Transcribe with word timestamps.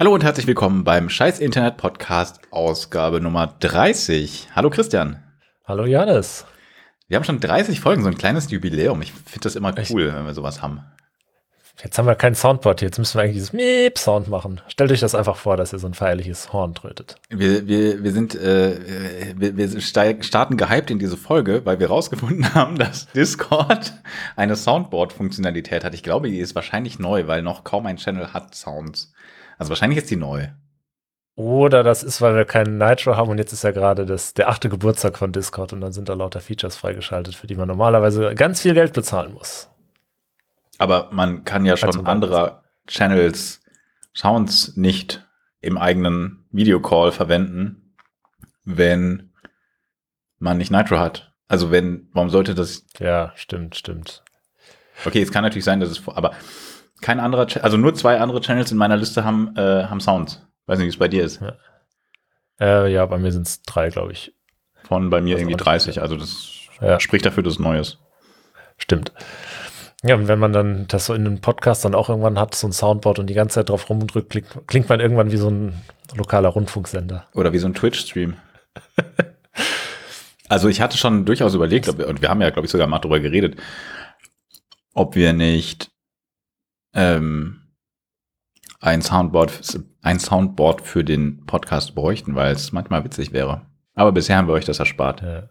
Hallo 0.00 0.14
und 0.14 0.22
herzlich 0.22 0.46
willkommen 0.46 0.84
beim 0.84 1.08
Scheiß 1.08 1.40
Internet 1.40 1.76
Podcast 1.76 2.38
Ausgabe 2.52 3.20
Nummer 3.20 3.48
30. 3.58 4.50
Hallo 4.54 4.70
Christian. 4.70 5.24
Hallo 5.64 5.86
Janis. 5.86 6.46
Wir 7.08 7.16
haben 7.16 7.24
schon 7.24 7.40
30 7.40 7.80
Folgen, 7.80 8.04
so 8.04 8.08
ein 8.08 8.16
kleines 8.16 8.48
Jubiläum. 8.48 9.02
Ich 9.02 9.10
finde 9.10 9.40
das 9.40 9.56
immer 9.56 9.74
cool, 9.90 10.06
ich, 10.06 10.14
wenn 10.14 10.24
wir 10.24 10.34
sowas 10.34 10.62
haben. 10.62 10.82
Jetzt 11.82 11.98
haben 11.98 12.06
wir 12.06 12.14
kein 12.14 12.36
Soundboard, 12.36 12.80
jetzt 12.80 12.98
müssen 12.98 13.18
wir 13.18 13.22
eigentlich 13.22 13.34
dieses 13.34 13.52
Miep-Sound 13.52 14.28
machen. 14.28 14.60
Stellt 14.68 14.92
euch 14.92 15.00
das 15.00 15.16
einfach 15.16 15.36
vor, 15.36 15.56
dass 15.56 15.72
ihr 15.72 15.80
so 15.80 15.88
ein 15.88 15.94
feierliches 15.94 16.52
Horn 16.52 16.74
trötet. 16.74 17.16
Wir, 17.28 17.66
wir, 17.66 18.04
wir 18.04 18.12
sind, 18.12 18.36
äh, 18.36 19.34
wir, 19.36 19.56
wir 19.56 19.80
starten 19.80 20.56
gehypt 20.56 20.92
in 20.92 21.00
diese 21.00 21.16
Folge, 21.16 21.66
weil 21.66 21.80
wir 21.80 21.88
rausgefunden 21.88 22.54
haben, 22.54 22.78
dass 22.78 23.10
Discord 23.14 23.94
eine 24.36 24.54
Soundboard-Funktionalität 24.54 25.82
hat. 25.82 25.94
Ich 25.94 26.04
glaube, 26.04 26.28
die 26.28 26.38
ist 26.38 26.54
wahrscheinlich 26.54 27.00
neu, 27.00 27.26
weil 27.26 27.42
noch 27.42 27.64
kaum 27.64 27.86
ein 27.86 27.96
Channel 27.96 28.32
hat 28.32 28.54
Sounds. 28.54 29.12
Also 29.58 29.70
wahrscheinlich 29.70 29.98
ist 29.98 30.10
die 30.10 30.16
neu. 30.16 30.48
Oder 31.34 31.84
das 31.84 32.02
ist, 32.02 32.20
weil 32.20 32.34
wir 32.34 32.44
keinen 32.44 32.78
Nitro 32.78 33.16
haben 33.16 33.30
und 33.30 33.38
jetzt 33.38 33.52
ist 33.52 33.62
ja 33.62 33.70
gerade 33.70 34.06
das, 34.06 34.34
der 34.34 34.48
achte 34.48 34.68
Geburtstag 34.68 35.18
von 35.18 35.30
Discord 35.30 35.72
und 35.72 35.80
dann 35.80 35.92
sind 35.92 36.08
da 36.08 36.14
lauter 36.14 36.40
Features 36.40 36.76
freigeschaltet, 36.76 37.36
für 37.36 37.46
die 37.46 37.54
man 37.54 37.68
normalerweise 37.68 38.34
ganz 38.34 38.62
viel 38.62 38.74
Geld 38.74 38.92
bezahlen 38.92 39.34
muss. 39.34 39.68
Aber 40.78 41.10
man 41.12 41.44
kann 41.44 41.64
ja 41.64 41.76
schon 41.76 42.06
anderer 42.06 42.64
Channels 42.88 43.60
Sounds 44.14 44.76
nicht 44.76 45.24
im 45.60 45.78
eigenen 45.78 46.44
Videocall 46.50 47.12
verwenden, 47.12 47.94
wenn 48.64 49.30
man 50.38 50.58
nicht 50.58 50.72
Nitro 50.72 50.98
hat. 50.98 51.32
Also 51.46 51.70
wenn, 51.70 52.08
warum 52.12 52.30
sollte 52.30 52.54
das? 52.54 52.84
Ja, 52.98 53.32
stimmt, 53.36 53.76
stimmt. 53.76 54.24
Okay, 55.04 55.22
es 55.22 55.30
kann 55.30 55.44
natürlich 55.44 55.64
sein, 55.64 55.78
dass 55.78 55.90
es, 55.90 56.02
aber 56.08 56.32
kein 57.00 57.20
anderer, 57.20 57.46
also 57.62 57.76
nur 57.76 57.94
zwei 57.94 58.18
andere 58.18 58.40
Channels 58.40 58.72
in 58.72 58.78
meiner 58.78 58.96
Liste 58.96 59.24
haben, 59.24 59.54
äh, 59.56 59.84
haben 59.84 60.00
Sounds. 60.00 60.46
Weiß 60.66 60.78
nicht, 60.78 60.86
wie 60.86 60.90
es 60.90 60.98
bei 60.98 61.08
dir 61.08 61.24
ist. 61.24 61.40
Ja, 61.40 61.56
äh, 62.60 62.92
ja 62.92 63.06
bei 63.06 63.18
mir 63.18 63.32
sind 63.32 63.46
es 63.46 63.62
drei, 63.62 63.88
glaube 63.88 64.12
ich. 64.12 64.34
Von 64.84 65.10
bei 65.10 65.20
mir 65.20 65.36
also 65.36 65.42
irgendwie 65.42 65.62
30, 65.62 66.00
also 66.00 66.16
das 66.16 66.50
ja. 66.80 67.00
spricht 67.00 67.26
dafür, 67.26 67.42
dass 67.42 67.54
es 67.54 67.58
neu 67.58 67.78
ist. 67.78 67.98
Stimmt. 68.76 69.12
Ja, 70.04 70.14
und 70.14 70.28
wenn 70.28 70.38
man 70.38 70.52
dann 70.52 70.86
das 70.86 71.06
so 71.06 71.14
in 71.14 71.26
einem 71.26 71.40
Podcast 71.40 71.84
dann 71.84 71.94
auch 71.94 72.08
irgendwann 72.08 72.38
hat, 72.38 72.54
so 72.54 72.68
ein 72.68 72.72
Soundboard 72.72 73.18
und 73.18 73.26
die 73.26 73.34
ganze 73.34 73.54
Zeit 73.54 73.68
drauf 73.68 73.90
rumdrückt, 73.90 74.30
klingt, 74.30 74.48
klingt 74.66 74.88
man 74.88 75.00
irgendwann 75.00 75.32
wie 75.32 75.36
so 75.36 75.50
ein 75.50 75.74
lokaler 76.14 76.50
Rundfunksender. 76.50 77.26
Oder 77.34 77.52
wie 77.52 77.58
so 77.58 77.66
ein 77.66 77.74
Twitch-Stream. 77.74 78.36
also 80.48 80.68
ich 80.68 80.80
hatte 80.80 80.96
schon 80.96 81.24
durchaus 81.24 81.54
überlegt, 81.54 81.88
und 81.88 82.22
wir 82.22 82.28
haben 82.28 82.40
ja, 82.40 82.50
glaube 82.50 82.66
ich, 82.66 82.72
sogar 82.72 82.86
mal 82.86 83.00
drüber 83.00 83.18
geredet, 83.18 83.56
ob 84.94 85.16
wir 85.16 85.32
nicht 85.32 85.90
ähm, 86.98 87.60
ein 88.80 89.02
Soundboard, 89.02 89.60
ein 90.02 90.18
Soundboard 90.18 90.82
für 90.82 91.04
den 91.04 91.46
Podcast 91.46 91.94
bräuchten, 91.94 92.34
weil 92.34 92.52
es 92.52 92.72
manchmal 92.72 93.04
witzig 93.04 93.32
wäre. 93.32 93.66
Aber 93.94 94.12
bisher 94.12 94.36
haben 94.36 94.48
wir 94.48 94.54
euch 94.54 94.64
das 94.64 94.80
erspart. 94.80 95.22
Ja. 95.22 95.48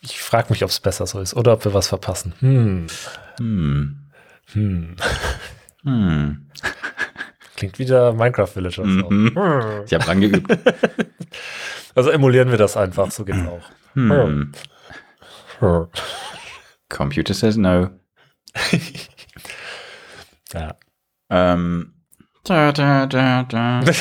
Ich 0.00 0.20
frage 0.20 0.50
mich, 0.50 0.62
ob 0.62 0.70
es 0.70 0.80
besser 0.80 1.06
so 1.06 1.20
ist 1.20 1.34
oder 1.34 1.52
ob 1.52 1.64
wir 1.64 1.72
was 1.72 1.88
verpassen. 1.88 2.34
Hm. 2.40 2.86
Hm. 3.38 4.10
Hm. 4.52 4.96
Hm. 5.82 6.50
Klingt 7.56 7.78
wieder 7.78 8.12
Minecraft 8.12 8.48
Villager. 8.54 8.84
Mhm. 8.84 9.34
Hm. 9.34 9.84
Ich 9.86 9.94
habe 9.94 10.04
dran 10.04 10.20
geübt. 10.20 10.58
Also 11.94 12.10
emulieren 12.10 12.50
wir 12.50 12.58
das 12.58 12.76
einfach, 12.76 13.10
so 13.10 13.24
geht's 13.24 13.38
auch. 13.48 13.70
Hm. 13.94 14.52
Hm. 15.60 15.88
Computer 16.90 17.32
says 17.32 17.56
no. 17.56 17.88
ja. 20.52 20.76
Ähm. 21.30 21.94
Da, 22.44 22.72
da, 22.72 23.06
da, 23.06 23.42
da. 23.42 23.82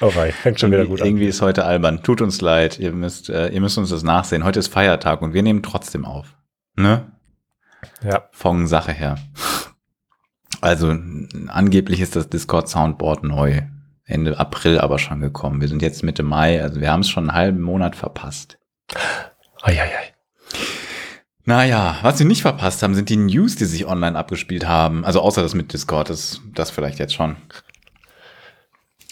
Oh 0.00 0.14
wei, 0.14 0.30
fängt 0.30 0.60
schon 0.60 0.70
wieder 0.70 0.86
gut 0.86 1.00
an. 1.00 1.08
Irgendwie 1.08 1.26
ist 1.26 1.42
heute 1.42 1.64
albern. 1.64 2.02
Tut 2.02 2.20
uns 2.20 2.40
leid. 2.40 2.78
Ihr 2.78 2.92
müsst, 2.92 3.30
äh, 3.30 3.48
ihr 3.48 3.60
müsst 3.60 3.78
uns 3.78 3.90
das 3.90 4.04
nachsehen. 4.04 4.44
Heute 4.44 4.60
ist 4.60 4.68
Feiertag 4.68 5.22
und 5.22 5.34
wir 5.34 5.42
nehmen 5.42 5.62
trotzdem 5.62 6.04
auf. 6.04 6.36
Ne? 6.76 7.10
Ja. 8.02 8.28
Von 8.30 8.68
Sache 8.68 8.92
her. 8.92 9.18
Also, 10.60 10.96
angeblich 11.48 12.00
ist 12.00 12.14
das 12.14 12.28
Discord 12.28 12.68
Soundboard 12.68 13.24
neu. 13.24 13.62
Ende 14.04 14.38
April 14.38 14.78
aber 14.78 14.98
schon 14.98 15.20
gekommen. 15.20 15.60
Wir 15.60 15.68
sind 15.68 15.82
jetzt 15.82 16.02
Mitte 16.02 16.22
Mai, 16.22 16.62
also 16.62 16.80
wir 16.80 16.90
haben 16.90 17.00
es 17.00 17.10
schon 17.10 17.28
einen 17.28 17.36
halben 17.36 17.60
Monat 17.60 17.94
verpasst. 17.94 18.58
Eieiei. 19.62 20.14
Naja, 21.48 21.96
was 22.02 22.18
wir 22.18 22.26
nicht 22.26 22.42
verpasst 22.42 22.82
haben, 22.82 22.94
sind 22.94 23.08
die 23.08 23.16
News, 23.16 23.56
die 23.56 23.64
sich 23.64 23.86
online 23.86 24.18
abgespielt 24.18 24.68
haben. 24.68 25.06
Also 25.06 25.22
außer 25.22 25.40
das 25.40 25.54
mit 25.54 25.72
Discord, 25.72 26.10
das, 26.10 26.42
das 26.54 26.68
vielleicht 26.70 26.98
jetzt 26.98 27.14
schon. 27.14 27.36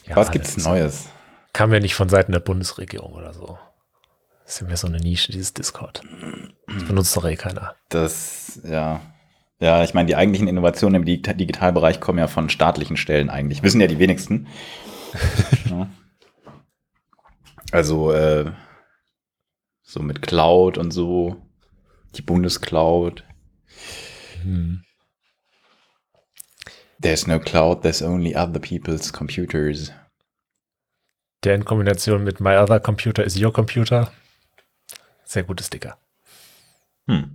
Ja, 0.07 0.17
Was 0.17 0.31
gibt's 0.31 0.59
Neues? 0.59 1.07
Kam 1.55 1.73
ja 1.73 1.81
nicht 1.81 1.95
von 1.95 2.11
Seiten 2.11 2.33
der 2.33 2.41
Bundesregierung 2.41 3.15
oder 3.15 3.33
so. 3.33 3.57
Das 4.45 4.53
ist 4.53 4.61
ja 4.61 4.67
mehr 4.67 4.77
so 4.77 4.87
eine 4.87 4.99
Nische, 4.99 5.33
dieses 5.33 5.55
Discord. 5.55 6.03
Das 6.67 6.85
benutzt 6.85 7.17
doch 7.17 7.25
eh 7.25 7.37
keiner. 7.37 7.75
Das, 7.89 8.61
ja. 8.65 9.01
Ja, 9.59 9.83
ich 9.83 9.95
meine, 9.95 10.07
die 10.07 10.17
eigentlichen 10.17 10.47
Innovationen 10.47 11.03
im 11.03 11.07
Digitalbereich 11.07 12.01
kommen 12.01 12.19
ja 12.19 12.27
von 12.27 12.51
staatlichen 12.51 12.99
Stellen 12.99 13.31
eigentlich. 13.31 13.63
Wissen 13.63 13.81
ja 13.81 13.87
die 13.87 13.99
wenigsten. 13.99 14.47
ja. 15.71 15.89
Also, 17.73 18.13
äh, 18.13 18.53
so 19.81 20.03
mit 20.03 20.21
Cloud 20.21 20.77
und 20.77 20.91
so. 20.91 21.46
Die 22.17 22.23
Bundescloud. 22.23 23.25
Hm. 24.43 24.83
There's 27.01 27.27
no 27.27 27.39
cloud, 27.39 27.83
there's 27.83 28.03
only 28.03 28.35
other 28.35 28.59
people's 28.59 29.13
computers. 29.13 29.93
Der 31.45 31.55
in 31.55 31.65
Kombination 31.65 32.25
mit 32.25 32.41
My 32.41 32.57
Other 32.57 32.81
Computer 32.81 33.23
is 33.23 33.41
Your 33.41 33.53
Computer. 33.53 34.11
Sehr 35.25 35.43
gutes 35.43 35.67
Sticker. 35.67 35.99
Hm. 37.07 37.31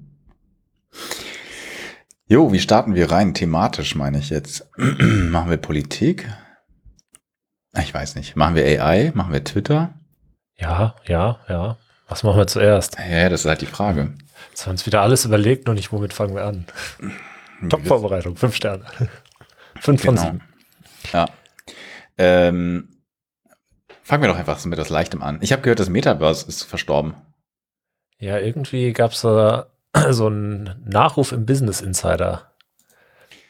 Jo, 2.27 2.51
wie 2.51 2.59
starten 2.59 2.95
wir 2.95 3.11
rein? 3.11 3.33
Thematisch 3.33 3.95
meine 3.95 4.17
ich 4.17 4.29
jetzt. 4.29 4.67
Machen 4.77 5.49
wir 5.49 5.57
Politik? 5.57 6.27
Ich 7.77 7.93
weiß 7.93 8.15
nicht. 8.15 8.35
Machen 8.35 8.55
wir 8.55 8.65
AI? 8.65 9.11
Machen 9.13 9.33
wir 9.33 9.43
Twitter? 9.43 9.93
Ja, 10.57 10.95
ja, 11.05 11.39
ja. 11.47 11.77
Was 12.07 12.23
machen 12.23 12.37
wir 12.37 12.47
zuerst? 12.47 12.97
Ja, 12.99 13.29
das 13.29 13.41
ist 13.41 13.45
halt 13.45 13.61
die 13.61 13.65
Frage. 13.65 14.13
Jetzt 14.51 14.61
haben 14.61 14.67
wir 14.67 14.73
uns 14.73 14.85
wieder 14.85 15.01
alles 15.01 15.25
überlegt, 15.25 15.65
nur 15.65 15.75
nicht, 15.75 15.91
womit 15.91 16.13
fangen 16.13 16.35
wir 16.35 16.45
an. 16.45 16.67
Top-Vorbereitung, 17.69 18.35
fünf 18.35 18.55
Sterne. 18.55 18.85
Fünf 19.79 20.03
von 20.03 20.15
genau. 20.15 20.27
sieben. 20.27 20.41
Ja. 21.13 21.25
Ähm, 22.17 22.89
fangen 24.03 24.23
wir 24.23 24.29
doch 24.29 24.37
einfach 24.37 24.63
mit 24.65 24.77
das 24.77 24.89
Leichtem 24.89 25.23
an. 25.23 25.39
Ich 25.41 25.51
habe 25.51 25.61
gehört, 25.61 25.79
das 25.79 25.89
Metaverse 25.89 26.47
ist 26.47 26.63
verstorben. 26.63 27.15
Ja, 28.19 28.37
irgendwie 28.37 28.93
gab 28.93 29.13
es 29.13 29.21
da 29.21 29.67
so 30.09 30.27
einen 30.27 30.83
Nachruf 30.85 31.31
im 31.31 31.45
Business 31.45 31.81
Insider. 31.81 32.51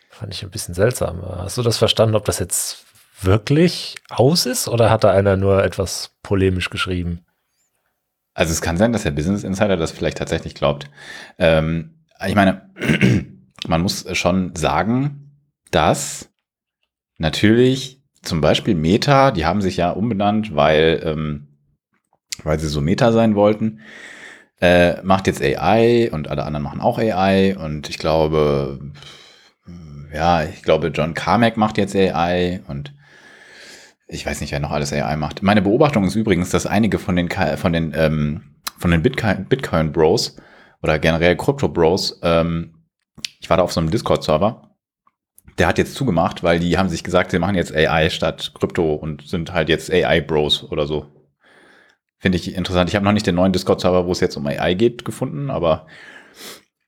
Fand 0.10 0.34
ich 0.34 0.44
ein 0.44 0.52
bisschen 0.52 0.76
seltsam. 0.76 1.22
Hast 1.22 1.58
du 1.58 1.64
das 1.64 1.78
verstanden, 1.78 2.16
ob 2.16 2.26
das 2.26 2.40
jetzt 2.40 2.86
wirklich 3.22 3.96
aus 4.10 4.46
ist 4.46 4.68
oder 4.68 4.90
hat 4.90 5.04
da 5.04 5.12
einer 5.12 5.36
nur 5.36 5.64
etwas 5.64 6.16
polemisch 6.22 6.70
geschrieben? 6.70 7.26
Also 8.34 8.52
es 8.52 8.62
kann 8.62 8.78
sein, 8.78 8.94
dass 8.94 9.04
der 9.04 9.12
Business 9.12 9.44
Insider 9.44 9.78
das 9.78 9.92
vielleicht 9.92 10.18
tatsächlich 10.18 10.56
glaubt. 10.56 10.90
Ähm, 11.38 12.06
ich 12.28 12.36
meine, 12.36 12.70
man 13.68 13.82
muss 13.82 14.06
schon 14.18 14.56
sagen, 14.56 15.32
dass 15.72 16.30
natürlich 17.18 18.02
zum 18.22 18.42
Beispiel 18.42 18.76
Meta, 18.76 19.32
die 19.32 19.46
haben 19.46 19.62
sich 19.62 19.78
ja 19.78 19.92
umbenannt, 19.92 20.56
weil, 20.56 21.02
ähm, 21.04 21.48
weil 22.44 22.60
sie 22.60 22.68
so 22.68 22.82
Meta 22.82 23.12
sein 23.12 23.36
wollten, 23.36 23.82
äh, 24.60 25.02
macht 25.02 25.28
jetzt 25.28 25.42
AI 25.42 26.10
und 26.12 26.30
alle 26.30 26.44
anderen 26.44 26.64
machen 26.64 26.82
auch 26.82 27.00
AI 27.00 27.58
und 27.58 27.90
ich 27.90 27.98
glaube, 27.98 28.92
ja, 30.14 30.44
ich 30.44 30.62
glaube, 30.64 30.88
John 30.88 31.14
Carmack 31.14 31.58
macht 31.58 31.78
jetzt 31.78 31.96
AI 31.96 32.62
und 32.68 32.94
ich 34.12 34.26
weiß 34.26 34.42
nicht, 34.42 34.52
wer 34.52 34.60
noch 34.60 34.72
alles 34.72 34.94
AI 34.94 35.16
macht. 35.16 35.42
Meine 35.42 35.62
Beobachtung 35.62 36.04
ist 36.04 36.16
übrigens, 36.16 36.50
dass 36.50 36.66
einige 36.66 37.00
von 37.00 37.16
den 37.16 37.30
von 37.30 37.74
den 37.74 37.94
ähm, 37.96 38.56
von 38.78 38.92
den 38.92 39.02
Bitcoin, 39.02 39.46
Bitcoin 39.46 39.92
Bros 39.92 40.38
oder 40.82 41.00
generell 41.00 41.36
Crypto 41.38 41.70
Bros, 41.70 42.20
ähm, 42.24 42.76
ich 43.40 43.50
war 43.50 43.58
da 43.58 43.64
auf 43.64 43.72
so 43.72 43.80
einem 43.80 43.92
Discord-Server 43.92 44.72
der 45.58 45.68
hat 45.68 45.78
jetzt 45.78 45.96
zugemacht, 45.96 46.44
weil 46.44 46.60
die 46.60 46.78
haben 46.78 46.90
sich 46.90 47.04
gesagt, 47.04 47.32
sie 47.32 47.40
machen 47.40 47.56
jetzt 47.56 47.74
AI 47.76 48.10
statt 48.10 48.52
Krypto 48.56 48.96
und 48.96 49.28
sind 49.28 49.54
halt 49.54 49.70
jetzt 49.70 49.92
AI-Bros 49.92 50.64
oder 50.72 50.88
so. 50.88 51.06
Finde 52.18 52.38
ich 52.38 52.56
interessant. 52.56 52.90
Ich 52.90 52.96
habe 52.96 53.06
noch 53.06 53.12
nicht 53.12 53.28
den 53.28 53.36
neuen 53.36 53.54
Discord-Server, 53.54 54.06
wo 54.06 54.12
es 54.12 54.20
jetzt 54.20 54.38
um 54.38 54.48
AI 54.48 54.74
geht, 54.74 55.06
gefunden, 55.06 55.50
aber 55.50 55.88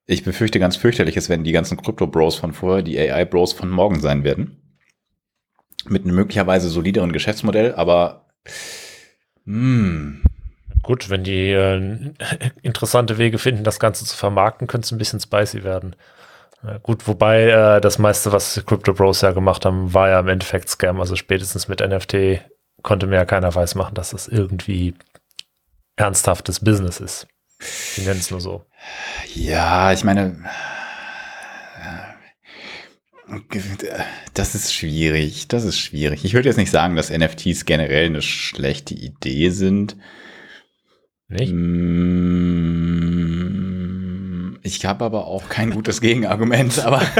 ich 0.06 0.24
befürchte 0.24 0.60
ganz 0.60 0.76
fürchterliches, 0.76 1.30
wenn 1.30 1.44
die 1.44 1.52
ganzen 1.52 1.78
Krypto-Bros 1.78 2.36
von 2.36 2.54
vorher 2.54 2.84
die 2.84 3.00
AI-Bros 3.00 3.54
von 3.54 3.70
morgen 3.70 4.00
sein 4.00 4.24
werden. 4.24 4.73
Mit 5.86 6.04
einem 6.04 6.16
möglicherweise 6.16 6.70
solideren 6.70 7.12
Geschäftsmodell, 7.12 7.76
aber 7.76 8.26
hm. 9.46 10.24
Gut, 10.82 11.10
wenn 11.10 11.24
die 11.24 11.52
äh, 11.52 12.14
interessante 12.62 13.18
Wege 13.18 13.38
finden, 13.38 13.64
das 13.64 13.80
Ganze 13.80 14.06
zu 14.06 14.18
vermarkten, 14.18 14.68
könnte 14.68 14.86
es 14.86 14.92
ein 14.92 14.98
bisschen 14.98 15.20
spicy 15.20 15.64
werden. 15.64 15.96
Gut, 16.82 17.08
wobei 17.08 17.44
äh, 17.50 17.82
das 17.82 18.00
meiste, 18.00 18.32
was 18.32 18.64
Crypto 18.66 18.94
Bros 18.94 19.22
ja 19.22 19.32
gemacht 19.32 19.66
haben, 19.66 19.94
war 19.94 20.10
ja 20.10 20.20
im 20.20 20.30
Endeffekt 20.30 20.70
Scam. 20.70 21.00
Also 21.02 21.16
spätestens 21.18 21.68
mit 21.68 21.82
NFT 21.82 22.42
konnte 22.84 23.08
mir 23.08 23.16
ja 23.16 23.26
keiner 23.26 23.54
weiß 23.54 23.76
machen, 23.76 23.96
dass 23.96 24.12
das 24.12 24.30
irgendwie 24.30 24.94
ernsthaftes 25.98 26.62
Business 26.62 27.02
ist. 27.02 27.28
Die 27.98 28.02
nennen 28.02 28.20
es 28.20 28.32
nur 28.32 28.40
so. 28.40 28.66
Ja, 29.34 29.92
ich 29.92 30.04
meine, 30.06 30.38
das 34.34 34.56
ist 34.56 34.74
schwierig. 34.74 35.48
Das 35.48 35.64
ist 35.64 35.80
schwierig. 35.80 36.26
Ich 36.26 36.34
würde 36.34 36.50
jetzt 36.50 36.58
nicht 36.58 36.72
sagen, 36.72 36.96
dass 36.96 37.10
NFTs 37.10 37.66
generell 37.66 38.06
eine 38.08 38.22
schlechte 38.22 38.94
Idee 38.94 39.50
sind. 39.50 39.96
Nicht? 41.28 41.54
Mm, 43.14 44.58
Ich 44.64 44.86
habe 44.86 45.06
aber 45.06 45.28
auch 45.28 45.50
kein 45.50 45.72
gutes 45.72 46.00
Gegenargument, 46.02 46.80
aber 46.80 47.02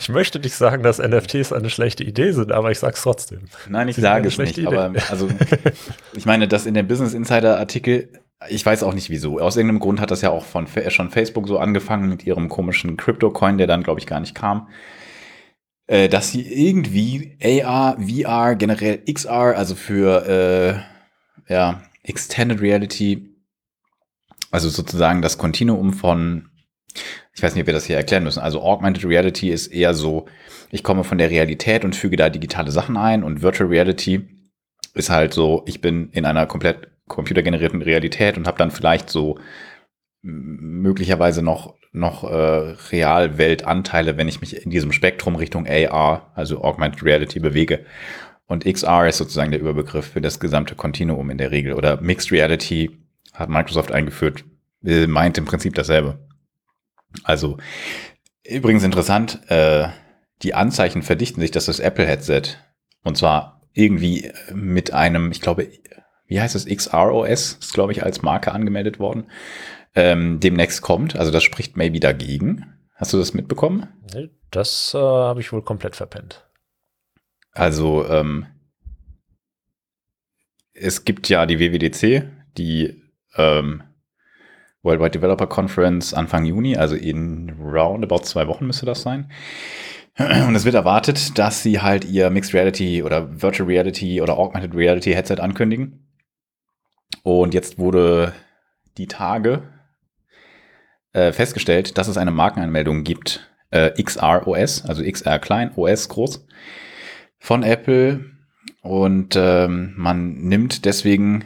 Ich 0.00 0.08
möchte 0.08 0.38
nicht 0.40 0.54
sagen, 0.54 0.82
dass 0.82 0.98
NFTs 0.98 1.52
eine 1.52 1.70
schlechte 1.70 2.02
Idee 2.02 2.32
sind, 2.32 2.50
aber 2.50 2.70
ich 2.72 2.78
sag's 2.78 3.02
trotzdem. 3.02 3.42
nein, 3.68 3.88
ich 3.88 3.96
sage 3.96 4.28
es 4.28 4.38
nicht. 4.38 4.54
schlechte 4.54 4.68
Aber 4.68 4.92
also, 5.10 5.28
ich 6.14 6.26
meine, 6.26 6.48
dass 6.48 6.66
in 6.66 6.74
dem 6.74 6.88
Business 6.88 7.14
Insider 7.14 7.58
Artikel, 7.58 8.08
ich 8.48 8.64
weiß 8.64 8.82
auch 8.82 8.94
nicht 8.94 9.10
wieso. 9.10 9.40
Aus 9.40 9.56
irgendeinem 9.56 9.80
Grund 9.80 10.00
hat 10.00 10.10
das 10.10 10.22
ja 10.22 10.30
auch 10.30 10.44
von 10.44 10.66
schon 10.88 11.10
Facebook 11.10 11.48
so 11.48 11.58
angefangen 11.58 12.08
mit 12.08 12.26
ihrem 12.26 12.48
komischen 12.48 12.96
Crypto-Coin, 12.96 13.58
der 13.58 13.66
dann, 13.66 13.82
glaube 13.82 14.00
ich, 14.00 14.06
gar 14.06 14.20
nicht 14.20 14.34
kam. 14.34 14.68
Äh, 15.86 16.08
dass 16.08 16.32
sie 16.32 16.42
irgendwie 16.42 17.38
AR, 17.42 17.96
VR, 18.00 18.56
generell 18.56 19.02
XR, 19.10 19.56
also 19.56 19.74
für 19.74 20.84
äh, 21.48 21.52
ja, 21.52 21.82
Extended 22.02 22.60
Reality, 22.60 23.36
also 24.50 24.68
sozusagen 24.68 25.22
das 25.22 25.38
Kontinuum 25.38 25.92
von, 25.92 26.48
ich 27.34 27.42
weiß 27.42 27.54
nicht, 27.54 27.62
ob 27.62 27.66
wir 27.68 27.74
das 27.74 27.86
hier 27.86 27.96
erklären 27.96 28.24
müssen. 28.24 28.40
Also 28.40 28.62
Augmented 28.62 29.04
Reality 29.04 29.50
ist 29.50 29.68
eher 29.68 29.94
so, 29.94 30.26
ich 30.70 30.82
komme 30.82 31.04
von 31.04 31.18
der 31.18 31.30
Realität 31.30 31.84
und 31.84 31.96
füge 31.96 32.16
da 32.16 32.30
digitale 32.30 32.70
Sachen 32.70 32.96
ein 32.96 33.22
und 33.22 33.42
Virtual 33.42 33.68
Reality 33.68 34.28
ist 34.94 35.10
halt 35.10 35.34
so, 35.34 35.62
ich 35.66 35.80
bin 35.80 36.10
in 36.10 36.24
einer 36.24 36.46
komplett 36.46 36.88
computergenerierten 37.08 37.82
Realität 37.82 38.36
und 38.36 38.46
habe 38.46 38.58
dann 38.58 38.70
vielleicht 38.70 39.10
so 39.10 39.38
möglicherweise 40.22 41.42
noch 41.42 41.74
noch 41.92 42.24
äh, 42.24 42.76
Realweltanteile, 42.92 44.18
wenn 44.18 44.28
ich 44.28 44.40
mich 44.42 44.62
in 44.64 44.70
diesem 44.70 44.92
Spektrum 44.92 45.34
Richtung 45.34 45.66
AR, 45.66 46.30
also 46.34 46.62
Augmented 46.62 47.02
Reality 47.02 47.40
bewege. 47.40 47.86
Und 48.46 48.64
XR 48.64 49.08
ist 49.08 49.16
sozusagen 49.16 49.50
der 49.50 49.60
Überbegriff 49.60 50.12
für 50.12 50.20
das 50.20 50.38
gesamte 50.38 50.74
Kontinuum 50.74 51.30
in 51.30 51.38
der 51.38 51.50
Regel. 51.50 51.72
Oder 51.72 52.00
Mixed 52.00 52.30
Reality 52.30 52.90
hat 53.32 53.48
Microsoft 53.48 53.92
eingeführt, 53.92 54.44
meint 54.82 55.38
im 55.38 55.46
Prinzip 55.46 55.74
dasselbe. 55.74 56.18
Also 57.24 57.56
übrigens 58.44 58.84
interessant, 58.84 59.40
äh, 59.48 59.88
die 60.42 60.54
Anzeichen 60.54 61.02
verdichten 61.02 61.40
sich, 61.40 61.50
dass 61.50 61.64
das 61.66 61.80
Apple-Headset 61.80 62.42
und 63.02 63.16
zwar 63.16 63.60
irgendwie 63.72 64.32
mit 64.52 64.92
einem, 64.92 65.30
ich 65.32 65.40
glaube, 65.40 65.68
wie 66.26 66.40
heißt 66.40 66.54
es, 66.54 66.66
XROS, 66.66 67.58
ist 67.60 67.74
glaube 67.74 67.92
ich 67.92 68.02
als 68.02 68.22
Marke 68.22 68.52
angemeldet 68.52 68.98
worden, 68.98 69.26
ähm, 69.94 70.40
demnächst 70.40 70.82
kommt. 70.82 71.16
Also 71.16 71.30
das 71.32 71.42
spricht 71.42 71.76
maybe 71.76 72.00
dagegen. 72.00 72.66
Hast 72.94 73.12
du 73.12 73.18
das 73.18 73.34
mitbekommen? 73.34 73.88
Nee, 74.14 74.30
Das 74.50 74.92
äh, 74.94 74.98
habe 74.98 75.40
ich 75.40 75.52
wohl 75.52 75.62
komplett 75.62 75.96
verpennt. 75.96 76.44
Also 77.52 78.06
ähm, 78.08 78.46
es 80.72 81.04
gibt 81.04 81.28
ja 81.28 81.46
die 81.46 81.58
WWDC, 81.58 82.28
die 82.58 83.02
ähm, 83.36 83.82
Worldwide 84.82 85.10
Developer 85.10 85.46
Conference 85.46 86.14
Anfang 86.14 86.44
Juni, 86.44 86.76
also 86.76 86.94
in 86.94 87.56
roundabout 87.60 88.24
zwei 88.24 88.46
Wochen 88.46 88.66
müsste 88.66 88.86
das 88.86 89.02
sein. 89.02 89.30
Und 90.18 90.54
es 90.54 90.64
wird 90.64 90.74
erwartet, 90.74 91.38
dass 91.38 91.62
sie 91.62 91.80
halt 91.80 92.04
ihr 92.06 92.30
Mixed 92.30 92.54
Reality 92.54 93.02
oder 93.02 93.42
Virtual 93.42 93.68
Reality 93.68 94.22
oder 94.22 94.38
Augmented 94.38 94.74
Reality 94.74 95.12
Headset 95.12 95.40
ankündigen. 95.40 96.05
Und 97.22 97.54
jetzt 97.54 97.78
wurde 97.78 98.32
die 98.98 99.06
Tage 99.06 99.62
äh, 101.12 101.32
festgestellt, 101.32 101.98
dass 101.98 102.08
es 102.08 102.16
eine 102.16 102.30
Markenanmeldung 102.30 103.04
gibt, 103.04 103.50
äh, 103.70 103.90
XROS, 104.02 104.84
also 104.84 105.02
XR 105.02 105.38
klein, 105.38 105.72
OS 105.76 106.08
groß, 106.08 106.46
von 107.38 107.62
Apple. 107.62 108.24
Und 108.82 109.34
ähm, 109.36 109.94
man 109.96 110.34
nimmt 110.34 110.84
deswegen 110.84 111.44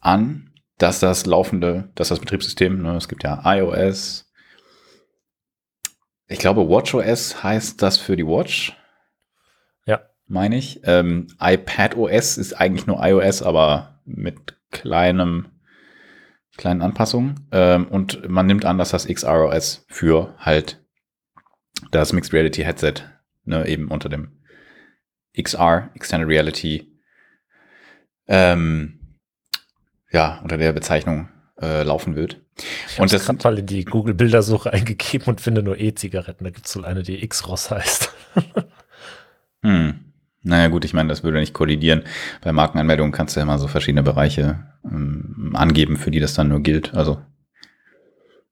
an, 0.00 0.52
dass 0.78 1.00
das 1.00 1.26
laufende, 1.26 1.90
dass 1.94 2.08
das 2.08 2.20
Betriebssystem, 2.20 2.82
ne, 2.82 2.96
es 2.96 3.08
gibt 3.08 3.22
ja 3.22 3.42
iOS, 3.44 4.30
ich 6.30 6.38
glaube 6.38 6.68
WatchOS 6.68 7.42
heißt 7.42 7.82
das 7.82 7.98
für 7.98 8.16
die 8.16 8.26
Watch. 8.26 8.76
Ja. 9.84 10.00
Meine 10.28 10.56
ich. 10.56 10.80
Ähm, 10.84 11.26
iPadOS 11.40 12.38
ist 12.38 12.52
eigentlich 12.52 12.86
nur 12.86 13.04
iOS, 13.04 13.42
aber 13.42 13.89
mit 14.16 14.58
kleinem, 14.70 15.48
kleinen 16.56 16.82
Anpassungen. 16.82 17.48
Ähm, 17.52 17.88
und 17.88 18.28
man 18.28 18.46
nimmt 18.46 18.64
an, 18.64 18.78
dass 18.78 18.90
das 18.90 19.06
XROS 19.06 19.84
für 19.88 20.34
halt 20.38 20.84
das 21.90 22.12
Mixed 22.12 22.32
Reality 22.32 22.62
Headset 22.62 22.94
ne, 23.44 23.66
eben 23.66 23.88
unter 23.88 24.08
dem 24.08 24.40
XR, 25.40 25.90
Extended 25.94 26.28
Reality, 26.28 26.98
ähm, 28.26 29.16
ja, 30.10 30.40
unter 30.42 30.56
der 30.56 30.72
Bezeichnung 30.72 31.28
äh, 31.60 31.82
laufen 31.82 32.16
wird. 32.16 32.40
Ich 32.88 33.00
Und 33.00 33.12
das 33.12 33.24
gerade 33.24 33.38
mal 33.42 33.58
in 33.58 33.66
die 33.66 33.84
Google-Bildersuche 33.84 34.72
eingegeben 34.72 35.28
und 35.28 35.40
finde 35.40 35.62
nur 35.62 35.78
E-Zigaretten. 35.78 36.44
Da 36.44 36.50
gibt 36.50 36.66
es 36.66 36.76
wohl 36.76 36.84
eine, 36.84 37.02
die 37.02 37.22
X-Ross 37.22 37.70
heißt. 37.70 38.12
Hm. 39.62 40.09
Naja, 40.42 40.68
gut, 40.68 40.84
ich 40.86 40.94
meine, 40.94 41.08
das 41.10 41.22
würde 41.22 41.38
nicht 41.38 41.52
kollidieren. 41.52 42.04
Bei 42.40 42.52
Markenanmeldungen 42.52 43.12
kannst 43.12 43.36
du 43.36 43.40
ja 43.40 43.44
immer 43.44 43.58
so 43.58 43.68
verschiedene 43.68 44.02
Bereiche 44.02 44.66
ähm, 44.84 45.52
angeben, 45.54 45.96
für 45.96 46.10
die 46.10 46.20
das 46.20 46.32
dann 46.34 46.48
nur 46.48 46.60
gilt. 46.60 46.94
Also, 46.94 47.20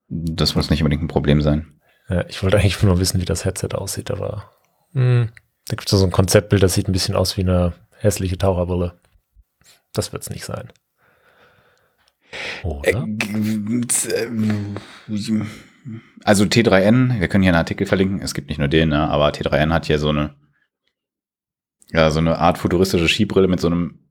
das 0.08 0.54
muss 0.54 0.70
nicht 0.70 0.82
unbedingt 0.82 1.02
ein 1.02 1.08
Problem 1.08 1.40
sein. 1.42 1.80
Ja, 2.08 2.24
ich 2.28 2.42
wollte 2.42 2.58
eigentlich 2.58 2.82
nur 2.82 3.00
wissen, 3.00 3.20
wie 3.20 3.24
das 3.26 3.44
Headset 3.44 3.68
aussieht, 3.74 4.10
aber 4.10 4.50
hm, 4.92 5.28
da 5.68 5.76
gibt 5.76 5.90
es 5.92 5.98
so 5.98 6.04
ein 6.04 6.10
Konzeptbild, 6.10 6.62
das 6.62 6.74
sieht 6.74 6.88
ein 6.88 6.92
bisschen 6.92 7.14
aus 7.16 7.36
wie 7.36 7.42
eine 7.42 7.72
hässliche 7.98 8.38
Taucherbrille. 8.38 8.98
Das 9.92 10.12
wird 10.12 10.22
es 10.22 10.30
nicht 10.30 10.44
sein. 10.44 10.68
Äh, 12.62 12.66
Oder? 12.66 13.06
z- 13.88 14.14
ähm, 14.16 14.76
Also 16.24 16.44
T3N, 16.44 17.20
wir 17.20 17.28
können 17.28 17.42
hier 17.42 17.50
einen 17.52 17.58
Artikel 17.58 17.86
verlinken, 17.86 18.20
es 18.22 18.34
gibt 18.34 18.48
nicht 18.48 18.58
nur 18.58 18.68
den, 18.68 18.90
ne, 18.90 19.08
aber 19.08 19.28
T3N 19.30 19.72
hat 19.72 19.86
hier 19.86 19.98
so 19.98 20.10
eine, 20.10 20.34
ja, 21.90 22.10
so 22.10 22.18
eine 22.18 22.38
Art 22.38 22.58
futuristische 22.58 23.08
Skibrille 23.08 23.48
mit 23.48 23.60
so 23.60 23.68
einem, 23.68 24.10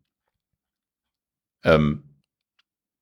ähm, 1.64 2.22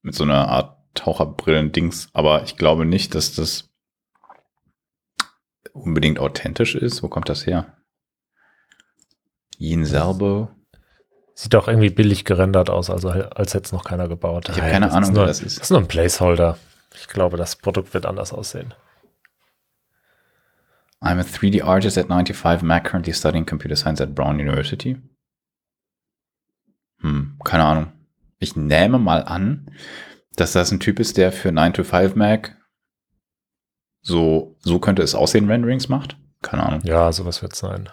mit 0.02 0.16
so 0.16 0.24
einer 0.24 0.48
Art 0.50 0.76
Taucherbrillen-Dings, 0.96 2.10
aber 2.14 2.44
ich 2.44 2.58
glaube 2.58 2.86
nicht, 2.86 3.16
dass 3.16 3.36
das 3.36 3.70
unbedingt 5.74 6.20
authentisch 6.20 6.76
ist. 6.76 7.04
Wo 7.04 7.10
kommt 7.10 7.30
das 7.30 7.46
her? 7.46 7.78
Ian 9.58 9.86
Salbo? 9.86 10.50
Sieht 11.34 11.54
doch 11.54 11.68
irgendwie 11.68 11.90
billig 11.90 12.24
gerendert 12.24 12.70
aus, 12.70 12.90
also 12.90 13.10
als 13.10 13.54
hätte 13.54 13.66
es 13.66 13.72
noch 13.74 13.84
keiner 13.84 14.08
gebaut. 14.08 14.48
Ich 14.50 14.58
habe 14.58 14.72
keine 14.72 14.92
Ahnung, 14.92 15.12
nur, 15.12 15.22
wer 15.24 15.28
das 15.28 15.42
ist. 15.42 15.58
Das 15.58 15.66
ist 15.66 15.70
nur 15.72 15.82
ein 15.82 15.88
Placeholder. 15.88 16.58
Ich 16.94 17.08
glaube, 17.08 17.36
das 17.36 17.58
Produkt 17.58 17.94
wird 17.94 18.06
anders 18.06 18.32
aussehen. 18.32 18.74
I'm 21.02 21.20
a 21.20 21.24
3D 21.24 21.64
artist 21.64 21.98
at 21.98 22.08
95 22.08 22.64
Mac, 22.64 22.86
currently 22.86 23.14
studying 23.14 23.46
computer 23.46 23.76
science 23.76 24.02
at 24.02 24.16
Brown 24.16 24.40
University. 24.40 24.98
Hm, 27.02 27.38
keine 27.44 27.64
Ahnung. 27.64 27.92
Ich 28.40 28.56
nehme 28.56 29.00
mal 29.00 29.24
an, 29.24 29.72
dass 30.36 30.54
das 30.54 30.72
ein 30.72 30.80
Typ 30.80 31.00
ist, 31.00 31.18
der 31.18 31.32
für 31.32 31.52
9 31.52 31.74
to 31.74 31.84
5 31.84 32.16
Mac 32.16 32.58
so, 34.02 34.56
so 34.60 34.80
könnte 34.80 35.02
es 35.02 35.16
aussehen, 35.16 35.50
Renderings 35.50 35.90
macht. 35.90 36.16
Keine 36.44 36.64
Ahnung. 36.64 36.82
Ja, 36.84 37.12
sowas 37.12 37.42
wird 37.42 37.54
es 37.54 37.60
sein. 37.60 37.90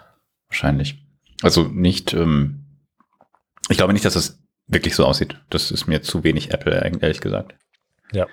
Wahrscheinlich. 0.47 1.03
Also 1.41 1.63
nicht, 1.63 2.13
ähm, 2.13 2.65
ich 3.69 3.77
glaube 3.77 3.93
nicht, 3.93 4.05
dass 4.05 4.15
es 4.15 4.39
wirklich 4.67 4.95
so 4.95 5.05
aussieht. 5.05 5.41
Das 5.49 5.71
ist 5.71 5.87
mir 5.87 6.03
zu 6.03 6.23
wenig 6.23 6.51
Apple, 6.51 6.73
ehrlich 7.01 7.19
gesagt. 7.19 7.55
Ja. 8.11 8.27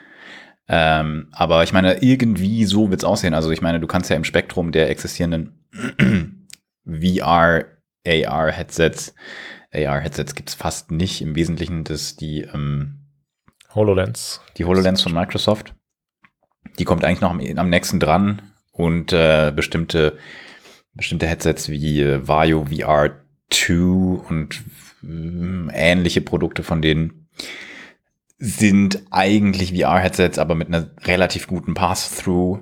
Ähm, 0.73 1.27
aber 1.33 1.65
ich 1.65 1.73
meine, 1.73 2.01
irgendwie 2.01 2.65
so 2.65 2.91
wird's 2.91 3.03
aussehen. 3.03 3.35
Also 3.35 3.51
ich 3.51 3.61
meine, 3.61 3.81
du 3.81 3.89
kannst 3.89 4.09
ja 4.09 4.15
im 4.15 4.23
Spektrum 4.23 4.71
der 4.71 4.89
existierenden 4.89 5.65
VR, 6.87 7.65
AR-Headsets, 8.07 9.15
AR-Headsets 9.75 10.37
gibt's 10.37 10.55
fast 10.55 10.93
nicht. 10.93 11.23
Im 11.23 11.35
Wesentlichen 11.35 11.83
das 11.83 12.15
die, 12.15 12.43
ähm, 12.43 13.01
HoloLens. 13.75 14.43
die 14.59 14.65
HoloLens 14.65 15.03
von 15.03 15.13
Microsoft. 15.13 15.75
Die 16.79 16.85
kommt 16.85 17.05
eigentlich 17.05 17.21
noch 17.21 17.31
am, 17.31 17.41
am 17.41 17.69
nächsten 17.69 17.99
dran 17.99 18.53
und 18.71 19.13
äh, 19.13 19.53
bestimmte, 19.55 20.19
bestimmte 20.95 21.27
Headsets 21.27 21.69
wie 21.69 22.01
äh, 22.01 22.29
Vario 22.29 22.67
VR 22.67 23.25
2 23.51 23.75
und 24.29 24.63
äh, 25.03 25.73
ähnliche 25.73 26.21
Produkte 26.21 26.63
von 26.63 26.81
denen 26.81 27.29
sind 28.41 29.03
eigentlich 29.11 29.79
VR-Headsets, 29.79 30.39
aber 30.39 30.55
mit 30.55 30.69
einer 30.69 30.91
relativ 31.05 31.47
guten 31.47 31.75
Pass-Through 31.75 32.61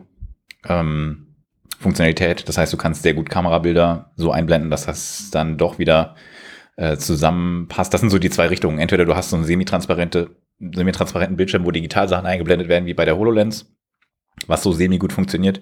ähm, 0.69 1.37
Funktionalität. 1.79 2.49
Das 2.49 2.59
heißt, 2.59 2.73
du 2.73 2.77
kannst 2.77 3.05
sehr 3.05 3.15
gut 3.15 3.31
Kamerabilder 3.31 4.11
so 4.17 4.33
einblenden, 4.33 4.71
dass 4.71 4.87
das 4.87 5.31
dann 5.31 5.57
doch 5.57 5.79
wieder 5.79 6.17
äh, 6.77 6.97
zusammenpasst. 6.97 7.95
Das 7.95 8.01
sind 8.01 8.11
so 8.11 8.19
die 8.19 8.29
zwei 8.31 8.49
Richtungen. 8.49 8.81
Entweder 8.81 9.05
du 9.05 9.15
hast 9.15 9.31
so 9.31 9.37
einen 9.37 9.45
semi-transparente, 9.45 10.31
semi-transparenten 10.59 11.37
Bildschirm, 11.37 11.65
wo 11.65 11.71
Digitalsachen 11.71 12.27
eingeblendet 12.27 12.69
werden, 12.69 12.87
wie 12.87 12.95
bei 12.95 13.05
der 13.05 13.17
HoloLens, 13.17 13.73
was 14.49 14.65
so 14.65 14.73
semi 14.73 14.99
gut 14.99 15.13
funktioniert. 15.13 15.61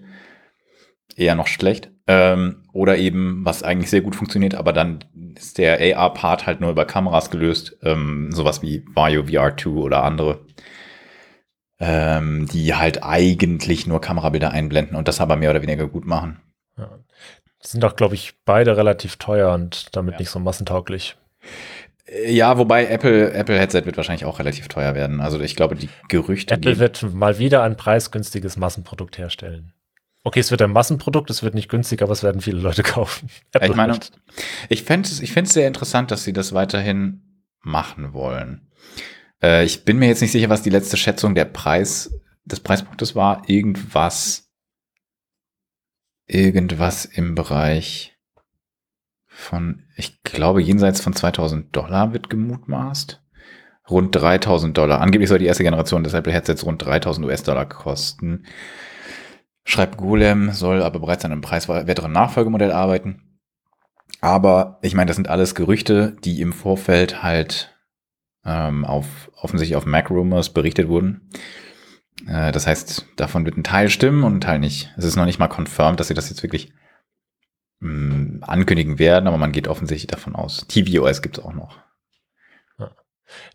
Eher 1.16 1.34
noch 1.34 1.48
schlecht. 1.48 1.90
Ähm, 2.06 2.62
oder 2.72 2.98
eben, 2.98 3.44
was 3.44 3.64
eigentlich 3.64 3.90
sehr 3.90 4.02
gut 4.02 4.14
funktioniert, 4.14 4.54
aber 4.54 4.72
dann 4.72 5.04
ist 5.34 5.58
der 5.58 5.80
AR-Part 5.96 6.46
halt 6.46 6.60
nur 6.60 6.70
über 6.70 6.84
Kameras 6.84 7.30
gelöst. 7.30 7.76
Ähm, 7.82 8.30
sowas 8.30 8.62
wie 8.62 8.84
Vario 8.94 9.22
VR2 9.22 9.66
oder 9.66 10.04
andere 10.04 10.46
ähm, 11.78 12.46
die 12.46 12.74
halt 12.74 13.02
eigentlich 13.02 13.86
nur 13.86 14.00
Kamerabilder 14.00 14.50
einblenden 14.50 14.96
und 14.96 15.08
das 15.08 15.20
aber 15.20 15.36
mehr 15.36 15.50
oder 15.50 15.62
weniger 15.62 15.86
gut 15.86 16.06
machen. 16.06 16.40
Ja. 16.78 16.98
Die 17.62 17.68
sind 17.68 17.82
doch, 17.82 17.96
glaube 17.96 18.14
ich, 18.14 18.34
beide 18.44 18.76
relativ 18.76 19.16
teuer 19.16 19.52
und 19.52 19.94
damit 19.94 20.14
ja. 20.14 20.20
nicht 20.20 20.30
so 20.30 20.38
massentauglich. 20.38 21.16
Äh, 22.06 22.32
ja, 22.32 22.56
wobei 22.58 22.86
Apple, 22.86 23.32
Apple 23.32 23.58
Headset 23.58 23.84
wird 23.84 23.96
wahrscheinlich 23.96 24.24
auch 24.24 24.38
relativ 24.38 24.68
teuer 24.68 24.94
werden. 24.94 25.20
Also 25.20 25.40
ich 25.40 25.56
glaube, 25.56 25.76
die 25.76 25.88
Gerüchte. 26.08 26.54
Apple 26.54 26.78
wird 26.78 27.02
mal 27.14 27.38
wieder 27.38 27.62
ein 27.62 27.76
preisgünstiges 27.76 28.56
Massenprodukt 28.56 29.18
herstellen. 29.18 29.72
Okay, 30.26 30.40
es 30.40 30.50
wird 30.50 30.60
ein 30.60 30.72
Massenprodukt, 30.72 31.30
es 31.30 31.44
wird 31.44 31.54
nicht 31.54 31.68
günstig, 31.68 32.02
aber 32.02 32.10
es 32.10 32.24
werden 32.24 32.40
viele 32.40 32.58
Leute 32.58 32.82
kaufen. 32.82 33.28
Apple 33.52 33.68
ich 33.68 33.76
meine, 33.76 33.92
halt. 33.92 34.10
ich 34.68 34.82
fände 34.82 35.08
es 35.08 35.20
ich 35.20 35.32
sehr 35.32 35.68
interessant, 35.68 36.10
dass 36.10 36.24
sie 36.24 36.32
das 36.32 36.52
weiterhin 36.52 37.22
machen 37.60 38.12
wollen. 38.12 38.68
Äh, 39.40 39.64
ich 39.64 39.84
bin 39.84 40.00
mir 40.00 40.08
jetzt 40.08 40.22
nicht 40.22 40.32
sicher, 40.32 40.48
was 40.48 40.62
die 40.62 40.70
letzte 40.70 40.96
Schätzung 40.96 41.36
der 41.36 41.44
Preis 41.44 42.12
des 42.44 42.58
Preispunktes 42.58 43.14
war. 43.14 43.48
Irgendwas, 43.48 44.50
irgendwas 46.26 47.04
im 47.04 47.36
Bereich 47.36 48.18
von, 49.28 49.84
ich 49.94 50.24
glaube, 50.24 50.60
jenseits 50.60 51.00
von 51.00 51.12
2000 51.12 51.76
Dollar 51.76 52.12
wird 52.12 52.30
gemutmaßt. 52.30 53.22
Rund 53.88 54.12
3000 54.12 54.76
Dollar. 54.76 55.00
Angeblich 55.00 55.28
soll 55.28 55.38
die 55.38 55.46
erste 55.46 55.62
Generation 55.62 56.02
des 56.02 56.14
Apple 56.14 56.32
Headsets 56.32 56.66
rund 56.66 56.84
3000 56.84 57.24
US-Dollar 57.24 57.66
kosten. 57.66 58.42
Schreibt 59.68 59.96
Golem, 59.96 60.52
soll 60.52 60.80
aber 60.80 61.00
bereits 61.00 61.24
an 61.24 61.32
einem 61.32 61.40
preiswerteren 61.40 62.12
Nachfolgemodell 62.12 62.70
arbeiten. 62.70 63.40
Aber 64.20 64.78
ich 64.80 64.94
meine, 64.94 65.08
das 65.08 65.16
sind 65.16 65.28
alles 65.28 65.56
Gerüchte, 65.56 66.16
die 66.24 66.40
im 66.40 66.52
Vorfeld 66.52 67.24
halt 67.24 67.76
ähm, 68.44 68.84
auf 68.84 69.30
offensichtlich 69.34 69.74
auf 69.74 69.84
Mac 69.84 70.08
Rumors 70.08 70.50
berichtet 70.50 70.86
wurden. 70.86 71.28
Äh, 72.28 72.52
das 72.52 72.68
heißt, 72.68 73.06
davon 73.16 73.44
wird 73.44 73.56
ein 73.56 73.64
Teil 73.64 73.88
stimmen 73.88 74.22
und 74.22 74.36
ein 74.36 74.40
Teil 74.40 74.60
nicht. 74.60 74.94
Es 74.96 75.04
ist 75.04 75.16
noch 75.16 75.26
nicht 75.26 75.40
mal 75.40 75.48
confirmed, 75.48 75.98
dass 75.98 76.06
sie 76.06 76.14
das 76.14 76.28
jetzt 76.28 76.44
wirklich 76.44 76.72
mh, 77.80 77.90
mm, 77.90 78.44
ankündigen 78.44 79.00
werden, 79.00 79.26
aber 79.26 79.36
man 79.36 79.50
geht 79.50 79.66
offensichtlich 79.66 80.06
davon 80.06 80.36
aus. 80.36 80.64
tvOS 80.68 81.22
gibt 81.22 81.38
es 81.38 81.44
auch 81.44 81.54
noch. 81.54 81.78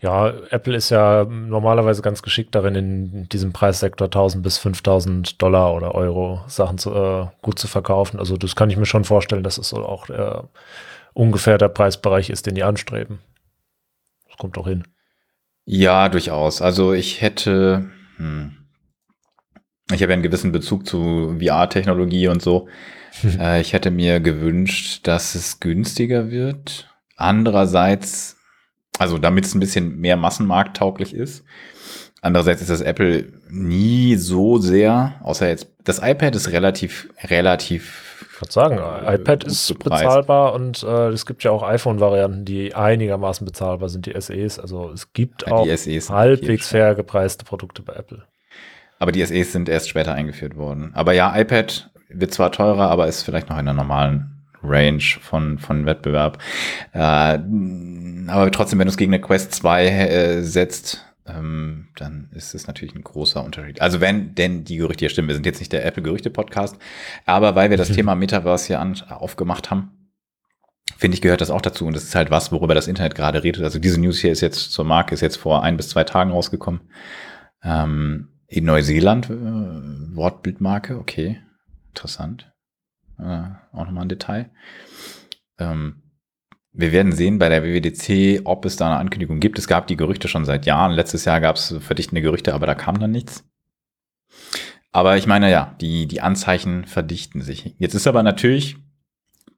Ja, 0.02 0.34
Apple 0.50 0.76
ist 0.76 0.90
ja 0.90 1.26
normalerweise 1.26 2.02
ganz 2.02 2.22
geschickt 2.22 2.56
darin, 2.56 2.76
in 2.76 3.30
diesem 3.30 3.54
Preissektor 3.54 4.08
1000 4.08 4.44
bis 4.44 4.58
5000 4.58 5.42
Dollar 5.42 5.74
oder 5.74 5.96
Euro 5.96 6.42
Sachen 6.48 6.78
zu, 6.78 6.94
äh, 6.94 7.28
gut 7.42 7.58
zu 7.58 7.68
verkaufen. 7.68 8.20
Also 8.20 8.38
das 8.38 8.56
kann 8.56 8.70
ich 8.70 8.78
mir 8.78 8.86
schon 8.86 9.06
vorstellen, 9.06 9.44
dass 9.44 9.58
es 9.58 9.70
so 9.70 9.78
auch 9.78 10.10
äh, 10.10 10.42
ungefähr 11.14 11.58
der 11.58 11.70
Preisbereich 11.70 12.30
ist, 12.30 12.48
den 12.48 12.56
die 12.56 12.64
anstreben 12.64 13.20
kommt 14.42 14.58
auch 14.58 14.68
hin. 14.68 14.84
Ja, 15.66 16.10
durchaus. 16.10 16.62
Also 16.64 16.94
ich 16.94 17.22
hätte, 17.22 17.92
hm, 18.18 18.58
ich 19.94 20.02
habe 20.02 20.12
ja 20.12 20.14
einen 20.16 20.24
gewissen 20.24 20.52
Bezug 20.52 20.88
zu 20.88 21.38
VR-Technologie 21.40 22.28
und 22.28 22.42
so. 22.42 22.68
äh, 23.40 23.62
ich 23.62 23.74
hätte 23.74 23.92
mir 23.92 24.20
gewünscht, 24.20 25.08
dass 25.08 25.36
es 25.36 25.60
günstiger 25.60 26.32
wird. 26.32 26.90
Andererseits, 27.16 28.38
also 28.98 29.18
damit 29.18 29.46
es 29.46 29.56
ein 29.56 29.60
bisschen 29.60 30.00
mehr 30.00 30.18
massenmarkttauglich 30.18 31.14
ist. 31.14 31.44
Andererseits 32.22 32.62
ist 32.62 32.70
das 32.70 32.82
Apple 32.82 33.34
nie 33.50 34.16
so 34.16 34.60
sehr, 34.60 35.16
außer 35.24 35.50
jetzt, 35.50 35.68
das 35.84 36.00
iPad 36.04 36.36
ist 36.36 36.52
relativ, 36.52 37.10
relativ 37.24 38.12
gerade 38.42 38.52
sagen, 38.52 38.78
äh, 38.78 39.16
iPad 39.16 39.44
ist 39.44 39.80
bezahlbar 39.80 40.54
und 40.54 40.84
äh, 40.84 41.10
es 41.10 41.26
gibt 41.26 41.44
ja 41.44 41.52
auch 41.52 41.64
iPhone-Varianten, 41.64 42.46
die 42.46 42.74
einigermaßen 42.76 43.46
bezahlbar 43.46 43.90
sind, 43.90 44.06
die 44.06 44.20
SEs. 44.20 44.60
Also 44.60 44.92
es 44.92 45.14
gibt 45.14 45.48
ja, 45.48 45.54
auch 45.54 45.68
halbwegs 45.68 46.68
fair 46.68 46.96
gepreiste 46.96 47.46
Produkte 47.46 47.82
bei 47.82 47.94
Apple. 47.94 48.24
Aber 49.00 49.12
die 49.12 49.26
SEs 49.26 49.52
sind 49.52 49.70
erst 49.70 49.90
später 49.90 50.14
eingeführt 50.14 50.56
worden. 50.56 50.92
Aber 50.94 51.14
ja, 51.14 51.36
iPad 51.36 51.90
wird 52.10 52.34
zwar 52.34 52.52
teurer, 52.52 52.90
aber 52.90 53.08
ist 53.08 53.24
vielleicht 53.24 53.50
noch 53.50 53.58
in 53.58 53.66
der 53.66 53.74
normalen 53.74 54.41
Range 54.64 55.04
von, 55.22 55.58
von 55.60 55.86
Wettbewerb. 55.86 56.40
Äh, 56.94 57.40
aber 58.28 58.52
trotzdem, 58.52 58.80
wenn 58.80 58.88
du 58.88 58.92
es 58.92 58.98
gegen 58.98 59.14
eine 59.14 59.22
Quest 59.22 59.54
2 59.54 59.88
äh, 59.88 60.42
setzt, 60.44 61.06
ähm, 61.28 61.88
dann 61.96 62.30
ist 62.34 62.56
es 62.56 62.68
natürlich 62.68 62.96
ein 62.96 63.04
großer 63.04 63.44
Unterschied. 63.44 63.82
Also 63.82 64.02
wenn 64.02 64.36
denn 64.36 64.64
die 64.64 64.78
Gerüchte 64.78 65.02
hier 65.02 65.10
stimmen, 65.10 65.28
wir 65.28 65.36
sind 65.36 65.46
jetzt 65.46 65.60
nicht 65.60 65.72
der 65.72 65.86
Apple-Gerüchte-Podcast, 65.86 66.78
aber 67.26 67.56
weil 67.56 67.70
wir 67.70 67.78
das 67.78 67.90
mhm. 67.90 67.96
Thema 67.96 68.16
Metaverse 68.16 68.68
hier 68.68 68.80
an, 68.80 69.00
aufgemacht 69.10 69.72
haben, 69.72 69.92
finde 70.98 71.16
ich, 71.16 71.22
gehört 71.22 71.42
das 71.42 71.52
auch 71.52 71.62
dazu. 71.62 71.86
Und 71.86 71.96
das 71.96 72.04
ist 72.04 72.16
halt 72.16 72.32
was, 72.32 72.52
worüber 72.52 72.76
das 72.76 72.88
Internet 72.88 73.16
gerade 73.16 73.44
redet. 73.44 73.64
Also 73.64 73.80
diese 73.80 74.00
News 74.00 74.20
hier 74.20 74.32
ist 74.32 74.42
jetzt 74.42 74.72
zur 74.72 74.86
Marke, 74.86 75.14
ist 75.14 75.22
jetzt 75.22 75.38
vor 75.38 75.64
ein 75.64 75.78
bis 75.78 75.90
zwei 75.90 76.04
Tagen 76.04 76.32
rausgekommen. 76.32 76.82
Ähm, 77.64 78.30
in 78.48 78.66
Neuseeland, 78.66 79.30
äh, 79.30 80.16
Wortbildmarke, 80.16 80.98
okay, 80.98 81.40
interessant. 81.90 82.51
Äh, 83.22 83.76
auch 83.76 83.86
nochmal 83.86 84.06
ein 84.06 84.10
Detail. 84.10 84.50
Ähm, 85.60 86.02
wir 86.74 86.92
werden 86.92 87.12
sehen 87.12 87.38
bei 87.38 87.50
der 87.50 87.64
WWDC, 87.64 88.42
ob 88.46 88.66
es 88.66 88.78
da 88.78 88.88
eine 88.88 88.98
Ankündigung 88.98 89.40
gibt. 89.40 89.60
Es 89.60 89.68
gab 89.68 89.88
die 89.88 89.98
Gerüchte 89.98 90.28
schon 90.28 90.46
seit 90.46 90.66
Jahren. 90.66 90.92
Letztes 90.92 91.26
Jahr 91.26 91.42
gab 91.42 91.58
es 91.58 91.76
verdichtende 91.80 92.22
Gerüchte, 92.22 92.54
aber 92.54 92.66
da 92.66 92.76
kam 92.76 93.00
dann 93.00 93.12
nichts. 93.12 93.44
Aber 94.92 95.18
ich 95.18 95.28
meine, 95.28 95.52
ja, 95.52 95.76
die, 95.82 96.08
die 96.08 96.22
Anzeichen 96.22 96.86
verdichten 96.86 97.42
sich. 97.42 97.76
Jetzt 97.78 97.94
ist 97.94 98.08
aber 98.08 98.24
natürlich 98.24 98.78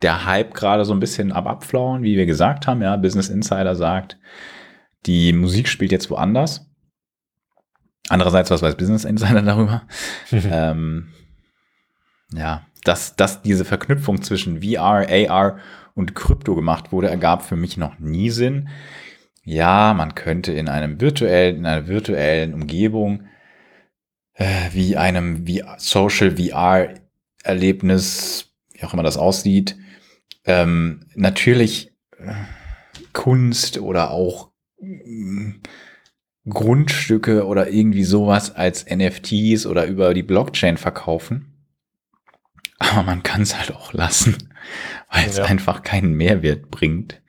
der 0.02 0.26
Hype 0.26 0.54
gerade 0.54 0.86
so 0.86 0.94
ein 0.94 1.00
bisschen 1.00 1.32
am 1.32 1.48
Abflauen, 1.48 2.04
wie 2.04 2.18
wir 2.18 2.26
gesagt 2.26 2.68
haben. 2.68 2.82
Ja, 2.82 2.98
Business 2.98 3.30
Insider 3.30 3.76
sagt, 3.76 4.18
die 5.06 5.34
Musik 5.34 5.68
spielt 5.68 5.92
jetzt 5.92 6.10
woanders. 6.10 6.70
Andererseits, 8.10 8.52
was 8.52 8.62
weiß 8.62 8.76
Business 8.76 9.06
Insider 9.06 9.42
darüber? 9.44 9.84
ähm, 10.32 11.14
ja, 12.34 12.66
dass, 12.84 13.16
dass 13.16 13.42
diese 13.42 13.66
Verknüpfung 13.66 14.22
zwischen 14.22 14.62
VR, 14.62 15.08
AR 15.10 15.60
und 15.96 16.16
Krypto 16.16 16.56
gemacht 16.56 16.92
wurde, 16.92 17.10
ergab 17.10 17.44
für 17.44 17.56
mich 17.56 17.78
noch 17.78 18.00
nie 18.00 18.30
Sinn. 18.30 18.70
Ja, 19.44 19.94
man 19.94 20.16
könnte 20.16 20.54
in 20.54 20.70
einem 20.70 21.02
virtuellen, 21.02 21.58
in 21.58 21.66
einer 21.66 21.88
virtuellen 21.88 22.54
Umgebung 22.54 23.28
äh, 24.36 24.70
wie 24.72 24.98
einem 24.98 25.46
Social 25.78 26.38
VR 26.38 26.94
Erlebnis, 27.44 28.54
wie 28.72 28.84
auch 28.84 28.94
immer 28.94 29.04
das 29.04 29.18
aussieht, 29.18 29.76
ähm, 30.46 31.06
natürlich 31.16 31.94
äh, 32.18 32.34
Kunst 33.12 33.80
oder 33.80 34.12
auch 34.12 34.52
äh, 34.82 35.54
Grundstücke 36.50 37.46
oder 37.46 37.70
irgendwie 37.70 38.04
sowas 38.04 38.54
als 38.56 38.86
NFTs 38.86 39.66
oder 39.66 39.86
über 39.86 40.14
die 40.14 40.24
Blockchain 40.24 40.78
verkaufen. 40.78 41.53
Aber 42.92 43.04
man 43.04 43.24
kann 43.24 43.42
es 43.42 43.58
halt 43.58 43.74
auch 43.74 43.94
lassen 43.94 44.50
weil 45.14 45.28
es 45.28 45.38
ja. 45.38 45.46
einfach 45.46 45.84
keinen 45.84 46.14
Mehrwert 46.14 46.70
bringt. 46.72 47.22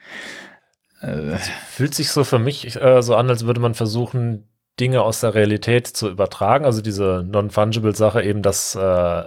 Äh, 1.01 1.37
fühlt 1.69 1.95
sich 1.95 2.11
so 2.11 2.25
für 2.25 2.39
mich 2.39 2.81
äh, 2.81 3.03
so 3.03 3.15
an, 3.15 3.29
als 3.29 3.47
würde 3.47 3.61
man 3.61 3.75
versuchen, 3.75 4.49
Dinge 4.81 5.03
aus 5.03 5.21
der 5.21 5.35
Realität 5.35 5.87
zu 5.87 6.09
übertragen. 6.09 6.65
Also 6.65 6.81
diese 6.81 7.25
Non-Fungible-Sache 7.29 8.23
eben, 8.23 8.43
dass 8.43 8.75
äh, 8.75 9.25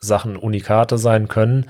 Sachen 0.00 0.36
Unikate 0.36 0.98
sein 0.98 1.28
können. 1.28 1.68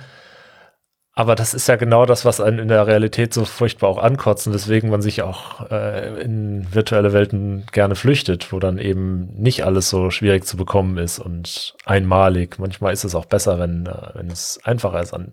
Aber 1.19 1.35
das 1.35 1.53
ist 1.53 1.67
ja 1.67 1.75
genau 1.75 2.07
das, 2.07 2.25
was 2.25 2.41
einen 2.41 2.61
in 2.61 2.69
der 2.69 2.87
Realität 2.87 3.35
so 3.35 3.45
furchtbar 3.45 3.89
auch 3.89 3.99
ankotzt 3.99 4.47
und 4.47 4.55
weswegen 4.55 4.89
man 4.89 5.03
sich 5.03 5.23
auch 5.23 5.69
äh, 5.69 6.23
in 6.23 6.73
virtuelle 6.73 7.13
Welten 7.13 7.67
gerne 7.73 7.97
flüchtet, 7.97 8.53
wo 8.53 8.61
dann 8.61 8.79
eben 8.79 9.35
nicht 9.35 9.65
alles 9.65 9.91
so 9.91 10.13
schwierig 10.13 10.47
zu 10.47 10.57
bekommen 10.57 10.97
ist 10.97 11.19
und 11.19 11.75
einmalig. 11.85 12.61
Manchmal 12.61 12.93
ist 12.93 13.03
es 13.03 13.17
auch 13.17 13.25
besser, 13.25 13.59
wenn, 13.59 13.87
äh, 13.87 14.11
wenn 14.15 14.31
es 14.31 14.61
einfacher 14.63 15.01
ist, 15.03 15.13
an 15.13 15.33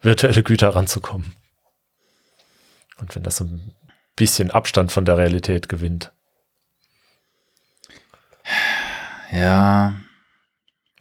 virtuelle 0.00 0.42
Güter 0.42 0.70
ranzukommen. 0.70 1.34
Und 2.98 3.14
wenn 3.14 3.22
das 3.22 3.36
so 3.36 3.44
ein 3.44 3.74
bisschen 4.16 4.50
Abstand 4.50 4.90
von 4.90 5.04
der 5.04 5.18
Realität 5.18 5.68
gewinnt. 5.68 6.12
Ja. 9.30 9.96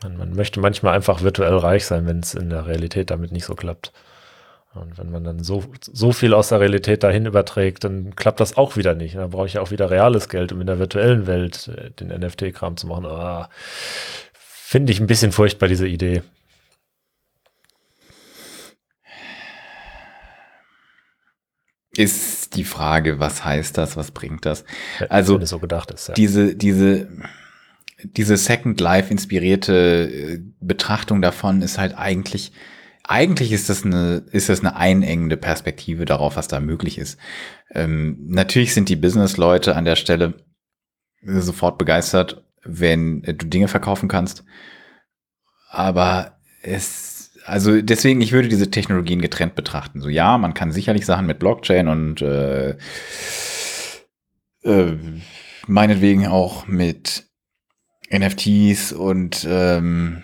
Man, 0.03 0.17
man 0.17 0.33
möchte 0.33 0.59
manchmal 0.59 0.93
einfach 0.93 1.21
virtuell 1.21 1.55
reich 1.55 1.85
sein, 1.85 2.05
wenn 2.05 2.19
es 2.19 2.33
in 2.33 2.49
der 2.49 2.65
Realität 2.65 3.11
damit 3.11 3.31
nicht 3.31 3.45
so 3.45 3.55
klappt. 3.55 3.93
Und 4.75 4.97
wenn 4.97 5.09
man 5.09 5.23
dann 5.23 5.43
so, 5.43 5.63
so 5.81 6.11
viel 6.11 6.33
aus 6.33 6.49
der 6.49 6.59
Realität 6.59 7.03
dahin 7.03 7.25
überträgt, 7.25 7.83
dann 7.85 8.15
klappt 8.15 8.39
das 8.41 8.57
auch 8.57 8.75
wieder 8.75 8.93
nicht. 8.93 9.15
Dann 9.15 9.29
brauche 9.29 9.47
ich 9.47 9.57
auch 9.57 9.71
wieder 9.71 9.89
reales 9.89 10.27
Geld, 10.29 10.51
um 10.51 10.59
in 10.61 10.67
der 10.67 10.79
virtuellen 10.79 11.27
Welt 11.27 11.69
äh, 11.69 11.91
den 11.91 12.09
NFT-Kram 12.09 12.75
zu 12.75 12.87
machen. 12.87 13.05
Ah, 13.05 13.49
Finde 14.33 14.91
ich 14.91 14.99
ein 14.99 15.07
bisschen 15.07 15.31
furchtbar, 15.31 15.67
diese 15.69 15.87
Idee. 15.87 16.21
Ist 21.95 22.55
die 22.57 22.65
Frage, 22.65 23.19
was 23.19 23.45
heißt 23.45 23.77
das, 23.77 23.95
was 23.95 24.11
bringt 24.11 24.45
das? 24.45 24.65
Ja, 24.99 25.07
Also 25.07 25.35
wenn 25.35 25.43
es 25.43 25.49
so 25.49 25.59
gedacht 25.59 25.91
ist. 25.91 26.09
Ja. 26.09 26.13
diese, 26.13 26.53
diese, 26.55 27.07
diese 28.03 28.35
Second 28.35 28.81
Life 28.81 29.09
inspirierte 29.11 30.09
äh, 30.11 30.39
Betrachtung 30.59 31.21
davon 31.21 31.61
ist 31.61 31.77
halt 31.77 31.97
eigentlich, 31.97 32.51
eigentlich 33.07 33.51
ist 33.51 33.69
das 33.69 33.85
eine, 33.85 34.23
ist 34.31 34.49
das 34.49 34.61
eine 34.61 34.75
einengende 34.75 35.37
Perspektive 35.37 36.05
darauf, 36.05 36.35
was 36.35 36.47
da 36.47 36.59
möglich 36.59 36.97
ist. 36.97 37.19
Ähm, 37.71 38.17
natürlich 38.27 38.73
sind 38.73 38.89
die 38.89 38.95
Business-Leute 38.95 39.75
an 39.75 39.85
der 39.85 39.95
Stelle 39.95 40.33
sofort 41.21 41.77
begeistert, 41.77 42.43
wenn 42.63 43.21
du 43.21 43.33
Dinge 43.33 43.67
verkaufen 43.67 44.09
kannst. 44.09 44.43
Aber 45.69 46.39
es, 46.61 47.31
also 47.45 47.81
deswegen, 47.81 48.21
ich 48.21 48.31
würde 48.31 48.47
diese 48.47 48.71
Technologien 48.71 49.21
getrennt 49.21 49.55
betrachten. 49.55 50.01
So 50.01 50.09
ja, 50.09 50.37
man 50.37 50.53
kann 50.53 50.71
sicherlich 50.71 51.05
Sachen 51.05 51.27
mit 51.27 51.39
Blockchain 51.39 51.87
und 51.87 52.21
äh, 52.21 52.77
äh, 54.63 54.97
meinetwegen 55.67 56.25
auch 56.27 56.67
mit 56.67 57.27
NFTs 58.11 58.93
und 58.93 59.45
ähm, 59.49 60.23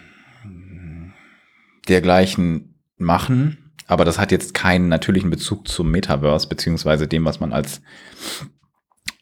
dergleichen 1.87 2.70
machen. 3.01 3.71
Aber 3.87 4.05
das 4.05 4.19
hat 4.19 4.31
jetzt 4.31 4.53
keinen 4.53 4.87
natürlichen 4.87 5.29
Bezug 5.29 5.67
zum 5.67 5.91
Metaverse, 5.91 6.47
beziehungsweise 6.47 7.07
dem, 7.07 7.25
was 7.25 7.39
man 7.39 7.51
als 7.51 7.81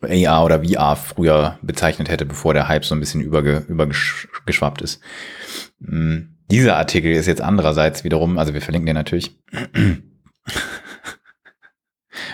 AR 0.02 0.46
oder 0.46 0.64
VR 0.64 0.96
früher 0.96 1.58
bezeichnet 1.62 2.10
hätte, 2.10 2.26
bevor 2.26 2.54
der 2.54 2.68
Hype 2.68 2.86
so 2.86 2.96
ein 2.96 3.00
bisschen 3.00 3.22
überge 3.22 3.66
übergeschwappt 3.68 4.82
ist. 4.82 5.02
Mm, 5.80 6.20
Dieser 6.52 6.78
Artikel 6.78 7.12
ist 7.12 7.26
jetzt 7.26 7.42
andererseits 7.42 8.04
wiederum, 8.04 8.38
also 8.38 8.54
wir 8.54 8.62
verlinken 8.62 8.88
den 8.88 8.96
natürlich, 8.96 9.38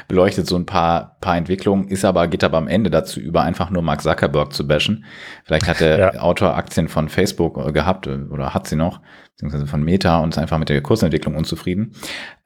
beleuchtet 0.07 0.47
so 0.47 0.55
ein 0.55 0.65
paar, 0.65 1.17
paar 1.21 1.37
Entwicklungen, 1.37 1.87
ist 1.87 2.05
aber, 2.05 2.27
geht 2.27 2.43
aber 2.43 2.57
am 2.57 2.67
Ende 2.67 2.89
dazu 2.89 3.19
über, 3.19 3.41
einfach 3.41 3.69
nur 3.69 3.81
Mark 3.81 4.01
Zuckerberg 4.01 4.53
zu 4.53 4.67
bashen. 4.67 5.05
Vielleicht 5.43 5.67
hat 5.67 5.79
der 5.79 5.97
Ja. 6.13 6.19
Autor 6.21 6.55
Aktien 6.55 6.87
von 6.87 7.09
Facebook 7.09 7.57
äh, 7.57 7.71
gehabt 7.71 8.07
äh, 8.07 8.17
oder 8.29 8.53
hat 8.53 8.67
sie 8.67 8.75
noch, 8.75 9.01
beziehungsweise 9.35 9.67
von 9.67 9.83
Meta 9.83 10.19
und 10.19 10.29
ist 10.29 10.37
einfach 10.37 10.57
mit 10.57 10.69
der 10.69 10.81
Kursentwicklung 10.81 11.35
unzufrieden. 11.35 11.93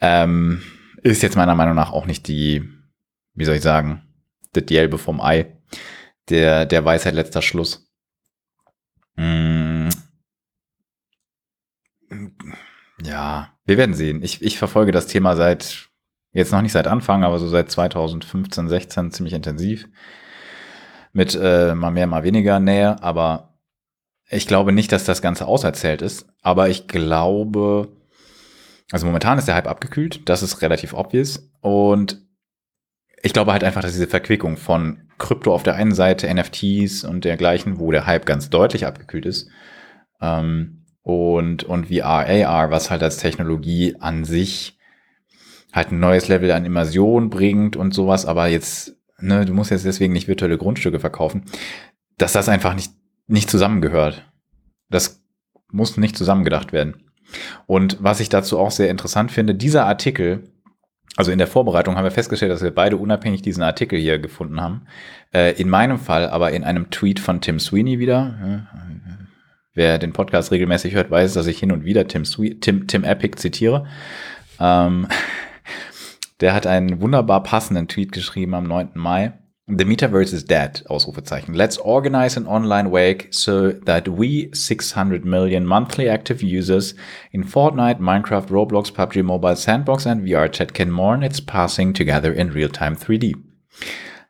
Ähm, 0.01 0.61
ist 1.03 1.21
jetzt 1.21 1.35
meiner 1.35 1.55
Meinung 1.55 1.75
nach 1.75 1.91
auch 1.91 2.05
nicht 2.05 2.27
die, 2.27 2.67
wie 3.35 3.45
soll 3.45 3.55
ich 3.55 3.61
sagen, 3.61 4.01
das 4.53 4.65
Gelbe 4.65 4.97
vom 4.97 5.21
Ei. 5.21 5.55
Der, 6.29 6.65
der 6.65 6.85
Weisheit 6.85 7.15
letzter 7.15 7.41
Schluss. 7.41 7.91
Mm. 9.15 9.89
Ja, 13.03 13.53
wir 13.65 13.77
werden 13.77 13.95
sehen. 13.95 14.21
Ich, 14.21 14.41
ich 14.41 14.57
verfolge 14.57 14.91
das 14.91 15.07
Thema 15.07 15.35
seit, 15.35 15.89
jetzt 16.31 16.51
noch 16.51 16.61
nicht 16.61 16.71
seit 16.71 16.87
Anfang, 16.87 17.23
aber 17.23 17.39
so 17.39 17.47
seit 17.47 17.71
2015, 17.71 18.67
16 18.67 19.11
ziemlich 19.11 19.33
intensiv. 19.33 19.87
Mit 21.13 21.37
äh, 21.39 21.73
mal 21.73 21.91
mehr, 21.91 22.05
mal 22.07 22.23
weniger 22.23 22.59
Nähe, 22.59 23.01
aber 23.01 23.48
ich 24.29 24.47
glaube 24.47 24.71
nicht, 24.71 24.91
dass 24.91 25.03
das 25.03 25.21
Ganze 25.21 25.47
auserzählt 25.47 26.01
ist. 26.01 26.27
Aber 26.41 26.69
ich 26.69 26.87
glaube, 26.87 27.89
also 28.91 29.05
momentan 29.05 29.37
ist 29.37 29.47
der 29.47 29.55
Hype 29.55 29.67
abgekühlt, 29.67 30.27
das 30.29 30.43
ist 30.43 30.61
relativ 30.61 30.93
obvious. 30.93 31.49
Und 31.61 32.21
ich 33.21 33.33
glaube 33.33 33.51
halt 33.51 33.63
einfach, 33.63 33.81
dass 33.81 33.93
diese 33.93 34.07
Verquickung 34.07 34.57
von 34.57 35.09
Krypto 35.17 35.53
auf 35.53 35.63
der 35.63 35.75
einen 35.75 35.93
Seite, 35.93 36.33
NFTs 36.33 37.03
und 37.03 37.25
dergleichen, 37.25 37.79
wo 37.79 37.91
der 37.91 38.05
Hype 38.05 38.25
ganz 38.25 38.49
deutlich 38.49 38.85
abgekühlt 38.85 39.25
ist, 39.25 39.49
ähm, 40.21 40.85
und, 41.01 41.63
und 41.63 41.87
VR, 41.87 42.27
AR, 42.27 42.71
was 42.71 42.91
halt 42.91 43.01
als 43.01 43.17
Technologie 43.17 43.95
an 43.99 44.25
sich 44.25 44.77
halt 45.71 45.91
ein 45.91 45.99
neues 45.99 46.27
Level 46.27 46.51
an 46.51 46.65
Immersion 46.65 47.29
bringt 47.29 47.75
und 47.75 47.93
sowas, 47.93 48.25
aber 48.25 48.47
jetzt, 48.47 48.95
ne, 49.19 49.45
du 49.45 49.53
musst 49.53 49.71
jetzt 49.71 49.85
deswegen 49.85 50.13
nicht 50.13 50.27
virtuelle 50.27 50.57
Grundstücke 50.57 50.99
verkaufen, 50.99 51.43
dass 52.17 52.33
das 52.33 52.49
einfach 52.49 52.75
nicht, 52.75 52.91
nicht 53.29 53.49
zusammengehört. 53.49 54.25
Das 54.89 55.23
muss 55.71 55.97
nicht 55.97 56.17
zusammengedacht 56.17 56.73
werden. 56.73 57.03
Und 57.67 57.97
was 58.01 58.19
ich 58.19 58.29
dazu 58.29 58.57
auch 58.57 58.71
sehr 58.71 58.89
interessant 58.89 59.31
finde, 59.31 59.53
dieser 59.53 59.85
Artikel, 59.85 60.51
also 61.15 61.31
in 61.31 61.37
der 61.37 61.47
Vorbereitung 61.47 61.95
haben 61.95 62.03
wir 62.03 62.11
festgestellt, 62.11 62.51
dass 62.51 62.63
wir 62.63 62.73
beide 62.73 62.97
unabhängig 62.97 63.41
diesen 63.41 63.63
Artikel 63.63 63.99
hier 63.99 64.19
gefunden 64.19 64.59
haben. 64.59 64.87
Äh, 65.31 65.53
in 65.61 65.69
meinem 65.69 65.99
Fall 65.99 66.29
aber 66.29 66.51
in 66.51 66.63
einem 66.63 66.89
Tweet 66.89 67.19
von 67.19 67.41
Tim 67.41 67.59
Sweeney 67.59 67.99
wieder. 67.99 68.67
Äh, 68.73 69.25
wer 69.73 69.97
den 69.99 70.13
Podcast 70.13 70.51
regelmäßig 70.51 70.95
hört, 70.95 71.11
weiß, 71.11 71.33
dass 71.33 71.47
ich 71.47 71.59
hin 71.59 71.71
und 71.71 71.85
wieder 71.85 72.07
Tim, 72.07 72.25
Swe 72.25 72.59
Tim, 72.59 72.87
Tim 72.87 73.03
Epic 73.03 73.37
zitiere. 73.37 73.85
Ähm, 74.59 75.07
der 76.41 76.53
hat 76.53 76.65
einen 76.65 77.01
wunderbar 77.01 77.43
passenden 77.43 77.87
Tweet 77.87 78.11
geschrieben 78.11 78.55
am 78.55 78.63
9. 78.63 78.91
Mai. 78.95 79.33
The 79.71 79.85
Metaverse 79.85 80.33
is 80.33 80.43
dead, 80.43 80.83
Ausrufezeichen. 80.89 81.53
Let's 81.53 81.77
organize 81.77 82.35
an 82.35 82.47
online 82.47 82.89
wake 82.89 83.27
so 83.29 83.71
that 83.85 84.07
we 84.07 84.49
600 84.51 85.23
million 85.25 85.63
monthly 85.63 86.09
active 86.09 86.41
users 86.41 86.95
in 87.31 87.43
Fortnite, 87.43 87.99
Minecraft, 87.99 88.49
Roblox, 88.49 88.91
PUBG 88.91 89.21
Mobile, 89.21 89.55
Sandbox 89.55 90.07
and 90.07 90.23
VRChat 90.23 90.73
can 90.73 90.89
mourn 90.89 91.21
its 91.21 91.39
passing 91.39 91.93
together 91.93 92.33
in 92.33 92.49
real-time 92.51 92.95
3D. 92.95 93.35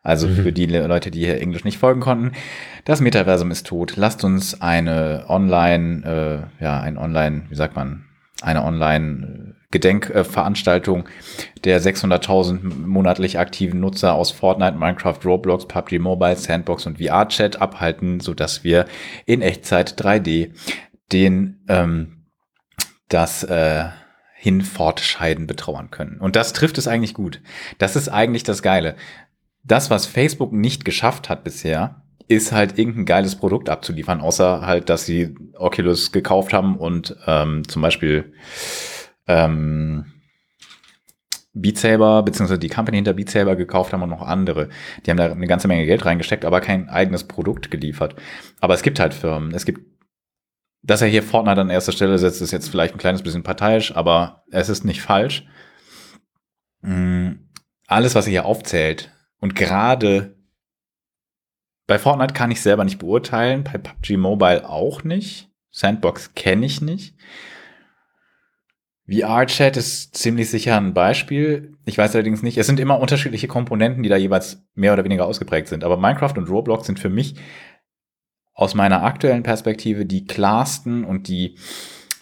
Also 0.04 0.28
für 0.28 0.52
die 0.52 0.66
Le- 0.66 0.88
Leute, 0.88 1.10
die 1.10 1.20
hier 1.20 1.40
Englisch 1.42 1.64
nicht 1.64 1.78
folgen 1.78 2.02
konnten, 2.02 2.34
das 2.84 3.00
Metaversum 3.00 3.50
ist 3.52 3.66
tot. 3.68 3.96
Lasst 3.96 4.26
uns 4.26 4.62
eine 4.62 5.24
Online, 5.30 6.50
äh, 6.60 6.64
ja, 6.64 6.82
ein 6.82 6.98
Online, 6.98 7.44
wie 7.50 7.56
sagt 7.56 7.76
man, 7.78 8.04
eine 8.42 8.64
Online 8.66 9.56
Gedenkveranstaltung 9.72 11.08
der 11.64 11.80
600.000 11.80 12.88
monatlich 12.88 13.38
aktiven 13.38 13.80
Nutzer 13.80 14.16
aus 14.16 14.32
Fortnite, 14.32 14.78
Minecraft, 14.78 15.20
Roblox, 15.24 15.68
PUBG 15.68 16.00
Mobile, 16.00 16.36
Sandbox 16.36 16.88
und 16.88 16.98
VR-Chat 16.98 17.62
abhalten, 17.62 18.20
sodass 18.20 18.64
wir 18.64 18.86
in 19.26 19.42
Echtzeit 19.42 20.02
3D 20.02 20.52
den 21.12 21.64
ähm, 21.68 22.26
das 23.10 23.44
äh, 23.44 23.86
Hinfortscheiden 24.36 25.48
betrauern 25.48 25.92
können. 25.92 26.20
Und 26.20 26.36
das 26.36 26.54
trifft 26.54 26.78
es 26.78 26.88
eigentlich 26.88 27.14
gut. 27.14 27.42
Das 27.78 27.96
ist 27.96 28.10
eigentlich 28.10 28.44
das 28.44 28.62
Geile. 28.64 28.96
Das, 29.64 29.90
was 29.90 30.06
Facebook 30.06 30.54
nicht 30.54 30.86
geschafft 30.86 31.30
hat 31.30 31.44
bisher, 31.44 32.04
ist 32.28 32.52
halt 32.52 32.78
irgendein 32.78 33.06
geiles 33.06 33.36
Produkt 33.36 33.70
abzuliefern, 33.70 34.22
außer 34.22 34.66
halt, 34.66 34.90
dass 34.90 35.06
sie 35.06 35.36
Oculus 35.58 36.12
gekauft 36.12 36.54
haben 36.54 36.78
und 36.78 37.16
ähm, 37.28 37.68
zum 37.68 37.82
Beispiel 37.82 38.34
ähm, 39.30 40.06
Beat 41.54 41.78
Saber, 41.78 42.24
beziehungsweise 42.24 42.60
die 42.60 42.70
Company 42.70 42.98
hinter 42.98 43.14
Beat 43.14 43.30
Saber 43.30 43.56
gekauft 43.56 43.94
haben 43.94 44.02
und 44.02 44.10
noch 44.10 44.22
andere. 44.22 44.70
Die 45.06 45.12
haben 45.12 45.18
da 45.18 45.32
eine 45.32 45.48
ganze 45.48 45.68
Menge 45.68 45.86
Geld 45.86 46.06
reingesteckt, 46.06 46.46
aber 46.46 46.62
kein 46.62 46.90
eigenes 46.90 47.24
Produkt 47.24 47.72
geliefert. 47.72 48.16
Aber 48.60 48.74
es 48.74 48.82
gibt 48.82 49.00
halt 49.00 49.14
Firmen. 49.14 49.54
Es 49.54 49.66
gibt, 49.66 49.82
dass 50.82 51.02
er 51.02 51.08
hier 51.08 51.24
Fortnite 51.24 51.62
an 51.62 51.70
erster 51.70 51.92
Stelle 51.92 52.18
setzt, 52.18 52.42
ist 52.42 52.52
jetzt 52.52 52.70
vielleicht 52.70 52.96
ein 52.96 53.00
kleines 53.00 53.22
bisschen 53.22 53.44
parteiisch, 53.44 53.96
aber 53.96 54.44
es 54.52 54.70
ist 54.70 54.84
nicht 54.84 55.02
falsch. 55.02 55.46
Mm, 56.82 57.32
Alles, 57.88 58.16
was 58.16 58.26
er 58.26 58.32
hier 58.32 58.46
aufzählt 58.46 59.12
und 59.40 59.56
gerade 59.56 60.36
bei 61.88 61.98
Fortnite 61.98 62.36
kann 62.36 62.52
ich 62.52 62.62
selber 62.62 62.84
nicht 62.84 63.00
beurteilen, 63.00 63.64
bei 63.64 63.80
PUBG 63.80 64.18
Mobile 64.18 64.70
auch 64.70 65.04
nicht. 65.04 65.50
Sandbox 65.72 66.36
kenne 66.36 66.66
ich 66.68 66.82
nicht. 66.82 67.16
VR-Chat 69.10 69.78
ist 69.78 70.16
ziemlich 70.16 70.50
sicher 70.50 70.78
ein 70.78 70.94
Beispiel. 70.94 71.74
Ich 71.86 71.98
weiß 71.98 72.14
allerdings 72.14 72.44
nicht, 72.44 72.58
es 72.58 72.68
sind 72.68 72.80
immer 72.80 73.00
unterschiedliche 73.00 73.48
Komponenten, 73.48 74.04
die 74.04 74.10
da 74.10 74.18
jeweils 74.18 74.64
mehr 74.76 74.94
oder 74.94 75.04
weniger 75.04 75.26
ausgeprägt 75.26 75.68
sind. 75.68 75.84
Aber 75.84 75.98
Minecraft 75.98 76.34
und 76.38 76.50
Roblox 76.50 76.86
sind 76.86 77.00
für 77.00 77.10
mich 77.10 77.36
aus 78.54 78.76
meiner 78.76 79.04
aktuellen 79.04 79.44
Perspektive 79.44 80.06
die 80.06 80.26
klarsten 80.26 81.06
und 81.06 81.28
die 81.28 81.58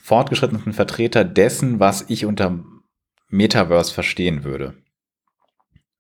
fortgeschrittensten 0.01 0.73
Vertreter 0.73 1.25
dessen, 1.25 1.79
was 1.79 2.05
ich 2.09 2.25
unter 2.25 2.63
Metaverse 3.29 3.93
verstehen 3.93 4.43
würde. 4.43 4.75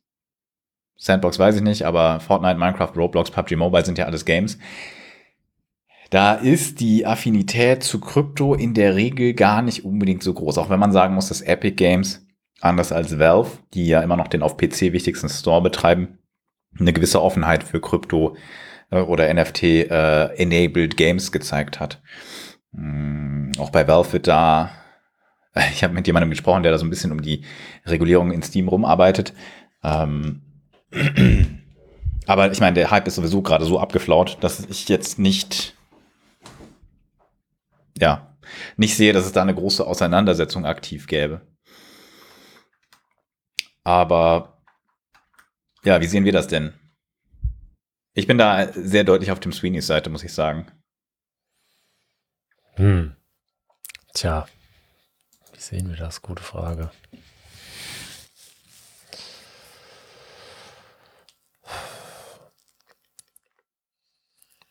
Sandbox 1.03 1.39
weiß 1.39 1.57
ich 1.57 1.63
nicht, 1.63 1.85
aber 1.85 2.21
Fortnite, 2.21 2.59
Minecraft, 2.59 2.93
Roblox, 2.95 3.31
PUBG 3.31 3.57
Mobile 3.57 3.87
sind 3.87 3.97
ja 3.97 4.05
alles 4.05 4.27
Games. 4.27 4.59
Da 6.11 6.35
ist 6.35 6.81
die 6.81 7.07
Affinität 7.07 7.83
zu 7.83 8.01
Krypto 8.01 8.55
in 8.55 8.75
der 8.75 8.97
Regel 8.97 9.33
gar 9.33 9.63
nicht 9.63 9.87
unbedingt 9.87 10.23
so 10.23 10.35
groß, 10.35 10.59
auch 10.59 10.69
wenn 10.69 10.81
man 10.81 10.93
sagen 10.93 11.15
muss, 11.15 11.29
dass 11.29 11.41
Epic 11.41 11.77
Games, 11.77 12.27
anders 12.61 12.93
als 12.93 13.19
Valve, 13.19 13.51
die 13.73 13.87
ja 13.87 14.03
immer 14.03 14.19
noch 14.19 14.29
den 14.29 14.43
auf 14.43 14.59
PC 14.59 14.93
wichtigsten 14.93 15.31
Store 15.31 15.63
betreiben, 15.63 16.19
eine 16.79 16.93
gewisse 16.93 17.23
Offenheit 17.23 17.65
für 17.65 17.81
Krypto 17.81 18.35
äh, 18.35 18.39
oder 18.90 19.33
NFT-enabled 19.33 20.92
äh, 20.94 20.96
Games 20.96 21.33
gezeigt 21.33 21.81
hat. 21.81 22.00
Mhm, 22.72 23.53
auch 23.59 23.70
bei 23.70 23.87
Valve 23.87 24.12
wird 24.12 24.26
da, 24.26 24.70
ich 25.72 25.85
habe 25.85 25.94
mit 25.94 26.07
jemandem 26.07 26.31
gesprochen, 26.31 26.62
der 26.62 26.72
da 26.72 26.79
so 26.79 26.85
ein 26.85 26.90
bisschen 26.90 27.12
um 27.12 27.22
die 27.22 27.44
Regulierung 27.87 28.33
in 28.33 28.42
Steam 28.42 28.68
rumarbeitet. 28.68 29.33
Ähm, 29.83 30.42
aber 32.26 32.50
ich 32.50 32.61
meine, 32.61 32.74
der 32.74 32.90
Hype 32.90 33.07
ist 33.07 33.16
sowieso 33.16 33.42
gerade 33.42 33.64
so 33.64 33.79
abgeflaut, 33.79 34.38
dass 34.40 34.61
ich 34.61 34.88
jetzt 34.88 35.18
nicht, 35.18 35.74
ja, 37.98 38.37
nicht 38.76 38.96
sehe, 38.96 39.12
dass 39.12 39.26
es 39.26 39.33
da 39.33 39.42
eine 39.42 39.55
große 39.55 39.87
Auseinandersetzung 39.87 40.66
aktiv 40.66 41.07
gäbe. 41.07 41.42
Aber 43.85 44.61
ja, 45.85 46.00
wie 46.00 46.07
sehen 46.07 46.24
wir 46.24 46.33
das 46.33 46.48
denn? 46.48 46.74
Ich 48.12 48.27
bin 48.27 48.38
da 48.38 48.73
sehr 48.73 49.05
deutlich 49.05 49.31
auf 49.31 49.40
dem 49.40 49.53
Sweeneys 49.53 49.87
Seite, 49.87 50.11
muss 50.11 50.25
ich 50.25 50.33
sagen. 50.33 50.66
Hm. 52.75 53.14
Tja, 54.14 54.46
wie 55.53 55.61
sehen 55.61 55.88
wir 55.88 55.96
das? 55.96 56.23
Gute 56.23 56.42
Frage. 56.42 56.90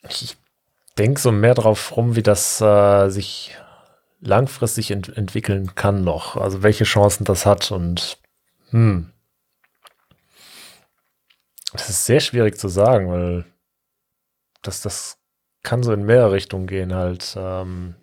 Ich 0.10 0.38
denke 0.98 1.20
so 1.22 1.32
mehr 1.32 1.54
drauf 1.54 1.96
rum, 1.96 2.16
wie 2.16 2.24
das 2.24 2.60
äh, 2.60 3.10
sich 3.10 3.56
langfristig 4.20 4.92
ent 4.92 5.16
entwickeln 5.16 5.76
kann 5.76 6.04
noch. 6.04 6.36
Also 6.36 6.62
welche 6.62 6.84
Chancen 6.84 7.24
das 7.24 7.46
hat 7.46 7.72
und 7.72 8.18
hm. 8.72 9.14
Das 11.74 11.90
ist 11.90 12.06
sehr 12.06 12.20
schwierig 12.20 12.58
zu 12.58 12.68
sagen, 12.68 13.10
weil 13.10 13.46
das, 14.62 14.82
das 14.82 15.18
kann 15.64 15.84
so 15.84 15.94
in 15.94 16.06
mehrere 16.06 16.32
Richtungen 16.32 16.68
gehen 16.68 16.94
halt. 16.94 17.36
Ähm, 17.38 17.96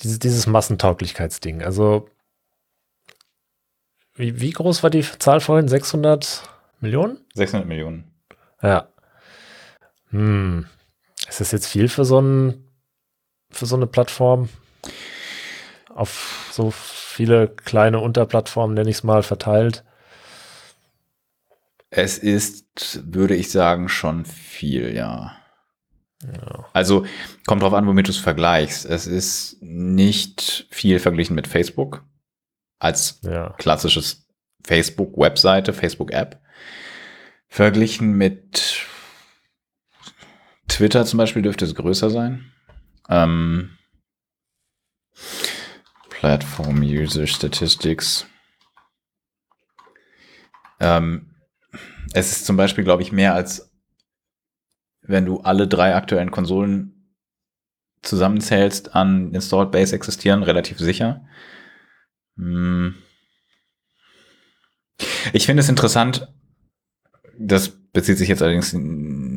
dieses, 0.00 0.18
dieses 0.18 0.46
Massentauglichkeitsding. 0.46 1.62
Also 1.62 2.08
wie, 4.14 4.40
wie 4.40 4.50
groß 4.50 4.82
war 4.82 4.90
die 4.90 5.02
Zahl 5.02 5.40
vorhin? 5.40 5.68
600 5.68 6.42
Millionen? 6.80 7.24
600 7.34 7.68
Millionen. 7.68 8.12
Ja. 8.62 8.88
Hm. 10.10 10.66
Ist 11.28 11.40
das 11.40 11.52
jetzt 11.52 11.66
viel 11.66 11.88
für 11.88 12.04
so, 12.04 12.20
ein, 12.20 12.64
für 13.50 13.66
so 13.66 13.76
eine 13.76 13.86
Plattform? 13.86 14.48
Auf 15.94 16.48
so 16.52 16.72
viele 17.18 17.48
kleine 17.48 17.98
Unterplattformen, 17.98 18.74
nenne 18.74 18.88
ich 18.88 18.98
es 18.98 19.02
mal, 19.02 19.24
verteilt? 19.24 19.82
Es 21.90 22.16
ist, 22.16 23.02
würde 23.12 23.34
ich 23.34 23.50
sagen, 23.50 23.88
schon 23.88 24.24
viel, 24.24 24.94
ja. 24.94 25.36
ja. 26.22 26.64
Also 26.72 27.06
kommt 27.44 27.62
drauf 27.62 27.74
an, 27.74 27.88
womit 27.88 28.06
du 28.06 28.12
es 28.12 28.18
vergleichst. 28.18 28.84
Es 28.84 29.08
ist 29.08 29.56
nicht 29.60 30.68
viel 30.70 31.00
verglichen 31.00 31.34
mit 31.34 31.48
Facebook 31.48 32.04
als 32.78 33.18
ja. 33.22 33.52
klassisches 33.58 34.28
Facebook-Webseite, 34.64 35.72
Facebook-App. 35.72 36.40
Verglichen 37.48 38.12
mit 38.12 38.86
Twitter 40.68 41.04
zum 41.04 41.16
Beispiel 41.16 41.42
dürfte 41.42 41.64
es 41.64 41.74
größer 41.74 42.10
sein. 42.10 42.52
Ähm, 43.08 43.70
Platform 46.18 46.82
User 46.82 47.28
Statistics. 47.28 48.26
Ähm, 50.80 51.36
es 52.12 52.32
ist 52.32 52.44
zum 52.44 52.56
Beispiel, 52.56 52.82
glaube 52.82 53.02
ich, 53.02 53.12
mehr 53.12 53.34
als 53.34 53.70
wenn 55.02 55.26
du 55.26 55.40
alle 55.40 55.68
drei 55.68 55.94
aktuellen 55.94 56.32
Konsolen 56.32 57.14
zusammenzählst 58.02 58.96
an 58.96 59.32
Installed 59.32 59.70
Base 59.70 59.94
existieren, 59.94 60.42
relativ 60.42 60.78
sicher. 60.78 61.24
Hm. 62.36 62.96
Ich 65.32 65.46
finde 65.46 65.60
es 65.60 65.68
interessant, 65.68 66.32
das 67.38 67.68
bezieht 67.92 68.18
sich 68.18 68.28
jetzt 68.28 68.42
allerdings 68.42 68.74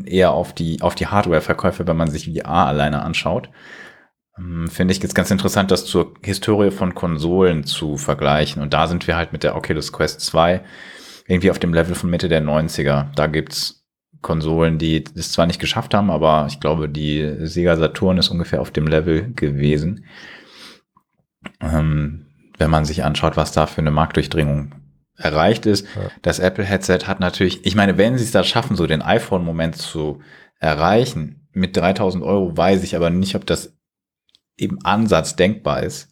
eher 0.08 0.32
auf 0.32 0.54
die, 0.54 0.82
auf 0.82 0.96
die 0.96 1.08
Hardware-Verkäufe, 1.08 1.86
wenn 1.86 1.98
man 1.98 2.10
sich 2.10 2.26
VR 2.26 2.66
alleine 2.66 3.04
anschaut. 3.04 3.50
Hm, 4.42 4.68
finde 4.68 4.94
ich 4.94 5.02
jetzt 5.02 5.16
ganz 5.16 5.32
interessant, 5.32 5.72
das 5.72 5.86
zur 5.86 6.14
Historie 6.24 6.72
von 6.72 6.96
Konsolen 6.96 7.64
zu 7.64 7.98
vergleichen. 7.98 8.62
Und 8.62 8.74
da 8.74 8.88
sind 8.88 9.08
wir 9.08 9.16
halt 9.16 9.34
mit 9.34 9.44
der 9.44 9.56
Oculus 9.56 9.94
Quest 9.94 10.22
2 10.22 10.62
irgendwie 11.28 11.52
auf 11.52 11.60
dem 11.60 11.74
Level 11.74 11.96
von 11.96 12.10
Mitte 12.10 12.28
der 12.28 12.42
90er. 12.42 13.08
Da 13.16 13.28
gibt's 13.28 13.86
Konsolen, 14.22 14.78
die 14.78 15.04
es 15.16 15.32
zwar 15.32 15.48
nicht 15.48 15.60
geschafft 15.60 15.94
haben, 15.94 16.12
aber 16.12 16.46
ich 16.48 16.60
glaube, 16.60 16.90
die 16.90 17.38
Sega 17.42 17.76
Saturn 17.76 18.18
ist 18.18 18.30
ungefähr 18.30 18.62
auf 18.62 18.72
dem 18.72 18.88
Level 18.88 19.34
gewesen. 19.34 20.06
Ähm, 21.60 22.28
wenn 22.58 22.70
man 22.70 22.86
sich 22.86 23.04
anschaut, 23.04 23.38
was 23.38 23.52
da 23.52 23.66
für 23.66 23.82
eine 23.82 23.90
Marktdurchdringung 23.92 24.76
erreicht 25.18 25.66
ist. 25.66 25.88
Ja. 25.96 26.10
Das 26.22 26.40
Apple-Headset 26.40 27.06
hat 27.06 27.20
natürlich, 27.20 27.66
ich 27.66 27.76
meine, 27.76 27.98
wenn 27.98 28.18
sie 28.18 28.24
es 28.24 28.32
da 28.32 28.44
schaffen, 28.44 28.76
so 28.76 28.88
den 28.88 29.02
iPhone-Moment 29.02 29.76
zu 29.76 30.20
erreichen, 30.60 31.48
mit 31.54 31.76
3000 31.76 32.24
Euro 32.24 32.56
weiß 32.56 32.84
ich 32.84 32.96
aber 32.96 33.10
nicht, 33.10 33.36
ob 33.36 33.46
das 33.46 33.76
im 34.62 34.80
Ansatz 34.84 35.36
denkbar 35.36 35.84
ist. 35.84 36.10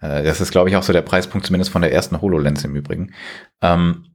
Äh, 0.00 0.22
das 0.24 0.40
ist, 0.40 0.50
glaube 0.50 0.68
ich, 0.68 0.76
auch 0.76 0.82
so 0.82 0.92
der 0.92 1.02
Preispunkt, 1.02 1.46
zumindest 1.46 1.70
von 1.70 1.82
der 1.82 1.92
ersten 1.92 2.20
HoloLens 2.20 2.64
im 2.64 2.74
Übrigen. 2.74 3.14
Ähm, 3.62 4.06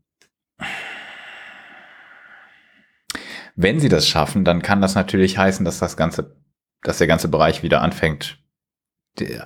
wenn 3.56 3.80
sie 3.80 3.89
das 3.89 4.08
schaffen, 4.08 4.44
dann 4.44 4.62
kann 4.62 4.82
das 4.82 4.96
natürlich 4.96 5.38
heißen, 5.38 5.63
dass 5.63 5.80
das 5.80 5.96
ganze, 5.96 6.36
dass 6.84 6.98
der 6.98 7.08
ganze 7.08 7.30
Bereich 7.30 7.63
wieder 7.63 7.82
anfängt 7.82 8.38
die, 9.20 9.39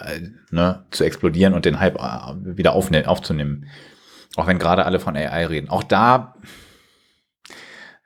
ne, 0.50 0.86
zu 0.89 1.04
explodieren 1.04 1.54
und 1.54 1.65
den 1.65 1.80
Hype 1.80 1.98
äh, 1.98 2.58
wieder 2.58 2.74
aufzunehmen. 2.74 3.67
Auch 4.36 4.48
wenn 4.48 4.60
gerade 4.60 4.86
alle 4.86 5.00
von 5.00 5.15
AI 5.15 5.45
reden. 5.45 5.69
Auch 5.69 5.84
da, 5.84 6.36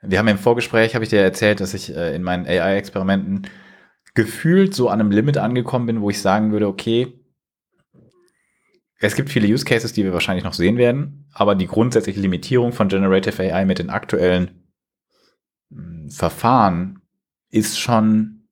wir 0.02 0.18
haben 0.18 0.28
im 0.28 0.38
Vorgespräch, 0.38 0.94
habe 0.94 1.04
ich 1.04 1.10
dir 1.10 1.20
erzählt, 1.20 1.60
dass 1.60 1.74
ich 1.74 1.94
äh, 1.94 2.14
in 2.14 2.22
meinen 2.22 2.46
AI-Experimenten 2.46 3.48
gefühlt 4.14 4.74
so 4.74 4.88
an 4.88 5.00
einem 5.00 5.10
Limit 5.10 5.38
angekommen 5.38 5.86
bin, 5.86 6.00
wo 6.00 6.10
ich 6.10 6.20
sagen 6.20 6.52
würde, 6.52 6.68
okay, 6.68 7.20
es 9.00 9.16
gibt 9.16 9.28
viele 9.28 9.48
Use 9.48 9.64
Cases, 9.64 9.92
die 9.92 10.04
wir 10.04 10.12
wahrscheinlich 10.12 10.44
noch 10.44 10.54
sehen 10.54 10.78
werden, 10.78 11.28
aber 11.32 11.54
die 11.54 11.66
grundsätzliche 11.66 12.20
Limitierung 12.20 12.72
von 12.72 12.88
Generative 12.88 13.42
AI 13.42 13.64
mit 13.64 13.78
den 13.78 13.90
aktuellen 13.90 14.70
hm, 15.70 16.08
Verfahren 16.10 17.02
ist 17.50 17.78
schon 17.78 18.48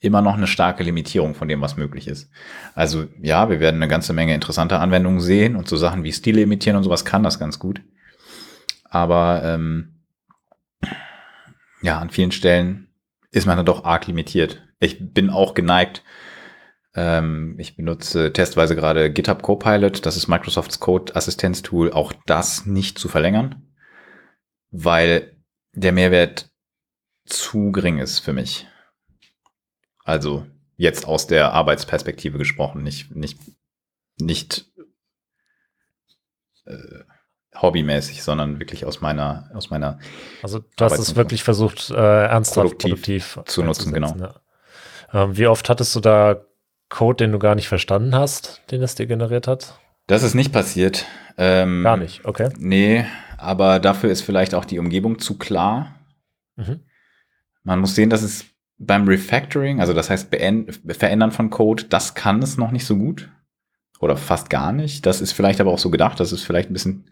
immer 0.00 0.22
noch 0.22 0.34
eine 0.34 0.46
starke 0.46 0.84
Limitierung 0.84 1.34
von 1.34 1.48
dem, 1.48 1.60
was 1.60 1.76
möglich 1.76 2.06
ist. 2.06 2.30
Also 2.74 3.06
ja, 3.20 3.50
wir 3.50 3.58
werden 3.58 3.76
eine 3.76 3.88
ganze 3.88 4.12
Menge 4.12 4.34
interessanter 4.34 4.80
Anwendungen 4.80 5.20
sehen 5.20 5.56
und 5.56 5.68
so 5.68 5.76
Sachen 5.76 6.04
wie 6.04 6.12
Stile 6.12 6.42
imitieren 6.42 6.76
und 6.76 6.84
sowas 6.84 7.04
kann 7.04 7.24
das 7.24 7.40
ganz 7.40 7.58
gut. 7.58 7.82
Aber 8.84 9.42
ähm, 9.44 10.04
ja, 11.82 11.98
an 11.98 12.10
vielen 12.10 12.30
Stellen 12.30 12.87
ist 13.30 13.46
man 13.46 13.56
dann 13.56 13.66
doch 13.66 13.84
arg 13.84 14.06
limitiert. 14.06 14.62
Ich 14.80 15.12
bin 15.12 15.30
auch 15.30 15.54
geneigt, 15.54 16.02
ähm, 16.94 17.56
ich 17.58 17.76
benutze 17.76 18.32
testweise 18.32 18.74
gerade 18.74 19.12
GitHub 19.12 19.42
Copilot, 19.42 20.04
das 20.06 20.16
ist 20.16 20.28
Microsofts 20.28 20.80
Code-Assistenztool, 20.80 21.92
auch 21.92 22.12
das 22.26 22.66
nicht 22.66 22.98
zu 22.98 23.08
verlängern, 23.08 23.72
weil 24.70 25.36
der 25.72 25.92
Mehrwert 25.92 26.50
zu 27.26 27.72
gering 27.72 27.98
ist 27.98 28.20
für 28.20 28.32
mich. 28.32 28.66
Also 30.04 30.46
jetzt 30.76 31.06
aus 31.06 31.26
der 31.26 31.52
Arbeitsperspektive 31.52 32.38
gesprochen, 32.38 32.82
nicht, 32.82 33.14
nicht, 33.14 33.38
nicht 34.18 34.66
äh, 36.64 37.04
hobbymäßig, 37.60 38.22
sondern 38.22 38.58
wirklich 38.58 38.84
aus 38.84 39.00
meiner, 39.00 39.50
aus 39.54 39.70
meiner. 39.70 39.98
Also 40.42 40.60
du 40.60 40.84
hast 40.84 40.98
es 40.98 41.16
wirklich 41.16 41.42
versucht, 41.42 41.90
äh, 41.90 42.26
ernsthaft 42.26 42.78
produktiv, 42.78 43.34
produktiv 43.34 43.52
zu 43.52 43.62
nutzen, 43.62 43.92
genau. 43.92 44.14
Ja. 44.18 44.34
Ähm, 45.12 45.36
wie 45.36 45.46
oft 45.46 45.68
hattest 45.68 45.94
du 45.96 46.00
da 46.00 46.40
Code, 46.88 47.24
den 47.24 47.32
du 47.32 47.38
gar 47.38 47.54
nicht 47.54 47.68
verstanden 47.68 48.14
hast, 48.14 48.62
den 48.70 48.82
es 48.82 48.94
dir 48.94 49.06
generiert 49.06 49.46
hat? 49.46 49.78
Das 50.06 50.22
ist 50.22 50.34
nicht 50.34 50.52
passiert. 50.52 51.04
Ähm, 51.36 51.82
gar 51.82 51.96
nicht, 51.96 52.24
okay. 52.24 52.50
Nee, 52.58 53.04
aber 53.36 53.78
dafür 53.78 54.10
ist 54.10 54.22
vielleicht 54.22 54.54
auch 54.54 54.64
die 54.64 54.78
Umgebung 54.78 55.18
zu 55.18 55.38
klar. 55.38 55.94
Mhm. 56.56 56.80
Man 57.62 57.80
muss 57.80 57.94
sehen, 57.94 58.10
dass 58.10 58.22
es 58.22 58.46
beim 58.78 59.06
Refactoring, 59.06 59.80
also 59.80 59.92
das 59.92 60.08
heißt 60.08 60.28
Verändern 60.30 61.32
von 61.32 61.50
Code, 61.50 61.84
das 61.84 62.14
kann 62.14 62.42
es 62.42 62.56
noch 62.56 62.70
nicht 62.70 62.86
so 62.86 62.96
gut. 62.96 63.28
Oder 64.00 64.16
fast 64.16 64.48
gar 64.50 64.72
nicht. 64.72 65.06
Das 65.06 65.20
ist 65.20 65.32
vielleicht 65.32 65.60
aber 65.60 65.72
auch 65.72 65.78
so 65.78 65.90
gedacht, 65.90 66.20
das 66.20 66.32
ist 66.32 66.44
vielleicht 66.44 66.70
ein 66.70 66.72
bisschen 66.72 67.04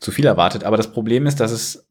zu 0.00 0.10
viel 0.10 0.26
erwartet. 0.26 0.64
Aber 0.64 0.76
das 0.76 0.92
Problem 0.92 1.26
ist, 1.26 1.40
dass 1.40 1.50
es, 1.50 1.88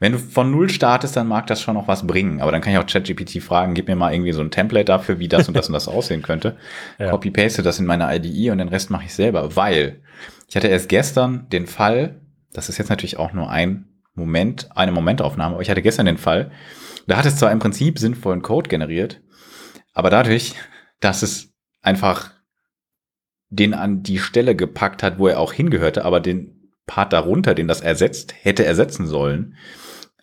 wenn 0.00 0.12
du 0.12 0.18
von 0.18 0.50
Null 0.50 0.70
startest, 0.70 1.16
dann 1.16 1.26
mag 1.26 1.46
das 1.46 1.60
schon 1.60 1.74
noch 1.74 1.88
was 1.88 2.06
bringen. 2.06 2.40
Aber 2.40 2.52
dann 2.52 2.62
kann 2.62 2.72
ich 2.72 2.78
auch 2.78 2.86
ChatGPT 2.86 3.42
fragen, 3.42 3.74
gib 3.74 3.88
mir 3.88 3.96
mal 3.96 4.14
irgendwie 4.14 4.32
so 4.32 4.40
ein 4.40 4.50
Template 4.50 4.86
dafür, 4.86 5.18
wie 5.18 5.28
das 5.28 5.46
und 5.48 5.56
das 5.56 5.68
und 5.68 5.74
das 5.74 5.88
aussehen 5.88 6.22
könnte. 6.22 6.56
Ja. 6.98 7.10
Copy-paste 7.10 7.62
das 7.62 7.78
in 7.78 7.86
meine 7.86 8.14
IDE 8.14 8.50
und 8.50 8.58
den 8.58 8.68
Rest 8.68 8.90
mache 8.90 9.04
ich 9.04 9.14
selber. 9.14 9.56
Weil 9.56 10.00
ich 10.48 10.56
hatte 10.56 10.68
erst 10.68 10.88
gestern 10.88 11.48
den 11.50 11.66
Fall, 11.66 12.20
das 12.52 12.68
ist 12.68 12.78
jetzt 12.78 12.88
natürlich 12.88 13.18
auch 13.18 13.32
nur 13.32 13.50
ein 13.50 13.88
Moment, 14.14 14.68
eine 14.76 14.92
Momentaufnahme, 14.92 15.54
aber 15.54 15.62
ich 15.62 15.70
hatte 15.70 15.82
gestern 15.82 16.06
den 16.06 16.18
Fall, 16.18 16.52
da 17.06 17.16
hat 17.16 17.26
es 17.26 17.36
zwar 17.36 17.50
im 17.50 17.58
Prinzip 17.58 17.98
sinnvollen 17.98 18.42
Code 18.42 18.68
generiert, 18.68 19.20
aber 19.92 20.10
dadurch, 20.10 20.54
dass 21.00 21.22
es 21.22 21.52
einfach 21.82 22.33
den 23.50 23.74
an 23.74 24.02
die 24.02 24.18
Stelle 24.18 24.56
gepackt 24.56 25.02
hat, 25.02 25.18
wo 25.18 25.28
er 25.28 25.38
auch 25.38 25.52
hingehörte, 25.52 26.04
aber 26.04 26.20
den 26.20 26.72
Part 26.86 27.12
darunter, 27.12 27.54
den 27.54 27.68
das 27.68 27.80
ersetzt, 27.80 28.34
hätte 28.42 28.64
ersetzen 28.64 29.06
sollen, 29.06 29.56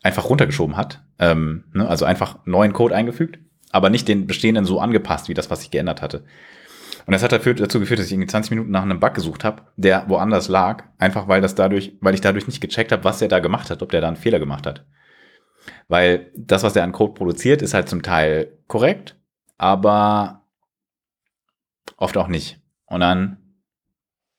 einfach 0.04 0.30
runtergeschoben 0.30 0.78
hat. 0.78 1.04
Ähm, 1.20 1.66
ne, 1.74 1.88
also 1.88 2.06
einfach 2.06 2.46
neuen 2.46 2.74
Code 2.74 2.96
eingefügt, 2.96 3.40
aber 3.72 3.90
nicht 3.90 4.08
den 4.08 4.28
bestehenden 4.28 4.66
so 4.66 4.80
angepasst, 4.80 5.30
wie 5.30 5.34
das, 5.34 5.50
was 5.50 5.64
ich 5.64 5.72
geändert 5.72 6.02
hatte. 6.02 6.24
Und 7.06 7.14
das 7.14 7.24
hat 7.24 7.32
dazu 7.32 7.80
geführt, 7.80 8.00
dass 8.00 8.06
ich 8.06 8.14
irgendwie 8.14 8.28
20 8.28 8.52
Minuten 8.52 8.72
nach 8.72 8.84
einem 8.84 9.00
Bug 9.00 9.14
gesucht 9.14 9.44
habe, 9.44 9.64
der 9.76 10.08
woanders 10.08 10.50
lag, 10.50 10.84
einfach 10.98 11.28
weil 11.28 11.42
das 11.42 11.56
dadurch, 11.56 11.98
weil 12.00 12.14
ich 12.14 12.22
dadurch 12.22 12.48
nicht 12.48 12.62
gecheckt 12.62 12.92
habe, 12.92 13.04
was 13.04 13.22
er 13.22 13.28
da 13.28 13.40
gemacht 13.40 13.70
hat, 13.70 13.82
ob 13.82 13.90
der 13.90 14.02
da 14.02 14.08
einen 14.08 14.18
Fehler 14.18 14.40
gemacht 14.40 14.68
hat. 14.68 14.86
Weil 15.88 16.32
das, 16.36 16.64
was 16.64 16.74
der 16.74 16.84
an 16.84 16.92
Code 16.92 17.14
produziert, 17.14 17.62
ist 17.62 17.74
halt 17.74 17.90
zum 17.90 18.04
Teil 18.04 18.58
korrekt, 18.68 19.16
aber 19.58 20.46
oft 21.98 22.18
auch 22.18 22.28
nicht. 22.28 22.61
Und 22.92 23.00
dann 23.00 23.38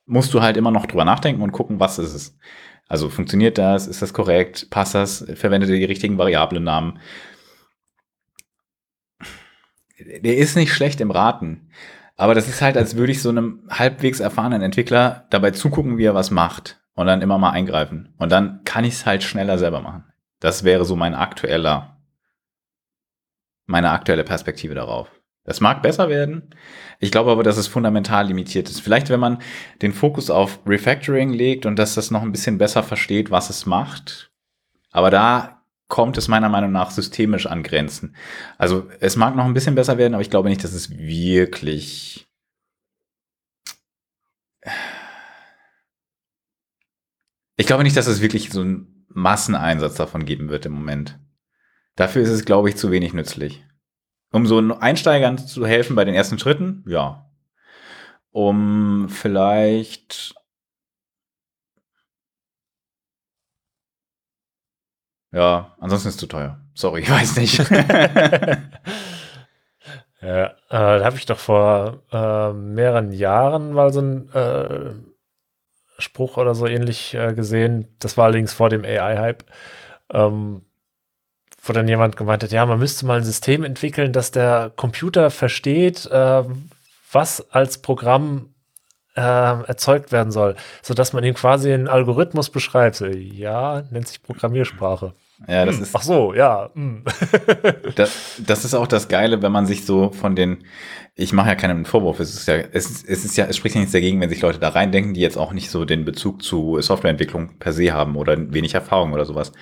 musst 0.04 0.34
du 0.34 0.42
halt 0.42 0.58
immer 0.58 0.70
noch 0.70 0.84
drüber 0.84 1.06
nachdenken 1.06 1.40
und 1.40 1.52
gucken, 1.52 1.80
was 1.80 1.98
ist 1.98 2.14
es. 2.14 2.38
Also 2.86 3.08
funktioniert 3.08 3.56
das? 3.56 3.86
Ist 3.86 4.02
das 4.02 4.12
korrekt? 4.12 4.68
Passt 4.68 4.94
das? 4.94 5.24
Verwendet 5.34 5.70
ihr 5.70 5.78
die 5.78 5.84
richtigen 5.86 6.18
Variablennamen? 6.18 6.98
Der 9.98 10.36
ist 10.36 10.54
nicht 10.54 10.74
schlecht 10.74 11.00
im 11.00 11.10
Raten. 11.10 11.70
Aber 12.16 12.34
das 12.34 12.46
ist 12.46 12.60
halt, 12.60 12.76
als 12.76 12.96
würde 12.96 13.12
ich 13.12 13.22
so 13.22 13.30
einem 13.30 13.66
halbwegs 13.70 14.20
erfahrenen 14.20 14.60
Entwickler 14.60 15.26
dabei 15.30 15.52
zugucken, 15.52 15.96
wie 15.96 16.04
er 16.04 16.14
was 16.14 16.30
macht 16.30 16.82
und 16.94 17.06
dann 17.06 17.22
immer 17.22 17.38
mal 17.38 17.52
eingreifen. 17.52 18.12
Und 18.18 18.30
dann 18.30 18.62
kann 18.64 18.84
ich 18.84 18.94
es 18.94 19.06
halt 19.06 19.22
schneller 19.22 19.56
selber 19.56 19.80
machen. 19.80 20.04
Das 20.40 20.62
wäre 20.62 20.84
so 20.84 20.94
mein 20.94 21.14
aktueller, 21.14 21.96
meine 23.64 23.92
aktuelle 23.92 24.24
Perspektive 24.24 24.74
darauf. 24.74 25.08
Es 25.44 25.60
mag 25.60 25.82
besser 25.82 26.08
werden. 26.08 26.54
Ich 27.00 27.10
glaube 27.10 27.32
aber, 27.32 27.42
dass 27.42 27.56
es 27.56 27.66
fundamental 27.66 28.26
limitiert 28.28 28.68
ist. 28.68 28.80
Vielleicht, 28.80 29.08
wenn 29.08 29.18
man 29.20 29.42
den 29.82 29.92
Fokus 29.92 30.30
auf 30.30 30.60
Refactoring 30.66 31.32
legt 31.32 31.66
und 31.66 31.78
dass 31.78 31.94
das 31.94 32.10
noch 32.10 32.22
ein 32.22 32.32
bisschen 32.32 32.58
besser 32.58 32.82
versteht, 32.82 33.30
was 33.30 33.50
es 33.50 33.66
macht. 33.66 34.30
Aber 34.92 35.10
da 35.10 35.64
kommt 35.88 36.16
es 36.16 36.28
meiner 36.28 36.48
Meinung 36.48 36.70
nach 36.72 36.90
systemisch 36.90 37.46
an 37.46 37.62
Grenzen. 37.62 38.16
Also 38.56 38.88
es 39.00 39.16
mag 39.16 39.34
noch 39.34 39.44
ein 39.44 39.54
bisschen 39.54 39.74
besser 39.74 39.98
werden, 39.98 40.14
aber 40.14 40.22
ich 40.22 40.30
glaube 40.30 40.48
nicht, 40.48 40.62
dass 40.62 40.72
es 40.72 40.96
wirklich 40.96 42.26
ich 47.56 47.66
glaube 47.66 47.82
nicht, 47.82 47.96
dass 47.96 48.06
es 48.06 48.20
wirklich 48.20 48.50
so 48.50 48.60
einen 48.60 49.06
Masseneinsatz 49.08 49.96
davon 49.96 50.24
geben 50.24 50.48
wird 50.48 50.66
im 50.66 50.72
Moment. 50.72 51.18
Dafür 51.96 52.22
ist 52.22 52.30
es, 52.30 52.44
glaube 52.44 52.68
ich, 52.70 52.76
zu 52.76 52.90
wenig 52.90 53.12
nützlich. 53.12 53.64
Um 54.32 54.46
so 54.46 54.58
Einsteigern 54.58 55.38
zu 55.38 55.66
helfen 55.66 55.94
bei 55.94 56.04
den 56.04 56.14
ersten 56.14 56.38
Schritten, 56.38 56.84
ja. 56.86 57.26
Um 58.32 59.08
vielleicht 59.10 60.34
Ja, 65.32 65.74
ansonsten 65.80 66.08
ist 66.08 66.16
es 66.16 66.20
zu 66.20 66.26
teuer. 66.26 66.60
Sorry, 66.74 67.00
ich 67.00 67.10
weiß 67.10 67.36
nicht. 67.36 67.58
ja, 70.20 70.46
äh, 70.46 70.52
da 70.68 71.04
habe 71.04 71.16
ich 71.16 71.24
doch 71.26 71.38
vor 71.38 72.02
äh, 72.12 72.52
mehreren 72.52 73.12
Jahren 73.12 73.72
mal 73.72 73.92
so 73.92 74.00
ein 74.00 74.30
äh, 74.32 74.92
Spruch 75.98 76.36
oder 76.36 76.54
so 76.54 76.66
ähnlich 76.66 77.14
äh, 77.14 77.32
gesehen. 77.34 77.96
Das 77.98 78.18
war 78.18 78.26
allerdings 78.26 78.52
vor 78.52 78.68
dem 78.68 78.84
AI-Hype. 78.84 79.44
Ähm, 80.10 80.66
wo 81.62 81.72
dann 81.72 81.88
jemand 81.88 82.16
gemeint 82.16 82.42
hat, 82.42 82.50
ja, 82.50 82.66
man 82.66 82.78
müsste 82.78 83.06
mal 83.06 83.18
ein 83.18 83.24
System 83.24 83.62
entwickeln, 83.62 84.12
dass 84.12 84.32
der 84.32 84.72
Computer 84.74 85.30
versteht, 85.30 86.06
äh, 86.06 86.42
was 87.12 87.50
als 87.52 87.78
Programm 87.78 88.52
äh, 89.14 89.20
erzeugt 89.20 90.10
werden 90.10 90.32
soll, 90.32 90.56
sodass 90.82 91.12
man 91.12 91.22
ihm 91.22 91.34
quasi 91.34 91.72
einen 91.72 91.88
Algorithmus 91.88 92.50
beschreibt. 92.50 92.96
So, 92.96 93.06
ja, 93.06 93.82
nennt 93.90 94.08
sich 94.08 94.22
Programmiersprache. 94.22 95.14
Ja, 95.48 95.64
das 95.64 95.76
hm, 95.76 95.82
ist. 95.82 95.96
Ach 95.96 96.02
so, 96.02 96.34
ja. 96.34 96.70
Hm. 96.74 97.04
das, 97.96 98.40
das 98.44 98.64
ist 98.64 98.74
auch 98.74 98.86
das 98.86 99.08
Geile, 99.08 99.42
wenn 99.42 99.52
man 99.52 99.66
sich 99.66 99.84
so 99.84 100.10
von 100.10 100.36
den. 100.36 100.64
Ich 101.14 101.32
mache 101.32 101.48
ja 101.48 101.54
keinen 101.56 101.84
Vorwurf. 101.84 102.20
Es 102.20 102.34
ist 102.34 102.48
ja, 102.48 102.54
es 102.54 102.90
ist, 102.90 103.08
es 103.08 103.24
ist 103.24 103.36
ja, 103.36 103.44
es 103.46 103.56
spricht 103.56 103.74
ja 103.74 103.80
nichts 103.80 103.92
dagegen, 103.92 104.20
wenn 104.20 104.30
sich 104.30 104.40
Leute 104.40 104.58
da 104.58 104.70
reindenken, 104.70 105.14
die 105.14 105.20
jetzt 105.20 105.36
auch 105.36 105.52
nicht 105.52 105.70
so 105.70 105.84
den 105.84 106.04
Bezug 106.04 106.42
zu 106.42 106.80
Softwareentwicklung 106.80 107.58
per 107.58 107.72
se 107.72 107.92
haben 107.92 108.16
oder 108.16 108.36
wenig 108.52 108.74
Erfahrung 108.74 109.12
oder 109.12 109.24
sowas. 109.24 109.52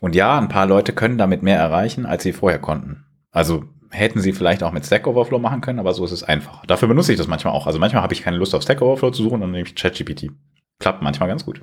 Und 0.00 0.14
ja, 0.14 0.38
ein 0.38 0.48
paar 0.48 0.66
Leute 0.66 0.92
können 0.92 1.18
damit 1.18 1.42
mehr 1.42 1.58
erreichen, 1.58 2.06
als 2.06 2.22
sie 2.22 2.32
vorher 2.32 2.58
konnten. 2.58 3.04
Also 3.30 3.64
hätten 3.90 4.20
sie 4.20 4.32
vielleicht 4.32 4.62
auch 4.62 4.72
mit 4.72 4.86
Stack 4.86 5.06
Overflow 5.06 5.38
machen 5.38 5.60
können, 5.60 5.78
aber 5.78 5.92
so 5.94 6.04
ist 6.04 6.12
es 6.12 6.22
einfach. 6.22 6.64
Dafür 6.66 6.88
benutze 6.88 7.12
ich 7.12 7.18
das 7.18 7.26
manchmal 7.26 7.54
auch. 7.54 7.66
Also 7.66 7.78
manchmal 7.78 8.02
habe 8.02 8.14
ich 8.14 8.22
keine 8.22 8.36
Lust 8.36 8.54
auf 8.54 8.62
Stack 8.62 8.80
Overflow 8.80 9.10
zu 9.10 9.22
suchen 9.22 9.34
und 9.34 9.40
dann 9.42 9.50
nehme 9.50 9.66
ich 9.66 9.74
ChatGPT. 9.74 10.30
Klappt 10.78 11.02
manchmal 11.02 11.28
ganz 11.28 11.44
gut. 11.44 11.62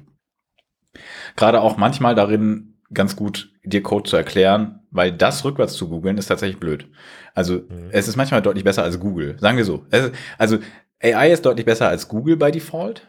Gerade 1.36 1.62
auch 1.62 1.78
manchmal 1.78 2.16
darin 2.16 2.78
ganz 2.94 3.16
gut, 3.16 3.52
dir 3.64 3.84
Code 3.84 4.10
zu 4.10 4.16
erklären, 4.16 4.82
weil 4.92 5.12
das 5.12 5.44
rückwärts 5.44 5.74
zu 5.74 5.90
googeln 5.90 6.18
ist 6.18 6.28
tatsächlich 6.28 6.60
blöd. 6.60 6.88
Also 7.34 7.56
mhm. 7.56 7.90
es 7.92 8.08
ist 8.08 8.16
manchmal 8.16 8.42
deutlich 8.42 8.64
besser 8.64 8.84
als 8.84 9.00
Google. 9.00 9.38
Sagen 9.40 9.58
wir 9.58 9.66
so. 9.66 9.86
Es, 9.90 10.12
also 10.38 10.60
AI 11.02 11.32
ist 11.32 11.46
deutlich 11.46 11.66
besser 11.66 11.88
als 11.90 12.08
Google 12.08 12.38
by 12.38 12.52
Default, 12.52 13.08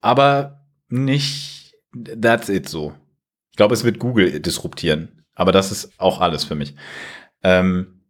aber 0.00 0.66
nicht 0.88 1.74
that's 2.20 2.48
it 2.48 2.68
so. 2.68 2.94
Ich 3.52 3.56
glaube, 3.56 3.74
es 3.74 3.84
wird 3.84 3.98
Google 3.98 4.40
disruptieren. 4.40 5.24
Aber 5.34 5.52
das 5.52 5.70
ist 5.70 5.98
auch 6.00 6.20
alles 6.20 6.44
für 6.44 6.54
mich. 6.54 6.74
Ähm, 7.42 8.02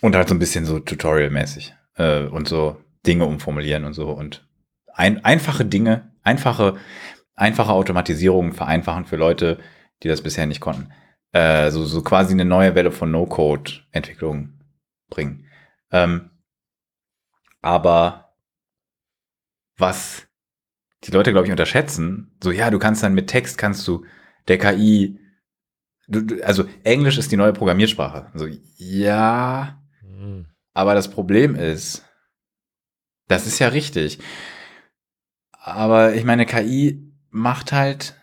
und 0.00 0.14
halt 0.14 0.28
so 0.28 0.34
ein 0.34 0.38
bisschen 0.38 0.64
so 0.64 0.78
Tutorial-mäßig. 0.78 1.74
Äh, 1.96 2.26
und 2.26 2.48
so 2.48 2.82
Dinge 3.06 3.26
umformulieren 3.26 3.84
und 3.84 3.94
so. 3.94 4.10
Und 4.10 4.48
ein, 4.92 5.24
einfache 5.24 5.64
Dinge, 5.64 6.12
einfache, 6.22 6.76
einfache 7.34 7.72
Automatisierungen 7.72 8.52
vereinfachen 8.52 9.06
für 9.06 9.16
Leute, 9.16 9.58
die 10.02 10.08
das 10.08 10.22
bisher 10.22 10.46
nicht 10.46 10.60
konnten. 10.60 10.92
Äh, 11.32 11.70
so, 11.70 11.84
so 11.84 12.02
quasi 12.02 12.32
eine 12.32 12.44
neue 12.44 12.74
Welle 12.74 12.92
von 12.92 13.10
No-Code-Entwicklung 13.10 14.60
bringen. 15.08 15.48
Ähm, 15.90 16.30
aber 17.60 18.36
was 19.76 20.25
die 21.06 21.12
Leute, 21.12 21.32
glaube 21.32 21.46
ich, 21.46 21.50
unterschätzen. 21.50 22.36
So, 22.42 22.50
ja, 22.50 22.70
du 22.70 22.78
kannst 22.78 23.02
dann 23.02 23.14
mit 23.14 23.28
Text 23.28 23.58
kannst 23.58 23.86
du 23.86 24.04
der 24.48 24.58
KI, 24.58 25.18
du, 26.08 26.42
also 26.42 26.64
Englisch 26.84 27.18
ist 27.18 27.32
die 27.32 27.36
neue 27.36 27.52
Programmiersprache. 27.52 28.26
Also, 28.32 28.46
ja, 28.76 29.82
mhm. 30.02 30.46
aber 30.74 30.94
das 30.94 31.10
Problem 31.10 31.54
ist, 31.54 32.04
das 33.28 33.46
ist 33.46 33.58
ja 33.58 33.68
richtig. 33.68 34.18
Aber 35.52 36.14
ich 36.14 36.24
meine, 36.24 36.46
KI 36.46 37.12
macht 37.30 37.72
halt 37.72 38.14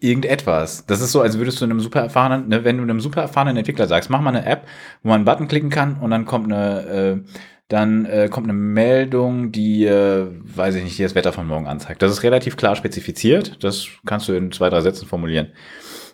irgendetwas. 0.00 0.86
Das 0.86 1.00
ist 1.00 1.12
so, 1.12 1.20
als 1.22 1.38
würdest 1.38 1.60
du 1.60 1.64
einem 1.64 1.80
super 1.80 2.00
erfahrenen, 2.00 2.48
ne, 2.48 2.64
wenn 2.64 2.76
du 2.76 2.82
einem 2.82 3.00
super 3.00 3.22
erfahrenen 3.22 3.56
Entwickler 3.56 3.86
sagst, 3.86 4.10
mach 4.10 4.20
mal 4.20 4.34
eine 4.34 4.46
App, 4.46 4.66
wo 5.02 5.08
man 5.08 5.16
einen 5.16 5.24
Button 5.24 5.48
klicken 5.48 5.70
kann 5.70 5.98
und 5.98 6.10
dann 6.10 6.24
kommt 6.24 6.52
eine, 6.52 6.82
äh, 6.86 7.20
dann 7.68 8.06
äh, 8.06 8.28
kommt 8.30 8.46
eine 8.46 8.54
Meldung, 8.54 9.52
die, 9.52 9.84
äh, 9.84 10.26
weiß 10.42 10.74
ich 10.74 10.84
nicht, 10.84 10.98
die 10.98 11.02
das 11.02 11.14
Wetter 11.14 11.34
von 11.34 11.46
morgen 11.46 11.66
anzeigt. 11.66 12.00
Das 12.00 12.10
ist 12.10 12.22
relativ 12.22 12.56
klar 12.56 12.76
spezifiziert. 12.76 13.62
Das 13.62 13.86
kannst 14.06 14.28
du 14.28 14.32
in 14.32 14.50
zwei, 14.52 14.70
drei 14.70 14.80
Sätzen 14.80 15.06
formulieren. 15.06 15.48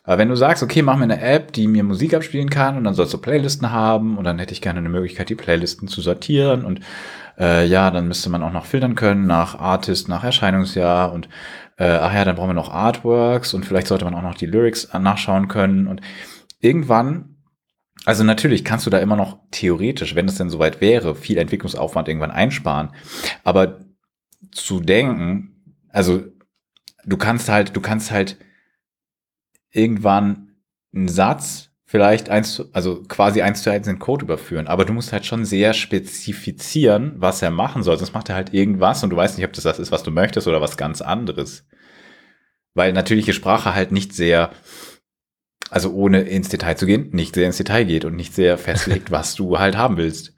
Aber 0.02 0.18
wenn 0.18 0.28
du 0.28 0.34
sagst, 0.34 0.62
okay, 0.62 0.82
mach 0.82 0.96
mir 0.96 1.04
eine 1.04 1.22
App, 1.22 1.52
die 1.52 1.66
mir 1.66 1.82
Musik 1.82 2.12
abspielen 2.12 2.50
kann 2.50 2.76
und 2.76 2.84
dann 2.84 2.92
sollst 2.92 3.14
du 3.14 3.18
Playlisten 3.18 3.70
haben 3.70 4.18
und 4.18 4.24
dann 4.24 4.38
hätte 4.38 4.52
ich 4.52 4.60
gerne 4.60 4.80
eine 4.80 4.90
Möglichkeit, 4.90 5.30
die 5.30 5.34
Playlisten 5.34 5.88
zu 5.88 6.02
sortieren 6.02 6.64
und 6.64 6.80
äh, 7.38 7.66
ja, 7.66 7.90
dann 7.90 8.08
müsste 8.08 8.28
man 8.28 8.42
auch 8.42 8.52
noch 8.52 8.66
filtern 8.66 8.96
können 8.96 9.26
nach 9.26 9.58
Artist, 9.58 10.08
nach 10.08 10.22
Erscheinungsjahr 10.22 11.10
und 11.12 11.28
äh, 11.78 11.86
ach 11.86 12.12
ja, 12.12 12.24
dann 12.24 12.36
brauchen 12.36 12.50
wir 12.50 12.54
noch 12.54 12.70
Artworks 12.70 13.54
und 13.54 13.64
vielleicht 13.64 13.86
sollte 13.86 14.04
man 14.04 14.14
auch 14.14 14.22
noch 14.22 14.34
die 14.34 14.46
Lyrics 14.46 14.92
nachschauen 14.92 15.48
können 15.48 15.86
und 15.86 16.02
irgendwann 16.60 17.33
also 18.04 18.22
natürlich 18.24 18.64
kannst 18.64 18.86
du 18.86 18.90
da 18.90 18.98
immer 18.98 19.16
noch 19.16 19.38
theoretisch, 19.50 20.14
wenn 20.14 20.28
es 20.28 20.36
denn 20.36 20.50
soweit 20.50 20.80
wäre, 20.80 21.14
viel 21.14 21.38
Entwicklungsaufwand 21.38 22.08
irgendwann 22.08 22.30
einsparen. 22.30 22.90
Aber 23.42 23.80
zu 24.50 24.80
denken, 24.80 25.76
also 25.88 26.22
du 27.04 27.16
kannst 27.16 27.48
halt, 27.48 27.74
du 27.74 27.80
kannst 27.80 28.10
halt 28.10 28.36
irgendwann 29.70 30.56
einen 30.94 31.08
Satz 31.08 31.70
vielleicht 31.86 32.28
eins, 32.28 32.62
also 32.72 33.02
quasi 33.04 33.42
eins 33.42 33.62
zu 33.62 33.70
eins 33.70 33.86
in 33.86 33.98
Code 33.98 34.24
überführen, 34.24 34.66
aber 34.66 34.84
du 34.84 34.92
musst 34.92 35.12
halt 35.12 35.24
schon 35.24 35.44
sehr 35.44 35.74
spezifizieren, 35.74 37.14
was 37.16 37.40
er 37.40 37.50
machen 37.50 37.82
soll. 37.82 37.96
Sonst 37.96 38.14
macht 38.14 38.28
er 38.28 38.34
halt 38.34 38.52
irgendwas 38.52 39.02
und 39.02 39.10
du 39.10 39.16
weißt 39.16 39.38
nicht, 39.38 39.46
ob 39.46 39.52
das 39.52 39.64
das 39.64 39.78
ist, 39.78 39.92
was 39.92 40.02
du 40.02 40.10
möchtest 40.10 40.46
oder 40.46 40.60
was 40.60 40.76
ganz 40.76 41.00
anderes. 41.00 41.64
Weil 42.74 42.92
natürliche 42.92 43.32
Sprache 43.32 43.74
halt 43.74 43.92
nicht 43.92 44.12
sehr 44.12 44.50
also 45.70 45.92
ohne 45.92 46.22
ins 46.22 46.48
Detail 46.48 46.76
zu 46.76 46.86
gehen, 46.86 47.10
nicht 47.12 47.34
sehr 47.34 47.46
ins 47.46 47.56
Detail 47.56 47.84
geht 47.84 48.04
und 48.04 48.16
nicht 48.16 48.34
sehr 48.34 48.58
festlegt, 48.58 49.10
was 49.10 49.34
du 49.34 49.58
halt 49.58 49.76
haben 49.76 49.96
willst. 49.96 50.34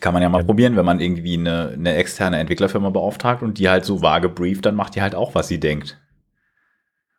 Kann 0.00 0.14
man 0.14 0.22
ja 0.22 0.28
mal 0.28 0.40
ja. 0.40 0.44
probieren, 0.44 0.76
wenn 0.76 0.84
man 0.84 1.00
irgendwie 1.00 1.36
eine, 1.36 1.70
eine 1.74 1.94
externe 1.94 2.38
Entwicklerfirma 2.38 2.90
beauftragt 2.90 3.42
und 3.42 3.58
die 3.58 3.68
halt 3.68 3.84
so 3.84 4.02
vage 4.02 4.28
brieft, 4.28 4.64
dann 4.64 4.74
macht 4.74 4.94
die 4.94 5.02
halt 5.02 5.14
auch, 5.14 5.34
was 5.34 5.48
sie 5.48 5.60
denkt. 5.60 6.00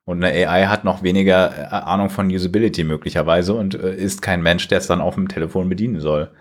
Und 0.03 0.23
eine 0.23 0.33
AI 0.33 0.65
hat 0.65 0.83
noch 0.83 1.03
weniger 1.03 1.57
äh, 1.57 1.65
Ahnung 1.65 2.09
von 2.09 2.29
Usability 2.29 2.83
möglicherweise 2.83 3.53
und 3.53 3.75
äh, 3.75 3.95
ist 3.95 4.21
kein 4.21 4.41
Mensch, 4.41 4.67
der 4.67 4.79
es 4.79 4.87
dann 4.87 4.99
auf 4.99 5.15
dem 5.15 5.27
Telefon 5.27 5.69
bedienen 5.69 5.99
soll. 5.99 6.31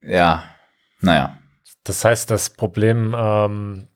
Ja, 0.00 0.44
naja. 1.00 1.38
Das 1.84 2.04
heißt, 2.04 2.30
das 2.30 2.50
Problem, 2.50 3.14
ähm, 3.16 3.88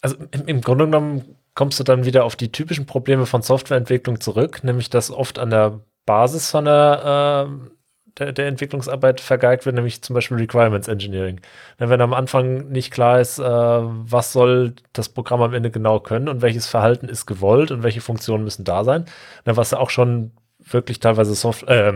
also 0.00 0.16
im, 0.30 0.46
im 0.46 0.60
Grunde 0.60 0.84
genommen 0.84 1.36
kommst 1.54 1.78
du 1.78 1.84
dann 1.84 2.04
wieder 2.04 2.24
auf 2.24 2.36
die 2.36 2.50
typischen 2.52 2.86
Probleme 2.86 3.26
von 3.26 3.42
Softwareentwicklung 3.42 4.20
zurück, 4.20 4.64
nämlich 4.64 4.90
dass 4.90 5.10
oft 5.10 5.38
an 5.38 5.50
der 5.50 5.80
Basis 6.06 6.50
von 6.50 6.64
der, 6.64 7.48
äh, 7.48 7.70
der, 8.18 8.32
der, 8.32 8.46
Entwicklungsarbeit 8.46 9.20
vergeigt 9.20 9.66
wird, 9.66 9.76
nämlich 9.76 10.02
zum 10.02 10.14
Beispiel 10.14 10.36
Requirements 10.38 10.88
Engineering. 10.88 11.40
Wenn 11.78 12.00
am 12.00 12.12
Anfang 12.14 12.68
nicht 12.68 12.90
klar 12.90 13.20
ist, 13.20 13.38
äh, 13.38 13.42
was 13.44 14.32
soll 14.32 14.74
das 14.92 15.08
Programm 15.08 15.42
am 15.42 15.54
Ende 15.54 15.70
genau 15.70 16.00
können 16.00 16.28
und 16.28 16.42
welches 16.42 16.66
Verhalten 16.66 17.08
ist 17.08 17.26
gewollt 17.26 17.70
und 17.70 17.82
welche 17.82 18.00
Funktionen 18.00 18.44
müssen 18.44 18.64
da 18.64 18.84
sein, 18.84 19.04
dann 19.44 19.56
was 19.56 19.70
ja 19.70 19.78
auch 19.78 19.90
schon 19.90 20.32
wirklich 20.58 21.00
teilweise 21.00 21.34
Soft 21.34 21.68
äh, 21.68 21.92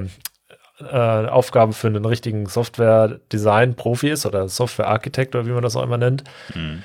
äh, 0.80 1.26
Aufgabe 1.28 1.72
für 1.72 1.86
einen 1.86 2.04
richtigen 2.04 2.46
Software-Design-Profi 2.46 4.10
ist 4.10 4.26
oder 4.26 4.48
Software-Architekt 4.48 5.34
oder 5.34 5.46
wie 5.46 5.52
man 5.52 5.62
das 5.62 5.76
auch 5.76 5.82
immer 5.82 5.98
nennt. 5.98 6.24
Mhm. 6.54 6.82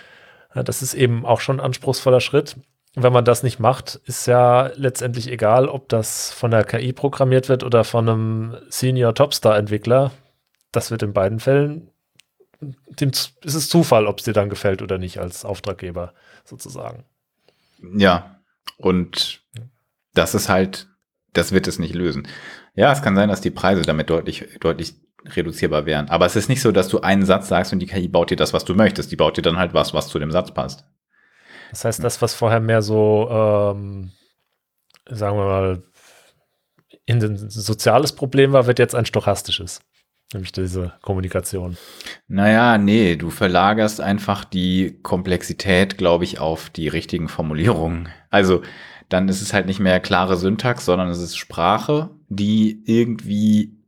Das 0.54 0.82
ist 0.82 0.94
eben 0.94 1.26
auch 1.26 1.40
schon 1.40 1.60
ein 1.60 1.66
anspruchsvoller 1.66 2.22
Schritt. 2.22 2.58
Wenn 2.94 3.14
man 3.14 3.24
das 3.24 3.42
nicht 3.42 3.60
macht, 3.60 4.02
ist 4.06 4.28
ja 4.28 4.72
letztendlich 4.76 5.32
egal, 5.32 5.70
ob 5.70 5.88
das 5.88 6.32
von 6.32 6.52
der 6.52 6.66
KI 6.66 6.92
programmiert 6.92 7.48
wird 7.48 7.64
oder 7.64 7.86
von 7.86 8.10
einem 8.10 8.58
Senior 8.70 9.16
Topstar-Entwickler. 9.16 10.12
Das 10.74 10.92
wird 10.92 11.04
in 11.04 11.14
beiden 11.14 11.40
Fällen, 11.40 11.90
dem, 12.62 13.10
ist 13.10 13.36
es 13.44 13.70
Zufall, 13.70 14.06
ob 14.08 14.20
es 14.20 14.26
dir 14.26 14.34
dann 14.34 14.50
gefällt 14.50 14.82
oder 14.82 14.98
nicht 14.98 15.20
als 15.20 15.46
Auftraggeber 15.46 16.14
sozusagen. 16.44 17.06
Ja, 17.96 18.42
und 18.78 19.42
das 20.14 20.36
ist 20.36 20.50
halt, 20.50 20.88
das 21.34 21.52
wird 21.52 21.68
es 21.68 21.80
nicht 21.80 21.96
lösen. 21.96 22.28
Ja, 22.76 22.92
es 22.92 23.02
kann 23.02 23.16
sein, 23.16 23.30
dass 23.30 23.42
die 23.42 23.52
Preise 23.52 23.82
damit 23.82 24.10
deutlich, 24.10 24.48
deutlich 24.60 24.96
reduzierbar 25.26 25.86
wären. 25.86 26.10
Aber 26.10 26.26
es 26.26 26.36
ist 26.36 26.50
nicht 26.50 26.62
so, 26.62 26.72
dass 26.72 26.88
du 26.88 27.02
einen 27.02 27.26
Satz 27.26 27.48
sagst 27.48 27.74
und 27.74 27.80
die 27.80 27.88
KI 27.88 28.08
baut 28.08 28.32
dir 28.32 28.36
das, 28.36 28.54
was 28.54 28.66
du 28.66 28.74
möchtest. 28.74 29.12
Die 29.12 29.16
baut 29.16 29.38
dir 29.38 29.42
dann 29.42 29.58
halt 29.58 29.74
was, 29.74 29.94
was 29.94 30.08
zu 30.08 30.20
dem 30.20 30.32
Satz 30.32 30.52
passt. 30.52 30.86
Das 31.72 31.86
heißt, 31.86 32.04
das, 32.04 32.22
was 32.22 32.34
vorher 32.34 32.60
mehr 32.60 32.82
so, 32.82 33.30
ähm, 33.30 34.12
sagen 35.10 35.38
wir 35.38 35.46
mal, 35.46 35.84
ein 37.10 37.38
soziales 37.50 38.14
Problem 38.14 38.52
war, 38.52 38.68
wird 38.68 38.80
jetzt 38.80 38.96
ein 38.96 39.06
stochastisches. 39.06 39.82
Nämlich 40.34 40.54
diese 40.54 40.94
Kommunikation. 41.02 41.78
Naja, 42.28 42.78
nee, 42.78 43.18
du 43.18 43.30
verlagerst 43.30 44.00
einfach 44.00 44.46
die 44.46 45.00
Komplexität, 45.04 45.98
glaube 45.98 46.24
ich, 46.24 46.40
auf 46.40 46.70
die 46.70 46.88
richtigen 46.88 47.28
Formulierungen. 47.28 48.08
Also 48.30 48.62
dann 49.10 49.28
ist 49.28 49.42
es 49.42 49.54
halt 49.54 49.66
nicht 49.66 49.82
mehr 49.82 50.00
klare 50.00 50.38
Syntax, 50.38 50.86
sondern 50.86 51.10
es 51.10 51.20
ist 51.20 51.36
Sprache, 51.36 52.12
die 52.30 52.82
irgendwie 52.86 53.81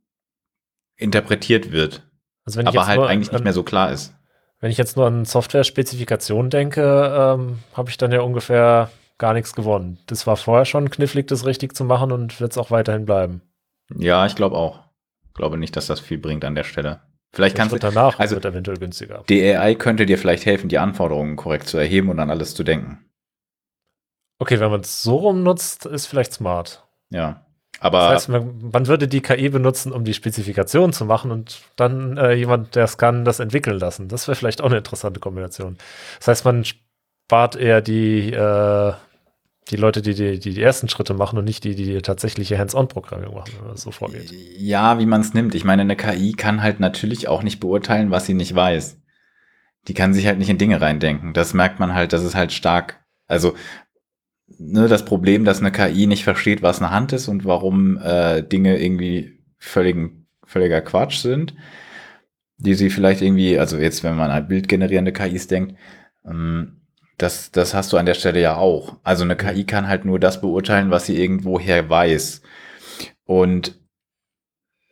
interpretiert 1.03 1.71
wird. 1.71 2.01
Also 2.45 2.61
aber 2.61 2.87
halt 2.87 2.97
nur, 2.97 3.09
eigentlich 3.09 3.31
nicht 3.31 3.43
mehr 3.43 3.53
so 3.53 3.63
klar 3.63 3.91
ist. 3.91 4.13
Wenn 4.59 4.71
ich 4.71 4.77
jetzt 4.77 4.97
nur 4.97 5.05
an 5.05 5.25
Software-Spezifikationen 5.25 6.49
denke, 6.49 6.81
ähm, 6.81 7.59
habe 7.73 7.89
ich 7.89 7.97
dann 7.97 8.11
ja 8.11 8.21
ungefähr 8.21 8.89
gar 9.17 9.33
nichts 9.33 9.53
gewonnen. 9.53 9.99
Das 10.07 10.25
war 10.25 10.37
vorher 10.37 10.65
schon 10.65 10.89
knifflig, 10.89 11.27
das 11.27 11.45
richtig 11.45 11.75
zu 11.75 11.83
machen 11.83 12.11
und 12.11 12.39
wird 12.39 12.51
es 12.51 12.57
auch 12.57 12.71
weiterhin 12.71 13.05
bleiben. 13.05 13.41
Ja, 13.95 14.25
ich 14.25 14.35
glaube 14.35 14.55
auch. 14.55 14.79
Ich 15.27 15.33
glaube 15.33 15.57
nicht, 15.57 15.75
dass 15.75 15.87
das 15.87 15.99
viel 15.99 16.17
bringt 16.17 16.45
an 16.45 16.55
der 16.55 16.63
Stelle. 16.63 17.01
Vielleicht 17.33 17.57
kannst 17.57 17.73
du 17.73 17.79
danach 17.79 18.19
also 18.19 18.35
wird 18.35 18.45
eventuell 18.45 18.77
günstiger. 18.77 19.23
Die 19.27 19.43
AI 19.43 19.75
könnte 19.75 20.05
dir 20.05 20.17
vielleicht 20.17 20.45
helfen, 20.45 20.69
die 20.69 20.77
Anforderungen 20.77 21.35
korrekt 21.35 21.67
zu 21.67 21.77
erheben 21.77 22.09
und 22.09 22.19
an 22.19 22.29
alles 22.29 22.53
zu 22.53 22.63
denken. 22.63 23.05
Okay, 24.37 24.59
wenn 24.59 24.69
man 24.69 24.81
es 24.81 25.01
so 25.01 25.15
rum 25.15 25.41
nutzt, 25.41 25.85
ist 25.85 26.05
vielleicht 26.05 26.33
smart. 26.33 26.83
Ja. 27.09 27.42
Aber 27.83 27.99
das 27.99 28.11
heißt, 28.11 28.29
man, 28.29 28.69
man, 28.71 28.87
würde 28.87 29.09
die 29.09 29.19
KI 29.19 29.49
benutzen, 29.49 29.91
um 29.91 30.05
die 30.05 30.13
Spezifikation 30.13 30.93
zu 30.93 31.03
machen 31.03 31.31
und 31.31 31.63
dann 31.75 32.15
äh, 32.15 32.31
jemand, 32.31 32.75
der 32.75 32.85
es 32.85 32.97
kann, 32.97 33.25
das 33.25 33.41
entwickeln 33.41 33.77
lassen. 33.77 34.07
Das 34.07 34.25
wäre 34.25 34.37
vielleicht 34.37 34.61
auch 34.61 34.67
eine 34.67 34.77
interessante 34.77 35.19
Kombination. 35.19 35.77
Das 36.19 36.29
heißt, 36.29 36.45
man 36.45 36.63
spart 36.63 37.57
eher 37.57 37.81
die, 37.81 38.31
äh, 38.31 38.93
die 39.69 39.75
Leute, 39.75 40.01
die 40.01 40.13
die, 40.13 40.39
die 40.39 40.53
die 40.53 40.61
ersten 40.61 40.87
Schritte 40.87 41.13
machen 41.13 41.37
und 41.37 41.43
nicht 41.43 41.65
die, 41.65 41.75
die, 41.75 41.83
die 41.83 42.01
tatsächliche 42.01 42.57
Hands-on-Programmierung 42.57 43.35
machen, 43.35 43.51
wenn 43.59 43.67
man 43.67 43.75
so 43.75 43.91
vorgeht. 43.91 44.31
Ja, 44.31 44.97
wie 44.97 45.05
man 45.05 45.19
es 45.19 45.33
nimmt. 45.33 45.53
Ich 45.53 45.65
meine, 45.65 45.81
eine 45.81 45.97
KI 45.97 46.31
kann 46.31 46.63
halt 46.63 46.79
natürlich 46.79 47.27
auch 47.27 47.43
nicht 47.43 47.59
beurteilen, 47.59 48.11
was 48.11 48.25
sie 48.25 48.33
nicht 48.33 48.55
weiß. 48.55 48.97
Die 49.89 49.93
kann 49.93 50.13
sich 50.13 50.25
halt 50.25 50.37
nicht 50.37 50.49
in 50.49 50.57
Dinge 50.57 50.79
reindenken. 50.79 51.33
Das 51.33 51.53
merkt 51.53 51.81
man 51.81 51.93
halt, 51.93 52.13
das 52.13 52.23
ist 52.23 52.35
halt 52.35 52.53
stark. 52.53 53.03
Also 53.27 53.55
ne, 54.47 54.87
das 54.87 55.05
Problem, 55.05 55.45
dass 55.45 55.59
eine 55.59 55.71
KI 55.71 56.07
nicht 56.07 56.23
versteht, 56.23 56.61
was 56.61 56.81
eine 56.81 56.91
Hand 56.91 57.13
ist 57.13 57.27
und 57.27 57.45
warum 57.45 57.97
äh, 57.97 58.43
Dinge 58.43 58.81
irgendwie 58.81 59.39
völligen, 59.57 60.27
völliger 60.45 60.81
Quatsch 60.81 61.17
sind, 61.17 61.55
die 62.57 62.73
sie 62.73 62.89
vielleicht 62.89 63.21
irgendwie, 63.21 63.57
also 63.57 63.77
jetzt, 63.77 64.03
wenn 64.03 64.15
man 64.15 64.31
an 64.31 64.47
bildgenerierende 64.47 65.13
KIs 65.13 65.47
denkt, 65.47 65.75
ähm, 66.25 66.81
das, 67.17 67.51
das 67.51 67.73
hast 67.73 67.93
du 67.93 67.97
an 67.97 68.05
der 68.05 68.15
Stelle 68.15 68.41
ja 68.41 68.55
auch. 68.55 68.97
Also 69.03 69.23
eine 69.23 69.35
KI 69.35 69.65
kann 69.65 69.87
halt 69.87 70.03
nur 70.05 70.19
das 70.19 70.41
beurteilen, 70.41 70.89
was 70.89 71.05
sie 71.05 71.21
irgendwoher 71.21 71.89
weiß. 71.89 72.41
Und 73.25 73.79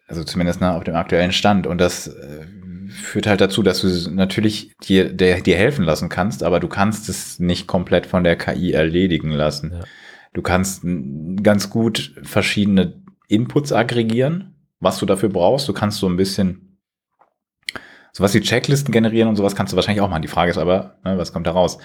also 0.08 0.24
zumindest 0.24 0.62
ne, 0.62 0.74
auf 0.74 0.84
dem 0.84 0.96
aktuellen 0.96 1.32
Stand. 1.32 1.68
Und 1.68 1.80
das 1.80 2.08
äh, 2.08 2.46
führt 2.91 3.27
halt 3.27 3.41
dazu, 3.41 3.63
dass 3.63 3.82
du 3.82 4.12
natürlich 4.12 4.73
dir, 4.84 5.12
der, 5.12 5.41
dir 5.41 5.56
helfen 5.56 5.86
lassen 5.86 6.10
kannst, 6.10 6.43
aber 6.43 6.60
du 6.60 6.67
kannst 6.67 7.10
es 7.10 7.39
nicht 7.39 7.67
komplett 7.67 8.06
von 8.06 8.23
der 8.23 8.36
KI 8.36 8.73
erledigen 8.73 9.32
lassen. 9.32 9.71
Ja. 9.73 9.80
Du 10.34 10.41
kannst 10.41 10.84
ganz 11.43 11.69
gut 11.69 12.13
verschiedene 12.23 13.01
Inputs 13.27 13.73
aggregieren, 13.73 14.56
was 14.80 14.97
du 14.97 15.06
dafür 15.06 15.30
brauchst. 15.30 15.67
Du 15.67 15.73
kannst 15.73 15.99
so 15.99 16.08
ein 16.08 16.17
bisschen 16.17 16.80
sowas 18.13 18.34
wie 18.34 18.41
Checklisten 18.41 18.91
generieren 18.91 19.30
und 19.30 19.36
sowas 19.36 19.56
kannst 19.56 19.73
du 19.73 19.75
wahrscheinlich 19.75 20.01
auch 20.01 20.10
machen. 20.10 20.21
Die 20.21 20.27
Frage 20.27 20.51
ist 20.51 20.58
aber, 20.58 20.99
ne, 21.04 21.17
was 21.17 21.34
kommt 21.34 21.47
da 21.47 21.51
raus? 21.51 21.77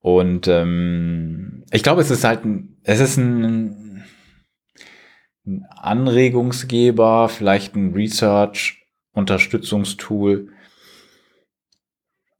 Und 0.00 0.48
ähm, 0.48 1.64
ich 1.70 1.82
glaube, 1.82 2.00
es 2.00 2.10
ist 2.10 2.24
halt 2.24 2.44
ein, 2.44 2.76
es 2.84 3.00
ist 3.00 3.16
ein, 3.16 4.04
ein 5.46 5.66
Anregungsgeber, 5.76 7.28
vielleicht 7.28 7.74
ein 7.74 7.92
Research 7.92 8.86
Unterstützungstool. 9.18 10.48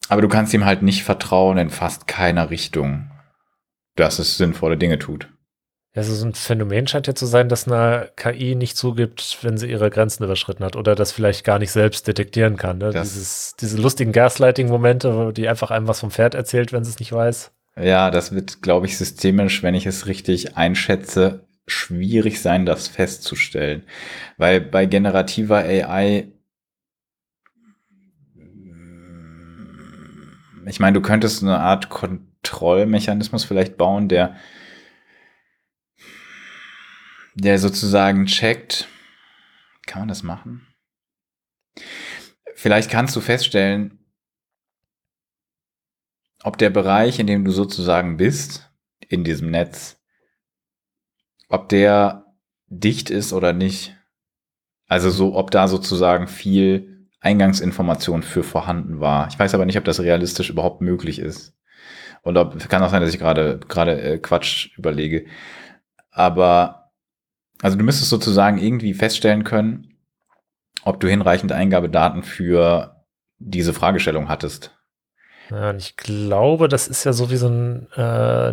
Aber 0.09 0.23
du 0.23 0.29
kannst 0.29 0.55
ihm 0.55 0.65
halt 0.65 0.83
nicht 0.83 1.05
vertrauen 1.05 1.59
in 1.59 1.71
fast 1.71 2.07
keiner 2.07 2.51
Richtung, 2.51 3.11
dass 3.97 4.19
es 4.19 4.39
sinnvolle 4.39 4.79
Dinge 4.79 4.99
tut. 4.99 5.29
Also 5.95 6.15
so 6.15 6.27
ein 6.27 6.35
Phänomen 6.35 6.87
scheint 6.87 7.09
ja 7.09 7.15
zu 7.15 7.27
sein, 7.27 7.49
dass 7.49 7.67
eine 7.67 8.11
KI 8.15 8.55
nicht 8.55 8.77
zugibt, 8.77 9.39
wenn 9.43 9.59
sie 9.59 9.69
ihre 9.69 9.91
Grenzen 9.91 10.23
überschritten 10.23 10.65
hat 10.65 10.77
oder 10.77 10.95
das 10.95 11.13
vielleicht 11.13 11.45
gar 11.45 11.59
nicht 11.59 11.73
selbst 11.73 12.07
detektieren 12.07 12.57
kann. 12.57 12.79
Ne? 12.79 12.91
Dieses, 12.93 13.55
diese 13.61 13.79
lustigen 13.79 14.13
Gaslighting-Momente, 14.13 15.17
wo 15.17 15.31
die 15.33 15.49
einfach 15.49 15.71
einem 15.71 15.89
was 15.89 16.01
vom 16.01 16.11
Pferd 16.11 16.35
erzählt, 16.35 16.73
wenn 16.73 16.85
sie 16.85 16.91
es 16.91 17.01
nicht 17.01 17.13
weiß. 17.13 17.51
Ja, 17.81 18.11
das 18.11 18.33
wird, 18.33 18.63
glaube 18.63 18.87
ich, 18.87 18.97
systemisch, 18.97 19.63
wenn 19.63 19.75
ich 19.75 19.87
es 19.87 20.07
richtig 20.07 20.57
einschätze, 20.57 21.47
schwierig 21.67 22.41
sein, 22.41 22.67
das 22.67 22.89
festzustellen. 22.89 23.83
Weil 24.37 24.61
bei 24.61 24.87
generativer 24.87 25.59
AI 25.59 26.29
ich 30.69 30.81
meine, 30.81 30.95
du 30.95 31.01
könntest 31.01 31.43
eine 31.43 31.59
Art 31.59 31.89
Kontrollmechanismus 31.89 33.45
vielleicht 33.45 33.77
bauen, 33.77 34.09
der, 34.09 34.37
der 37.35 37.59
sozusagen 37.59 38.27
checkt. 38.27 38.89
Kann 39.87 40.03
man 40.03 40.09
das 40.09 40.23
machen? 40.23 40.67
Vielleicht 42.55 42.91
kannst 42.91 43.17
du 43.17 43.21
feststellen, 43.21 44.05
ob 46.43 46.59
der 46.59 46.71
Bereich, 46.71 47.19
in 47.19 47.27
dem 47.27 47.45
du 47.45 47.51
sozusagen 47.51 48.17
bist, 48.17 48.71
in 49.09 49.25
diesem 49.25 49.51
Netz, 49.51 50.01
ob 51.49 51.69
der 51.69 52.27
dicht 52.67 53.11
ist 53.11 53.33
oder 53.33 53.53
nicht. 53.53 53.97
Also 54.87 55.11
so, 55.11 55.35
ob 55.35 55.51
da 55.51 55.69
sozusagen 55.69 56.29
viel 56.29 56.98
Eingangsinformation 57.21 58.23
für 58.23 58.43
vorhanden 58.43 59.01
war. 59.01 59.29
Ich 59.29 59.39
weiß 59.39 59.55
aber 59.55 59.67
nicht, 59.67 59.79
ob 59.79 59.85
das 59.85 60.01
realistisch 60.01 60.51
überhaupt 60.51 60.81
möglich 60.81 61.19
ist. 61.19 61.55
Und 62.23 62.37
ob, 62.37 62.59
kann 62.69 62.83
auch 62.83 62.91
sein, 62.91 63.01
dass 63.01 63.13
ich 63.13 63.19
gerade 63.19 63.59
gerade 63.69 64.01
äh, 64.01 64.19
Quatsch 64.19 64.77
überlege. 64.77 65.27
Aber 66.11 66.91
also 67.63 67.77
du 67.77 67.85
müsstest 67.85 68.11
sozusagen 68.11 68.59
irgendwie 68.59 68.95
feststellen 68.95 69.45
können, 69.45 69.99
ob 70.85 71.01
du 71.01 71.09
hinreichend 71.09 71.53
Eingabedaten 71.53 72.23
für 72.23 73.05
diese 73.39 73.73
Fragestellung 73.73 74.29
hattest. 74.29 74.73
Ja, 75.51 75.73
ich 75.75 75.97
glaube, 75.97 76.69
das 76.69 76.89
ist 76.89 77.05
ja 77.05 77.13
so 77.13 77.31
wie 77.31 77.37
so 77.37 77.49
ein 77.49 77.91
äh, 77.93 78.53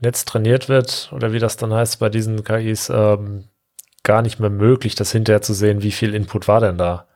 Netz 0.00 0.24
trainiert 0.24 0.68
wird 0.68 1.10
oder 1.12 1.32
wie 1.32 1.38
das 1.38 1.56
dann 1.56 1.72
heißt 1.72 1.98
bei 1.98 2.10
diesen 2.10 2.44
KIs 2.44 2.90
ähm, 2.90 3.48
gar 4.02 4.22
nicht 4.22 4.38
mehr 4.40 4.50
möglich, 4.50 4.94
das 4.94 5.12
hinterher 5.12 5.42
zu 5.42 5.54
sehen, 5.54 5.82
wie 5.82 5.92
viel 5.92 6.14
Input 6.14 6.48
war 6.48 6.60
denn 6.60 6.76
da. 6.76 7.06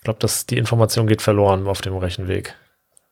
Ich 0.00 0.04
glaube, 0.04 0.18
dass 0.18 0.46
die 0.46 0.56
Information 0.56 1.06
geht 1.06 1.20
verloren 1.20 1.66
auf 1.66 1.82
dem 1.82 1.94
Rechenweg. 1.94 2.56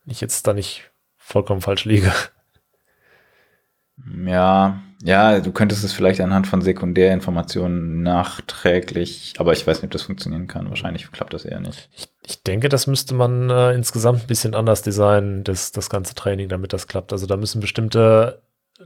Ich 0.07 0.23
jetzt 0.23 0.47
da 0.47 0.55
nicht 0.55 0.91
vollkommen 1.19 1.61
falsch 1.61 1.85
liege. 1.85 2.11
Ja, 4.25 4.81
ja, 5.03 5.41
du 5.41 5.53
könntest 5.53 5.85
es 5.85 5.93
vielleicht 5.93 6.23
anhand 6.23 6.47
von 6.47 6.63
Sekundärinformationen 6.63 8.03
nachträglich, 8.03 9.35
aber 9.37 9.53
ich 9.53 9.67
weiß 9.67 9.79
nicht, 9.79 9.89
ob 9.89 9.91
das 9.91 10.03
funktionieren 10.03 10.47
kann. 10.47 10.71
Wahrscheinlich 10.71 11.13
klappt 11.13 11.35
das 11.35 11.45
eher 11.45 11.61
nicht. 11.61 11.91
Ich, 11.95 12.09
ich 12.25 12.43
denke, 12.43 12.71
das 12.71 12.87
müsste 12.87 13.15
man 13.15 13.51
äh, 13.51 13.75
insgesamt 13.75 14.23
ein 14.23 14.27
bisschen 14.27 14.55
anders 14.55 14.81
designen, 14.81 15.45
das, 15.45 15.73
das 15.73 15.91
ganze 15.91 16.15
Training, 16.15 16.49
damit 16.49 16.73
das 16.73 16.87
klappt. 16.87 17.13
Also 17.13 17.27
da 17.27 17.37
müssen 17.37 17.61
bestimmte 17.61 18.41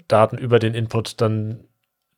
Daten 0.09 0.39
über 0.39 0.59
den 0.59 0.75
Input 0.75 1.21
dann 1.21 1.69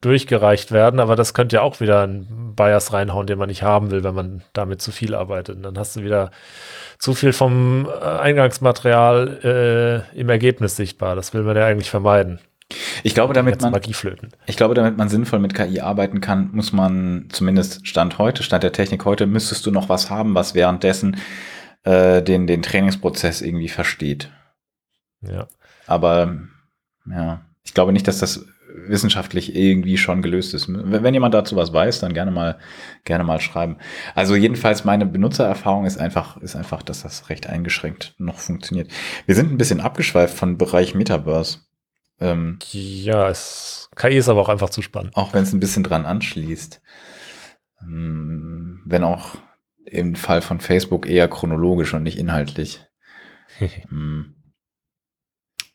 durchgereicht 0.05 0.73
werden, 0.73 1.01
aber 1.01 1.17
das 1.17 1.35
könnte 1.35 1.57
ja 1.57 1.63
auch 1.63 1.81
wieder 1.81 2.03
einen 2.03 2.55
Bias 2.55 2.93
reinhauen, 2.93 3.27
den 3.27 3.39
man 3.39 3.49
nicht 3.49 3.63
haben 3.63 3.91
will, 3.91 4.05
wenn 4.05 4.15
man 4.15 4.43
damit 4.53 4.83
zu 4.83 4.93
viel 4.93 5.15
arbeitet. 5.15 5.57
Und 5.57 5.63
dann 5.63 5.79
hast 5.79 5.97
du 5.97 6.03
wieder 6.03 6.31
zu 6.99 7.15
viel 7.15 7.33
vom 7.33 7.89
äh, 7.89 8.05
Eingangsmaterial 8.05 10.07
äh, 10.15 10.19
im 10.19 10.29
Ergebnis 10.29 10.77
sichtbar. 10.77 11.17
Das 11.17 11.35
will 11.35 11.43
man 11.43 11.57
ja 11.57 11.67
eigentlich 11.67 11.91
vermeiden. 11.91 12.41
Ich 13.03 13.15
glaube, 13.15 13.35
damit 13.35 13.61
man, 13.61 13.73
Magieflöten. 13.73 14.31
ich 14.47 14.57
glaube, 14.57 14.75
damit 14.75 14.97
man 14.97 15.09
sinnvoll 15.09 15.39
mit 15.39 15.55
KI 15.55 15.81
arbeiten 15.81 16.21
kann, 16.21 16.51
muss 16.53 16.73
man 16.73 17.27
zumindest 17.31 17.87
Stand 17.87 18.19
heute, 18.19 18.43
Stand 18.43 18.63
der 18.63 18.73
Technik 18.73 19.05
heute, 19.05 19.27
müsstest 19.27 19.67
du 19.67 19.71
noch 19.71 19.89
was 19.89 20.11
haben, 20.11 20.35
was 20.35 20.55
währenddessen 20.55 21.19
äh, 21.85 22.23
den, 22.23 22.47
den 22.47 22.63
Trainingsprozess 22.63 23.43
irgendwie 23.43 23.69
versteht. 23.69 24.31
Ja. 25.21 25.47
Aber 25.87 26.39
ja, 27.07 27.43
ich 27.63 27.75
glaube 27.75 27.93
nicht, 27.93 28.09
dass 28.09 28.19
das 28.19 28.47
wissenschaftlich 28.75 29.55
irgendwie 29.55 29.97
schon 29.97 30.21
gelöst 30.21 30.53
ist. 30.53 30.67
Wenn 30.69 31.15
jemand 31.15 31.33
dazu 31.33 31.55
was 31.57 31.73
weiß, 31.73 32.01
dann 32.01 32.13
gerne 32.13 32.31
mal, 32.31 32.59
gerne 33.05 33.25
mal 33.25 33.41
schreiben. 33.41 33.77
Also 34.15 34.35
jedenfalls 34.35 34.85
meine 34.85 35.07
Benutzererfahrung 35.07 35.87
ist 35.87 35.99
einfach, 35.99 36.37
ist 36.39 36.57
einfach, 36.57 36.83
dass 36.83 37.03
das 37.03 37.29
recht 37.31 37.49
eingeschränkt 37.49 38.15
noch 38.19 38.39
funktioniert. 38.39 38.91
Wir 39.27 39.35
sind 39.35 39.53
ein 39.53 39.59
bisschen 39.59 39.81
abgeschweift 39.81 40.37
von 40.37 40.59
Bereich 40.59 40.95
Metaverse. 40.95 41.61
Ähm, 42.21 42.59
ja, 42.73 43.29
es, 43.29 43.91
KI 43.97 44.17
ist 44.17 44.29
aber 44.29 44.41
auch 44.41 44.49
einfach 44.49 44.71
zu 44.71 44.83
spannend. 44.83 45.17
Auch 45.17 45.33
wenn 45.33 45.45
es 45.45 45.53
ein 45.53 45.61
bisschen 45.61 45.85
dran 45.85 46.05
anschließt. 46.05 46.83
Ähm, 47.83 48.83
wenn 48.85 49.05
auch 49.05 49.37
im 49.85 50.17
Fall 50.17 50.43
von 50.43 50.61
Facebook 50.61 51.07
eher 51.07 51.29
chronologisch 51.29 51.95
und 51.95 52.03
nicht 52.03 52.19
inhaltlich. 52.19 52.85
hm. 53.89 54.35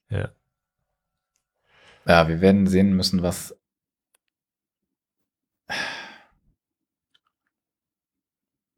Ja. 0.10 0.30
Ja, 2.06 2.28
wir 2.28 2.42
werden 2.42 2.68
sehen 2.68 2.94
müssen, 2.94 3.24
was 3.24 3.56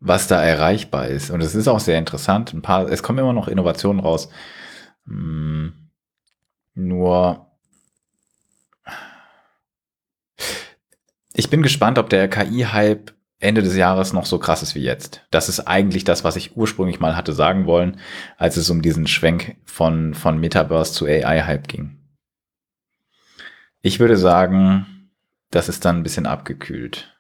was 0.01 0.27
da 0.27 0.43
erreichbar 0.43 1.07
ist. 1.07 1.29
Und 1.29 1.41
es 1.41 1.55
ist 1.55 1.67
auch 1.67 1.79
sehr 1.79 1.97
interessant. 1.97 2.53
Ein 2.53 2.61
paar, 2.61 2.89
es 2.89 3.03
kommen 3.03 3.19
immer 3.19 3.33
noch 3.33 3.47
Innovationen 3.47 4.01
raus. 4.01 4.29
Hm, 5.05 5.73
nur 6.73 7.47
ich 11.33 11.49
bin 11.49 11.61
gespannt, 11.61 11.97
ob 11.97 12.09
der 12.09 12.27
KI-Hype 12.27 13.13
Ende 13.39 13.61
des 13.63 13.75
Jahres 13.75 14.13
noch 14.13 14.25
so 14.25 14.37
krass 14.37 14.61
ist 14.61 14.75
wie 14.75 14.83
jetzt. 14.83 15.25
Das 15.31 15.49
ist 15.49 15.61
eigentlich 15.61 16.03
das, 16.03 16.23
was 16.23 16.35
ich 16.35 16.55
ursprünglich 16.57 16.99
mal 16.99 17.15
hatte 17.15 17.33
sagen 17.33 17.65
wollen, 17.65 17.99
als 18.37 18.57
es 18.57 18.69
um 18.69 18.81
diesen 18.81 19.07
Schwenk 19.07 19.57
von, 19.65 20.13
von 20.13 20.39
Metaverse 20.39 20.93
zu 20.93 21.05
AI-Hype 21.05 21.67
ging. 21.67 22.00
Ich 23.81 23.99
würde 23.99 24.17
sagen, 24.17 25.09
das 25.49 25.69
ist 25.69 25.85
dann 25.85 25.97
ein 25.97 26.03
bisschen 26.03 26.25
abgekühlt. 26.25 27.17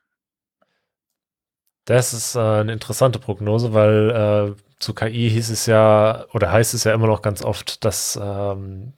Das 1.85 2.13
ist 2.13 2.35
äh, 2.35 2.39
eine 2.39 2.73
interessante 2.73 3.19
Prognose, 3.19 3.73
weil 3.73 4.55
äh, 4.55 4.61
zu 4.79 4.93
KI 4.93 5.29
hieß 5.29 5.49
es 5.49 5.65
ja, 5.65 6.25
oder 6.33 6.51
heißt 6.51 6.73
es 6.73 6.83
ja 6.83 6.93
immer 6.93 7.07
noch 7.07 7.21
ganz 7.21 7.43
oft, 7.43 7.83
dass 7.83 8.19
ähm, 8.21 8.93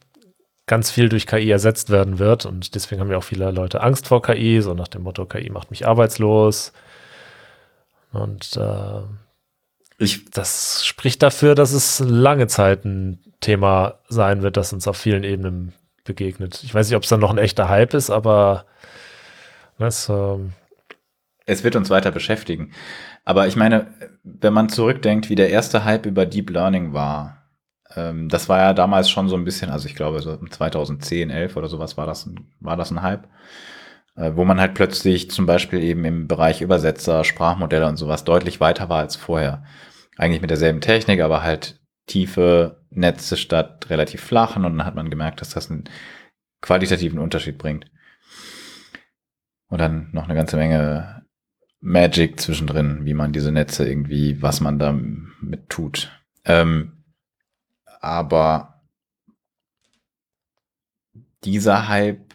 ganz 0.66 0.90
viel 0.90 1.08
durch 1.08 1.26
KI 1.26 1.50
ersetzt 1.50 1.90
werden 1.90 2.18
wird. 2.18 2.46
Und 2.46 2.74
deswegen 2.74 3.00
haben 3.00 3.10
ja 3.10 3.18
auch 3.18 3.24
viele 3.24 3.50
Leute 3.50 3.80
Angst 3.82 4.08
vor 4.08 4.22
KI, 4.22 4.60
so 4.60 4.74
nach 4.74 4.88
dem 4.88 5.02
Motto, 5.02 5.26
KI 5.26 5.50
macht 5.50 5.70
mich 5.70 5.86
arbeitslos. 5.86 6.72
Und 8.12 8.56
äh, 8.56 9.02
ich, 9.98 10.30
das 10.30 10.84
spricht 10.84 11.22
dafür, 11.22 11.54
dass 11.54 11.72
es 11.72 12.00
lange 12.00 12.46
Zeit 12.46 12.84
ein 12.84 13.20
Thema 13.40 14.00
sein 14.08 14.42
wird, 14.42 14.56
das 14.56 14.72
uns 14.72 14.86
auf 14.86 14.96
vielen 14.96 15.24
Ebenen 15.24 15.72
begegnet. 16.04 16.62
Ich 16.62 16.74
weiß 16.74 16.88
nicht, 16.88 16.96
ob 16.96 17.02
es 17.02 17.08
dann 17.08 17.20
noch 17.20 17.30
ein 17.30 17.38
echter 17.38 17.68
Hype 17.68 17.94
ist, 17.94 18.10
aber 18.10 18.66
das, 19.78 20.08
ähm 20.08 20.52
es 21.46 21.64
wird 21.64 21.76
uns 21.76 21.90
weiter 21.90 22.10
beschäftigen. 22.10 22.72
Aber 23.24 23.46
ich 23.46 23.56
meine, 23.56 23.88
wenn 24.22 24.52
man 24.52 24.68
zurückdenkt, 24.68 25.28
wie 25.28 25.34
der 25.34 25.50
erste 25.50 25.84
Hype 25.84 26.06
über 26.06 26.26
Deep 26.26 26.50
Learning 26.50 26.92
war, 26.92 27.44
ähm, 27.96 28.28
das 28.28 28.48
war 28.48 28.58
ja 28.58 28.74
damals 28.74 29.10
schon 29.10 29.28
so 29.28 29.36
ein 29.36 29.44
bisschen, 29.44 29.70
also 29.70 29.86
ich 29.86 29.94
glaube 29.94 30.22
so 30.22 30.36
2010, 30.36 31.30
11 31.30 31.56
oder 31.56 31.68
sowas 31.68 31.96
war 31.96 32.06
das, 32.06 32.28
war 32.60 32.76
das 32.76 32.90
ein 32.90 33.02
Hype, 33.02 33.28
äh, 34.16 34.32
wo 34.34 34.44
man 34.44 34.60
halt 34.60 34.74
plötzlich 34.74 35.30
zum 35.30 35.46
Beispiel 35.46 35.82
eben 35.82 36.04
im 36.04 36.28
Bereich 36.28 36.60
Übersetzer, 36.60 37.24
Sprachmodelle 37.24 37.86
und 37.86 37.96
sowas 37.96 38.24
deutlich 38.24 38.60
weiter 38.60 38.88
war 38.88 39.00
als 39.00 39.16
vorher. 39.16 39.64
Eigentlich 40.16 40.40
mit 40.40 40.50
derselben 40.50 40.80
Technik, 40.80 41.20
aber 41.20 41.42
halt 41.42 41.80
tiefe 42.06 42.84
Netze 42.90 43.36
statt 43.36 43.88
relativ 43.90 44.20
flachen 44.20 44.64
und 44.64 44.78
dann 44.78 44.86
hat 44.86 44.94
man 44.94 45.10
gemerkt, 45.10 45.40
dass 45.40 45.50
das 45.50 45.70
einen 45.70 45.84
qualitativen 46.60 47.18
Unterschied 47.18 47.58
bringt. 47.58 47.90
Und 49.68 49.78
dann 49.78 50.10
noch 50.12 50.24
eine 50.24 50.34
ganze 50.34 50.56
Menge 50.56 51.26
Magic 51.80 52.40
zwischendrin, 52.40 53.04
wie 53.04 53.14
man 53.14 53.32
diese 53.32 53.52
Netze 53.52 53.86
irgendwie, 53.86 54.40
was 54.40 54.60
man 54.60 54.78
da 54.78 54.92
mit 54.92 55.68
tut. 55.68 56.10
Ähm, 56.44 57.04
aber 58.00 58.82
dieser 61.44 61.88
Hype 61.88 62.34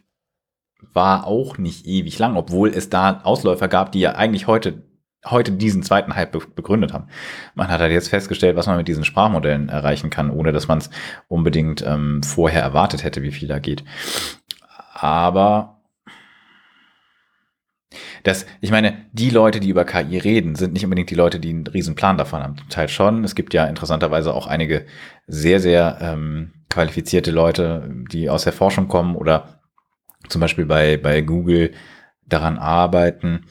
war 0.93 1.26
auch 1.26 1.57
nicht 1.57 1.86
ewig 1.86 2.20
lang, 2.20 2.36
obwohl 2.36 2.70
es 2.70 2.89
da 2.89 3.22
Ausläufer 3.22 3.67
gab, 3.67 3.91
die 3.91 3.99
ja 3.99 4.15
eigentlich 4.15 4.47
heute 4.47 4.89
heute 5.26 5.51
diesen 5.51 5.84
zweiten 5.84 6.15
Hype 6.15 6.32
begründet 6.55 6.93
haben. 6.93 7.07
Man 7.55 7.67
hat 7.67 7.82
halt 7.82 7.91
jetzt 7.91 8.09
festgestellt, 8.09 8.55
was 8.55 8.67
man 8.67 8.78
mit 8.78 8.88
diesen 8.88 9.03
Sprachmodellen 9.03 9.70
erreichen 9.70 10.09
kann, 10.09 10.30
ohne 10.30 10.51
dass 10.51 10.67
man 10.67 10.78
es 10.78 10.89
unbedingt 11.28 11.84
ähm, 11.86 12.24
vorher 12.24 12.61
erwartet 12.61 13.03
hätte, 13.03 13.22
wie 13.22 13.32
viel 13.32 13.47
da 13.47 13.59
geht. 13.59 13.84
Aber 14.93 15.80
das, 18.24 18.45
ich 18.61 18.72
meine, 18.72 19.05
die 19.11 19.30
Leute, 19.30 19.59
die 19.59 19.70
über 19.70 19.86
KI 19.86 20.17
reden, 20.17 20.55
sind 20.55 20.74
nicht 20.74 20.84
unbedingt 20.84 21.09
die 21.09 21.15
Leute, 21.15 21.39
die 21.39 21.49
einen 21.49 21.67
riesen 21.67 21.95
Plan 21.95 22.17
davon 22.17 22.43
haben. 22.43 22.57
Zum 22.57 22.70
Teil 22.70 22.88
schon. 22.88 23.24
Es 23.24 23.36
gibt 23.36 23.53
ja 23.53 23.65
interessanterweise 23.65 24.34
auch 24.34 24.47
einige 24.47 24.86
sehr, 25.28 25.59
sehr 25.59 25.97
ähm, 26.01 26.53
qualifizierte 26.70 27.32
Leute, 27.32 27.89
die 28.11 28.30
aus 28.30 28.43
der 28.43 28.53
Forschung 28.53 28.88
kommen 28.88 29.15
oder 29.15 29.61
zum 30.28 30.41
Beispiel 30.41 30.65
bei, 30.65 30.97
bei 30.97 31.22
Google 31.22 31.72
daran 32.26 32.57
arbeiten, 32.57 33.45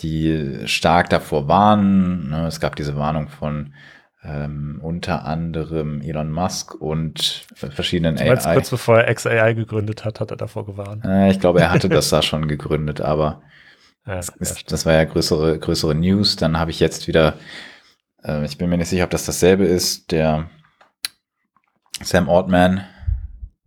die 0.00 0.66
stark 0.66 1.10
davor 1.10 1.48
warnen. 1.48 2.30
Ne? 2.30 2.46
Es 2.46 2.60
gab 2.60 2.76
diese 2.76 2.96
Warnung 2.96 3.28
von 3.28 3.74
ähm, 4.22 4.80
unter 4.82 5.24
anderem 5.24 6.02
Elon 6.02 6.30
Musk 6.30 6.74
und 6.74 7.46
verschiedenen 7.54 8.18
AI. 8.18 8.54
Kurz 8.54 8.70
bevor 8.70 9.00
er 9.00 9.14
XAI 9.14 9.54
gegründet 9.54 10.04
hat, 10.04 10.20
hat 10.20 10.30
er 10.30 10.36
davor 10.36 10.66
gewarnt. 10.66 11.04
Äh, 11.04 11.30
ich 11.30 11.40
glaube, 11.40 11.60
er 11.60 11.70
hatte 11.70 11.88
das 11.90 12.10
da 12.10 12.20
schon 12.22 12.48
gegründet, 12.48 13.00
aber 13.00 13.42
ja, 14.06 14.16
das, 14.16 14.28
ist, 14.30 14.72
das, 14.72 14.86
war 14.86 14.94
ja 14.94 15.04
größere, 15.04 15.58
größere 15.58 15.94
News. 15.94 16.36
Dann 16.36 16.58
habe 16.58 16.70
ich 16.70 16.80
jetzt 16.80 17.08
wieder, 17.08 17.34
äh, 18.22 18.44
ich 18.44 18.58
bin 18.58 18.68
mir 18.68 18.76
nicht 18.76 18.88
sicher, 18.88 19.04
ob 19.04 19.10
das 19.10 19.26
dasselbe 19.26 19.64
ist, 19.64 20.12
der 20.12 20.50
Sam 22.02 22.28
Altman 22.28 22.84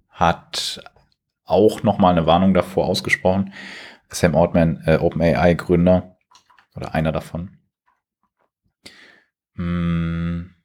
hat 0.10 0.84
auch 1.46 1.84
nochmal 1.84 2.12
eine 2.12 2.26
Warnung 2.26 2.54
davor 2.54 2.86
ausgesprochen. 2.86 3.54
Sam 4.10 4.36
Altman, 4.36 4.84
äh, 4.86 4.98
OpenAI-Gründer 4.98 6.12
oder 6.76 6.94
einer 6.94 7.12
davon. 7.12 7.58
Hm, 9.56 10.56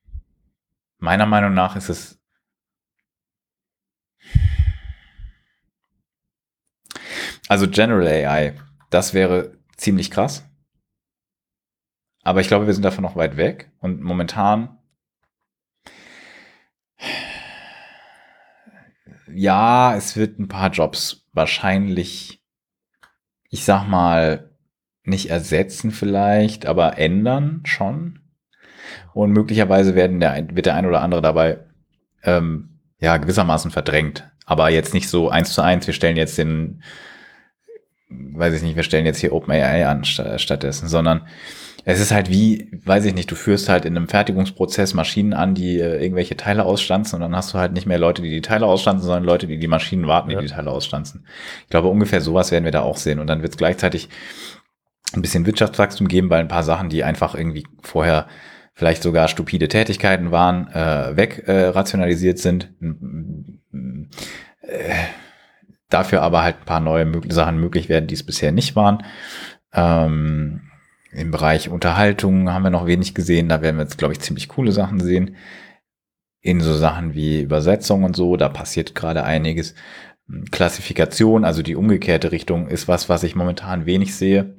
meiner 0.98 1.26
Meinung 1.26 1.54
nach 1.54 1.76
ist 1.76 1.88
es 1.88 2.18
also 7.48 7.68
General 7.68 8.06
AI, 8.06 8.54
das 8.90 9.14
wäre 9.14 9.58
ziemlich 9.76 10.10
krass. 10.10 10.44
Aber 12.22 12.42
ich 12.42 12.48
glaube, 12.48 12.66
wir 12.66 12.74
sind 12.74 12.82
davon 12.82 13.02
noch 13.02 13.16
weit 13.16 13.38
weg. 13.38 13.70
Und 13.78 14.02
momentan, 14.02 14.78
ja, 19.32 19.96
es 19.96 20.16
wird 20.16 20.38
ein 20.38 20.48
paar 20.48 20.70
Jobs 20.70 21.26
wahrscheinlich, 21.32 22.42
ich 23.48 23.64
sag 23.64 23.86
mal, 23.88 24.47
nicht 25.08 25.30
ersetzen 25.30 25.90
vielleicht, 25.90 26.66
aber 26.66 26.98
ändern 26.98 27.62
schon. 27.64 28.20
Und 29.14 29.32
möglicherweise 29.32 29.94
werden 29.94 30.20
der, 30.20 30.46
wird 30.52 30.66
der 30.66 30.74
ein 30.74 30.86
oder 30.86 31.02
andere 31.02 31.22
dabei 31.22 31.58
ähm, 32.22 32.78
ja 33.00 33.16
gewissermaßen 33.16 33.70
verdrängt. 33.70 34.28
Aber 34.46 34.70
jetzt 34.70 34.94
nicht 34.94 35.08
so 35.08 35.28
eins 35.28 35.52
zu 35.52 35.62
eins, 35.62 35.86
wir 35.86 35.94
stellen 35.94 36.16
jetzt 36.16 36.38
den 36.38 36.82
weiß 38.10 38.54
ich 38.54 38.62
nicht, 38.62 38.76
wir 38.76 38.82
stellen 38.84 39.04
jetzt 39.06 39.18
hier 39.18 39.34
OpenAI 39.34 39.86
an 39.86 40.04
stattdessen, 40.04 40.88
sondern 40.88 41.26
Es 41.84 42.00
ist 42.00 42.10
halt 42.12 42.28
wie, 42.28 42.70
weiß 42.84 43.04
ich 43.06 43.14
nicht, 43.14 43.30
du 43.30 43.34
führst 43.34 43.68
halt 43.68 43.84
in 43.86 43.96
einem 43.96 44.08
Fertigungsprozess 44.08 44.92
Maschinen 44.94 45.32
an, 45.32 45.54
die 45.54 45.78
äh, 45.78 46.02
irgendwelche 46.02 46.36
Teile 46.36 46.64
ausstanzen 46.64 47.16
und 47.16 47.20
dann 47.22 47.36
hast 47.36 47.54
du 47.54 47.58
halt 47.58 47.72
nicht 47.72 47.86
mehr 47.86 47.98
Leute, 47.98 48.20
die 48.20 48.28
die 48.30 48.42
Teile 48.42 48.66
ausstanzen, 48.66 49.06
sondern 49.06 49.24
Leute, 49.24 49.46
die 49.46 49.58
die 49.58 49.68
Maschinen 49.68 50.06
warten, 50.06 50.28
die 50.28 50.34
Ja. 50.34 50.40
die 50.40 50.48
Teile 50.48 50.70
ausstanzen. 50.70 51.24
Ich 51.64 51.70
glaube, 51.70 51.88
ungefähr 51.88 52.20
sowas 52.20 52.50
werden 52.50 52.64
wir 52.64 52.72
da 52.72 52.80
auch 52.82 52.96
sehen 52.98 53.20
und 53.20 53.26
dann 53.26 53.40
wird 53.42 53.52
es 53.52 53.58
gleichzeitig 53.58 54.08
ein 55.14 55.22
bisschen 55.22 55.46
Wirtschaftswachstum 55.46 56.08
geben 56.08 56.28
bei 56.28 56.38
ein 56.38 56.48
paar 56.48 56.62
Sachen, 56.62 56.88
die 56.88 57.04
einfach 57.04 57.34
irgendwie 57.34 57.66
vorher 57.82 58.26
vielleicht 58.74 59.02
sogar 59.02 59.28
stupide 59.28 59.68
Tätigkeiten 59.68 60.30
waren, 60.30 60.68
äh, 60.68 61.16
weg 61.16 61.48
äh, 61.48 62.34
sind. 62.36 62.72
Äh, 64.60 64.94
dafür 65.88 66.22
aber 66.22 66.42
halt 66.42 66.60
ein 66.60 66.64
paar 66.64 66.80
neue 66.80 67.04
mög 67.04 67.32
Sachen 67.32 67.58
möglich 67.58 67.88
werden, 67.88 68.06
die 68.06 68.14
es 68.14 68.24
bisher 68.24 68.52
nicht 68.52 68.76
waren. 68.76 69.02
Ähm, 69.72 70.62
Im 71.10 71.30
Bereich 71.30 71.70
Unterhaltung 71.70 72.52
haben 72.52 72.62
wir 72.62 72.70
noch 72.70 72.86
wenig 72.86 73.14
gesehen. 73.14 73.48
Da 73.48 73.62
werden 73.62 73.76
wir 73.76 73.82
jetzt, 73.82 73.98
glaube 73.98 74.12
ich, 74.12 74.20
ziemlich 74.20 74.48
coole 74.48 74.72
Sachen 74.72 75.00
sehen. 75.00 75.36
In 76.40 76.60
so 76.60 76.74
Sachen 76.74 77.14
wie 77.14 77.42
Übersetzung 77.42 78.04
und 78.04 78.14
so, 78.14 78.36
da 78.36 78.48
passiert 78.48 78.94
gerade 78.94 79.24
einiges. 79.24 79.74
Klassifikation, 80.50 81.44
also 81.44 81.62
die 81.62 81.74
umgekehrte 81.74 82.30
Richtung, 82.30 82.68
ist 82.68 82.86
was, 82.86 83.08
was 83.08 83.22
ich 83.22 83.34
momentan 83.34 83.86
wenig 83.86 84.14
sehe. 84.14 84.57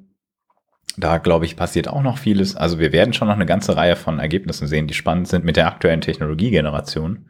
Da, 0.98 1.18
glaube 1.18 1.46
ich, 1.46 1.56
passiert 1.56 1.88
auch 1.88 2.02
noch 2.02 2.18
vieles. 2.18 2.56
Also 2.56 2.80
wir 2.80 2.92
werden 2.92 3.14
schon 3.14 3.28
noch 3.28 3.36
eine 3.36 3.46
ganze 3.46 3.76
Reihe 3.78 3.96
von 3.96 4.20
Ergebnissen 4.20 4.68
sehen, 4.68 4.88
die 4.88 4.94
spannend 4.94 5.28
sind 5.28 5.46
mit 5.46 5.56
der 5.56 5.68
aktuellen 5.68 6.02
Technologiegeneration. 6.02 7.30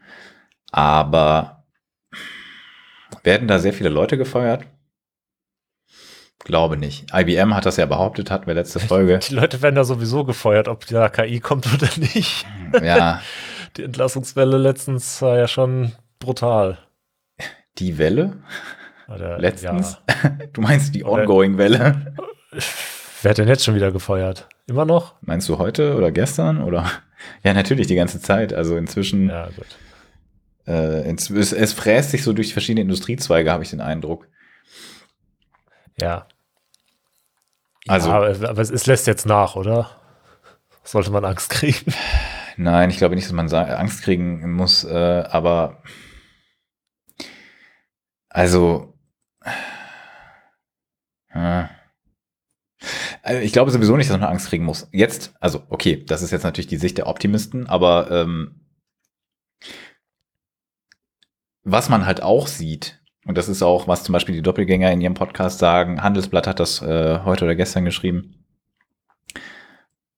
Aber 0.71 1.65
werden 3.23 3.47
da 3.47 3.59
sehr 3.59 3.73
viele 3.73 3.89
Leute 3.89 4.17
gefeuert? 4.17 4.65
Glaube 6.45 6.77
nicht. 6.77 7.07
IBM 7.13 7.53
hat 7.53 7.65
das 7.65 7.77
ja 7.77 7.85
behauptet, 7.85 8.31
hatten 8.31 8.47
wir 8.47 8.53
letzte 8.53 8.79
Folge. 8.91 9.19
Die 9.19 9.35
Leute 9.35 9.61
werden 9.61 9.75
da 9.75 9.83
sowieso 9.83 10.23
gefeuert, 10.23 10.67
ob 10.67 10.87
da 10.87 11.09
KI 11.09 11.39
kommt 11.39 11.71
oder 11.73 11.89
nicht. 11.97 12.45
Ja, 12.81 13.21
Die 13.77 13.83
Entlassungswelle 13.83 14.57
letztens 14.57 15.21
war 15.21 15.37
ja 15.37 15.47
schon 15.47 15.91
brutal. 16.17 16.79
die 17.77 17.99
Welle 17.99 18.37
Oder, 19.07 19.37
letztens. 19.37 19.99
Ja. 20.23 20.37
Du 20.53 20.61
meinst 20.61 20.95
die 20.95 21.05
Ongoing-Welle? 21.05 22.15
Wer 23.21 23.31
hat 23.31 23.37
denn 23.37 23.47
jetzt 23.47 23.65
schon 23.65 23.75
wieder 23.75 23.91
gefeuert? 23.91 24.47
Immer 24.67 24.85
noch? 24.85 25.15
Meinst 25.21 25.49
du 25.49 25.57
heute 25.57 25.95
oder 25.95 26.11
gestern? 26.11 26.61
Oder? 26.63 26.89
Ja, 27.43 27.53
natürlich 27.53 27.87
die 27.87 27.95
ganze 27.95 28.21
Zeit. 28.21 28.53
Also 28.53 28.77
inzwischen, 28.77 29.27
Ja, 29.27 29.47
gut. 29.49 29.65
äh, 30.67 31.01
es, 31.13 31.29
es 31.51 31.73
fräst 31.73 32.11
sich 32.11 32.23
so 32.23 32.31
durch 32.31 32.53
verschiedene 32.53 32.79
Industriezweige, 32.83 33.51
habe 33.51 33.61
ich 33.65 33.71
den 33.71 33.81
Eindruck. 33.81 34.25
Ja. 35.99 36.27
Also- 37.89 38.07
ja, 38.09 38.15
aber, 38.15 38.49
aber 38.51 38.61
es, 38.61 38.69
es 38.69 38.85
lässt 38.85 39.05
jetzt 39.05 39.25
nach, 39.25 39.57
oder? 39.57 39.89
Sollte 40.85 41.11
man 41.11 41.25
Angst 41.25 41.49
kriegen? 41.49 41.93
Nein, 42.55 42.89
ich 42.89 42.97
glaube 42.99 43.15
nicht, 43.15 43.25
dass 43.27 43.33
man 43.33 43.51
Angst 43.53 44.01
kriegen 44.03 44.49
muss, 44.53 44.85
äh, 44.85 45.23
aber 45.29 45.83
also 48.29 48.93
äh, 51.33 51.63
also 53.29 53.41
ich 53.43 53.53
glaube 53.53 53.69
sowieso 53.69 53.95
nicht, 53.95 54.09
dass 54.09 54.17
man 54.17 54.27
Angst 54.27 54.47
kriegen 54.47 54.65
muss. 54.65 54.89
Jetzt, 54.91 55.35
also 55.39 55.61
okay, 55.69 56.03
das 56.03 56.23
ist 56.23 56.31
jetzt 56.31 56.41
natürlich 56.41 56.65
die 56.65 56.77
Sicht 56.77 56.97
der 56.97 57.05
Optimisten, 57.05 57.67
aber 57.67 58.09
ähm, 58.09 58.61
was 61.63 61.89
man 61.89 62.07
halt 62.07 62.23
auch 62.23 62.47
sieht, 62.47 62.99
und 63.25 63.37
das 63.37 63.47
ist 63.47 63.61
auch, 63.61 63.87
was 63.87 64.03
zum 64.03 64.13
Beispiel 64.13 64.33
die 64.33 64.41
Doppelgänger 64.41 64.91
in 64.91 64.99
ihrem 64.99 65.13
Podcast 65.13 65.59
sagen, 65.59 66.01
Handelsblatt 66.01 66.47
hat 66.47 66.59
das 66.59 66.81
äh, 66.81 67.19
heute 67.23 67.45
oder 67.45 67.53
gestern 67.53 67.85
geschrieben, 67.85 68.43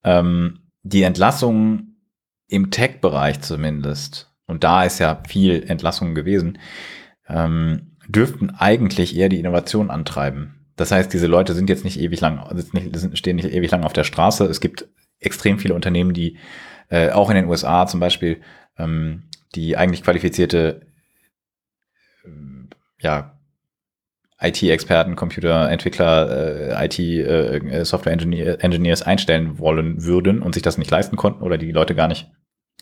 ähm, 0.06 0.62
die 0.84 1.04
Entlassungen 1.04 2.02
im 2.48 2.72
Tech-Bereich 2.72 3.42
zumindest, 3.42 4.32
und 4.46 4.64
da 4.64 4.86
ist 4.86 5.00
ja 5.00 5.22
viel 5.28 5.64
Entlassungen 5.64 6.16
gewesen, 6.16 6.60
ähm, 7.28 7.98
dürften 8.08 8.52
eigentlich 8.52 9.18
eher 9.18 9.28
die 9.28 9.40
Innovation 9.40 9.92
antreiben. 9.92 10.61
Das 10.76 10.92
heißt, 10.92 11.12
diese 11.14 11.28
Leute 11.28 11.54
sind 11.54 11.70
jetzt 11.70 11.84
nicht 11.84 12.00
ewig 12.00 12.22
lang, 12.22 12.46
stehen 13.14 13.36
nicht 13.36 13.52
ewig 13.52 13.72
lang 13.72 13.84
auf 13.84 13.94
der 13.94 14.04
Straße. 14.04 14.46
Es 14.46 14.62
gibt 14.62 14.88
extrem 15.20 15.60
viele 15.60 15.74
Unternehmen, 15.74 16.14
die 16.14 16.38
äh, 16.90 17.12
auch 17.12 17.30
in 17.30 17.36
den 17.36 17.48
USA 17.48 17.88
zum 17.88 18.00
Beispiel, 18.00 18.42
ähm, 18.78 19.24
die 19.56 19.78
eigentlich 19.78 20.04
qualifizierte 20.04 20.82
ähm, 22.26 22.70
ja, 23.00 23.38
IT-Experten, 24.40 25.16
Computerentwickler, 25.16 26.80
äh, 26.80 26.86
IT, 26.86 27.00
äh, 27.00 27.86
einstellen 29.06 29.60
wollen 29.60 30.04
würden 30.04 30.42
und 30.42 30.54
sich 30.54 30.64
das 30.64 30.78
nicht 30.78 30.90
leisten 30.90 31.16
konnten 31.16 31.44
oder 31.44 31.58
die 31.58 31.72
Leute 31.72 31.96
gar 31.96 32.08
nicht 32.08 32.32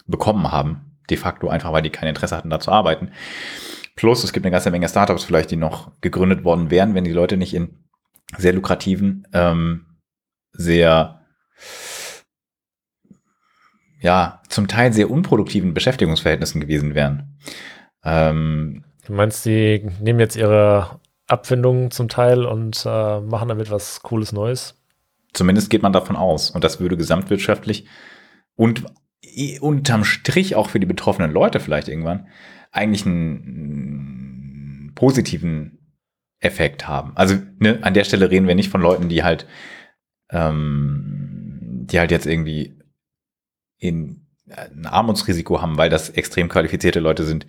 bekommen 0.08 0.52
haben. 0.52 0.98
De 1.10 1.18
facto 1.18 1.50
einfach, 1.50 1.74
weil 1.74 1.82
die 1.82 1.90
kein 1.90 2.08
Interesse 2.08 2.38
hatten, 2.38 2.50
da 2.50 2.60
zu 2.60 2.72
arbeiten. 2.72 3.12
Plus, 4.00 4.24
es 4.24 4.32
gibt 4.32 4.46
eine 4.46 4.52
ganze 4.52 4.72
Menge 4.72 4.88
Startups 4.88 5.26
vielleicht, 5.26 5.52
die 5.52 5.58
noch 5.58 5.92
gegründet 6.00 6.46
worden 6.46 6.72
wären, 6.72 6.96
wenn 6.96 7.04
die 7.04 7.12
Leute 7.12 7.36
nicht 7.36 7.54
in 7.54 7.84
sehr 8.38 8.54
lukrativen, 8.54 9.28
ähm, 9.34 9.88
sehr, 10.54 11.20
ja, 14.00 14.42
zum 14.48 14.70
Teil 14.70 14.94
sehr 14.94 15.12
unproduktiven 15.12 15.74
Beschäftigungsverhältnissen 15.74 16.62
gewesen 16.62 16.96
wären. 16.96 17.38
Ähm, 18.06 18.86
Du 19.06 19.12
meinst, 19.12 19.46
die 19.46 19.86
nehmen 20.00 20.22
jetzt 20.22 20.38
ihre 20.38 21.02
Abfindungen 21.28 21.92
zum 21.92 22.08
Teil 22.08 22.46
und 22.46 22.82
äh, 22.86 23.20
machen 23.20 23.50
damit 23.50 23.70
was 23.70 24.02
Cooles 24.02 24.32
Neues? 24.32 24.82
Zumindest 25.34 25.70
geht 25.70 25.82
man 25.82 25.92
davon 25.92 26.16
aus. 26.16 26.52
Und 26.52 26.64
das 26.64 26.80
würde 26.80 26.96
gesamtwirtschaftlich 26.96 27.86
und 28.56 28.86
unterm 29.60 30.06
Strich 30.06 30.56
auch 30.56 30.70
für 30.70 30.80
die 30.80 30.86
betroffenen 30.86 31.32
Leute 31.32 31.60
vielleicht 31.60 31.90
irgendwann 31.90 32.30
eigentlich 32.72 33.06
einen, 33.06 34.92
positiven 34.96 35.80
Effekt 36.42 36.88
haben. 36.88 37.14
Also 37.16 37.36
ne, 37.58 37.80
an 37.82 37.94
der 37.94 38.04
Stelle 38.04 38.30
reden 38.30 38.48
wir 38.48 38.56
nicht 38.56 38.70
von 38.70 38.82
Leuten, 38.82 39.08
die 39.08 39.24
halt, 39.24 39.48
ähm, 40.30 41.86
die 41.90 42.00
halt 42.00 42.12
jetzt 42.12 42.26
irgendwie 42.26 42.78
in 43.78 44.28
ein 44.50 44.86
Armutsrisiko 44.86 45.62
haben, 45.62 45.78
weil 45.78 45.90
das 45.90 46.10
extrem 46.10 46.50
qualifizierte 46.50 47.00
Leute 47.00 47.24
sind, 47.24 47.48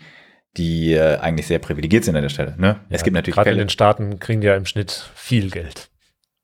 die 0.56 0.92
äh, 0.92 1.18
eigentlich 1.18 1.46
sehr 1.46 1.58
privilegiert 1.58 2.04
sind 2.04 2.14
an 2.16 2.22
der 2.22 2.28
Stelle. 2.28 2.54
Ne? 2.58 2.80
es 2.88 3.00
Ja, 3.00 3.04
gibt 3.04 3.14
natürlich 3.14 3.34
Gerade 3.34 3.50
in 3.50 3.58
den 3.58 3.68
Staaten 3.68 4.18
kriegen 4.18 4.40
die 4.40 4.46
ja 4.46 4.56
im 4.56 4.66
Schnitt 4.66 5.10
viel 5.14 5.50
Geld. 5.50 5.90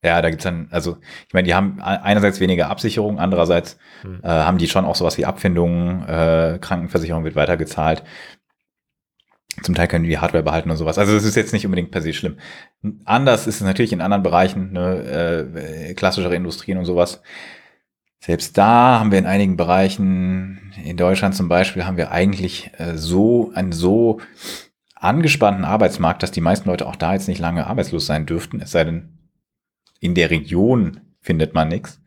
Ja, 0.04 0.22
da 0.22 0.30
gibt's 0.30 0.44
dann, 0.44 0.68
also 0.70 0.98
ich 1.26 1.34
meine, 1.34 1.46
die 1.46 1.54
haben 1.54 1.80
einerseits 1.80 2.38
weniger 2.38 2.68
Absicherung, 2.70 3.18
andererseits 3.18 3.78
Hm. 4.02 4.20
äh, 4.22 4.28
haben 4.28 4.58
die 4.58 4.68
schon 4.68 4.84
auch 4.84 4.94
sowas 4.94 5.18
wie 5.18 5.24
Abfindungen, 5.24 6.06
äh, 6.06 6.58
Krankenversicherung 6.60 7.24
wird 7.24 7.34
weitergezahlt. 7.34 8.04
Zum 9.62 9.74
Teil 9.74 9.88
können 9.88 10.04
die 10.04 10.10
die 10.10 10.18
Hardware 10.18 10.42
behalten 10.42 10.70
und 10.70 10.76
sowas. 10.76 10.98
Also 10.98 11.14
das 11.14 11.24
ist 11.24 11.34
jetzt 11.34 11.52
nicht 11.52 11.64
unbedingt 11.64 11.90
per 11.90 12.02
se 12.02 12.12
schlimm. 12.12 12.36
Anders 13.04 13.46
ist 13.46 13.56
es 13.56 13.62
natürlich 13.62 13.92
in 13.92 14.00
anderen 14.00 14.22
Bereichen, 14.22 14.72
ne, 14.72 15.44
äh, 15.88 15.94
klassischere 15.94 16.34
Industrien 16.34 16.78
und 16.78 16.84
sowas. 16.84 17.22
Selbst 18.20 18.58
da 18.58 18.98
haben 18.98 19.12
wir 19.12 19.18
in 19.18 19.26
einigen 19.26 19.56
Bereichen, 19.56 20.72
in 20.84 20.96
Deutschland 20.96 21.34
zum 21.34 21.48
Beispiel, 21.48 21.86
haben 21.86 21.96
wir 21.96 22.10
eigentlich 22.10 22.70
äh, 22.76 22.96
so 22.96 23.52
einen 23.54 23.72
so 23.72 24.20
angespannten 24.94 25.64
Arbeitsmarkt, 25.64 26.22
dass 26.22 26.32
die 26.32 26.40
meisten 26.40 26.68
Leute 26.68 26.86
auch 26.86 26.96
da 26.96 27.12
jetzt 27.12 27.28
nicht 27.28 27.38
lange 27.38 27.66
arbeitslos 27.66 28.06
sein 28.06 28.26
dürften, 28.26 28.60
es 28.60 28.72
sei 28.72 28.84
denn, 28.84 29.18
in 30.00 30.14
der 30.14 30.30
Region 30.30 31.00
findet 31.20 31.54
man 31.54 31.68
nichts. 31.68 32.02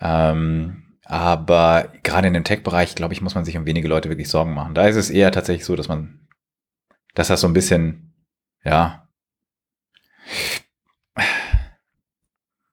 Ähm, 0.00 0.82
aber 1.04 1.88
gerade 2.02 2.28
in 2.28 2.34
dem 2.34 2.44
Tech-Bereich, 2.44 2.94
glaube 2.94 3.14
ich, 3.14 3.20
muss 3.20 3.34
man 3.34 3.44
sich 3.44 3.56
um 3.56 3.66
wenige 3.66 3.88
Leute 3.88 4.08
wirklich 4.08 4.28
Sorgen 4.28 4.54
machen. 4.54 4.74
Da 4.74 4.86
ist 4.86 4.96
es 4.96 5.10
eher 5.10 5.30
tatsächlich 5.30 5.64
so, 5.64 5.76
dass 5.76 5.88
man, 5.88 6.21
dass 7.14 7.28
das 7.28 7.40
so 7.40 7.46
ein 7.46 7.52
bisschen, 7.52 8.14
ja, 8.64 9.08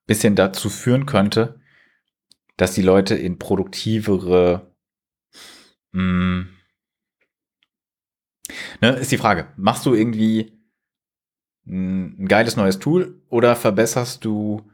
bisschen 0.06 0.36
dazu 0.36 0.70
führen 0.70 1.06
könnte, 1.06 1.62
dass 2.58 2.74
die 2.74 2.82
Leute 2.82 3.16
in 3.16 3.38
produktivere, 3.38 4.76
mh, 5.92 6.48
ne, 8.82 8.90
ist 8.98 9.12
die 9.12 9.18
Frage, 9.18 9.54
machst 9.56 9.86
du 9.86 9.94
irgendwie 9.94 10.60
ein 11.68 12.28
geiles 12.28 12.56
neues 12.56 12.80
Tool 12.80 13.22
oder 13.30 13.56
verbesserst 13.56 14.26
du 14.26 14.68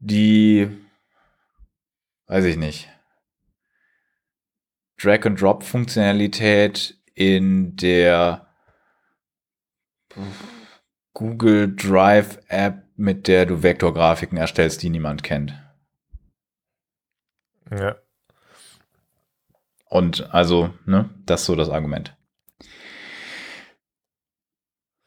die, 0.00 0.68
weiß 2.26 2.44
ich 2.44 2.56
nicht, 2.56 2.88
Drag-and-Drop-Funktionalität 5.00 6.97
in 7.18 7.74
der 7.74 8.46
Google 11.14 11.74
Drive 11.74 12.38
App, 12.46 12.84
mit 12.94 13.26
der 13.26 13.44
du 13.44 13.64
Vektorgrafiken 13.64 14.38
erstellst, 14.38 14.82
die 14.84 14.88
niemand 14.88 15.24
kennt. 15.24 15.52
Ja. 17.72 17.96
Und 19.86 20.32
also, 20.32 20.72
ne, 20.86 21.10
das 21.26 21.40
ist 21.40 21.46
so 21.46 21.56
das 21.56 21.70
Argument. 21.70 22.16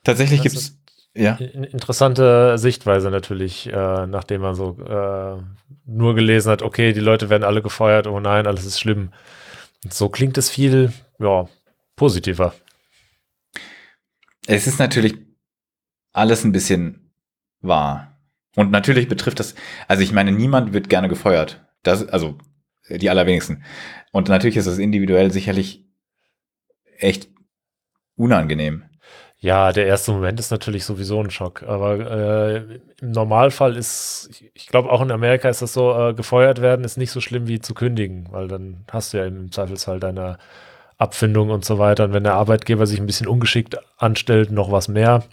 Tatsächlich 0.03 0.41
gibt 0.41 0.55
es 0.55 0.81
Ja. 1.13 1.35
Interessante 1.35 2.57
Sichtweise 2.57 3.09
natürlich, 3.09 3.67
äh, 3.67 4.07
nachdem 4.07 4.41
man 4.41 4.55
so 4.55 4.77
äh, 4.79 5.41
nur 5.85 6.15
gelesen 6.15 6.51
hat, 6.51 6.61
okay, 6.61 6.91
die 6.91 6.99
Leute 6.99 7.29
werden 7.29 7.43
alle 7.43 7.61
gefeuert, 7.61 8.07
oh 8.07 8.19
nein, 8.19 8.47
alles 8.47 8.65
ist 8.65 8.79
schlimm. 8.79 9.13
Und 9.83 9.93
so 9.93 10.09
klingt 10.09 10.37
es 10.37 10.49
viel, 10.49 10.91
ja, 11.19 11.47
positiver. 12.01 12.55
Es 14.47 14.65
ist 14.65 14.79
natürlich 14.79 15.13
alles 16.13 16.43
ein 16.43 16.51
bisschen 16.51 17.13
wahr. 17.61 18.17
Und 18.55 18.71
natürlich 18.71 19.07
betrifft 19.07 19.39
das, 19.39 19.53
also 19.87 20.01
ich 20.01 20.11
meine, 20.11 20.31
niemand 20.31 20.73
wird 20.73 20.89
gerne 20.89 21.09
gefeuert. 21.09 21.63
Das, 21.83 22.09
also 22.09 22.39
die 22.89 23.11
allerwenigsten. 23.11 23.63
Und 24.11 24.29
natürlich 24.29 24.57
ist 24.57 24.65
das 24.65 24.79
individuell 24.79 25.29
sicherlich 25.29 25.85
echt 26.97 27.29
unangenehm. 28.15 28.83
Ja, 29.37 29.71
der 29.71 29.85
erste 29.85 30.11
Moment 30.11 30.39
ist 30.39 30.49
natürlich 30.49 30.85
sowieso 30.85 31.21
ein 31.21 31.29
Schock. 31.29 31.61
Aber 31.61 31.99
äh, 31.99 32.79
im 32.99 33.11
Normalfall 33.11 33.77
ist, 33.77 34.43
ich 34.55 34.65
glaube 34.65 34.89
auch 34.89 35.03
in 35.03 35.11
Amerika 35.11 35.49
ist 35.49 35.61
das 35.61 35.73
so, 35.73 35.93
äh, 35.93 36.15
gefeuert 36.15 36.61
werden 36.61 36.83
ist 36.83 36.97
nicht 36.97 37.11
so 37.11 37.21
schlimm 37.21 37.47
wie 37.47 37.59
zu 37.59 37.75
kündigen, 37.75 38.27
weil 38.31 38.47
dann 38.47 38.85
hast 38.91 39.13
du 39.13 39.17
ja 39.17 39.25
im 39.27 39.51
Zweifelsfall 39.51 39.99
deine 39.99 40.39
Abfindung 41.01 41.49
und 41.49 41.65
so 41.65 41.79
weiter. 41.79 42.05
Und 42.05 42.13
wenn 42.13 42.23
der 42.23 42.35
Arbeitgeber 42.35 42.85
sich 42.85 42.99
ein 42.99 43.05
bisschen 43.05 43.27
ungeschickt 43.27 43.77
anstellt, 43.97 44.51
noch 44.51 44.71
was 44.71 44.87
mehr. 44.87 45.23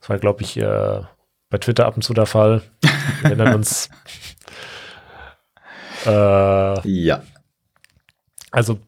Das 0.00 0.08
war, 0.08 0.18
glaube 0.18 0.42
ich, 0.42 0.56
äh, 0.56 1.00
bei 1.50 1.58
Twitter 1.58 1.86
ab 1.86 1.96
und 1.96 2.02
zu 2.02 2.14
der 2.14 2.26
Fall. 2.26 2.62
Wir 3.20 3.30
erinnern 3.30 3.54
uns. 3.56 3.90
Äh, 6.06 6.88
ja. 6.88 7.22
Also 8.50 8.78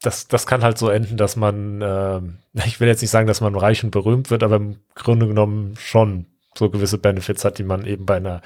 das, 0.00 0.28
das 0.28 0.46
kann 0.46 0.62
halt 0.62 0.78
so 0.78 0.88
enden, 0.88 1.16
dass 1.16 1.36
man, 1.36 1.80
äh, 1.80 2.20
ich 2.66 2.80
will 2.80 2.88
jetzt 2.88 3.00
nicht 3.00 3.10
sagen, 3.10 3.26
dass 3.26 3.40
man 3.40 3.54
reich 3.54 3.84
und 3.84 3.90
berühmt 3.90 4.30
wird, 4.30 4.42
aber 4.42 4.56
im 4.56 4.76
Grunde 4.94 5.26
genommen 5.26 5.76
schon 5.78 6.26
so 6.54 6.70
gewisse 6.70 6.98
Benefits 6.98 7.44
hat, 7.44 7.58
die 7.58 7.64
man 7.64 7.86
eben 7.86 8.06
bei 8.06 8.16
einer 8.16 8.42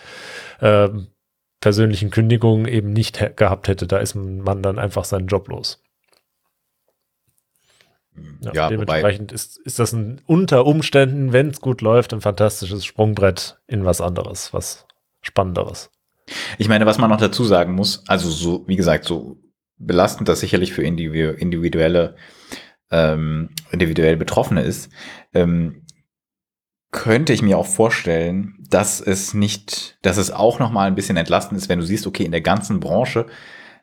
äh, 0.60 0.88
persönlichen 1.60 2.10
Kündigung 2.10 2.66
eben 2.66 2.92
nicht 2.92 3.36
gehabt 3.36 3.68
hätte. 3.68 3.86
Da 3.86 3.98
ist 3.98 4.14
man 4.14 4.62
dann 4.62 4.78
einfach 4.78 5.04
seinen 5.04 5.26
Job 5.26 5.48
los. 5.48 5.82
Ja, 8.40 8.52
ja, 8.52 8.68
dementsprechend 8.68 9.32
ist, 9.32 9.58
ist 9.58 9.78
das 9.78 9.92
ein, 9.92 10.20
unter 10.26 10.66
Umständen, 10.66 11.32
wenn 11.32 11.48
es 11.48 11.60
gut 11.60 11.80
läuft, 11.80 12.12
ein 12.12 12.20
fantastisches 12.20 12.84
Sprungbrett 12.84 13.58
in 13.66 13.84
was 13.84 14.00
anderes, 14.00 14.52
was 14.52 14.86
Spannenderes. 15.20 15.90
Ich 16.58 16.68
meine, 16.68 16.86
was 16.86 16.98
man 16.98 17.10
noch 17.10 17.18
dazu 17.18 17.44
sagen 17.44 17.74
muss, 17.74 18.02
also 18.06 18.28
so, 18.28 18.64
wie 18.68 18.76
gesagt, 18.76 19.04
so 19.04 19.38
belastend 19.78 20.28
das 20.28 20.40
sicherlich 20.40 20.72
für 20.72 20.82
individuelle, 20.82 22.16
ähm, 22.90 23.50
individuell 23.70 24.16
Betroffene 24.16 24.62
ist, 24.62 24.90
ähm, 25.34 25.82
könnte 26.90 27.32
ich 27.32 27.42
mir 27.42 27.58
auch 27.58 27.66
vorstellen, 27.66 28.54
dass 28.70 29.00
es 29.00 29.34
nicht, 29.34 29.98
dass 30.02 30.16
es 30.16 30.30
auch 30.30 30.58
noch 30.58 30.70
mal 30.70 30.86
ein 30.86 30.94
bisschen 30.94 31.16
entlastend 31.16 31.58
ist, 31.60 31.68
wenn 31.68 31.78
du 31.78 31.84
siehst, 31.84 32.06
okay, 32.06 32.24
in 32.24 32.32
der 32.32 32.40
ganzen 32.40 32.80
Branche 32.80 33.26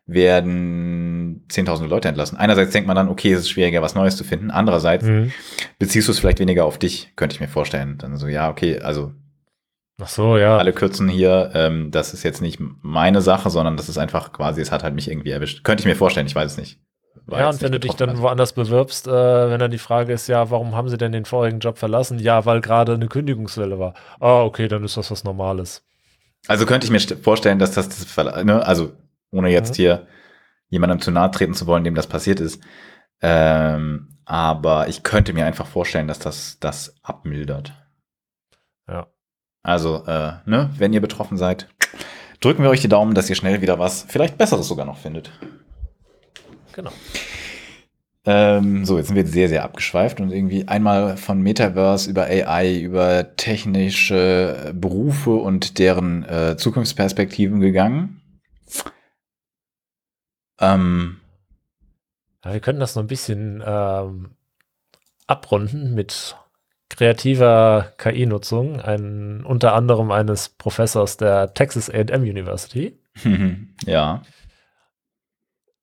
werden 0.07 1.45
10.000 1.49 1.87
Leute 1.87 2.07
entlassen. 2.07 2.37
Einerseits 2.37 2.71
denkt 2.71 2.87
man 2.87 2.95
dann, 2.95 3.09
okay, 3.09 3.33
es 3.33 3.41
ist 3.41 3.49
schwieriger, 3.49 3.81
was 3.81 3.95
Neues 3.95 4.15
zu 4.17 4.23
finden. 4.23 4.51
Andererseits 4.51 5.05
mhm. 5.05 5.31
beziehst 5.79 6.07
du 6.07 6.11
es 6.11 6.19
vielleicht 6.19 6.39
weniger 6.39 6.65
auf 6.65 6.77
dich, 6.77 7.13
könnte 7.15 7.33
ich 7.33 7.39
mir 7.41 7.47
vorstellen. 7.47 7.97
Dann 7.97 8.17
so, 8.17 8.27
ja, 8.27 8.49
okay, 8.49 8.79
also 8.79 9.13
Ach 10.01 10.09
so, 10.09 10.37
ja. 10.37 10.57
Alle 10.57 10.73
kürzen 10.73 11.07
hier, 11.07 11.51
ähm, 11.53 11.89
das 11.89 12.13
ist 12.13 12.23
jetzt 12.23 12.41
nicht 12.41 12.59
meine 12.81 13.21
Sache, 13.21 13.49
sondern 13.49 13.77
das 13.77 13.87
ist 13.87 13.97
einfach 13.97 14.33
quasi, 14.33 14.61
es 14.61 14.71
hat 14.71 14.83
halt 14.83 14.93
mich 14.93 15.09
irgendwie 15.09 15.29
erwischt. 15.29 15.63
Könnte 15.63 15.81
ich 15.81 15.87
mir 15.87 15.95
vorstellen, 15.95 16.27
ich 16.27 16.35
weiß 16.35 16.51
es 16.51 16.57
nicht. 16.57 16.79
Ja, 17.31 17.49
und 17.49 17.61
wenn 17.61 17.71
du 17.71 17.79
dich 17.79 17.93
dann 17.93 18.19
woanders 18.19 18.53
bewirbst, 18.53 19.07
äh, 19.07 19.49
wenn 19.49 19.59
dann 19.59 19.71
die 19.71 19.77
Frage 19.77 20.13
ist, 20.13 20.27
ja, 20.27 20.51
warum 20.51 20.75
haben 20.75 20.89
sie 20.89 20.97
denn 20.97 21.11
den 21.11 21.25
vorigen 21.25 21.59
Job 21.59 21.77
verlassen? 21.77 22.19
Ja, 22.19 22.45
weil 22.45 22.61
gerade 22.61 22.93
eine 22.93 23.07
Kündigungswelle 23.07 23.79
war. 23.79 23.93
Ah, 24.19 24.43
okay, 24.43 24.67
dann 24.67 24.83
ist 24.83 24.97
das 24.97 25.09
was 25.09 25.23
Normales. 25.23 25.83
Also 26.47 26.65
könnte 26.65 26.85
ich 26.85 26.91
mir 26.91 26.99
vorstellen, 27.17 27.57
dass 27.57 27.71
das, 27.71 27.89
das 27.89 28.43
ne, 28.43 28.63
also 28.65 28.91
ohne 29.35 29.49
jetzt 29.49 29.71
mhm. 29.71 29.75
hier 29.75 30.07
jemandem 30.69 30.99
zu 30.99 31.11
nahe 31.11 31.31
treten 31.31 31.53
zu 31.53 31.67
wollen, 31.67 31.83
dem 31.83 31.95
das 31.95 32.07
passiert 32.07 32.39
ist. 32.39 32.61
Ähm, 33.21 34.17
aber 34.25 34.87
ich 34.87 35.03
könnte 35.03 35.33
mir 35.33 35.45
einfach 35.45 35.67
vorstellen, 35.67 36.07
dass 36.07 36.19
das 36.19 36.57
das 36.59 36.95
abmildert. 37.03 37.73
Ja. 38.87 39.07
Also, 39.63 40.05
äh, 40.05 40.33
ne, 40.45 40.69
wenn 40.77 40.93
ihr 40.93 41.01
betroffen 41.01 41.37
seid, 41.37 41.67
drücken 42.39 42.63
wir 42.63 42.69
euch 42.69 42.81
die 42.81 42.87
Daumen, 42.87 43.15
dass 43.15 43.29
ihr 43.29 43.35
schnell 43.35 43.61
wieder 43.61 43.79
was, 43.79 44.05
vielleicht 44.07 44.37
Besseres 44.37 44.67
sogar 44.67 44.85
noch 44.85 44.97
findet. 44.97 45.31
Genau. 46.73 46.91
Ähm, 48.27 48.85
so, 48.85 48.97
jetzt 48.97 49.07
sind 49.07 49.15
wir 49.15 49.27
sehr, 49.27 49.49
sehr 49.49 49.63
abgeschweift 49.63 50.19
und 50.19 50.31
irgendwie 50.31 50.67
einmal 50.67 51.15
von 51.15 51.41
Metaverse 51.41 52.09
über 52.09 52.23
AI, 52.23 52.79
über 52.79 53.35
technische 53.35 54.73
Berufe 54.75 55.35
und 55.35 55.77
deren 55.77 56.23
äh, 56.23 56.57
Zukunftsperspektiven 56.57 57.59
gegangen. 57.59 58.21
Ähm, 60.59 61.19
ja, 62.43 62.53
wir 62.53 62.59
können 62.59 62.79
das 62.79 62.95
noch 62.95 63.03
ein 63.03 63.07
bisschen 63.07 63.63
ähm, 63.65 64.35
abrunden 65.27 65.93
mit 65.93 66.35
kreativer 66.89 67.93
KI-Nutzung, 67.97 68.79
ein, 68.79 69.43
unter 69.43 69.73
anderem 69.73 70.11
eines 70.11 70.49
Professors 70.49 71.17
der 71.17 71.53
Texas 71.53 71.89
AM 71.89 72.21
University. 72.21 72.99
ja. 73.85 74.21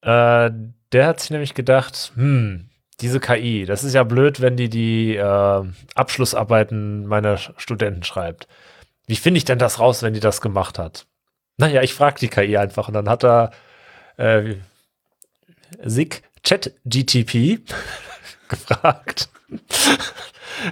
Äh, 0.02 0.50
der 0.92 1.06
hat 1.06 1.20
sich 1.20 1.30
nämlich 1.30 1.54
gedacht, 1.54 2.12
hm, 2.14 2.68
diese 3.00 3.20
KI, 3.20 3.64
das 3.64 3.84
ist 3.84 3.94
ja 3.94 4.04
blöd, 4.04 4.40
wenn 4.40 4.56
die 4.56 4.68
die 4.68 5.16
äh, 5.16 5.64
Abschlussarbeiten 5.94 7.06
meiner 7.06 7.36
Studenten 7.36 8.04
schreibt. 8.04 8.46
Wie 9.06 9.16
finde 9.16 9.38
ich 9.38 9.44
denn 9.44 9.58
das 9.58 9.80
raus, 9.80 10.02
wenn 10.02 10.14
die 10.14 10.20
das 10.20 10.40
gemacht 10.40 10.78
hat? 10.78 11.06
Naja, 11.56 11.82
ich 11.82 11.94
frage 11.94 12.20
die 12.20 12.28
KI 12.28 12.56
einfach 12.56 12.88
und 12.88 12.94
dann 12.94 13.08
hat 13.08 13.24
er 13.24 13.50
äh, 14.22 14.56
SIG 15.84 16.22
ChatGTP 16.42 17.60
gefragt 18.48 19.28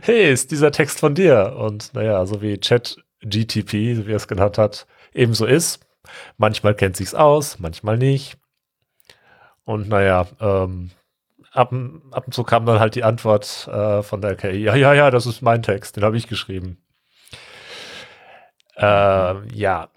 hey, 0.02 0.32
ist 0.32 0.50
dieser 0.50 0.70
Text 0.70 1.00
von 1.00 1.14
dir? 1.14 1.56
Und 1.56 1.94
naja, 1.94 2.24
so 2.26 2.42
wie 2.42 2.58
ChatGTP, 2.58 3.96
so 3.96 4.06
wie 4.06 4.12
er 4.12 4.16
es 4.16 4.28
genannt 4.28 4.58
hat, 4.58 4.86
ebenso 5.12 5.46
ist. 5.46 5.80
Manchmal 6.36 6.74
kennt 6.74 6.96
sich's 6.96 7.14
aus, 7.14 7.58
manchmal 7.58 7.98
nicht. 7.98 8.36
Und 9.64 9.88
naja, 9.88 10.26
ähm, 10.40 10.90
ab, 11.52 11.72
ab 12.10 12.26
und 12.26 12.32
zu 12.32 12.42
kam 12.44 12.66
dann 12.66 12.80
halt 12.80 12.94
die 12.94 13.04
Antwort 13.04 13.68
äh, 13.68 14.02
von 14.02 14.20
der 14.20 14.34
KI, 14.34 14.64
ja, 14.64 14.74
ja, 14.74 14.94
ja, 14.94 15.10
das 15.10 15.26
ist 15.26 15.42
mein 15.42 15.62
Text, 15.62 15.96
den 15.96 16.04
habe 16.04 16.16
ich 16.16 16.26
geschrieben. 16.26 16.78
Äh, 18.76 19.46
ja, 19.54 19.88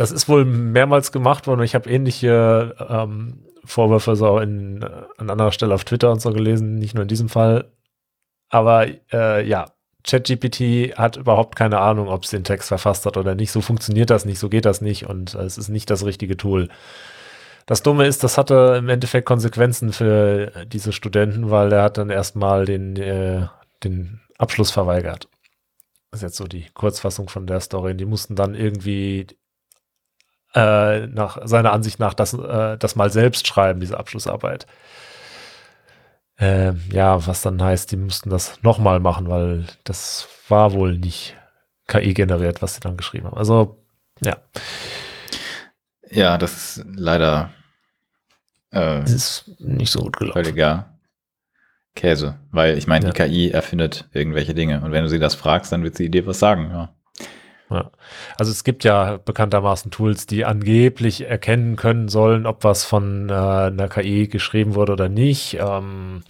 das 0.00 0.12
ist 0.12 0.30
wohl 0.30 0.46
mehrmals 0.46 1.12
gemacht 1.12 1.46
worden. 1.46 1.60
Ich 1.62 1.74
habe 1.74 1.90
ähnliche 1.90 2.74
ähm, 2.88 3.44
Vorwürfe 3.66 4.16
so 4.16 4.38
in, 4.38 4.82
an 5.18 5.28
anderer 5.28 5.52
Stelle 5.52 5.74
auf 5.74 5.84
Twitter 5.84 6.10
und 6.10 6.22
so 6.22 6.32
gelesen, 6.32 6.76
nicht 6.76 6.94
nur 6.94 7.02
in 7.02 7.08
diesem 7.08 7.28
Fall. 7.28 7.70
Aber 8.48 8.86
äh, 9.12 9.46
ja, 9.46 9.66
ChatGPT 10.02 10.96
hat 10.96 11.18
überhaupt 11.18 11.54
keine 11.54 11.80
Ahnung, 11.80 12.08
ob 12.08 12.24
es 12.24 12.30
den 12.30 12.44
Text 12.44 12.68
verfasst 12.68 13.04
hat 13.04 13.18
oder 13.18 13.34
nicht. 13.34 13.52
So 13.52 13.60
funktioniert 13.60 14.08
das 14.08 14.24
nicht, 14.24 14.38
so 14.38 14.48
geht 14.48 14.64
das 14.64 14.80
nicht 14.80 15.04
und 15.04 15.34
äh, 15.34 15.42
es 15.42 15.58
ist 15.58 15.68
nicht 15.68 15.90
das 15.90 16.02
richtige 16.02 16.38
Tool. 16.38 16.70
Das 17.66 17.82
Dumme 17.82 18.06
ist, 18.06 18.24
das 18.24 18.38
hatte 18.38 18.76
im 18.78 18.88
Endeffekt 18.88 19.26
Konsequenzen 19.26 19.92
für 19.92 20.64
diese 20.64 20.92
Studenten, 20.92 21.50
weil 21.50 21.70
er 21.72 21.82
hat 21.82 21.98
dann 21.98 22.08
erstmal 22.08 22.64
den, 22.64 22.96
äh, 22.96 23.48
den 23.84 24.22
Abschluss 24.38 24.70
verweigert. 24.70 25.28
Das 26.10 26.20
ist 26.20 26.22
jetzt 26.22 26.36
so 26.38 26.46
die 26.46 26.70
Kurzfassung 26.72 27.28
von 27.28 27.46
der 27.46 27.60
Story. 27.60 27.94
Die 27.94 28.06
mussten 28.06 28.34
dann 28.34 28.54
irgendwie 28.54 29.26
äh, 30.54 31.06
nach 31.06 31.38
seiner 31.44 31.72
Ansicht 31.72 31.98
nach 32.00 32.14
das, 32.14 32.34
äh, 32.34 32.76
das 32.78 32.96
mal 32.96 33.10
selbst 33.10 33.46
schreiben, 33.46 33.80
diese 33.80 33.98
Abschlussarbeit. 33.98 34.66
Äh, 36.38 36.72
ja, 36.90 37.26
was 37.26 37.42
dann 37.42 37.62
heißt, 37.62 37.92
die 37.92 37.96
mussten 37.96 38.30
das 38.30 38.62
nochmal 38.62 38.98
machen, 39.00 39.28
weil 39.28 39.66
das 39.84 40.28
war 40.48 40.72
wohl 40.72 40.96
nicht 40.96 41.36
KI 41.86 42.14
generiert, 42.14 42.62
was 42.62 42.74
sie 42.74 42.80
dann 42.80 42.96
geschrieben 42.96 43.26
haben. 43.26 43.36
Also, 43.36 43.84
ja. 44.22 44.36
Ja, 46.10 46.38
das 46.38 46.76
ist 46.78 46.84
leider 46.94 47.50
äh, 48.72 49.04
ist 49.04 49.50
nicht 49.58 49.90
so 49.90 50.00
gut 50.00 50.16
gelaufen. 50.16 50.44
Völliger 50.44 50.98
Käse, 51.94 52.38
weil 52.50 52.78
ich 52.78 52.86
meine, 52.86 53.06
ja. 53.06 53.12
die 53.12 53.22
KI 53.22 53.50
erfindet 53.50 54.08
irgendwelche 54.12 54.54
Dinge 54.54 54.80
und 54.82 54.92
wenn 54.92 55.02
du 55.02 55.10
sie 55.10 55.18
das 55.18 55.34
fragst, 55.34 55.72
dann 55.72 55.82
wird 55.82 55.96
sie 55.96 56.08
dir 56.08 56.26
was 56.26 56.38
sagen, 56.38 56.70
ja. 56.70 56.94
Ja. 57.70 57.90
Also 58.36 58.50
es 58.50 58.64
gibt 58.64 58.82
ja 58.82 59.18
bekanntermaßen 59.18 59.90
Tools, 59.90 60.26
die 60.26 60.44
angeblich 60.44 61.22
erkennen 61.22 61.76
können 61.76 62.08
sollen, 62.08 62.46
ob 62.46 62.64
was 62.64 62.84
von 62.84 63.30
äh, 63.30 63.32
einer 63.32 63.88
KI 63.88 64.26
geschrieben 64.26 64.74
wurde 64.74 64.92
oder 64.92 65.08
nicht. 65.08 65.56
Ähm, 65.60 66.22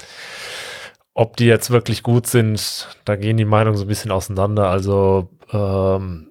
ob 1.14 1.36
die 1.36 1.47
jetzt 1.47 1.70
wirklich 1.70 2.03
gut 2.03 2.26
sind, 2.26 2.88
da 3.05 3.16
gehen 3.16 3.38
die 3.38 3.45
Meinungen 3.45 3.76
so 3.76 3.84
ein 3.84 3.88
bisschen 3.88 4.11
auseinander. 4.11 4.68
Also 4.68 5.30
ähm, 5.53 6.30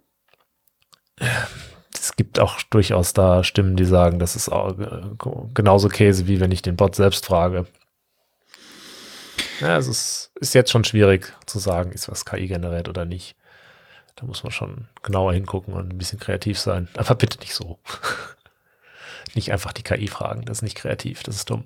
es 1.93 2.15
gibt 2.15 2.39
auch 2.39 2.61
durchaus 2.69 3.13
da 3.13 3.43
Stimmen, 3.43 3.75
die 3.75 3.85
sagen, 3.85 4.19
das 4.19 4.35
ist 4.35 4.49
auch 4.49 4.75
genauso 5.53 5.89
Käse, 5.89 6.27
wie 6.27 6.39
wenn 6.39 6.51
ich 6.51 6.61
den 6.61 6.75
Bot 6.75 6.95
selbst 6.95 7.25
frage. 7.25 7.65
Ja, 9.59 9.77
es 9.77 9.87
ist, 9.87 10.31
ist 10.35 10.53
jetzt 10.53 10.71
schon 10.71 10.85
schwierig 10.85 11.33
zu 11.45 11.59
sagen, 11.59 11.91
ist 11.91 12.09
was 12.09 12.25
KI 12.25 12.47
generiert 12.47 12.87
oder 12.87 13.05
nicht. 13.05 13.35
Da 14.19 14.25
muss 14.25 14.43
man 14.43 14.51
schon 14.51 14.87
genauer 15.01 15.33
hingucken 15.33 15.73
und 15.73 15.93
ein 15.93 15.97
bisschen 15.97 16.19
kreativ 16.19 16.59
sein. 16.59 16.89
Aber 16.95 17.15
bitte 17.15 17.39
nicht 17.39 17.53
so. 17.53 17.79
nicht 19.35 19.51
einfach 19.51 19.71
die 19.71 19.83
KI 19.83 20.07
fragen, 20.07 20.43
das 20.43 20.57
ist 20.57 20.61
nicht 20.63 20.75
kreativ, 20.75 21.23
das 21.23 21.37
ist 21.37 21.49
dumm. 21.49 21.63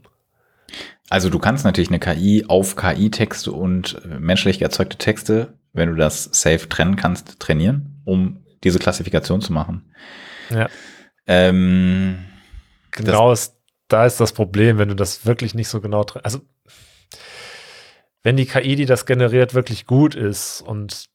Also 1.10 1.30
du 1.30 1.40
kannst 1.40 1.66
natürlich 1.66 1.90
eine 1.90 2.00
KI 2.00 2.46
auf 2.48 2.76
KI-Texte 2.76 3.52
und 3.52 4.02
menschlich 4.20 4.62
erzeugte 4.62 4.98
Texte, 4.98 5.54
wenn 5.72 5.90
du 5.90 5.96
das 5.96 6.26
safe 6.32 6.70
trennen 6.70 6.96
kannst, 6.96 7.40
trainieren, 7.40 8.02
um 8.06 8.44
diese 8.64 8.80
Klassifikation 8.80 9.42
zu 9.42 9.52
machen. 9.52 9.94
Ja. 10.50 10.70
Ähm, 11.26 12.26
genau, 12.92 13.32
ist, 13.32 13.56
da 13.88 14.06
ist 14.06 14.20
das 14.20 14.34
Problem, 14.34 14.78
wenn 14.78 14.90
du 14.90 14.96
das 14.96 15.26
wirklich 15.26 15.56
nicht 15.56 15.70
so 15.70 15.82
genau, 15.82 16.06
also 16.22 16.42
wenn 18.22 18.38
die 18.38 18.46
KI, 18.46 18.76
die 18.76 18.86
das 18.86 19.06
generiert, 19.06 19.54
wirklich 19.54 19.86
gut 19.86 20.16
ist 20.16 20.62
und 20.62 21.10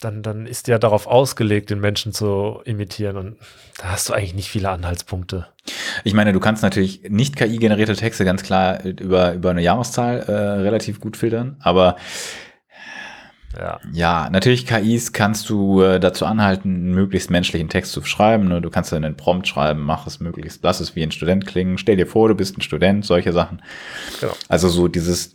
dann, 0.00 0.22
dann 0.22 0.46
ist 0.46 0.68
ja 0.68 0.78
darauf 0.78 1.06
ausgelegt, 1.06 1.70
den 1.70 1.80
Menschen 1.80 2.12
zu 2.12 2.60
imitieren 2.64 3.16
und 3.16 3.36
da 3.78 3.92
hast 3.92 4.08
du 4.08 4.12
eigentlich 4.12 4.34
nicht 4.34 4.48
viele 4.48 4.70
Anhaltspunkte. 4.70 5.46
Ich 6.04 6.14
meine, 6.14 6.32
du 6.32 6.40
kannst 6.40 6.62
natürlich 6.62 7.02
nicht 7.08 7.36
KI-generierte 7.36 7.96
Texte 7.96 8.24
ganz 8.24 8.42
klar 8.42 8.84
über, 8.84 9.32
über 9.32 9.50
eine 9.50 9.62
Jahreszahl 9.62 10.20
äh, 10.20 10.32
relativ 10.32 11.00
gut 11.00 11.16
filtern, 11.16 11.56
aber 11.60 11.96
ja. 13.58 13.80
ja, 13.92 14.28
natürlich 14.30 14.66
KIs 14.66 15.12
kannst 15.12 15.48
du 15.48 15.80
äh, 15.80 15.98
dazu 15.98 16.26
anhalten, 16.26 16.74
einen 16.74 16.94
möglichst 16.94 17.30
menschlichen 17.30 17.68
Text 17.68 17.92
zu 17.92 18.04
schreiben. 18.04 18.48
Ne? 18.48 18.60
Du 18.60 18.70
kannst 18.70 18.92
dann 18.92 19.04
einen 19.04 19.16
Prompt 19.16 19.48
schreiben, 19.48 19.82
mach 19.82 20.06
es 20.06 20.20
möglichst, 20.20 20.62
lass 20.62 20.80
es 20.80 20.94
wie 20.94 21.02
ein 21.02 21.10
Student 21.10 21.46
klingen. 21.46 21.78
Stell 21.78 21.96
dir 21.96 22.06
vor, 22.06 22.28
du 22.28 22.34
bist 22.34 22.58
ein 22.58 22.60
Student, 22.60 23.06
solche 23.06 23.32
Sachen. 23.32 23.62
Genau. 24.20 24.34
Also 24.48 24.68
so 24.68 24.88
dieses 24.88 25.34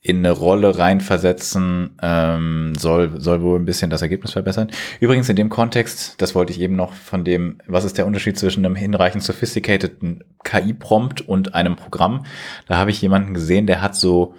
in 0.00 0.18
eine 0.18 0.30
Rolle 0.30 0.78
reinversetzen, 0.78 1.96
ähm, 2.00 2.74
soll, 2.76 3.20
soll 3.20 3.42
wohl 3.42 3.58
ein 3.58 3.64
bisschen 3.64 3.90
das 3.90 4.02
Ergebnis 4.02 4.32
verbessern. 4.32 4.70
Übrigens 5.00 5.28
in 5.28 5.36
dem 5.36 5.48
Kontext, 5.48 6.14
das 6.22 6.34
wollte 6.34 6.52
ich 6.52 6.60
eben 6.60 6.76
noch 6.76 6.92
von 6.92 7.24
dem, 7.24 7.58
was 7.66 7.84
ist 7.84 7.98
der 7.98 8.06
Unterschied 8.06 8.38
zwischen 8.38 8.64
einem 8.64 8.76
hinreichend 8.76 9.24
sophisticateden 9.24 10.22
KI-Prompt 10.44 11.22
und 11.22 11.54
einem 11.54 11.74
Programm? 11.74 12.24
Da 12.68 12.76
habe 12.76 12.90
ich 12.90 13.02
jemanden 13.02 13.34
gesehen, 13.34 13.66
der 13.66 13.82
hat 13.82 13.96
so, 13.96 14.34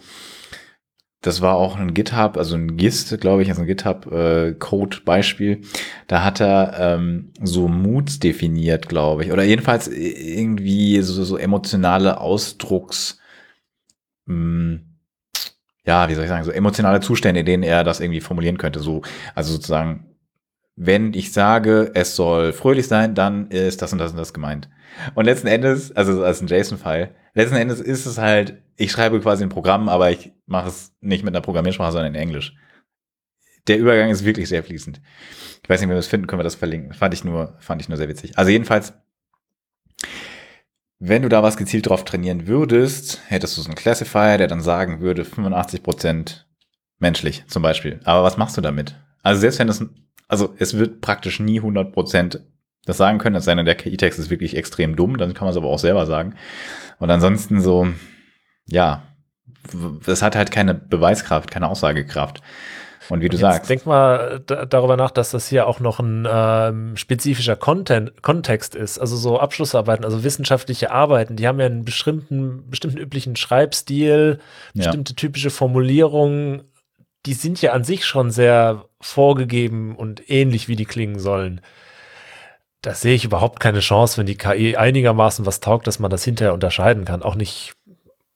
das 1.22 1.42
war 1.42 1.56
auch 1.56 1.76
ein 1.76 1.94
GitHub, 1.94 2.38
also 2.38 2.56
ein 2.56 2.78
GIST, 2.78 3.20
glaube 3.20 3.42
ich, 3.42 3.50
also 3.50 3.62
ein 3.62 3.68
GitHub-Code-Beispiel. 3.68 5.52
Äh, 5.52 5.62
da 6.08 6.24
hat 6.24 6.40
er 6.40 6.76
ähm, 6.80 7.34
so 7.44 7.68
Moods 7.68 8.20
definiert, 8.20 8.88
glaube 8.88 9.26
ich, 9.26 9.34
oder 9.34 9.44
jedenfalls 9.44 9.90
irgendwie 9.90 11.02
so, 11.02 11.22
so 11.26 11.36
emotionale 11.36 12.22
Ausdrucks. 12.22 13.20
Mh, 14.26 14.36
hm, 14.36 14.89
ja, 15.86 16.10
wie 16.10 16.14
soll 16.14 16.24
ich 16.24 16.30
sagen, 16.30 16.44
so 16.44 16.52
emotionale 16.52 17.00
Zustände, 17.00 17.42
in 17.42 17.46
denen 17.46 17.64
er 17.64 17.84
das 17.84 18.00
irgendwie 18.00 18.22
formulieren 18.22 18.58
könnte. 18.58 18.80
So, 18.80 19.02
also 19.36 19.54
sozusagen, 19.54 20.06
wenn 20.76 21.14
ich 21.14 21.32
sage, 21.32 21.92
es 21.94 22.16
soll 22.16 22.54
fröhlich 22.54 22.88
sein, 22.88 23.16
dann 23.16 23.50
ist 23.50 23.82
das 23.82 23.92
und 23.92 24.00
das 24.00 24.12
und 24.12 24.18
das 24.18 24.34
gemeint. 24.34 24.70
Und 25.16 25.26
letzten 25.26 25.48
Endes, 25.48 25.92
also 25.96 26.24
als 26.24 26.42
ein 26.42 26.48
JSON-File, 26.48 27.10
letzten 27.34 27.56
Endes 27.56 27.80
ist 27.80 28.06
es 28.06 28.18
halt, 28.18 28.62
ich 28.76 28.92
schreibe 28.92 29.20
quasi 29.20 29.44
ein 29.44 29.50
Programm, 29.50 29.90
aber 29.90 30.12
ich 30.12 30.32
mache 30.46 30.70
es 30.70 30.96
nicht 31.02 31.24
mit 31.24 31.34
einer 31.34 31.42
Programmiersprache, 31.42 31.92
sondern 31.92 32.16
in 32.16 32.22
Englisch. 32.22 32.56
Der 33.68 33.78
Übergang 33.78 34.10
ist 34.10 34.26
wirklich 34.26 34.50
sehr 34.50 34.64
fließend. 34.64 35.02
Ich 35.64 35.70
weiß 35.70 35.80
nicht, 35.80 35.90
wenn 35.90 35.96
wir 35.96 36.00
das 36.00 36.08
finden, 36.08 36.28
können 36.28 36.40
wir 36.40 36.46
das 36.46 36.56
verlinken. 36.56 36.94
Fand 36.94 37.14
ich 37.14 37.24
nur, 37.24 37.56
fand 37.60 37.82
ich 37.82 37.90
nur 37.90 37.98
sehr 37.98 38.10
witzig. 38.10 38.38
Also 38.38 38.50
jedenfalls, 38.50 38.94
wenn 41.00 41.22
du 41.22 41.30
da 41.30 41.42
was 41.42 41.58
gezielt 41.58 41.88
drauf 41.88 42.04
trainieren 42.04 42.48
würdest, 42.48 43.22
hättest 43.28 43.58
du 43.58 43.62
so 43.62 43.68
einen 43.68 43.76
Classifier, 43.76 44.38
der 44.38 44.48
dann 44.48 44.62
sagen 44.62 45.00
würde, 45.00 45.24
85% 45.24 46.42
menschlich 47.00 47.46
zum 47.48 47.64
Beispiel. 47.64 48.02
Aber 48.04 48.24
was 48.24 48.38
machst 48.38 48.58
du 48.58 48.62
damit? 48.62 48.96
Also 49.24 49.42
selbst 49.42 49.60
wenn 49.60 49.70
es, 49.70 49.86
also 50.28 50.54
es 50.58 50.78
wird 50.78 51.02
praktisch 51.02 51.40
nie 51.40 51.62
100% 51.62 52.42
das 52.86 52.98
sagen 52.98 53.20
können, 53.20 53.36
es 53.36 53.46
sei 53.46 53.56
denn, 53.56 53.66
der 53.66 53.76
KI-Text 53.76 54.20
ist 54.20 54.30
wirklich 54.30 54.58
extrem 54.58 54.96
dumm, 54.96 55.18
dann 55.18 55.34
kann 55.34 55.46
man 55.46 55.52
es 55.52 55.58
aber 55.58 55.68
auch 55.68 55.80
selber 55.80 56.06
sagen. 56.06 56.36
Und 56.98 57.10
ansonsten 57.12 57.62
so, 57.62 57.88
ja, 58.66 59.04
das 60.06 60.22
hat 60.22 60.36
halt 60.36 60.52
keine 60.52 60.74
Beweiskraft, 60.74 61.52
keine 61.52 61.70
Aussagekraft. 61.70 62.42
Und 63.10 63.22
wie 63.22 63.30
du 63.30 63.38
Jetzt 63.38 63.42
sagst. 63.42 63.70
Denk 63.70 63.86
mal 63.86 64.42
darüber 64.46 64.96
nach, 64.96 65.12
dass 65.12 65.32
das 65.32 65.48
hier 65.48 65.68
auch 65.68 65.80
noch 65.80 66.00
ein 66.00 66.28
ähm, 66.30 66.96
spezifischer 66.96 67.56
Content, 67.56 68.22
Kontext 68.22 68.76
ist. 68.76 69.00
Also 69.00 69.18
so 69.18 69.40
Abschlussarbeiten, 69.40 70.06
also 70.06 70.24
wissenschaftliche 70.24 70.92
Arbeiten, 70.92 71.36
die 71.36 71.48
haben 71.48 71.60
ja 71.60 71.66
einen 71.66 71.86
bestimmten, 71.86 72.70
bestimmten 72.70 72.98
üblichen 72.98 73.36
Schreibstil, 73.36 74.40
bestimmte 74.74 75.14
ja. 75.14 75.16
typische 75.16 75.50
Formulierungen. 75.50 76.64
Die 77.26 77.34
sind 77.34 77.62
ja 77.62 77.74
an 77.74 77.84
sich 77.84 78.06
schon 78.06 78.32
sehr 78.32 78.86
vorgegeben 79.02 79.96
und 79.96 80.30
ähnlich, 80.30 80.68
wie 80.68 80.76
die 80.76 80.86
klingen 80.86 81.20
sollen. 81.20 81.62
Da 82.82 82.94
sehe 82.94 83.16
ich 83.16 83.26
überhaupt 83.26 83.60
keine 83.60 83.82
Chance, 83.82 84.18
wenn 84.18 84.26
die 84.26 84.38
KI 84.38 84.78
einigermaßen 84.78 85.46
was 85.46 85.60
taugt, 85.60 85.88
dass 85.88 86.00
man 86.00 86.12
das 86.12 86.24
hinterher 86.24 86.54
unterscheiden 86.54 87.04
kann. 87.04 87.24
Auch 87.24 87.36
nicht 87.36 87.74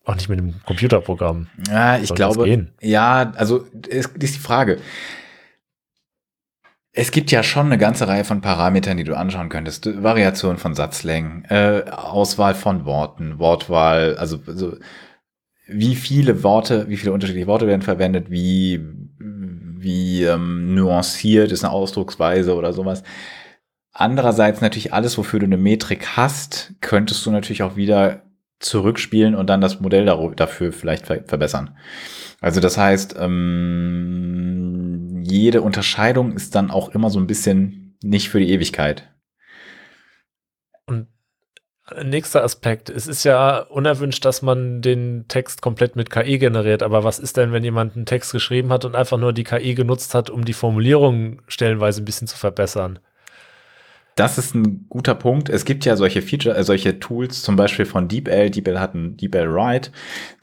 auch 0.05 0.15
nicht 0.15 0.29
mit 0.29 0.39
einem 0.39 0.55
Computerprogramm. 0.65 1.47
Ja, 1.67 1.97
ich 1.97 2.09
Soll 2.09 2.17
glaube. 2.17 2.67
Ja, 2.81 3.31
also 3.35 3.65
ist, 3.87 4.17
ist 4.17 4.35
die 4.35 4.39
Frage. 4.39 4.79
Es 6.91 7.11
gibt 7.11 7.31
ja 7.31 7.41
schon 7.41 7.67
eine 7.67 7.77
ganze 7.77 8.07
Reihe 8.07 8.23
von 8.23 8.41
Parametern, 8.41 8.97
die 8.97 9.03
du 9.03 9.17
anschauen 9.17 9.49
könntest. 9.49 10.03
Variation 10.03 10.57
von 10.57 10.75
Satzlängen, 10.75 11.45
äh, 11.45 11.85
Auswahl 11.89 12.53
von 12.53 12.85
Worten, 12.85 13.39
Wortwahl, 13.39 14.15
also, 14.17 14.39
also 14.45 14.77
wie 15.65 15.95
viele 15.95 16.43
Worte, 16.43 16.87
wie 16.89 16.97
viele 16.97 17.13
unterschiedliche 17.13 17.47
Worte 17.47 17.65
werden 17.65 17.81
verwendet, 17.81 18.29
wie, 18.29 18.81
wie 19.17 20.23
ähm, 20.23 20.75
nuanciert 20.75 21.51
ist 21.51 21.63
eine 21.63 21.73
Ausdrucksweise 21.73 22.53
oder 22.53 22.73
sowas. 22.73 23.03
Andererseits 23.91 24.59
natürlich 24.61 24.93
alles, 24.93 25.17
wofür 25.17 25.39
du 25.39 25.45
eine 25.45 25.57
Metrik 25.57 26.17
hast, 26.17 26.73
könntest 26.81 27.25
du 27.25 27.31
natürlich 27.31 27.63
auch 27.63 27.75
wieder 27.75 28.23
zurückspielen 28.63 29.35
und 29.35 29.49
dann 29.49 29.61
das 29.61 29.79
Modell 29.79 30.05
dafür 30.35 30.73
vielleicht 30.73 31.05
verbessern. 31.05 31.77
Also 32.41 32.59
das 32.59 32.77
heißt, 32.77 33.15
ähm, 33.19 35.21
jede 35.23 35.61
Unterscheidung 35.61 36.33
ist 36.33 36.55
dann 36.55 36.71
auch 36.71 36.89
immer 36.89 37.09
so 37.09 37.19
ein 37.19 37.27
bisschen 37.27 37.97
nicht 38.03 38.29
für 38.29 38.39
die 38.39 38.51
Ewigkeit. 38.51 39.09
Und 40.85 41.07
nächster 42.03 42.43
Aspekt, 42.43 42.89
es 42.89 43.07
ist 43.07 43.23
ja 43.23 43.59
unerwünscht, 43.59 44.25
dass 44.25 44.41
man 44.41 44.81
den 44.81 45.25
Text 45.27 45.61
komplett 45.61 45.95
mit 45.95 46.09
KI 46.09 46.37
generiert, 46.37 46.83
aber 46.83 47.03
was 47.03 47.19
ist 47.19 47.37
denn, 47.37 47.53
wenn 47.53 47.63
jemand 47.63 47.95
einen 47.95 48.05
Text 48.05 48.31
geschrieben 48.31 48.71
hat 48.73 48.85
und 48.85 48.95
einfach 48.95 49.17
nur 49.17 49.33
die 49.33 49.43
KI 49.43 49.73
genutzt 49.73 50.13
hat, 50.13 50.29
um 50.29 50.45
die 50.45 50.53
Formulierung 50.53 51.41
stellenweise 51.47 52.01
ein 52.01 52.05
bisschen 52.05 52.27
zu 52.27 52.37
verbessern? 52.37 52.99
Das 54.15 54.37
ist 54.37 54.53
ein 54.53 54.85
guter 54.89 55.15
Punkt. 55.15 55.49
Es 55.49 55.65
gibt 55.65 55.85
ja 55.85 55.95
solche 55.95 56.21
Feature, 56.21 56.55
äh, 56.55 56.63
solche 56.63 56.99
Tools, 56.99 57.41
zum 57.41 57.55
Beispiel 57.55 57.85
von 57.85 58.07
DeepL. 58.07 58.51
DeepL 58.51 58.79
hat 58.79 58.93
ein 58.93 59.17
DeepL 59.17 59.51
Write, 59.51 59.91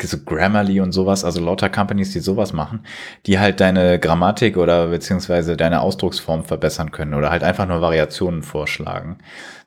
so 0.03 0.19
Grammarly 0.25 0.81
und 0.81 0.91
sowas, 0.91 1.25
also 1.25 1.41
lauter 1.41 1.69
Companies, 1.69 2.13
die 2.13 2.19
sowas 2.19 2.53
machen, 2.53 2.85
die 3.27 3.39
halt 3.39 3.61
deine 3.61 4.01
Grammatik 4.01 4.57
oder 4.57 4.89
beziehungsweise 4.89 5.57
deine 5.57 5.83
Ausdrucksform 5.83 6.45
verbessern 6.45 6.91
können 6.91 7.15
oder 7.15 7.31
halt 7.31 7.45
einfach 7.45 7.67
nur 7.67 7.81
Variationen 7.81 8.43
vorschlagen. 8.43 9.19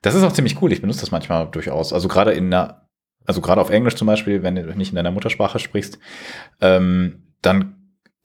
Das 0.01 0.15
ist 0.15 0.23
auch 0.23 0.33
ziemlich 0.33 0.61
cool. 0.61 0.73
Ich 0.73 0.81
benutze 0.81 1.01
das 1.01 1.11
manchmal 1.11 1.47
durchaus. 1.49 1.93
Also 1.93 2.09
gerade 2.09 2.33
in 2.33 2.51
der, 2.51 2.87
also 3.25 3.39
gerade 3.39 3.61
auf 3.61 3.69
Englisch 3.69 3.95
zum 3.95 4.07
Beispiel, 4.07 4.43
wenn 4.43 4.55
du 4.55 4.75
nicht 4.75 4.89
in 4.89 4.97
deiner 4.97 5.11
Muttersprache 5.11 5.59
sprichst, 5.59 5.97
ähm, 6.59 7.23
dann 7.41 7.75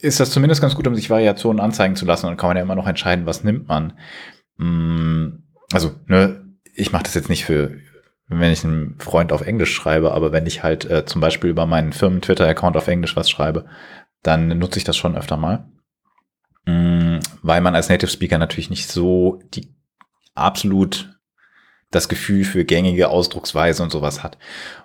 ist 0.00 0.18
das 0.18 0.30
zumindest 0.30 0.60
ganz 0.60 0.74
gut, 0.74 0.88
um 0.88 0.94
sich 0.96 1.08
Variationen 1.10 1.60
anzeigen 1.60 1.94
zu 1.94 2.04
lassen. 2.04 2.26
Und 2.26 2.36
kann 2.36 2.50
man 2.50 2.56
ja 2.56 2.62
immer 2.64 2.74
noch 2.74 2.86
entscheiden, 2.86 3.26
was 3.26 3.44
nimmt 3.44 3.68
man. 3.68 3.92
Hm 4.58 5.44
also, 5.72 5.94
ne, 6.06 6.44
ich 6.74 6.92
mache 6.92 7.04
das 7.04 7.14
jetzt 7.14 7.28
nicht 7.28 7.44
für, 7.44 7.76
wenn 8.28 8.52
ich 8.52 8.64
einem 8.64 8.98
Freund 8.98 9.32
auf 9.32 9.42
Englisch 9.42 9.74
schreibe, 9.74 10.12
aber 10.12 10.32
wenn 10.32 10.46
ich 10.46 10.62
halt 10.62 10.84
äh, 10.90 11.04
zum 11.04 11.20
Beispiel 11.20 11.50
über 11.50 11.66
meinen 11.66 11.92
Firmen-Twitter-Account 11.92 12.76
auf 12.76 12.88
Englisch 12.88 13.16
was 13.16 13.30
schreibe, 13.30 13.66
dann 14.22 14.48
nutze 14.58 14.78
ich 14.78 14.84
das 14.84 14.96
schon 14.96 15.16
öfter 15.16 15.36
mal. 15.36 15.68
Mhm, 16.66 17.20
weil 17.42 17.60
man 17.60 17.74
als 17.74 17.88
Native 17.88 18.10
Speaker 18.10 18.38
natürlich 18.38 18.70
nicht 18.70 18.88
so 18.88 19.42
die 19.54 19.74
absolut 20.34 21.18
das 21.90 22.08
Gefühl 22.08 22.44
für 22.44 22.64
gängige 22.64 23.08
Ausdrucksweise 23.08 23.82
und 23.82 23.90
sowas 23.90 24.22
hat. 24.22 24.36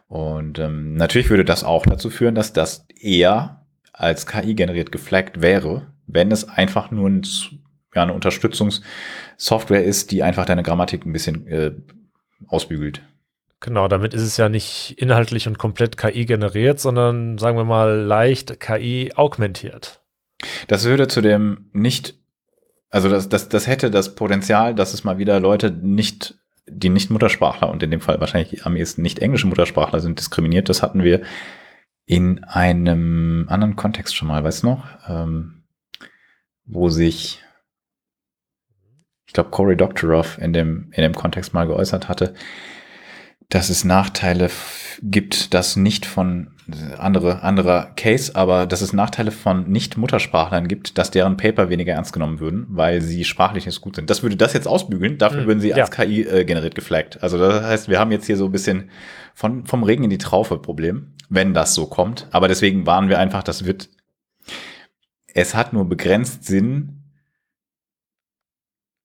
Und 0.08 0.60
ähm, 0.60 0.94
natürlich 0.94 1.30
würde 1.30 1.46
das 1.46 1.64
auch 1.64 1.86
dazu 1.86 2.10
führen, 2.10 2.36
dass 2.36 2.54
das 2.54 2.86
eher 2.98 3.66
als 3.92 4.26
KI 4.26 4.56
generiert 4.56 4.92
geflaggt 4.92 5.42
wäre, 5.42 5.94
wenn 6.08 6.32
es 6.32 6.48
einfach 6.48 6.92
nur 6.92 7.10
ein 7.10 7.24
ja, 7.96 8.04
eine 8.04 8.14
Unterstützungssoftware 8.14 9.84
ist, 9.84 10.12
die 10.12 10.24
einfach 10.24 10.46
deine 10.46 10.64
Grammatik 10.64 11.06
ein 11.06 11.14
bisschen 11.14 11.48
äh, 11.48 11.72
ausbügelt. 12.48 13.02
Genau, 13.60 13.88
damit 13.88 14.14
ist 14.14 14.24
es 14.24 14.36
ja 14.36 14.50
nicht 14.50 14.96
inhaltlich 14.98 15.48
und 15.48 15.58
komplett 15.58 15.96
KI 15.96 16.26
generiert, 16.26 16.82
sondern 16.82 17.38
sagen 17.38 17.58
wir 17.58 17.64
mal 17.64 18.02
leicht 18.02 18.60
KI 18.60 19.14
augmentiert. 19.16 20.02
Das 20.68 20.84
würde 20.84 21.08
zu 21.08 21.22
dem 21.22 21.70
nicht, 21.72 22.16
also 22.90 23.08
das, 23.08 23.30
das, 23.30 23.48
das 23.48 23.68
hätte 23.68 23.90
das 23.90 24.16
Potenzial, 24.16 24.76
dass 24.76 24.94
es 24.94 25.06
mal 25.06 25.18
wieder 25.18 25.40
Leute 25.40 25.72
nicht, 25.72 26.36
die 26.68 26.90
nicht 26.90 27.10
Muttersprachler 27.10 27.70
und 27.70 27.82
in 27.84 27.92
dem 27.92 28.02
Fall 28.02 28.20
wahrscheinlich 28.20 28.66
am 28.66 28.76
ehesten 28.76 29.02
nicht 29.02 29.20
englische 29.20 29.48
Muttersprachler 29.48 30.02
sind, 30.02 30.20
diskriminiert. 30.20 30.68
Das 30.68 30.84
hatten 30.84 31.04
wir 31.04 31.22
in 32.06 32.44
einem 32.44 33.46
anderen 33.50 33.78
Kontext 33.78 34.16
schon 34.16 34.28
mal, 34.28 34.44
weißt 34.44 34.64
du 34.64 34.68
noch? 34.68 34.86
Ähm, 35.08 35.64
wo 36.66 36.90
sich, 36.90 37.42
ich 39.34 39.36
glaube, 39.36 39.50
Cory 39.50 39.76
Doctorow 39.76 40.38
in 40.38 40.54
dem, 40.54 40.92
in 40.92 41.02
dem 41.02 41.16
Kontext 41.16 41.56
mal 41.56 41.66
geäußert 41.66 42.08
hatte, 42.08 42.36
dass 43.50 43.72
es 43.72 43.84
Nachteile 43.84 44.52
gibt, 45.02 45.56
dass 45.56 45.76
nicht 45.76 46.06
von 46.06 46.52
andere, 47.00 47.42
anderer 47.42 47.94
Case, 47.96 48.36
aber 48.36 48.68
dass 48.68 48.82
es 48.82 48.94
Nachteile 48.94 49.32
von 49.32 49.68
Nicht-Muttersprachlern 49.68 50.68
gibt, 50.68 51.00
dass 51.00 51.10
deren 51.10 51.36
Paper 51.36 51.72
weniger 51.72 51.94
ernst 51.94 52.14
genommen 52.14 52.40
würden, 52.40 52.68
weil 52.70 53.02
sie 53.02 53.24
sprachlich 53.24 53.66
nicht 53.66 53.82
gut 53.82 53.96
sind. 53.96 54.12
Das 54.12 54.22
würde 54.22 54.36
das 54.36 54.54
jetzt 54.54 54.68
ausbügeln, 54.68 55.18
dafür 55.18 55.42
mhm, 55.42 55.48
würden 55.48 55.60
sie 55.62 55.74
als 55.74 55.90
KI 55.90 56.22
äh, 56.22 56.46
generiert 56.46 56.76
geflaggt. 56.76 57.24
Also 57.24 57.40
das 57.40 57.64
heißt, 57.64 57.90
wir 57.90 58.00
haben 58.00 58.12
jetzt 58.12 58.28
hier 58.28 58.38
so 58.38 58.46
ein 58.46 58.52
bisschen 58.52 58.92
von, 59.34 59.66
vom 59.66 59.82
Regen 59.82 60.04
in 60.04 60.12
die 60.12 60.20
Traufe 60.20 60.60
Problem, 60.60 61.16
wenn 61.28 61.56
das 61.56 61.74
so 61.74 61.88
kommt. 61.88 62.28
Aber 62.30 62.48
deswegen 62.48 62.86
waren 62.86 63.10
wir 63.10 63.18
einfach, 63.18 63.42
das 63.42 63.66
wird, 63.66 63.90
es 65.34 65.56
hat 65.56 65.74
nur 65.74 65.90
begrenzt 65.90 66.46
Sinn, 66.46 67.03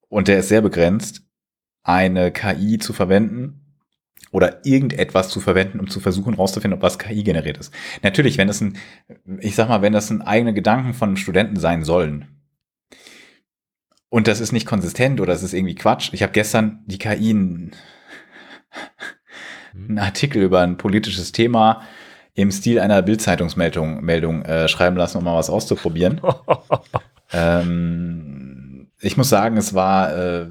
und 0.08 0.28
der 0.28 0.38
ist 0.38 0.48
sehr 0.48 0.62
begrenzt, 0.62 1.22
eine 1.82 2.30
KI 2.32 2.78
zu 2.78 2.92
verwenden, 2.92 3.64
oder 4.30 4.66
irgendetwas 4.66 5.30
zu 5.30 5.40
verwenden, 5.40 5.80
um 5.80 5.88
zu 5.88 6.00
versuchen 6.00 6.34
rauszufinden, 6.34 6.76
ob 6.76 6.82
was 6.82 6.98
KI 6.98 7.22
generiert 7.22 7.56
ist. 7.56 7.72
Natürlich, 8.02 8.36
wenn 8.36 8.50
es 8.50 8.60
ein, 8.60 8.76
ich 9.40 9.54
sag 9.54 9.68
mal, 9.68 9.80
wenn 9.80 9.94
das 9.94 10.10
ein 10.10 10.20
eigene 10.20 10.52
Gedanken 10.52 10.92
von 10.92 11.16
Studenten 11.16 11.56
sein 11.56 11.82
sollen 11.82 12.26
und 14.10 14.26
das 14.26 14.40
ist 14.40 14.52
nicht 14.52 14.66
konsistent 14.66 15.20
oder 15.20 15.32
es 15.32 15.42
ist 15.42 15.52
irgendwie 15.52 15.74
Quatsch. 15.74 16.10
Ich 16.12 16.22
habe 16.22 16.32
gestern 16.32 16.82
die 16.86 16.98
KI 16.98 17.30
einen, 17.30 17.72
einen 19.74 19.98
Artikel 19.98 20.42
über 20.42 20.60
ein 20.60 20.76
politisches 20.76 21.32
Thema 21.32 21.82
im 22.34 22.50
Stil 22.50 22.78
einer 22.80 23.02
Bildzeitungsmeldung 23.02 24.02
Meldung, 24.02 24.42
äh, 24.42 24.68
schreiben 24.68 24.96
lassen, 24.96 25.18
um 25.18 25.24
mal 25.24 25.36
was 25.36 25.50
auszuprobieren. 25.50 26.20
ähm, 27.32 28.67
ich 29.00 29.16
muss 29.16 29.28
sagen, 29.28 29.56
es 29.56 29.74
war, 29.74 30.16
äh, 30.16 30.46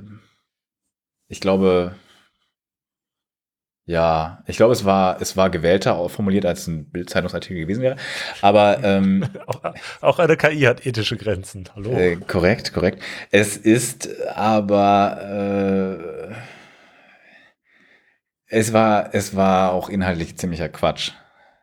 ich 1.28 1.42
glaube, 1.42 1.96
ja, 3.86 4.44
ich 4.48 4.58
glaube, 4.58 4.74
es 4.74 4.84
war, 4.84 5.22
es 5.22 5.38
war 5.38 5.50
gewählter 5.50 6.10
formuliert, 6.10 6.46
als 6.46 6.68
ein 6.68 6.90
Bildzeitungsartikel 6.90 7.60
gewesen 7.60 7.82
wäre. 7.82 7.96
Aber 8.42 8.84
ähm, 8.84 9.30
auch, 9.48 9.62
auch, 10.02 10.20
eine 10.20 10.36
KI 10.36 10.62
hat 10.62 10.86
ethische 10.86 11.16
Grenzen. 11.16 11.70
Hallo. 11.74 11.92
Äh, 11.92 12.18
korrekt, 12.18 12.74
korrekt. 12.74 13.02
Es 13.32 13.56
ist 13.56 14.10
aber 14.28 16.30
äh, 16.30 16.36
es 18.50 18.74
war, 18.74 19.14
es 19.14 19.36
war 19.36 19.72
auch 19.72 19.90
inhaltlich 19.90 20.38
ziemlicher 20.38 20.70
Quatsch. 20.70 21.12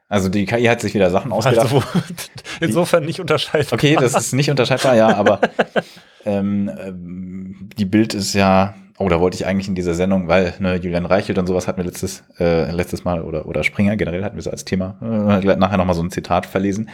Also 0.09 0.28
die 0.28 0.44
KI 0.44 0.64
hat 0.64 0.80
sich 0.80 0.94
wieder 0.94 1.11
Sachen 1.11 1.32
ausgedacht. 1.32 1.72
Also, 1.72 1.82
insofern 2.61 3.05
nicht 3.05 3.20
unterscheidbar. 3.20 3.78
Okay, 3.78 3.96
das 3.98 4.14
ist 4.14 4.32
nicht 4.32 4.50
unterscheidbar, 4.50 4.94
ja, 4.94 5.14
aber 5.16 5.40
ähm, 6.24 6.70
ähm, 6.78 7.70
die 7.76 7.86
Bild 7.86 8.14
ist 8.14 8.34
ja 8.34 8.74
Oh, 8.96 9.09
da 9.09 9.18
wollte 9.18 9.34
ich 9.34 9.44
eigentlich 9.44 9.66
in 9.66 9.74
dieser 9.74 9.94
Sendung, 9.94 10.28
weil 10.28 10.55
ne, 10.61 10.76
Julian 10.76 11.05
Reichelt 11.05 11.36
und 11.38 11.48
sowas 11.48 11.66
hatten 11.66 11.78
wir 11.78 11.84
letztes, 11.84 12.22
äh, 12.38 12.70
letztes 12.70 13.02
Mal 13.02 13.22
oder, 13.22 13.46
oder 13.46 13.64
Springer 13.64 13.96
generell 13.96 14.22
hatten 14.22 14.36
wir 14.36 14.42
so 14.42 14.50
als 14.50 14.64
Thema 14.64 14.98
äh, 15.02 15.57
nachher 15.57 15.78
nochmal 15.78 15.96
so 15.96 16.02
ein 16.02 16.12
Zitat 16.12 16.46
verlesen. 16.46 16.88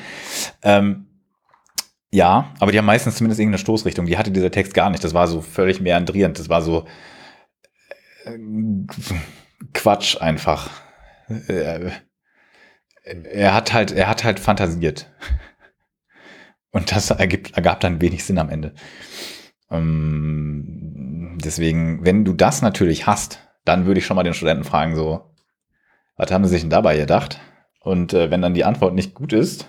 Ähm, 0.62 1.06
ja, 2.10 2.54
aber 2.58 2.72
die 2.72 2.78
haben 2.78 2.86
meistens 2.86 3.16
zumindest 3.16 3.38
irgendeine 3.38 3.60
Stoßrichtung. 3.60 4.06
Die 4.06 4.16
hatte 4.16 4.30
dieser 4.30 4.50
Text 4.50 4.72
gar 4.72 4.88
nicht. 4.88 5.04
Das 5.04 5.12
war 5.12 5.26
so 5.26 5.42
völlig 5.42 5.80
meandrierend. 5.80 6.38
Das 6.38 6.48
war 6.48 6.62
so 6.62 6.86
äh, 8.24 8.38
Quatsch 9.74 10.20
einfach. 10.20 10.70
Äh, 11.28 11.90
er 13.24 13.54
hat 13.54 13.72
halt, 13.72 13.92
er 13.92 14.08
hat 14.08 14.24
halt 14.24 14.40
fantasiert. 14.40 15.10
Und 16.72 16.92
das 16.92 17.10
ergibt, 17.10 17.56
ergab 17.56 17.80
dann 17.80 18.00
wenig 18.00 18.24
Sinn 18.24 18.38
am 18.38 18.48
Ende. 18.48 18.74
Ähm, 19.70 21.38
deswegen, 21.42 22.04
wenn 22.04 22.24
du 22.24 22.32
das 22.32 22.62
natürlich 22.62 23.06
hast, 23.06 23.40
dann 23.64 23.86
würde 23.86 23.98
ich 23.98 24.06
schon 24.06 24.16
mal 24.16 24.22
den 24.22 24.34
Studenten 24.34 24.64
fragen, 24.64 24.94
so, 24.94 25.34
was 26.16 26.30
haben 26.30 26.44
sie 26.44 26.50
sich 26.50 26.60
denn 26.62 26.70
dabei 26.70 26.96
gedacht? 26.96 27.40
Und 27.80 28.12
äh, 28.12 28.30
wenn 28.30 28.42
dann 28.42 28.54
die 28.54 28.64
Antwort 28.64 28.94
nicht 28.94 29.14
gut 29.14 29.32
ist, 29.32 29.66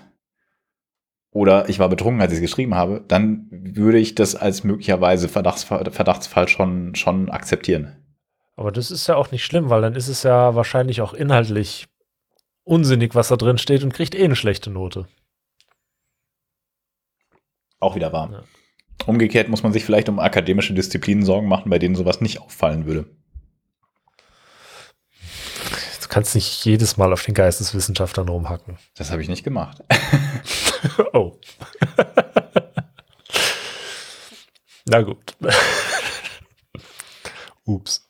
oder 1.31 1.69
ich 1.69 1.79
war 1.79 1.87
betrunken, 1.87 2.21
als 2.21 2.33
ich 2.33 2.39
es 2.39 2.41
geschrieben 2.41 2.75
habe, 2.75 3.03
dann 3.07 3.47
würde 3.49 3.97
ich 3.97 4.15
das 4.15 4.35
als 4.35 4.63
möglicherweise 4.63 5.29
Verdachtsfall, 5.29 5.89
Verdachtsfall 5.89 6.47
schon, 6.49 6.93
schon 6.95 7.29
akzeptieren. 7.29 7.95
Aber 8.57 8.71
das 8.71 8.91
ist 8.91 9.07
ja 9.07 9.15
auch 9.15 9.31
nicht 9.31 9.45
schlimm, 9.45 9.69
weil 9.69 9.81
dann 9.81 9.95
ist 9.95 10.09
es 10.09 10.23
ja 10.23 10.55
wahrscheinlich 10.55 11.01
auch 11.01 11.13
inhaltlich 11.13 11.87
unsinnig, 12.63 13.15
was 13.15 13.29
da 13.29 13.35
drin 13.35 13.57
steht 13.57 13.83
und 13.83 13.93
kriegt 13.93 14.15
eh 14.15 14.23
eine 14.23 14.35
schlechte 14.35 14.69
Note. 14.69 15.07
Auch 17.79 17.95
wieder 17.95 18.13
wahr. 18.13 18.29
Ja. 18.31 18.43
Umgekehrt 19.07 19.49
muss 19.49 19.63
man 19.63 19.73
sich 19.73 19.83
vielleicht 19.83 20.09
um 20.09 20.19
akademische 20.19 20.73
Disziplinen 20.73 21.25
Sorgen 21.25 21.47
machen, 21.47 21.69
bei 21.69 21.79
denen 21.79 21.95
sowas 21.95 22.21
nicht 22.21 22.39
auffallen 22.39 22.85
würde. 22.85 23.09
Du 26.01 26.07
kannst 26.07 26.35
nicht 26.35 26.63
jedes 26.65 26.97
Mal 26.97 27.11
auf 27.13 27.23
den 27.23 27.33
Geisteswissenschaftlern 27.33 28.29
rumhacken. 28.29 28.77
Das 28.95 29.11
habe 29.11 29.21
ich 29.21 29.29
nicht 29.29 29.43
gemacht. 29.43 29.81
oh. 31.13 31.39
Na 34.85 35.01
gut. 35.01 35.35
Ups. 37.65 38.09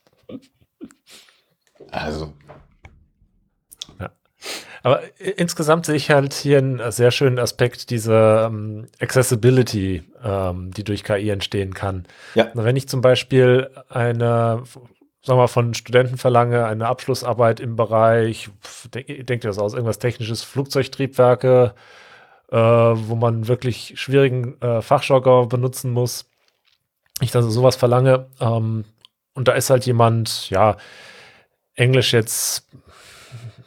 Also, 1.89 2.33
aber 4.83 5.01
insgesamt 5.19 5.85
sehe 5.85 5.95
ich 5.95 6.09
halt 6.09 6.33
hier 6.33 6.57
einen 6.57 6.91
sehr 6.91 7.11
schönen 7.11 7.39
Aspekt, 7.39 7.89
diese 7.89 8.47
ähm, 8.47 8.87
Accessibility, 8.99 10.03
ähm, 10.23 10.71
die 10.71 10.83
durch 10.83 11.03
KI 11.03 11.29
entstehen 11.29 11.73
kann. 11.73 12.05
Ja. 12.35 12.49
Wenn 12.53 12.75
ich 12.75 12.89
zum 12.89 13.01
Beispiel 13.01 13.69
eine, 13.89 14.63
sagen 14.65 14.85
wir 15.23 15.35
mal, 15.35 15.47
von 15.47 15.73
Studenten 15.73 16.17
verlange, 16.17 16.65
eine 16.65 16.87
Abschlussarbeit 16.87 17.59
im 17.59 17.75
Bereich, 17.75 18.49
denkt 18.93 19.43
ihr 19.43 19.49
das 19.49 19.59
aus, 19.59 19.73
irgendwas 19.73 19.99
technisches, 19.99 20.43
Flugzeugtriebwerke, 20.43 21.73
äh, 22.51 22.57
wo 22.57 23.15
man 23.15 23.47
wirklich 23.47 23.93
schwierigen 23.95 24.59
äh, 24.61 24.81
Fachjargon 24.81 25.47
benutzen 25.47 25.91
muss, 25.91 26.25
ich 27.19 27.31
dann 27.31 27.49
sowas 27.49 27.75
verlange, 27.75 28.27
ähm, 28.39 28.85
und 29.33 29.47
da 29.47 29.53
ist 29.53 29.69
halt 29.69 29.85
jemand, 29.85 30.49
ja, 30.49 30.75
Englisch 31.75 32.13
jetzt 32.13 32.67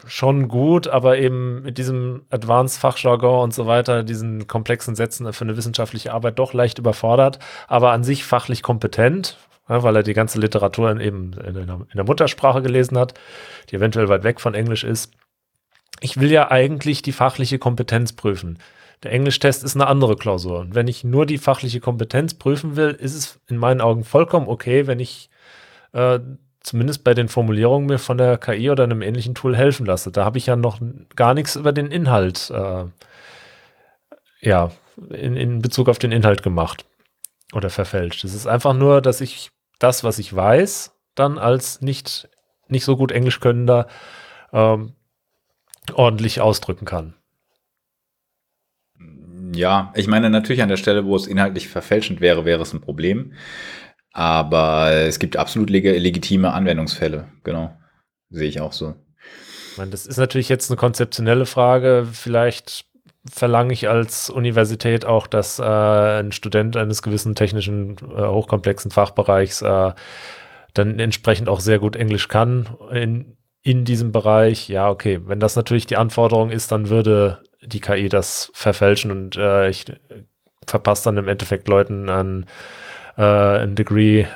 schon 0.06 0.48
gut, 0.48 0.88
aber 0.88 1.18
eben 1.18 1.62
mit 1.62 1.78
diesem 1.78 2.22
Advanced-Fachjargon 2.30 3.44
und 3.44 3.54
so 3.54 3.66
weiter, 3.66 4.02
diesen 4.02 4.46
komplexen 4.46 4.94
Sätzen 4.94 5.32
für 5.32 5.44
eine 5.44 5.56
wissenschaftliche 5.56 6.12
Arbeit 6.12 6.38
doch 6.38 6.52
leicht 6.52 6.78
überfordert, 6.78 7.38
aber 7.68 7.92
an 7.92 8.04
sich 8.04 8.24
fachlich 8.24 8.62
kompetent, 8.62 9.38
ja, 9.68 9.82
weil 9.82 9.96
er 9.96 10.02
die 10.02 10.14
ganze 10.14 10.38
Literatur 10.40 10.90
in 10.90 11.00
eben 11.00 11.32
in 11.32 11.54
der, 11.54 11.62
in 11.64 11.86
der 11.94 12.04
Muttersprache 12.04 12.62
gelesen 12.62 12.98
hat, 12.98 13.14
die 13.70 13.76
eventuell 13.76 14.08
weit 14.08 14.24
weg 14.24 14.40
von 14.40 14.54
Englisch 14.54 14.84
ist. 14.84 15.12
Ich 16.00 16.20
will 16.20 16.30
ja 16.30 16.50
eigentlich 16.50 17.02
die 17.02 17.12
fachliche 17.12 17.58
Kompetenz 17.58 18.12
prüfen. 18.12 18.58
Der 19.02 19.12
Englischtest 19.12 19.64
ist 19.64 19.74
eine 19.74 19.86
andere 19.86 20.16
Klausur. 20.16 20.60
Und 20.60 20.74
wenn 20.74 20.88
ich 20.88 21.04
nur 21.04 21.26
die 21.26 21.38
fachliche 21.38 21.80
Kompetenz 21.80 22.34
prüfen 22.34 22.76
will, 22.76 22.90
ist 22.90 23.14
es 23.14 23.40
in 23.48 23.58
meinen 23.58 23.80
Augen 23.80 24.04
vollkommen 24.04 24.48
okay, 24.48 24.86
wenn 24.86 24.98
ich 24.98 25.30
äh, 25.92 26.18
zumindest 26.64 27.04
bei 27.04 27.14
den 27.14 27.28
Formulierungen 27.28 27.86
mir 27.86 27.98
von 27.98 28.18
der 28.18 28.38
KI 28.38 28.70
oder 28.70 28.84
einem 28.84 29.02
ähnlichen 29.02 29.34
Tool 29.34 29.56
helfen 29.56 29.86
lasse. 29.86 30.10
Da 30.10 30.24
habe 30.24 30.38
ich 30.38 30.46
ja 30.46 30.56
noch 30.56 30.80
gar 31.14 31.34
nichts 31.34 31.54
über 31.54 31.72
den 31.72 31.90
Inhalt, 31.92 32.50
äh, 32.50 32.86
ja, 34.40 34.72
in, 35.10 35.36
in 35.36 35.62
Bezug 35.62 35.88
auf 35.88 35.98
den 35.98 36.10
Inhalt 36.10 36.42
gemacht 36.42 36.86
oder 37.52 37.70
verfälscht. 37.70 38.24
Es 38.24 38.34
ist 38.34 38.46
einfach 38.46 38.74
nur, 38.74 39.02
dass 39.02 39.20
ich 39.20 39.50
das, 39.78 40.04
was 40.04 40.18
ich 40.18 40.34
weiß, 40.34 40.92
dann 41.14 41.38
als 41.38 41.82
nicht, 41.82 42.28
nicht 42.68 42.84
so 42.84 42.96
gut 42.96 43.12
Englisch 43.12 43.40
könnender 43.40 43.86
ähm, 44.52 44.94
ordentlich 45.92 46.40
ausdrücken 46.40 46.86
kann. 46.86 47.14
Ja, 49.52 49.92
ich 49.94 50.06
meine 50.06 50.30
natürlich 50.30 50.62
an 50.62 50.68
der 50.68 50.78
Stelle, 50.78 51.04
wo 51.04 51.14
es 51.14 51.26
inhaltlich 51.26 51.68
verfälschend 51.68 52.20
wäre, 52.20 52.44
wäre 52.44 52.62
es 52.62 52.72
ein 52.72 52.80
Problem. 52.80 53.34
Aber 54.14 54.92
es 54.92 55.18
gibt 55.18 55.36
absolut 55.36 55.70
leg 55.70 55.84
legitime 55.84 56.52
Anwendungsfälle, 56.52 57.26
genau. 57.42 57.76
Sehe 58.30 58.48
ich 58.48 58.60
auch 58.60 58.72
so. 58.72 58.94
Ich 59.72 59.78
meine, 59.78 59.90
das 59.90 60.06
ist 60.06 60.18
natürlich 60.18 60.48
jetzt 60.48 60.70
eine 60.70 60.76
konzeptionelle 60.76 61.46
Frage. 61.46 62.06
Vielleicht 62.10 62.86
verlange 63.28 63.72
ich 63.72 63.88
als 63.88 64.30
Universität 64.30 65.04
auch, 65.04 65.26
dass 65.26 65.58
äh, 65.58 65.64
ein 65.64 66.30
Student 66.30 66.76
eines 66.76 67.02
gewissen 67.02 67.34
technischen, 67.34 67.96
äh, 67.96 68.26
hochkomplexen 68.26 68.92
Fachbereichs 68.92 69.62
äh, 69.62 69.92
dann 70.74 71.00
entsprechend 71.00 71.48
auch 71.48 71.58
sehr 71.58 71.80
gut 71.80 71.96
Englisch 71.96 72.28
kann 72.28 72.68
in, 72.92 73.36
in 73.62 73.84
diesem 73.84 74.12
Bereich. 74.12 74.68
Ja, 74.68 74.90
okay, 74.90 75.20
wenn 75.24 75.40
das 75.40 75.56
natürlich 75.56 75.86
die 75.86 75.96
Anforderung 75.96 76.50
ist, 76.50 76.70
dann 76.70 76.88
würde 76.88 77.42
die 77.62 77.80
KI 77.80 78.08
das 78.08 78.52
verfälschen 78.54 79.10
und 79.10 79.36
äh, 79.36 79.70
ich 79.70 79.86
verpasse 80.66 81.04
dann 81.04 81.16
im 81.16 81.26
Endeffekt 81.26 81.66
Leuten 81.66 82.08
an 82.08 82.46
äh, 83.16 83.62
ein 83.62 83.74
Degree, 83.74 84.26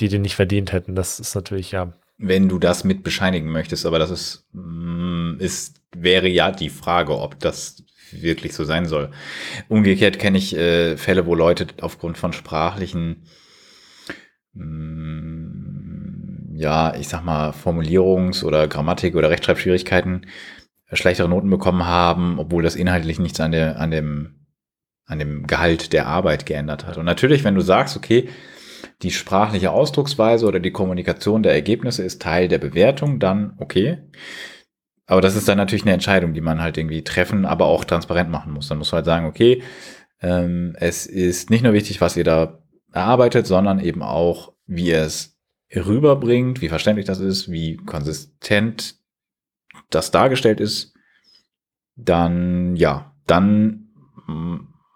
die 0.00 0.08
die 0.08 0.18
nicht 0.18 0.36
verdient 0.36 0.72
hätten. 0.72 0.94
Das 0.94 1.20
ist 1.20 1.34
natürlich 1.34 1.72
ja. 1.72 1.92
Wenn 2.18 2.48
du 2.48 2.58
das 2.58 2.84
mit 2.84 3.04
bescheinigen 3.04 3.50
möchtest, 3.50 3.86
aber 3.86 3.98
das 3.98 4.10
ist, 4.10 4.46
mm, 4.52 5.36
ist 5.38 5.80
wäre 5.96 6.28
ja 6.28 6.50
die 6.50 6.70
Frage, 6.70 7.18
ob 7.18 7.38
das 7.40 7.84
wirklich 8.10 8.54
so 8.54 8.64
sein 8.64 8.86
soll. 8.86 9.10
Umgekehrt 9.68 10.18
kenne 10.18 10.38
ich 10.38 10.56
äh, 10.56 10.96
Fälle, 10.96 11.26
wo 11.26 11.34
Leute 11.34 11.66
aufgrund 11.80 12.18
von 12.18 12.32
sprachlichen, 12.32 13.24
mh, 14.54 14.64
mm, 14.64 16.54
ja, 16.56 16.94
ich 16.96 17.06
sag 17.08 17.24
mal, 17.24 17.50
Formulierungs- 17.50 18.42
oder 18.42 18.66
Grammatik- 18.66 19.14
oder 19.14 19.30
Rechtschreibschwierigkeiten 19.30 20.26
schlechtere 20.92 21.28
Noten 21.28 21.50
bekommen 21.50 21.86
haben, 21.86 22.38
obwohl 22.38 22.62
das 22.62 22.76
inhaltlich 22.76 23.18
nichts 23.18 23.40
an 23.40 23.52
der, 23.52 23.78
an 23.78 23.90
dem, 23.90 24.34
an 25.08 25.18
dem 25.18 25.46
Gehalt 25.46 25.92
der 25.92 26.06
Arbeit 26.06 26.46
geändert 26.46 26.86
hat. 26.86 26.98
Und 26.98 27.06
natürlich, 27.06 27.42
wenn 27.42 27.54
du 27.54 27.62
sagst, 27.62 27.96
okay, 27.96 28.28
die 29.02 29.10
sprachliche 29.10 29.72
Ausdrucksweise 29.72 30.46
oder 30.46 30.60
die 30.60 30.70
Kommunikation 30.70 31.42
der 31.42 31.54
Ergebnisse 31.54 32.04
ist 32.04 32.22
Teil 32.22 32.46
der 32.46 32.58
Bewertung, 32.58 33.18
dann 33.18 33.54
okay. 33.58 33.98
Aber 35.06 35.22
das 35.22 35.34
ist 35.34 35.48
dann 35.48 35.56
natürlich 35.56 35.84
eine 35.84 35.94
Entscheidung, 35.94 36.34
die 36.34 36.42
man 36.42 36.60
halt 36.60 36.76
irgendwie 36.76 37.02
treffen, 37.02 37.46
aber 37.46 37.66
auch 37.66 37.84
transparent 37.84 38.30
machen 38.30 38.52
muss. 38.52 38.68
Dann 38.68 38.78
muss 38.78 38.92
man 38.92 38.98
halt 38.98 39.06
sagen, 39.06 39.26
okay, 39.26 39.62
ähm, 40.20 40.76
es 40.78 41.06
ist 41.06 41.48
nicht 41.48 41.64
nur 41.64 41.72
wichtig, 41.72 42.00
was 42.02 42.16
ihr 42.16 42.24
da 42.24 42.62
erarbeitet, 42.92 43.46
sondern 43.46 43.80
eben 43.80 44.02
auch, 44.02 44.52
wie 44.66 44.88
ihr 44.88 45.00
es 45.02 45.38
rüberbringt, 45.74 46.60
wie 46.60 46.68
verständlich 46.68 47.06
das 47.06 47.20
ist, 47.20 47.50
wie 47.50 47.76
konsistent 47.76 48.96
das 49.88 50.10
dargestellt 50.10 50.60
ist. 50.60 50.94
Dann, 51.96 52.76
ja, 52.76 53.14
dann 53.26 53.88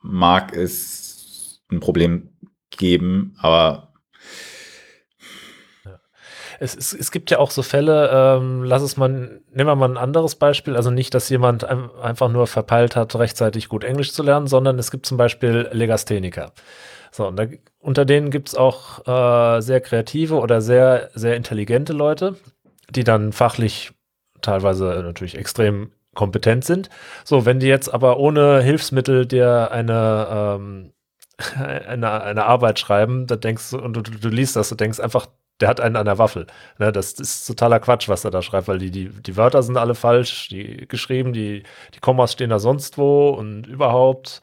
mag 0.02 0.54
es 0.54 1.62
ein 1.70 1.80
Problem 1.80 2.30
geben, 2.70 3.34
aber 3.38 3.92
es, 6.62 6.76
es, 6.76 6.92
es 6.92 7.10
gibt 7.10 7.30
ja 7.32 7.38
auch 7.38 7.50
so 7.50 7.62
Fälle, 7.62 8.08
ähm, 8.12 8.62
lass 8.62 8.82
es 8.82 8.96
mal, 8.96 9.40
nehmen 9.52 9.68
wir 9.68 9.74
mal 9.74 9.90
ein 9.90 9.96
anderes 9.96 10.36
Beispiel, 10.36 10.76
also 10.76 10.90
nicht, 10.90 11.12
dass 11.12 11.28
jemand 11.28 11.64
ein, 11.64 11.90
einfach 12.00 12.28
nur 12.30 12.46
verpeilt 12.46 12.94
hat, 12.94 13.16
rechtzeitig 13.16 13.68
gut 13.68 13.82
Englisch 13.82 14.12
zu 14.12 14.22
lernen, 14.22 14.46
sondern 14.46 14.78
es 14.78 14.92
gibt 14.92 15.06
zum 15.06 15.16
Beispiel 15.16 15.68
Legastheniker. 15.72 16.52
So, 17.10 17.26
und 17.26 17.36
da, 17.36 17.46
unter 17.80 18.04
denen 18.04 18.30
gibt 18.30 18.48
es 18.48 18.54
auch 18.54 19.06
äh, 19.06 19.60
sehr 19.60 19.80
kreative 19.80 20.36
oder 20.36 20.60
sehr, 20.60 21.10
sehr 21.14 21.36
intelligente 21.36 21.92
Leute, 21.92 22.36
die 22.90 23.02
dann 23.02 23.32
fachlich 23.32 23.90
teilweise 24.40 24.84
natürlich 25.04 25.36
extrem 25.36 25.90
kompetent 26.14 26.64
sind. 26.64 26.90
So, 27.24 27.46
wenn 27.46 27.60
die 27.60 27.66
jetzt 27.66 27.92
aber 27.92 28.18
ohne 28.18 28.60
Hilfsmittel 28.62 29.26
dir 29.26 29.70
eine, 29.72 30.28
ähm, 30.30 30.92
eine, 31.56 32.22
eine 32.22 32.44
Arbeit 32.44 32.78
schreiben, 32.78 33.26
da 33.26 33.36
denkst 33.36 33.70
du, 33.70 33.78
und 33.78 33.94
du, 33.94 34.02
du 34.02 34.28
liest 34.28 34.56
das, 34.56 34.68
du 34.68 34.74
denkst 34.74 35.00
einfach, 35.00 35.26
der 35.60 35.68
hat 35.68 35.80
einen 35.80 35.96
an 35.96 36.06
der 36.06 36.18
Waffel. 36.18 36.46
Ne, 36.78 36.92
das 36.92 37.12
ist 37.12 37.46
totaler 37.46 37.80
Quatsch, 37.80 38.08
was 38.08 38.24
er 38.24 38.30
da 38.30 38.42
schreibt, 38.42 38.68
weil 38.68 38.78
die, 38.78 38.90
die, 38.90 39.08
die 39.08 39.36
Wörter 39.36 39.62
sind 39.62 39.76
alle 39.76 39.94
falsch, 39.94 40.48
die 40.48 40.88
geschrieben, 40.88 41.32
die, 41.32 41.62
die 41.94 42.00
Kommas 42.00 42.32
stehen 42.32 42.50
da 42.50 42.58
sonst 42.58 42.98
wo 42.98 43.30
und 43.30 43.66
überhaupt. 43.66 44.42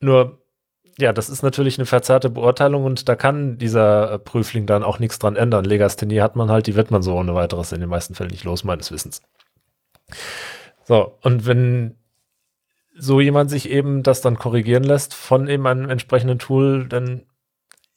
Nur, 0.00 0.38
ja, 0.98 1.12
das 1.12 1.28
ist 1.28 1.42
natürlich 1.42 1.78
eine 1.78 1.86
verzerrte 1.86 2.30
Beurteilung 2.30 2.84
und 2.84 3.08
da 3.08 3.16
kann 3.16 3.58
dieser 3.58 4.12
äh, 4.12 4.18
Prüfling 4.18 4.66
dann 4.66 4.82
auch 4.82 4.98
nichts 4.98 5.18
dran 5.18 5.36
ändern. 5.36 5.64
Legasthenie 5.64 6.20
hat 6.20 6.36
man 6.36 6.50
halt, 6.50 6.66
die 6.66 6.76
wird 6.76 6.90
man 6.90 7.02
so 7.02 7.14
ohne 7.14 7.34
weiteres 7.34 7.72
in 7.72 7.80
den 7.80 7.90
meisten 7.90 8.14
Fällen 8.14 8.30
nicht 8.30 8.44
los, 8.44 8.64
meines 8.64 8.90
Wissens. 8.90 9.20
So, 10.86 11.18
und 11.22 11.46
wenn 11.46 11.96
so 12.96 13.20
jemand 13.20 13.50
sich 13.50 13.68
eben 13.68 14.04
das 14.04 14.20
dann 14.20 14.38
korrigieren 14.38 14.84
lässt 14.84 15.14
von 15.14 15.48
eben 15.48 15.66
einem 15.66 15.90
entsprechenden 15.90 16.38
Tool, 16.38 16.86
dann 16.88 17.22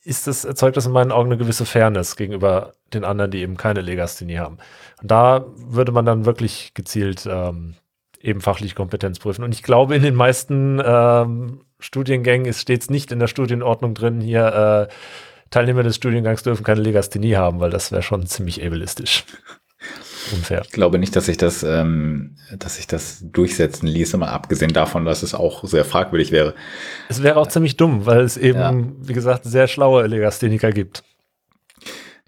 ist 0.04 0.26
das, 0.26 0.44
erzeugt 0.44 0.76
das 0.76 0.88
in 0.88 0.92
meinen 0.92 1.12
Augen 1.12 1.30
eine 1.30 1.38
gewisse 1.38 1.66
Fairness 1.66 2.16
gegenüber 2.16 2.74
den 2.94 3.04
anderen, 3.04 3.30
die 3.30 3.42
eben 3.42 3.58
keine 3.58 3.82
Legasthenie 3.82 4.40
haben. 4.40 4.58
Und 5.02 5.12
da 5.12 5.46
würde 5.56 5.92
man 5.92 6.06
dann 6.06 6.26
wirklich 6.26 6.74
gezielt 6.74 7.28
ähm, 7.30 7.76
eben 8.20 8.42
fachliche 8.42 8.74
Kompetenz 8.76 9.20
prüfen. 9.20 9.44
Und 9.44 9.54
ich 9.54 9.62
glaube, 9.62 9.96
in 9.96 10.02
den 10.02 10.16
meisten 10.16 10.82
ähm, 10.84 11.62
Studiengängen 11.80 12.48
ist 12.48 12.62
stets 12.62 12.90
nicht 12.90 13.12
in 13.12 13.20
der 13.20 13.28
Studienordnung 13.28 13.94
drin, 13.94 14.20
hier 14.20 14.88
äh, 14.90 14.94
Teilnehmer 15.52 15.84
des 15.84 15.96
Studiengangs 15.96 16.42
dürfen 16.42 16.64
keine 16.64 16.82
Legasthenie 16.82 17.36
haben, 17.36 17.60
weil 17.60 17.70
das 17.70 17.92
wäre 17.92 18.02
schon 18.02 18.26
ziemlich 18.26 18.66
ableistisch 18.66 19.26
unfair. 20.34 20.62
Ich 20.66 20.72
glaube 20.72 21.00
nicht, 21.00 21.16
dass 21.16 21.26
sich 21.26 21.38
das, 21.38 21.64
ähm, 21.64 22.36
dass 22.58 22.78
sich 22.78 22.88
das 22.88 23.20
durchsetzen 23.22 23.88
ließe, 23.88 24.18
mal 24.18 24.30
abgesehen 24.30 24.74
davon, 24.74 25.06
dass 25.06 25.24
es 25.24 25.34
auch 25.34 25.64
sehr 25.64 25.86
fragwürdig 25.86 26.32
wäre. 26.32 26.56
Es 27.08 27.24
wäre 27.24 27.38
auch 27.38 27.48
ziemlich 27.48 27.78
dumm, 27.78 28.06
weil 28.06 28.22
es 28.22 28.38
eben, 28.38 28.60
ja. 28.60 28.74
wie 29.02 29.14
gesagt, 29.14 29.44
sehr 29.46 29.68
schlaue 29.68 30.08
Legastheniker 30.08 30.72
gibt. 30.72 31.04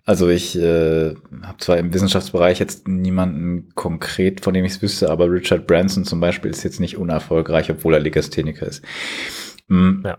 Also 0.03 0.29
ich 0.29 0.57
äh, 0.57 1.13
habe 1.43 1.57
zwar 1.59 1.77
im 1.77 1.93
Wissenschaftsbereich 1.93 2.59
jetzt 2.59 2.87
niemanden 2.87 3.69
konkret, 3.75 4.41
von 4.41 4.53
dem 4.53 4.65
ich 4.65 4.73
es 4.73 4.81
wüsste, 4.81 5.09
aber 5.09 5.29
Richard 5.29 5.67
Branson 5.67 6.05
zum 6.05 6.19
Beispiel 6.19 6.49
ist 6.49 6.63
jetzt 6.63 6.79
nicht 6.79 6.97
unerfolgreich, 6.97 7.69
obwohl 7.69 7.93
er 7.93 7.99
Legastheniker 7.99 8.65
ist. 8.65 8.83
Mhm. 9.67 10.03
Ja. 10.05 10.17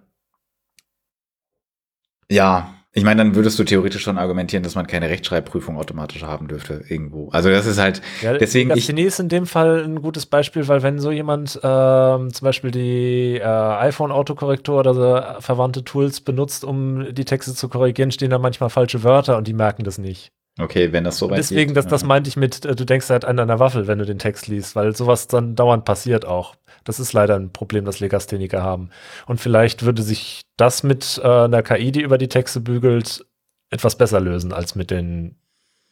Ja, 2.30 2.74
ich 2.94 3.04
meine, 3.04 3.24
dann 3.24 3.34
würdest 3.34 3.58
du 3.58 3.64
theoretisch 3.64 4.02
schon 4.02 4.18
argumentieren, 4.18 4.62
dass 4.62 4.74
man 4.74 4.86
keine 4.86 5.08
Rechtschreibprüfung 5.08 5.78
automatisch 5.78 6.22
haben 6.22 6.46
dürfte 6.46 6.84
irgendwo. 6.88 7.30
Also 7.30 7.48
das 7.48 7.64
ist 7.64 7.78
halt 7.78 8.02
ja, 8.20 8.36
deswegen. 8.36 8.70
Ich 8.76 8.90
ist 8.90 9.18
in 9.18 9.30
dem 9.30 9.46
Fall 9.46 9.82
ein 9.82 10.02
gutes 10.02 10.26
Beispiel, 10.26 10.68
weil 10.68 10.82
wenn 10.82 10.98
so 10.98 11.10
jemand 11.10 11.58
ähm, 11.62 12.32
zum 12.34 12.44
Beispiel 12.44 12.70
die 12.70 13.38
äh, 13.38 13.44
iPhone-Autokorrektur 13.44 14.78
oder 14.78 14.94
so 14.94 15.40
verwandte 15.40 15.84
Tools 15.84 16.20
benutzt, 16.20 16.64
um 16.64 17.14
die 17.14 17.24
Texte 17.24 17.54
zu 17.54 17.70
korrigieren, 17.70 18.10
stehen 18.10 18.30
da 18.30 18.38
manchmal 18.38 18.68
falsche 18.68 19.02
Wörter 19.02 19.38
und 19.38 19.48
die 19.48 19.54
merken 19.54 19.84
das 19.84 19.96
nicht. 19.96 20.30
Okay, 20.58 20.92
wenn 20.92 21.04
das 21.04 21.16
so 21.16 21.30
weit 21.30 21.38
Deswegen, 21.38 21.68
geht, 21.68 21.76
das, 21.78 21.86
das 21.86 22.04
meinte 22.04 22.28
ich 22.28 22.36
mit, 22.36 22.64
äh, 22.64 22.76
du 22.76 22.84
denkst 22.84 23.08
halt 23.08 23.24
an 23.24 23.38
einer 23.38 23.58
Waffel, 23.58 23.86
wenn 23.86 23.98
du 23.98 24.04
den 24.04 24.18
Text 24.18 24.48
liest, 24.48 24.76
weil 24.76 24.94
sowas 24.94 25.26
dann 25.26 25.54
dauernd 25.56 25.84
passiert 25.84 26.26
auch. 26.26 26.56
Das 26.84 27.00
ist 27.00 27.12
leider 27.12 27.36
ein 27.36 27.52
Problem, 27.52 27.84
das 27.84 28.00
Legastheniker 28.00 28.62
haben. 28.62 28.90
Und 29.26 29.40
vielleicht 29.40 29.82
würde 29.84 30.02
sich 30.02 30.42
das 30.56 30.82
mit 30.82 31.20
äh, 31.22 31.26
einer 31.26 31.62
KI, 31.62 31.90
die 31.90 32.02
über 32.02 32.18
die 32.18 32.28
Texte 32.28 32.60
bügelt, 32.60 33.24
etwas 33.70 33.96
besser 33.96 34.20
lösen 34.20 34.52
als 34.52 34.74
mit 34.74 34.90
den, 34.90 35.36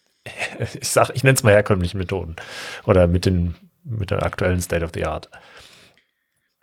ich 0.80 0.88
sag, 0.88 1.10
ich 1.14 1.24
nenne 1.24 1.36
es 1.36 1.42
mal 1.42 1.54
herkömmlichen 1.54 1.98
Methoden 1.98 2.36
oder 2.84 3.06
mit 3.06 3.24
den, 3.24 3.54
mit 3.84 4.10
der 4.10 4.22
aktuellen 4.24 4.60
State 4.60 4.84
of 4.84 4.90
the 4.92 5.06
Art. 5.06 5.30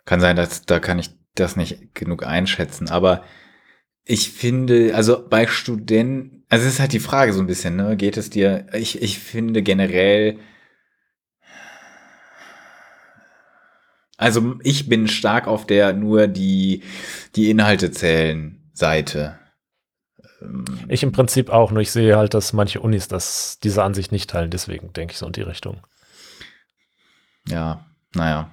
Kann 0.04 0.20
sein, 0.20 0.36
dass 0.36 0.64
da 0.64 0.78
kann 0.78 1.00
ich 1.00 1.10
das 1.34 1.56
nicht 1.56 1.94
genug 1.94 2.24
einschätzen, 2.24 2.88
aber 2.88 3.24
ich 4.08 4.30
finde, 4.30 4.94
also 4.94 5.24
bei 5.28 5.46
Studenten, 5.46 6.44
also 6.48 6.66
es 6.66 6.74
ist 6.74 6.80
halt 6.80 6.92
die 6.92 6.98
Frage 6.98 7.32
so 7.32 7.40
ein 7.40 7.46
bisschen, 7.46 7.76
ne? 7.76 7.96
Geht 7.96 8.16
es 8.16 8.30
dir, 8.30 8.66
ich, 8.72 9.02
ich 9.02 9.18
finde 9.18 9.62
generell, 9.62 10.38
Also 14.20 14.56
ich 14.64 14.88
bin 14.88 15.06
stark 15.06 15.46
auf 15.46 15.64
der 15.64 15.92
nur 15.92 16.26
die, 16.26 16.82
die 17.36 17.50
Inhalte 17.50 17.92
zählen 17.92 18.68
Seite. 18.72 19.38
Ähm, 20.42 20.64
ich 20.88 21.04
im 21.04 21.12
Prinzip 21.12 21.50
auch, 21.50 21.70
nur 21.70 21.82
ich 21.82 21.92
sehe 21.92 22.16
halt, 22.16 22.34
dass 22.34 22.52
manche 22.52 22.80
Unis 22.80 23.06
das, 23.06 23.60
diese 23.62 23.84
Ansicht 23.84 24.10
nicht 24.10 24.28
teilen, 24.28 24.50
deswegen 24.50 24.92
denke 24.92 25.12
ich 25.12 25.18
so 25.18 25.26
in 25.26 25.32
die 25.32 25.42
Richtung. 25.42 25.86
Ja, 27.46 27.86
naja. 28.12 28.50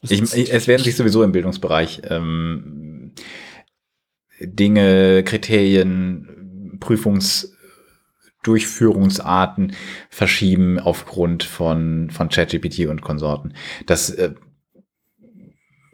Ich, 0.00 0.22
ich, 0.22 0.50
es 0.50 0.66
werden 0.66 0.82
sich 0.82 0.96
sowieso 0.96 1.22
im 1.22 1.32
Bildungsbereich 1.32 2.02
ähm, 2.04 3.12
Dinge, 4.40 5.22
Kriterien, 5.24 6.78
Prüfungs- 6.80 7.52
Durchführungsarten 8.42 9.74
verschieben 10.10 10.78
aufgrund 10.78 11.42
von, 11.42 12.08
von 12.10 12.28
ChatGPT 12.28 12.86
und 12.86 13.02
Konsorten. 13.02 13.54
Das 13.86 14.10
äh, 14.10 14.34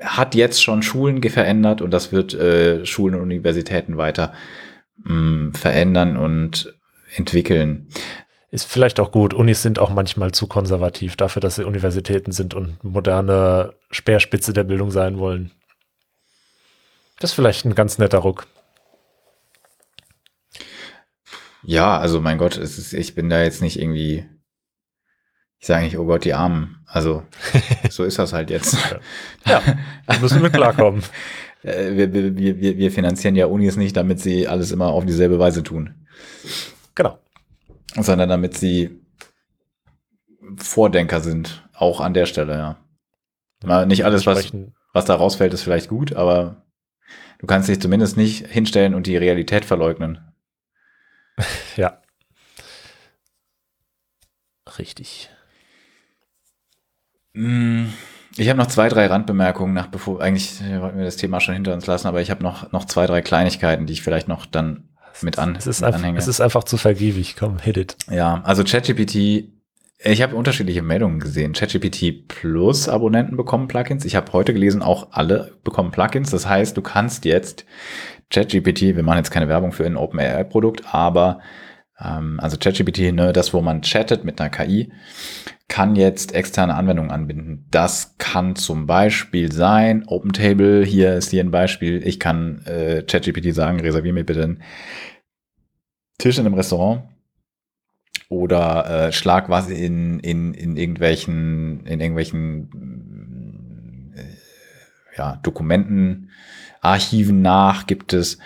hat 0.00 0.34
jetzt 0.34 0.62
schon 0.62 0.82
Schulen 0.82 1.22
verändert 1.22 1.80
und 1.80 1.90
das 1.90 2.12
wird 2.12 2.34
äh, 2.34 2.84
Schulen 2.84 3.14
und 3.14 3.22
Universitäten 3.22 3.96
weiter 3.96 4.34
mh, 5.04 5.14
mm, 5.14 5.54
verändern 5.54 6.16
und 6.16 6.74
entwickeln. 7.16 7.88
Ist 8.50 8.70
vielleicht 8.70 9.00
auch 9.00 9.10
gut. 9.10 9.34
Unis 9.34 9.62
sind 9.62 9.80
auch 9.80 9.90
manchmal 9.90 10.30
zu 10.30 10.46
konservativ 10.46 11.16
dafür, 11.16 11.40
dass 11.40 11.56
sie 11.56 11.64
Universitäten 11.64 12.30
sind 12.30 12.54
und 12.54 12.82
moderne 12.84 13.74
Speerspitze 13.90 14.52
der 14.52 14.64
Bildung 14.64 14.90
sein 14.90 15.18
wollen. 15.18 15.50
Das 17.18 17.30
ist 17.30 17.34
vielleicht 17.34 17.64
ein 17.64 17.74
ganz 17.74 17.98
netter 17.98 18.18
Ruck. 18.18 18.46
Ja, 21.62 21.98
also 21.98 22.20
mein 22.20 22.38
Gott, 22.38 22.56
ist, 22.56 22.92
ich 22.92 23.14
bin 23.14 23.30
da 23.30 23.42
jetzt 23.42 23.62
nicht 23.62 23.78
irgendwie, 23.80 24.26
ich 25.58 25.66
sage 25.66 25.84
nicht, 25.84 25.98
oh 25.98 26.04
Gott, 26.04 26.24
die 26.24 26.34
Armen. 26.34 26.84
Also 26.86 27.22
so 27.90 28.04
ist 28.04 28.18
das 28.18 28.32
halt 28.32 28.50
jetzt. 28.50 28.76
ja, 29.46 29.62
müssen 30.20 30.42
wir 30.42 30.50
klarkommen. 30.50 31.02
Äh, 31.62 31.96
wir, 31.96 32.12
wir, 32.12 32.36
wir, 32.36 32.76
wir 32.76 32.92
finanzieren 32.92 33.36
ja 33.36 33.46
Unis 33.46 33.76
nicht, 33.76 33.96
damit 33.96 34.20
sie 34.20 34.46
alles 34.46 34.70
immer 34.72 34.88
auf 34.88 35.06
dieselbe 35.06 35.38
Weise 35.38 35.62
tun. 35.62 36.06
Genau. 36.94 37.18
Sondern 37.96 38.28
damit 38.28 38.56
sie 38.56 39.00
Vordenker 40.56 41.20
sind, 41.20 41.66
auch 41.72 42.00
an 42.00 42.14
der 42.14 42.26
Stelle, 42.26 42.54
ja. 42.54 42.76
Mal 43.64 43.86
nicht 43.86 44.04
alles, 44.04 44.26
was, 44.26 44.52
was 44.92 45.04
da 45.06 45.14
rausfällt, 45.14 45.54
ist 45.54 45.62
vielleicht 45.62 45.88
gut, 45.88 46.14
aber 46.14 46.63
du 47.44 47.46
kannst 47.46 47.68
dich 47.68 47.78
zumindest 47.78 48.16
nicht 48.16 48.46
hinstellen 48.46 48.94
und 48.94 49.06
die 49.06 49.18
Realität 49.18 49.66
verleugnen. 49.66 50.32
ja. 51.76 52.00
Richtig. 54.78 55.28
Mm, 57.34 57.88
ich 58.38 58.48
habe 58.48 58.58
noch 58.58 58.68
zwei, 58.68 58.88
drei 58.88 59.08
Randbemerkungen 59.08 59.74
nach, 59.74 59.88
bevor 59.88 60.22
eigentlich 60.22 60.58
wollten 60.80 60.96
wir 60.96 61.04
das 61.04 61.18
Thema 61.18 61.38
schon 61.40 61.52
hinter 61.52 61.74
uns 61.74 61.86
lassen, 61.86 62.06
aber 62.06 62.22
ich 62.22 62.30
habe 62.30 62.42
noch, 62.42 62.72
noch 62.72 62.86
zwei, 62.86 63.06
drei 63.06 63.20
Kleinigkeiten, 63.20 63.84
die 63.84 63.92
ich 63.92 64.02
vielleicht 64.02 64.26
noch 64.26 64.46
dann 64.46 64.88
mit 65.20 65.38
an. 65.38 65.54
Es 65.54 65.66
ist, 65.66 65.82
einfach, 65.82 66.02
es 66.14 66.26
ist 66.26 66.40
einfach 66.40 66.64
zu 66.64 66.78
vergiebig. 66.78 67.36
Komm, 67.38 67.58
hit 67.58 67.76
it. 67.76 67.96
Ja, 68.10 68.40
also 68.44 68.64
ChatGPT, 68.64 69.50
ich 69.98 70.22
habe 70.22 70.36
unterschiedliche 70.36 70.82
Meldungen 70.82 71.20
gesehen. 71.20 71.52
ChatGPT 71.52 72.28
Plus 72.28 72.88
Abonnenten 72.88 73.36
bekommen 73.36 73.68
Plugins. 73.68 74.04
Ich 74.04 74.16
habe 74.16 74.32
heute 74.32 74.52
gelesen, 74.52 74.82
auch 74.82 75.08
alle 75.12 75.58
bekommen 75.64 75.92
Plugins. 75.92 76.30
Das 76.30 76.48
heißt, 76.48 76.76
du 76.76 76.82
kannst 76.82 77.24
jetzt 77.24 77.64
ChatGPT, 78.30 78.96
wir 78.96 79.02
machen 79.02 79.18
jetzt 79.18 79.30
keine 79.30 79.48
Werbung 79.48 79.72
für 79.72 79.86
ein 79.86 79.96
OpenAI-Produkt, 79.96 80.94
aber 80.94 81.40
ähm, 82.00 82.40
also 82.40 82.56
ChatGPT, 82.58 83.12
ne, 83.12 83.32
das, 83.32 83.54
wo 83.54 83.60
man 83.60 83.82
chattet 83.82 84.24
mit 84.24 84.40
einer 84.40 84.50
KI, 84.50 84.92
kann 85.68 85.96
jetzt 85.96 86.34
externe 86.34 86.74
Anwendungen 86.74 87.10
anbinden. 87.10 87.66
Das 87.70 88.16
kann 88.18 88.56
zum 88.56 88.86
Beispiel 88.86 89.52
sein, 89.52 90.04
OpenTable, 90.06 90.84
hier 90.84 91.14
ist 91.14 91.30
hier 91.30 91.42
ein 91.42 91.50
Beispiel, 91.50 92.06
ich 92.06 92.20
kann 92.20 92.62
äh, 92.66 93.02
ChatGPT 93.02 93.54
sagen, 93.54 93.80
reservier 93.80 94.12
mir 94.12 94.24
bitte 94.24 94.42
einen 94.42 94.62
Tisch 96.18 96.38
in 96.38 96.46
einem 96.46 96.54
Restaurant 96.54 97.13
oder 98.34 99.08
äh, 99.08 99.12
schlag 99.12 99.48
was 99.48 99.68
in, 99.70 100.18
in, 100.20 100.54
in 100.54 100.76
irgendwelchen, 100.76 101.86
in 101.86 102.00
irgendwelchen 102.00 102.68
äh, 104.16 105.16
ja, 105.16 105.36
Dokumenten, 105.42 106.30
Archiven 106.80 107.42
nach, 107.42 107.86
gibt 107.86 108.12
es 108.12 108.38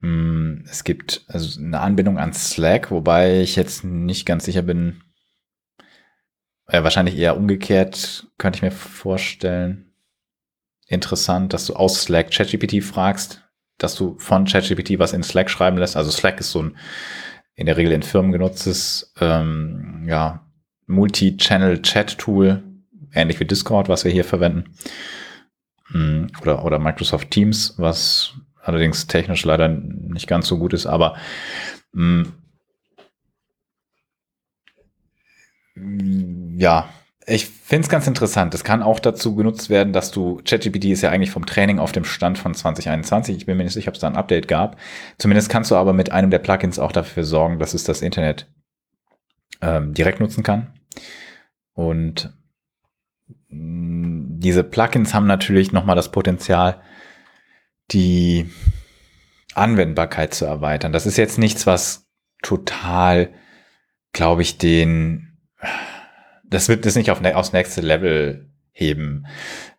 mh, 0.00 0.08
hm, 0.08 0.64
es 0.68 0.84
gibt 0.84 1.24
also 1.28 1.60
eine 1.60 1.80
Anbindung 1.80 2.18
an 2.18 2.32
Slack, 2.32 2.90
wobei 2.90 3.40
ich 3.40 3.56
jetzt 3.56 3.84
nicht 3.84 4.26
ganz 4.26 4.44
sicher 4.44 4.62
bin, 4.62 5.02
äh, 6.66 6.82
wahrscheinlich 6.82 7.16
eher 7.16 7.36
umgekehrt, 7.36 8.26
könnte 8.38 8.56
ich 8.58 8.62
mir 8.62 8.70
vorstellen. 8.70 9.92
Interessant, 10.86 11.52
dass 11.52 11.66
du 11.66 11.74
aus 11.74 12.02
Slack 12.02 12.30
ChatGPT 12.30 12.82
fragst, 12.82 13.42
dass 13.78 13.94
du 13.94 14.16
von 14.18 14.46
ChatGPT 14.46 14.98
was 14.98 15.12
in 15.12 15.22
Slack 15.22 15.50
schreiben 15.50 15.78
lässt. 15.78 15.96
Also 15.96 16.10
Slack 16.10 16.40
ist 16.40 16.50
so 16.50 16.62
ein 16.62 16.76
in 17.54 17.66
der 17.66 17.76
Regel 17.76 17.92
in 17.92 18.02
Firmen 18.02 18.32
genutztes 18.32 19.12
ähm, 19.20 20.04
ja, 20.06 20.44
Multi-Channel-Chat-Tool, 20.86 22.62
ähnlich 23.12 23.40
wie 23.40 23.44
Discord, 23.44 23.88
was 23.88 24.04
wir 24.04 24.12
hier 24.12 24.24
verwenden. 24.24 24.74
Mm, 25.90 26.26
oder, 26.40 26.64
oder 26.64 26.78
Microsoft 26.78 27.30
Teams, 27.30 27.74
was 27.76 28.34
allerdings 28.62 29.06
technisch 29.06 29.44
leider 29.44 29.68
nicht 29.68 30.26
ganz 30.26 30.46
so 30.46 30.58
gut 30.58 30.72
ist, 30.72 30.86
aber 30.86 31.16
mh, 31.92 32.26
mm, 35.74 36.58
ja, 36.58 36.88
ich 37.26 37.46
finde 37.46 37.84
es 37.84 37.88
ganz 37.88 38.06
interessant. 38.06 38.52
Es 38.54 38.64
kann 38.64 38.82
auch 38.82 38.98
dazu 38.98 39.34
genutzt 39.36 39.70
werden, 39.70 39.92
dass 39.92 40.10
du, 40.10 40.40
ChatGPT 40.44 40.86
ist 40.86 41.02
ja 41.02 41.10
eigentlich 41.10 41.30
vom 41.30 41.46
Training 41.46 41.78
auf 41.78 41.92
dem 41.92 42.04
Stand 42.04 42.38
von 42.38 42.54
2021. 42.54 43.36
Ich 43.36 43.46
bin 43.46 43.56
mir 43.56 43.64
nicht 43.64 43.72
sicher, 43.72 43.88
ob 43.88 43.94
es 43.94 44.00
da 44.00 44.08
ein 44.08 44.16
Update 44.16 44.48
gab. 44.48 44.76
Zumindest 45.18 45.48
kannst 45.48 45.70
du 45.70 45.76
aber 45.76 45.92
mit 45.92 46.10
einem 46.10 46.30
der 46.30 46.40
Plugins 46.40 46.78
auch 46.78 46.92
dafür 46.92 47.24
sorgen, 47.24 47.58
dass 47.58 47.74
es 47.74 47.84
das 47.84 48.02
Internet 48.02 48.50
ähm, 49.60 49.94
direkt 49.94 50.18
nutzen 50.18 50.42
kann. 50.42 50.72
Und 51.74 52.32
mm, 53.48 54.40
diese 54.40 54.64
Plugins 54.64 55.14
haben 55.14 55.26
natürlich 55.26 55.72
nochmal 55.72 55.96
das 55.96 56.10
Potenzial, 56.10 56.82
die 57.92 58.50
Anwendbarkeit 59.54 60.34
zu 60.34 60.44
erweitern. 60.44 60.92
Das 60.92 61.06
ist 61.06 61.16
jetzt 61.16 61.38
nichts, 61.38 61.66
was 61.66 62.08
total, 62.42 63.30
glaube 64.12 64.42
ich, 64.42 64.58
den, 64.58 65.38
das 66.52 66.68
wird 66.68 66.86
das 66.86 66.96
nicht 66.96 67.10
auf, 67.10 67.20
ne, 67.20 67.36
aufs 67.36 67.52
nächste 67.52 67.80
Level 67.80 68.50
heben. 68.72 69.26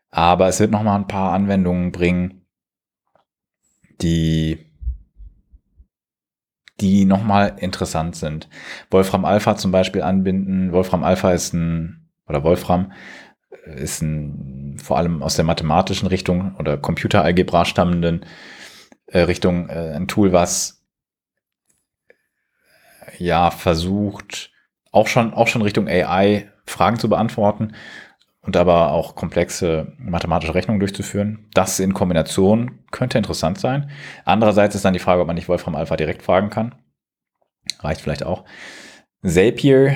Aber 0.10 0.48
es 0.48 0.60
wird 0.60 0.72
noch 0.72 0.84
mal 0.84 0.96
ein 0.96 1.08
paar 1.08 1.34
Anwendungen 1.34 1.92
bringen, 1.92 2.46
die, 4.02 4.66
die 6.80 7.06
noch 7.06 7.24
mal 7.24 7.56
interessant 7.58 8.16
sind. 8.16 8.50
Wolfram 8.92 9.26
Alpha 9.26 9.56
zum 9.56 9.72
Beispiel 9.72 10.02
anbinden. 10.02 10.72
Wolfram 10.72 11.04
Alpha 11.04 11.32
ist 11.32 11.54
ein, 11.54 12.10
oder 12.28 12.44
Wolfram 12.44 12.92
ist 13.66 14.02
ein, 14.02 14.78
vor 14.78 14.98
allem 14.98 15.24
aus 15.24 15.36
der 15.36 15.46
mathematischen 15.46 16.08
Richtung 16.08 16.56
oder 16.58 16.78
Computeralgebra 16.78 17.66
stammenden 17.66 18.26
äh, 19.08 19.20
Richtung 19.20 19.70
äh, 19.70 19.94
ein 19.96 20.08
Tool, 20.08 20.32
was 20.34 20.84
ja 23.18 23.52
versucht, 23.52 24.52
auch 24.92 25.08
schon, 25.08 25.34
auch 25.34 25.48
schon 25.48 25.62
Richtung 25.62 25.88
AI 25.88 26.53
Fragen 26.66 27.00
zu 27.00 27.10
beantworten 27.10 27.74
und 28.42 28.58
aber 28.58 28.92
auch 28.92 29.16
komplexe 29.16 29.94
mathematische 29.98 30.54
Rechnungen 30.54 30.80
durchzuführen. 30.80 31.48
Das 31.54 31.80
in 31.80 31.94
Kombination 31.94 32.80
könnte 32.92 33.18
interessant 33.18 33.60
sein. 33.60 33.90
Andererseits 34.26 34.76
ist 34.76 34.86
dann 34.86 34.94
die 34.94 35.00
Frage, 35.00 35.22
ob 35.22 35.28
man 35.28 35.36
nicht 35.36 35.48
Wolfram 35.48 35.76
Alpha 35.76 35.96
direkt 35.96 36.24
fragen 36.24 36.50
kann. 36.50 36.76
Reicht 37.80 38.02
vielleicht 38.02 38.26
auch. 38.26 38.44
Zapier 39.26 39.96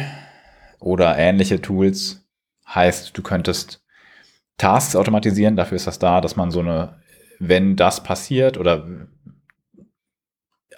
oder 0.80 1.18
ähnliche 1.18 1.62
Tools 1.62 2.26
heißt, 2.68 3.18
du 3.18 3.22
könntest 3.22 3.84
Tasks 4.58 4.96
automatisieren. 4.96 5.56
Dafür 5.56 5.76
ist 5.76 5.88
das 5.88 6.00
da, 6.00 6.22
dass 6.22 6.36
man 6.36 6.52
so 6.52 6.62
eine, 6.62 7.02
wenn 7.40 7.76
das 7.76 8.04
passiert 8.04 8.58
oder 8.58 8.88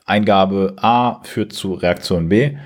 Eingabe 0.05 0.75
A 0.77 1.21
führt 1.23 1.53
zu 1.53 1.73
Reaktion 1.73 2.29
B 2.29 2.57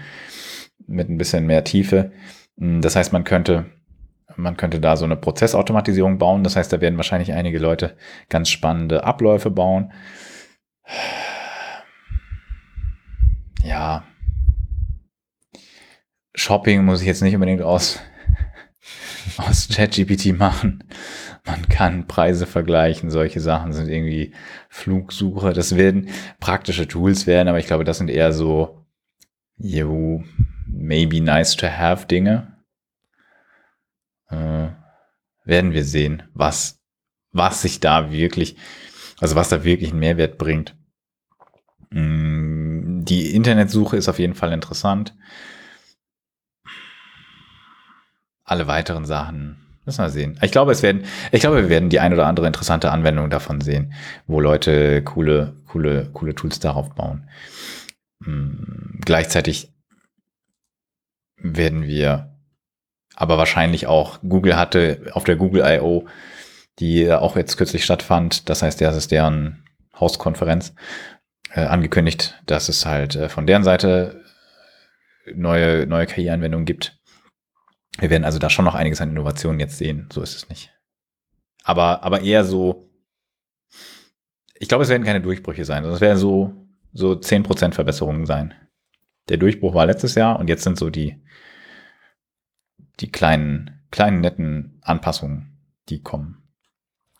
mit 0.88 1.10
ein 1.10 1.18
bisschen 1.18 1.46
mehr 1.46 1.66
Tiefe. 1.66 2.14
Das 2.56 2.96
heißt, 2.96 3.14
man 3.14 3.24
könnte, 3.24 3.66
man 4.36 4.58
könnte 4.58 4.80
da 4.80 4.96
so 4.96 5.06
eine 5.06 5.16
Prozessautomatisierung 5.16 6.18
bauen. 6.18 6.44
Das 6.44 6.56
heißt, 6.56 6.72
da 6.72 6.82
werden 6.82 6.98
wahrscheinlich 6.98 7.34
einige 7.34 7.60
Leute 7.60 7.98
ganz 8.30 8.50
spannende 8.50 9.04
Abläufe 9.04 9.52
bauen. 9.52 9.92
Ja. 13.64 14.04
Shopping 16.36 16.84
muss 16.84 17.02
ich 17.02 17.08
jetzt 17.08 17.22
nicht 17.22 17.36
unbedingt 17.36 17.62
aus 17.62 18.00
aus 19.38 19.70
ChatGPT 19.70 20.38
machen. 20.38 20.84
Man 21.46 21.68
kann 21.68 22.08
Preise 22.08 22.46
vergleichen, 22.46 23.10
solche 23.10 23.40
Sachen 23.40 23.74
sind 23.74 23.90
irgendwie 23.90 24.34
Flugsuche. 24.70 25.54
Das 25.54 25.76
werden 25.76 26.10
praktische 26.40 26.88
Tools 26.88 27.28
werden, 27.28 27.48
aber 27.48 27.60
ich 27.60 27.68
glaube, 27.68 27.84
das 27.84 27.98
sind 27.98 28.10
eher 28.10 28.32
so, 28.32 28.86
yo, 29.58 30.24
maybe 30.68 31.22
nice 31.22 31.56
to 31.56 31.68
have 31.68 32.08
Dinge. 32.08 32.56
Äh, 34.30 34.70
werden 35.46 35.74
wir 35.74 35.84
sehen, 35.84 36.24
was, 36.34 36.80
was 37.32 37.62
sich 37.62 37.80
da 37.80 38.12
wirklich, 38.12 38.56
also 39.20 39.36
was 39.36 39.50
da 39.50 39.64
wirklich 39.64 39.92
einen 39.92 40.00
Mehrwert 40.00 40.38
bringt. 40.38 40.76
Mm, 41.90 43.04
die 43.04 43.36
Internetsuche 43.36 43.98
ist 43.98 44.10
auf 44.10 44.20
jeden 44.20 44.36
Fall 44.36 44.54
interessant. 44.54 45.14
alle 48.46 48.68
weiteren 48.68 49.06
Sachen 49.06 49.58
müssen 49.86 50.04
wir 50.04 50.10
sehen. 50.10 50.40
Ich 50.42 50.52
glaube, 50.52 50.72
es 50.72 50.82
werden, 50.82 51.04
ich 51.32 51.42
glaube, 51.42 51.58
wir 51.64 51.70
werden 51.70 51.90
die 51.90 52.00
ein 52.00 52.14
oder 52.14 52.28
andere 52.28 52.48
interessante 52.48 52.92
Anwendung 52.92 53.30
davon 53.30 53.62
sehen, 53.62 53.94
wo 54.28 54.40
Leute 54.40 55.02
coole, 55.04 55.56
coole, 55.68 56.10
coole 56.14 56.36
Tools 56.36 56.60
darauf 56.60 56.94
bauen. 56.96 57.28
Hm, 58.24 59.00
gleichzeitig 59.04 59.73
werden 61.44 61.84
wir 61.84 62.36
aber 63.16 63.38
wahrscheinlich 63.38 63.86
auch, 63.86 64.20
Google 64.28 64.56
hatte 64.56 65.12
auf 65.14 65.24
der 65.24 65.36
Google 65.36 65.64
I.O., 65.64 66.08
die 66.80 67.12
auch 67.12 67.36
jetzt 67.36 67.58
kürzlich 67.58 67.84
stattfand, 67.86 68.50
das 68.50 68.64
heißt, 68.64 68.82
das 68.82 68.98
ist 68.98 69.12
deren 69.12 69.64
Hauskonferenz, 70.00 70.74
äh, 71.52 71.62
angekündigt, 71.62 72.42
dass 72.48 72.70
es 72.70 72.88
halt 72.88 73.16
äh, 73.16 73.30
von 73.30 73.46
deren 73.46 73.64
Seite 73.64 74.24
neue, 75.36 75.86
neue 75.86 76.08
KI-Anwendungen 76.08 76.66
gibt, 76.66 76.98
wir 78.00 78.10
werden 78.10 78.26
also 78.26 78.40
da 78.40 78.50
schon 78.50 78.66
noch 78.66 78.76
einiges 78.76 79.02
an 79.02 79.12
Innovationen 79.12 79.60
jetzt 79.60 79.78
sehen. 79.78 80.10
So 80.12 80.22
ist 80.22 80.36
es 80.36 80.50
nicht. 80.50 80.72
Aber, 81.64 82.04
aber 82.04 82.22
eher 82.22 82.44
so, 82.44 82.90
ich 84.56 84.68
glaube, 84.68 84.84
es 84.84 84.90
werden 84.90 85.04
keine 85.04 85.22
Durchbrüche 85.22 85.66
sein. 85.66 85.86
Es 85.86 86.02
werden 86.02 86.18
so, 86.18 86.68
so 86.92 87.12
10% 87.12 87.74
Verbesserungen 87.74 88.26
sein. 88.26 88.54
Der 89.30 89.38
Durchbruch 89.38 89.74
war 89.74 89.86
letztes 89.86 90.16
Jahr 90.16 90.40
und 90.40 90.50
jetzt 90.50 90.64
sind 90.64 90.78
so 90.78 90.90
die, 90.90 91.22
die 93.00 93.12
kleinen, 93.12 93.86
kleinen 93.92 94.22
netten 94.22 94.80
Anpassungen, 94.82 95.58
die 95.90 96.02
kommen. 96.02 96.44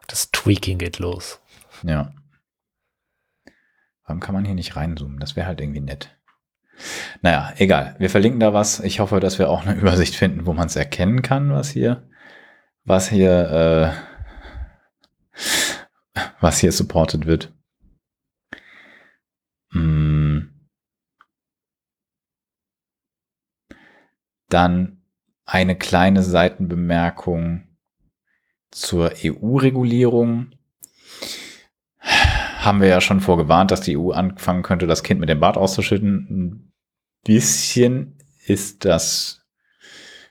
Das 0.08 0.32
Tweaking 0.32 0.78
geht 0.78 1.00
los. 1.00 1.40
Ja. 1.84 2.14
Warum 4.06 4.20
kann 4.20 4.36
man 4.36 4.46
hier 4.46 4.56
nicht 4.56 4.76
reinzoomen? 4.76 5.20
Das 5.20 5.36
wäre 5.36 5.48
halt 5.48 5.62
irgendwie 5.62 5.80
nett. 5.80 6.18
Naja, 7.22 7.54
egal. 7.58 7.96
Wir 8.00 8.10
verlinken 8.10 8.40
da 8.40 8.54
was. 8.54 8.80
Ich 8.82 9.00
hoffe, 9.00 9.20
dass 9.20 9.40
wir 9.40 9.50
auch 9.50 9.66
eine 9.66 9.76
Übersicht 9.80 10.16
finden, 10.16 10.46
wo 10.46 10.54
man 10.54 10.68
es 10.68 10.76
erkennen 10.76 11.22
kann, 11.22 11.52
was 11.52 11.70
hier, 11.70 12.08
was 12.84 13.10
hier, 13.10 13.96
äh, 15.36 15.42
was 16.42 16.60
hier 16.60 16.72
supported 16.72 17.26
wird. 17.26 17.54
Hm. 19.72 20.53
Dann 24.54 25.02
eine 25.46 25.76
kleine 25.76 26.22
Seitenbemerkung 26.22 27.64
zur 28.70 29.12
EU-Regulierung 29.24 30.52
haben 32.00 32.80
wir 32.80 32.88
ja 32.88 33.02
schon 33.02 33.20
vorgewarnt, 33.20 33.72
dass 33.72 33.82
die 33.82 33.98
EU 33.98 34.12
anfangen 34.12 34.62
könnte, 34.62 34.86
das 34.86 35.02
Kind 35.02 35.20
mit 35.20 35.30
dem 35.30 35.40
Bart 35.40 35.58
auszuschütten. 35.58 36.28
Ein 36.30 36.72
bisschen 37.24 38.20
ist 38.46 38.86
das 38.86 39.42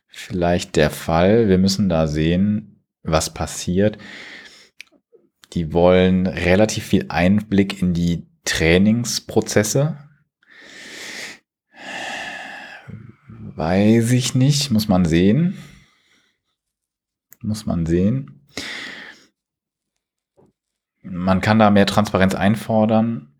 vielleicht 0.07 0.77
der 0.77 0.90
Fall. 0.90 1.49
Wir 1.49 1.59
müssen 1.59 1.89
da 1.89 2.07
sehen, 2.07 2.85
was 3.03 3.35
passiert. 3.35 3.99
Die 5.53 5.73
wollen 5.73 6.28
relativ 6.28 6.86
viel 6.86 7.07
Einblick 7.09 7.82
in 7.82 7.93
die 7.93 8.28
Trainingsprozesse. 8.44 9.99
Weiß 13.63 14.11
ich 14.11 14.35
nicht, 14.35 14.73
muss 14.73 14.89
man 14.89 15.05
sehen. 15.05 15.57
Muss 17.43 17.65
man 17.65 17.87
sehen. 17.87 18.45
Man 21.05 21.41
kann 21.41 21.61
da 21.61 21.71
mehr 21.71 21.87
Transparenz 21.87 22.35
einfordern. 22.35 23.33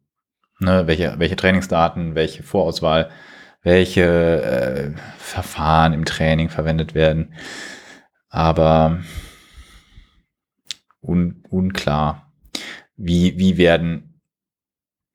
Ne, 0.61 0.86
welche, 0.86 1.19
welche 1.19 1.35
Trainingsdaten, 1.35 2.15
welche 2.15 2.44
Vorauswahl, 2.44 3.11
welche 3.62 4.05
äh, 4.05 4.94
Verfahren 5.19 5.93
im 5.93 6.05
Training 6.05 6.51
verwendet 6.51 6.94
werden. 6.94 7.35
Aber 8.28 9.01
un, 11.01 11.43
unklar. 11.51 12.32
Wie, 12.94 13.36
wie 13.39 13.57
werden, 13.57 14.20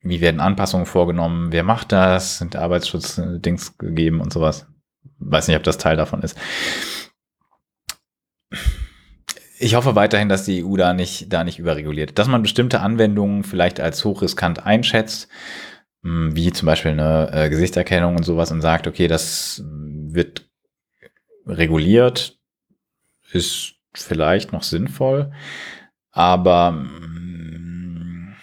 wie 0.01 0.19
werden 0.19 0.41
Anpassungen 0.41 0.85
vorgenommen? 0.85 1.53
Wer 1.53 1.63
macht 1.63 1.93
das? 1.93 2.39
Sind 2.39 2.57
Arbeitsschutzdings 2.57 3.77
gegeben 3.77 4.19
und 4.19 4.33
sowas? 4.33 4.67
Weiß 5.19 5.47
nicht, 5.47 5.57
ob 5.57 5.63
das 5.63 5.77
Teil 5.77 5.97
davon 5.97 6.21
ist. 6.21 6.37
Ich 9.59 9.75
hoffe 9.75 9.95
weiterhin, 9.95 10.29
dass 10.29 10.45
die 10.45 10.63
EU 10.63 10.77
da 10.77 10.93
nicht, 10.93 11.33
da 11.33 11.43
nicht 11.43 11.57
überreguliert. 11.57 12.19
Dass 12.19 12.27
man 12.27 12.43
bestimmte 12.43 12.81
Anwendungen 12.81 13.43
vielleicht 13.43 13.79
als 13.79 14.05
hochriskant 14.05 14.65
einschätzt, 14.65 15.29
hm, 16.03 16.35
wie 16.35 16.51
zum 16.51 16.67
Beispiel 16.67 16.91
eine 16.91 17.31
äh, 17.33 17.49
Gesichtserkennung 17.49 18.15
und 18.15 18.23
sowas 18.23 18.51
und 18.51 18.61
sagt, 18.61 18.87
okay, 18.87 19.07
das 19.07 19.63
wird 19.65 20.47
reguliert, 21.45 22.37
ist 23.31 23.75
vielleicht 23.93 24.53
noch 24.53 24.63
sinnvoll, 24.63 25.31
aber 26.11 26.69
hm, 26.69 28.35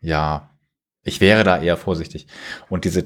ja, 0.00 0.50
ich 1.02 1.20
wäre 1.20 1.44
da 1.44 1.60
eher 1.60 1.76
vorsichtig. 1.76 2.26
Und 2.68 2.84
diese 2.84 3.04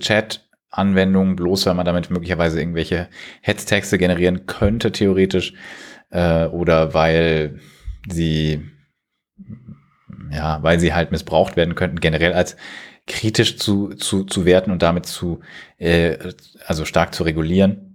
Chat-Anwendung, 0.71 1.37
bloß 1.37 1.67
weil 1.67 1.75
man 1.75 1.87
damit 1.87 2.11
möglicherweise 2.11 2.61
irgendwelche 2.61 3.09
Hetztexte 3.41 3.99
generieren 3.99 4.47
könnte, 4.47 4.93
theoretisch, 4.93 5.55
äh, 6.11 6.47
oder 6.47 6.95
weil 6.95 7.61
sie 8.09 8.63
ja, 10.31 10.63
weil 10.63 10.79
sie 10.81 10.93
halt 10.95 11.11
missbraucht 11.11 11.57
werden 11.57 11.75
könnten, 11.75 12.01
generell 12.01 12.33
als 12.33 12.57
kritisch 13.07 13.57
zu, 13.57 13.95
zu, 13.95 14.25
zu 14.25 14.45
werten 14.45 14.71
und 14.71 14.83
damit 14.83 15.07
zu, 15.07 15.41
äh, 15.79 16.19
also 16.67 16.85
stark 16.85 17.15
zu 17.15 17.23
regulieren, 17.23 17.88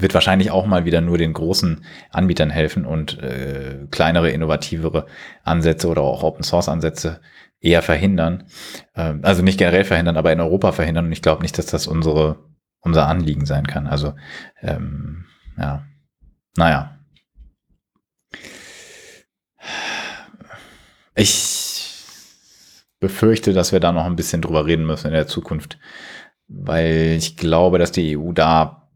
wird 0.00 0.14
wahrscheinlich 0.14 0.50
auch 0.50 0.66
mal 0.66 0.84
wieder 0.84 1.00
nur 1.00 1.18
den 1.18 1.32
großen 1.32 1.84
Anbietern 2.10 2.50
helfen 2.50 2.84
und 2.84 3.18
äh, 3.18 3.86
kleinere, 3.90 4.30
innovativere 4.30 5.06
Ansätze 5.44 5.88
oder 5.88 6.02
auch 6.02 6.22
Open 6.22 6.42
Source 6.42 6.68
Ansätze 6.68 7.20
eher 7.60 7.82
verhindern. 7.82 8.44
Ähm, 8.94 9.20
also 9.22 9.42
nicht 9.42 9.58
generell 9.58 9.84
verhindern, 9.84 10.16
aber 10.16 10.32
in 10.32 10.40
Europa 10.40 10.72
verhindern. 10.72 11.06
Und 11.06 11.12
ich 11.12 11.22
glaube 11.22 11.42
nicht, 11.42 11.58
dass 11.58 11.66
das 11.66 11.86
unsere, 11.86 12.38
unser 12.80 13.06
Anliegen 13.06 13.46
sein 13.46 13.66
kann. 13.66 13.86
Also 13.86 14.14
ähm, 14.62 15.26
ja, 15.58 15.84
naja. 16.56 16.96
Ich 21.14 21.70
befürchte, 22.98 23.52
dass 23.52 23.72
wir 23.72 23.80
da 23.80 23.92
noch 23.92 24.04
ein 24.04 24.16
bisschen 24.16 24.42
drüber 24.42 24.66
reden 24.66 24.86
müssen 24.86 25.08
in 25.08 25.14
der 25.14 25.26
Zukunft, 25.26 25.78
weil 26.48 27.16
ich 27.18 27.36
glaube, 27.36 27.78
dass 27.78 27.92
die 27.92 28.16
EU 28.16 28.32
da 28.32 28.89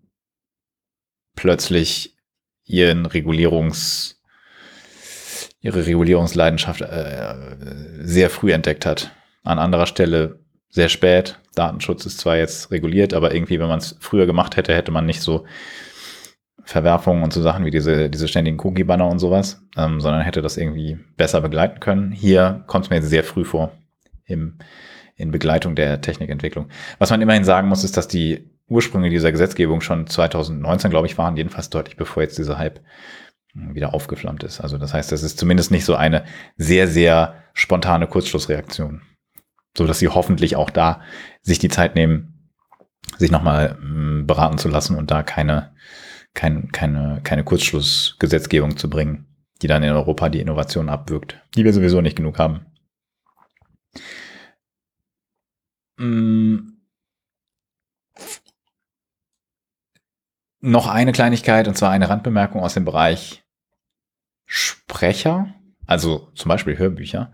plötzlich 1.35 2.17
ihren 2.65 3.07
Regulierungs, 3.07 4.21
ihre 5.61 5.87
Regulierungsleidenschaft 5.87 6.81
äh, 6.81 7.35
sehr 8.01 8.31
früh 8.31 8.53
entdeckt 8.53 8.87
hat. 8.87 9.13
An 9.43 9.59
anderer 9.59 9.87
Stelle 9.87 10.41
sehr 10.71 10.89
spät. 10.89 11.39
Datenschutz 11.55 12.05
ist 12.07 12.19
zwar 12.19 12.37
jetzt 12.37 12.71
reguliert, 12.71 13.15
aber 13.15 13.35
irgendwie, 13.35 13.61
wenn 13.61 13.69
man 13.69 13.79
es 13.79 13.97
früher 14.01 14.27
gemacht 14.27 14.57
hätte, 14.57 14.75
hätte 14.75 14.91
man 14.91 15.07
nicht 15.07 15.21
so 15.21 15.45
Verwerfungen 16.65 17.23
und 17.23 17.33
so 17.33 17.43
Sachen 17.43 17.65
wie 17.65 17.71
diese, 17.71 18.09
diese 18.11 18.27
ständigen 18.27 18.59
Cookie-Banner 18.59 19.07
und 19.07 19.19
sowas, 19.19 19.63
ähm, 19.77 20.01
sondern 20.01 20.23
hätte 20.23 20.43
das 20.43 20.57
irgendwie 20.57 20.99
besser 21.17 21.41
begleiten 21.43 21.79
können. 21.79 22.11
Hier 22.11 22.65
kommt 22.67 22.87
es 22.87 22.91
mir 22.91 22.97
jetzt 22.97 23.11
sehr 23.11 23.23
früh 23.23 23.45
vor 23.45 23.73
im, 24.25 24.59
in 25.15 25.31
Begleitung 25.31 25.77
der 25.77 26.01
Technikentwicklung. 26.01 26.69
Was 26.99 27.11
man 27.11 27.21
immerhin 27.21 27.45
sagen 27.45 27.69
muss, 27.69 27.85
ist, 27.85 27.97
dass 27.97 28.09
die 28.09 28.51
Ursprünge 28.69 29.11
dieser 29.11 29.33
Gesetzgebung 29.33 29.81
schon 29.81 30.07
2019, 30.07 30.91
glaube 30.91 31.07
ich, 31.07 31.19
waren, 31.19 31.37
jedenfalls 31.37 31.71
deutlich 31.71 31.97
bevor 31.97 32.23
jetzt 32.23 32.39
dieser 32.39 32.59
Hype 32.59 32.81
hm, 33.53 33.75
wieder 33.75 33.95
aufgeflammt 33.95 34.43
ist. 34.43 34.61
Also 34.61 34.79
das 34.79 34.95
heißt, 34.95 35.13
das 35.13 35.23
ist 35.23 35.39
zumindest 35.39 35.71
nicht 35.71 35.85
so 35.85 35.95
eine 35.95 36.25
sehr, 36.57 36.89
sehr 36.89 37.43
spontane 37.53 38.07
Kurzschlussreaktion. 38.07 39.03
So 39.77 39.87
dass 39.87 39.99
sie 39.99 40.09
hoffentlich 40.09 40.57
auch 40.57 40.71
da 40.71 41.03
sich 41.43 41.59
die 41.59 41.69
Zeit 41.69 41.95
nehmen, 41.95 42.51
sich 43.19 43.31
nochmal 43.31 43.77
hm, 43.81 44.27
beraten 44.27 44.59
zu 44.59 44.69
lassen 44.69 44.97
und 44.97 45.11
da 45.11 45.23
keine, 45.23 45.75
kein, 46.33 46.71
keine, 46.73 47.21
keine 47.23 47.45
Kurzschlussgesetzgebung 47.45 48.77
zu 48.77 48.89
bringen, 48.89 49.27
die 49.63 49.67
dann 49.67 49.83
in 49.83 49.93
Europa 49.93 50.29
die 50.29 50.41
Innovation 50.41 50.89
abwirkt, 50.89 51.41
die 51.55 51.65
wir 51.65 51.73
sowieso 51.73 52.01
nicht 52.01 52.17
genug 52.17 52.39
haben. 52.39 52.67
Mm. 55.99 56.74
Noch 60.67 60.87
eine 60.87 61.13
Kleinigkeit, 61.13 61.69
und 61.69 61.77
zwar 61.77 61.91
eine 61.91 62.09
Randbemerkung 62.09 62.63
aus 62.63 62.73
dem 62.73 62.87
Bereich 62.87 63.45
Sprecher, 64.47 65.53
also 65.87 66.31
zum 66.35 66.49
Beispiel 66.49 66.79
Hörbücher. 66.79 67.33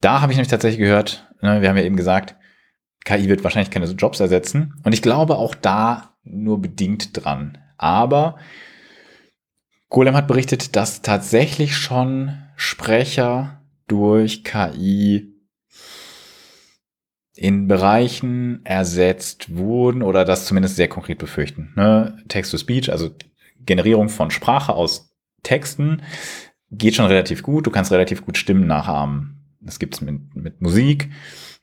Da 0.00 0.22
habe 0.22 0.32
ich 0.32 0.38
nämlich 0.38 0.48
tatsächlich 0.48 0.80
gehört, 0.80 1.30
ne, 1.42 1.60
wir 1.60 1.68
haben 1.68 1.76
ja 1.76 1.84
eben 1.84 1.98
gesagt, 1.98 2.36
KI 3.04 3.28
wird 3.28 3.44
wahrscheinlich 3.44 3.70
keine 3.70 3.84
Jobs 3.84 4.18
ersetzen. 4.18 4.80
Und 4.82 4.94
ich 4.94 5.02
glaube 5.02 5.36
auch 5.36 5.54
da 5.54 6.14
nur 6.22 6.58
bedingt 6.58 7.22
dran. 7.22 7.58
Aber 7.76 8.38
Golem 9.90 10.16
hat 10.16 10.26
berichtet, 10.26 10.74
dass 10.74 11.02
tatsächlich 11.02 11.76
schon 11.76 12.38
Sprecher 12.56 13.60
durch 13.88 14.42
KI 14.42 15.33
in 17.36 17.66
Bereichen 17.66 18.64
ersetzt 18.64 19.56
wurden 19.56 20.02
oder 20.02 20.24
das 20.24 20.46
zumindest 20.46 20.76
sehr 20.76 20.88
konkret 20.88 21.18
befürchten. 21.18 21.72
Ne? 21.76 22.16
Text-to-Speech, 22.28 22.92
also 22.92 23.10
Generierung 23.60 24.08
von 24.08 24.30
Sprache 24.30 24.72
aus 24.72 25.10
Texten, 25.42 26.02
geht 26.70 26.94
schon 26.94 27.06
relativ 27.06 27.42
gut. 27.42 27.66
Du 27.66 27.70
kannst 27.70 27.92
relativ 27.92 28.24
gut 28.24 28.38
Stimmen 28.38 28.66
nachahmen. 28.66 29.56
Das 29.60 29.78
gibt's 29.78 30.00
mit, 30.00 30.34
mit 30.36 30.60
Musik. 30.60 31.10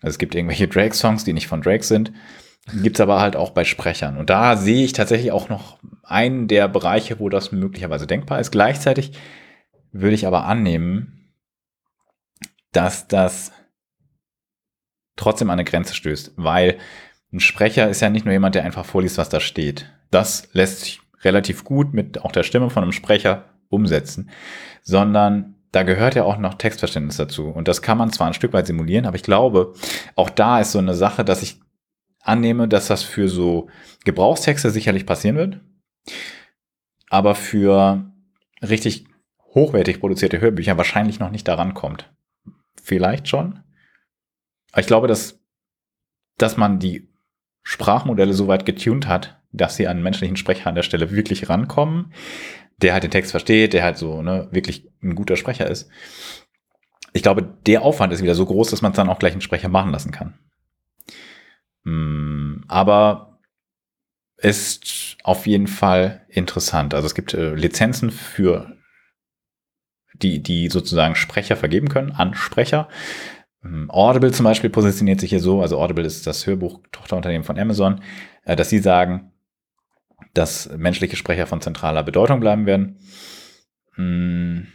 Also 0.02 0.16
es 0.16 0.18
gibt 0.18 0.36
irgendwelche 0.36 0.68
Drake-Songs, 0.68 1.24
die 1.24 1.34
nicht 1.34 1.48
von 1.48 1.62
Drake 1.62 1.84
sind. 1.84 2.12
Gibt's 2.84 3.00
aber 3.00 3.20
halt 3.20 3.36
auch 3.36 3.52
bei 3.52 3.64
Sprechern. 3.64 4.18
Und 4.18 4.30
da 4.30 4.58
sehe 4.58 4.84
ich 4.84 4.94
tatsächlich 4.94 5.32
auch 5.32 5.50
noch 5.50 5.80
einen 6.04 6.48
der 6.48 6.68
Bereiche, 6.68 7.20
wo 7.20 7.30
das 7.30 7.52
möglicherweise 7.52 8.08
denkbar 8.08 8.40
ist. 8.40 8.52
Gleichzeitig 8.52 9.14
würde 9.92 10.16
ich 10.16 10.28
aber 10.28 10.46
annehmen, 10.46 11.34
dass 12.72 13.08
das 13.08 13.52
trotzdem 15.16 15.50
an 15.50 15.54
eine 15.54 15.66
Grenze 15.66 15.94
stößt, 15.94 16.34
weil 16.36 16.78
ein 17.34 17.40
Sprecher 17.40 17.90
ist 17.90 18.02
ja 18.02 18.10
nicht 18.10 18.26
nur 18.26 18.34
jemand, 18.34 18.56
der 18.56 18.64
einfach 18.64 18.86
vorliest, 18.86 19.18
was 19.18 19.30
da 19.30 19.40
steht. 19.40 19.90
Das 20.10 20.50
lässt 20.54 20.82
sich 20.82 21.02
relativ 21.22 21.64
gut 21.64 21.94
mit 21.94 22.22
auch 22.22 22.32
der 22.32 22.44
Stimme 22.44 22.70
von 22.70 22.84
einem 22.84 22.92
Sprecher 22.92 23.46
umsetzen, 23.70 24.30
sondern 24.82 25.56
da 25.72 25.84
gehört 25.84 26.16
ja 26.16 26.24
auch 26.24 26.38
noch 26.38 26.56
Textverständnis 26.56 27.18
dazu. 27.18 27.48
Und 27.48 27.68
das 27.68 27.82
kann 27.82 27.98
man 27.98 28.12
zwar 28.12 28.28
ein 28.28 28.34
Stück 28.34 28.52
weit 28.54 28.68
simulieren, 28.68 29.06
aber 29.06 29.16
ich 29.16 29.24
glaube, 29.24 29.74
auch 30.16 30.30
da 30.30 30.60
ist 30.60 30.74
so 30.74 30.80
eine 30.80 30.94
Sache, 30.94 31.24
dass 31.24 31.42
ich 31.42 31.62
annehme, 32.24 32.68
dass 32.68 32.88
das 32.88 33.04
für 33.04 33.30
so 33.30 33.70
Gebrauchstexte 34.04 34.70
sicherlich 34.70 35.06
passieren 35.06 35.38
wird, 35.38 35.60
aber 37.10 37.36
für 37.36 38.12
richtig 38.62 39.06
hochwertig 39.54 40.00
produzierte 40.00 40.42
Hörbücher 40.42 40.78
wahrscheinlich 40.78 41.20
noch 41.20 41.32
nicht 41.32 41.48
daran 41.48 41.74
kommt. 41.74 42.12
Vielleicht 42.82 43.28
schon, 43.28 43.60
ich 44.76 44.88
glaube, 44.88 45.08
dass, 45.08 45.40
dass 46.38 46.58
man 46.58 46.80
die 46.80 47.10
Sprachmodelle 47.64 48.34
so 48.34 48.48
weit 48.48 48.66
getuned 48.66 49.08
hat, 49.08 49.40
dass 49.52 49.76
sie 49.76 49.88
an 49.88 50.02
menschlichen 50.02 50.38
Sprecher 50.38 50.68
an 50.68 50.76
der 50.76 50.84
Stelle 50.84 51.12
wirklich 51.12 51.50
rankommen, 51.50 52.14
der 52.78 52.94
halt 52.94 53.04
den 53.04 53.12
Text 53.12 53.32
versteht, 53.32 53.74
der 53.74 53.84
halt 53.84 53.98
so 53.98 54.22
ne, 54.22 54.48
wirklich 54.52 54.90
ein 55.04 55.16
guter 55.16 55.36
Sprecher 55.36 55.70
ist. 55.70 55.90
Ich 57.14 57.22
glaube, 57.22 57.44
der 57.66 57.82
Aufwand 57.82 58.14
ist 58.14 58.24
wieder 58.24 58.36
so 58.36 58.46
groß, 58.46 58.70
dass 58.70 58.82
man 58.82 58.94
es 58.94 58.96
dann 58.96 59.10
auch 59.10 59.20
gleich 59.20 59.34
einen 59.34 59.42
Sprecher 59.42 59.70
machen 59.70 59.92
lassen 59.92 60.12
kann. 60.12 60.40
Mm, 61.84 62.64
aber 62.68 63.40
ist 64.38 65.18
auf 65.24 65.46
jeden 65.46 65.68
Fall 65.68 66.26
interessant. 66.30 66.94
Also 66.94 67.06
es 67.06 67.14
gibt 67.14 67.34
äh, 67.34 67.54
Lizenzen 67.54 68.10
für 68.10 68.76
die, 70.14 70.42
die 70.42 70.70
sozusagen 70.70 71.16
Sprecher 71.16 71.56
vergeben 71.56 71.90
können, 71.90 72.12
Ansprecher. 72.12 72.88
Ähm, 73.64 73.90
Audible 73.92 74.32
zum 74.32 74.44
Beispiel 74.44 74.70
positioniert 74.70 75.20
sich 75.20 75.30
hier 75.30 75.40
so, 75.40 75.62
also 75.62 75.80
Audible 75.80 76.06
ist 76.06 76.26
das 76.28 76.46
Hörbuch-Tochterunternehmen 76.48 77.44
von 77.44 77.60
Amazon, 77.60 78.02
äh, 78.46 78.56
dass 78.56 78.70
sie 78.70 78.80
sagen, 78.80 79.32
dass 80.34 80.70
menschliche 80.78 81.16
Sprecher 81.16 81.48
von 81.48 81.62
zentraler 81.62 82.04
Bedeutung 82.04 82.40
bleiben 82.40 82.66
werden. 82.66 82.98
Hm. 83.96 84.68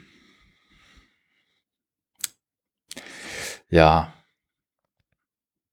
Ja. 3.69 4.13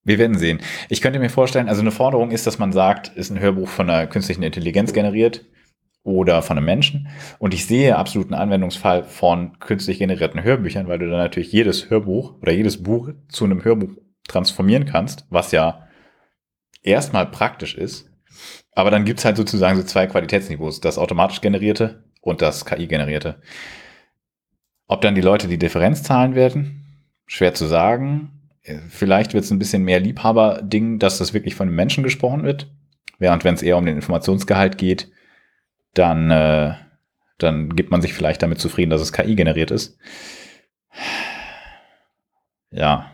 Wir 0.06 0.18
werden 0.18 0.38
sehen. 0.38 0.60
Ich 0.90 1.02
könnte 1.02 1.19
mir 1.19 1.30
vorstellen, 1.30 1.69
also 1.69 1.81
eine 1.81 1.91
Forderung 1.91 2.31
ist, 2.31 2.45
dass 2.45 2.60
man 2.60 2.73
sagt, 2.73 3.10
ist 3.15 3.30
ein 3.30 3.40
Hörbuch 3.40 3.69
von 3.69 3.90
einer 3.90 4.07
künstlichen 4.07 4.44
Intelligenz 4.44 4.91
generiert 4.91 5.45
oder 6.04 6.42
von 6.42 6.58
einem 6.58 6.66
Menschen. 6.66 7.08
Und 7.40 7.54
ich 7.54 7.66
sehe 7.66 7.96
absolut 7.98 8.28
einen 8.28 8.42
Anwendungsfall 8.42 9.04
von 9.04 9.58
künstlich 9.60 10.00
generierten 10.00 10.44
Hörbüchern, 10.44 10.88
weil 10.88 11.00
du 11.00 11.10
dann 11.10 11.20
natürlich 11.20 11.52
jedes 11.52 11.90
Hörbuch 11.90 12.36
oder 12.42 12.52
jedes 12.52 12.84
Buch 12.84 13.12
zu 13.30 13.46
einem 13.46 13.64
Hörbuch 13.64 13.92
transformieren 14.28 14.86
kannst, 14.86 15.26
was 15.30 15.52
ja 15.52 15.88
erstmal 16.82 17.26
praktisch 17.26 17.76
ist. 17.76 18.10
Aber 18.74 18.92
dann 18.92 19.06
gibt's 19.06 19.24
halt 19.24 19.38
sozusagen 19.38 19.78
so 19.78 19.84
zwei 19.84 20.08
Qualitätsniveaus, 20.08 20.82
das 20.82 20.98
automatisch 20.98 21.42
generierte 21.42 22.04
und 22.22 22.42
das 22.42 22.66
KI-generierte. 22.66 23.42
Ob 24.88 25.02
dann 25.02 25.16
die 25.16 25.22
Leute 25.22 25.48
die 25.48 25.58
Differenz 25.58 26.04
zahlen 26.04 26.36
werden, 26.36 26.84
schwer 27.26 27.54
zu 27.54 27.66
sagen. 27.66 28.50
Vielleicht 28.90 29.34
wird 29.34 29.44
es 29.44 29.52
ein 29.52 29.60
bisschen 29.60 29.84
mehr 29.84 30.00
Liebhaber-Ding, 30.00 31.00
dass 31.00 31.18
das 31.18 31.34
wirklich 31.34 31.56
von 31.56 31.68
einem 31.68 31.76
Menschen 31.76 32.04
gesprochen 32.04 32.44
wird. 32.44 32.72
Während 33.20 33.44
wenn 33.44 33.56
es 33.56 33.62
eher 33.62 33.78
um 33.78 33.86
den 33.86 33.96
Informationsgehalt 33.96 34.78
geht, 34.78 35.12
dann, 35.94 36.32
äh, 36.32 36.76
dann 37.38 37.76
gibt 37.76 37.91
man 37.91 38.02
sich 38.02 38.14
vielleicht 38.14 38.41
damit 38.41 38.60
zufrieden, 38.60 38.90
dass 38.90 39.02
es 39.02 39.14
KI 39.14 39.36
generiert 39.36 39.72
ist. 39.72 39.98
Ja. 42.72 43.11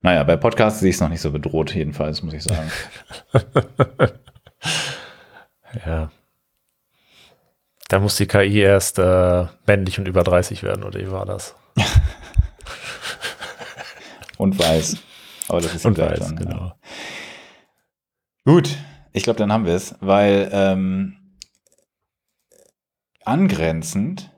Naja, 0.00 0.22
bei 0.24 0.36
Podcasts 0.36 0.80
sehe 0.80 0.90
ich 0.90 0.96
es 0.96 1.00
noch 1.00 1.08
nicht 1.08 1.20
so 1.20 1.32
bedroht, 1.32 1.74
jedenfalls, 1.74 2.22
muss 2.22 2.34
ich 2.34 2.44
sagen. 2.44 2.70
ja. 5.86 6.10
Da 7.88 8.00
muss 8.00 8.16
die 8.16 8.26
KI 8.26 8.60
erst 8.60 8.98
äh, 8.98 9.46
männlich 9.66 9.98
und 9.98 10.08
über 10.08 10.24
30 10.24 10.62
werden, 10.62 10.84
oder 10.84 10.98
wie 11.00 11.10
war 11.10 11.24
das? 11.24 11.54
und 14.38 14.58
weiß. 14.58 14.96
Aber 15.48 15.60
das 15.60 15.74
ist 15.74 15.86
und 15.86 15.98
weiß, 15.98 16.18
dann, 16.18 16.36
genau. 16.36 16.56
Ja. 16.56 16.76
Gut, 18.44 18.76
ich 19.16 19.22
glaube, 19.22 19.38
dann 19.38 19.50
haben 19.50 19.64
wir 19.64 19.72
es, 19.72 19.96
weil 20.00 20.50
ähm, 20.52 21.16
angrenzend, 23.24 24.30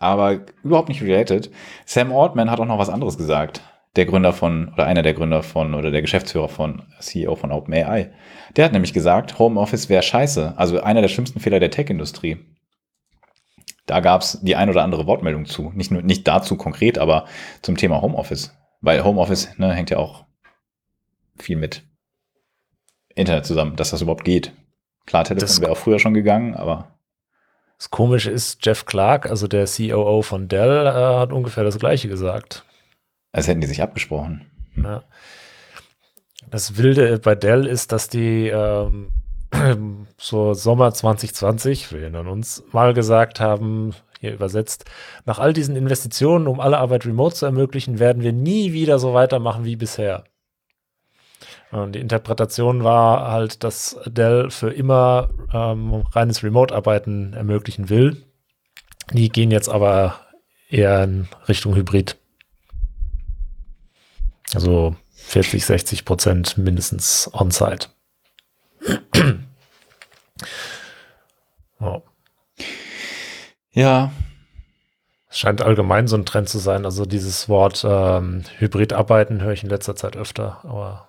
aber 0.00 0.40
überhaupt 0.64 0.88
nicht 0.88 1.00
related, 1.00 1.52
Sam 1.86 2.12
Altman 2.12 2.50
hat 2.50 2.58
auch 2.58 2.66
noch 2.66 2.78
was 2.78 2.88
anderes 2.88 3.18
gesagt. 3.18 3.62
Der 3.94 4.04
Gründer 4.04 4.32
von, 4.32 4.72
oder 4.72 4.86
einer 4.86 5.02
der 5.02 5.14
Gründer 5.14 5.44
von, 5.44 5.74
oder 5.74 5.92
der 5.92 6.02
Geschäftsführer 6.02 6.48
von, 6.48 6.82
CEO 6.98 7.36
von 7.36 7.52
OpenAI. 7.52 8.12
Der 8.56 8.64
hat 8.64 8.72
nämlich 8.72 8.92
gesagt, 8.92 9.38
Homeoffice 9.38 9.88
wäre 9.88 10.02
scheiße. 10.02 10.54
Also 10.56 10.80
einer 10.80 11.02
der 11.02 11.08
schlimmsten 11.08 11.38
Fehler 11.38 11.60
der 11.60 11.70
Tech-Industrie. 11.70 12.38
Da 13.86 14.00
gab 14.00 14.22
es 14.22 14.40
die 14.42 14.56
ein 14.56 14.68
oder 14.68 14.82
andere 14.82 15.06
Wortmeldung 15.06 15.46
zu. 15.46 15.70
Nicht 15.74 15.92
nur 15.92 16.02
nicht 16.02 16.26
dazu 16.26 16.56
konkret, 16.56 16.98
aber 16.98 17.26
zum 17.62 17.76
Thema 17.76 18.02
Homeoffice. 18.02 18.56
Weil 18.80 19.04
Homeoffice 19.04 19.56
ne, 19.56 19.72
hängt 19.72 19.90
ja 19.90 19.98
auch 19.98 20.26
viel 21.36 21.56
mit 21.56 21.87
Internet 23.18 23.46
zusammen, 23.46 23.76
dass 23.76 23.90
das 23.90 24.02
überhaupt 24.02 24.24
geht. 24.24 24.52
Klar, 25.06 25.24
Telefon 25.24 25.62
wäre 25.62 25.72
auch 25.72 25.76
früher 25.76 25.98
schon 25.98 26.14
gegangen, 26.14 26.54
aber. 26.54 26.88
Das 27.78 27.90
Komische 27.90 28.30
ist, 28.30 28.64
Jeff 28.64 28.86
Clark, 28.86 29.30
also 29.30 29.46
der 29.46 29.66
COO 29.66 30.22
von 30.22 30.48
Dell, 30.48 30.86
äh, 30.86 30.90
hat 30.90 31.32
ungefähr 31.32 31.64
das 31.64 31.78
Gleiche 31.78 32.08
gesagt. 32.08 32.64
Als 33.32 33.46
hätten 33.46 33.60
die 33.60 33.66
sich 33.66 33.82
abgesprochen. 33.82 34.46
Ja. 34.76 35.02
Das 36.50 36.76
Wilde 36.76 37.18
bei 37.18 37.34
Dell 37.34 37.66
ist, 37.66 37.92
dass 37.92 38.08
die 38.08 38.48
ähm, 38.48 39.10
so 40.18 40.54
Sommer 40.54 40.92
2020, 40.92 41.92
wir 41.92 42.02
erinnern 42.02 42.28
uns, 42.28 42.64
mal 42.72 42.94
gesagt 42.94 43.40
haben, 43.40 43.94
hier 44.20 44.34
übersetzt, 44.34 44.84
nach 45.24 45.38
all 45.38 45.52
diesen 45.52 45.76
Investitionen, 45.76 46.48
um 46.48 46.60
alle 46.60 46.78
Arbeit 46.78 47.06
remote 47.06 47.34
zu 47.34 47.46
ermöglichen, 47.46 47.98
werden 47.98 48.22
wir 48.22 48.32
nie 48.32 48.72
wieder 48.72 48.98
so 48.98 49.14
weitermachen 49.14 49.64
wie 49.64 49.76
bisher. 49.76 50.24
Und 51.70 51.92
die 51.92 52.00
Interpretation 52.00 52.82
war 52.82 53.30
halt, 53.30 53.62
dass 53.62 53.98
Dell 54.06 54.50
für 54.50 54.70
immer 54.70 55.30
ähm, 55.52 56.06
reines 56.12 56.42
Remote-Arbeiten 56.42 57.34
ermöglichen 57.34 57.90
will. 57.90 58.24
Die 59.12 59.28
gehen 59.28 59.50
jetzt 59.50 59.68
aber 59.68 60.20
eher 60.68 61.04
in 61.04 61.28
Richtung 61.46 61.74
Hybrid. 61.74 62.16
Also 64.54 64.96
40, 65.14 65.64
60 65.64 66.04
Prozent 66.06 66.56
mindestens 66.56 67.30
on-site. 67.34 67.88
oh. 71.80 72.02
Ja. 73.72 74.10
Es 75.28 75.38
scheint 75.38 75.60
allgemein 75.60 76.08
so 76.08 76.16
ein 76.16 76.24
Trend 76.24 76.48
zu 76.48 76.58
sein. 76.58 76.86
Also 76.86 77.04
dieses 77.04 77.50
Wort 77.50 77.84
ähm, 77.86 78.44
Hybrid-Arbeiten 78.58 79.42
höre 79.42 79.52
ich 79.52 79.62
in 79.62 79.68
letzter 79.68 79.94
Zeit 79.94 80.16
öfter, 80.16 80.64
aber 80.64 81.07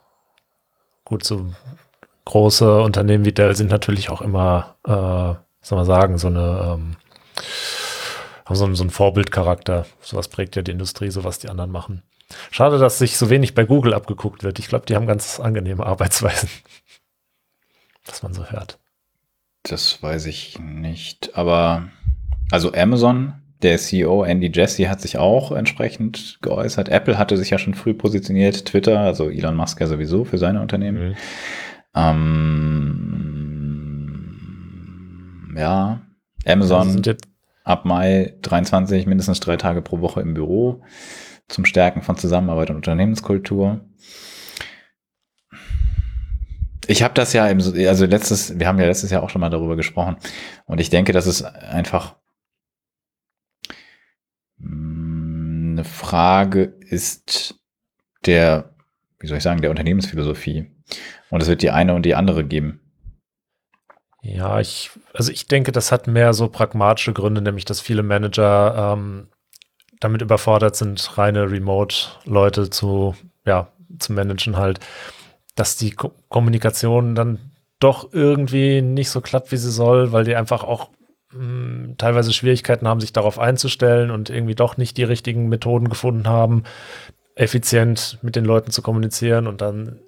gut, 1.09 1.23
so 1.23 1.53
große 2.25 2.81
Unternehmen 2.81 3.25
wie 3.25 3.31
Dell 3.31 3.55
sind 3.55 3.71
natürlich 3.71 4.11
auch 4.11 4.21
immer, 4.21 4.75
äh, 4.85 5.33
soll 5.61 5.77
man 5.77 5.85
sagen, 5.85 6.19
so 6.19 6.27
eine, 6.27 6.75
ähm, 6.75 6.95
haben 8.45 8.55
so, 8.55 8.65
einen, 8.65 8.75
so 8.75 8.83
einen 8.83 8.91
Vorbildcharakter. 8.91 9.87
Sowas 10.01 10.27
prägt 10.27 10.55
ja 10.55 10.61
die 10.61 10.71
Industrie, 10.71 11.09
so 11.09 11.23
was 11.23 11.39
die 11.39 11.49
anderen 11.49 11.71
machen. 11.71 12.03
Schade, 12.51 12.77
dass 12.77 12.99
sich 12.99 13.17
so 13.17 13.31
wenig 13.31 13.55
bei 13.55 13.63
Google 13.63 13.95
abgeguckt 13.95 14.43
wird. 14.43 14.59
Ich 14.59 14.67
glaube, 14.67 14.85
die 14.85 14.95
haben 14.95 15.07
ganz 15.07 15.39
angenehme 15.39 15.83
Arbeitsweisen. 15.83 16.49
Was 18.05 18.21
man 18.23 18.33
so 18.33 18.45
hört. 18.45 18.77
Das 19.63 20.01
weiß 20.01 20.27
ich 20.27 20.59
nicht. 20.59 21.35
Aber 21.35 21.89
also 22.51 22.71
Amazon 22.73 23.38
der 23.61 23.77
CEO 23.77 24.23
Andy 24.23 24.51
Jassy 24.53 24.83
hat 24.83 25.01
sich 25.01 25.17
auch 25.17 25.51
entsprechend 25.51 26.39
geäußert. 26.41 26.89
Apple 26.89 27.17
hatte 27.17 27.35
sich 27.37 27.49
ja 27.49 27.57
schon 27.57 27.73
früh 27.73 27.93
positioniert, 27.93 28.65
Twitter, 28.65 28.99
also 28.99 29.29
Elon 29.29 29.55
Musk 29.55 29.81
ja 29.81 29.87
sowieso 29.87 30.23
für 30.23 30.37
seine 30.37 30.61
Unternehmen. 30.61 31.09
Mhm. 31.09 31.15
Ähm, 31.95 32.49
ja, 35.57 36.01
Amazon 36.45 37.01
ab 37.63 37.85
Mai 37.85 38.35
23 38.41 39.05
mindestens 39.05 39.39
drei 39.39 39.57
Tage 39.57 39.81
pro 39.81 39.99
Woche 39.99 40.21
im 40.21 40.33
Büro 40.33 40.81
zum 41.47 41.65
Stärken 41.65 42.01
von 42.01 42.15
Zusammenarbeit 42.15 42.69
und 42.69 42.77
Unternehmenskultur. 42.77 43.81
Ich 46.87 47.03
habe 47.03 47.13
das 47.13 47.33
ja 47.33 47.47
im, 47.47 47.59
also 47.59 48.05
letztes, 48.05 48.57
wir 48.57 48.67
haben 48.67 48.79
ja 48.79 48.85
letztes 48.85 49.11
Jahr 49.11 49.21
auch 49.21 49.29
schon 49.29 49.41
mal 49.41 49.49
darüber 49.49 49.75
gesprochen 49.75 50.15
und 50.65 50.79
ich 50.79 50.89
denke, 50.89 51.11
dass 51.11 51.27
es 51.27 51.43
einfach 51.43 52.15
eine 54.61 55.83
Frage 55.83 56.73
ist 56.81 57.55
der, 58.25 58.73
wie 59.19 59.27
soll 59.27 59.37
ich 59.37 59.43
sagen, 59.43 59.61
der 59.61 59.69
Unternehmensphilosophie. 59.69 60.71
Und 61.29 61.41
es 61.41 61.47
wird 61.47 61.61
die 61.61 61.71
eine 61.71 61.93
und 61.93 62.05
die 62.05 62.15
andere 62.15 62.43
geben. 62.43 62.81
Ja, 64.21 64.59
ich, 64.59 64.91
also 65.13 65.31
ich 65.31 65.47
denke, 65.47 65.71
das 65.71 65.91
hat 65.91 66.07
mehr 66.07 66.33
so 66.33 66.49
pragmatische 66.49 67.13
Gründe, 67.13 67.41
nämlich 67.41 67.65
dass 67.65 67.79
viele 67.79 68.03
Manager 68.03 68.93
ähm, 68.97 69.29
damit 69.99 70.21
überfordert 70.21 70.75
sind, 70.75 71.17
reine 71.17 71.49
Remote-Leute 71.49 72.69
zu, 72.69 73.15
ja, 73.45 73.71
zu 73.97 74.13
managen 74.13 74.57
halt, 74.57 74.79
dass 75.55 75.77
die 75.77 75.91
Ko 75.91 76.11
Kommunikation 76.29 77.15
dann 77.15 77.51
doch 77.79 78.13
irgendwie 78.13 78.81
nicht 78.81 79.09
so 79.09 79.21
klappt, 79.21 79.51
wie 79.51 79.57
sie 79.57 79.71
soll, 79.71 80.11
weil 80.11 80.25
die 80.25 80.35
einfach 80.35 80.63
auch 80.63 80.89
hm, 81.31 81.95
teilweise 81.97 82.33
Schwierigkeiten 82.33 82.87
haben, 82.87 83.01
sich 83.01 83.13
darauf 83.13 83.39
einzustellen 83.39 84.11
und 84.11 84.29
irgendwie 84.29 84.55
doch 84.55 84.77
nicht 84.77 84.97
die 84.97 85.03
richtigen 85.03 85.49
Methoden 85.49 85.89
gefunden 85.89 86.27
haben, 86.27 86.63
effizient 87.35 88.17
mit 88.21 88.35
den 88.35 88.45
Leuten 88.45 88.71
zu 88.71 88.81
kommunizieren. 88.81 89.47
Und 89.47 89.61
dann 89.61 89.99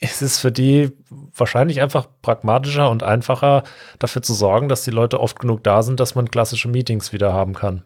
ist 0.00 0.22
es 0.22 0.38
für 0.38 0.52
die 0.52 0.92
wahrscheinlich 1.08 1.80
einfach 1.80 2.06
pragmatischer 2.20 2.90
und 2.90 3.02
einfacher, 3.02 3.62
dafür 3.98 4.22
zu 4.22 4.34
sorgen, 4.34 4.68
dass 4.68 4.84
die 4.84 4.90
Leute 4.90 5.20
oft 5.20 5.38
genug 5.38 5.64
da 5.64 5.82
sind, 5.82 5.98
dass 5.98 6.14
man 6.14 6.30
klassische 6.30 6.68
Meetings 6.68 7.12
wieder 7.12 7.32
haben 7.32 7.54
kann. 7.54 7.82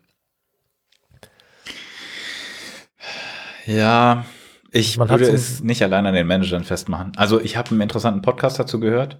Ja, 3.66 4.24
ich 4.70 4.96
man 4.96 5.08
würde 5.08 5.26
es 5.26 5.62
nicht 5.62 5.82
allein 5.82 6.06
an 6.06 6.14
den 6.14 6.26
Managern 6.26 6.64
festmachen. 6.64 7.12
Also 7.16 7.40
ich 7.40 7.56
habe 7.56 7.70
einen 7.70 7.82
interessanten 7.82 8.22
Podcast 8.22 8.58
dazu 8.58 8.80
gehört. 8.80 9.18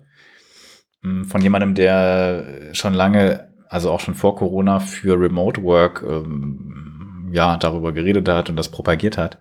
Hm, 1.03 1.25
von 1.25 1.41
jemandem, 1.41 1.75
der 1.75 2.71
schon 2.73 2.95
lange, 2.95 3.49
also 3.69 3.91
auch 3.91 4.01
schon 4.01 4.15
vor 4.15 4.37
Corona 4.37 4.81
für 4.81 5.19
Remote 5.21 5.63
Work, 5.63 6.03
ähm, 6.03 7.31
ja, 7.33 7.57
darüber 7.57 7.93
geredet 7.93 8.29
hat 8.29 8.49
und 8.51 8.57
das 8.57 8.71
propagiert 8.71 9.19
hat. 9.19 9.39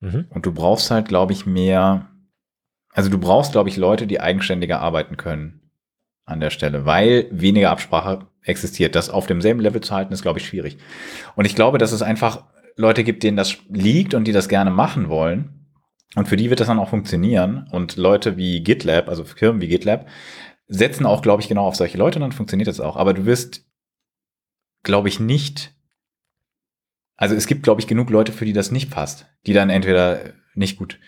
Mhm. 0.00 0.26
Und 0.30 0.46
du 0.46 0.52
brauchst 0.52 0.90
halt, 0.90 1.08
glaube 1.08 1.32
ich, 1.32 1.44
mehr, 1.46 2.08
also 2.92 3.10
du 3.10 3.18
brauchst, 3.18 3.52
glaube 3.52 3.68
ich, 3.68 3.76
Leute, 3.76 4.06
die 4.06 4.20
eigenständiger 4.20 4.80
arbeiten 4.80 5.16
können. 5.16 5.56
an 6.26 6.40
der 6.40 6.50
Stelle, 6.50 6.86
weil 6.86 7.26
weniger 7.32 7.70
Absprache 7.70 8.28
existiert. 8.42 8.94
Das 8.94 9.10
auf 9.10 9.26
demselben 9.26 9.60
Level 9.60 9.80
zu 9.80 9.94
halten, 9.94 10.12
ist, 10.12 10.22
glaube 10.22 10.38
ich, 10.38 10.46
schwierig. 10.46 10.78
Und 11.34 11.44
ich 11.44 11.56
glaube, 11.56 11.78
dass 11.78 11.92
es 11.92 12.02
einfach 12.02 12.44
Leute 12.76 13.02
gibt, 13.04 13.22
denen 13.24 13.36
das 13.36 13.58
liegt 13.68 14.14
und 14.14 14.24
die 14.24 14.32
das 14.32 14.48
gerne 14.48 14.70
machen 14.70 15.08
wollen. 15.08 15.66
Und 16.14 16.28
für 16.28 16.36
die 16.36 16.48
wird 16.48 16.60
das 16.60 16.68
dann 16.68 16.78
auch 16.78 16.88
funktionieren. 16.88 17.68
Und 17.72 17.96
Leute 17.96 18.36
wie 18.36 18.60
GitLab, 18.62 19.08
also 19.08 19.24
Firmen 19.24 19.60
wie 19.60 19.68
GitLab, 19.68 20.06
setzen 20.70 21.04
auch, 21.04 21.20
glaube 21.20 21.42
ich, 21.42 21.48
genau 21.48 21.66
auf 21.66 21.74
solche 21.74 21.98
Leute 21.98 22.20
dann 22.20 22.32
funktioniert 22.32 22.68
das 22.68 22.80
auch. 22.80 22.96
Aber 22.96 23.12
du 23.12 23.26
wirst, 23.26 23.66
glaube 24.84 25.08
ich, 25.08 25.18
nicht. 25.18 25.74
Also 27.16 27.34
es 27.34 27.46
gibt, 27.46 27.64
glaube 27.64 27.80
ich, 27.80 27.88
genug 27.88 28.08
Leute, 28.08 28.32
für 28.32 28.44
die 28.44 28.52
das 28.52 28.70
nicht 28.70 28.90
passt, 28.90 29.26
die 29.46 29.52
dann 29.52 29.68
entweder 29.68 30.32
nicht 30.54 30.78
gut 30.78 30.98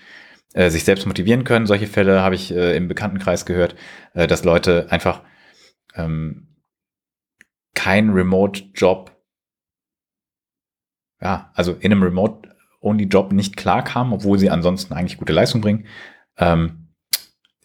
äh, 0.53 0.69
sich 0.69 0.85
selbst 0.85 1.07
motivieren 1.07 1.45
können. 1.45 1.67
Solche 1.67 1.87
Fälle 1.87 2.23
habe 2.23 2.35
ich 2.35 2.51
äh, 2.51 2.77
im 2.77 2.89
Bekanntenkreis 2.89 3.47
gehört, 3.47 3.77
äh, 4.15 4.27
dass 4.27 4.45
Leute 4.45 4.91
einfach 4.91 5.23
ähm, 5.95 6.57
kein 7.75 8.11
Remote-Job, 8.11 9.17
ja, 11.21 11.53
also 11.55 11.73
in 11.75 11.93
einem 11.93 12.03
Remote-Only-Job 12.03 13.33
nicht 13.33 13.57
klarkamen, 13.57 14.13
obwohl 14.13 14.41
sie 14.41 14.51
ansonsten 14.51 14.93
eigentlich 14.93 15.19
gute 15.19 15.33
Leistung 15.33 15.61
bringen. 15.61 15.87
Ähm, 16.37 16.89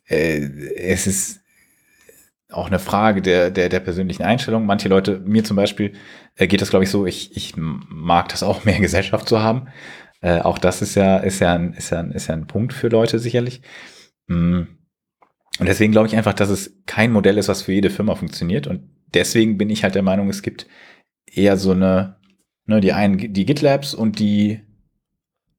äh, 0.05 0.37
es 0.75 1.07
ist 1.07 1.41
auch 2.49 2.67
eine 2.67 2.79
Frage 2.79 3.21
der, 3.21 3.51
der, 3.51 3.69
der 3.69 3.79
persönlichen 3.79 4.23
Einstellung. 4.23 4.65
Manche 4.65 4.89
Leute, 4.89 5.19
mir 5.19 5.43
zum 5.43 5.57
Beispiel, 5.57 5.93
äh, 6.35 6.47
geht 6.47 6.61
das, 6.61 6.69
glaube 6.69 6.83
ich, 6.83 6.89
so, 6.89 7.05
ich, 7.05 7.35
ich 7.35 7.53
mag 7.57 8.29
das 8.29 8.43
auch, 8.43 8.63
mehr 8.65 8.79
Gesellschaft 8.79 9.27
zu 9.27 9.41
haben. 9.41 9.67
Äh, 10.21 10.39
auch 10.39 10.57
das 10.57 10.81
ist 10.81 10.95
ja, 10.95 11.17
ist 11.17 11.39
ja, 11.39 11.53
ein, 11.53 11.73
ist 11.73 11.89
ja, 11.89 11.99
ein, 11.99 12.11
ist 12.11 12.27
ja 12.27 12.35
ein 12.35 12.47
Punkt 12.47 12.73
für 12.73 12.87
Leute 12.87 13.19
sicherlich. 13.19 13.61
Mm. 14.27 14.63
Und 15.59 15.65
deswegen 15.65 15.91
glaube 15.91 16.07
ich 16.07 16.15
einfach, 16.15 16.33
dass 16.33 16.49
es 16.49 16.83
kein 16.85 17.11
Modell 17.11 17.37
ist, 17.37 17.47
was 17.47 17.63
für 17.63 17.73
jede 17.73 17.89
Firma 17.89 18.15
funktioniert. 18.15 18.67
Und 18.67 18.89
deswegen 19.13 19.57
bin 19.57 19.69
ich 19.69 19.83
halt 19.83 19.95
der 19.95 20.03
Meinung, 20.03 20.29
es 20.29 20.43
gibt 20.43 20.67
eher 21.25 21.57
so 21.57 21.71
eine, 21.71 22.17
ne, 22.65 22.79
die 22.79 22.93
einen, 22.93 23.33
die 23.33 23.45
GitLabs 23.45 23.95
und 23.95 24.19
die 24.19 24.61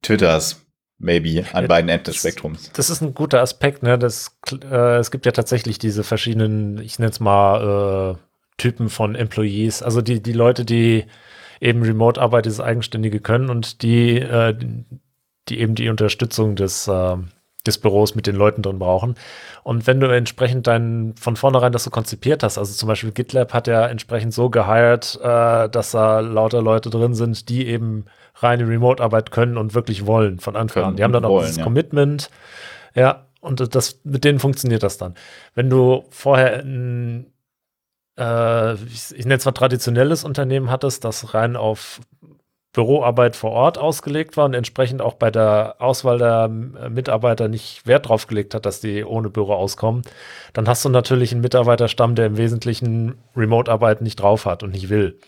Twitters, 0.03 0.68
maybe, 0.99 1.45
an 1.53 1.65
ja, 1.65 1.69
beiden 1.69 1.89
Enden 1.89 2.05
des 2.05 2.17
Spektrums. 2.17 2.71
Das 2.73 2.91
ist 2.91 3.01
ein 3.01 3.15
guter 3.15 3.41
Aspekt, 3.41 3.83
ne? 3.83 3.99
Das, 3.99 4.37
äh, 4.71 4.97
es 4.97 5.11
gibt 5.11 5.27
ja 5.27 5.33
tatsächlich 5.33 5.79
diese 5.79 6.05
verschiedenen, 6.05 6.79
ich 6.79 6.99
nenne 6.99 7.11
es 7.11 7.21
mal, 7.21 8.17
äh, 8.17 8.19
Typen 8.57 8.89
von 8.89 9.15
Employees, 9.15 9.83
also 9.83 10.03
die, 10.03 10.21
die 10.21 10.33
Leute, 10.33 10.65
die 10.65 11.05
eben 11.61 11.83
Remote-Arbeit, 11.83 12.45
dieses 12.45 12.61
Eigenständige 12.61 13.21
können 13.21 13.51
und 13.51 13.83
die, 13.83 14.19
äh, 14.19 14.55
die 15.49 15.61
eben 15.61 15.75
die 15.75 15.89
Unterstützung 15.89 16.57
des, 16.57 16.89
äh, 16.89 17.17
des 17.67 17.79
Büros 17.79 18.15
mit 18.15 18.27
den 18.27 18.37
Leuten 18.37 18.63
drin 18.63 18.79
brauchen. 18.79 19.15
Und 19.63 19.87
wenn 19.87 20.01
du 20.01 20.07
entsprechend 20.07 20.67
dann 20.67 21.15
von 21.17 21.37
vornherein 21.37 21.73
das 21.73 21.85
so 21.85 21.91
konzipiert 21.91 22.43
hast, 22.43 22.59
also 22.59 22.73
zum 22.73 22.89
Beispiel 22.89 23.13
GitLab 23.13 23.53
hat 23.53 23.67
ja 23.67 23.87
entsprechend 23.87 24.35
so 24.35 24.51
gehired, 24.51 25.19
äh, 25.23 25.69
dass 25.69 25.93
da 25.93 26.21
lauter 26.21 26.63
Leute 26.63 26.91
drin 26.91 27.15
sind, 27.15 27.49
die 27.49 27.67
eben 27.67 28.07
reine 28.39 28.69
Remote-Arbeit 28.69 29.31
können 29.31 29.57
und 29.57 29.75
wirklich 29.75 30.07
wollen 30.07 30.39
von 30.39 30.57
Anfang 30.57 30.85
an. 30.85 30.97
Die 30.97 31.05
haben 31.05 31.13
dann 31.13 31.25
auch 31.25 31.31
wollen, 31.31 31.43
dieses 31.43 31.59
ja. 31.59 31.65
Commitment. 31.65 32.31
Ja, 32.95 33.27
und 33.41 33.75
das, 33.75 34.01
mit 34.05 34.25
denen 34.25 34.39
funktioniert 34.39 34.83
das 34.83 34.99
dann. 34.99 35.15
Wenn 35.55 35.71
du 35.71 36.05
vorher 36.11 36.61
ein 36.61 37.33
äh, 38.19 38.75
ich, 38.75 39.15
ich 39.17 39.25
nenne 39.25 39.39
zwar 39.39 39.55
traditionelles 39.55 40.25
Unternehmen 40.25 40.71
hattest, 40.71 41.05
das 41.05 41.35
rein 41.35 41.57
auf 41.57 42.01
Büroarbeit 42.73 43.35
vor 43.35 43.53
Ort 43.53 43.79
ausgelegt 43.79 44.37
war 44.37 44.45
und 44.45 44.55
entsprechend 44.55 45.01
auch 45.01 45.15
bei 45.15 45.31
der 45.31 45.77
Auswahl 45.79 46.19
der 46.19 46.49
Mitarbeiter 46.49 47.49
nicht 47.49 47.87
Wert 47.87 48.09
drauf 48.09 48.27
gelegt 48.27 48.55
hat, 48.55 48.67
dass 48.67 48.81
die 48.81 49.05
ohne 49.05 49.31
Büro 49.31 49.55
auskommen, 49.55 50.03
dann 50.53 50.69
hast 50.69 50.85
du 50.85 50.89
natürlich 50.91 51.33
einen 51.33 51.41
Mitarbeiterstamm, 51.41 52.15
der 52.15 52.27
im 52.27 52.37
Wesentlichen 52.37 53.17
Remote-Arbeit 53.35 54.03
nicht 54.03 54.17
drauf 54.17 54.45
hat 54.45 54.63
und 54.63 54.73
nicht 54.73 54.91
will. 54.91 55.19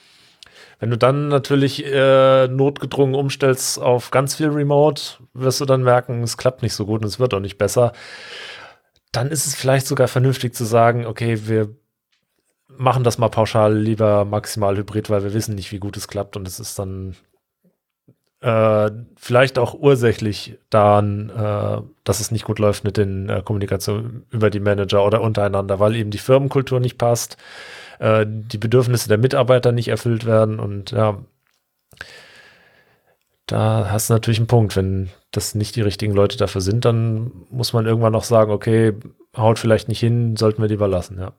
Wenn 0.80 0.90
du 0.90 0.96
dann 0.96 1.28
natürlich 1.28 1.84
äh, 1.84 2.48
notgedrungen 2.48 3.14
umstellst 3.14 3.78
auf 3.78 4.10
ganz 4.10 4.34
viel 4.34 4.48
Remote, 4.48 5.02
wirst 5.34 5.60
du 5.60 5.66
dann 5.66 5.82
merken, 5.82 6.22
es 6.22 6.38
klappt 6.38 6.62
nicht 6.62 6.72
so 6.72 6.86
gut 6.86 7.02
und 7.02 7.06
es 7.06 7.20
wird 7.20 7.34
auch 7.34 7.40
nicht 7.40 7.58
besser. 7.58 7.92
Dann 9.12 9.30
ist 9.30 9.46
es 9.46 9.54
vielleicht 9.54 9.86
sogar 9.86 10.08
vernünftig 10.08 10.54
zu 10.54 10.64
sagen, 10.64 11.04
okay, 11.04 11.46
wir 11.46 11.68
machen 12.68 13.04
das 13.04 13.18
mal 13.18 13.28
pauschal 13.28 13.76
lieber 13.76 14.24
maximal 14.24 14.76
hybrid, 14.76 15.10
weil 15.10 15.22
wir 15.22 15.34
wissen 15.34 15.54
nicht, 15.54 15.70
wie 15.70 15.80
gut 15.80 15.98
es 15.98 16.08
klappt 16.08 16.36
und 16.36 16.48
es 16.48 16.58
ist 16.58 16.78
dann 16.78 17.14
äh, 18.40 18.90
vielleicht 19.16 19.58
auch 19.58 19.74
ursächlich 19.74 20.58
daran, 20.70 21.28
äh, 21.28 21.82
dass 22.04 22.20
es 22.20 22.30
nicht 22.30 22.46
gut 22.46 22.58
läuft 22.58 22.84
mit 22.84 22.96
den 22.96 23.28
äh, 23.28 23.42
Kommunikationen 23.44 24.24
über 24.30 24.48
die 24.48 24.60
Manager 24.60 25.04
oder 25.04 25.20
untereinander, 25.20 25.78
weil 25.78 25.94
eben 25.94 26.10
die 26.10 26.16
Firmenkultur 26.18 26.80
nicht 26.80 26.96
passt, 26.96 27.36
äh, 28.00 28.26
die 28.26 28.58
Bedürfnisse 28.58 29.08
der 29.08 29.18
Mitarbeiter 29.18 29.72
nicht 29.72 29.88
erfüllt 29.88 30.26
werden 30.26 30.58
und 30.58 30.90
ja, 30.90 31.18
da 33.46 33.90
hast 33.90 34.08
du 34.08 34.14
natürlich 34.14 34.38
einen 34.38 34.46
Punkt. 34.46 34.76
Wenn 34.76 35.10
das 35.32 35.54
nicht 35.54 35.76
die 35.76 35.82
richtigen 35.82 36.14
Leute 36.14 36.36
dafür 36.36 36.60
sind, 36.60 36.84
dann 36.84 37.30
muss 37.50 37.72
man 37.72 37.86
irgendwann 37.86 38.12
noch 38.12 38.24
sagen, 38.24 38.50
okay, 38.52 38.94
haut 39.36 39.58
vielleicht 39.58 39.88
nicht 39.88 40.00
hin, 40.00 40.36
sollten 40.36 40.62
wir 40.62 40.68
lieber 40.68 40.88
lassen, 40.88 41.18
ja. 41.18 41.32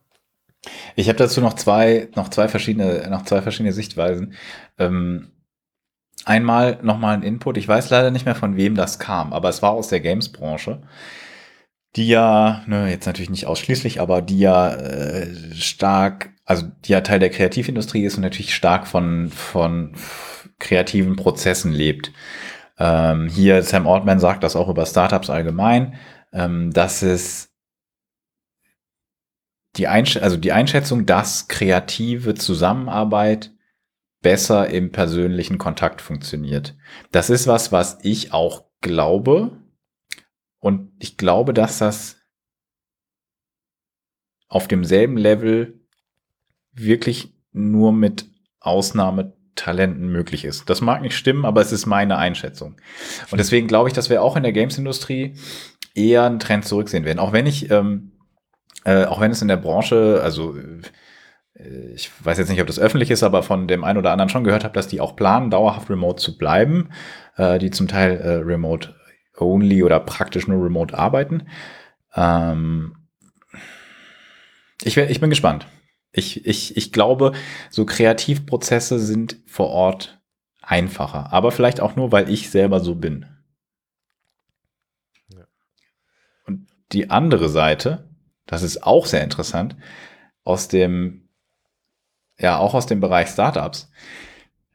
Ich 0.95 1.07
habe 1.07 1.17
dazu 1.17 1.41
noch 1.41 1.55
zwei, 1.55 2.09
noch 2.15 2.29
zwei 2.29 2.47
verschiedene, 2.47 3.09
noch 3.09 3.23
zwei 3.23 3.41
verschiedene 3.41 3.73
Sichtweisen. 3.73 4.35
Ähm, 4.77 5.31
einmal 6.25 6.77
nochmal 6.83 7.15
ein 7.15 7.23
Input. 7.23 7.57
Ich 7.57 7.67
weiß 7.67 7.89
leider 7.89 8.11
nicht 8.11 8.25
mehr 8.25 8.35
von 8.35 8.55
wem 8.55 8.75
das 8.75 8.99
kam, 8.99 9.33
aber 9.33 9.49
es 9.49 9.63
war 9.63 9.71
aus 9.71 9.88
der 9.88 10.01
Games-Branche, 10.01 10.83
die 11.95 12.07
ja, 12.07 12.63
ne, 12.67 12.89
jetzt 12.91 13.07
natürlich 13.07 13.31
nicht 13.31 13.47
ausschließlich, 13.47 13.99
aber 13.99 14.21
die 14.21 14.39
ja 14.39 14.73
äh, 14.75 15.33
stark, 15.55 16.29
also 16.52 16.69
ja 16.86 16.99
Teil 16.99 17.19
der 17.19 17.30
Kreativindustrie 17.30 18.03
ist 18.03 18.18
und 18.18 18.23
natürlich 18.23 18.53
stark 18.53 18.86
von, 18.86 19.30
von 19.30 19.95
kreativen 20.60 21.15
Prozessen 21.15 21.72
lebt. 21.72 22.11
Ähm, 22.78 23.30
hier 23.30 23.64
Sam 23.64 23.88
Altman 23.88 24.19
sagt 24.19 24.44
das 24.44 24.57
auch 24.57 24.68
über 24.68 24.86
Startups 24.86 25.30
allgemein, 25.30 25.95
ähm, 26.34 26.72
dass 26.72 27.02
es 27.02 27.53
die, 29.78 29.88
Einsch 29.88 30.18
also 30.18 30.36
die 30.36 30.52
Einschätzung, 30.52 31.06
dass 31.06 31.48
kreative 31.48 32.34
Zusammenarbeit 32.36 33.52
besser 34.22 34.69
im 34.69 34.91
persönlichen 34.91 35.57
Kontakt 35.57 36.02
funktioniert. 36.02 36.76
Das 37.11 37.30
ist 37.30 37.48
was, 37.48 37.72
was 37.72 37.98
ich 38.03 38.34
auch 38.34 38.65
glaube. 38.82 39.57
Und 40.60 40.91
ich 40.99 41.15
glaube, 41.15 41.53
dass 41.53 41.78
das 41.80 42.18
auf 44.49 44.68
demselben 44.68 45.15
Level 45.15 45.80
wirklich 46.73 47.34
nur 47.52 47.91
mit 47.91 48.26
Ausnahmetalenten 48.60 50.10
möglich 50.11 50.45
ist. 50.45 50.69
Das 50.69 50.81
mag 50.81 51.02
nicht 51.02 51.18
stimmen, 51.18 51.45
aber 51.45 51.61
es 51.61 51.72
ist 51.72 51.85
meine 51.85 52.18
Einschätzung. 52.18 52.77
Und 53.31 53.38
deswegen 53.38 53.68
glaube 53.68 53.89
ich, 53.89 53.93
dass 53.93 54.10
wir 54.10 54.22
auch 54.22 54.35
in 54.35 54.43
der 54.43 54.53
Games-Industrie 54.53 55.35
eher 55.93 56.23
einen 56.23 56.39
Trend 56.39 56.65
zurücksehen 56.65 57.06
werden. 57.06 57.19
Auch 57.19 57.34
wenn 57.34 57.45
ich 57.45 57.69
ähm, 57.69 58.11
äh, 58.84 59.06
auch 59.06 59.19
wenn 59.19 59.31
es 59.31 59.41
in 59.41 59.48
der 59.48 59.57
Branche, 59.57 60.22
also 60.23 60.56
äh, 61.53 61.93
ich 61.93 62.11
weiß 62.23 62.38
jetzt 62.38 62.49
nicht, 62.49 62.61
ob 62.61 62.68
das 62.68 62.80
öffentlich 62.80 63.11
ist, 63.11 63.23
aber 63.23 63.43
von 63.43 63.68
dem 63.68 63.84
einen 63.84 63.99
oder 63.99 64.11
anderen 64.11 64.30
schon 64.30 64.43
gehört 64.43 64.64
habe, 64.64 64.73
dass 64.73 64.88
die 64.88 64.99
auch 64.99 65.15
planen, 65.15 65.52
dauerhaft 65.52 65.89
remote 65.89 66.22
zu 66.22 66.38
bleiben, 66.38 66.89
äh, 67.38 67.60
die 67.60 67.72
zum 67.72 67.88
Teil 67.88 68.18
äh, 68.18 68.30
remote 68.38 68.95
only 69.38 69.84
oder 69.84 69.99
praktisch 69.99 70.48
nur 70.48 70.64
remote 70.64 70.98
arbeiten. 70.98 71.48
Ähm 72.15 72.95
ich, 74.84 74.98
ich 74.98 75.19
bin 75.19 75.30
gespannt. 75.30 75.68
Ich, 76.11 76.45
ich, 76.45 76.75
ich 76.75 76.91
glaube, 76.91 77.31
so 77.69 77.85
Kreativprozesse 77.85 78.99
sind 78.99 79.38
vor 79.45 79.69
Ort 79.69 80.21
einfacher, 80.61 81.31
aber 81.31 81.51
vielleicht 81.51 81.79
auch 81.79 81.95
nur, 81.95 82.11
weil 82.11 82.29
ich 82.29 82.49
selber 82.49 82.79
so 82.81 82.95
bin. 82.95 83.25
Ja. 85.29 85.47
Und 86.45 86.67
die 86.91 87.09
andere 87.09 87.49
Seite, 87.49 88.09
das 88.45 88.61
ist 88.61 88.83
auch 88.83 89.05
sehr 89.05 89.23
interessant, 89.23 89.75
aus 90.43 90.67
dem, 90.67 91.29
ja, 92.38 92.57
auch 92.57 92.73
aus 92.73 92.88
dem 92.88 92.99
Bereich 92.99 93.29
Startups. 93.29 93.89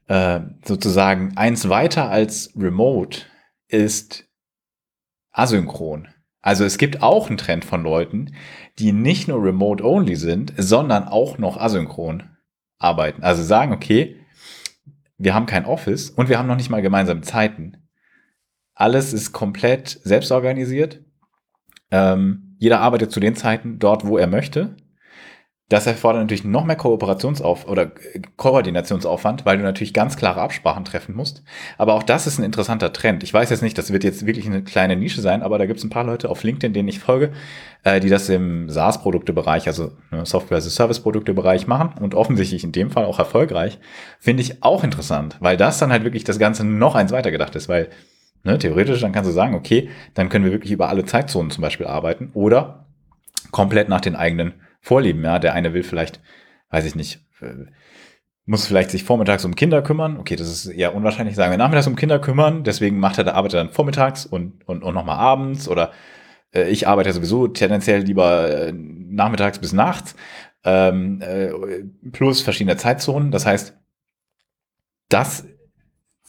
Äh, 0.07 0.41
sozusagen 0.65 1.37
eins 1.37 1.69
weiter 1.69 2.09
als 2.09 2.53
Remote 2.57 3.23
ist 3.69 4.25
asynchron. 5.33 6.09
Also 6.47 6.65
es 6.65 6.79
gibt 6.79 7.03
auch 7.03 7.27
einen 7.27 7.39
Trend 7.39 7.65
von 7.65 7.83
Leuten, 7.83 8.33
die 8.79 8.93
nicht 8.93 9.27
nur 9.27 9.43
remote-only 9.43 10.15
sind, 10.15 10.53
sondern 10.57 11.09
auch 11.09 11.39
noch 11.39 11.57
asynchron 11.57 12.23
arbeiten. 12.79 13.25
Also 13.25 13.43
sagen, 13.43 13.73
okay, 13.73 14.21
wir 15.19 15.35
haben 15.35 15.47
kein 15.47 15.65
Office 15.65 16.09
und 16.09 16.29
wir 16.29 16.39
haben 16.39 16.47
noch 16.47 16.55
nicht 16.55 16.71
mal 16.71 16.83
gemeinsame 16.83 17.23
Zeiten. 17.23 17.89
Alles 18.77 19.13
ist 19.13 19.33
komplett 19.33 19.89
selbstorganisiert. 20.05 21.03
Ähm, 21.91 22.55
jeder 22.61 22.79
arbeitet 22.79 23.11
zu 23.11 23.19
den 23.19 23.35
Zeiten 23.35 23.81
dort, 23.81 24.07
wo 24.07 24.17
er 24.17 24.29
möchte. 24.29 24.77
Das 25.69 25.89
erfordert 25.89 26.23
natürlich 26.23 26.45
noch 26.45 26.65
mehr 26.65 26.77
Kooperationsauf 26.77 27.67
oder 27.67 27.91
äh, 28.15 28.21
Koordinationsaufwand, 28.37 29.45
weil 29.45 29.59
du 29.59 29.65
natürlich 29.65 29.93
ganz 29.93 30.17
klare 30.17 30.41
Absprachen 30.41 30.85
treffen 30.85 31.17
musst. 31.17 31.43
Aber 31.77 31.95
auch 31.95 32.05
das 32.05 32.29
ist 32.29 32.39
ein 32.39 32.45
interessanter 32.45 32.93
Trend. 32.93 33.25
Ich 33.25 33.35
weiß 33.35 33.51
jetzt 33.51 33.63
nicht, 33.63 33.77
das 33.77 33.93
wird 33.93 34.05
jetzt 34.05 34.27
wirklich 34.27 34.47
eine 34.47 34.63
kleine 34.63 34.95
Nische 34.95 35.21
sein, 35.21 35.43
aber 35.43 35.59
da 35.59 35.67
gibt 35.67 35.79
es 35.79 35.85
ein 35.85 35.91
paar 35.91 36.05
Leute 36.05 36.29
auf 36.29 36.45
LinkedIn, 36.45 36.73
denen 36.73 36.89
ich 36.89 37.01
folge, 37.01 37.33
äh, 37.83 37.99
die 37.99 38.09
das 38.09 38.29
im 38.29 38.71
SaaS-Produktebereich, 38.71 39.67
also 39.67 39.91
ne, 40.13 40.25
Software-as-a-Service-Produktebereich 40.25 41.67
machen 41.67 42.01
und 42.01 42.15
offensichtlich 42.15 42.63
in 42.63 42.71
dem 42.71 42.93
Fall 42.93 43.05
auch 43.05 43.19
erfolgreich. 43.19 43.81
Finde 44.21 44.45
ich 44.45 44.63
auch 44.63 44.85
interessant, 44.85 45.37
weil 45.41 45.57
das 45.57 45.79
dann 45.79 45.91
halt 45.91 46.05
wirklich 46.05 46.23
das 46.23 46.39
Ganze 46.39 46.65
noch 46.65 46.95
eins 46.95 47.11
weitergedacht 47.11 47.57
ist, 47.57 47.69
weil 47.69 47.89
ne, 48.45 48.57
theoretisch 48.57 49.01
dann 49.01 49.11
kannst 49.11 49.29
du 49.29 49.35
sagen, 49.35 49.57
okay, 49.57 49.89
dann 50.15 50.29
können 50.29 50.45
wir 50.45 50.53
wirklich 50.53 50.71
über 50.71 50.89
alle 50.89 51.05
Zeitzonen 51.05 51.51
zum 51.51 51.63
Beispiel 51.63 51.89
arbeiten 51.89 52.31
oder 52.35 52.87
komplett 53.51 53.89
nach 53.89 54.01
den 54.01 54.15
eigenen 54.15 54.55
Vorlieben. 54.81 55.25
Ja, 55.25 55.39
der 55.39 55.55
eine 55.55 55.75
will 55.75 55.83
vielleicht, 55.83 56.21
weiß 56.71 56.85
ich 56.85 56.95
nicht, 56.95 57.21
äh, 57.41 57.67
muss 58.45 58.67
vielleicht 58.67 58.91
sich 58.91 59.03
vormittags 59.05 59.45
um 59.45 59.57
Kinder 59.57 59.83
kümmern. 59.83 60.19
Okay, 60.19 60.37
das 60.37 60.49
ist 60.49 60.67
eher 60.67 60.95
unwahrscheinlich, 60.95 61.35
sagen 61.35 61.51
wir 61.51 61.59
nachmittags 61.59 61.89
um 61.89 61.97
Kinder 61.97 62.21
kümmern. 62.21 62.63
Deswegen 62.63 62.99
macht 62.99 63.19
er, 63.19 63.25
der 63.25 63.35
arbeitet 63.35 63.59
dann 63.59 63.71
vormittags 63.71 64.25
und, 64.25 64.67
und, 64.69 64.83
und 64.83 64.95
nochmal 64.95 65.19
abends 65.19 65.69
oder 65.69 65.93
äh, 66.55 66.69
ich 66.71 66.87
arbeite 66.87 67.13
sowieso 67.13 67.49
tendenziell 67.49 68.03
lieber 68.03 68.69
äh, 68.69 68.73
nachmittags 68.73 69.59
bis 69.59 69.73
nachts. 69.73 70.15
Ähm, 70.65 71.21
äh, 71.21 71.51
plus 72.13 72.43
verschiedene 72.43 72.77
Zeitzonen. 72.77 73.31
Das 73.31 73.47
heißt, 73.47 73.77
das 75.09 75.47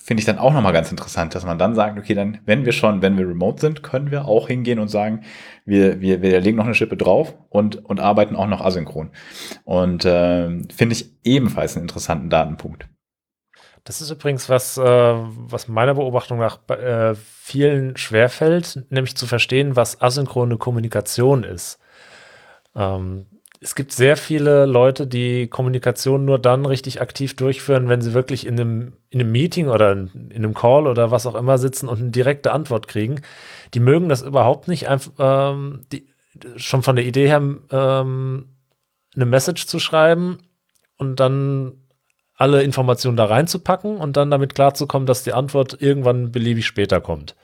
finde 0.07 0.21
ich 0.21 0.25
dann 0.25 0.39
auch 0.39 0.53
nochmal 0.53 0.71
ganz 0.71 0.89
interessant, 0.89 1.35
dass 1.35 1.45
man 1.45 1.59
dann 1.59 1.75
sagt, 1.75 1.99
okay, 1.99 2.13
dann, 2.13 2.39
wenn 2.45 2.63
wir 2.63 2.71
schon, 2.71 3.01
wenn 3.01 3.17
wir 3.17 3.27
remote 3.27 3.59
sind, 3.59 3.83
können 3.83 4.09
wir 4.09 4.25
auch 4.25 4.47
hingehen 4.47 4.79
und 4.79 4.87
sagen, 4.87 5.25
wir, 5.65 5.99
wir, 5.99 6.21
wir 6.21 6.39
legen 6.39 6.55
noch 6.55 6.63
eine 6.63 6.75
Schippe 6.75 6.95
drauf 6.95 7.35
und, 7.49 7.83
und 7.83 7.99
arbeiten 7.99 8.37
auch 8.37 8.47
noch 8.47 8.61
asynchron. 8.61 9.11
Und 9.65 10.05
äh, 10.05 10.47
finde 10.73 10.93
ich 10.93 11.11
ebenfalls 11.25 11.75
einen 11.75 11.83
interessanten 11.83 12.29
Datenpunkt. 12.29 12.87
Das 13.83 13.99
ist 13.99 14.09
übrigens 14.09 14.47
was, 14.47 14.77
äh, 14.77 14.81
was 14.83 15.67
meiner 15.67 15.95
Beobachtung 15.95 16.39
nach 16.39 16.59
äh, 16.69 17.13
vielen 17.15 17.97
schwerfällt, 17.97 18.85
nämlich 18.89 19.17
zu 19.17 19.27
verstehen, 19.27 19.75
was 19.75 19.99
asynchrone 19.99 20.57
Kommunikation 20.57 21.43
ist. 21.43 21.79
Ähm, 22.77 23.25
es 23.59 23.75
gibt 23.75 23.91
sehr 23.91 24.17
viele 24.17 24.65
Leute, 24.65 25.07
die 25.07 25.47
Kommunikation 25.47 26.25
nur 26.25 26.39
dann 26.39 26.65
richtig 26.65 27.01
aktiv 27.01 27.35
durchführen, 27.35 27.89
wenn 27.89 28.01
sie 28.01 28.13
wirklich 28.13 28.45
in 28.45 28.59
einem, 28.59 28.93
in 29.09 29.19
einem 29.19 29.31
Meeting 29.31 29.67
oder 29.67 29.91
in 29.91 30.31
einem 30.31 30.53
Call 30.53 30.85
oder 30.85 31.11
was 31.11 31.25
auch 31.25 31.35
immer 31.35 31.57
sitzen 31.57 31.87
und 31.87 31.99
eine 31.99 32.11
direkte 32.11 32.51
Antwort 32.51 32.87
kriegen. 32.87 33.21
Die 33.73 33.79
mögen 33.79 34.09
das 34.09 34.21
überhaupt 34.21 34.67
nicht, 34.67 34.87
einfach, 34.87 35.11
ähm, 35.19 35.85
die, 35.91 36.07
schon 36.55 36.83
von 36.83 36.95
der 36.95 37.05
Idee 37.05 37.27
her, 37.27 37.41
ähm, 37.71 38.49
eine 39.15 39.25
Message 39.25 39.65
zu 39.65 39.79
schreiben 39.79 40.37
und 40.97 41.19
dann 41.19 41.73
alle 42.35 42.61
Informationen 42.61 43.17
da 43.17 43.25
reinzupacken 43.25 43.97
und 43.97 44.15
dann 44.15 44.29
damit 44.29 44.53
klarzukommen, 44.53 45.07
dass 45.07 45.23
die 45.23 45.33
Antwort 45.33 45.81
irgendwann 45.81 46.31
beliebig 46.31 46.67
später 46.67 47.01
kommt. 47.01 47.35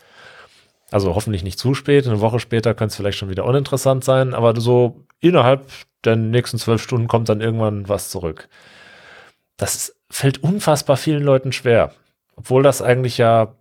Also 0.92 1.16
hoffentlich 1.16 1.44
nicht 1.44 1.58
zu 1.58 1.74
spät. 1.74 2.06
Eine 2.06 2.22
Woche 2.22 2.40
später 2.40 2.76
könnte 2.76 2.92
es 2.92 2.96
vielleicht 2.98 3.18
schon 3.18 3.32
wieder 3.32 3.46
uninteressant 3.46 4.04
sein, 4.04 4.36
aber 4.36 4.60
so 4.62 5.08
innerhalb 5.20 5.66
der 6.06 6.16
nächsten 6.16 6.58
zwölf 6.58 6.82
Stunden 6.82 7.08
kommt 7.08 7.30
dann 7.30 7.42
irgendwann 7.42 7.90
was 7.90 8.10
zurück. 8.10 8.50
Das 9.58 9.96
fällt 10.10 10.44
unfassbar 10.44 10.98
vielen 10.98 11.24
Leuten 11.24 11.52
schwer. 11.52 11.94
Obwohl 12.36 12.64
das 12.64 12.82
eigentlich 12.82 13.18
ja 13.18 13.56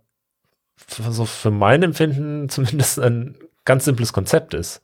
so 0.87 1.25
für 1.25 1.51
mein 1.51 1.83
Empfinden 1.83 2.49
zumindest 2.49 2.99
ein 2.99 3.35
ganz 3.65 3.85
simples 3.85 4.13
Konzept 4.13 4.53
ist. 4.53 4.81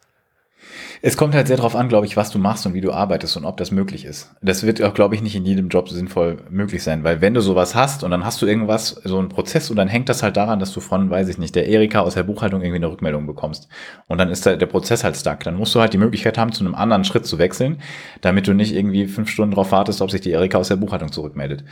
Es 1.01 1.17
kommt 1.17 1.33
halt 1.33 1.47
sehr 1.47 1.57
darauf 1.57 1.75
an, 1.75 1.89
glaube 1.89 2.05
ich, 2.05 2.17
was 2.17 2.29
du 2.31 2.39
machst 2.39 2.65
und 2.65 2.73
wie 2.73 2.81
du 2.81 2.91
arbeitest 2.91 3.37
und 3.37 3.45
ob 3.45 3.57
das 3.57 3.71
möglich 3.71 4.05
ist. 4.05 4.35
Das 4.41 4.65
wird 4.65 4.81
auch, 4.81 4.93
glaube 4.93 5.15
ich, 5.15 5.21
nicht 5.21 5.35
in 5.35 5.45
jedem 5.45 5.69
Job 5.69 5.89
sinnvoll 5.89 6.37
möglich 6.49 6.83
sein, 6.83 7.03
weil 7.03 7.21
wenn 7.21 7.33
du 7.33 7.41
sowas 7.41 7.75
hast 7.75 8.03
und 8.03 8.11
dann 8.11 8.25
hast 8.25 8.41
du 8.41 8.45
irgendwas, 8.45 8.89
so 9.03 9.17
einen 9.17 9.29
Prozess 9.29 9.69
und 9.69 9.77
dann 9.77 9.87
hängt 9.87 10.09
das 10.09 10.23
halt 10.23 10.37
daran, 10.37 10.59
dass 10.59 10.73
du 10.73 10.79
von, 10.79 11.09
weiß 11.09 11.27
ich 11.29 11.37
nicht, 11.37 11.55
der 11.55 11.67
Erika 11.67 12.01
aus 12.01 12.15
der 12.15 12.23
Buchhaltung 12.23 12.61
irgendwie 12.61 12.77
eine 12.77 12.91
Rückmeldung 12.91 13.25
bekommst. 13.27 13.69
Und 14.07 14.17
dann 14.17 14.29
ist 14.29 14.45
der, 14.45 14.57
der 14.57 14.65
Prozess 14.65 15.03
halt 15.03 15.15
stuck. 15.15 15.41
Dann 15.41 15.55
musst 15.55 15.73
du 15.75 15.79
halt 15.79 15.93
die 15.93 15.97
Möglichkeit 15.97 16.37
haben, 16.37 16.51
zu 16.51 16.63
einem 16.63 16.75
anderen 16.75 17.03
Schritt 17.03 17.25
zu 17.25 17.37
wechseln, 17.39 17.81
damit 18.21 18.47
du 18.47 18.53
nicht 18.53 18.73
irgendwie 18.73 19.07
fünf 19.07 19.29
Stunden 19.29 19.55
drauf 19.55 19.71
wartest, 19.71 20.01
ob 20.01 20.11
sich 20.11 20.21
die 20.21 20.31
Erika 20.31 20.57
aus 20.57 20.67
der 20.67 20.75
Buchhaltung 20.75 21.11
zurückmeldet. 21.11 21.63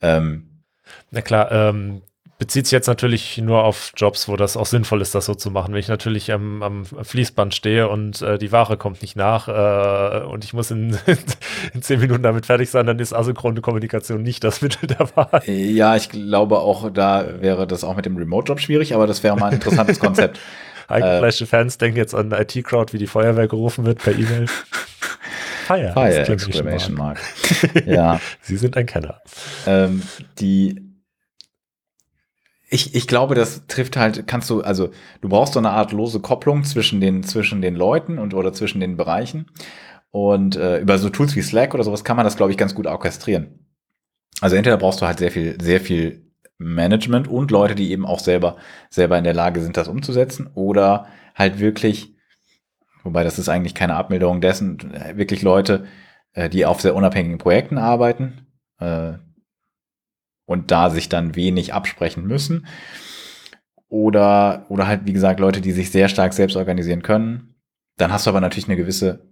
Ähm, 0.00 0.62
na 1.10 1.20
klar, 1.22 1.50
ähm, 1.52 2.02
bezieht 2.40 2.66
sich 2.66 2.72
jetzt 2.72 2.86
natürlich 2.86 3.36
nur 3.36 3.64
auf 3.64 3.92
Jobs, 3.96 4.26
wo 4.26 4.34
das 4.34 4.56
auch 4.56 4.64
sinnvoll 4.64 5.02
ist, 5.02 5.14
das 5.14 5.26
so 5.26 5.34
zu 5.34 5.50
machen. 5.50 5.74
Wenn 5.74 5.80
ich 5.80 5.88
natürlich 5.88 6.32
am, 6.32 6.62
am 6.62 6.84
Fließband 6.86 7.54
stehe 7.54 7.86
und 7.88 8.22
äh, 8.22 8.38
die 8.38 8.50
Ware 8.50 8.78
kommt 8.78 9.02
nicht 9.02 9.14
nach 9.14 9.46
äh, 9.46 10.24
und 10.24 10.42
ich 10.42 10.54
muss 10.54 10.70
in, 10.70 10.96
in 11.74 11.82
zehn 11.82 12.00
Minuten 12.00 12.22
damit 12.22 12.46
fertig 12.46 12.70
sein, 12.70 12.86
dann 12.86 12.98
ist 12.98 13.12
asynchrone 13.12 13.60
Kommunikation 13.60 14.22
nicht 14.22 14.42
das 14.42 14.62
Mittel 14.62 14.86
der 14.86 15.14
Wahl. 15.14 15.42
Ja, 15.44 15.96
ich 15.96 16.08
glaube 16.08 16.60
auch, 16.60 16.90
da 16.90 17.26
wäre 17.40 17.66
das 17.66 17.84
auch 17.84 17.94
mit 17.94 18.06
dem 18.06 18.16
Remote-Job 18.16 18.58
schwierig, 18.58 18.94
aber 18.94 19.06
das 19.06 19.22
wäre 19.22 19.36
mal 19.36 19.48
ein 19.48 19.54
interessantes 19.54 20.00
Konzept. 20.00 20.40
Eingefleischte 20.88 21.44
äh, 21.44 21.46
Fans 21.46 21.76
denken 21.76 21.98
jetzt 21.98 22.14
an 22.14 22.32
IT-Crowd, 22.32 22.94
wie 22.94 22.98
die 22.98 23.06
Feuerwehr 23.06 23.48
gerufen 23.48 23.84
wird 23.84 23.98
per 23.98 24.14
E-Mail. 24.14 24.46
Fire, 25.66 25.92
Fire 25.92 26.26
Exclamation 26.26 26.94
Mark. 26.94 27.20
ja. 27.84 28.18
Sie 28.40 28.56
sind 28.56 28.78
ein 28.78 28.86
Kenner. 28.86 29.20
Ähm, 29.66 30.02
die 30.40 30.89
ich, 32.70 32.94
ich 32.94 33.08
glaube, 33.08 33.34
das 33.34 33.66
trifft 33.66 33.96
halt, 33.96 34.26
kannst 34.28 34.48
du, 34.48 34.62
also 34.62 34.90
du 35.20 35.28
brauchst 35.28 35.54
so 35.54 35.58
eine 35.58 35.70
Art 35.70 35.90
lose 35.90 36.20
Kopplung 36.20 36.62
zwischen 36.62 37.00
den, 37.00 37.24
zwischen 37.24 37.60
den 37.60 37.74
Leuten 37.74 38.18
und 38.18 38.32
oder 38.32 38.52
zwischen 38.52 38.80
den 38.80 38.96
Bereichen. 38.96 39.46
Und 40.12 40.56
äh, 40.56 40.78
über 40.78 40.98
so 40.98 41.08
Tools 41.10 41.34
wie 41.34 41.42
Slack 41.42 41.74
oder 41.74 41.82
sowas 41.82 42.04
kann 42.04 42.16
man 42.16 42.24
das, 42.24 42.36
glaube 42.36 42.52
ich, 42.52 42.58
ganz 42.58 42.74
gut 42.74 42.86
orchestrieren. 42.86 43.66
Also 44.40 44.56
entweder 44.56 44.76
brauchst 44.76 45.02
du 45.02 45.06
halt 45.06 45.18
sehr 45.18 45.32
viel, 45.32 45.60
sehr 45.60 45.80
viel 45.80 46.30
Management 46.58 47.26
und 47.26 47.50
Leute, 47.50 47.74
die 47.74 47.90
eben 47.90 48.06
auch 48.06 48.20
selber, 48.20 48.56
selber 48.88 49.18
in 49.18 49.24
der 49.24 49.34
Lage 49.34 49.60
sind, 49.60 49.76
das 49.76 49.88
umzusetzen, 49.88 50.48
oder 50.54 51.06
halt 51.34 51.58
wirklich, 51.58 52.14
wobei 53.02 53.24
das 53.24 53.38
ist 53.38 53.48
eigentlich 53.48 53.74
keine 53.74 53.94
Abmilderung 53.94 54.40
dessen, 54.40 54.92
wirklich 55.14 55.42
Leute, 55.42 55.86
äh, 56.34 56.48
die 56.48 56.66
auf 56.66 56.80
sehr 56.80 56.94
unabhängigen 56.94 57.38
Projekten 57.38 57.78
arbeiten, 57.78 58.46
äh, 58.78 59.14
und 60.50 60.72
da 60.72 60.90
sich 60.90 61.08
dann 61.08 61.36
wenig 61.36 61.74
absprechen 61.74 62.26
müssen. 62.26 62.66
Oder, 63.88 64.66
oder 64.68 64.88
halt, 64.88 65.02
wie 65.04 65.12
gesagt, 65.12 65.38
Leute, 65.38 65.60
die 65.60 65.70
sich 65.70 65.92
sehr 65.92 66.08
stark 66.08 66.32
selbst 66.32 66.56
organisieren 66.56 67.02
können. 67.02 67.54
Dann 67.96 68.12
hast 68.12 68.26
du 68.26 68.30
aber 68.30 68.40
natürlich 68.40 68.66
eine 68.66 68.76
gewisse, 68.76 69.28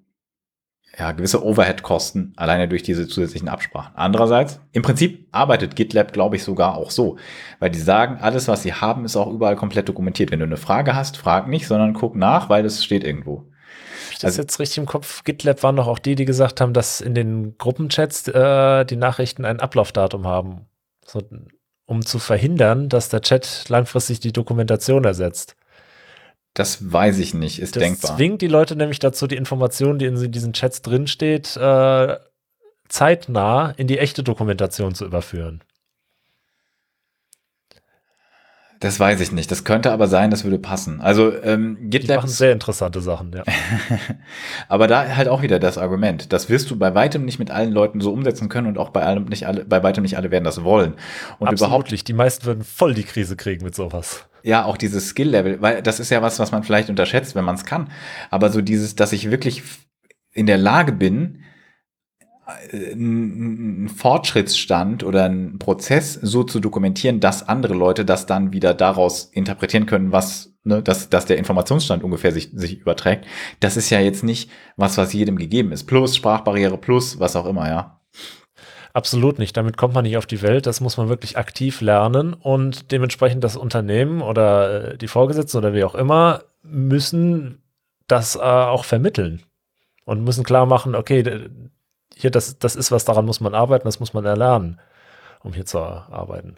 ja, 0.97 1.11
gewisse 1.11 1.45
Overhead-Kosten 1.45 2.35
alleine 2.37 2.69
durch 2.69 2.85
diese 2.85 3.09
zusätzlichen 3.09 3.49
Absprachen. 3.49 3.97
Andererseits, 3.97 4.61
im 4.71 4.83
Prinzip 4.83 5.27
arbeitet 5.33 5.75
GitLab, 5.75 6.13
glaube 6.13 6.37
ich, 6.37 6.45
sogar 6.45 6.77
auch 6.77 6.93
so, 6.93 7.17
weil 7.59 7.71
die 7.71 7.81
sagen, 7.81 8.19
alles, 8.21 8.47
was 8.47 8.63
sie 8.63 8.75
haben, 8.75 9.05
ist 9.05 9.17
auch 9.17 9.33
überall 9.33 9.57
komplett 9.57 9.89
dokumentiert. 9.89 10.31
Wenn 10.31 10.39
du 10.39 10.47
eine 10.47 10.57
Frage 10.57 10.95
hast, 10.95 11.17
frag 11.17 11.49
nicht, 11.49 11.67
sondern 11.67 11.95
guck 11.95 12.15
nach, 12.15 12.49
weil 12.49 12.65
es 12.65 12.85
steht 12.85 13.03
irgendwo 13.03 13.51
ich 14.13 14.19
das 14.19 14.33
also, 14.33 14.43
jetzt 14.43 14.59
richtig 14.61 14.79
im 14.79 14.87
Kopf? 14.87 15.25
GitLab 15.25 15.63
waren 15.63 15.77
doch 15.77 15.87
auch 15.87 15.99
die, 15.99 16.15
die 16.15 16.25
gesagt 16.25 16.61
haben, 16.61 16.73
dass 16.73 17.01
in 17.01 17.15
den 17.15 17.57
Gruppenchats 17.59 18.27
äh, 18.29 18.85
die 18.85 18.97
Nachrichten 18.97 19.45
ein 19.45 19.61
Ablaufdatum 19.61 20.27
haben. 20.27 20.67
So, 21.09 21.23
um 21.87 22.05
zu 22.05 22.19
verhindern, 22.19 22.89
dass 22.89 23.09
der 23.09 23.23
Chat 23.23 23.65
langfristig 23.69 24.21
die 24.21 24.33
Dokumentation 24.33 25.05
ersetzt. 25.05 25.57
Das 26.55 26.93
weiß 26.93 27.19
ich 27.19 27.35
nicht, 27.35 27.61
ist 27.61 27.77
das 27.77 27.83
denkbar. 27.83 28.11
Das 28.11 28.17
zwingt 28.17 28.43
die 28.43 28.49
Leute 28.49 28.77
nämlich 28.77 28.99
dazu, 28.99 29.27
die 29.27 29.37
Informationen, 29.37 29.99
die 29.99 30.07
in 30.07 30.33
diesen 30.33 30.53
Chats 30.53 30.83
drinsteht, 30.83 31.57
äh, 31.57 32.17
zeitnah 32.89 33.71
in 33.77 33.87
die 33.87 33.99
echte 33.99 34.23
Dokumentation 34.23 34.95
zu 34.95 35.05
überführen. 35.05 35.63
Das 38.81 39.01
weiß 39.01 39.21
ich 39.21 39.33
nicht. 39.33 39.51
Das 39.51 39.65
könnte 39.65 39.91
aber 39.91 40.07
sein, 40.07 40.31
das 40.31 40.45
würde 40.45 40.59
passen. 40.59 41.01
Also 41.01 41.33
ähm, 41.43 41.91
GitLab. 41.91 42.09
Die 42.09 42.27
machen 42.27 42.29
sehr 42.29 42.53
interessante 42.53 43.01
Sachen, 43.01 43.33
ja. 43.33 43.43
aber 44.69 44.87
da 44.87 45.17
halt 45.17 45.27
auch 45.27 45.43
wieder 45.43 45.59
das 45.59 45.79
Argument. 45.79 46.33
Das 46.33 46.49
wirst 46.49 46.71
du 46.71 46.77
bei 46.77 46.95
weitem 46.95 47.25
nicht 47.25 47.41
mit 47.41 47.51
allen 47.51 47.73
Leuten 47.73 48.01
so 48.01 48.13
umsetzen 48.13 48.49
können 48.49 48.69
und 48.69 48.79
auch 48.79 48.91
bei 48.91 49.03
allem 49.03 49.25
nicht 49.25 49.49
alle, 49.49 49.65
bei 49.65 49.83
weitem 49.83 50.03
nicht 50.03 50.17
alle 50.17 50.31
werden 50.31 50.45
das 50.45 50.63
wollen. 50.63 50.95
Und 51.41 51.49
Absolut 51.49 51.71
überhaupt. 51.71 52.09
Die 52.09 52.13
meisten 52.13 52.47
würden 52.47 52.63
voll 52.63 52.95
die 52.95 53.03
Krise 53.03 53.35
kriegen 53.35 53.65
mit 53.65 53.75
sowas. 53.75 54.27
Ja, 54.45 54.65
auch 54.65 54.77
dieses 54.77 55.09
Skill-Level, 55.09 55.61
weil 55.61 55.83
das 55.83 55.99
ist 55.99 56.11
ja 56.11 56.23
was, 56.23 56.39
was 56.39 56.53
man 56.53 56.63
vielleicht 56.63 56.89
unterschätzt, 56.89 57.35
wenn 57.35 57.45
man 57.45 57.57
es 57.57 57.65
kann. 57.65 57.91
Aber 58.31 58.51
so 58.51 58.61
dieses, 58.61 58.95
dass 58.95 59.13
ich 59.13 59.31
wirklich 59.31 59.65
in 60.33 60.47
der 60.47 60.59
Lage 60.59 60.93
bin, 60.93 61.43
einen 62.49 63.89
Fortschrittsstand 63.89 65.05
oder 65.05 65.25
einen 65.25 65.59
Prozess 65.59 66.15
so 66.15 66.45
zu 66.45 66.61
dokumentieren, 66.61 67.21
dass 67.21 67.47
andere 67.47 67.75
Leute 67.75 68.05
das 68.05 68.27
dann 68.27 68.53
wieder 68.53 68.73
daraus 68.73 69.25
interpretieren 69.25 69.87
können, 69.87 70.13
was, 70.13 70.55
ne, 70.65 70.83
dass, 70.83 71.11
dass 71.11 71.27
der 71.27 71.37
Informationsstand 71.37 72.03
ungefähr 72.03 72.33
sich, 72.33 72.51
sich 72.55 72.81
überträgt. 72.81 73.27
Das 73.61 73.77
ist 73.77 73.91
ja 73.91 74.01
jetzt 74.01 74.25
nicht 74.25 74.51
was, 74.77 74.97
was 74.97 75.13
jedem 75.13 75.37
gegeben 75.37 75.73
ist. 75.73 75.85
Plus 75.85 76.17
Sprachbarriere, 76.17 76.79
plus 76.79 77.21
was 77.21 77.37
auch 77.37 77.47
immer, 77.47 77.69
ja. 77.69 78.01
Absolut 78.95 79.39
nicht. 79.39 79.57
Damit 79.57 79.77
kommt 79.77 79.95
man 79.95 80.05
nicht 80.05 80.17
auf 80.17 80.27
die 80.27 80.41
Welt. 80.41 80.67
Das 80.67 80.81
muss 80.81 80.97
man 80.97 81.11
wirklich 81.11 81.37
aktiv 81.37 81.83
lernen 81.83 82.33
und 82.33 82.91
dementsprechend 82.91 83.45
das 83.45 83.57
Unternehmen 83.57 84.23
oder 84.23 84.93
äh, 84.93 84.99
die 84.99 85.09
Vorgesetzten 85.09 85.59
oder 85.59 85.75
wie 85.75 85.85
auch 85.85 85.95
immer 85.95 86.45
müssen 86.63 87.63
das 88.07 88.37
äh, 88.37 88.39
auch 88.39 88.85
vermitteln 88.85 89.43
und 90.07 90.25
müssen 90.25 90.45
klar 90.45 90.65
machen, 90.65 90.95
okay, 90.95 91.51
hier, 92.19 92.31
das, 92.31 92.59
das 92.59 92.75
ist 92.75 92.91
was, 92.91 93.05
daran 93.05 93.25
muss 93.25 93.41
man 93.41 93.55
arbeiten, 93.55 93.85
das 93.87 94.01
muss 94.01 94.13
man 94.13 94.25
erlernen, 94.25 94.81
um 95.41 95.53
hier 95.53 95.65
zu 95.65 95.79
arbeiten. 95.79 96.57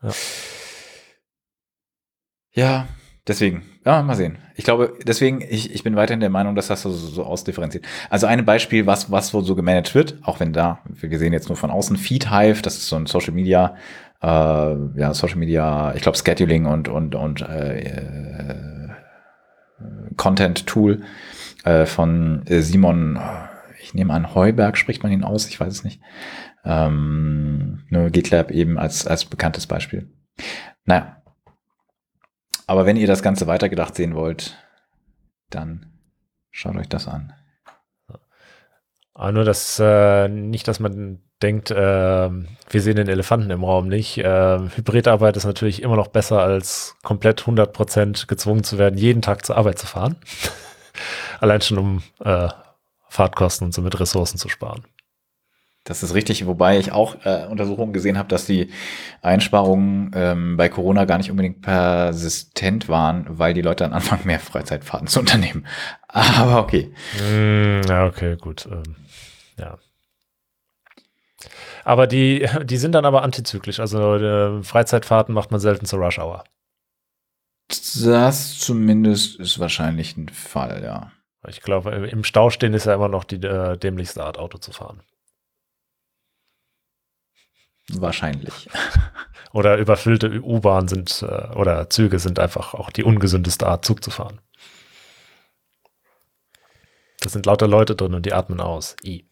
Ja. 0.00 0.10
Ja, 2.52 2.88
deswegen. 3.26 3.64
Ja, 3.84 4.02
mal 4.02 4.14
sehen. 4.14 4.38
Ich 4.54 4.64
glaube, 4.64 4.96
deswegen, 5.02 5.40
ich, 5.40 5.74
ich 5.74 5.82
bin 5.82 5.96
weiterhin 5.96 6.20
der 6.20 6.30
Meinung, 6.30 6.54
dass 6.54 6.68
das 6.68 6.82
so, 6.82 6.92
so 6.92 7.24
ausdifferenziert. 7.24 7.84
Also 8.10 8.26
ein 8.26 8.44
Beispiel, 8.44 8.86
was, 8.86 9.10
was 9.10 9.34
wohl 9.34 9.44
so 9.44 9.56
gemanagt 9.56 9.94
wird, 9.94 10.18
auch 10.22 10.38
wenn 10.38 10.52
da, 10.52 10.80
wir 10.84 11.18
sehen 11.18 11.32
jetzt 11.32 11.48
nur 11.48 11.56
von 11.56 11.70
außen, 11.70 11.96
Feedhive, 11.96 12.62
das 12.62 12.76
ist 12.76 12.88
so 12.88 12.96
ein 12.96 13.06
Social 13.06 13.32
Media, 13.32 13.76
äh, 14.22 14.26
ja, 14.26 15.14
Social 15.14 15.38
Media, 15.38 15.94
ich 15.96 16.02
glaube 16.02 16.18
Scheduling 16.18 16.66
und, 16.66 16.88
und, 16.88 17.14
und 17.16 17.40
äh, 17.40 17.80
äh, 17.80 18.88
Content-Tool 20.16 21.02
äh, 21.64 21.86
von 21.86 22.46
äh, 22.46 22.62
Simon, 22.62 23.18
ich 23.82 23.94
nehme 23.94 24.12
an, 24.12 24.34
Heuberg 24.34 24.76
spricht 24.76 25.02
man 25.02 25.12
ihn 25.12 25.24
aus, 25.24 25.48
ich 25.48 25.58
weiß 25.58 25.72
es 25.72 25.84
nicht. 25.84 26.00
Ähm, 26.64 27.84
nur 27.88 28.10
GitLab 28.10 28.50
eben 28.50 28.78
als, 28.78 29.06
als 29.06 29.24
bekanntes 29.24 29.66
Beispiel. 29.66 30.10
Naja, 30.84 31.22
aber 32.66 32.86
wenn 32.86 32.96
ihr 32.96 33.06
das 33.06 33.22
Ganze 33.22 33.46
weitergedacht 33.46 33.96
sehen 33.96 34.14
wollt, 34.14 34.56
dann 35.48 35.86
schaut 36.50 36.76
euch 36.76 36.88
das 36.88 37.08
an. 37.08 37.32
Aber 39.12 39.32
nur, 39.32 39.44
dass 39.44 39.78
äh, 39.80 40.28
nicht, 40.28 40.68
dass 40.68 40.78
man 40.78 41.20
denkt, 41.42 41.70
äh, 41.70 42.30
wir 42.30 42.80
sehen 42.80 42.96
den 42.96 43.08
Elefanten 43.08 43.50
im 43.50 43.64
Raum 43.64 43.88
nicht. 43.88 44.18
Äh, 44.18 44.58
Hybridarbeit 44.76 45.36
ist 45.36 45.46
natürlich 45.46 45.82
immer 45.82 45.96
noch 45.96 46.08
besser, 46.08 46.40
als 46.40 46.96
komplett 47.02 47.42
100% 47.42 48.28
gezwungen 48.28 48.62
zu 48.62 48.78
werden, 48.78 48.98
jeden 48.98 49.20
Tag 49.20 49.44
zur 49.44 49.56
Arbeit 49.56 49.78
zu 49.78 49.86
fahren. 49.86 50.16
Allein 51.40 51.60
schon, 51.62 51.78
um 51.78 52.02
äh, 52.22 52.48
Fahrtkosten 53.08 53.66
und 53.66 53.72
somit 53.72 53.98
Ressourcen 53.98 54.38
zu 54.38 54.48
sparen. 54.48 54.84
Das 55.84 56.02
ist 56.02 56.14
richtig, 56.14 56.46
wobei 56.46 56.78
ich 56.78 56.92
auch 56.92 57.24
äh, 57.24 57.46
Untersuchungen 57.46 57.94
gesehen 57.94 58.18
habe, 58.18 58.28
dass 58.28 58.44
die 58.44 58.70
Einsparungen 59.22 60.10
ähm, 60.14 60.56
bei 60.58 60.68
Corona 60.68 61.06
gar 61.06 61.16
nicht 61.16 61.30
unbedingt 61.30 61.62
persistent 61.62 62.90
waren, 62.90 63.24
weil 63.26 63.54
die 63.54 63.62
Leute 63.62 63.84
dann 63.84 63.94
anfangen, 63.94 64.26
mehr 64.26 64.38
Freizeitfahrten 64.38 65.08
zu 65.08 65.20
unternehmen. 65.20 65.66
Aber 66.08 66.60
okay. 66.60 66.92
Mm, 67.18 67.80
ja, 67.88 68.06
okay, 68.06 68.36
gut. 68.36 68.68
Ähm, 68.70 68.94
ja. 69.56 69.78
Aber 71.84 72.06
die, 72.06 72.46
die 72.64 72.76
sind 72.76 72.92
dann 72.92 73.06
aber 73.06 73.22
antizyklisch. 73.22 73.80
Also 73.80 74.16
äh, 74.16 74.62
Freizeitfahrten 74.62 75.34
macht 75.34 75.50
man 75.50 75.60
selten 75.60 75.86
zur 75.86 76.00
Rush 76.00 76.18
Hour. 76.18 76.44
Das 77.68 78.58
zumindest 78.58 79.40
ist 79.40 79.58
wahrscheinlich 79.58 80.16
ein 80.16 80.28
Fall, 80.28 80.82
ja. 80.84 81.12
Ich 81.48 81.62
glaube, 81.62 81.90
im 82.08 82.24
Stau 82.24 82.50
stehen 82.50 82.74
ist 82.74 82.86
ja 82.86 82.94
immer 82.94 83.08
noch 83.08 83.24
die 83.24 83.36
äh, 83.36 83.76
dämlichste 83.78 84.22
Art, 84.22 84.38
Auto 84.38 84.58
zu 84.58 84.72
fahren. 84.72 85.02
Wahrscheinlich. 87.88 88.68
Oder 89.52 89.78
überfüllte 89.78 90.40
U-Bahnen 90.42 90.86
sind 90.86 91.22
äh, 91.22 91.56
oder 91.56 91.90
Züge 91.90 92.20
sind 92.20 92.38
einfach 92.38 92.74
auch 92.74 92.90
die 92.90 93.02
ungesündeste 93.02 93.66
Art, 93.66 93.84
Zug 93.84 94.04
zu 94.04 94.12
fahren. 94.12 94.40
Da 97.20 97.28
sind 97.28 97.46
lauter 97.46 97.66
Leute 97.66 97.96
drin 97.96 98.14
und 98.14 98.24
die 98.26 98.32
atmen 98.32 98.60
aus. 98.60 98.94
I. 99.04 99.26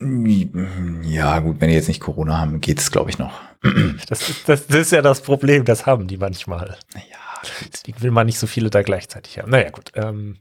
Ja, 0.00 1.38
gut, 1.38 1.60
wenn 1.60 1.68
die 1.68 1.74
jetzt 1.74 1.88
nicht 1.88 2.00
Corona 2.00 2.38
haben, 2.38 2.60
geht 2.60 2.80
es, 2.80 2.90
glaube 2.90 3.10
ich, 3.10 3.18
noch. 3.18 3.40
Das 4.08 4.28
ist, 4.28 4.48
das, 4.48 4.66
das 4.66 4.76
ist 4.76 4.92
ja 4.92 5.02
das 5.02 5.22
Problem, 5.22 5.64
das 5.64 5.86
haben 5.86 6.06
die 6.06 6.16
manchmal. 6.16 6.76
Ja. 6.94 7.40
Deswegen 7.72 8.00
will 8.02 8.10
man 8.10 8.26
nicht 8.26 8.38
so 8.38 8.46
viele 8.46 8.70
da 8.70 8.82
gleichzeitig 8.82 9.38
haben. 9.38 9.50
Naja, 9.50 9.70
gut. 9.70 9.92
Ähm, 9.94 10.38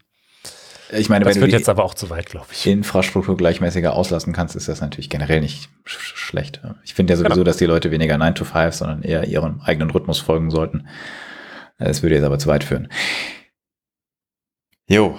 ich 0.91 1.09
meine, 1.09 1.25
das 1.25 1.35
wenn 1.35 1.41
wird 1.41 1.51
du 1.51 1.57
jetzt 1.57 1.69
aber 1.69 1.83
auch 1.83 1.93
zu 1.93 2.09
weit, 2.09 2.27
glaube 2.27 2.47
ich. 2.51 2.65
Infrastruktur 2.65 3.35
gleichmäßiger 3.35 3.93
auslassen 3.93 4.33
kannst, 4.33 4.55
ist 4.55 4.67
das 4.67 4.81
natürlich 4.81 5.09
generell 5.09 5.41
nicht 5.41 5.69
sch 5.85 6.15
schlecht. 6.15 6.61
Ich 6.83 6.93
finde 6.93 7.13
ja 7.13 7.17
sowieso, 7.17 7.35
genau. 7.35 7.43
dass 7.43 7.57
die 7.57 7.65
Leute 7.65 7.91
weniger 7.91 8.17
9 8.17 8.35
to 8.35 8.45
5, 8.45 8.73
sondern 8.73 9.01
eher 9.03 9.25
ihrem 9.25 9.61
eigenen 9.61 9.89
Rhythmus 9.89 10.19
folgen 10.19 10.49
sollten. 10.49 10.87
Das 11.77 12.01
würde 12.01 12.15
jetzt 12.15 12.23
aber 12.23 12.39
zu 12.39 12.47
weit 12.47 12.63
führen. 12.63 12.89
Jo. 14.87 15.17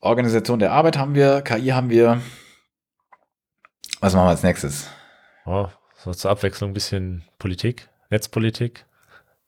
Organisation 0.00 0.60
der 0.60 0.72
Arbeit 0.72 0.96
haben 0.96 1.14
wir, 1.14 1.42
KI 1.42 1.68
haben 1.68 1.90
wir. 1.90 2.20
Was 4.00 4.14
machen 4.14 4.26
wir 4.26 4.30
als 4.30 4.42
nächstes? 4.42 4.88
Oh, 5.44 5.68
so 5.96 6.14
zur 6.14 6.30
Abwechslung 6.30 6.70
ein 6.70 6.74
bisschen 6.74 7.24
Politik, 7.38 7.88
Netzpolitik. 8.08 8.86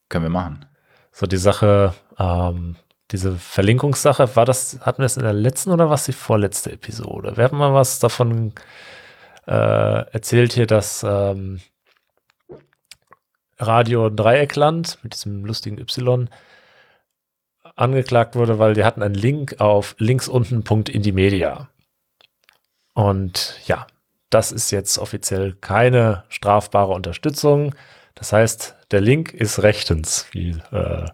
Können 0.09 0.25
wir 0.25 0.31
machen. 0.31 0.67
So 1.11 1.27
die 1.27 1.39
Sache, 1.39 1.95
ähm, 2.19 2.77
diese 3.11 3.37
Verlinkungssache, 3.37 4.37
war 4.37 4.45
das, 4.45 4.79
hatten 4.81 4.99
wir 4.99 5.07
es 5.07 5.17
in 5.17 5.23
der 5.23 5.33
letzten 5.33 5.71
oder 5.71 5.91
was 5.91 6.05
die 6.05 6.13
vorletzte 6.13 6.73
Episode? 6.73 7.37
Wir 7.37 7.45
haben 7.45 7.59
mal 7.59 7.75
was 7.75 7.99
davon 7.99 8.53
äh, 9.47 9.53
erzählt 10.13 10.53
hier, 10.55 10.67
dass 10.67 11.03
ähm, 11.03 11.61
Radio 13.59 14.09
Dreieckland 14.09 14.99
mit 15.03 15.15
diesem 15.15 15.45
lustigen 15.45 15.79
Y 15.79 16.29
angeklagt 17.77 18.35
wurde, 18.35 18.59
weil 18.59 18.75
die 18.75 18.85
hatten 18.85 19.03
einen 19.03 19.15
Link 19.15 19.61
auf 19.61 19.95
links 19.99 20.29
unten 20.29 20.63
in 20.89 21.03
die 21.03 21.13
Media. 21.13 21.69
Und 22.95 23.59
ja, 23.67 23.87
das 24.31 24.53
ist 24.53 24.71
jetzt 24.71 24.99
offiziell 24.99 25.55
keine 25.55 26.25
strafbare 26.29 26.93
Unterstützung. 26.93 27.75
Das 28.15 28.33
heißt, 28.33 28.77
der 28.91 29.01
Link 29.01 29.33
ist 29.33 29.63
rechtens, 29.63 30.27
wie 30.33 30.51
äh, 30.71 31.07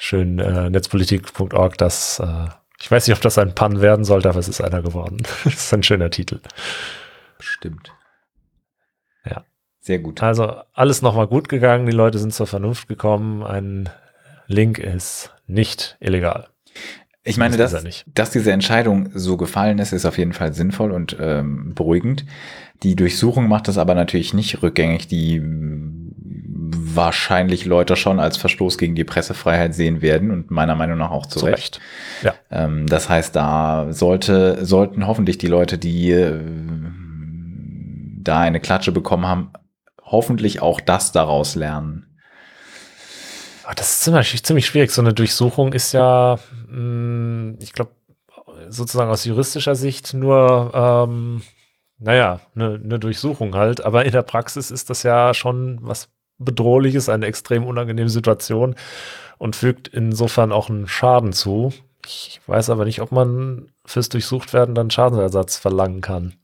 schön 0.00 0.38
äh, 0.38 0.70
netzpolitik.org, 0.70 1.76
das, 1.76 2.20
äh, 2.20 2.48
ich 2.80 2.90
weiß 2.90 3.06
nicht, 3.06 3.14
ob 3.14 3.22
das 3.22 3.36
ein 3.36 3.54
Pun 3.54 3.82
werden 3.82 4.04
sollte, 4.06 4.30
aber 4.30 4.38
es 4.38 4.48
ist 4.48 4.62
einer 4.62 4.82
geworden. 4.82 5.18
das 5.44 5.54
ist 5.54 5.74
ein 5.74 5.82
schöner 5.82 6.10
Titel. 6.10 6.40
Stimmt. 7.38 7.92
Ja. 9.24 9.44
Sehr 9.78 9.98
gut. 9.98 10.22
Also 10.22 10.54
alles 10.72 11.02
nochmal 11.02 11.26
gut 11.26 11.50
gegangen, 11.50 11.84
die 11.84 11.92
Leute 11.92 12.18
sind 12.18 12.32
zur 12.32 12.46
Vernunft 12.46 12.88
gekommen, 12.88 13.44
ein 13.44 13.90
Link 14.46 14.78
ist 14.78 15.32
nicht 15.46 15.98
illegal. 16.00 16.48
Ich 17.22 17.36
meine, 17.36 17.58
das 17.58 17.72
dass, 17.72 18.04
dass 18.06 18.30
diese 18.30 18.52
Entscheidung 18.52 19.10
so 19.14 19.36
gefallen 19.36 19.78
ist, 19.78 19.92
ist 19.92 20.06
auf 20.06 20.16
jeden 20.16 20.32
Fall 20.32 20.54
sinnvoll 20.54 20.92
und 20.92 21.14
ähm, 21.20 21.74
beruhigend. 21.74 22.24
Die 22.82 22.96
Durchsuchung 22.96 23.46
macht 23.46 23.68
das 23.68 23.76
aber 23.76 23.94
natürlich 23.94 24.32
nicht 24.32 24.62
rückgängig. 24.62 25.08
Die 25.08 25.38
wahrscheinlich 26.94 27.64
Leute 27.64 27.96
schon 27.96 28.20
als 28.20 28.36
Verstoß 28.36 28.78
gegen 28.78 28.94
die 28.94 29.04
Pressefreiheit 29.04 29.74
sehen 29.74 30.02
werden 30.02 30.30
und 30.30 30.50
meiner 30.50 30.74
Meinung 30.74 30.98
nach 30.98 31.10
auch 31.10 31.26
zu, 31.26 31.40
zu 31.40 31.46
Recht. 31.46 31.58
Recht. 31.58 31.80
Ja. 32.22 32.34
Ähm, 32.50 32.86
das 32.86 33.08
heißt, 33.08 33.34
da 33.34 33.88
sollte, 33.90 34.64
sollten 34.64 35.06
hoffentlich 35.06 35.38
die 35.38 35.46
Leute, 35.46 35.78
die 35.78 36.10
äh, 36.10 36.40
da 38.22 38.40
eine 38.40 38.60
Klatsche 38.60 38.92
bekommen 38.92 39.26
haben, 39.26 39.52
hoffentlich 40.02 40.62
auch 40.62 40.80
das 40.80 41.12
daraus 41.12 41.54
lernen. 41.54 42.06
Das 43.76 43.92
ist 43.92 44.00
ziemlich, 44.02 44.42
ziemlich 44.42 44.66
schwierig. 44.66 44.90
So 44.90 45.00
eine 45.00 45.14
Durchsuchung 45.14 45.72
ist 45.72 45.92
ja, 45.92 46.38
mh, 46.68 46.76
mm, 46.76 47.58
ich 47.60 47.72
glaube, 47.72 47.92
sozusagen 48.68 49.10
aus 49.10 49.24
juristischer 49.24 49.74
Sicht 49.74 50.12
nur, 50.14 50.72
ähm, 50.74 51.42
naja, 51.98 52.40
eine, 52.54 52.80
eine 52.82 52.98
Durchsuchung 52.98 53.54
halt. 53.54 53.84
Aber 53.84 54.04
in 54.04 54.12
der 54.12 54.22
Praxis 54.22 54.70
ist 54.70 54.90
das 54.90 55.02
ja 55.02 55.34
schon 55.34 55.78
was 55.82 56.08
bedrohlich 56.40 56.96
ist, 56.96 57.08
eine 57.08 57.26
extrem 57.26 57.64
unangenehme 57.64 58.08
Situation 58.08 58.74
und 59.38 59.56
fügt 59.56 59.88
insofern 59.88 60.50
auch 60.50 60.68
einen 60.68 60.88
Schaden 60.88 61.32
zu. 61.32 61.72
Ich 62.06 62.40
weiß 62.46 62.70
aber 62.70 62.84
nicht, 62.84 63.00
ob 63.00 63.12
man 63.12 63.68
fürs 63.84 64.08
Durchsuchtwerden 64.08 64.74
dann 64.74 64.90
Schadensersatz 64.90 65.56
verlangen 65.56 66.00
kann. 66.00 66.34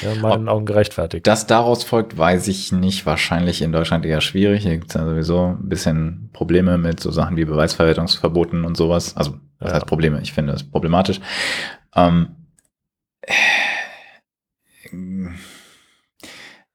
Ja, 0.00 0.12
in 0.12 0.20
meinen 0.20 0.48
Augen 0.48 0.66
gerechtfertigt. 0.66 1.26
Das 1.26 1.46
daraus 1.46 1.84
folgt, 1.84 2.18
weiß 2.18 2.48
ich 2.48 2.72
nicht. 2.72 3.06
Wahrscheinlich 3.06 3.62
in 3.62 3.70
Deutschland 3.70 4.04
eher 4.04 4.20
schwierig. 4.20 4.62
Hier 4.62 4.78
gibt 4.78 4.88
es 4.88 4.94
ja 4.94 5.04
sowieso 5.04 5.56
ein 5.60 5.68
bisschen 5.68 6.30
Probleme 6.32 6.78
mit 6.78 6.98
so 6.98 7.12
Sachen 7.12 7.36
wie 7.36 7.44
Beweisverwertungsverboten 7.44 8.64
und 8.64 8.76
sowas. 8.76 9.16
Also, 9.16 9.38
was 9.60 9.68
ja. 9.68 9.76
heißt 9.76 9.86
Probleme? 9.86 10.20
Ich 10.20 10.32
finde 10.32 10.52
das 10.52 10.64
problematisch. 10.64 11.20
Ähm, 11.94 12.28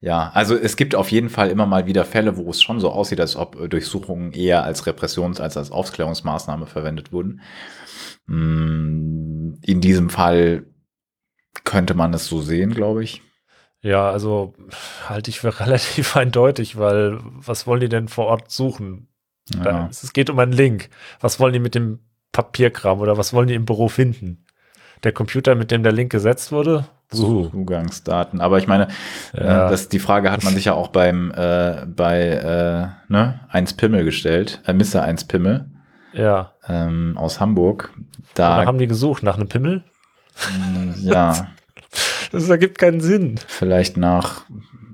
ja, 0.00 0.30
also 0.32 0.56
es 0.56 0.76
gibt 0.76 0.94
auf 0.94 1.10
jeden 1.10 1.28
Fall 1.28 1.50
immer 1.50 1.66
mal 1.66 1.86
wieder 1.86 2.06
Fälle, 2.06 2.36
wo 2.38 2.48
es 2.50 2.62
schon 2.62 2.80
so 2.80 2.90
aussieht, 2.90 3.20
als 3.20 3.36
ob 3.36 3.68
Durchsuchungen 3.68 4.32
eher 4.32 4.64
als 4.64 4.86
Repressions- 4.86 5.40
als 5.40 5.58
als 5.58 5.70
Aufklärungsmaßnahme 5.70 6.66
verwendet 6.66 7.12
wurden. 7.12 7.42
Mm, 8.26 9.54
in 9.62 9.80
diesem 9.82 10.08
Fall 10.08 10.64
könnte 11.64 11.94
man 11.94 12.14
es 12.14 12.26
so 12.26 12.40
sehen, 12.40 12.72
glaube 12.72 13.04
ich. 13.04 13.22
Ja, 13.82 14.10
also 14.10 14.54
halte 15.06 15.30
ich 15.30 15.40
für 15.40 15.60
relativ 15.66 16.16
eindeutig, 16.16 16.78
weil 16.78 17.18
was 17.22 17.66
wollen 17.66 17.80
die 17.80 17.88
denn 17.90 18.08
vor 18.08 18.26
Ort 18.26 18.50
suchen? 18.50 19.08
Ja. 19.52 19.88
es 19.90 20.12
geht 20.12 20.30
um 20.30 20.38
einen 20.38 20.52
Link. 20.52 20.88
Was 21.18 21.40
wollen 21.40 21.52
die 21.52 21.58
mit 21.58 21.74
dem 21.74 21.98
Papierkram 22.32 23.00
oder 23.00 23.18
was 23.18 23.32
wollen 23.32 23.48
die 23.48 23.54
im 23.54 23.64
Büro 23.64 23.88
finden? 23.88 24.46
Der 25.02 25.12
Computer, 25.12 25.54
mit 25.54 25.70
dem 25.70 25.82
der 25.82 25.92
Link 25.92 26.12
gesetzt 26.12 26.52
wurde, 26.52 26.86
Zugangsdaten. 27.10 28.40
Aber 28.40 28.58
ich 28.58 28.66
meine, 28.66 28.88
äh, 29.34 29.44
ja. 29.44 29.66
äh, 29.66 29.70
das, 29.70 29.88
die 29.88 29.98
Frage 29.98 30.30
hat 30.30 30.44
man 30.44 30.54
sich 30.54 30.66
ja 30.66 30.74
auch 30.74 30.88
beim 30.88 31.32
äh, 31.32 31.86
bei 31.86 32.20
äh, 33.08 33.12
ne, 33.12 33.40
1 33.48 33.74
Pimmel 33.74 34.04
gestellt, 34.04 34.62
äh, 34.66 34.72
Mr. 34.72 35.02
1 35.02 35.24
Pimmel. 35.24 35.66
Ja. 36.12 36.52
Ähm, 36.68 37.16
aus 37.16 37.40
Hamburg. 37.40 37.92
Da 38.34 38.64
haben 38.64 38.78
die 38.78 38.86
gesucht 38.86 39.22
nach 39.22 39.36
einem 39.36 39.48
Pimmel? 39.48 39.84
Ja. 41.00 41.48
Das 42.32 42.48
ergibt 42.48 42.78
keinen 42.78 43.00
Sinn. 43.00 43.40
Vielleicht 43.48 43.96
nach 43.96 44.42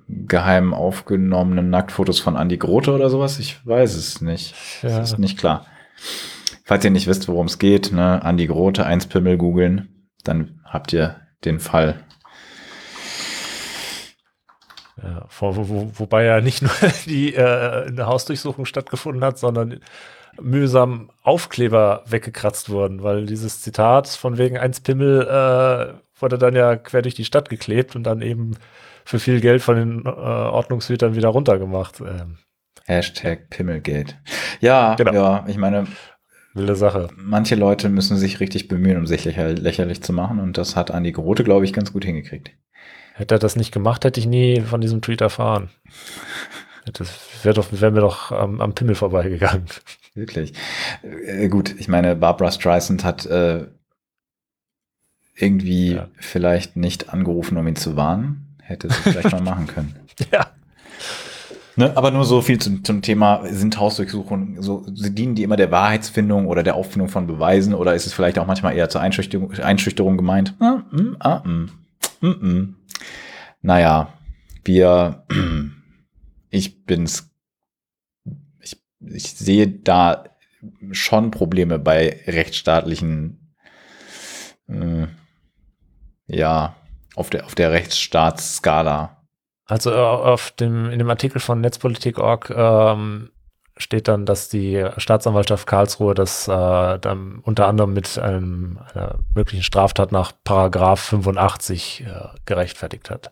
geheim 0.08 0.72
aufgenommenen 0.72 1.68
Nacktfotos 1.68 2.18
von 2.18 2.34
Andy 2.34 2.56
Grote 2.56 2.94
oder 2.94 3.10
sowas. 3.10 3.38
Ich 3.38 3.64
weiß 3.66 3.94
es 3.94 4.22
nicht. 4.22 4.54
Ja. 4.82 5.00
Das 5.00 5.12
ist 5.12 5.18
nicht 5.18 5.38
klar. 5.38 5.66
Falls 6.64 6.84
ihr 6.84 6.90
nicht 6.90 7.06
wisst, 7.06 7.28
worum 7.28 7.46
es 7.46 7.58
geht, 7.58 7.92
ne, 7.92 8.22
Andy 8.24 8.46
Grote, 8.46 8.86
eins 8.86 9.06
Pimmel 9.06 9.36
googeln, 9.36 9.88
dann 10.24 10.60
habt 10.64 10.92
ihr 10.92 11.16
den 11.46 11.60
Fall. 11.60 12.04
Ja, 15.02 15.26
wo, 15.38 15.68
wo, 15.68 15.90
wobei 15.94 16.24
ja 16.24 16.40
nicht 16.40 16.62
nur 16.62 16.72
die 17.06 17.34
äh, 17.34 17.86
eine 17.86 18.06
Hausdurchsuchung 18.06 18.64
stattgefunden 18.64 19.22
hat, 19.24 19.38
sondern 19.38 19.80
mühsam 20.40 21.10
Aufkleber 21.22 22.02
weggekratzt 22.06 22.68
wurden, 22.70 23.02
weil 23.02 23.26
dieses 23.26 23.60
Zitat 23.62 24.08
von 24.08 24.38
wegen 24.38 24.58
eins 24.58 24.80
Pimmel 24.80 25.22
äh, 25.22 26.20
wurde 26.20 26.38
dann 26.38 26.54
ja 26.54 26.76
quer 26.76 27.02
durch 27.02 27.14
die 27.14 27.24
Stadt 27.24 27.48
geklebt 27.48 27.96
und 27.96 28.04
dann 28.04 28.22
eben 28.22 28.56
für 29.04 29.18
viel 29.18 29.40
Geld 29.40 29.62
von 29.62 29.76
den 29.76 30.04
äh, 30.04 30.08
Ordnungshütern 30.08 31.14
wieder 31.14 31.28
runtergemacht. 31.28 32.00
Ähm, 32.00 32.38
Hashtag 32.86 33.50
Pimmelgate. 33.50 34.16
Ja, 34.60 34.94
Genau. 34.94 35.12
ja, 35.12 35.44
ich 35.48 35.56
meine, 35.56 35.86
wilde 36.56 36.74
Sache. 36.76 37.08
manche 37.16 37.54
Leute 37.54 37.88
müssen 37.88 38.16
sich 38.16 38.40
richtig 38.40 38.68
bemühen, 38.68 38.96
um 38.98 39.06
sich 39.06 39.24
lächer 39.24 39.52
lächerlich 39.52 40.02
zu 40.02 40.12
machen 40.12 40.40
und 40.40 40.58
das 40.58 40.74
hat 40.76 40.90
Andi 40.90 41.12
Grote, 41.12 41.44
glaube 41.44 41.64
ich, 41.64 41.72
ganz 41.72 41.92
gut 41.92 42.04
hingekriegt. 42.04 42.50
Hätte 43.14 43.36
er 43.36 43.38
das 43.38 43.56
nicht 43.56 43.72
gemacht, 43.72 44.04
hätte 44.04 44.20
ich 44.20 44.26
nie 44.26 44.60
von 44.60 44.80
diesem 44.80 45.00
Tweet 45.02 45.20
erfahren. 45.20 45.70
Das 46.92 47.10
wäre 47.42 47.54
doch, 47.54 47.68
wär 47.72 47.90
mir 47.90 48.00
doch 48.00 48.30
am, 48.30 48.60
am 48.60 48.74
Pimmel 48.74 48.94
vorbeigegangen. 48.94 49.64
Wirklich. 50.14 50.52
Äh, 51.02 51.48
gut, 51.48 51.74
ich 51.78 51.88
meine, 51.88 52.14
Barbara 52.14 52.52
Streisand 52.52 53.04
hat 53.04 53.26
äh, 53.26 53.66
irgendwie 55.34 55.94
Ja. 55.94 56.08
vielleicht 56.18 56.76
nicht 56.76 57.10
angerufen, 57.12 57.56
um 57.58 57.66
ihn 57.66 57.76
zu 57.76 57.96
warnen. 57.96 58.56
Hätte 58.62 58.88
sie 58.88 58.94
vielleicht 59.02 59.32
mal 59.32 59.40
machen 59.42 59.66
können. 59.66 59.96
Ja. 60.32 60.50
Ne? 61.76 61.94
Aber 61.94 62.10
nur 62.10 62.24
so 62.24 62.40
viel 62.40 62.58
zum, 62.58 62.82
zum 62.84 63.02
Thema, 63.02 63.42
sind 63.44 63.78
Hausdurchsuchungen, 63.78 64.62
so, 64.62 64.84
dienen 64.88 65.34
die 65.34 65.42
immer 65.42 65.56
der 65.56 65.70
Wahrheitsfindung 65.70 66.46
oder 66.46 66.62
der 66.62 66.74
Auffindung 66.74 67.08
von 67.08 67.26
Beweisen 67.26 67.74
oder 67.74 67.94
ist 67.94 68.06
es 68.06 68.14
vielleicht 68.14 68.38
auch 68.38 68.46
manchmal 68.46 68.74
eher 68.74 68.88
zur 68.88 69.02
Einschüchterung, 69.02 69.52
Einschüchterung 69.52 70.16
gemeint? 70.16 70.54
Ah, 70.58 70.82
mm, 70.90 71.16
ah, 71.18 71.42
mm, 71.44 71.70
mm, 72.22 72.28
mm. 72.28 72.76
Naja, 73.60 74.08
wir, 74.64 75.26
ich 76.50 76.84
bin's, 76.86 77.30
ich, 78.60 78.82
ich 79.00 79.34
sehe 79.34 79.68
da 79.68 80.24
schon 80.92 81.30
Probleme 81.30 81.78
bei 81.78 82.20
rechtsstaatlichen, 82.26 83.54
äh, 84.68 85.06
ja, 86.26 86.74
auf 87.14 87.28
der, 87.28 87.44
auf 87.44 87.54
der 87.54 87.72
Rechtsstaatsskala. 87.72 89.15
Also 89.66 89.90
äh, 89.90 89.96
auf 89.96 90.52
dem, 90.52 90.90
in 90.90 90.98
dem 90.98 91.10
Artikel 91.10 91.40
von 91.40 91.60
Netzpolitik.org 91.60 92.50
ähm, 92.50 93.30
steht 93.76 94.08
dann, 94.08 94.24
dass 94.24 94.48
die 94.48 94.86
Staatsanwaltschaft 94.96 95.66
Karlsruhe 95.66 96.14
das 96.14 96.48
äh, 96.48 96.98
dann 96.98 97.40
unter 97.42 97.66
anderem 97.66 97.92
mit 97.92 98.18
einem, 98.18 98.78
einer 98.94 99.18
möglichen 99.34 99.62
Straftat 99.62 100.12
nach 100.12 100.32
Paragraph 100.44 101.00
85 101.00 102.04
äh, 102.06 102.28
gerechtfertigt 102.46 103.10
hat. 103.10 103.30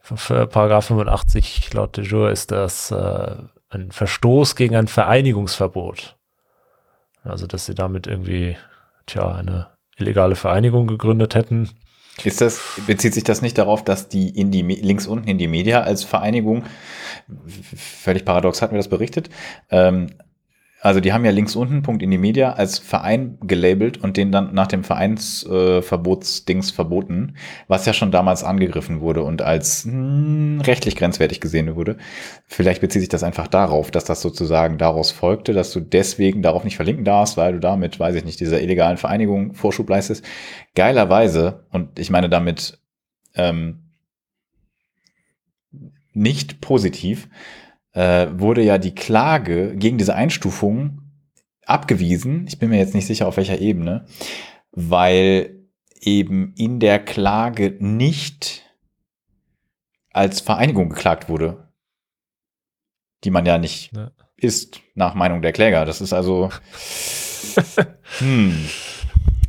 Für, 0.00 0.46
Paragraph 0.46 0.86
85 0.86 1.72
laut 1.74 1.96
de 1.96 2.04
jure 2.04 2.30
ist 2.30 2.50
das 2.50 2.90
äh, 2.90 3.36
ein 3.70 3.92
Verstoß 3.92 4.56
gegen 4.56 4.76
ein 4.76 4.88
Vereinigungsverbot. 4.88 6.16
Also 7.24 7.46
dass 7.46 7.66
sie 7.66 7.74
damit 7.74 8.06
irgendwie, 8.06 8.56
tja, 9.06 9.32
eine 9.34 9.68
illegale 9.96 10.34
Vereinigung 10.34 10.86
gegründet 10.86 11.34
hätten. 11.34 11.70
Ist 12.24 12.40
das, 12.40 12.60
bezieht 12.86 13.14
sich 13.14 13.24
das 13.24 13.40
nicht 13.40 13.56
darauf, 13.56 13.82
dass 13.82 14.08
die 14.08 14.28
in 14.28 14.50
die 14.50 14.62
links 14.62 15.06
unten 15.06 15.28
in 15.28 15.38
die 15.38 15.48
Media 15.48 15.80
als 15.80 16.04
Vereinigung, 16.04 16.64
völlig 17.74 18.24
paradox 18.24 18.60
hatten 18.60 18.74
wir 18.74 18.78
das 18.78 18.88
berichtet, 18.88 19.30
ähm, 19.70 20.08
also 20.82 20.98
die 20.98 21.12
haben 21.12 21.24
ja 21.24 21.30
links 21.30 21.54
unten 21.54 21.82
Punkt 21.82 22.02
in 22.02 22.10
die 22.10 22.18
Media 22.18 22.54
als 22.54 22.80
Verein 22.80 23.38
gelabelt 23.42 23.98
und 24.02 24.16
den 24.16 24.32
dann 24.32 24.52
nach 24.52 24.66
dem 24.66 24.82
Vereinsverbotsdings 24.82 26.70
äh, 26.70 26.74
verboten, 26.74 27.36
was 27.68 27.86
ja 27.86 27.92
schon 27.92 28.10
damals 28.10 28.42
angegriffen 28.42 29.00
wurde 29.00 29.22
und 29.22 29.42
als 29.42 29.84
hm, 29.84 30.60
rechtlich 30.60 30.96
grenzwertig 30.96 31.40
gesehen 31.40 31.76
wurde. 31.76 31.98
Vielleicht 32.48 32.80
bezieht 32.80 33.00
sich 33.00 33.08
das 33.08 33.22
einfach 33.22 33.46
darauf, 33.46 33.92
dass 33.92 34.04
das 34.04 34.20
sozusagen 34.22 34.76
daraus 34.76 35.12
folgte, 35.12 35.52
dass 35.52 35.72
du 35.72 35.78
deswegen 35.78 36.42
darauf 36.42 36.64
nicht 36.64 36.74
verlinken 36.74 37.04
darfst, 37.04 37.36
weil 37.36 37.52
du 37.52 37.60
damit, 37.60 38.00
weiß 38.00 38.16
ich 38.16 38.24
nicht, 38.24 38.40
dieser 38.40 38.60
illegalen 38.60 38.96
Vereinigung 38.96 39.54
Vorschub 39.54 39.88
leistest. 39.88 40.24
Geilerweise, 40.74 41.64
und 41.70 41.96
ich 42.00 42.10
meine 42.10 42.28
damit 42.28 42.80
ähm, 43.36 43.84
nicht 46.12 46.60
positiv, 46.60 47.28
äh, 47.92 48.28
wurde 48.32 48.62
ja 48.62 48.78
die 48.78 48.94
Klage 48.94 49.76
gegen 49.76 49.98
diese 49.98 50.14
Einstufung 50.14 51.02
abgewiesen. 51.66 52.46
Ich 52.48 52.58
bin 52.58 52.70
mir 52.70 52.78
jetzt 52.78 52.94
nicht 52.94 53.06
sicher, 53.06 53.28
auf 53.28 53.36
welcher 53.36 53.58
Ebene, 53.58 54.06
weil 54.72 55.58
eben 56.00 56.54
in 56.56 56.80
der 56.80 56.98
Klage 56.98 57.76
nicht 57.78 58.62
als 60.12 60.40
Vereinigung 60.40 60.90
geklagt 60.90 61.28
wurde, 61.28 61.68
die 63.24 63.30
man 63.30 63.46
ja 63.46 63.58
nicht 63.58 63.92
Ja. 63.94 64.10
ist, 64.36 64.80
nach 64.94 65.14
Meinung 65.14 65.42
der 65.42 65.52
Kläger. 65.52 65.84
Das 65.84 66.00
ist 66.00 66.12
also, 66.12 66.50
hm, 68.18 68.68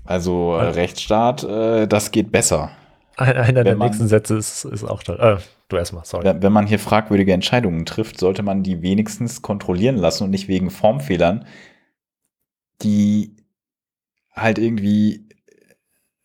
also 0.06 0.54
äh, 0.56 0.70
Rechtsstaat, 0.70 1.44
äh, 1.44 1.88
das 1.88 2.12
geht 2.12 2.32
besser. 2.32 2.72
Ein, 3.18 3.36
einer 3.36 3.64
der 3.64 3.76
nächsten 3.76 4.08
Sätze 4.08 4.38
ist, 4.38 4.66
ist 4.66 4.84
auch 4.84 5.04
toll. 5.04 5.20
Äh, 5.20 5.38
du 5.74 5.80
erstmal, 5.80 6.06
sorry. 6.06 6.34
Wenn 6.40 6.54
man 6.54 6.68
hier 6.68 6.80
fragwürdige 6.80 7.34
Entscheidungen 7.34 7.86
trifft, 7.86 8.20
sollte 8.20 8.44
man 8.44 8.64
die 8.64 8.82
wenigstens 8.82 9.42
kontrollieren 9.42 9.98
lassen 9.98 10.24
und 10.24 10.30
nicht 10.30 10.48
wegen 10.48 10.70
Formfehlern, 10.70 11.46
die 12.82 13.36
halt 14.32 14.58
irgendwie 14.58 15.30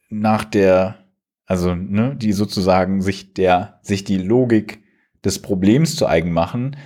nach 0.09 0.45
der, 0.45 1.05
also, 1.47 1.75
ne, 1.75 2.17
die 2.17 2.33
sozusagen 2.33 3.03
sich 3.03 3.35
der, 3.35 3.81
sich 3.83 4.05
die 4.05 4.19
Logik 4.19 4.83
des 5.25 5.43
Problems 5.43 5.97
zu 5.97 6.07
eigen 6.07 6.33
machen, 6.33 6.77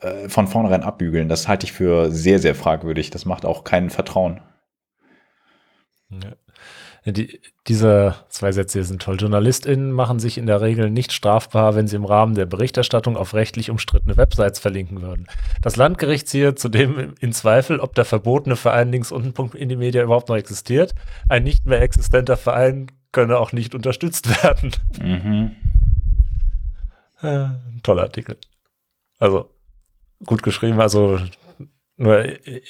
äh, 0.00 0.28
von 0.28 0.46
vornherein 0.46 0.82
abbügeln. 0.82 1.28
Das 1.28 1.48
halte 1.48 1.66
ich 1.66 1.72
für 1.72 2.10
sehr, 2.10 2.38
sehr 2.38 2.54
fragwürdig. 2.54 3.10
Das 3.10 3.24
macht 3.24 3.44
auch 3.44 3.64
keinen 3.64 3.90
Vertrauen. 3.90 4.40
Ja. 6.10 6.36
Die, 7.06 7.38
diese 7.66 8.14
zwei 8.30 8.50
Sätze 8.52 8.78
hier 8.78 8.84
sind 8.84 9.02
toll. 9.02 9.18
JournalistInnen 9.20 9.92
machen 9.92 10.18
sich 10.18 10.38
in 10.38 10.46
der 10.46 10.62
Regel 10.62 10.90
nicht 10.90 11.12
strafbar, 11.12 11.74
wenn 11.74 11.86
sie 11.86 11.96
im 11.96 12.06
Rahmen 12.06 12.34
der 12.34 12.46
Berichterstattung 12.46 13.18
auf 13.18 13.34
rechtlich 13.34 13.70
umstrittene 13.70 14.16
Websites 14.16 14.58
verlinken 14.58 15.02
würden. 15.02 15.26
Das 15.60 15.76
Landgericht 15.76 16.28
ziehe 16.28 16.54
zudem 16.54 17.12
in 17.20 17.32
Zweifel, 17.32 17.78
ob 17.78 17.94
der 17.94 18.06
verbotene 18.06 18.56
Verein 18.56 18.90
links 18.90 19.12
unten 19.12 19.34
Punkt 19.34 19.54
in 19.54 19.68
die 19.68 19.76
Media 19.76 20.02
überhaupt 20.02 20.30
noch 20.30 20.36
existiert. 20.36 20.94
Ein 21.28 21.44
nicht 21.44 21.66
mehr 21.66 21.82
existenter 21.82 22.38
Verein 22.38 22.90
könne 23.12 23.38
auch 23.38 23.52
nicht 23.52 23.74
unterstützt 23.74 24.42
werden. 24.42 24.72
Mhm. 25.02 25.56
Äh, 27.20 27.48
toller 27.82 28.04
Artikel. 28.04 28.38
Also 29.18 29.50
gut 30.24 30.42
geschrieben, 30.42 30.80
also 30.80 31.18
nur 31.96 32.24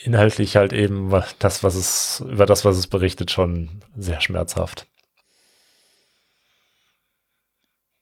inhaltlich 0.05 0.57
halt 0.57 0.73
eben 0.73 1.11
das, 1.39 1.63
was 1.63 1.75
es, 1.75 2.21
über 2.21 2.47
das, 2.47 2.65
was 2.65 2.77
es 2.77 2.87
berichtet, 2.87 3.31
schon 3.31 3.81
sehr 3.97 4.21
schmerzhaft. 4.21 4.87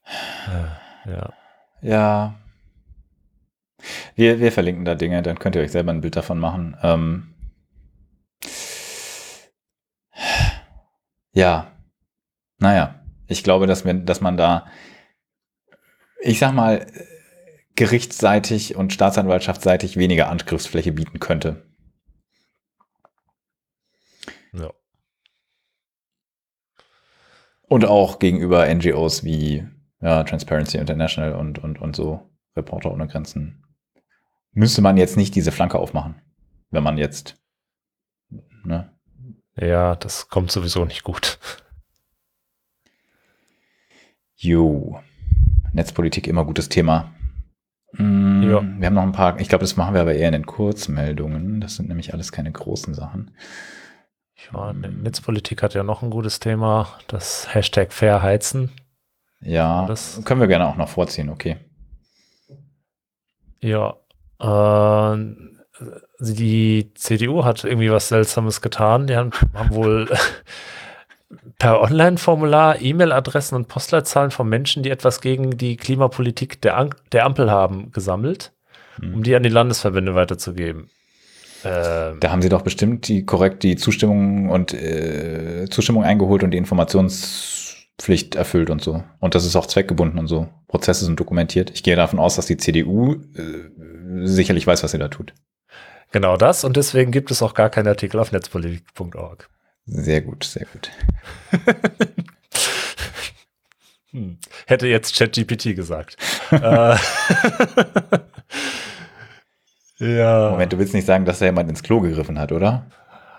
Äh, 0.07 1.11
ja. 1.11 1.33
Ja. 1.81 2.35
Wir, 4.15 4.41
wir 4.41 4.53
verlinken 4.53 4.85
da 4.85 4.95
Dinge, 4.95 5.23
dann 5.23 5.39
könnt 5.39 5.57
ihr 5.57 5.63
euch 5.63 5.73
selber 5.73 5.93
ein 5.93 6.01
Bild 6.01 6.17
davon 6.17 6.39
machen. 6.39 6.77
Ähm 6.83 7.35
ja. 11.33 11.73
Naja, 12.59 13.03
ich 13.27 13.43
glaube, 13.43 13.67
dass, 13.67 13.85
wir, 13.85 13.95
dass 13.95 14.21
man 14.21 14.37
da, 14.37 14.67
ich 16.21 16.39
sag 16.39 16.53
mal, 16.53 16.87
gerichtsseitig 17.75 18.77
und 18.77 18.93
staatsanwaltschaftsseitig 18.93 19.97
weniger 19.97 20.29
Angriffsfläche 20.29 20.93
bieten 20.93 21.21
könnte. 21.21 21.65
ja. 24.53 24.73
Und 27.63 27.87
auch 27.87 28.19
gegenüber 28.19 28.73
NGOs 28.73 29.25
wie 29.25 29.67
ja, 30.03 30.25
Transparency 30.25 30.79
International 30.79 31.35
und, 31.35 31.59
und, 31.59 31.81
und 31.81 31.97
so, 31.97 32.31
Reporter 32.57 32.93
ohne 32.93 33.07
Grenzen, 33.07 33.65
müsste 34.53 34.83
man 34.83 34.97
jetzt 34.97 35.17
nicht 35.17 35.35
diese 35.35 35.53
Flanke 35.53 35.79
aufmachen, 35.79 36.21
wenn 36.71 36.83
man 36.83 36.99
jetzt, 36.99 37.41
ne? 38.65 38.93
Ja, 39.55 39.97
das 39.97 40.29
kommt 40.29 40.51
sowieso 40.51 40.85
nicht 40.85 41.03
gut. 41.03 41.39
Jo. 44.37 45.01
Netzpolitik 45.73 46.27
immer 46.27 46.45
gutes 46.45 46.69
Thema. 46.69 47.15
Mm, 47.93 48.43
Ja. 48.43 48.63
Wir 48.63 48.87
haben 48.87 48.95
noch 48.95 49.03
ein 49.03 49.13
paar, 49.13 49.39
ich 49.41 49.49
glaube, 49.49 49.63
das 49.63 49.77
machen 49.77 49.95
wir 49.95 50.01
aber 50.01 50.15
eher 50.15 50.29
in 50.29 50.33
den 50.33 50.47
Kurzmeldungen. 50.47 51.61
Das 51.61 51.77
sind 51.77 51.89
nämlich 51.89 52.13
alles 52.13 52.33
keine 52.33 52.53
großen 52.53 52.95
Sachen. 52.95 53.33
Ja, 54.53 54.73
Netzpolitik 54.73 55.63
hat 55.63 55.75
ja 55.75 55.83
noch 55.85 56.03
ein 56.03 56.11
gutes 56.11 56.41
Thema, 56.41 56.99
das 57.07 57.55
Hashtag 57.55 57.93
Fairheizen. 57.93 58.71
Ja, 59.41 59.87
das 59.87 60.21
können 60.25 60.41
wir 60.41 60.49
gerne 60.49 60.67
auch 60.67 60.77
noch 60.77 60.89
vorziehen, 60.89 61.29
okay. 61.29 61.57
Ja, 63.61 63.95
äh, 64.41 65.17
die 66.21 66.93
CDU 66.95 67.45
hat 67.45 67.65
irgendwie 67.65 67.91
was 67.91 68.09
Seltsames 68.09 68.61
getan. 68.61 69.07
Die 69.07 69.17
haben, 69.17 69.31
haben 69.55 69.75
wohl 69.75 70.09
per 71.59 71.81
Online-Formular 71.81 72.81
E-Mail-Adressen 72.81 73.55
und 73.57 73.69
Postleitzahlen 73.69 74.31
von 74.31 74.49
Menschen, 74.49 74.83
die 74.83 74.91
etwas 74.91 75.21
gegen 75.21 75.57
die 75.57 75.77
Klimapolitik 75.77 76.61
der, 76.61 76.77
An 76.77 76.91
der 77.13 77.25
Ampel 77.25 77.51
haben, 77.51 77.93
gesammelt, 77.93 78.53
hm. 78.97 79.15
um 79.15 79.23
die 79.23 79.35
an 79.35 79.43
die 79.43 79.49
Landesverbände 79.49 80.15
weiterzugeben. 80.15 80.91
Ähm, 81.65 82.19
da 82.21 82.31
haben 82.31 82.43
sie 82.43 82.49
doch 82.49 82.63
bestimmt 82.63 83.07
die 83.09 83.25
korrekt 83.25 83.63
die 83.63 83.77
Zustimmung 83.77 84.51
und 84.51 84.75
äh, 84.75 85.67
Zustimmung 85.71 86.05
eingeholt 86.05 86.43
und 86.43 86.51
die 86.51 86.59
Informationspflicht 86.59 88.35
erfüllt 88.35 88.69
und 88.69 88.83
so. 88.83 89.05
Und 89.21 89.35
das 89.35 89.45
ist 89.45 89.55
auch 89.55 89.67
zweckgebunden 89.67 90.19
und 90.19 90.27
so. 90.27 90.49
Prozesse 90.67 91.05
sind 91.05 91.21
dokumentiert. 91.21 91.71
Ich 91.73 91.83
gehe 91.83 91.97
davon 91.97 92.19
aus, 92.19 92.37
dass 92.37 92.47
die 92.47 92.57
CDU 92.57 93.15
äh, 93.37 94.27
sicherlich 94.27 94.67
weiß, 94.67 94.83
was 94.83 94.91
sie 94.91 94.99
da 94.99 95.09
tut. 95.09 95.35
Genau 96.11 96.37
das 96.37 96.65
und 96.65 96.77
deswegen 96.77 97.11
gibt 97.11 97.31
es 97.31 97.43
auch 97.43 97.55
gar 97.55 97.71
keinen 97.71 97.89
Artikel 97.89 98.19
auf 98.19 98.33
netzpolitik.org. 98.33 99.49
Sehr 99.87 100.21
gut, 100.21 100.45
sehr 100.45 100.67
gut. 100.67 100.91
hm. 104.11 104.39
Hätte 104.67 104.87
jetzt 104.87 105.17
ChatGPT 105.17 105.75
gesagt. 105.77 106.17
Äh, 106.53 106.97
ja. 110.19 110.51
Moment, 110.51 110.73
du 110.73 110.79
willst 110.79 110.93
nicht 110.93 111.07
sagen, 111.07 111.25
dass 111.25 111.39
da 111.39 111.47
jemand 111.47 111.71
ins 111.71 111.83
Klo 111.83 112.01
gegriffen 112.01 112.39
hat, 112.39 112.53
oder? 112.53 112.85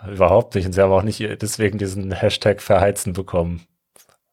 Überhaupt 0.07 0.55
nicht. 0.55 0.65
Und 0.65 0.73
sie 0.73 0.81
haben 0.81 0.91
auch 0.91 1.03
nicht 1.03 1.19
deswegen 1.19 1.77
diesen 1.77 2.11
Hashtag 2.11 2.59
verheizen 2.59 3.13
bekommen. 3.13 3.67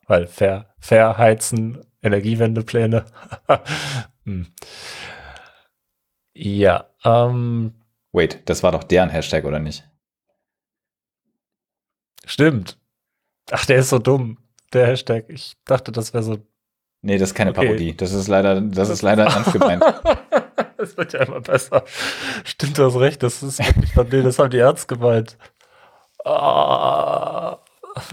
Weil 0.06 0.26
ver, 0.26 0.74
verheizen, 0.78 1.84
Energiewendepläne. 2.02 3.04
hm. 4.24 4.46
Ja, 6.32 6.86
ähm, 7.04 7.74
Wait, 8.12 8.48
das 8.48 8.62
war 8.62 8.72
doch 8.72 8.84
deren 8.84 9.10
Hashtag, 9.10 9.44
oder 9.44 9.58
nicht? 9.58 9.89
Stimmt. 12.30 12.78
Ach, 13.50 13.66
der 13.66 13.78
ist 13.78 13.88
so 13.88 13.98
dumm, 13.98 14.38
der 14.72 14.86
Hashtag. 14.86 15.24
Ich 15.26 15.56
dachte, 15.64 15.90
das 15.90 16.14
wäre 16.14 16.22
so. 16.22 16.38
Nee, 17.02 17.18
das 17.18 17.30
ist 17.30 17.34
keine 17.34 17.50
okay. 17.50 17.66
Parodie. 17.66 17.96
Das 17.96 18.12
ist 18.12 18.28
leider, 18.28 18.60
das 18.60 18.88
ist 18.88 19.02
leider 19.02 19.24
ernst 19.34 19.52
gemeint. 19.52 19.82
Es 20.78 20.96
wird 20.96 21.12
ja 21.12 21.24
immer 21.24 21.40
besser. 21.40 21.84
Stimmt, 22.44 22.78
du 22.78 22.84
hast 22.84 22.96
recht. 22.96 23.24
Das 23.24 23.42
ist 23.42 23.58
wirklich 23.58 23.94
von 23.94 24.08
denen, 24.08 24.24
das 24.24 24.38
haben 24.38 24.50
die 24.50 24.58
ernst 24.58 24.86
gemeint. 24.86 25.36
Ah, 26.24 27.58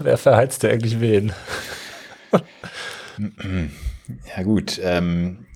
wer 0.00 0.18
verheizt 0.18 0.64
der 0.64 0.72
eigentlich 0.72 0.98
wen? 0.98 1.32
ja, 4.36 4.42
gut. 4.42 4.80
Ähm, 4.82 5.46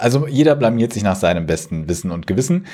also 0.00 0.26
jeder 0.26 0.56
blamiert 0.56 0.92
sich 0.92 1.04
nach 1.04 1.16
seinem 1.16 1.46
besten 1.46 1.88
Wissen 1.88 2.10
und 2.10 2.26
Gewissen. 2.26 2.66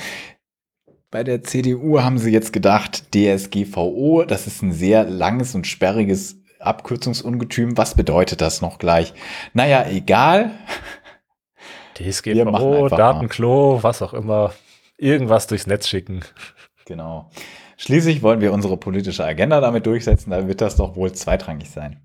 Bei 1.09 1.23
der 1.23 1.41
CDU 1.41 2.01
haben 2.01 2.17
sie 2.17 2.31
jetzt 2.31 2.51
gedacht, 2.51 3.15
DSGVO, 3.15 4.25
das 4.25 4.45
ist 4.45 4.61
ein 4.61 4.73
sehr 4.73 5.05
langes 5.05 5.55
und 5.55 5.65
sperriges 5.65 6.37
Abkürzungsungetüm. 6.59 7.77
Was 7.77 7.95
bedeutet 7.95 8.41
das 8.41 8.61
noch 8.61 8.77
gleich? 8.77 9.13
Naja, 9.53 9.85
egal. 9.89 10.51
DSGVO, 11.95 12.89
Datenklo, 12.89 13.79
was 13.83 14.01
auch 14.01 14.13
immer. 14.13 14.53
Irgendwas 14.97 15.47
durchs 15.47 15.65
Netz 15.65 15.87
schicken. 15.87 16.21
Genau. 16.85 17.29
Schließlich 17.77 18.21
wollen 18.21 18.41
wir 18.41 18.51
unsere 18.51 18.75
politische 18.75 19.23
Agenda 19.23 19.61
damit 19.61 19.85
durchsetzen, 19.85 20.31
da 20.31 20.47
wird 20.47 20.61
das 20.61 20.75
doch 20.75 20.95
wohl 20.95 21.13
zweitrangig 21.13 21.69
sein. 21.69 22.01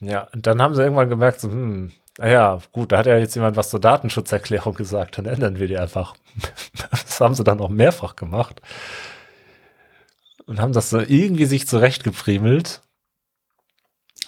Ja, 0.00 0.28
und 0.34 0.46
dann 0.46 0.60
haben 0.60 0.74
sie 0.74 0.82
irgendwann 0.82 1.08
gemerkt, 1.08 1.40
so, 1.40 1.48
hm, 1.48 1.92
naja, 2.18 2.58
gut, 2.72 2.92
da 2.92 2.98
hat 2.98 3.06
ja 3.06 3.16
jetzt 3.16 3.34
jemand 3.34 3.56
was 3.56 3.70
zur 3.70 3.80
Datenschutzerklärung 3.80 4.74
gesagt, 4.74 5.18
dann 5.18 5.26
ändern 5.26 5.58
wir 5.58 5.66
die 5.66 5.78
einfach. 5.78 6.14
Das 7.16 7.22
haben 7.22 7.34
sie 7.34 7.44
dann 7.44 7.62
auch 7.62 7.70
mehrfach 7.70 8.14
gemacht. 8.14 8.60
Und 10.44 10.60
haben 10.60 10.74
das 10.74 10.90
so 10.90 11.00
irgendwie 11.00 11.46
sich 11.46 11.66
zurechtgefriemelt. 11.66 12.82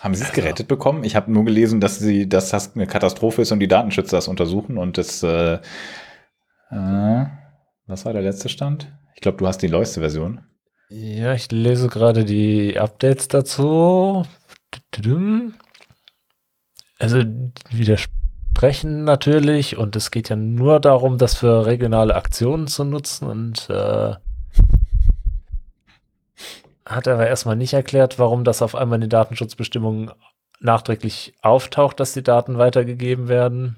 Haben 0.01 0.15
Sie 0.15 0.24
es 0.24 0.32
gerettet 0.32 0.70
ja. 0.70 0.74
bekommen? 0.74 1.05
Ich 1.05 1.15
habe 1.15 1.31
nur 1.31 1.44
gelesen, 1.44 1.81
dass 1.81 1.98
sie, 1.98 2.28
dass 2.28 2.48
das 2.48 2.74
eine 2.74 2.86
Katastrophe 2.86 3.43
ist 3.43 3.52
und 3.52 3.60
die 3.60 3.69
Datenschützer 3.69 4.16
das 4.16 4.28
untersuchen 4.28 4.78
und 4.78 4.97
das, 4.97 5.23
äh, 5.23 5.59
äh, 6.70 7.27
was 7.86 8.06
war 8.06 8.15
der 8.15 8.23
letzte 8.23 8.48
Stand? 8.48 8.90
Ich 9.15 9.20
glaube, 9.20 9.36
du 9.36 9.47
hast 9.47 9.59
die 9.59 9.69
neueste 9.69 10.01
Version. 10.01 10.40
Ja, 10.89 11.35
ich 11.35 11.52
lese 11.52 11.89
gerade 11.89 12.24
die 12.24 12.78
Updates 12.78 13.28
dazu. 13.28 14.24
Also 16.98 17.23
widersprechen 18.59 19.05
natürlich 19.05 19.77
und 19.77 19.95
es 19.95 20.11
geht 20.11 20.31
ja 20.31 20.37
nur 20.37 20.81
darum, 20.81 21.17
das 21.17 21.37
für 21.37 21.67
regionale 21.67 22.17
Aktionen 22.17 22.67
zu 22.67 22.85
nutzen 22.85 23.29
und 23.29 23.71
äh, 23.71 24.15
hat 26.85 27.07
aber 27.07 27.29
erstmal 27.29 27.55
nicht 27.55 27.73
erklärt, 27.73 28.19
warum 28.19 28.43
das 28.43 28.63
auf 28.63 28.75
einmal 28.75 28.97
in 28.97 29.03
den 29.03 29.11
Datenschutzbestimmungen 29.11 30.11
nachträglich 30.59 31.35
auftaucht, 31.41 32.01
dass 32.01 32.15
die 32.15 32.23
Daten 32.25 32.59
weitergegeben 32.59 33.29
werden. 33.29 33.77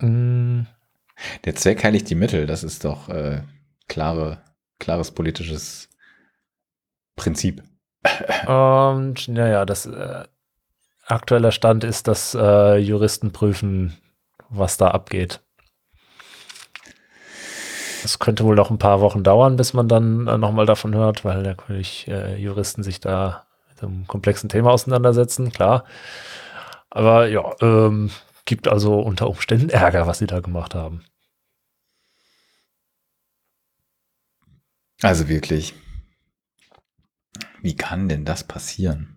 Mm. 0.00 0.62
Der 1.44 1.54
Zweck 1.54 1.84
heiligt 1.84 2.08
die 2.08 2.14
Mittel, 2.14 2.46
das 2.46 2.64
ist 2.64 2.84
doch 2.84 3.08
äh, 3.10 3.42
klare, 3.86 4.38
klares 4.78 5.10
politisches 5.10 5.90
Prinzip. 7.16 7.62
Und 8.46 9.28
naja, 9.28 9.66
das 9.66 9.86
äh, 9.86 10.24
aktueller 11.06 11.52
Stand 11.52 11.84
ist, 11.84 12.08
dass 12.08 12.34
äh, 12.34 12.76
Juristen 12.76 13.32
prüfen, 13.32 13.96
was 14.48 14.76
da 14.76 14.88
abgeht. 14.88 15.40
Es 18.04 18.18
könnte 18.18 18.44
wohl 18.44 18.56
noch 18.56 18.70
ein 18.70 18.78
paar 18.78 19.00
Wochen 19.00 19.22
dauern, 19.22 19.56
bis 19.56 19.74
man 19.74 19.88
dann 19.88 20.26
äh, 20.26 20.38
nochmal 20.38 20.66
davon 20.66 20.94
hört, 20.94 21.24
weil 21.24 21.42
natürlich 21.42 22.08
äh, 22.08 22.36
Juristen 22.36 22.82
sich 22.82 23.00
da 23.00 23.46
mit 23.68 23.82
einem 23.82 24.06
komplexen 24.06 24.48
Thema 24.48 24.70
auseinandersetzen, 24.70 25.52
klar. 25.52 25.84
Aber 26.90 27.28
ja, 27.28 27.54
ähm, 27.60 28.10
gibt 28.44 28.68
also 28.68 29.00
unter 29.00 29.28
Umständen 29.28 29.70
Ärger, 29.70 30.06
was 30.06 30.18
sie 30.18 30.26
da 30.26 30.40
gemacht 30.40 30.74
haben. 30.74 31.04
Also 35.00 35.28
wirklich. 35.28 35.74
Wie 37.60 37.76
kann 37.76 38.08
denn 38.08 38.24
das 38.24 38.44
passieren? 38.44 39.11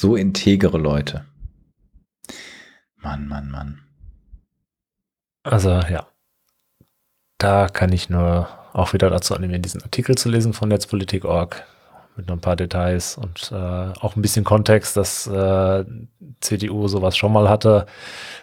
So 0.00 0.16
integere 0.16 0.78
Leute. 0.78 1.26
Mann, 2.96 3.28
Mann, 3.28 3.50
Mann. 3.50 3.82
Also 5.42 5.72
ja. 5.72 6.06
Da 7.36 7.68
kann 7.68 7.92
ich 7.92 8.08
nur 8.08 8.48
auch 8.72 8.94
wieder 8.94 9.10
dazu 9.10 9.34
animieren, 9.34 9.60
diesen 9.60 9.82
Artikel 9.82 10.14
zu 10.16 10.30
lesen 10.30 10.54
von 10.54 10.70
Netzpolitik.org 10.70 11.66
mit 12.16 12.28
noch 12.28 12.36
ein 12.36 12.40
paar 12.40 12.56
Details 12.56 13.18
und 13.18 13.52
äh, 13.52 13.54
auch 13.54 14.16
ein 14.16 14.22
bisschen 14.22 14.42
Kontext, 14.42 14.96
dass 14.96 15.26
äh, 15.26 15.84
CDU 16.40 16.88
sowas 16.88 17.14
schon 17.14 17.34
mal 17.34 17.50
hatte. 17.50 17.84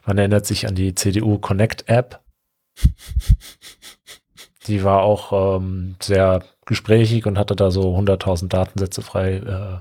Man 0.05 0.19
erinnert 0.19 0.45
sich 0.45 0.67
an 0.67 0.75
die 0.75 0.93
CDU 0.93 1.39
Connect 1.39 1.89
App. 1.89 2.21
Die 4.67 4.83
war 4.83 5.01
auch 5.01 5.57
ähm, 5.57 5.95
sehr 6.03 6.43
gesprächig 6.67 7.25
und 7.25 7.39
hatte 7.39 7.55
da 7.55 7.71
so 7.71 7.97
100.000 7.97 8.47
Datensätze 8.47 9.01
frei 9.01 9.37
äh, 9.37 9.79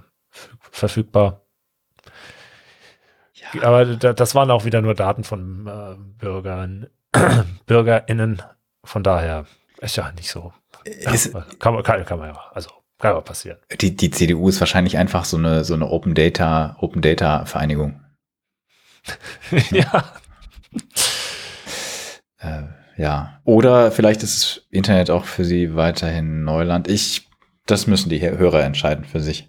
verfügbar. 0.70 1.45
Ja. 3.52 3.62
Aber 3.62 3.84
das 3.84 4.34
waren 4.34 4.50
auch 4.50 4.64
wieder 4.64 4.82
nur 4.82 4.94
Daten 4.94 5.24
von 5.24 5.66
äh, 5.66 5.96
Bürgern, 6.18 6.88
BürgerInnen. 7.66 8.42
Von 8.84 9.02
daher 9.02 9.46
ist 9.80 9.96
ja 9.96 10.10
nicht 10.12 10.30
so. 10.30 10.52
Ist, 10.84 11.32
ja, 11.34 11.44
kann, 11.58 11.74
man, 11.74 11.82
kann, 11.82 12.04
kann 12.04 12.18
man 12.18 12.34
ja, 12.34 12.40
also 12.52 12.70
kann 12.98 13.14
ja 13.14 13.20
passieren. 13.20 13.58
Die, 13.80 13.96
die 13.96 14.10
CDU 14.10 14.48
ist 14.48 14.60
wahrscheinlich 14.60 14.96
einfach 14.96 15.24
so 15.24 15.36
eine, 15.36 15.64
so 15.64 15.74
eine 15.74 15.88
Open 15.88 16.14
Data, 16.14 16.76
Open 16.80 17.02
Data 17.02 17.44
Vereinigung. 17.44 18.00
ja. 19.70 20.04
äh, 22.38 22.62
ja. 22.96 23.40
Oder 23.44 23.92
vielleicht 23.92 24.22
ist 24.22 24.42
das 24.42 24.66
Internet 24.70 25.10
auch 25.10 25.24
für 25.24 25.44
sie 25.44 25.74
weiterhin 25.74 26.44
Neuland. 26.44 26.88
Ich, 26.88 27.28
das 27.66 27.86
müssen 27.86 28.08
die 28.08 28.20
Hörer 28.20 28.64
entscheiden 28.64 29.04
für 29.04 29.20
sich. 29.20 29.48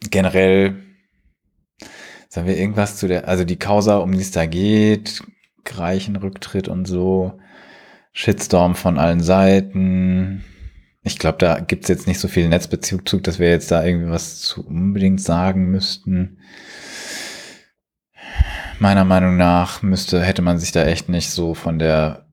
Generell 0.00 0.91
Sagen 2.32 2.46
wir 2.46 2.56
irgendwas 2.56 2.96
zu 2.96 3.08
der, 3.08 3.28
also 3.28 3.44
die 3.44 3.58
Causa, 3.58 3.98
um 3.98 4.12
die 4.12 4.22
es 4.22 4.30
da 4.30 4.46
geht, 4.46 5.22
Rücktritt 5.68 6.66
und 6.66 6.86
so, 6.86 7.38
Shitstorm 8.14 8.74
von 8.74 8.98
allen 8.98 9.20
Seiten. 9.20 10.42
Ich 11.02 11.18
glaube, 11.18 11.36
da 11.36 11.60
gibt's 11.60 11.88
jetzt 11.88 12.06
nicht 12.06 12.18
so 12.18 12.28
viel 12.28 12.48
Netzbezug, 12.48 13.04
dass 13.24 13.38
wir 13.38 13.50
jetzt 13.50 13.70
da 13.70 13.84
irgendwie 13.84 14.10
was 14.10 14.40
zu 14.40 14.66
unbedingt 14.66 15.20
sagen 15.20 15.66
müssten. 15.70 16.38
Meiner 18.78 19.04
Meinung 19.04 19.36
nach 19.36 19.82
müsste, 19.82 20.22
hätte 20.22 20.40
man 20.40 20.58
sich 20.58 20.72
da 20.72 20.86
echt 20.86 21.10
nicht 21.10 21.28
so 21.28 21.52
von 21.52 21.78
der, 21.78 22.32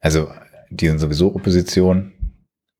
also 0.00 0.30
die 0.68 0.88
sind 0.88 0.98
sowieso 0.98 1.34
Opposition. 1.34 2.12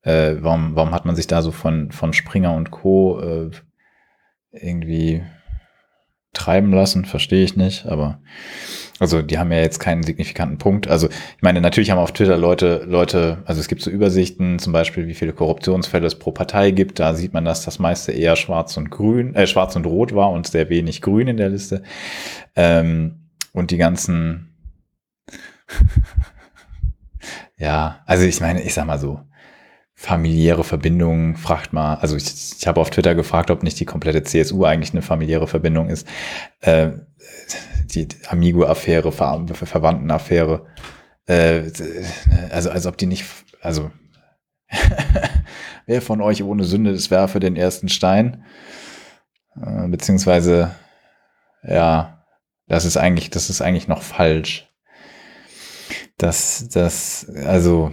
Äh, 0.03 0.37
warum, 0.41 0.77
warum 0.77 0.93
hat 0.93 1.07
man 1.07 1.17
sich 1.17 1.27
da 1.27 1.41
so 1.41 1.53
von, 1.53 1.91
von 1.91 2.13
Springer 2.13 2.53
und 2.53 2.71
Co. 2.71 3.19
Äh, 3.19 3.51
irgendwie 4.53 5.25
treiben 6.37 6.73
lassen? 6.73 7.05
Verstehe 7.05 7.45
ich 7.45 7.57
nicht, 7.57 7.87
aber 7.87 8.19
also 8.99 9.21
die 9.21 9.39
haben 9.39 9.53
ja 9.53 9.59
jetzt 9.59 9.79
keinen 9.79 10.03
signifikanten 10.03 10.57
Punkt. 10.57 10.89
Also 10.89 11.09
ich 11.09 11.43
meine, 11.43 11.61
natürlich 11.61 11.91
haben 11.91 11.99
auf 11.99 12.13
Twitter 12.13 12.39
Leute, 12.39 12.85
Leute, 12.87 13.43
also 13.45 13.61
es 13.61 13.69
gibt 13.69 13.83
so 13.83 13.91
Übersichten, 13.91 14.59
zum 14.59 14.73
Beispiel, 14.73 15.07
wie 15.07 15.15
viele 15.15 15.35
Korruptionsfälle 15.35 16.07
es 16.07 16.19
pro 16.19 16.33
Partei 16.33 16.71
gibt. 16.71 16.99
Da 16.99 17.15
sieht 17.15 17.35
man, 17.35 17.45
dass 17.45 17.65
das 17.65 17.79
meiste 17.79 18.13
eher 18.13 18.37
schwarz 18.37 18.77
und 18.77 18.91
grün, 18.91 19.35
äh, 19.35 19.47
schwarz 19.47 19.77
und 19.77 19.85
rot 19.85 20.15
war 20.15 20.31
und 20.31 20.47
sehr 20.47 20.71
wenig 20.71 21.03
grün 21.03 21.29
in 21.29 21.37
der 21.37 21.51
Liste. 21.51 21.83
Ähm, 22.55 23.27
und 23.53 23.71
die 23.71 23.77
ganzen, 23.77 24.55
ja, 27.59 28.01
also 28.07 28.25
ich 28.25 28.41
meine, 28.41 28.63
ich 28.63 28.73
sag 28.73 28.87
mal 28.87 28.99
so, 28.99 29.21
familiäre 30.07 30.63
Verbindungen, 30.63 31.35
fragt 31.35 31.73
mal, 31.73 31.97
also 31.97 32.15
ich, 32.15 32.33
ich 32.59 32.67
habe 32.69 32.81
auf 32.81 32.91
Twitter 32.91 33.17
gefragt, 33.17 33.51
ob 33.51 33.65
nicht 33.65 33.81
die 33.81 33.85
komplette 33.85 34.23
CSU 34.23 34.65
eigentlich 34.65 34.93
eine 34.93 35.03
familiäre 35.03 35.49
Verbindung 35.49 35.89
ist. 35.89 36.07
Äh, 36.61 36.91
die 37.91 38.07
Amigo-Affäre, 38.29 39.11
Ver 39.11 39.45
Verwandten-Affäre. 39.53 40.65
Äh, 41.27 41.73
also 42.51 42.71
als 42.71 42.87
ob 42.87 42.97
die 42.97 43.07
nicht, 43.07 43.25
also 43.61 43.91
wer 45.87 46.01
von 46.01 46.21
euch 46.21 46.45
ohne 46.45 46.63
Sünde 46.63 46.93
ist, 46.93 47.11
werfe 47.11 47.41
den 47.41 47.57
ersten 47.57 47.89
Stein. 47.89 48.45
Äh, 49.61 49.89
beziehungsweise, 49.89 50.71
ja, 51.65 52.23
das 52.69 52.85
ist 52.85 52.97
eigentlich, 52.97 53.31
das 53.31 53.51
ist 53.51 53.61
eigentlich 53.61 53.89
noch 53.89 54.03
falsch. 54.03 54.69
Das, 56.17 56.69
das, 56.69 57.29
also, 57.45 57.93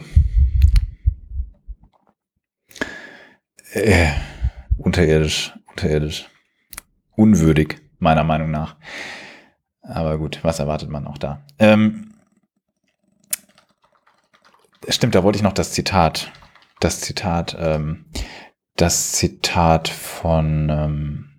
äh, 3.73 4.11
unterirdisch, 4.77 5.53
unterirdisch. 5.69 6.29
Unwürdig, 7.15 7.81
meiner 7.99 8.23
Meinung 8.23 8.51
nach. 8.51 8.75
Aber 9.81 10.17
gut, 10.17 10.39
was 10.43 10.59
erwartet 10.59 10.89
man 10.89 11.05
auch 11.05 11.17
da? 11.17 11.45
Ähm, 11.59 12.13
stimmt, 14.87 15.15
da 15.15 15.23
wollte 15.23 15.37
ich 15.37 15.43
noch 15.43 15.53
das 15.53 15.73
Zitat, 15.73 16.31
das 16.79 17.01
Zitat, 17.01 17.55
ähm, 17.59 18.05
das 18.75 19.11
Zitat 19.11 19.89
von, 19.89 20.69
ähm, 20.69 21.29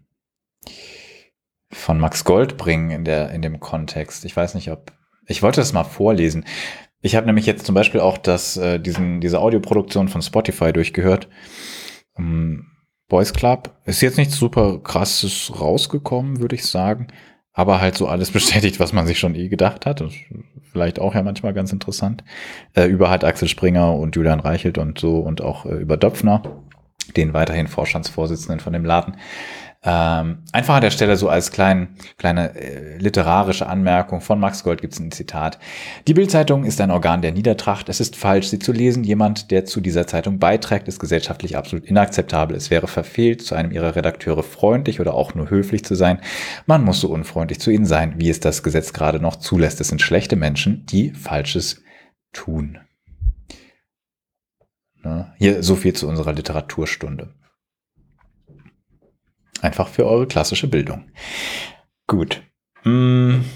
von 1.70 1.98
Max 1.98 2.24
Gold 2.24 2.56
bringen 2.56 2.90
in, 2.90 3.04
der, 3.04 3.30
in 3.30 3.42
dem 3.42 3.58
Kontext. 3.58 4.24
Ich 4.24 4.36
weiß 4.36 4.54
nicht, 4.54 4.70
ob, 4.70 4.92
ich 5.26 5.42
wollte 5.42 5.60
das 5.60 5.72
mal 5.72 5.84
vorlesen. 5.84 6.44
Ich 7.00 7.16
habe 7.16 7.26
nämlich 7.26 7.46
jetzt 7.46 7.66
zum 7.66 7.74
Beispiel 7.74 8.00
auch 8.00 8.18
das, 8.18 8.56
äh, 8.56 8.78
diesen, 8.78 9.20
diese 9.20 9.40
Audioproduktion 9.40 10.08
von 10.08 10.22
Spotify 10.22 10.72
durchgehört. 10.72 11.28
Ähm, 12.18 12.66
Boys 13.08 13.32
Club 13.32 13.76
ist 13.84 14.00
jetzt 14.00 14.18
nichts 14.18 14.36
super 14.36 14.80
krasses 14.82 15.52
rausgekommen, 15.60 16.40
würde 16.40 16.54
ich 16.54 16.66
sagen 16.66 17.08
aber 17.54 17.80
halt 17.80 17.96
so 17.96 18.06
alles 18.06 18.30
bestätigt, 18.32 18.78
was 18.80 18.92
man 18.92 19.06
sich 19.06 19.18
schon 19.18 19.34
eh 19.34 19.48
gedacht 19.48 19.86
hat. 19.86 20.04
vielleicht 20.70 20.98
auch 20.98 21.14
ja 21.14 21.22
manchmal 21.22 21.54
ganz 21.54 21.72
interessant. 21.72 22.22
Äh, 22.74 22.86
über 22.86 23.08
halt 23.08 23.24
Axel 23.24 23.48
Springer 23.48 23.94
und 23.94 24.14
Julian 24.16 24.40
Reichelt 24.40 24.76
und 24.76 24.98
so 24.98 25.20
und 25.20 25.40
auch 25.40 25.64
äh, 25.64 25.76
über 25.76 25.96
Döpfner, 25.96 26.42
den 27.16 27.32
weiterhin 27.32 27.68
Vorstandsvorsitzenden 27.68 28.60
von 28.60 28.72
dem 28.74 28.84
Laden. 28.84 29.16
Ähm, 29.86 30.38
einfach 30.52 30.76
an 30.76 30.80
der 30.80 30.90
Stelle 30.90 31.16
so 31.16 31.28
als 31.28 31.50
klein, 31.50 31.96
kleine 32.16 32.54
äh, 32.56 32.96
literarische 32.96 33.66
Anmerkung 33.66 34.22
von 34.22 34.40
Max 34.40 34.64
Gold 34.64 34.80
gibt 34.80 34.94
es 34.94 34.98
ein 34.98 35.12
Zitat. 35.12 35.58
Die 36.08 36.14
Bildzeitung 36.14 36.64
ist 36.64 36.80
ein 36.80 36.90
Organ 36.90 37.20
der 37.20 37.32
Niedertracht. 37.32 37.90
Es 37.90 38.00
ist 38.00 38.16
falsch, 38.16 38.48
sie 38.48 38.58
zu 38.58 38.72
lesen. 38.72 39.04
Jemand, 39.04 39.50
der 39.50 39.66
zu 39.66 39.82
dieser 39.82 40.06
Zeitung 40.06 40.38
beiträgt, 40.38 40.88
ist 40.88 41.00
gesellschaftlich 41.00 41.58
absolut 41.58 41.84
inakzeptabel. 41.84 42.56
Es 42.56 42.70
wäre 42.70 42.86
verfehlt, 42.86 43.42
zu 43.42 43.54
einem 43.54 43.72
ihrer 43.72 43.94
Redakteure 43.94 44.42
freundlich 44.42 45.00
oder 45.00 45.12
auch 45.12 45.34
nur 45.34 45.50
höflich 45.50 45.84
zu 45.84 45.94
sein. 45.94 46.18
Man 46.64 46.82
muss 46.82 47.00
so 47.00 47.08
unfreundlich 47.08 47.60
zu 47.60 47.70
ihnen 47.70 47.84
sein, 47.84 48.14
wie 48.16 48.30
es 48.30 48.40
das 48.40 48.62
Gesetz 48.62 48.94
gerade 48.94 49.20
noch 49.20 49.36
zulässt. 49.36 49.82
Es 49.82 49.88
sind 49.88 50.00
schlechte 50.00 50.36
Menschen, 50.36 50.86
die 50.86 51.10
Falsches 51.10 51.82
tun. 52.32 52.78
Ne? 55.02 55.32
Hier 55.36 55.62
so 55.62 55.76
viel 55.76 55.92
zu 55.92 56.08
unserer 56.08 56.32
Literaturstunde. 56.32 57.34
Einfach 59.64 59.88
für 59.88 60.04
eure 60.04 60.26
klassische 60.26 60.68
Bildung. 60.68 61.10
Gut. 62.06 62.42
Hm. 62.82 63.46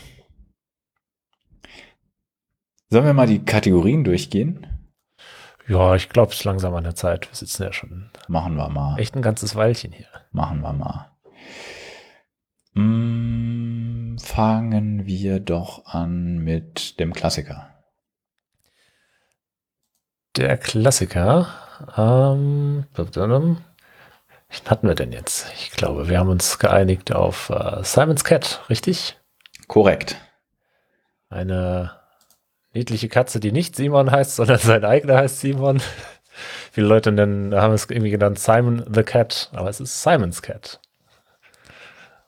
Sollen 2.89 3.05
wir 3.05 3.13
mal 3.13 3.27
die 3.27 3.45
Kategorien 3.45 4.05
durchgehen? 4.05 4.67
Ja, 5.67 5.97
ich 5.97 6.09
glaube, 6.09 6.33
es 6.33 6.39
ist 6.39 6.45
langsam 6.45 6.75
an 6.75 6.85
der 6.85 6.95
Zeit. 6.95 7.31
Wir 7.31 7.37
sitzen 7.37 7.65
ja 7.65 7.75
schon. 7.75 8.11
Machen 8.27 8.57
wir 8.57 8.71
mal. 8.71 8.99
Echt 8.99 9.17
ein 9.17 9.21
ganzes 9.21 9.55
Weilchen 9.55 9.93
hier. 9.93 10.07
Machen 10.33 10.63
wir 10.63 10.73
mal. 10.73 11.11
Hm, 12.75 14.17
fangen 14.19 15.05
wir 15.05 15.41
doch 15.41 15.85
an 15.85 16.39
mit 16.39 16.99
dem 17.01 17.13
Klassiker. 17.13 17.69
Der 20.39 20.57
Klassiker. 20.57 21.49
Ähm, 21.99 22.87
was 24.49 24.63
hatten 24.71 24.89
wir 24.89 24.95
denn 24.95 25.13
jetzt? 25.13 25.47
Ich 25.55 25.71
glaube, 25.71 26.09
wir 26.09 26.19
haben 26.19 26.31
uns 26.31 26.59
geeinigt 26.59 27.13
auf 27.13 27.51
äh, 27.51 27.83
Simon's 27.83 28.25
Cat, 28.25 28.63
richtig? 28.71 29.17
Korrekt. 29.67 30.17
Eine 31.29 31.93
niedliche 32.73 33.09
Katze, 33.09 33.41
die 33.41 33.53
nicht 33.53 33.77
Simon 33.77 34.11
heißt, 34.11 34.37
sondern 34.37 34.59
sein 34.59 34.85
eigener 34.85 35.17
heißt 35.17 35.41
Simon. 35.41 35.81
Viele 36.73 36.87
Leute 36.87 37.13
nennen, 37.13 37.55
haben 37.55 37.75
es 37.75 37.91
irgendwie 37.91 38.11
genannt 38.11 38.39
Simon 38.39 38.85
the 38.93 39.03
Cat, 39.03 39.51
aber 39.53 39.69
es 39.69 39.81
ist 39.81 40.03
Simon's 40.03 40.43
Cat. 40.43 40.81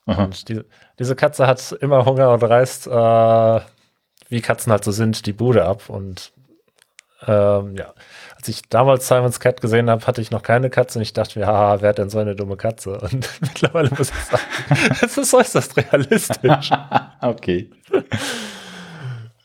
Und 0.04 0.48
die, 0.48 0.62
diese 0.98 1.14
Katze 1.14 1.46
hat 1.46 1.72
immer 1.72 2.04
Hunger 2.04 2.32
und 2.32 2.42
reißt, 2.42 2.88
äh, 2.88 3.60
wie 4.28 4.40
Katzen 4.40 4.72
halt 4.72 4.84
so 4.84 4.92
sind, 4.92 5.26
die 5.26 5.32
Bude 5.32 5.64
ab. 5.64 5.88
Und 5.88 6.32
ähm, 7.26 7.76
ja, 7.76 7.92
als 8.36 8.48
ich 8.48 8.62
damals 8.68 9.06
Simon's 9.06 9.40
Cat 9.40 9.60
gesehen 9.60 9.90
habe, 9.90 10.06
hatte 10.06 10.22
ich 10.22 10.30
noch 10.30 10.42
keine 10.42 10.70
Katze 10.70 10.98
und 10.98 11.02
ich 11.02 11.12
dachte 11.12 11.38
mir, 11.38 11.46
haha, 11.46 11.82
wer 11.82 11.90
hat 11.90 11.98
denn 11.98 12.08
so 12.08 12.18
eine 12.18 12.34
dumme 12.34 12.56
Katze? 12.56 12.98
Und 12.98 13.28
mittlerweile 13.40 13.90
muss 13.90 14.10
ich 14.10 14.24
sagen, 14.24 14.42
es 15.02 15.18
ist 15.18 15.34
äußerst 15.34 15.76
realistisch. 15.76 16.70
okay. 17.20 17.70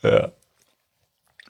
ja. 0.02 0.32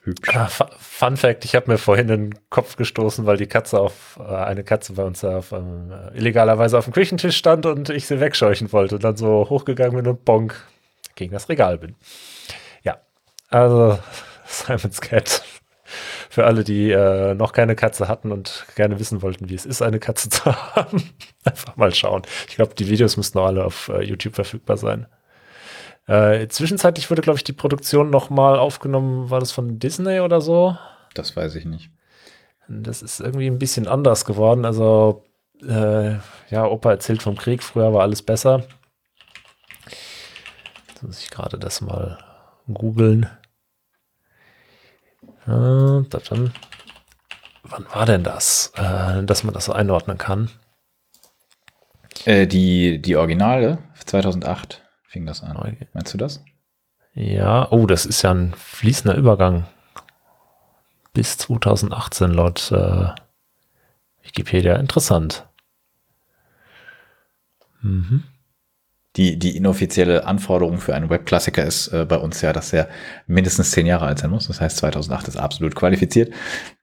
Hübsch. 0.02 0.36
Ah, 0.36 0.48
Fun 0.78 1.16
Fact: 1.16 1.44
Ich 1.44 1.56
habe 1.56 1.70
mir 1.70 1.78
vorhin 1.78 2.06
den 2.06 2.34
Kopf 2.48 2.76
gestoßen, 2.76 3.26
weil 3.26 3.36
die 3.36 3.48
Katze 3.48 3.80
auf 3.80 4.20
äh, 4.20 4.34
eine 4.34 4.62
Katze 4.62 4.92
bei 4.92 5.02
uns 5.02 5.24
auf, 5.24 5.50
ähm, 5.50 5.92
illegalerweise 6.14 6.78
auf 6.78 6.84
dem 6.84 6.92
Küchentisch 6.92 7.36
stand 7.36 7.66
und 7.66 7.90
ich 7.90 8.06
sie 8.06 8.20
wegscheuchen 8.20 8.72
wollte 8.72 8.96
und 8.96 9.04
dann 9.04 9.16
so 9.16 9.48
hochgegangen 9.50 9.96
bin 9.96 10.06
und 10.06 10.24
bonk 10.24 10.54
gegen 11.16 11.32
das 11.32 11.48
Regal 11.48 11.78
bin. 11.78 11.96
Ja, 12.84 12.98
also 13.50 13.98
Simon's 14.46 15.00
Cat 15.00 15.42
für 16.30 16.46
alle, 16.46 16.64
die 16.64 16.90
äh, 16.90 17.34
noch 17.34 17.52
keine 17.52 17.76
Katze 17.76 18.08
hatten 18.08 18.32
und 18.32 18.66
gerne 18.74 18.98
wissen 18.98 19.22
wollten, 19.22 19.48
wie 19.48 19.54
es 19.54 19.66
ist, 19.66 19.82
eine 19.82 19.98
Katze 19.98 20.28
zu 20.30 20.44
haben, 20.44 21.10
einfach 21.44 21.76
mal 21.76 21.94
schauen. 21.94 22.22
Ich 22.48 22.56
glaube, 22.56 22.74
die 22.74 22.88
Videos 22.88 23.16
müssten 23.16 23.38
auch 23.38 23.46
alle 23.46 23.64
auf 23.64 23.88
äh, 23.88 24.02
YouTube 24.02 24.34
verfügbar 24.34 24.76
sein. 24.76 25.06
Äh, 26.06 26.46
zwischenzeitlich 26.48 27.10
wurde, 27.10 27.22
glaube 27.22 27.38
ich, 27.38 27.44
die 27.44 27.52
Produktion 27.52 28.10
nochmal 28.10 28.58
aufgenommen. 28.58 29.30
War 29.30 29.40
das 29.40 29.52
von 29.52 29.78
Disney 29.78 30.20
oder 30.20 30.40
so? 30.40 30.76
Das 31.14 31.36
weiß 31.36 31.56
ich 31.56 31.64
nicht. 31.64 31.90
Das 32.68 33.02
ist 33.02 33.20
irgendwie 33.20 33.46
ein 33.46 33.58
bisschen 33.58 33.88
anders 33.88 34.24
geworden. 34.24 34.64
Also, 34.64 35.24
äh, 35.66 36.14
ja, 36.50 36.66
Opa 36.66 36.90
erzählt 36.90 37.22
vom 37.22 37.36
Krieg. 37.36 37.62
Früher 37.62 37.92
war 37.92 38.02
alles 38.02 38.22
besser. 38.22 38.64
Jetzt 40.88 41.02
muss 41.02 41.22
ich 41.22 41.30
gerade 41.30 41.58
das 41.58 41.80
mal 41.80 42.18
googeln. 42.72 43.28
Dann, 45.46 46.52
wann 47.62 47.86
war 47.92 48.06
denn 48.06 48.24
das, 48.24 48.72
äh, 48.76 49.22
dass 49.22 49.44
man 49.44 49.54
das 49.54 49.66
so 49.66 49.72
einordnen 49.72 50.18
kann? 50.18 50.50
Äh, 52.24 52.46
die, 52.46 53.00
die 53.00 53.16
Originale, 53.16 53.78
2008 54.04 54.82
fing 55.08 55.26
das 55.26 55.42
an. 55.42 55.56
Okay. 55.56 55.88
Meinst 55.92 56.12
du 56.12 56.18
das? 56.18 56.44
Ja, 57.14 57.70
oh, 57.70 57.86
das 57.86 58.06
ist 58.06 58.22
ja 58.22 58.32
ein 58.32 58.54
fließender 58.54 59.16
Übergang. 59.16 59.66
Bis 61.14 61.38
2018 61.38 62.30
laut 62.32 62.70
äh, 62.72 63.08
Wikipedia. 64.22 64.76
Interessant. 64.76 65.46
Mhm 67.80 68.24
die, 69.16 69.38
die 69.38 69.56
inoffizielle 69.56 70.26
Anforderung 70.26 70.78
für 70.78 70.94
einen 70.94 71.08
Webklassiker 71.08 71.64
ist 71.64 71.88
äh, 71.88 72.04
bei 72.04 72.16
uns 72.16 72.42
ja, 72.42 72.52
dass 72.52 72.72
er 72.72 72.88
mindestens 73.26 73.70
zehn 73.70 73.86
Jahre 73.86 74.06
alt 74.06 74.18
sein 74.18 74.30
muss. 74.30 74.46
Das 74.46 74.60
heißt, 74.60 74.76
2008 74.76 75.28
ist 75.28 75.36
absolut 75.36 75.74
qualifiziert. 75.74 76.32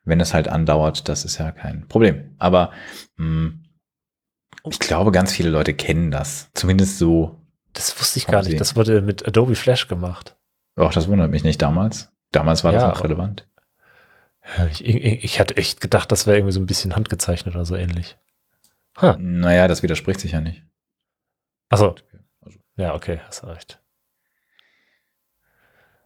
Wenn 0.03 0.19
es 0.19 0.33
halt 0.33 0.47
andauert, 0.47 1.07
das 1.07 1.25
ist 1.25 1.37
ja 1.37 1.51
kein 1.51 1.87
Problem. 1.87 2.35
Aber 2.39 2.71
mh, 3.17 3.25
hm, 3.25 3.63
ich 4.69 4.79
glaube, 4.79 5.11
ganz 5.11 5.33
viele 5.33 5.49
Leute 5.49 5.73
kennen 5.73 6.09
das. 6.09 6.49
Zumindest 6.53 6.97
so. 6.97 7.41
Das 7.73 7.99
wusste 7.99 8.19
ich 8.19 8.27
gar 8.27 8.43
nicht. 8.43 8.59
Das 8.59 8.75
wurde 8.75 9.01
mit 9.01 9.27
Adobe 9.27 9.55
Flash 9.55 9.87
gemacht. 9.87 10.37
Auch 10.75 10.93
das 10.93 11.07
wundert 11.07 11.31
mich 11.31 11.43
nicht 11.43 11.61
damals. 11.61 12.11
Damals 12.31 12.63
war 12.63 12.73
ja, 12.73 12.79
das 12.79 12.97
noch 12.97 13.03
relevant. 13.03 13.47
Ich, 14.71 14.83
ich, 14.83 15.23
ich 15.23 15.39
hatte 15.39 15.57
echt 15.57 15.81
gedacht, 15.81 16.11
das 16.11 16.27
wäre 16.27 16.37
irgendwie 16.37 16.53
so 16.53 16.59
ein 16.59 16.65
bisschen 16.65 16.95
handgezeichnet 16.95 17.55
oder 17.55 17.65
so 17.65 17.75
ähnlich. 17.75 18.17
Huh. 19.01 19.15
Naja, 19.17 19.67
das 19.67 19.83
widerspricht 19.83 20.19
sich 20.19 20.31
ja 20.31 20.41
nicht. 20.41 20.63
Achso. 21.69 21.95
Ja, 22.75 22.95
okay, 22.95 23.19
hast 23.27 23.43
recht. 23.43 23.79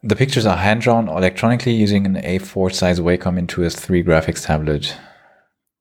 The 0.02 0.14
pictures 0.14 0.46
are 0.46 0.62
hand-drawn 0.62 1.08
electronically 1.08 1.72
using 1.72 2.06
an 2.06 2.16
A4 2.16 2.72
size 2.72 3.04
Wacom 3.04 3.36
Intuos 3.36 3.74
3 3.76 4.02
Graphics 4.02 4.42
Tablet. 4.42 4.98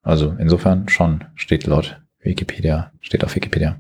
Also 0.02 0.36
insofern 0.40 0.90
schon, 0.90 1.26
steht 1.36 1.68
laut 1.68 2.02
Wikipedia, 2.20 2.92
steht 3.02 3.24
auf 3.24 3.36
Wikipedia. 3.36 3.80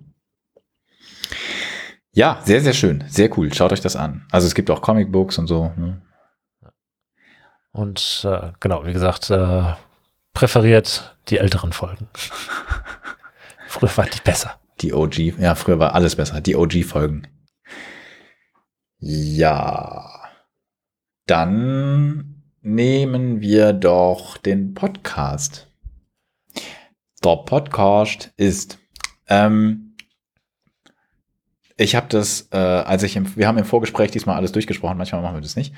Ja, 2.11 2.41
sehr, 2.43 2.61
sehr 2.61 2.73
schön, 2.73 3.03
sehr 3.07 3.35
cool. 3.37 3.53
Schaut 3.53 3.71
euch 3.71 3.81
das 3.81 3.95
an. 3.95 4.25
Also 4.31 4.47
es 4.47 4.53
gibt 4.53 4.69
auch 4.69 4.81
Comicbooks 4.81 5.37
und 5.37 5.47
so. 5.47 5.71
Ne? 5.75 6.01
Und 7.71 8.25
äh, 8.25 8.51
genau, 8.59 8.85
wie 8.85 8.93
gesagt, 8.93 9.29
äh, 9.29 9.73
präferiert 10.33 11.15
die 11.29 11.37
älteren 11.37 11.73
Folgen. 11.73 12.09
früher 13.67 13.95
war 13.97 14.05
die 14.05 14.21
besser. 14.23 14.59
Die 14.81 14.93
OG, 14.93 15.39
ja, 15.39 15.55
früher 15.55 15.79
war 15.79 15.95
alles 15.95 16.15
besser. 16.15 16.41
Die 16.41 16.55
OG-Folgen. 16.55 17.27
Ja. 18.99 20.09
Dann 21.25 22.43
nehmen 22.61 23.41
wir 23.41 23.73
doch 23.73 24.37
den 24.37 24.73
Podcast. 24.73 25.67
Der 27.23 27.35
Podcast 27.37 28.31
ist, 28.37 28.77
ähm, 29.27 29.95
ich 31.75 31.95
habe 31.95 32.07
das, 32.09 32.47
äh, 32.51 32.57
als 32.57 33.03
ich 33.03 33.15
im, 33.15 33.35
wir 33.35 33.47
haben 33.47 33.57
im 33.57 33.65
Vorgespräch 33.65 34.11
diesmal 34.11 34.35
alles 34.35 34.51
durchgesprochen, 34.51 34.97
manchmal 34.97 35.21
machen 35.21 35.35
wir 35.35 35.41
das 35.41 35.55
nicht. 35.55 35.73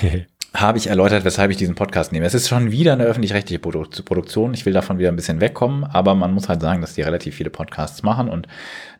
habe 0.54 0.76
ich 0.76 0.88
erläutert, 0.88 1.24
weshalb 1.24 1.50
ich 1.50 1.56
diesen 1.56 1.74
Podcast 1.74 2.12
nehme. 2.12 2.26
Es 2.26 2.34
ist 2.34 2.48
schon 2.48 2.70
wieder 2.70 2.92
eine 2.92 3.04
öffentlich-rechtliche 3.04 3.58
Produktion. 3.58 4.52
Ich 4.52 4.66
will 4.66 4.72
davon 4.72 4.98
wieder 4.98 5.08
ein 5.08 5.16
bisschen 5.16 5.40
wegkommen, 5.40 5.84
aber 5.84 6.14
man 6.14 6.34
muss 6.34 6.48
halt 6.48 6.60
sagen, 6.60 6.82
dass 6.82 6.94
die 6.94 7.02
relativ 7.02 7.36
viele 7.36 7.50
Podcasts 7.50 8.02
machen 8.02 8.28
und 8.28 8.48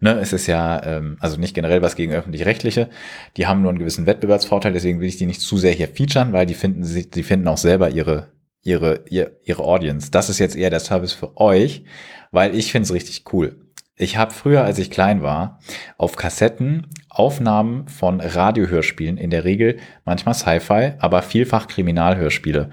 ne, 0.00 0.18
es 0.18 0.32
ist 0.32 0.46
ja, 0.46 0.82
ähm, 0.84 1.16
also 1.20 1.38
nicht 1.38 1.54
generell 1.54 1.82
was 1.82 1.94
gegen 1.94 2.12
öffentlich-rechtliche. 2.12 2.88
Die 3.36 3.46
haben 3.46 3.60
nur 3.60 3.70
einen 3.70 3.78
gewissen 3.78 4.06
Wettbewerbsvorteil, 4.06 4.72
deswegen 4.72 5.00
will 5.00 5.08
ich 5.08 5.18
die 5.18 5.26
nicht 5.26 5.42
zu 5.42 5.58
sehr 5.58 5.72
hier 5.72 5.88
featuren, 5.88 6.32
weil 6.32 6.46
die 6.46 6.54
finden 6.54 6.84
sie, 6.84 7.10
die 7.10 7.22
finden 7.22 7.48
auch 7.48 7.58
selber 7.58 7.90
ihre 7.90 8.28
ihre 8.62 9.04
ihre, 9.08 9.32
ihre 9.42 9.62
Audience. 9.62 10.10
Das 10.10 10.30
ist 10.30 10.38
jetzt 10.38 10.56
eher 10.56 10.70
der 10.70 10.80
Service 10.80 11.12
für 11.12 11.36
euch, 11.36 11.84
weil 12.30 12.54
ich 12.54 12.72
finde 12.72 12.86
es 12.86 12.94
richtig 12.94 13.24
cool. 13.32 13.56
Ich 13.96 14.16
habe 14.16 14.32
früher, 14.32 14.64
als 14.64 14.78
ich 14.78 14.90
klein 14.90 15.22
war, 15.22 15.60
auf 15.98 16.16
Kassetten 16.16 16.86
Aufnahmen 17.12 17.88
von 17.88 18.20
Radiohörspielen, 18.20 19.16
in 19.16 19.30
der 19.30 19.44
Regel 19.44 19.78
manchmal 20.04 20.34
Sci-Fi, 20.34 20.94
aber 20.98 21.22
vielfach 21.22 21.68
Kriminalhörspiele. 21.68 22.70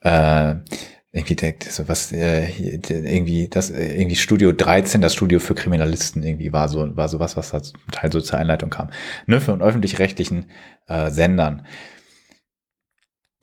Äh, 0.00 0.56
irgendwie 1.12 1.54
so 1.66 1.88
was 1.88 2.12
äh, 2.12 2.48
irgendwie 2.50 3.48
das 3.48 3.70
irgendwie 3.70 4.16
Studio 4.16 4.52
13 4.52 5.00
das 5.00 5.14
Studio 5.14 5.40
für 5.40 5.54
Kriminalisten 5.54 6.22
irgendwie 6.22 6.52
war 6.52 6.68
so 6.68 6.94
war 6.94 7.08
so 7.08 7.18
was 7.18 7.34
da 7.34 7.62
zum 7.62 7.80
Teil 7.90 8.12
so 8.12 8.20
zur 8.20 8.38
Einleitung 8.38 8.68
kam 8.68 8.90
ne 9.26 9.40
von 9.40 9.62
öffentlich-rechtlichen 9.62 10.50
äh, 10.88 11.10
Sendern 11.10 11.64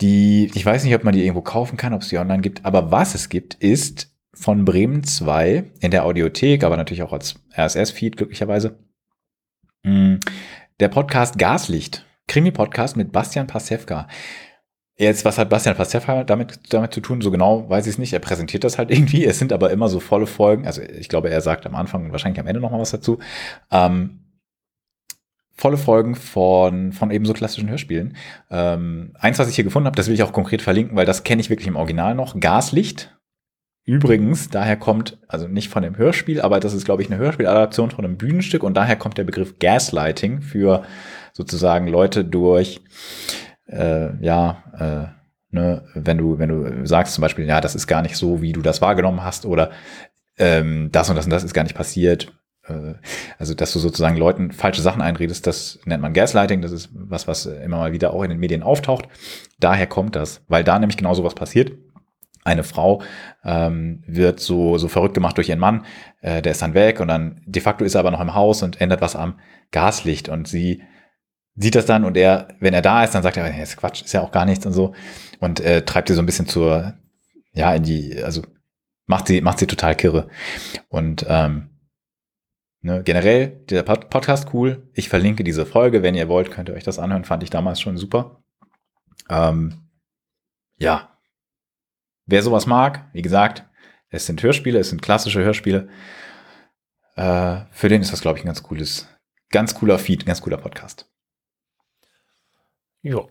die 0.02 0.52
ich 0.54 0.64
weiß 0.64 0.84
nicht 0.84 0.94
ob 0.94 1.04
man 1.04 1.16
die 1.16 1.24
irgendwo 1.24 1.42
kaufen 1.42 1.76
kann 1.76 1.96
ob 1.96 2.04
es 2.04 2.10
die 2.10 2.20
online 2.20 2.44
gibt 2.44 2.64
aber 2.64 2.92
was 2.92 3.16
es 3.16 3.30
gibt 3.30 3.56
ist 3.56 4.14
von 4.34 4.66
Bremen 4.66 5.04
2 5.04 5.64
in 5.80 5.92
der 5.92 6.06
Audiothek, 6.06 6.64
aber 6.64 6.76
natürlich 6.76 7.04
auch 7.04 7.14
als 7.14 7.36
RSS-Feed 7.56 8.18
glücklicherweise. 8.18 8.80
Mm, 9.84 10.16
der 10.80 10.88
Podcast 10.88 11.38
Gaslicht, 11.38 12.06
Krimi-Podcast 12.28 12.96
mit 12.98 13.12
Bastian 13.12 13.48
Pasewka. 13.48 14.08
Jetzt, 14.96 15.26
was 15.26 15.38
hat 15.38 15.50
Bastian 15.50 15.76
Pasewka 15.76 16.24
damit, 16.24 16.60
damit 16.70 16.94
zu 16.94 17.02
tun? 17.02 17.22
So 17.22 17.32
genau 17.32 17.70
weiß 17.70 17.86
ich 17.86 17.94
es 17.94 17.98
nicht. 17.98 18.14
Er 18.14 18.20
präsentiert 18.20 18.64
das 18.64 18.78
halt 18.78 18.92
irgendwie. 18.92 19.26
Es 19.26 19.40
sind 19.40 19.52
aber 19.52 19.72
immer 19.72 19.90
so 19.90 20.00
volle 20.00 20.28
Folgen. 20.28 20.66
Also 20.66 20.82
ich 20.82 21.10
glaube, 21.10 21.30
er 21.30 21.42
sagt 21.42 21.66
am 21.66 21.76
Anfang 21.76 22.06
und 22.06 22.12
wahrscheinlich 22.12 22.40
am 22.40 22.48
Ende 22.48 22.62
noch 22.62 22.72
mal 22.72 22.80
was 22.80 22.92
dazu. 22.92 23.20
Ähm, 23.72 24.20
volle 25.56 25.78
Folgen 25.78 26.16
von, 26.16 26.94
von 26.94 27.12
ebenso 27.12 27.34
klassischen 27.34 27.70
Hörspielen. 27.70 28.16
Ähm, 28.50 29.14
eins, 29.20 29.40
was 29.40 29.50
ich 29.50 29.56
hier 29.56 29.64
gefunden 29.64 29.88
habe, 29.88 29.96
das 29.96 30.08
will 30.08 30.16
ich 30.16 30.24
auch 30.24 30.34
konkret 30.34 30.62
verlinken, 30.62 30.96
weil 30.96 31.06
das 31.06 31.24
kenne 31.24 31.42
ich 31.42 31.50
wirklich 31.50 31.68
im 31.68 31.76
Original 31.76 32.16
noch. 32.16 32.40
Gaslicht 32.40 33.16
Übrigens, 33.86 34.50
daher 34.50 34.78
kommt, 34.78 35.18
also 35.28 35.48
nicht 35.48 35.70
von 35.70 35.84
dem 35.84 35.98
Hörspiel, 35.98 36.40
aber 36.40 36.62
das 36.62 36.74
ist, 36.74 36.86
glaube 36.86 37.02
ich, 37.02 37.12
eine 37.12 37.20
Hörspieladaption 37.20 37.92
von 37.92 38.06
einem 38.06 38.18
Bühnenstück 38.18 38.64
und 38.64 38.76
daher 38.76 38.96
kommt 38.96 39.18
der 39.18 39.26
Begriff 39.26 39.60
Gaslighting 39.60 40.42
für 40.42 40.84
sozusagen 41.34 41.88
Leute 41.88 42.24
durch, 42.24 42.82
äh, 43.68 44.16
ja, 44.24 44.64
äh, 44.80 45.54
ne, 45.54 45.84
wenn 45.96 46.18
du, 46.18 46.40
wenn 46.40 46.50
du 46.50 46.86
sagst 46.86 47.14
zum 47.14 47.24
Beispiel, 47.24 47.46
ja, 47.46 47.60
das 47.60 47.76
ist 47.76 47.88
gar 47.88 48.02
nicht 48.02 48.16
so, 48.16 48.42
wie 48.42 48.54
du 48.54 48.62
das 48.62 48.82
wahrgenommen 48.82 49.22
hast 49.22 49.46
oder 49.46 49.72
ähm, 50.38 50.90
das 50.94 51.10
und 51.10 51.18
das 51.18 51.26
und 51.26 51.32
das 51.32 51.44
ist 51.44 51.54
gar 51.54 51.64
nicht 51.64 51.76
passiert. 51.76 52.34
Äh, 52.66 52.94
also, 53.38 53.54
dass 53.54 53.74
du 53.74 53.80
sozusagen 53.80 54.16
Leuten 54.16 54.54
falsche 54.54 54.82
Sachen 54.82 55.02
einredest, 55.02 55.46
das 55.46 55.80
nennt 55.84 56.02
man 56.02 56.14
Gaslighting, 56.14 56.62
das 56.62 56.72
ist 56.72 56.90
was, 56.94 57.28
was 57.28 57.48
immer 57.48 57.78
mal 57.78 57.92
wieder 57.92 58.14
auch 58.14 58.24
in 58.24 58.30
den 58.30 58.40
Medien 58.40 58.64
auftaucht. 58.64 59.10
Daher 59.60 59.88
kommt 59.88 60.16
das, 60.16 60.42
weil 60.48 60.64
da 60.64 60.80
nämlich 60.80 60.96
genau 60.96 61.14
sowas 61.14 61.36
passiert 61.36 61.74
eine 62.44 62.64
Frau 62.64 63.02
ähm, 63.44 64.04
wird 64.06 64.40
so, 64.40 64.78
so 64.78 64.88
verrückt 64.88 65.14
gemacht 65.14 65.38
durch 65.38 65.50
ihren 65.50 65.60
Mann, 65.60 65.86
äh, 66.22 66.42
der 66.42 66.52
ist 66.52 66.62
dann 66.62 66.74
weg 66.74 67.00
und 67.00 67.08
dann 67.08 67.42
de 67.46 67.62
facto 67.62 67.86
ist 67.86 67.96
er 67.96 68.00
aber 68.00 68.12
noch 68.12 68.22
im 68.22 68.34
Haus 68.34 68.64
und 68.64 68.82
ändert 68.82 69.02
was 69.02 69.16
am 69.16 69.40
Gaslicht 69.72 70.30
und 70.30 70.48
sie 70.48 70.84
sieht 71.56 71.76
das 71.76 71.86
dann 71.86 72.04
und 72.04 72.18
er, 72.18 72.50
wenn 72.60 72.74
er 72.74 72.82
da 72.82 73.04
ist, 73.04 73.14
dann 73.14 73.24
sagt 73.24 73.38
er, 73.38 73.46
hey, 73.46 73.64
ist 73.64 73.78
Quatsch, 73.78 74.04
ist 74.04 74.14
ja 74.14 74.22
auch 74.22 74.32
gar 74.32 74.46
nichts 74.46 74.66
und 74.66 74.74
so 74.74 74.94
und 75.40 75.60
äh, 75.60 75.84
treibt 75.84 76.08
sie 76.08 76.16
so 76.16 76.22
ein 76.22 76.26
bisschen 76.26 76.48
zur, 76.48 76.94
ja, 77.54 77.74
in 77.74 77.84
die, 77.84 78.22
also 78.24 78.42
macht 79.06 79.28
sie, 79.28 79.42
macht 79.42 79.60
sie 79.60 79.68
total 79.68 79.96
kirre 79.96 80.28
und 80.90 81.26
ähm, 81.30 81.70
ne, 82.82 83.04
generell 83.04 83.64
der 83.70 83.84
Podcast 83.84 84.54
cool. 84.54 84.90
Ich 84.94 85.10
verlinke 85.10 85.44
diese 85.44 85.66
Folge, 85.66 86.04
wenn 86.04 86.16
ihr 86.16 86.30
wollt, 86.30 86.52
könnt 86.52 86.70
ihr 86.70 86.76
euch 86.76 86.84
das 86.84 87.00
anhören, 87.00 87.26
fand 87.26 87.44
ich 87.44 87.50
damals 87.50 87.80
schon 87.80 87.98
super. 87.98 88.44
Ähm, 89.30 89.90
ja, 90.78 91.13
Wer 92.26 92.42
sowas 92.42 92.66
mag, 92.66 93.10
wie 93.14 93.22
gesagt, 93.22 93.66
es 94.10 94.26
sind 94.26 94.42
Hörspiele, 94.42 94.80
es 94.80 94.90
sind 94.90 95.02
klassische 95.02 95.44
Hörspiele. 95.44 95.90
Äh, 97.16 97.62
für 97.72 97.90
den 97.90 98.02
ist 98.02 98.14
das, 98.14 98.22
glaube 98.22 98.38
ich, 98.38 98.44
ein 98.44 98.48
ganz 98.48 98.64
cooles, 98.64 99.08
ganz 99.50 99.76
cooler 99.76 100.00
Feed, 100.00 100.24
ein 100.24 100.28
ganz 100.28 100.42
cooler 100.42 100.58
Podcast. 100.58 101.10
Jo. 103.02 103.30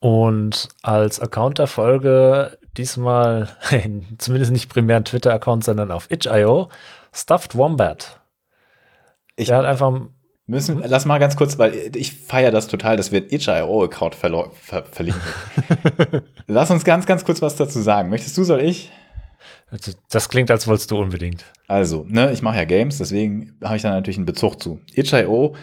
Und 0.00 0.68
als 0.82 1.20
Account 1.20 1.58
der 1.58 1.66
Folge 1.66 2.58
diesmal, 2.76 3.48
zumindest 4.18 4.52
nicht 4.52 4.68
primär 4.68 4.96
ein 4.96 5.04
Twitter-Account, 5.04 5.64
sondern 5.64 5.90
auf 5.90 6.10
itch.io, 6.10 6.68
Stuffed 7.12 7.56
Wombat. 7.56 8.20
Ich, 9.36 9.48
Der 9.48 9.58
hat 9.58 9.64
einfach 9.64 9.92
Müssen, 10.50 10.82
lass 10.84 11.06
mal 11.06 11.18
ganz 11.18 11.36
kurz, 11.36 11.58
weil 11.58 11.92
ich 11.94 12.12
feiere 12.12 12.50
das 12.50 12.66
total, 12.66 12.96
dass 12.96 13.12
wir 13.12 13.32
itch.io-Account 13.32 14.16
ver 14.16 14.50
ver 14.52 14.82
verlinken. 14.82 15.22
lass 16.48 16.72
uns 16.72 16.82
ganz, 16.82 17.06
ganz 17.06 17.24
kurz 17.24 17.40
was 17.40 17.54
dazu 17.54 17.80
sagen. 17.80 18.10
Möchtest 18.10 18.36
du, 18.36 18.42
soll 18.42 18.60
ich? 18.60 18.90
Das 20.10 20.28
klingt, 20.28 20.50
als 20.50 20.66
wolltest 20.66 20.90
du 20.90 20.98
unbedingt. 20.98 21.44
Also, 21.68 22.04
ne, 22.08 22.32
ich 22.32 22.42
mache 22.42 22.56
ja 22.56 22.64
Games, 22.64 22.98
deswegen 22.98 23.56
habe 23.62 23.76
ich 23.76 23.82
da 23.82 23.90
natürlich 23.90 24.16
einen 24.16 24.26
Bezug 24.26 24.60
zu. 24.60 24.80
itch.io, 24.92 25.54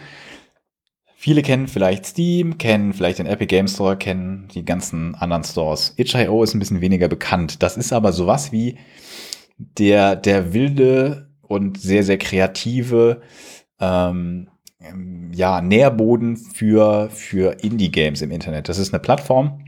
viele 1.16 1.42
kennen 1.42 1.68
vielleicht 1.68 2.06
Steam, 2.06 2.56
kennen 2.56 2.94
vielleicht 2.94 3.18
den 3.18 3.26
Epic 3.26 3.48
Game 3.48 3.68
Store, 3.68 3.94
kennen 3.94 4.48
die 4.54 4.64
ganzen 4.64 5.14
anderen 5.16 5.44
Stores. 5.44 5.92
itch.io 5.98 6.42
ist 6.42 6.54
ein 6.54 6.60
bisschen 6.60 6.80
weniger 6.80 7.08
bekannt. 7.08 7.62
Das 7.62 7.76
ist 7.76 7.92
aber 7.92 8.14
sowas 8.14 8.52
wie 8.52 8.78
der, 9.58 10.16
der 10.16 10.54
wilde 10.54 11.28
und 11.42 11.78
sehr, 11.78 12.04
sehr 12.04 12.16
kreative 12.16 13.20
ähm, 13.80 14.48
ja, 15.32 15.60
Nährboden 15.60 16.36
für, 16.36 17.10
für 17.10 17.62
Indie-Games 17.62 18.22
im 18.22 18.30
Internet. 18.30 18.68
Das 18.68 18.78
ist 18.78 18.92
eine 18.92 19.00
Plattform, 19.00 19.64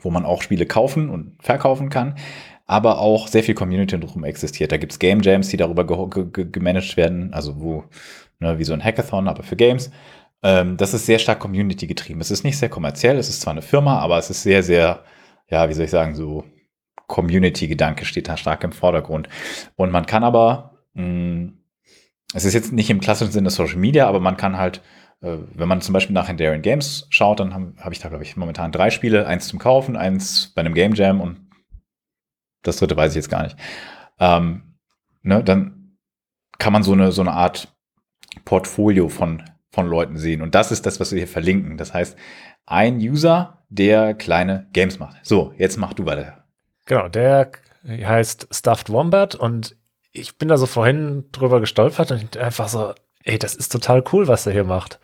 wo 0.00 0.10
man 0.10 0.24
auch 0.24 0.42
Spiele 0.42 0.66
kaufen 0.66 1.10
und 1.10 1.36
verkaufen 1.42 1.88
kann, 1.88 2.16
aber 2.66 2.98
auch 3.00 3.28
sehr 3.28 3.42
viel 3.42 3.54
Community 3.54 3.98
drum 3.98 4.24
existiert. 4.24 4.72
Da 4.72 4.76
gibt's 4.76 4.98
Game 4.98 5.20
Jams, 5.20 5.48
die 5.48 5.56
darüber 5.56 5.86
ge 5.86 6.24
ge 6.32 6.46
gemanagt 6.50 6.96
werden, 6.96 7.32
also 7.34 7.60
wo, 7.60 7.84
ne, 8.38 8.58
wie 8.58 8.64
so 8.64 8.72
ein 8.72 8.82
Hackathon, 8.82 9.28
aber 9.28 9.42
für 9.42 9.56
Games. 9.56 9.90
Ähm, 10.42 10.76
das 10.76 10.94
ist 10.94 11.06
sehr 11.06 11.18
stark 11.18 11.40
Community 11.40 11.86
getrieben. 11.86 12.20
Es 12.20 12.30
ist 12.30 12.44
nicht 12.44 12.58
sehr 12.58 12.68
kommerziell, 12.68 13.16
es 13.18 13.28
ist 13.28 13.40
zwar 13.42 13.52
eine 13.52 13.62
Firma, 13.62 13.98
aber 13.98 14.18
es 14.18 14.30
ist 14.30 14.42
sehr, 14.42 14.62
sehr, 14.62 15.04
ja, 15.48 15.68
wie 15.68 15.74
soll 15.74 15.84
ich 15.84 15.90
sagen, 15.90 16.14
so 16.14 16.44
Community-Gedanke 17.08 18.04
steht 18.04 18.28
da 18.28 18.36
stark 18.36 18.64
im 18.64 18.72
Vordergrund. 18.72 19.28
Und 19.76 19.90
man 19.90 20.06
kann 20.06 20.24
aber 20.24 20.78
mh, 20.94 21.02
hm, 21.04 21.61
es 22.32 22.44
ist 22.44 22.54
jetzt 22.54 22.72
nicht 22.72 22.90
im 22.90 23.00
klassischen 23.00 23.32
Sinne 23.32 23.50
Social 23.50 23.76
Media, 23.76 24.06
aber 24.06 24.20
man 24.20 24.36
kann 24.36 24.56
halt, 24.56 24.82
äh, 25.20 25.36
wenn 25.54 25.68
man 25.68 25.80
zum 25.80 25.92
Beispiel 25.92 26.14
nach 26.14 26.28
Endarian 26.28 26.62
Games 26.62 27.06
schaut, 27.10 27.40
dann 27.40 27.54
habe 27.54 27.74
hab 27.78 27.92
ich 27.92 27.98
da, 27.98 28.08
glaube 28.08 28.24
ich, 28.24 28.36
momentan 28.36 28.72
drei 28.72 28.90
Spiele, 28.90 29.26
eins 29.26 29.48
zum 29.48 29.58
Kaufen, 29.58 29.96
eins 29.96 30.52
bei 30.54 30.60
einem 30.60 30.74
Game 30.74 30.94
Jam 30.94 31.20
und 31.20 31.40
das 32.62 32.76
dritte 32.76 32.96
weiß 32.96 33.12
ich 33.12 33.16
jetzt 33.16 33.30
gar 33.30 33.42
nicht. 33.42 33.56
Ähm, 34.18 34.74
ne, 35.22 35.42
dann 35.42 35.96
kann 36.58 36.72
man 36.72 36.82
so 36.82 36.92
eine, 36.92 37.12
so 37.12 37.22
eine 37.22 37.32
Art 37.32 37.68
Portfolio 38.44 39.08
von, 39.08 39.42
von 39.70 39.86
Leuten 39.86 40.16
sehen. 40.16 40.42
Und 40.42 40.54
das 40.54 40.70
ist 40.70 40.86
das, 40.86 41.00
was 41.00 41.10
wir 41.10 41.18
hier 41.18 41.28
verlinken. 41.28 41.76
Das 41.76 41.92
heißt, 41.92 42.16
ein 42.66 42.98
User, 42.98 43.64
der 43.68 44.14
kleine 44.14 44.68
Games 44.72 44.98
macht. 44.98 45.16
So, 45.24 45.52
jetzt 45.58 45.76
mach 45.76 45.92
du 45.92 46.06
weiter. 46.06 46.44
Genau, 46.86 47.08
der 47.08 47.50
heißt 47.84 48.48
Stuffed 48.52 48.90
Wombat 48.90 49.34
und 49.34 49.76
ich 50.12 50.36
bin 50.36 50.48
da 50.48 50.56
so 50.58 50.66
vorhin 50.66 51.24
drüber 51.32 51.60
gestolpert 51.60 52.12
und 52.12 52.36
einfach 52.36 52.68
so, 52.68 52.92
ey, 53.24 53.38
das 53.38 53.54
ist 53.54 53.72
total 53.72 54.04
cool, 54.12 54.28
was 54.28 54.46
er 54.46 54.52
hier 54.52 54.64
macht. 54.64 55.00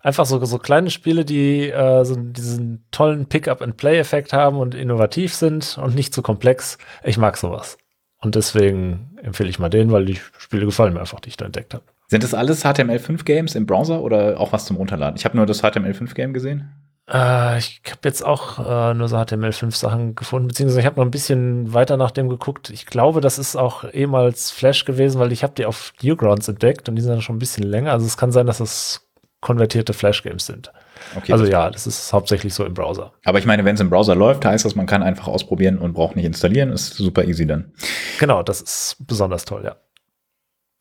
Einfach 0.00 0.26
so, 0.26 0.44
so 0.44 0.58
kleine 0.58 0.90
Spiele, 0.90 1.24
die 1.24 1.70
äh, 1.70 2.04
so 2.04 2.16
diesen 2.16 2.84
tollen 2.90 3.26
Pick-up-and-Play-Effekt 3.26 4.32
haben 4.32 4.56
und 4.56 4.74
innovativ 4.74 5.34
sind 5.34 5.78
und 5.80 5.94
nicht 5.94 6.12
zu 6.12 6.22
komplex. 6.22 6.78
Ich 7.04 7.18
mag 7.18 7.36
sowas. 7.36 7.78
Und 8.18 8.34
deswegen 8.34 9.16
empfehle 9.22 9.50
ich 9.50 9.58
mal 9.58 9.68
den, 9.68 9.92
weil 9.92 10.04
die 10.04 10.18
Spiele 10.38 10.64
gefallen 10.64 10.94
mir 10.94 11.00
einfach, 11.00 11.20
die 11.20 11.28
ich 11.28 11.36
da 11.36 11.44
entdeckt 11.44 11.74
habe. 11.74 11.84
Sind 12.08 12.24
das 12.24 12.34
alles 12.34 12.64
HTML5-Games 12.64 13.54
im 13.54 13.66
Browser 13.66 14.02
oder 14.02 14.38
auch 14.40 14.52
was 14.52 14.64
zum 14.66 14.76
Runterladen? 14.76 15.16
Ich 15.16 15.24
habe 15.24 15.36
nur 15.36 15.46
das 15.46 15.62
HTML5-Game 15.62 16.32
gesehen. 16.32 16.70
Äh, 17.08 17.58
ich 17.58 17.82
habe 17.86 18.00
jetzt 18.04 18.24
auch 18.24 18.58
äh, 18.58 18.94
nur 18.94 19.08
so 19.08 19.16
HTML5-Sachen 19.16 20.14
gefunden, 20.14 20.48
beziehungsweise 20.48 20.80
ich 20.80 20.86
habe 20.86 20.96
noch 20.96 21.04
ein 21.04 21.10
bisschen 21.10 21.72
weiter 21.74 21.96
nach 21.96 22.10
dem 22.10 22.28
geguckt. 22.28 22.70
Ich 22.70 22.86
glaube, 22.86 23.20
das 23.20 23.38
ist 23.38 23.56
auch 23.56 23.84
ehemals 23.92 24.50
Flash 24.50 24.84
gewesen, 24.84 25.18
weil 25.18 25.32
ich 25.32 25.42
habe 25.42 25.54
die 25.56 25.66
auf 25.66 25.92
Newgrounds 26.02 26.48
entdeckt 26.48 26.88
und 26.88 26.96
die 26.96 27.02
sind 27.02 27.10
dann 27.12 27.22
schon 27.22 27.36
ein 27.36 27.40
bisschen 27.40 27.64
länger. 27.64 27.92
Also 27.92 28.06
es 28.06 28.16
kann 28.16 28.32
sein, 28.32 28.46
dass 28.46 28.58
das 28.58 29.08
konvertierte 29.40 29.92
Flash-Games 29.92 30.46
sind. 30.46 30.72
Okay, 31.16 31.32
also 31.32 31.44
ja, 31.44 31.68
das 31.68 31.86
ist 31.88 32.12
hauptsächlich 32.12 32.54
so 32.54 32.64
im 32.64 32.74
Browser. 32.74 33.12
Aber 33.24 33.40
ich 33.40 33.44
meine, 33.44 33.64
wenn 33.64 33.74
es 33.74 33.80
im 33.80 33.90
Browser 33.90 34.14
läuft, 34.14 34.44
heißt 34.44 34.64
das, 34.64 34.76
man 34.76 34.86
kann 34.86 35.02
einfach 35.02 35.26
ausprobieren 35.26 35.78
und 35.78 35.94
braucht 35.94 36.14
nicht 36.14 36.24
installieren. 36.24 36.70
Ist 36.70 36.94
super 36.94 37.24
easy 37.24 37.44
dann. 37.44 37.72
Genau, 38.20 38.44
das 38.44 38.60
ist 38.60 38.96
besonders 39.00 39.44
toll, 39.44 39.62
ja. 39.64 39.76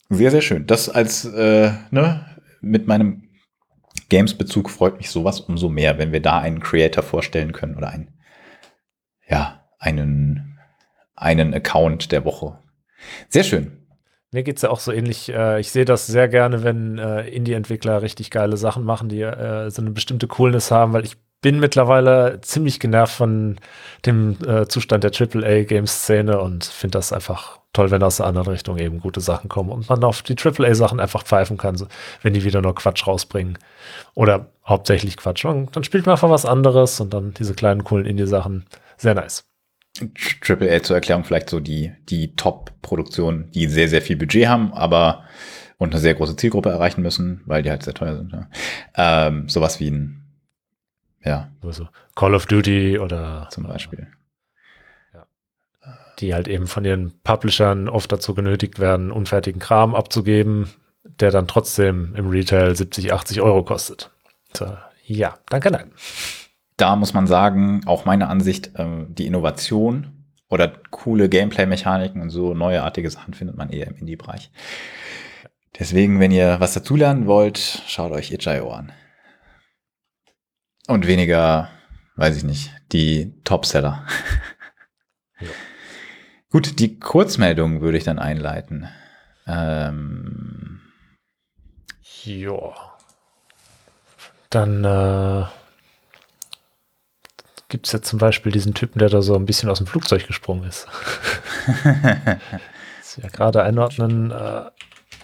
Sehr, 0.09 0.29
sehr 0.29 0.41
schön. 0.41 0.67
Das 0.67 0.89
als, 0.89 1.25
äh, 1.25 1.71
ne, 1.89 2.25
mit 2.61 2.85
meinem 2.85 3.23
Games-Bezug 4.11 4.69
freut 4.69 4.97
mich 4.97 5.09
sowas 5.09 5.39
umso 5.39 5.69
mehr, 5.69 5.97
wenn 5.97 6.11
wir 6.11 6.21
da 6.21 6.39
einen 6.39 6.59
Creator 6.59 7.01
vorstellen 7.01 7.53
können 7.53 7.77
oder 7.77 7.89
einen, 7.89 8.13
ja, 9.25 9.63
einen, 9.79 10.59
einen 11.15 11.53
Account 11.53 12.11
der 12.11 12.25
Woche. 12.25 12.59
Sehr 13.29 13.45
schön. 13.45 13.87
Mir 14.31 14.43
geht 14.43 14.57
es 14.57 14.63
ja 14.63 14.69
auch 14.69 14.81
so 14.81 14.91
ähnlich. 14.91 15.29
Äh, 15.29 15.61
ich 15.61 15.71
sehe 15.71 15.85
das 15.85 16.07
sehr 16.07 16.27
gerne, 16.27 16.63
wenn 16.63 16.97
äh, 16.97 17.21
Indie-Entwickler 17.29 18.01
richtig 18.01 18.31
geile 18.31 18.57
Sachen 18.57 18.83
machen, 18.83 19.07
die 19.07 19.21
äh, 19.21 19.69
so 19.69 19.81
eine 19.81 19.91
bestimmte 19.91 20.27
Coolness 20.27 20.71
haben, 20.71 20.91
weil 20.91 21.05
ich 21.05 21.15
bin 21.39 21.61
mittlerweile 21.61 22.41
ziemlich 22.41 22.81
genervt 22.81 23.13
von 23.15 23.59
dem 24.05 24.37
Zustand 24.69 25.03
der 25.03 25.11
AAA-Game-Szene 25.11 26.39
und 26.39 26.65
finde 26.65 26.99
das 26.99 27.11
einfach 27.11 27.60
toll, 27.73 27.91
wenn 27.91 28.03
aus 28.03 28.17
der 28.17 28.25
anderen 28.25 28.49
Richtung 28.49 28.77
eben 28.77 28.99
gute 28.99 29.21
Sachen 29.21 29.49
kommen 29.49 29.69
und 29.69 29.89
man 29.89 30.03
auf 30.03 30.21
die 30.21 30.35
AAA-Sachen 30.37 30.99
einfach 30.99 31.23
pfeifen 31.23 31.57
kann, 31.57 31.81
wenn 32.21 32.33
die 32.33 32.43
wieder 32.43 32.61
nur 32.61 32.75
Quatsch 32.75 33.07
rausbringen. 33.07 33.57
Oder 34.13 34.51
hauptsächlich 34.65 35.17
Quatsch. 35.17 35.45
Und 35.45 35.75
dann 35.75 35.83
spielt 35.83 36.05
man 36.05 36.13
einfach 36.13 36.29
was 36.29 36.45
anderes 36.45 36.99
und 36.99 37.13
dann 37.13 37.33
diese 37.33 37.53
kleinen, 37.53 37.83
coolen 37.83 38.05
Indie-Sachen. 38.05 38.65
Sehr 38.97 39.15
nice. 39.15 39.45
AAA 39.99 40.83
zur 40.83 40.95
Erklärung 40.95 41.23
vielleicht 41.23 41.49
so 41.49 41.59
die, 41.59 41.91
die 42.09 42.35
Top-Produktionen, 42.35 43.51
die 43.51 43.67
sehr, 43.67 43.89
sehr 43.89 44.01
viel 44.01 44.15
Budget 44.15 44.47
haben, 44.47 44.73
aber 44.73 45.23
und 45.77 45.91
eine 45.91 45.99
sehr 45.99 46.13
große 46.13 46.35
Zielgruppe 46.35 46.69
erreichen 46.69 47.01
müssen, 47.01 47.41
weil 47.45 47.63
die 47.63 47.71
halt 47.71 47.83
sehr 47.83 47.95
teuer 47.95 48.15
sind. 48.15 48.31
Ja. 48.31 48.47
Ähm, 49.27 49.49
sowas 49.49 49.79
wie 49.79 49.89
ein 49.89 50.21
ja. 51.23 51.51
Also 51.61 51.87
Call 52.15 52.35
of 52.35 52.45
Duty 52.45 52.99
oder 52.99 53.47
zum 53.51 53.65
Beispiel. 53.65 54.07
Die 56.21 56.33
halt 56.33 56.47
eben 56.47 56.67
von 56.67 56.85
ihren 56.85 57.19
Publishern 57.23 57.89
oft 57.89 58.11
dazu 58.11 58.33
genötigt 58.33 58.79
werden, 58.79 59.11
unfertigen 59.11 59.59
Kram 59.59 59.95
abzugeben, 59.95 60.69
der 61.03 61.31
dann 61.31 61.47
trotzdem 61.47 62.15
im 62.15 62.29
Retail 62.29 62.75
70, 62.75 63.11
80 63.11 63.41
Euro 63.41 63.63
kostet. 63.63 64.11
So, 64.53 64.77
ja, 65.03 65.37
danke, 65.49 65.71
nein. 65.71 65.91
Da 66.77 66.95
muss 66.95 67.13
man 67.13 67.27
sagen, 67.27 67.81
auch 67.85 68.05
meine 68.05 68.27
Ansicht, 68.27 68.71
äh, 68.75 69.05
die 69.07 69.27
Innovation 69.27 70.25
oder 70.49 70.71
coole 70.89 71.29
Gameplay-Mechaniken 71.29 72.21
und 72.21 72.29
so 72.29 72.53
neuartige 72.53 73.09
Sachen 73.09 73.33
findet 73.33 73.57
man 73.57 73.69
eher 73.69 73.87
im 73.87 73.95
Indie-Bereich. 73.95 74.51
Deswegen, 75.79 76.19
wenn 76.19 76.31
ihr 76.31 76.59
was 76.59 76.73
dazulernen 76.73 77.25
wollt, 77.25 77.57
schaut 77.87 78.11
euch 78.11 78.31
Itch.io 78.31 78.71
an. 78.71 78.91
Und 80.87 81.07
weniger, 81.07 81.69
weiß 82.17 82.37
ich 82.37 82.43
nicht, 82.43 82.71
die 82.91 83.33
Topseller. 83.43 84.05
Gut, 86.51 86.79
die 86.79 86.99
Kurzmeldung 86.99 87.79
würde 87.79 87.97
ich 87.97 88.03
dann 88.03 88.19
einleiten. 88.19 88.89
Ähm. 89.47 90.81
Ja. 92.23 92.73
Dann 94.49 94.83
äh, 94.83 95.45
gibt 97.69 97.87
es 97.87 97.93
ja 97.93 98.01
zum 98.01 98.19
Beispiel 98.19 98.51
diesen 98.51 98.73
Typen, 98.73 98.99
der 98.99 99.07
da 99.07 99.21
so 99.21 99.35
ein 99.35 99.45
bisschen 99.45 99.69
aus 99.69 99.77
dem 99.77 99.87
Flugzeug 99.87 100.27
gesprungen 100.27 100.65
ist. 100.65 100.87
das 101.85 103.15
ja 103.15 103.29
gerade 103.29 103.63
einordnen. 103.63 104.31
Äh, 104.31 104.65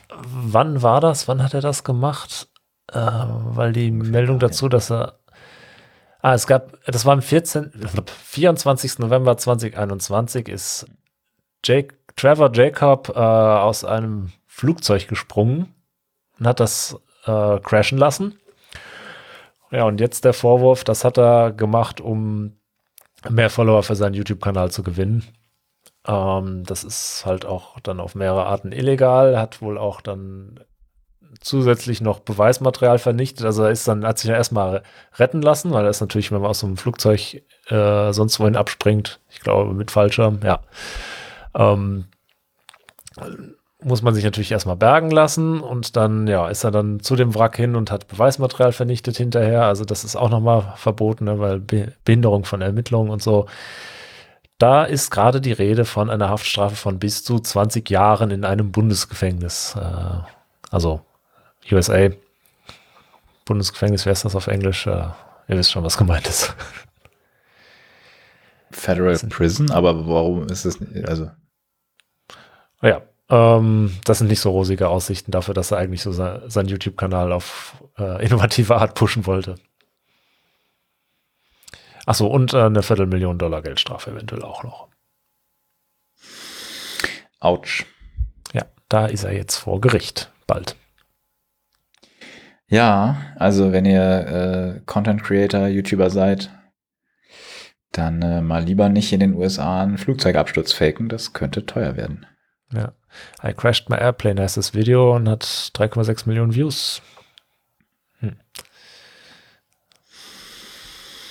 wann 0.09 0.81
war 0.81 1.01
das? 1.01 1.27
Wann 1.27 1.43
hat 1.43 1.53
er 1.53 1.61
das 1.61 1.83
gemacht? 1.83 2.47
Äh, 2.89 3.01
weil 3.01 3.73
die 3.73 3.91
Meldung 3.91 4.39
dazu, 4.39 4.69
dass 4.69 4.89
er 4.89 5.19
Ah, 6.19 6.33
es 6.33 6.47
gab, 6.47 6.77
das 6.85 7.05
war 7.05 7.13
am 7.13 7.21
14, 7.21 7.71
24. 8.25 8.99
November 8.99 9.37
2021 9.37 10.49
ist 10.49 10.87
Jake, 11.67 11.95
Trevor 12.15 12.51
Jacob 12.53 13.09
äh, 13.09 13.19
aus 13.19 13.83
einem 13.83 14.31
Flugzeug 14.45 15.07
gesprungen 15.07 15.75
und 16.39 16.47
hat 16.47 16.59
das 16.59 16.97
äh, 17.25 17.59
crashen 17.59 17.97
lassen. 17.97 18.39
Ja, 19.69 19.83
und 19.83 19.99
jetzt 19.99 20.23
der 20.23 20.33
Vorwurf, 20.33 20.83
das 20.83 21.03
hat 21.03 21.17
er 21.17 21.51
gemacht, 21.51 21.99
um 21.99 22.53
mehr 23.29 23.49
Follower 23.49 23.83
für 23.83 23.95
seinen 23.95 24.13
YouTube-Kanal 24.13 24.71
zu 24.71 24.81
gewinnen. 24.81 25.25
Ähm, 26.07 26.63
das 26.65 26.83
ist 26.83 27.25
halt 27.25 27.45
auch 27.45 27.79
dann 27.81 27.99
auf 27.99 28.15
mehrere 28.15 28.45
Arten 28.45 28.71
illegal, 28.71 29.37
hat 29.37 29.61
wohl 29.61 29.77
auch 29.77 29.99
dann 29.99 30.61
zusätzlich 31.41 32.01
noch 32.01 32.19
Beweismaterial 32.19 32.99
vernichtet. 32.99 33.45
Also 33.45 33.63
er 33.63 33.71
ist 33.71 33.87
dann, 33.87 34.05
hat 34.05 34.19
sich 34.19 34.29
ja 34.29 34.35
erstmal 34.35 34.83
retten 35.15 35.41
lassen, 35.41 35.71
weil 35.71 35.83
er 35.83 35.89
ist 35.89 36.01
natürlich, 36.01 36.31
wenn 36.31 36.41
man 36.41 36.49
aus 36.49 36.59
so 36.59 36.67
einem 36.67 36.77
Flugzeug 36.77 37.43
äh, 37.67 38.13
sonst 38.13 38.39
wohin 38.39 38.55
abspringt, 38.55 39.19
ich 39.29 39.41
glaube 39.41 39.73
mit 39.73 39.91
Fallschirm, 39.91 40.39
ja, 40.43 40.61
ähm, 41.55 42.05
muss 43.81 44.01
man 44.01 44.13
sich 44.15 44.23
natürlich 44.23 44.51
erstmal 44.51 44.75
bergen 44.75 45.11
lassen 45.11 45.59
und 45.59 45.95
dann, 45.95 46.27
ja, 46.27 46.49
ist 46.49 46.63
er 46.63 46.71
dann 46.71 46.99
zu 46.99 47.15
dem 47.15 47.35
Wrack 47.35 47.57
hin 47.57 47.75
und 47.75 47.91
hat 47.91 48.07
Beweismaterial 48.07 48.71
vernichtet 48.71 49.17
hinterher. 49.17 49.65
Also 49.65 49.85
das 49.85 50.03
ist 50.03 50.15
auch 50.15 50.29
nochmal 50.29 50.73
verboten, 50.75 51.25
ne, 51.25 51.39
weil 51.39 51.59
Be 51.59 51.93
Behinderung 52.03 52.43
von 52.43 52.61
Ermittlungen 52.61 53.11
und 53.11 53.21
so. 53.21 53.45
Da 54.57 54.83
ist 54.83 55.11
gerade 55.11 55.39
die 55.41 55.51
Rede 55.51 55.85
von 55.85 56.09
einer 56.09 56.29
Haftstrafe 56.29 56.75
von 56.75 56.97
bis 56.97 57.23
zu 57.23 57.39
20 57.39 57.87
Jahren 57.91 58.31
in 58.31 58.43
einem 58.43 58.71
Bundesgefängnis. 58.71 59.75
Äh, 59.75 60.21
also 60.71 61.01
USA, 61.71 62.09
Bundesgefängnis, 63.45 64.05
wer 64.05 64.13
ist 64.13 64.25
das 64.25 64.35
auf 64.35 64.47
Englisch? 64.47 64.87
Äh, 64.87 65.09
ihr 65.47 65.57
wisst 65.57 65.71
schon, 65.71 65.83
was 65.83 65.97
gemeint 65.97 66.27
ist. 66.27 66.55
Federal 68.71 69.17
Prison, 69.29 69.71
aber 69.71 70.07
warum 70.07 70.47
ist 70.47 70.65
es, 70.65 70.79
also. 71.05 71.31
Ja, 72.81 73.01
ähm, 73.29 73.97
das 74.05 74.19
sind 74.19 74.27
nicht 74.27 74.39
so 74.39 74.51
rosige 74.51 74.89
Aussichten 74.89 75.31
dafür, 75.31 75.53
dass 75.53 75.71
er 75.71 75.77
eigentlich 75.77 76.01
so 76.01 76.11
sein, 76.11 76.49
seinen 76.49 76.69
YouTube-Kanal 76.69 77.31
auf 77.31 77.83
äh, 77.97 78.23
innovative 78.25 78.75
Art 78.77 78.95
pushen 78.95 79.25
wollte. 79.25 79.55
Achso, 82.05 82.27
und 82.27 82.53
äh, 82.53 82.63
eine 82.63 82.83
Viertelmillion 82.83 83.37
Dollar 83.37 83.61
Geldstrafe 83.61 84.11
eventuell 84.11 84.43
auch 84.43 84.63
noch. 84.63 84.87
Autsch. 87.39 87.85
Ja, 88.53 88.65
da 88.89 89.07
ist 89.07 89.25
er 89.25 89.33
jetzt 89.33 89.57
vor 89.57 89.81
Gericht. 89.81 90.31
Bald. 90.47 90.77
Ja, 92.69 93.17
also 93.35 93.71
wenn 93.73 93.85
ihr 93.85 94.77
äh, 94.77 94.81
Content 94.85 95.23
Creator, 95.23 95.67
YouTuber 95.67 96.09
seid, 96.09 96.49
dann 97.91 98.21
äh, 98.21 98.41
mal 98.41 98.63
lieber 98.63 98.89
nicht 98.89 99.13
in 99.13 99.19
den 99.19 99.33
USA 99.33 99.81
einen 99.81 99.97
Flugzeugabsturz 99.97 100.73
faken, 100.73 101.09
das 101.09 101.33
könnte 101.33 101.65
teuer 101.65 101.95
werden. 101.95 102.25
Ja. 102.73 102.93
I 103.43 103.53
crashed 103.53 103.89
my 103.89 103.97
airplane 103.97 104.41
heißt 104.41 104.57
das 104.57 104.73
Video 104.73 105.15
und 105.15 105.29
hat 105.29 105.43
3,6 105.43 106.27
Millionen 106.27 106.53
Views. 106.53 107.01
Hm. 108.19 108.37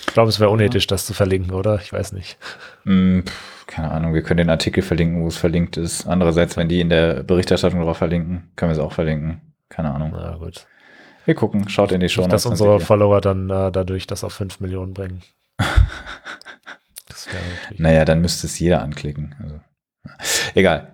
Ich 0.06 0.12
glaube, 0.14 0.30
es 0.30 0.40
wäre 0.40 0.50
unethisch, 0.50 0.86
das 0.86 1.06
zu 1.06 1.12
verlinken, 1.14 1.52
oder? 1.52 1.78
Ich 1.80 1.92
weiß 1.92 2.12
nicht. 2.12 2.38
Mm, 2.84 3.20
keine 3.66 3.90
Ahnung, 3.90 4.14
wir 4.14 4.22
können 4.22 4.38
den 4.38 4.50
Artikel 4.50 4.82
verlinken, 4.82 5.22
wo 5.22 5.28
es 5.28 5.36
verlinkt 5.36 5.76
ist. 5.76 6.06
Andererseits, 6.06 6.56
wenn 6.56 6.68
die 6.68 6.80
in 6.80 6.88
der 6.88 7.22
Berichterstattung 7.22 7.82
drauf 7.82 7.98
verlinken, 7.98 8.50
können 8.56 8.70
wir 8.70 8.76
es 8.76 8.82
auch 8.82 8.92
verlinken. 8.92 9.42
Keine 9.68 9.92
Ahnung. 9.92 10.12
Na 10.14 10.36
gut. 10.36 10.66
Wir 11.26 11.34
gucken, 11.34 11.68
schaut 11.68 11.92
in 11.92 12.00
die 12.00 12.08
Show. 12.08 12.22
Nicht, 12.22 12.32
dass 12.32 12.46
unsere 12.46 12.78
Follower 12.80 13.20
dann 13.20 13.50
äh, 13.50 13.72
dadurch 13.72 14.06
das 14.06 14.22
auf 14.22 14.32
5 14.32 14.60
Millionen 14.60 14.94
bringen. 14.94 15.22
naja, 17.76 18.04
dann 18.04 18.20
müsste 18.20 18.46
es 18.46 18.58
jeder 18.58 18.82
anklicken. 18.82 19.34
Also, 19.42 19.60
egal. 20.54 20.92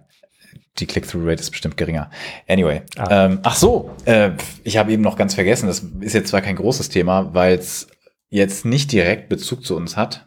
Die 0.79 0.87
Click-Through-Rate 0.87 1.41
ist 1.41 1.51
bestimmt 1.51 1.77
geringer. 1.77 2.11
Anyway. 2.49 2.83
Ah. 2.97 3.27
Ähm, 3.27 3.41
ach 3.43 3.57
so, 3.57 3.95
äh, 4.07 4.31
ich 4.65 4.79
habe 4.79 4.91
eben 4.93 5.03
noch 5.03 5.19
ganz 5.19 5.35
vergessen, 5.35 5.67
das 5.67 5.81
ist 6.01 6.15
jetzt 6.15 6.29
zwar 6.29 6.41
kein 6.41 6.57
großes 6.57 6.89
Thema, 6.89 7.35
weil 7.35 7.59
es 7.59 7.89
jetzt 8.31 8.65
nicht 8.65 8.91
direkt 8.91 9.29
Bezug 9.29 9.65
zu 9.67 9.77
uns 9.77 9.97
hat, 9.99 10.27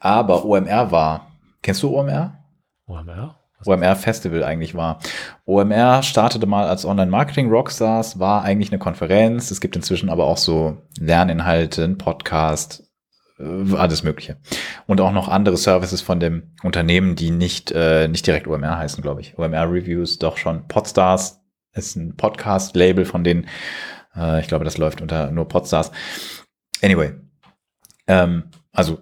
Aber 0.00 0.44
OMR 0.46 0.90
war. 0.90 1.30
Kennst 1.62 1.82
du 1.82 1.94
OMR? 1.94 2.38
OMR? 2.86 3.36
OMR 3.66 3.94
Festival 3.96 4.42
eigentlich 4.42 4.74
war. 4.74 4.98
OMR 5.44 6.02
startete 6.02 6.46
mal 6.46 6.66
als 6.66 6.86
Online-Marketing-Rockstars, 6.86 8.18
war 8.18 8.42
eigentlich 8.42 8.72
eine 8.72 8.78
Konferenz. 8.78 9.50
Es 9.50 9.60
gibt 9.60 9.76
inzwischen 9.76 10.08
aber 10.08 10.24
auch 10.24 10.38
so 10.38 10.78
Lerninhalte, 10.98 11.84
einen 11.84 11.98
Podcast, 11.98 12.89
alles 13.76 14.02
Mögliche. 14.02 14.36
Und 14.86 15.00
auch 15.00 15.12
noch 15.12 15.28
andere 15.28 15.56
Services 15.56 16.00
von 16.00 16.20
dem 16.20 16.54
Unternehmen, 16.62 17.16
die 17.16 17.30
nicht, 17.30 17.72
äh, 17.72 18.08
nicht 18.08 18.26
direkt 18.26 18.46
OMR 18.46 18.78
heißen, 18.78 19.02
glaube 19.02 19.20
ich. 19.20 19.38
OMR 19.38 19.70
Reviews 19.70 20.18
doch 20.18 20.36
schon. 20.36 20.66
Podstars 20.68 21.40
ist 21.72 21.96
ein 21.96 22.16
Podcast-Label 22.16 23.04
von 23.04 23.24
denen. 23.24 23.46
Äh, 24.14 24.40
ich 24.40 24.48
glaube, 24.48 24.64
das 24.64 24.78
läuft 24.78 25.00
unter 25.00 25.30
nur 25.30 25.48
Podstars. 25.48 25.90
Anyway. 26.82 27.12
Ähm, 28.06 28.44
also 28.72 28.98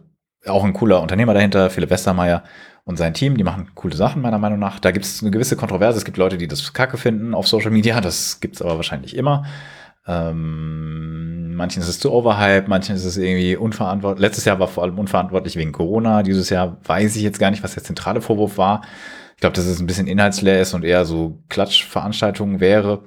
auch 0.47 0.65
ein 0.65 0.73
cooler 0.73 1.03
Unternehmer 1.03 1.35
dahinter, 1.35 1.71
Philipp 1.71 1.91
Westermeier 1.91 2.45
und 2.85 2.97
sein 2.97 3.15
Team, 3.15 3.37
die 3.37 3.45
machen 3.45 3.71
coole 3.75 3.97
Sachen, 3.97 4.23
meiner 4.23 4.39
Meinung 4.39 4.59
nach. 4.59 4.79
Da 4.79 4.93
gibt 4.93 5.05
es 5.05 5.21
eine 5.21 5.31
gewisse 5.31 5.57
Kontroverse. 5.57 5.99
Es 5.99 6.05
gibt 6.05 6.17
Leute, 6.17 6.39
die 6.39 6.49
das 6.49 6.73
kacke 6.73 6.97
finden 6.97 7.35
auf 7.35 7.47
Social 7.47 7.71
Media. 7.71 8.01
Das 8.01 8.41
gibt 8.41 8.57
es 8.57 8.63
aber 8.63 8.77
wahrscheinlich 8.77 9.17
immer. 9.17 9.45
Ähm, 10.09 11.55
manchen 11.55 11.83
ist 11.83 11.89
es 11.89 12.01
zu 12.01 12.11
overhype, 12.11 12.69
manchen 12.69 12.97
ist 12.97 13.05
es 13.05 13.19
irgendwie 13.19 13.57
unverantwortlich. 13.57 14.23
Letztes 14.23 14.47
Jahr 14.47 14.59
war 14.59 14.69
vor 14.69 14.85
allem 14.85 14.99
unverantwortlich 14.99 15.57
wegen 15.57 15.73
Corona. 15.73 16.23
Dieses 16.23 16.49
Jahr 16.49 16.79
weiß 16.85 17.15
ich 17.17 17.23
jetzt 17.23 17.39
gar 17.39 17.51
nicht, 17.51 17.63
was 17.63 17.75
der 17.75 17.85
zentrale 17.85 18.23
Vorwurf 18.23 18.57
war. 18.57 18.83
Ich 19.35 19.41
glaube, 19.41 19.55
dass 19.55 19.67
es 19.67 19.79
ein 19.79 19.87
bisschen 19.87 20.07
inhaltsleer 20.07 20.61
ist 20.61 20.75
und 20.75 20.85
eher 20.85 21.05
so 21.05 21.43
Klatschveranstaltungen 21.49 22.59
wäre. 22.59 23.05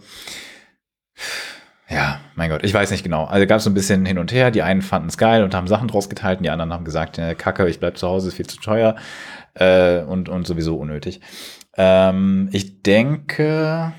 Ja, 1.90 2.22
mein 2.36 2.50
Gott, 2.50 2.64
ich 2.64 2.74
weiß 2.74 2.92
nicht 2.92 3.04
genau. 3.04 3.26
Also 3.26 3.46
gab 3.48 3.58
es 3.58 3.66
so 3.66 3.70
ein 3.70 3.74
bisschen 3.74 4.06
hin 4.06 4.18
und 4.18 4.32
her. 4.32 4.50
Die 4.52 4.62
einen 4.62 4.82
fanden 4.82 5.10
es 5.10 5.18
geil 5.18 5.44
und 5.44 5.54
haben 5.54 5.68
Sachen 5.68 5.90
draus 5.90 6.08
geteilt, 6.08 6.38
und 6.38 6.44
die 6.44 6.50
anderen 6.50 6.72
haben 6.72 6.86
gesagt, 6.86 7.18
ja, 7.18 7.34
Kacke, 7.34 7.68
ich 7.68 7.80
bleib 7.80 7.98
zu 7.98 8.08
Hause, 8.08 8.30
ist 8.30 8.36
viel 8.36 8.48
zu 8.48 8.62
teuer 8.62 8.96
äh, 9.56 10.02
und, 10.04 10.30
und 10.30 10.48
sowieso 10.48 10.78
unnötig. 10.78 11.20
Ähm, 11.76 12.48
ich 12.54 12.82
denke, 12.84 13.92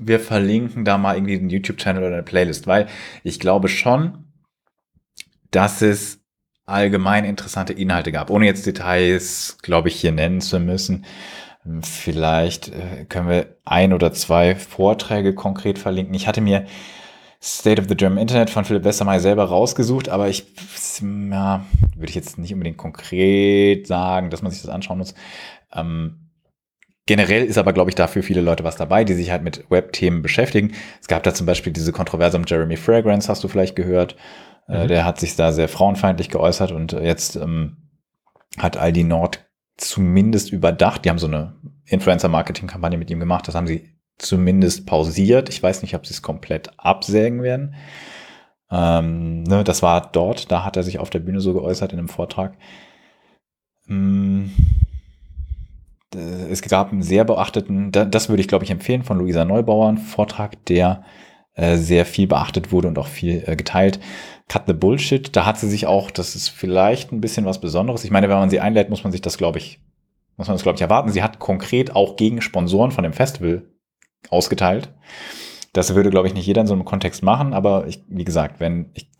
wir 0.00 0.20
verlinken 0.20 0.84
da 0.84 0.98
mal 0.98 1.14
irgendwie 1.14 1.38
einen 1.38 1.50
YouTube-Channel 1.50 2.02
oder 2.02 2.14
eine 2.14 2.22
Playlist, 2.22 2.66
weil 2.66 2.86
ich 3.22 3.38
glaube 3.38 3.68
schon, 3.68 4.24
dass 5.50 5.82
es 5.82 6.20
allgemein 6.66 7.24
interessante 7.24 7.72
Inhalte 7.72 8.12
gab, 8.12 8.30
ohne 8.30 8.46
jetzt 8.46 8.66
Details, 8.66 9.58
glaube 9.62 9.88
ich, 9.88 9.96
hier 9.96 10.12
nennen 10.12 10.40
zu 10.40 10.60
müssen. 10.60 11.04
Vielleicht 11.82 12.68
äh, 12.68 13.04
können 13.08 13.28
wir 13.28 13.56
ein 13.64 13.92
oder 13.92 14.12
zwei 14.12 14.54
Vorträge 14.54 15.34
konkret 15.34 15.78
verlinken. 15.78 16.14
Ich 16.14 16.26
hatte 16.26 16.40
mir 16.40 16.64
State 17.42 17.80
of 17.80 17.88
the 17.88 17.96
German 17.96 18.18
Internet 18.18 18.50
von 18.50 18.64
Philipp 18.64 18.84
Westermeier 18.84 19.20
selber 19.20 19.44
rausgesucht, 19.44 20.08
aber 20.08 20.28
ich, 20.28 20.46
ja, 21.02 21.64
würde 21.96 22.10
ich 22.10 22.14
jetzt 22.14 22.38
nicht 22.38 22.52
unbedingt 22.52 22.76
konkret 22.76 23.86
sagen, 23.86 24.30
dass 24.30 24.42
man 24.42 24.52
sich 24.52 24.62
das 24.62 24.70
anschauen 24.70 24.98
muss. 24.98 25.14
Ähm, 25.74 26.29
Generell 27.10 27.44
ist 27.44 27.58
aber, 27.58 27.72
glaube 27.72 27.90
ich, 27.90 27.96
dafür 27.96 28.22
viele 28.22 28.40
Leute 28.40 28.62
was 28.62 28.76
dabei, 28.76 29.02
die 29.02 29.14
sich 29.14 29.32
halt 29.32 29.42
mit 29.42 29.68
Web-Themen 29.68 30.22
beschäftigen. 30.22 30.74
Es 31.00 31.08
gab 31.08 31.24
da 31.24 31.34
zum 31.34 31.44
Beispiel 31.44 31.72
diese 31.72 31.90
Kontroverse 31.90 32.36
um 32.36 32.44
Jeremy 32.46 32.76
Fragrance, 32.76 33.28
hast 33.28 33.42
du 33.42 33.48
vielleicht 33.48 33.74
gehört. 33.74 34.14
Äh, 34.68 34.84
mhm. 34.84 34.86
der 34.86 35.04
hat 35.04 35.18
sich 35.18 35.34
da 35.34 35.50
sehr 35.50 35.66
frauenfeindlich 35.66 36.28
geäußert 36.28 36.70
und 36.70 36.92
jetzt 36.92 37.34
ähm, 37.34 37.78
hat 38.58 38.76
Aldi 38.76 39.02
Nord 39.02 39.44
zumindest 39.76 40.52
überdacht. 40.52 41.04
Die 41.04 41.10
haben 41.10 41.18
so 41.18 41.26
eine 41.26 41.56
Influencer-Marketing-Kampagne 41.86 42.96
mit 42.96 43.10
ihm 43.10 43.18
gemacht. 43.18 43.48
Das 43.48 43.56
haben 43.56 43.66
sie 43.66 43.88
zumindest 44.18 44.86
pausiert. 44.86 45.48
Ich 45.48 45.60
weiß 45.60 45.82
nicht, 45.82 45.96
ob 45.96 46.06
sie 46.06 46.14
es 46.14 46.22
komplett 46.22 46.70
absägen 46.78 47.42
werden. 47.42 47.74
Ähm, 48.70 49.42
ne, 49.42 49.64
das 49.64 49.82
war 49.82 50.12
dort, 50.12 50.52
da 50.52 50.64
hat 50.64 50.76
er 50.76 50.84
sich 50.84 51.00
auf 51.00 51.10
der 51.10 51.18
Bühne 51.18 51.40
so 51.40 51.54
geäußert 51.54 51.92
in 51.92 51.98
einem 51.98 52.08
Vortrag. 52.08 52.56
Hm 53.86 54.52
äh, 54.52 54.89
es 56.14 56.62
gab 56.62 56.92
einen 56.92 57.02
sehr 57.02 57.24
beachteten, 57.24 57.92
das 57.92 58.28
würde 58.28 58.40
ich 58.40 58.48
glaube 58.48 58.64
ich 58.64 58.70
empfehlen, 58.70 59.04
von 59.04 59.18
Luisa 59.18 59.44
Neubauer, 59.44 59.88
einen 59.88 59.98
Vortrag, 59.98 60.64
der 60.66 61.04
äh, 61.54 61.76
sehr 61.76 62.06
viel 62.06 62.26
beachtet 62.26 62.72
wurde 62.72 62.88
und 62.88 62.98
auch 62.98 63.06
viel 63.06 63.42
äh, 63.46 63.56
geteilt. 63.56 64.00
Cut 64.48 64.64
the 64.66 64.72
Bullshit, 64.72 65.34
da 65.36 65.46
hat 65.46 65.58
sie 65.58 65.68
sich 65.68 65.86
auch, 65.86 66.10
das 66.10 66.34
ist 66.34 66.48
vielleicht 66.48 67.12
ein 67.12 67.20
bisschen 67.20 67.44
was 67.44 67.60
Besonderes. 67.60 68.04
Ich 68.04 68.10
meine, 68.10 68.28
wenn 68.28 68.38
man 68.38 68.50
sie 68.50 68.60
einlädt, 68.60 68.90
muss 68.90 69.04
man 69.04 69.12
sich 69.12 69.20
das, 69.20 69.36
glaube 69.36 69.58
ich, 69.58 69.80
muss 70.36 70.48
man 70.48 70.54
das, 70.54 70.62
glaube 70.62 70.76
ich, 70.76 70.82
erwarten. 70.82 71.10
Sie 71.10 71.22
hat 71.22 71.38
konkret 71.38 71.94
auch 71.94 72.16
gegen 72.16 72.40
Sponsoren 72.40 72.92
von 72.92 73.04
dem 73.04 73.12
Festival 73.12 73.68
ausgeteilt. 74.30 74.92
Das 75.72 75.94
würde, 75.94 76.10
glaube 76.10 76.28
ich, 76.28 76.34
nicht 76.34 76.46
jeder 76.46 76.62
in 76.62 76.66
so 76.66 76.72
einem 76.72 76.84
Kontext 76.84 77.22
machen, 77.22 77.52
aber 77.52 77.86
ich, 77.86 78.02
wie 78.08 78.24
gesagt, 78.24 78.58
wenn 78.58 78.90
ich, 78.94 79.10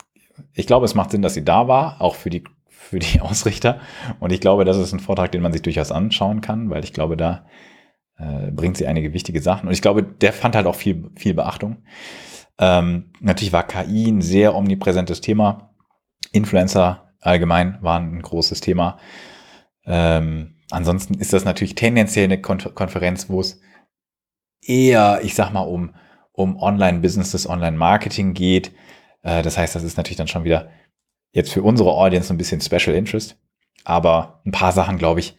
ich 0.54 0.66
glaube, 0.66 0.86
es 0.86 0.94
macht 0.94 1.10
Sinn, 1.10 1.22
dass 1.22 1.34
sie 1.34 1.44
da 1.44 1.68
war, 1.68 2.00
auch 2.00 2.14
für 2.14 2.30
die 2.30 2.44
für 2.90 2.98
die 2.98 3.20
Ausrichter. 3.20 3.80
Und 4.18 4.32
ich 4.32 4.40
glaube, 4.40 4.64
das 4.64 4.76
ist 4.76 4.92
ein 4.92 5.00
Vortrag, 5.00 5.32
den 5.32 5.42
man 5.42 5.52
sich 5.52 5.62
durchaus 5.62 5.92
anschauen 5.92 6.40
kann, 6.40 6.70
weil 6.70 6.84
ich 6.84 6.92
glaube, 6.92 7.16
da 7.16 7.46
äh, 8.18 8.50
bringt 8.50 8.76
sie 8.76 8.86
einige 8.86 9.12
wichtige 9.12 9.40
Sachen. 9.40 9.68
Und 9.68 9.72
ich 9.72 9.82
glaube, 9.82 10.02
der 10.02 10.32
fand 10.32 10.56
halt 10.56 10.66
auch 10.66 10.74
viel, 10.74 11.10
viel 11.16 11.34
Beachtung. 11.34 11.84
Ähm, 12.58 13.12
natürlich 13.20 13.52
war 13.52 13.66
KI 13.66 14.10
ein 14.10 14.20
sehr 14.20 14.54
omnipräsentes 14.54 15.20
Thema. 15.20 15.70
Influencer 16.32 17.14
allgemein 17.20 17.78
waren 17.80 18.16
ein 18.16 18.22
großes 18.22 18.60
Thema. 18.60 18.98
Ähm, 19.86 20.56
ansonsten 20.70 21.14
ist 21.14 21.32
das 21.32 21.44
natürlich 21.44 21.74
tendenziell 21.74 22.24
eine 22.24 22.40
Kon 22.40 22.58
Konferenz, 22.74 23.28
wo 23.28 23.40
es 23.40 23.60
eher, 24.62 25.20
ich 25.22 25.34
sag 25.34 25.52
mal, 25.52 25.60
um, 25.60 25.94
um 26.32 26.56
Online-Businesses, 26.56 27.48
Online-Marketing 27.48 28.34
geht. 28.34 28.72
Äh, 29.22 29.42
das 29.42 29.56
heißt, 29.56 29.74
das 29.74 29.84
ist 29.84 29.96
natürlich 29.96 30.18
dann 30.18 30.28
schon 30.28 30.44
wieder 30.44 30.68
jetzt 31.32 31.52
für 31.52 31.62
unsere 31.62 31.92
Audience 31.92 32.32
ein 32.32 32.38
bisschen 32.38 32.60
Special 32.60 32.96
Interest. 32.96 33.36
Aber 33.84 34.42
ein 34.44 34.52
paar 34.52 34.72
Sachen, 34.72 34.98
glaube 34.98 35.20
ich, 35.20 35.36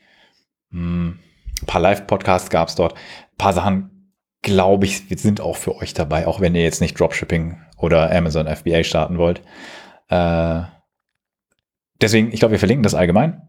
mh, 0.69 0.79
hm, 0.79 1.19
ein 1.61 1.65
paar 1.67 1.81
Live-Podcasts 1.81 2.49
gab 2.49 2.69
es 2.69 2.75
dort. 2.75 2.93
Ein 2.93 3.37
paar 3.37 3.53
Sachen, 3.53 4.13
glaube 4.41 4.85
ich, 4.85 5.03
sind 5.09 5.41
auch 5.41 5.55
für 5.55 5.75
euch 5.75 5.93
dabei, 5.93 6.27
auch 6.27 6.39
wenn 6.39 6.55
ihr 6.55 6.63
jetzt 6.63 6.81
nicht 6.81 6.99
Dropshipping 6.99 7.61
oder 7.77 8.11
Amazon 8.11 8.47
FBA 8.47 8.83
starten 8.83 9.17
wollt. 9.17 9.41
Äh, 10.09 10.63
deswegen, 12.01 12.31
ich 12.31 12.39
glaube, 12.39 12.53
wir 12.53 12.59
verlinken 12.59 12.83
das 12.83 12.95
allgemein. 12.95 13.47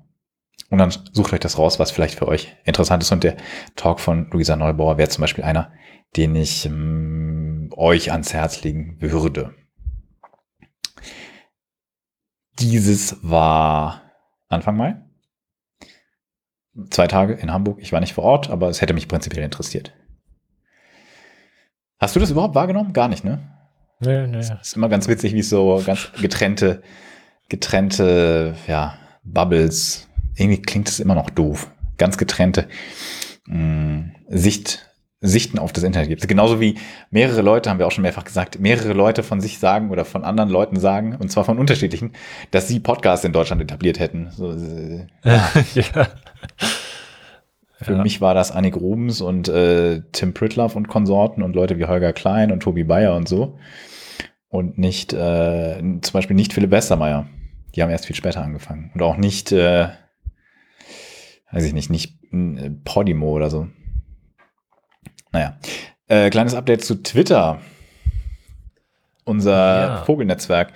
Und 0.68 0.78
dann 0.78 0.92
sucht 1.12 1.32
euch 1.32 1.40
das 1.40 1.58
raus, 1.58 1.78
was 1.78 1.90
vielleicht 1.90 2.18
für 2.18 2.28
euch 2.28 2.54
interessant 2.64 3.02
ist. 3.02 3.12
Und 3.12 3.24
der 3.24 3.36
Talk 3.76 4.00
von 4.00 4.30
Luisa 4.30 4.56
Neubauer 4.56 4.96
wäre 4.98 5.08
zum 5.08 5.20
Beispiel 5.22 5.44
einer, 5.44 5.72
den 6.16 6.34
ich 6.34 6.66
ähm, 6.66 7.70
euch 7.76 8.12
ans 8.12 8.32
Herz 8.32 8.62
legen 8.62 8.96
würde. 9.00 9.54
Dieses 12.58 13.16
war 13.22 14.02
Anfang 14.48 14.76
Mai. 14.76 14.96
Zwei 16.90 17.06
Tage 17.06 17.34
in 17.34 17.52
Hamburg. 17.52 17.78
Ich 17.80 17.92
war 17.92 18.00
nicht 18.00 18.14
vor 18.14 18.24
Ort, 18.24 18.50
aber 18.50 18.68
es 18.68 18.80
hätte 18.80 18.94
mich 18.94 19.08
prinzipiell 19.08 19.44
interessiert. 19.44 19.92
Hast 21.98 22.16
du 22.16 22.20
das 22.20 22.30
überhaupt 22.30 22.54
wahrgenommen? 22.54 22.92
Gar 22.92 23.08
nicht, 23.08 23.24
ne? 23.24 23.38
Nee, 24.00 24.26
nee. 24.26 24.38
Es 24.38 24.50
ist 24.50 24.76
immer 24.76 24.88
ganz 24.88 25.06
witzig, 25.06 25.34
wie 25.34 25.40
es 25.40 25.50
so 25.50 25.80
ganz 25.84 26.10
getrennte, 26.20 26.82
getrennte, 27.48 28.56
ja, 28.66 28.98
Bubbles. 29.22 30.08
Irgendwie 30.34 30.60
klingt 30.60 30.88
es 30.88 30.98
immer 30.98 31.14
noch 31.14 31.30
doof. 31.30 31.70
Ganz 31.98 32.18
getrennte 32.18 32.68
mh, 33.46 33.56
mm, 33.56 34.14
Sicht, 34.28 34.90
Sichten 35.22 35.58
auf 35.58 35.72
das 35.72 35.84
Internet 35.84 36.08
gibt. 36.08 36.28
Genauso 36.28 36.60
wie 36.60 36.74
mehrere 37.10 37.42
Leute, 37.42 37.70
haben 37.70 37.78
wir 37.78 37.86
auch 37.86 37.92
schon 37.92 38.02
mehrfach 38.02 38.24
gesagt, 38.24 38.58
mehrere 38.58 38.92
Leute 38.92 39.22
von 39.22 39.40
sich 39.40 39.58
sagen 39.58 39.90
oder 39.90 40.04
von 40.04 40.24
anderen 40.24 40.50
Leuten 40.50 40.78
sagen, 40.78 41.16
und 41.18 41.30
zwar 41.30 41.44
von 41.44 41.58
unterschiedlichen, 41.58 42.12
dass 42.50 42.68
sie 42.68 42.80
Podcasts 42.80 43.24
in 43.24 43.32
Deutschland 43.32 43.62
etabliert 43.62 44.00
hätten. 44.00 44.28
So, 44.32 44.52
äh, 44.52 45.06
ja. 45.24 45.48
ja. 45.74 46.08
Für 47.80 47.94
ja. 47.94 48.02
mich 48.02 48.20
war 48.20 48.34
das 48.34 48.50
Annik 48.50 48.76
Rubens 48.76 49.20
und 49.20 49.48
äh, 49.48 50.02
Tim 50.12 50.34
Pritloff 50.34 50.76
und 50.76 50.88
Konsorten 50.88 51.42
und 51.42 51.54
Leute 51.54 51.78
wie 51.78 51.86
Holger 51.86 52.12
Klein 52.12 52.52
und 52.52 52.60
Tobi 52.60 52.84
Bayer 52.84 53.14
und 53.14 53.28
so. 53.28 53.58
Und 54.48 54.76
nicht, 54.76 55.12
äh, 55.12 55.78
zum 55.78 56.12
Beispiel 56.12 56.36
nicht 56.36 56.52
Philipp 56.52 56.70
Westermeier. 56.70 57.26
Die 57.74 57.82
haben 57.82 57.90
erst 57.90 58.06
viel 58.06 58.16
später 58.16 58.42
angefangen. 58.42 58.90
Und 58.94 59.02
auch 59.02 59.16
nicht, 59.16 59.50
äh, 59.50 59.88
weiß 61.50 61.64
ich 61.64 61.72
nicht, 61.72 61.90
nicht 61.90 62.18
äh, 62.32 62.70
Podimo 62.84 63.30
oder 63.32 63.50
so. 63.50 63.68
Naja. 65.32 65.56
Äh, 66.08 66.30
kleines 66.30 66.54
Update 66.54 66.84
zu 66.84 67.02
Twitter. 67.02 67.60
Unser 69.24 69.52
ja. 69.52 70.04
Vogelnetzwerk. 70.04 70.72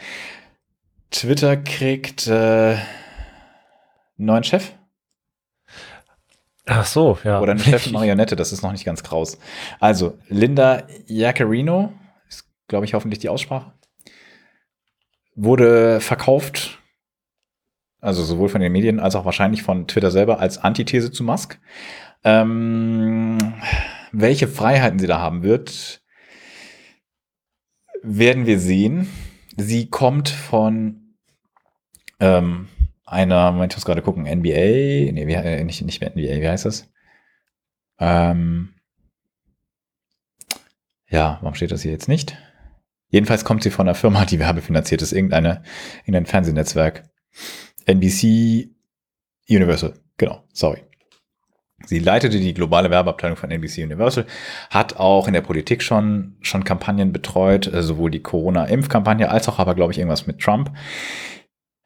Twitter 1.11 1.57
kriegt 1.57 2.27
äh, 2.27 2.77
neuen 4.17 4.45
Chef. 4.45 4.73
Ach 6.67 6.85
so, 6.85 7.19
ja. 7.23 7.41
Oder 7.41 7.53
eine 7.53 7.61
Chefin-Marionette, 7.61 8.35
das 8.37 8.53
ist 8.53 8.63
noch 8.63 8.73
nicht 8.73 8.85
ganz 8.85 9.03
kraus. 9.03 9.39
Also, 9.79 10.19
Linda 10.29 10.83
Jaccarino, 11.07 11.93
ist, 12.29 12.45
glaube 12.67 12.87
ich, 12.87 12.95
hoffentlich 12.95 13.21
die 13.21 13.29
Aussprache, 13.29 13.73
wurde 15.37 16.01
verkauft, 16.01 16.79
also 18.01 18.25
sowohl 18.25 18.49
von 18.49 18.61
den 18.61 18.73
Medien 18.73 19.01
als 19.01 19.15
auch 19.15 19.25
wahrscheinlich 19.25 19.63
von 19.63 19.87
Twitter 19.87 20.11
selber 20.11 20.41
als 20.41 20.59
Antithese 20.59 21.13
zu 21.13 21.23
Musk. 21.23 21.59
Ähm, 22.25 23.55
welche 24.13 24.49
Freiheiten 24.49 24.99
sie 24.99 25.07
da 25.07 25.19
haben 25.19 25.43
wird, 25.43 26.03
werden 28.03 28.47
wir 28.47 28.59
sehen. 28.59 29.09
Sie 29.57 29.89
kommt 29.89 30.29
von 30.29 31.17
ähm, 32.21 32.69
einer, 33.05 33.53
Moment, 33.53 33.73
ich 33.73 33.77
muss 33.77 33.85
gerade 33.85 34.03
gucken, 34.03 34.25
NBA, 34.25 35.13
nee, 35.13 35.27
wie, 35.27 35.35
äh, 35.35 35.65
nicht, 35.65 35.83
nicht 35.83 36.01
mehr 36.01 36.11
NBA, 36.11 36.41
wie 36.41 36.49
heißt 36.49 36.65
das? 36.65 36.91
Ähm, 37.99 38.75
ja, 41.09 41.39
warum 41.41 41.55
steht 41.55 41.71
das 41.71 41.83
hier 41.83 41.93
jetzt 41.93 42.09
nicht? 42.09 42.37
Jedenfalls 43.09 43.45
kommt 43.45 43.63
sie 43.63 43.71
von 43.71 43.87
einer 43.87 43.95
Firma, 43.95 44.25
die 44.25 44.39
werbefinanziert 44.39 45.03
ist, 45.03 45.13
irgendeine, 45.13 45.63
irgendein 46.01 46.27
Fernsehnetzwerk. 46.27 47.09
NBC 47.87 48.71
Universal, 49.49 49.95
genau, 50.17 50.45
sorry. 50.53 50.86
Sie 51.87 51.99
leitete 51.99 52.39
die 52.39 52.53
globale 52.55 52.91
Werbeabteilung 52.91 53.37
von 53.37 53.51
NBC 53.51 53.85
Universal, 53.85 54.27
hat 54.71 54.97
auch 54.97 55.27
in 55.27 55.33
der 55.33 55.41
Politik 55.41 55.83
schon, 55.83 56.37
schon 56.41 56.65
Kampagnen 56.65 57.13
betreut, 57.13 57.73
äh, 57.73 57.83
sowohl 57.83 58.11
die 58.11 58.23
Corona-Impfkampagne 58.23 59.31
als 59.31 59.49
auch 59.49 59.59
aber, 59.59 59.75
glaube 59.75 59.93
ich, 59.93 59.99
irgendwas 59.99 60.27
mit 60.27 60.41
Trump. 60.41 60.71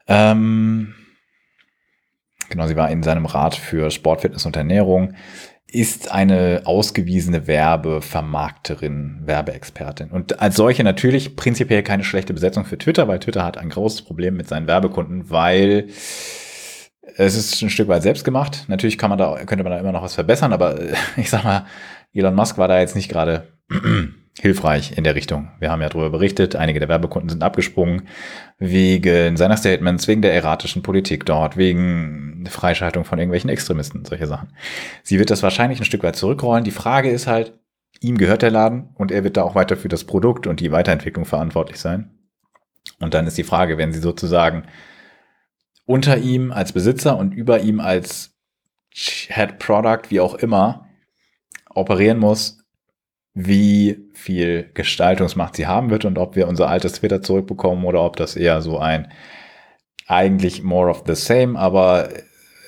Ähm, 0.09 0.94
genau, 2.48 2.66
sie 2.66 2.77
war 2.77 2.90
in 2.90 3.02
seinem 3.02 3.27
Rat 3.27 3.55
für 3.55 3.90
Sport, 3.90 4.22
Fitness 4.22 4.47
und 4.47 4.56
Ernährung, 4.56 5.14
ist 5.72 6.10
eine 6.10 6.62
ausgewiesene 6.64 7.47
Werbevermarkterin, 7.47 9.20
Werbeexpertin. 9.24 10.10
Und 10.10 10.40
als 10.40 10.56
solche 10.56 10.82
natürlich 10.82 11.36
prinzipiell 11.36 11.82
keine 11.82 12.02
schlechte 12.02 12.35
Besetzung 12.35 12.64
für 12.64 12.78
Twitter, 12.78 13.06
weil 13.06 13.20
Twitter 13.20 13.44
hat 13.44 13.56
ein 13.56 13.68
großes 13.68 14.02
Problem 14.02 14.36
mit 14.36 14.48
seinen 14.48 14.66
Werbekunden, 14.66 15.31
weil 15.31 15.89
es 17.16 17.37
ist 17.37 17.62
ein 17.62 17.70
Stück 17.70 17.89
weit 17.89 18.03
selbst 18.03 18.24
gemacht. 18.24 18.65
Natürlich 18.69 18.99
kann 18.99 19.11
man 19.11 19.19
da, 19.19 19.37
könnte 19.45 19.65
man 19.65 19.73
da 19.73 19.78
immer 19.78 19.93
noch 19.93 20.03
was 20.03 20.15
verbessern, 20.15 20.53
aber 20.53 20.78
ich 21.16 21.31
sag 21.31 21.45
mal, 21.45 21.66
Elon 22.12 22.35
Musk 22.35 22.59
war 22.59 22.69
da 22.69 22.81
jetzt 22.81 22.97
nicht 22.97 23.09
gerade 23.09 23.49
hilfreich 24.41 24.97
in 24.97 25.05
der 25.05 25.15
Richtung. 25.15 25.51
Wir 25.59 25.70
haben 25.70 25.82
ja 25.82 25.89
darüber 25.89 26.11
berichtet, 26.11 26.57
einige 26.57 26.81
der 26.81 26.89
Werbekunden 26.89 27.28
sind 27.28 27.43
abgesprungen 27.43 28.09
wegen 28.59 29.37
seiner 29.37 29.57
Statements, 29.57 30.09
wegen 30.09 30.23
der 30.23 30.35
erratischen 30.35 30.82
Politik 30.82 31.27
dort, 31.27 31.57
wegen 31.57 32.45
Freischaltung 32.49 33.05
von 33.05 33.19
irgendwelchen 33.19 33.51
Extremisten, 33.51 34.05
solche 34.05 34.27
Sachen. 34.27 34.53
Sie 35.03 35.19
wird 35.19 35.31
das 35.31 35.43
wahrscheinlich 35.43 35.81
ein 35.81 35.85
Stück 35.85 36.03
weit 36.03 36.16
zurückrollen. 36.16 36.65
Die 36.65 36.70
Frage 36.70 37.11
ist 37.11 37.27
halt, 37.27 37.53
ihm 38.01 38.16
gehört 38.16 38.43
der 38.43 38.51
Laden 38.51 38.89
und 38.95 39.12
er 39.12 39.24
wird 39.24 39.37
da 39.37 39.43
auch 39.43 39.55
weiter 39.55 39.77
für 39.77 39.89
das 39.89 40.05
Produkt 40.05 40.47
und 40.47 40.61
die 40.61 40.73
Weiterentwicklung 40.73 41.27
verantwortlich 41.27 41.78
sein. 41.78 42.11
Und 42.99 43.15
dann 43.15 43.27
ist 43.27 43.39
die 43.39 43.45
Frage, 43.45 43.78
wenn 43.78 43.93
sie 43.93 44.01
sozusagen 44.01 44.65
unter 45.91 46.19
ihm 46.19 46.53
als 46.53 46.73
Besitzer 46.73 47.17
und 47.17 47.35
über 47.35 47.59
ihm 47.62 47.81
als 47.81 48.37
Head 48.93 49.59
Product, 49.59 50.03
wie 50.11 50.21
auch 50.21 50.35
immer, 50.35 50.87
operieren 51.69 52.19
muss, 52.19 52.59
wie 53.35 54.09
viel 54.15 54.71
Gestaltungsmacht 54.73 55.57
sie 55.57 55.67
haben 55.67 55.91
wird 55.91 56.05
und 56.05 56.17
ob 56.17 56.37
wir 56.37 56.47
unser 56.47 56.69
altes 56.69 56.93
Twitter 56.93 57.23
zurückbekommen 57.23 57.85
oder 57.85 58.03
ob 58.03 58.15
das 58.15 58.37
eher 58.37 58.62
so 58.62 58.79
ein 58.79 59.11
eigentlich 60.07 60.62
more 60.62 60.89
of 60.89 61.03
the 61.09 61.17
same, 61.17 61.59
aber 61.59 62.09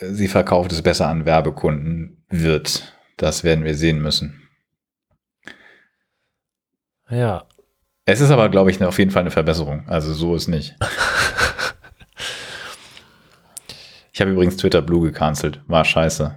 sie 0.00 0.26
verkauft 0.26 0.72
es 0.72 0.82
besser 0.82 1.06
an 1.06 1.24
Werbekunden 1.24 2.24
wird. 2.28 2.92
Das 3.18 3.44
werden 3.44 3.64
wir 3.64 3.76
sehen 3.76 4.02
müssen. 4.02 4.48
Ja. 7.08 7.44
Es 8.04 8.20
ist 8.20 8.32
aber, 8.32 8.48
glaube 8.48 8.72
ich, 8.72 8.82
auf 8.82 8.98
jeden 8.98 9.12
Fall 9.12 9.22
eine 9.22 9.30
Verbesserung. 9.30 9.88
Also 9.88 10.12
so 10.12 10.34
ist 10.34 10.48
nicht. 10.48 10.74
Ich 14.12 14.20
habe 14.20 14.30
übrigens 14.30 14.56
Twitter 14.58 14.82
Blue 14.82 15.02
gecancelt. 15.02 15.60
War 15.66 15.84
scheiße. 15.84 16.34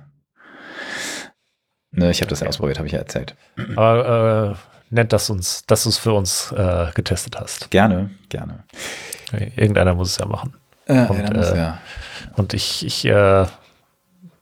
Ne, 1.92 2.12
ich 2.12 2.22
habe 2.22 2.30
das 2.30 2.40
ja 2.42 2.48
ausprobiert, 2.48 2.78
habe 2.78 2.88
ich 2.88 2.94
ja 2.94 3.00
erzählt. 3.00 3.36
Aber 3.76 4.58
äh, 4.58 4.94
nett, 4.94 5.14
dass, 5.14 5.30
uns, 5.30 5.66
dass 5.66 5.84
du 5.84 5.90
es 5.90 5.98
für 5.98 6.14
uns 6.14 6.52
äh, 6.52 6.88
getestet 6.94 7.40
hast. 7.40 7.72
Gerne, 7.72 8.12
gerne. 8.30 8.64
Irgendeiner 9.56 9.94
muss 9.94 10.12
es 10.12 10.18
ja 10.18 10.26
machen. 10.26 10.56
Äh, 10.88 11.06
und, 11.08 11.18
ja, 11.18 11.34
muss, 11.34 11.50
äh, 11.50 11.58
ja. 11.58 11.82
und 12.36 12.54
ich, 12.54 12.86
ich 12.86 13.06
äh, 13.06 13.46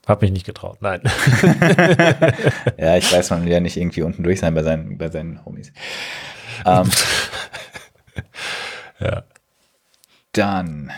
habe 0.06 0.24
mich 0.24 0.32
nicht 0.32 0.46
getraut. 0.46 0.78
Nein. 0.80 1.00
ja, 2.76 2.96
ich 2.96 3.10
weiß, 3.12 3.30
man 3.30 3.44
will 3.44 3.52
ja 3.52 3.60
nicht 3.60 3.76
irgendwie 3.76 4.02
unten 4.02 4.22
durch 4.22 4.40
sein 4.40 4.54
bei 4.54 4.62
seinen, 4.62 4.98
bei 4.98 5.10
seinen 5.10 5.44
Homies. 5.44 5.72
Ähm, 6.66 6.90
ja. 9.00 9.22
Dann. 10.32 10.92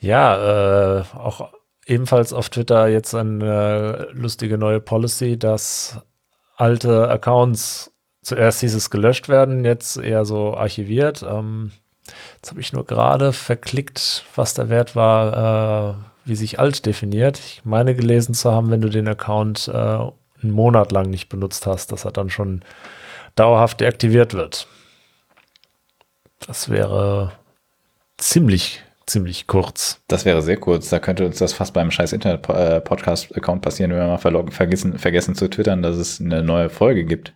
Ja, 0.00 1.00
äh, 1.00 1.04
auch 1.14 1.52
ebenfalls 1.86 2.32
auf 2.32 2.48
Twitter 2.48 2.88
jetzt 2.88 3.14
eine 3.14 4.08
lustige 4.12 4.56
neue 4.58 4.80
Policy, 4.80 5.38
dass 5.38 6.00
alte 6.56 7.08
Accounts 7.08 7.92
zuerst 8.22 8.60
hieß 8.60 8.74
es 8.74 8.90
gelöscht 8.90 9.28
werden, 9.28 9.64
jetzt 9.64 9.96
eher 9.96 10.24
so 10.24 10.56
archiviert. 10.56 11.22
Ähm, 11.22 11.72
jetzt 12.36 12.50
habe 12.50 12.60
ich 12.60 12.72
nur 12.72 12.84
gerade 12.84 13.32
verklickt, 13.32 14.24
was 14.34 14.54
der 14.54 14.68
Wert 14.68 14.96
war, 14.96 15.90
äh, 15.90 16.28
wie 16.28 16.36
sich 16.36 16.58
alt 16.58 16.86
definiert. 16.86 17.38
Ich 17.38 17.64
meine 17.64 17.94
gelesen 17.94 18.34
zu 18.34 18.52
haben, 18.52 18.70
wenn 18.70 18.80
du 18.80 18.88
den 18.88 19.08
Account 19.08 19.68
äh, 19.68 19.72
einen 19.76 20.52
Monat 20.52 20.92
lang 20.92 21.10
nicht 21.10 21.28
benutzt 21.28 21.66
hast, 21.66 21.92
dass 21.92 22.04
er 22.04 22.12
dann 22.12 22.30
schon 22.30 22.62
dauerhaft 23.34 23.80
deaktiviert 23.80 24.32
wird. 24.34 24.66
Das 26.46 26.70
wäre 26.70 27.32
ziemlich 28.16 28.82
ziemlich 29.10 29.46
kurz. 29.46 30.00
Das 30.08 30.24
wäre 30.24 30.42
sehr 30.42 30.56
kurz. 30.56 30.88
Da 30.88 30.98
könnte 30.98 31.26
uns 31.26 31.38
das 31.38 31.52
fast 31.52 31.74
beim 31.74 31.90
scheiß 31.90 32.12
Internet-Podcast-Account 32.12 33.62
passieren, 33.62 33.90
wenn 33.90 33.98
wir 33.98 34.06
mal 34.06 34.50
vergessen, 34.50 34.98
vergessen 34.98 35.34
zu 35.34 35.48
twittern, 35.48 35.82
dass 35.82 35.96
es 35.96 36.20
eine 36.20 36.42
neue 36.42 36.70
Folge 36.70 37.04
gibt. 37.04 37.34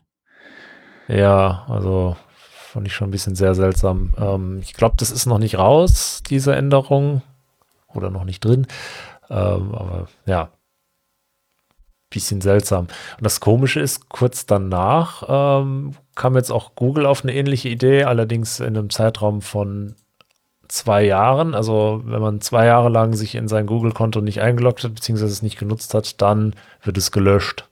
Ja, 1.09 1.65
also 1.69 2.17
fand 2.41 2.87
ich 2.87 2.95
schon 2.95 3.09
ein 3.09 3.13
bisschen 3.13 3.35
sehr 3.35 3.55
seltsam. 3.55 4.13
Ähm, 4.19 4.61
ich 4.63 4.75
glaube, 4.75 4.97
das 4.99 5.11
ist 5.11 5.27
noch 5.27 5.39
nicht 5.39 5.59
raus, 5.59 6.23
diese 6.29 6.55
Änderung. 6.55 7.23
Oder 7.95 8.11
noch 8.11 8.25
nicht 8.25 8.45
drin. 8.45 8.67
Ähm, 9.31 9.75
aber 9.75 10.09
ja, 10.27 10.51
bisschen 12.11 12.41
seltsam. 12.41 12.87
Und 13.17 13.25
das 13.25 13.41
Komische 13.41 13.81
ist, 13.81 14.09
kurz 14.09 14.47
danach 14.47 15.25
ähm, 15.29 15.93
kam 16.15 16.37
jetzt 16.37 16.51
auch 16.51 16.75
Google 16.75 17.07
auf 17.07 17.23
eine 17.23 17.35
ähnliche 17.35 17.69
Idee, 17.69 18.05
allerdings 18.05 18.61
in 18.61 18.77
einem 18.77 18.91
Zeitraum 18.91 19.43
von 19.43 19.97
zwei 20.75 21.05
Jahren. 21.05 21.55
Also 21.55 22.03
wenn 22.05 22.21
man 22.21 22.41
zwei 22.41 22.67
Jahre 22.67 22.89
lang 22.89 23.15
sich 23.15 23.35
in 23.35 23.49
sein 23.49 23.67
Google-Konto 23.67 24.21
nicht 24.21 24.41
eingeloggt 24.41 24.85
hat, 24.85 24.95
beziehungsweise 24.95 25.33
es 25.33 25.43
nicht 25.43 25.59
genutzt 25.59 25.95
hat, 25.95 26.21
dann 26.21 26.55
wird 26.83 26.99
es 26.99 27.13
gelöscht. 27.13 27.69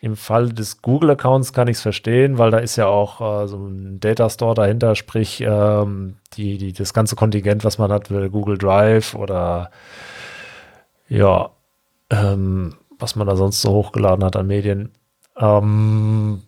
Im 0.00 0.16
Fall 0.16 0.50
des 0.50 0.82
Google-Accounts 0.82 1.54
kann 1.54 1.66
ich 1.66 1.78
es 1.78 1.82
verstehen, 1.82 2.36
weil 2.36 2.50
da 2.50 2.58
ist 2.58 2.76
ja 2.76 2.86
auch 2.86 3.44
äh, 3.44 3.48
so 3.48 3.56
ein 3.56 4.00
Data 4.00 4.28
Store 4.28 4.54
dahinter, 4.54 4.94
sprich 4.94 5.40
ähm, 5.40 6.16
die, 6.34 6.58
die, 6.58 6.74
das 6.74 6.92
ganze 6.92 7.16
Kontingent, 7.16 7.64
was 7.64 7.78
man 7.78 7.90
hat, 7.90 8.10
will 8.10 8.28
Google 8.28 8.58
Drive 8.58 9.14
oder 9.14 9.70
ja, 11.08 11.50
ähm, 12.10 12.74
was 12.98 13.16
man 13.16 13.26
da 13.26 13.36
sonst 13.36 13.62
so 13.62 13.70
hochgeladen 13.70 14.22
hat 14.22 14.36
an 14.36 14.46
Medien. 14.46 14.92
Ähm, 15.38 16.42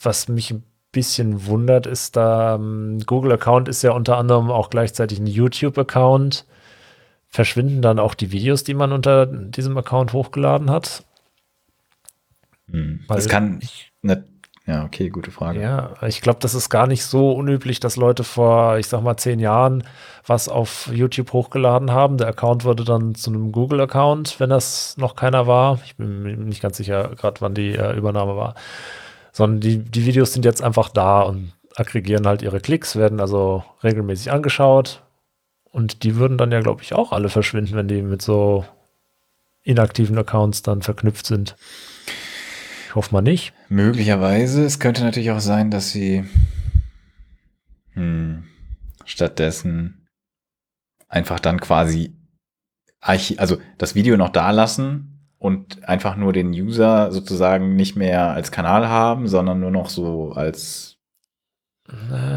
was 0.00 0.28
mich 0.28 0.50
ein 0.50 0.64
bisschen 0.96 1.44
wundert, 1.44 1.86
ist 1.86 2.16
da, 2.16 2.54
ähm, 2.54 3.00
Google-Account 3.04 3.68
ist 3.68 3.82
ja 3.82 3.92
unter 3.92 4.16
anderem 4.16 4.50
auch 4.50 4.70
gleichzeitig 4.70 5.18
ein 5.18 5.26
YouTube-Account. 5.26 6.46
Verschwinden 7.28 7.82
dann 7.82 7.98
auch 7.98 8.14
die 8.14 8.32
Videos, 8.32 8.64
die 8.64 8.72
man 8.72 8.92
unter 8.92 9.26
diesem 9.26 9.76
Account 9.76 10.14
hochgeladen 10.14 10.70
hat? 10.70 11.04
Hm. 12.70 13.04
Das 13.08 13.28
kann 13.28 13.58
ich. 13.60 13.92
Ne, 14.00 14.24
ja, 14.66 14.84
okay, 14.84 15.10
gute 15.10 15.30
Frage. 15.30 15.60
Ja, 15.60 15.92
ich 16.00 16.22
glaube, 16.22 16.38
das 16.40 16.54
ist 16.54 16.70
gar 16.70 16.86
nicht 16.86 17.04
so 17.04 17.32
unüblich, 17.32 17.78
dass 17.78 17.96
Leute 17.96 18.24
vor, 18.24 18.78
ich 18.78 18.86
sag 18.86 19.02
mal, 19.02 19.18
zehn 19.18 19.38
Jahren 19.38 19.84
was 20.26 20.48
auf 20.48 20.88
YouTube 20.90 21.34
hochgeladen 21.34 21.90
haben. 21.90 22.16
Der 22.16 22.28
Account 22.28 22.64
wurde 22.64 22.84
dann 22.84 23.14
zu 23.14 23.28
einem 23.28 23.52
Google-Account, 23.52 24.40
wenn 24.40 24.48
das 24.48 24.96
noch 24.96 25.14
keiner 25.14 25.46
war. 25.46 25.78
Ich 25.84 25.96
bin 25.96 26.22
mir 26.22 26.36
nicht 26.38 26.62
ganz 26.62 26.78
sicher, 26.78 27.10
gerade 27.16 27.42
wann 27.42 27.52
die 27.52 27.74
äh, 27.74 27.94
Übernahme 27.94 28.34
war 28.34 28.54
sondern 29.36 29.60
die, 29.60 29.76
die 29.80 30.06
Videos 30.06 30.32
sind 30.32 30.46
jetzt 30.46 30.62
einfach 30.62 30.88
da 30.88 31.20
und 31.20 31.52
aggregieren 31.74 32.26
halt 32.26 32.40
ihre 32.40 32.58
Klicks, 32.58 32.96
werden 32.96 33.20
also 33.20 33.62
regelmäßig 33.84 34.32
angeschaut 34.32 35.02
und 35.70 36.04
die 36.04 36.16
würden 36.16 36.38
dann 36.38 36.50
ja, 36.52 36.60
glaube 36.60 36.82
ich, 36.82 36.94
auch 36.94 37.12
alle 37.12 37.28
verschwinden, 37.28 37.76
wenn 37.76 37.86
die 37.86 38.00
mit 38.00 38.22
so 38.22 38.64
inaktiven 39.62 40.16
Accounts 40.16 40.62
dann 40.62 40.80
verknüpft 40.80 41.26
sind. 41.26 41.54
Ich 42.86 42.94
hoffe 42.94 43.12
mal 43.12 43.20
nicht. 43.20 43.52
Möglicherweise. 43.68 44.64
Es 44.64 44.78
könnte 44.78 45.04
natürlich 45.04 45.30
auch 45.30 45.40
sein, 45.40 45.70
dass 45.70 45.90
sie 45.90 46.24
hm, 47.92 48.44
stattdessen 49.04 50.08
einfach 51.08 51.40
dann 51.40 51.60
quasi 51.60 52.16
also 53.00 53.58
das 53.76 53.94
Video 53.94 54.16
noch 54.16 54.30
da 54.30 54.50
lassen 54.50 55.15
und 55.46 55.88
einfach 55.88 56.16
nur 56.16 56.32
den 56.32 56.50
User 56.50 57.12
sozusagen 57.12 57.76
nicht 57.76 57.94
mehr 57.94 58.32
als 58.32 58.50
Kanal 58.50 58.88
haben, 58.88 59.28
sondern 59.28 59.60
nur 59.60 59.70
noch 59.70 59.90
so 59.90 60.32
als 60.32 60.96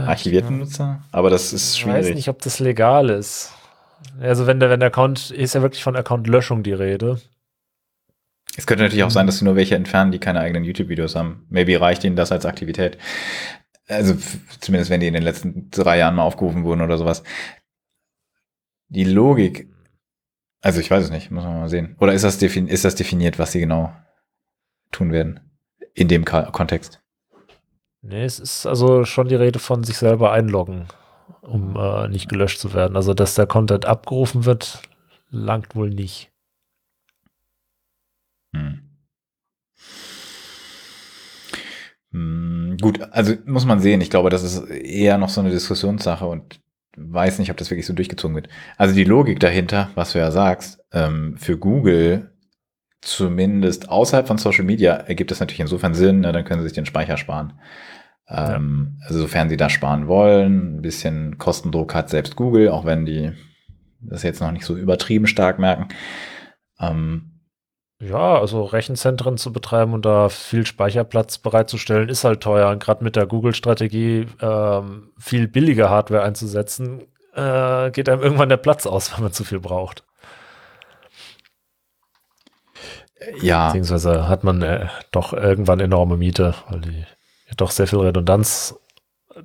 archivierten. 0.05 0.59
Nutzer. 0.59 1.01
Aber 1.11 1.31
das 1.31 1.51
ist 1.51 1.79
schwierig. 1.79 2.01
Ich 2.01 2.07
weiß 2.09 2.15
nicht, 2.15 2.29
ob 2.29 2.39
das 2.43 2.59
legal 2.59 3.09
ist. 3.09 3.51
Also 4.21 4.45
wenn 4.45 4.59
der, 4.59 4.69
wenn 4.69 4.79
der 4.79 4.89
Account, 4.89 5.31
ist 5.31 5.55
ja 5.55 5.63
wirklich 5.63 5.81
von 5.81 5.95
Account-Löschung 5.95 6.61
die 6.61 6.73
Rede. 6.73 7.19
Es 8.55 8.67
könnte 8.67 8.83
natürlich 8.83 9.03
auch 9.03 9.09
sein, 9.09 9.25
dass 9.25 9.39
sie 9.39 9.45
nur 9.45 9.55
welche 9.55 9.75
entfernen, 9.75 10.11
die 10.11 10.19
keine 10.19 10.41
eigenen 10.41 10.63
YouTube-Videos 10.63 11.15
haben. 11.15 11.47
Maybe 11.49 11.81
reicht 11.81 12.03
ihnen 12.03 12.15
das 12.15 12.31
als 12.31 12.45
Aktivität. 12.45 12.99
Also 13.87 14.15
zumindest 14.59 14.91
wenn 14.91 14.99
die 14.99 15.07
in 15.07 15.15
den 15.15 15.23
letzten 15.23 15.71
drei 15.71 15.97
Jahren 15.97 16.13
mal 16.13 16.23
aufgerufen 16.25 16.63
wurden 16.63 16.81
oder 16.81 16.99
sowas. 16.99 17.23
die 18.89 19.03
Logik, 19.05 19.67
also 20.61 20.79
ich 20.79 20.91
weiß 20.91 21.05
es 21.05 21.09
nicht, 21.11 21.31
muss 21.31 21.43
man 21.43 21.59
mal 21.59 21.69
sehen. 21.69 21.95
Oder 21.99 22.13
ist 22.13 22.23
das, 22.23 22.41
ist 22.41 22.85
das 22.85 22.95
definiert, 22.95 23.39
was 23.39 23.51
sie 23.51 23.59
genau 23.59 23.93
tun 24.91 25.11
werden 25.11 25.39
in 25.93 26.07
dem 26.07 26.25
Kontext? 26.25 27.01
Nee, 28.01 28.23
es 28.23 28.39
ist 28.39 28.65
also 28.65 29.05
schon 29.05 29.27
die 29.27 29.35
Rede 29.35 29.59
von 29.59 29.83
sich 29.83 29.97
selber 29.97 30.31
einloggen, 30.31 30.87
um 31.41 31.75
äh, 31.75 32.07
nicht 32.07 32.29
gelöscht 32.29 32.59
zu 32.59 32.73
werden. 32.73 32.95
Also, 32.95 33.13
dass 33.13 33.35
der 33.35 33.45
Content 33.47 33.85
abgerufen 33.85 34.45
wird, 34.45 34.81
langt 35.29 35.75
wohl 35.75 35.89
nicht. 35.89 36.31
Hm. 38.53 38.89
Hm, 42.11 42.77
gut, 42.81 43.01
also 43.11 43.35
muss 43.45 43.65
man 43.65 43.79
sehen. 43.79 44.01
Ich 44.01 44.09
glaube, 44.09 44.29
das 44.29 44.43
ist 44.43 44.65
eher 44.69 45.17
noch 45.17 45.29
so 45.29 45.41
eine 45.41 45.51
Diskussionssache 45.51 46.25
und 46.25 46.59
weiß 46.97 47.39
nicht, 47.39 47.51
ob 47.51 47.57
das 47.57 47.69
wirklich 47.69 47.85
so 47.85 47.93
durchgezogen 47.93 48.35
wird. 48.35 48.49
Also 48.77 48.95
die 48.95 49.03
Logik 49.03 49.39
dahinter, 49.39 49.91
was 49.95 50.13
du 50.13 50.19
ja 50.19 50.31
sagst, 50.31 50.79
ähm, 50.91 51.37
für 51.37 51.57
Google 51.57 52.31
zumindest 53.01 53.89
außerhalb 53.89 54.27
von 54.27 54.37
Social 54.37 54.65
Media 54.65 54.93
ergibt 54.93 55.31
das 55.31 55.39
natürlich 55.39 55.61
insofern 55.61 55.93
Sinn, 55.93 56.21
ne, 56.21 56.31
dann 56.31 56.43
können 56.43 56.61
sie 56.61 56.67
sich 56.67 56.75
den 56.75 56.85
Speicher 56.85 57.17
sparen. 57.17 57.53
Ähm, 58.27 58.97
ja. 58.99 59.07
Also 59.07 59.21
sofern 59.21 59.49
sie 59.49 59.57
da 59.57 59.69
sparen 59.69 60.07
wollen, 60.07 60.77
ein 60.77 60.81
bisschen 60.81 61.37
Kostendruck 61.37 61.95
hat 61.95 62.09
selbst 62.09 62.35
Google, 62.35 62.69
auch 62.69 62.85
wenn 62.85 63.05
die 63.05 63.31
das 64.01 64.23
jetzt 64.23 64.41
noch 64.41 64.51
nicht 64.51 64.65
so 64.65 64.77
übertrieben 64.77 65.27
stark 65.27 65.59
merken. 65.59 65.87
Ähm, 66.79 67.38
ja, 68.01 68.39
also 68.39 68.63
Rechenzentren 68.63 69.37
zu 69.37 69.51
betreiben 69.51 69.93
und 69.93 70.05
da 70.05 70.29
viel 70.29 70.65
Speicherplatz 70.65 71.37
bereitzustellen, 71.37 72.07
ist 72.07 72.23
halt 72.23 72.41
teuer. 72.41 72.69
Und 72.69 72.81
gerade 72.81 73.03
mit 73.03 73.17
der 73.17 73.25
Google-Strategie, 73.25 74.25
ähm, 74.41 75.11
viel 75.17 75.49
billige 75.49 75.89
Hardware 75.89 76.23
einzusetzen, 76.23 77.01
äh, 77.35 77.91
geht 77.91 78.07
einem 78.07 78.21
irgendwann 78.21 78.49
der 78.49 78.57
Platz 78.57 78.85
aus, 78.85 79.13
wenn 79.15 79.23
man 79.23 79.33
zu 79.33 79.43
viel 79.43 79.59
braucht. 79.59 80.05
Ja. 83.41 83.67
Beziehungsweise 83.67 84.29
hat 84.29 84.45
man 84.45 84.61
äh, 84.61 84.87
doch 85.11 85.33
irgendwann 85.33 85.81
enorme 85.81 86.15
Miete, 86.15 86.55
weil 86.69 86.79
die 86.79 86.99
ja 86.99 87.53
doch 87.57 87.71
sehr 87.71 87.87
viel 87.87 87.99
Redundanz 87.99 88.79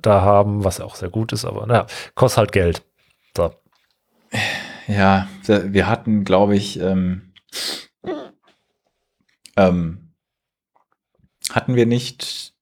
da 0.01 0.21
haben, 0.21 0.63
was 0.63 0.79
auch 0.79 0.95
sehr 0.95 1.09
gut 1.09 1.33
ist, 1.33 1.43
aber 1.43 1.65
naja, 1.67 1.87
kostet 2.15 2.37
halt 2.37 2.51
Geld. 2.53 2.83
So. 3.35 3.53
Ja, 4.87 5.27
wir 5.45 5.87
hatten, 5.87 6.23
glaube 6.23 6.55
ich, 6.55 6.79
ähm, 6.79 7.33
ähm, 9.55 10.13
hatten 11.49 11.75
wir 11.75 11.85
nicht 11.85 12.53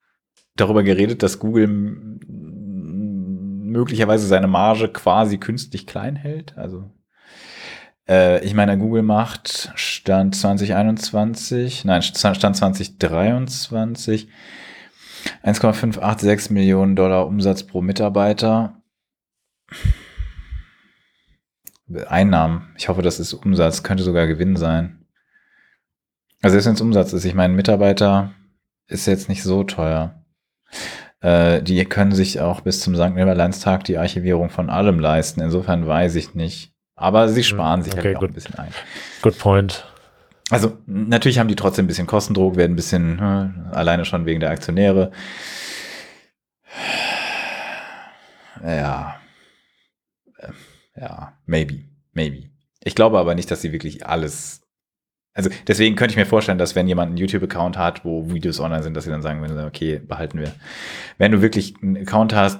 darüber 0.55 0.83
geredet, 0.83 1.23
dass 1.23 1.39
Google 1.39 1.67
möglicherweise 3.73 4.27
seine 4.27 4.47
Marge 4.47 4.89
quasi 4.89 5.37
künstlich 5.37 5.87
klein 5.87 6.15
hält? 6.15 6.57
Also 6.57 6.91
äh, 8.07 8.43
ich 8.45 8.53
meine, 8.53 8.77
Google 8.77 9.03
macht 9.03 9.71
Stand 9.75 10.35
2021, 10.35 11.85
nein, 11.85 12.01
Stand 12.01 12.57
2023 12.57 14.27
1,586 15.41 16.51
Millionen 16.51 16.95
Dollar 16.95 17.27
Umsatz 17.27 17.63
pro 17.63 17.81
Mitarbeiter. 17.81 18.81
Einnahmen. 22.07 22.73
Ich 22.77 22.89
hoffe, 22.89 23.01
das 23.01 23.19
ist 23.19 23.33
Umsatz, 23.33 23.83
könnte 23.83 24.03
sogar 24.03 24.27
Gewinn 24.27 24.55
sein. 24.55 25.02
Also 26.43 26.55
selbst 26.55 26.67
wenn 26.67 26.75
es 26.75 26.81
Umsatz 26.81 27.13
ist, 27.13 27.23
ich 27.23 27.33
meine, 27.33 27.53
Mitarbeiter 27.53 28.33
ist 28.87 29.07
jetzt 29.07 29.29
nicht 29.29 29.43
so 29.43 29.63
teuer. 29.63 30.21
Äh, 31.21 31.63
die 31.63 31.83
können 31.85 32.11
sich 32.11 32.41
auch 32.41 32.59
bis 32.59 32.81
zum 32.81 32.95
St. 32.95 33.15
Nimmerleinstag 33.15 33.85
die 33.85 33.97
Archivierung 33.97 34.49
von 34.49 34.69
allem 34.69 34.99
leisten. 34.99 35.39
Insofern 35.39 35.87
weiß 35.87 36.15
ich 36.15 36.35
nicht. 36.35 36.73
Aber 36.95 37.29
sie 37.29 37.41
hm, 37.41 37.43
sparen 37.43 37.81
sich 37.81 37.93
okay, 37.93 38.07
halt 38.07 38.17
auch 38.17 38.19
good. 38.19 38.31
ein 38.31 38.33
bisschen 38.33 38.55
ein. 38.55 38.73
Good 39.21 39.39
point. 39.39 39.85
Also 40.49 40.77
natürlich 40.85 41.39
haben 41.39 41.47
die 41.47 41.55
trotzdem 41.55 41.85
ein 41.85 41.87
bisschen 41.87 42.07
Kostendruck, 42.07 42.57
werden 42.57 42.73
ein 42.73 42.75
bisschen 42.75 43.21
hm, 43.21 43.67
alleine 43.71 44.03
schon 44.03 44.25
wegen 44.25 44.41
der 44.41 44.49
Aktionäre. 44.49 45.11
Ja. 48.61 49.15
Ja, 50.95 51.37
maybe, 51.45 51.85
maybe. 52.11 52.49
Ich 52.83 52.95
glaube 52.95 53.17
aber 53.17 53.33
nicht, 53.33 53.49
dass 53.49 53.61
sie 53.61 53.71
wirklich 53.71 54.05
alles 54.05 54.62
also 55.33 55.49
deswegen 55.67 55.95
könnte 55.95 56.11
ich 56.11 56.17
mir 56.17 56.25
vorstellen, 56.25 56.57
dass 56.57 56.75
wenn 56.75 56.87
jemand 56.87 57.09
einen 57.09 57.17
YouTube-Account 57.17 57.77
hat, 57.77 58.05
wo 58.05 58.29
Videos 58.31 58.59
online 58.59 58.83
sind, 58.83 58.95
dass 58.95 59.05
sie 59.05 59.09
dann 59.09 59.23
sagen, 59.23 59.43
okay, 59.65 59.99
behalten 59.99 60.39
wir. 60.39 60.53
Wenn 61.17 61.31
du 61.31 61.41
wirklich 61.41 61.73
einen 61.81 61.97
Account 61.97 62.35
hast, 62.35 62.59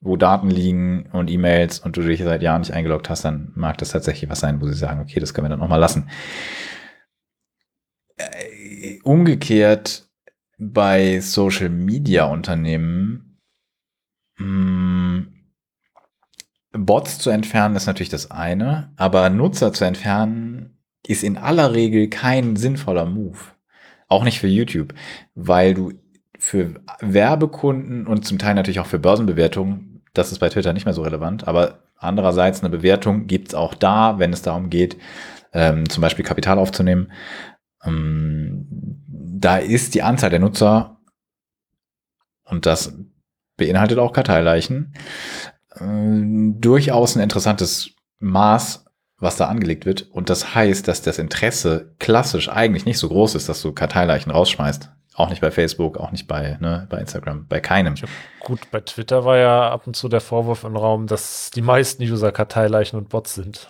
wo 0.00 0.16
Daten 0.16 0.50
liegen 0.50 1.06
und 1.12 1.30
E-Mails 1.30 1.78
und 1.78 1.96
du 1.96 2.02
dich 2.02 2.22
seit 2.22 2.42
Jahren 2.42 2.60
nicht 2.60 2.74
eingeloggt 2.74 3.08
hast, 3.08 3.24
dann 3.24 3.52
mag 3.54 3.78
das 3.78 3.90
tatsächlich 3.90 4.28
was 4.28 4.40
sein, 4.40 4.60
wo 4.60 4.66
sie 4.66 4.74
sagen, 4.74 5.00
okay, 5.00 5.20
das 5.20 5.32
können 5.32 5.46
wir 5.46 5.50
dann 5.50 5.60
nochmal 5.60 5.80
lassen. 5.80 6.10
Äh, 8.16 8.98
umgekehrt 9.04 10.08
bei 10.58 11.20
Social 11.20 11.70
Media 11.70 12.24
Unternehmen, 12.24 13.38
hm, 14.36 15.32
Bots 16.72 17.18
zu 17.18 17.30
entfernen 17.30 17.76
ist 17.76 17.86
natürlich 17.86 18.08
das 18.08 18.30
eine, 18.30 18.92
aber 18.96 19.28
Nutzer 19.30 19.72
zu 19.72 19.84
entfernen 19.84 20.71
ist 21.06 21.24
in 21.24 21.36
aller 21.36 21.74
Regel 21.74 22.08
kein 22.08 22.56
sinnvoller 22.56 23.06
Move. 23.06 23.38
Auch 24.08 24.24
nicht 24.24 24.40
für 24.40 24.48
YouTube, 24.48 24.94
weil 25.34 25.74
du 25.74 25.92
für 26.38 26.74
Werbekunden 27.00 28.06
und 28.06 28.26
zum 28.26 28.38
Teil 28.38 28.54
natürlich 28.54 28.80
auch 28.80 28.86
für 28.86 28.98
Börsenbewertungen, 28.98 30.02
das 30.12 30.32
ist 30.32 30.38
bei 30.38 30.48
Twitter 30.48 30.72
nicht 30.72 30.84
mehr 30.84 30.94
so 30.94 31.02
relevant, 31.02 31.46
aber 31.46 31.84
andererseits 31.96 32.60
eine 32.60 32.70
Bewertung 32.70 33.26
gibt's 33.26 33.54
auch 33.54 33.74
da, 33.74 34.18
wenn 34.18 34.32
es 34.32 34.42
darum 34.42 34.68
geht, 34.68 34.96
ähm, 35.52 35.88
zum 35.88 36.00
Beispiel 36.00 36.24
Kapital 36.24 36.58
aufzunehmen. 36.58 37.12
Ähm, 37.84 38.66
da 39.06 39.58
ist 39.58 39.94
die 39.94 40.02
Anzahl 40.02 40.30
der 40.30 40.40
Nutzer, 40.40 40.98
und 42.44 42.66
das 42.66 42.94
beinhaltet 43.56 43.98
auch 43.98 44.12
Karteileichen, 44.12 44.94
äh, 45.76 46.58
durchaus 46.60 47.16
ein 47.16 47.22
interessantes 47.22 47.90
Maß 48.18 48.81
was 49.22 49.36
da 49.36 49.46
angelegt 49.46 49.86
wird. 49.86 50.08
Und 50.10 50.28
das 50.30 50.54
heißt, 50.54 50.86
dass 50.88 51.00
das 51.02 51.18
Interesse 51.18 51.94
klassisch 51.98 52.48
eigentlich 52.48 52.84
nicht 52.84 52.98
so 52.98 53.08
groß 53.08 53.36
ist, 53.36 53.48
dass 53.48 53.62
du 53.62 53.72
Karteileichen 53.72 54.32
rausschmeißt. 54.32 54.90
Auch 55.14 55.28
nicht 55.28 55.40
bei 55.40 55.50
Facebook, 55.50 55.98
auch 55.98 56.10
nicht 56.10 56.26
bei, 56.26 56.56
ne, 56.60 56.86
bei 56.90 56.98
Instagram, 56.98 57.46
bei 57.46 57.60
keinem. 57.60 57.94
Ja, 57.96 58.08
gut, 58.40 58.60
bei 58.70 58.80
Twitter 58.80 59.24
war 59.24 59.36
ja 59.36 59.70
ab 59.70 59.86
und 59.86 59.94
zu 59.94 60.08
der 60.08 60.20
Vorwurf 60.20 60.64
im 60.64 60.76
Raum, 60.76 61.06
dass 61.06 61.50
die 61.50 61.62
meisten 61.62 62.02
User 62.02 62.32
Karteileichen 62.32 62.98
und 62.98 63.10
Bots 63.10 63.34
sind. 63.34 63.68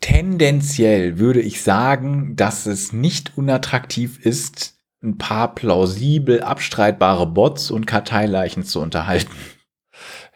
Tendenziell 0.00 1.18
würde 1.18 1.40
ich 1.40 1.62
sagen, 1.62 2.34
dass 2.34 2.66
es 2.66 2.92
nicht 2.92 3.38
unattraktiv 3.38 4.18
ist, 4.18 4.74
ein 5.02 5.16
paar 5.16 5.54
plausibel 5.54 6.42
abstreitbare 6.42 7.26
Bots 7.26 7.70
und 7.70 7.86
Karteileichen 7.86 8.64
zu 8.64 8.80
unterhalten. 8.80 9.30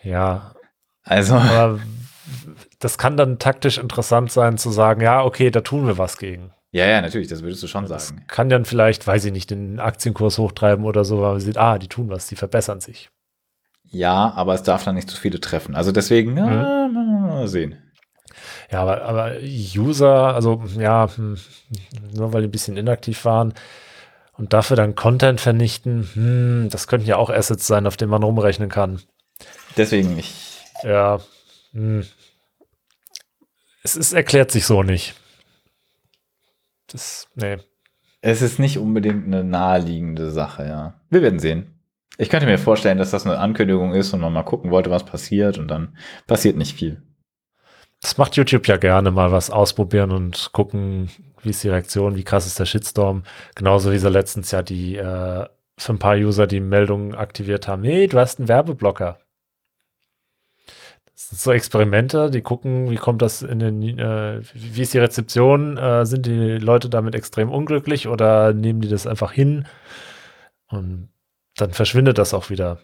Ja. 0.02 0.54
Also. 1.02 1.34
Aber 1.34 1.80
das 2.84 2.98
kann 2.98 3.16
dann 3.16 3.38
taktisch 3.38 3.78
interessant 3.78 4.30
sein, 4.30 4.58
zu 4.58 4.70
sagen, 4.70 5.00
ja, 5.00 5.24
okay, 5.24 5.50
da 5.50 5.62
tun 5.62 5.86
wir 5.86 5.96
was 5.96 6.18
gegen. 6.18 6.52
Ja, 6.70 6.86
ja, 6.86 7.00
natürlich, 7.00 7.28
das 7.28 7.42
würdest 7.42 7.62
du 7.62 7.66
schon 7.66 7.86
das 7.86 8.08
sagen. 8.08 8.24
Kann 8.26 8.50
dann 8.50 8.66
vielleicht, 8.66 9.06
weiß 9.06 9.24
ich 9.24 9.32
nicht, 9.32 9.50
den 9.50 9.80
Aktienkurs 9.80 10.36
hochtreiben 10.36 10.84
oder 10.84 11.04
so, 11.04 11.22
weil 11.22 11.32
man 11.32 11.40
sieht, 11.40 11.56
ah, 11.56 11.78
die 11.78 11.88
tun 11.88 12.10
was, 12.10 12.26
die 12.26 12.36
verbessern 12.36 12.80
sich. 12.80 13.08
Ja, 13.90 14.34
aber 14.36 14.52
es 14.52 14.62
darf 14.64 14.84
dann 14.84 14.96
nicht 14.96 15.08
zu 15.08 15.16
viele 15.16 15.40
treffen. 15.40 15.74
Also 15.74 15.92
deswegen, 15.92 16.36
ja, 16.36 16.88
mhm. 16.88 16.92
mal 17.22 17.48
sehen. 17.48 17.78
Ja, 18.70 18.82
aber, 18.82 19.02
aber 19.02 19.32
User, 19.40 20.34
also 20.34 20.62
ja, 20.76 21.08
hm, 21.14 21.38
nur 22.12 22.32
weil 22.34 22.42
die 22.42 22.48
ein 22.48 22.50
bisschen 22.50 22.76
inaktiv 22.76 23.24
waren 23.24 23.54
und 24.36 24.52
dafür 24.52 24.76
dann 24.76 24.94
Content 24.94 25.40
vernichten, 25.40 26.08
hm, 26.12 26.68
das 26.70 26.86
könnten 26.86 27.06
ja 27.06 27.16
auch 27.16 27.30
Assets 27.30 27.66
sein, 27.66 27.86
auf 27.86 27.96
denen 27.96 28.10
man 28.10 28.22
rumrechnen 28.22 28.68
kann. 28.68 29.00
Deswegen 29.76 30.18
ich. 30.18 30.34
Ja, 30.82 31.20
hm, 31.72 32.04
es 33.84 33.96
ist, 33.96 34.12
erklärt 34.12 34.50
sich 34.50 34.66
so 34.66 34.82
nicht. 34.82 35.14
Das, 36.88 37.28
nee. 37.34 37.58
Es 38.20 38.42
ist 38.42 38.58
nicht 38.58 38.78
unbedingt 38.78 39.26
eine 39.26 39.44
naheliegende 39.44 40.30
Sache, 40.30 40.64
ja. 40.66 41.00
Wir 41.10 41.22
werden 41.22 41.38
sehen. 41.38 41.78
Ich 42.16 42.30
könnte 42.30 42.46
mir 42.46 42.58
vorstellen, 42.58 42.98
dass 42.98 43.10
das 43.10 43.26
eine 43.26 43.38
Ankündigung 43.38 43.92
ist 43.92 44.12
und 44.14 44.20
man 44.20 44.32
mal 44.32 44.44
gucken 44.44 44.70
wollte, 44.70 44.90
was 44.90 45.04
passiert 45.04 45.58
und 45.58 45.68
dann 45.68 45.96
passiert 46.26 46.56
nicht 46.56 46.76
viel. 46.76 47.02
Das 48.00 48.18
macht 48.18 48.36
YouTube 48.36 48.66
ja 48.68 48.76
gerne 48.76 49.10
mal 49.10 49.32
was 49.32 49.50
ausprobieren 49.50 50.12
und 50.12 50.50
gucken, 50.52 51.10
wie 51.42 51.50
ist 51.50 51.64
die 51.64 51.68
Reaktion, 51.68 52.16
wie 52.16 52.24
krass 52.24 52.46
ist 52.46 52.58
der 52.58 52.66
Shitstorm. 52.66 53.24
Genauso 53.54 53.92
wie 53.92 53.98
sie 53.98 54.10
letztens 54.10 54.50
ja 54.50 54.62
die 54.62 54.96
äh, 54.96 55.46
für 55.76 55.92
ein 55.92 55.98
paar 55.98 56.16
User 56.16 56.46
die 56.46 56.60
Meldungen 56.60 57.14
aktiviert 57.14 57.66
haben. 57.66 57.82
Nee, 57.82 58.06
du 58.06 58.18
hast 58.18 58.38
einen 58.38 58.48
Werbeblocker. 58.48 59.18
So 61.30 61.52
Experimente, 61.52 62.30
die 62.30 62.42
gucken, 62.42 62.90
wie 62.90 62.96
kommt 62.96 63.22
das 63.22 63.42
in 63.42 63.58
den, 63.58 63.98
äh, 63.98 64.42
wie 64.54 64.82
ist 64.82 64.94
die 64.94 64.98
Rezeption? 64.98 65.76
Äh, 65.76 66.06
sind 66.06 66.26
die 66.26 66.58
Leute 66.58 66.88
damit 66.88 67.14
extrem 67.14 67.50
unglücklich 67.50 68.08
oder 68.08 68.52
nehmen 68.52 68.80
die 68.80 68.88
das 68.88 69.06
einfach 69.06 69.32
hin? 69.32 69.66
Und 70.68 71.08
dann 71.56 71.72
verschwindet 71.72 72.18
das 72.18 72.34
auch 72.34 72.50
wieder. 72.50 72.80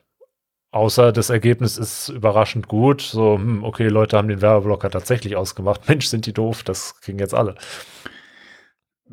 Außer 0.72 1.10
das 1.12 1.30
Ergebnis 1.30 1.76
ist 1.78 2.08
überraschend 2.08 2.68
gut. 2.68 3.02
So, 3.02 3.34
hm, 3.34 3.64
okay, 3.64 3.88
Leute 3.88 4.16
haben 4.16 4.28
den 4.28 4.40
Werbeblocker 4.40 4.90
tatsächlich 4.90 5.36
ausgemacht. 5.36 5.88
Mensch, 5.88 6.06
sind 6.06 6.26
die 6.26 6.32
doof, 6.32 6.62
das 6.62 7.00
kriegen 7.00 7.18
jetzt 7.18 7.34
alle. 7.34 7.56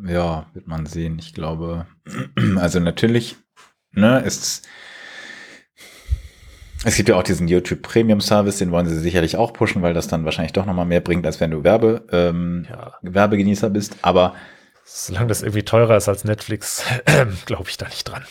Ja, 0.06 0.46
wird 0.54 0.68
man 0.68 0.86
sehen. 0.86 1.18
Ich 1.20 1.34
glaube, 1.34 1.88
also 2.58 2.80
natürlich, 2.80 3.36
ne, 3.92 4.20
ist 4.20 4.68
es 6.84 6.96
gibt 6.96 7.10
ja 7.10 7.16
auch 7.16 7.24
diesen 7.24 7.48
YouTube 7.48 7.82
Premium 7.82 8.22
Service, 8.22 8.58
den 8.58 8.72
wollen 8.72 8.88
sie 8.88 9.00
sicherlich 9.00 9.38
auch 9.38 9.54
pushen, 9.54 9.82
weil 9.82 9.94
das 9.94 10.08
dann 10.08 10.26
wahrscheinlich 10.26 10.54
doch 10.54 10.66
nochmal 10.66 10.86
mehr 10.86 11.02
bringt, 11.02 11.26
als 11.26 11.40
wenn 11.40 11.52
du 11.52 11.64
Werbe, 11.64 12.06
ähm, 12.12 12.66
ja. 12.70 12.94
Werbegenießer 13.02 13.70
bist. 13.70 13.98
Aber 14.02 14.36
solange 14.86 15.28
das 15.28 15.42
irgendwie 15.42 15.64
teurer 15.64 15.98
ist 15.98 16.08
als 16.08 16.24
Netflix, 16.24 16.84
glaube 17.46 17.70
ich 17.70 17.78
da 17.78 17.88
nicht 17.88 18.04
dran. 18.06 18.24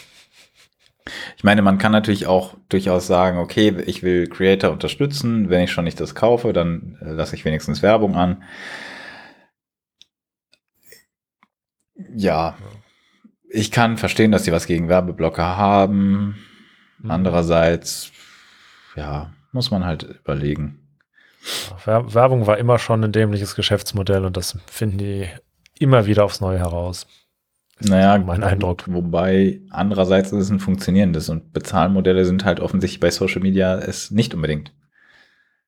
Ich 1.37 1.45
meine, 1.45 1.63
man 1.63 1.79
kann 1.79 1.93
natürlich 1.93 2.27
auch 2.27 2.55
durchaus 2.69 3.07
sagen, 3.07 3.39
okay, 3.39 3.75
ich 3.87 4.03
will 4.03 4.27
Creator 4.27 4.71
unterstützen. 4.73 5.49
Wenn 5.49 5.63
ich 5.63 5.71
schon 5.71 5.85
nicht 5.85 6.01
das 6.01 6.15
kaufe, 6.15 6.53
dann 6.53 6.99
äh, 7.01 7.13
lasse 7.13 7.37
ich 7.37 7.45
wenigstens 7.45 7.83
Werbung 7.83 8.17
an. 8.17 8.43
Ja, 12.15 12.57
ich 13.49 13.71
kann 13.71 13.97
verstehen, 13.97 14.33
dass 14.33 14.45
sie 14.45 14.53
was 14.53 14.67
gegen 14.67 14.89
Werbeblocker 14.89 15.57
haben. 15.57 16.37
Mhm. 16.99 17.11
Andererseits, 17.11 18.11
ja, 18.97 19.33
muss 19.53 19.71
man 19.71 19.85
halt 19.85 20.03
überlegen. 20.03 20.81
Werbung 21.85 22.47
war 22.47 22.59
immer 22.59 22.79
schon 22.79 23.05
ein 23.05 23.13
dämliches 23.13 23.55
Geschäftsmodell 23.55 24.25
und 24.25 24.37
das 24.37 24.59
finden 24.67 24.99
die 24.99 25.29
immer 25.79 26.07
wieder 26.07 26.25
aufs 26.25 26.41
Neue 26.41 26.59
heraus. 26.59 27.07
Naja, 27.81 28.17
mein 28.19 28.43
Eindruck. 28.43 28.85
Wobei 28.87 29.61
andererseits 29.71 30.33
ist 30.33 30.45
es 30.45 30.51
ein 30.51 30.61
funktionierendes 30.61 31.29
und 31.29 31.53
Bezahlmodelle 31.53 32.25
sind 32.25 32.45
halt 32.45 32.59
offensichtlich 32.61 33.01
bei 33.01 33.11
Social 33.11 33.43
Media 33.43 33.79
es 33.79 34.11
nicht 34.11 34.35
unbedingt. 34.35 34.73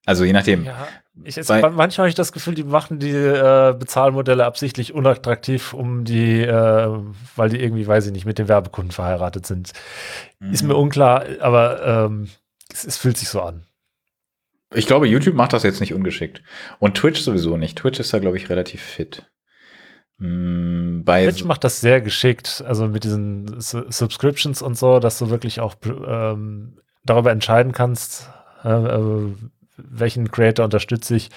Also 0.06 0.24
je 0.24 0.32
nachdem. 0.32 0.64
Ja, 0.64 0.88
ich 1.22 1.36
jetzt, 1.36 1.50
manchmal 1.50 1.90
habe 1.90 2.08
ich 2.08 2.14
das 2.14 2.32
Gefühl, 2.32 2.54
die 2.54 2.64
machen 2.64 2.98
die 2.98 3.10
äh, 3.10 3.74
Bezahlmodelle 3.78 4.46
absichtlich 4.46 4.94
unattraktiv, 4.94 5.74
um 5.74 6.04
die, 6.04 6.40
äh, 6.40 6.98
weil 7.36 7.50
die 7.50 7.60
irgendwie, 7.60 7.86
weiß 7.86 8.06
ich 8.06 8.12
nicht, 8.12 8.24
mit 8.24 8.38
den 8.38 8.48
Werbekunden 8.48 8.92
verheiratet 8.92 9.46
sind. 9.46 9.72
Mhm. 10.40 10.52
Ist 10.52 10.62
mir 10.62 10.76
unklar, 10.76 11.24
aber 11.40 12.06
ähm, 12.06 12.28
es, 12.72 12.84
es 12.84 12.96
fühlt 12.96 13.16
sich 13.16 13.28
so 13.28 13.40
an. 13.42 13.66
Ich 14.74 14.86
glaube, 14.86 15.08
YouTube 15.08 15.34
macht 15.34 15.52
das 15.52 15.62
jetzt 15.62 15.80
nicht 15.80 15.94
ungeschickt. 15.94 16.42
Und 16.78 16.96
Twitch 16.96 17.20
sowieso 17.20 17.56
nicht. 17.56 17.78
Twitch 17.78 18.00
ist 18.00 18.12
da, 18.12 18.18
glaube 18.18 18.36
ich, 18.36 18.50
relativ 18.50 18.82
fit. 18.82 19.30
Mm, 20.18 21.04
bei 21.04 21.24
Twitch 21.24 21.44
macht 21.44 21.64
das 21.64 21.80
sehr 21.80 22.00
geschickt, 22.00 22.62
also 22.66 22.88
mit 22.88 23.04
diesen 23.04 23.60
Subscriptions 23.60 24.60
und 24.62 24.76
so, 24.76 24.98
dass 24.98 25.18
du 25.18 25.30
wirklich 25.30 25.60
auch 25.60 25.76
ähm, 25.84 26.78
darüber 27.04 27.30
entscheiden 27.30 27.72
kannst, 27.72 28.28
äh, 28.64 28.68
äh, 28.68 29.32
welchen 29.76 30.30
Creator 30.30 30.64
unterstütze 30.64 31.16
ich. 31.16 31.30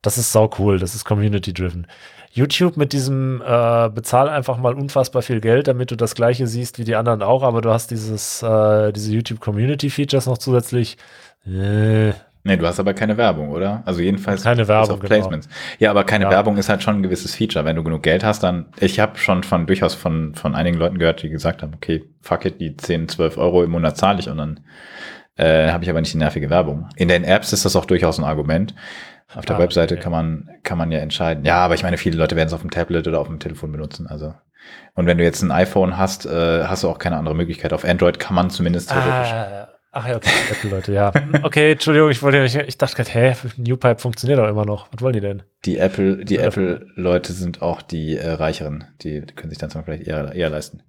Das 0.00 0.16
ist 0.16 0.32
sau 0.32 0.50
cool, 0.58 0.78
das 0.78 0.94
ist 0.94 1.04
community-driven. 1.04 1.86
YouTube 2.30 2.76
mit 2.76 2.92
diesem 2.92 3.42
äh, 3.44 3.88
bezahl 3.88 4.28
einfach 4.28 4.56
mal 4.56 4.74
unfassbar 4.74 5.22
viel 5.22 5.40
Geld, 5.40 5.68
damit 5.68 5.90
du 5.90 5.96
das 5.96 6.14
gleiche 6.14 6.46
siehst 6.46 6.78
wie 6.78 6.84
die 6.84 6.94
anderen 6.94 7.22
auch, 7.22 7.42
aber 7.42 7.60
du 7.60 7.70
hast 7.70 7.90
dieses, 7.90 8.42
äh, 8.42 8.92
diese 8.92 9.12
YouTube 9.12 9.40
Community 9.40 9.90
Features 9.90 10.26
noch 10.26 10.38
zusätzlich. 10.38 10.96
Äh, 11.46 12.12
Nee, 12.42 12.56
du 12.56 12.66
hast 12.66 12.80
aber 12.80 12.94
keine 12.94 13.18
Werbung, 13.18 13.50
oder? 13.50 13.82
Also 13.84 14.00
jedenfalls 14.00 14.42
keine 14.42 14.66
Werbung, 14.66 14.94
auf 14.94 15.00
Placements. 15.00 15.46
Genau. 15.46 15.58
Ja, 15.78 15.90
aber 15.90 16.04
keine 16.04 16.24
ja. 16.24 16.30
Werbung 16.30 16.56
ist 16.56 16.70
halt 16.70 16.82
schon 16.82 16.96
ein 16.96 17.02
gewisses 17.02 17.34
Feature. 17.34 17.66
Wenn 17.66 17.76
du 17.76 17.84
genug 17.84 18.02
Geld 18.02 18.24
hast, 18.24 18.42
dann, 18.42 18.66
ich 18.80 18.98
habe 18.98 19.18
schon 19.18 19.42
von 19.42 19.66
durchaus 19.66 19.94
von, 19.94 20.34
von 20.34 20.54
einigen 20.54 20.78
Leuten 20.78 20.98
gehört, 20.98 21.22
die 21.22 21.28
gesagt 21.28 21.62
haben, 21.62 21.74
okay, 21.74 22.02
fuck 22.22 22.46
it, 22.46 22.58
die 22.58 22.74
10, 22.74 23.08
12 23.08 23.36
Euro 23.36 23.62
im 23.62 23.70
Monat 23.70 23.98
zahle 23.98 24.20
ich 24.20 24.30
und 24.30 24.38
dann 24.38 24.60
äh, 25.36 25.70
habe 25.70 25.84
ich 25.84 25.90
aber 25.90 26.00
nicht 26.00 26.14
die 26.14 26.18
nervige 26.18 26.48
Werbung. 26.48 26.88
In 26.96 27.08
den 27.08 27.24
Apps 27.24 27.52
ist 27.52 27.66
das 27.66 27.76
auch 27.76 27.84
durchaus 27.84 28.18
ein 28.18 28.24
Argument. 28.24 28.74
Auf 29.34 29.44
der 29.44 29.56
ah, 29.56 29.58
Webseite 29.60 29.94
okay. 29.94 30.02
kann 30.02 30.12
man, 30.12 30.50
kann 30.62 30.78
man 30.78 30.90
ja 30.90 30.98
entscheiden. 30.98 31.44
Ja, 31.44 31.56
aber 31.56 31.74
ich 31.74 31.82
meine, 31.82 31.98
viele 31.98 32.16
Leute 32.16 32.36
werden 32.36 32.48
es 32.48 32.52
auf 32.52 32.62
dem 32.62 32.70
Tablet 32.70 33.06
oder 33.06 33.20
auf 33.20 33.28
dem 33.28 33.38
Telefon 33.38 33.72
benutzen. 33.72 34.06
Also 34.06 34.34
und 34.94 35.06
wenn 35.06 35.18
du 35.18 35.24
jetzt 35.24 35.42
ein 35.42 35.50
iPhone 35.50 35.96
hast, 35.96 36.26
äh, 36.26 36.64
hast 36.64 36.82
du 36.82 36.88
auch 36.88 36.98
keine 36.98 37.16
andere 37.16 37.34
Möglichkeit. 37.34 37.72
Auf 37.72 37.84
Android 37.84 38.18
kann 38.18 38.34
man 38.34 38.50
zumindest 38.50 38.90
theoretisch. 38.90 39.32
Ah, 39.32 39.68
Ach 39.92 40.06
ja, 40.06 40.16
okay, 40.16 40.30
Apple-Leute, 40.52 40.92
ja. 40.92 41.12
Okay, 41.42 41.72
Entschuldigung, 41.72 42.10
ich 42.10 42.22
wollte, 42.22 42.44
ich, 42.44 42.54
ich 42.54 42.78
dachte 42.78 42.94
gerade, 42.94 43.10
hä, 43.10 43.34
NewPipe 43.56 43.98
funktioniert 43.98 44.38
doch 44.38 44.48
immer 44.48 44.64
noch. 44.64 44.88
Was 44.92 45.02
wollen 45.02 45.14
die 45.14 45.20
denn? 45.20 45.42
Die 45.64 45.78
Apple, 45.78 46.24
die 46.24 46.38
Apple-Leute 46.38 47.32
sind 47.32 47.60
auch 47.60 47.82
die 47.82 48.16
äh, 48.16 48.30
Reicheren. 48.30 48.84
Die, 49.02 49.22
können 49.22 49.50
sich 49.50 49.58
dann 49.58 49.70
zwar 49.70 49.82
vielleicht 49.82 50.06
eher, 50.06 50.32
eher 50.32 50.48
leisten. 50.48 50.84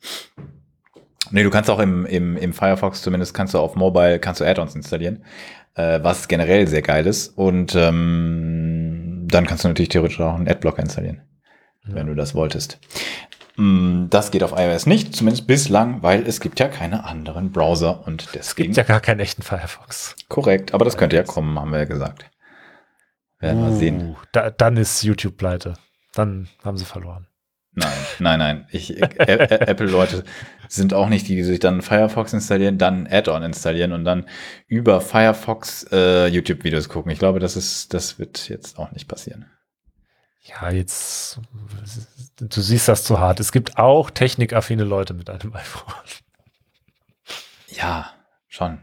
Nee, 1.32 1.44
du 1.44 1.50
kannst 1.50 1.70
auch 1.72 1.80
im, 1.80 2.06
im, 2.06 2.38
im 2.38 2.54
Firefox 2.54 3.02
zumindest 3.02 3.34
kannst 3.34 3.56
du 3.56 3.60
auf 3.60 3.76
Mobile, 3.76 4.20
kannst 4.20 4.42
du 4.42 4.46
Add-ons 4.46 4.76
installieren, 4.76 5.24
äh, 5.76 6.00
was 6.02 6.28
generell 6.28 6.68
sehr 6.68 6.82
geil 6.82 7.08
ist. 7.08 7.38
Und 7.38 7.76
ähm, 7.76 9.28
dann 9.30 9.46
kannst 9.46 9.64
du 9.64 9.68
natürlich 9.68 9.90
theoretisch 9.90 10.20
auch 10.20 10.36
einen 10.36 10.48
Adblocker 10.48 10.82
installieren, 10.82 11.22
ja. 11.88 11.96
wenn 11.96 12.08
du 12.08 12.16
das 12.16 12.36
wolltest. 12.36 12.80
Mm, 13.58 14.08
das 14.10 14.32
geht 14.32 14.44
auf 14.44 14.54
iOS 14.58 14.86
nicht, 14.86 15.16
zumindest 15.16 15.48
bislang, 15.48 16.04
weil 16.04 16.26
es 16.26 16.40
gibt 16.40 16.60
ja 16.60 16.68
keine 16.68 17.06
anderen 17.06 17.52
Browser 17.52 18.06
und 18.08 18.30
deswegen. 18.34 18.72
Es 18.72 18.76
gibt 18.76 18.78
ja 18.78 18.84
gar 18.84 19.02
keinen 19.02 19.20
echten 19.20 19.42
Firefox. 19.42 20.16
Korrekt, 20.30 20.74
aber 20.74 20.86
das 20.86 20.98
könnte 20.98 21.16
ja 21.16 21.24
kommen, 21.24 21.60
haben 21.60 21.72
wir 21.72 21.80
ja 21.80 21.86
gesagt. 21.86 22.26
Werden 23.40 23.64
uh, 23.64 23.68
wir 23.68 23.76
sehen. 23.76 24.16
Da, 24.32 24.52
dann 24.52 24.78
ist 24.78 25.04
YouTube 25.04 25.38
pleite. 25.38 25.74
Dann 26.14 26.48
haben 26.64 26.78
sie 26.78 26.86
verloren. 26.86 27.28
Nein, 27.74 27.98
nein, 28.20 28.40
nein. 28.40 28.68
Apple-Leute 29.18 30.26
sind 30.68 30.94
auch 30.94 31.08
nicht 31.08 31.28
die, 31.30 31.36
die 31.36 31.44
sich 31.44 31.60
dann 31.60 31.82
Firefox 31.82 32.34
installieren, 32.34 32.78
dann 32.78 33.08
Add-on 33.08 33.44
installieren 33.44 33.94
und 33.94 34.04
dann 34.04 34.28
über 34.68 35.00
Firefox 35.00 35.88
äh, 35.92 36.28
YouTube-Videos 36.28 36.90
gucken. 36.90 37.12
Ich 37.12 37.20
glaube, 37.20 37.40
das 37.40 37.56
ist, 37.56 37.94
das 37.94 38.20
wird 38.20 38.50
jetzt 38.50 38.78
auch 38.78 38.92
nicht 38.92 39.08
passieren. 39.08 39.46
Ja, 40.44 40.70
jetzt, 40.72 41.40
du 42.40 42.62
siehst 42.62 42.88
das 42.88 43.04
zu 43.04 43.20
hart. 43.20 43.40
Es 43.40 43.52
gibt 43.52 43.78
auch 43.78 44.10
technikaffine 44.10 44.84
Leute 44.84 45.14
mit 45.14 45.30
einem 45.30 45.54
iPhone. 45.54 45.94
Ja, 47.68 48.12
schon. 48.48 48.80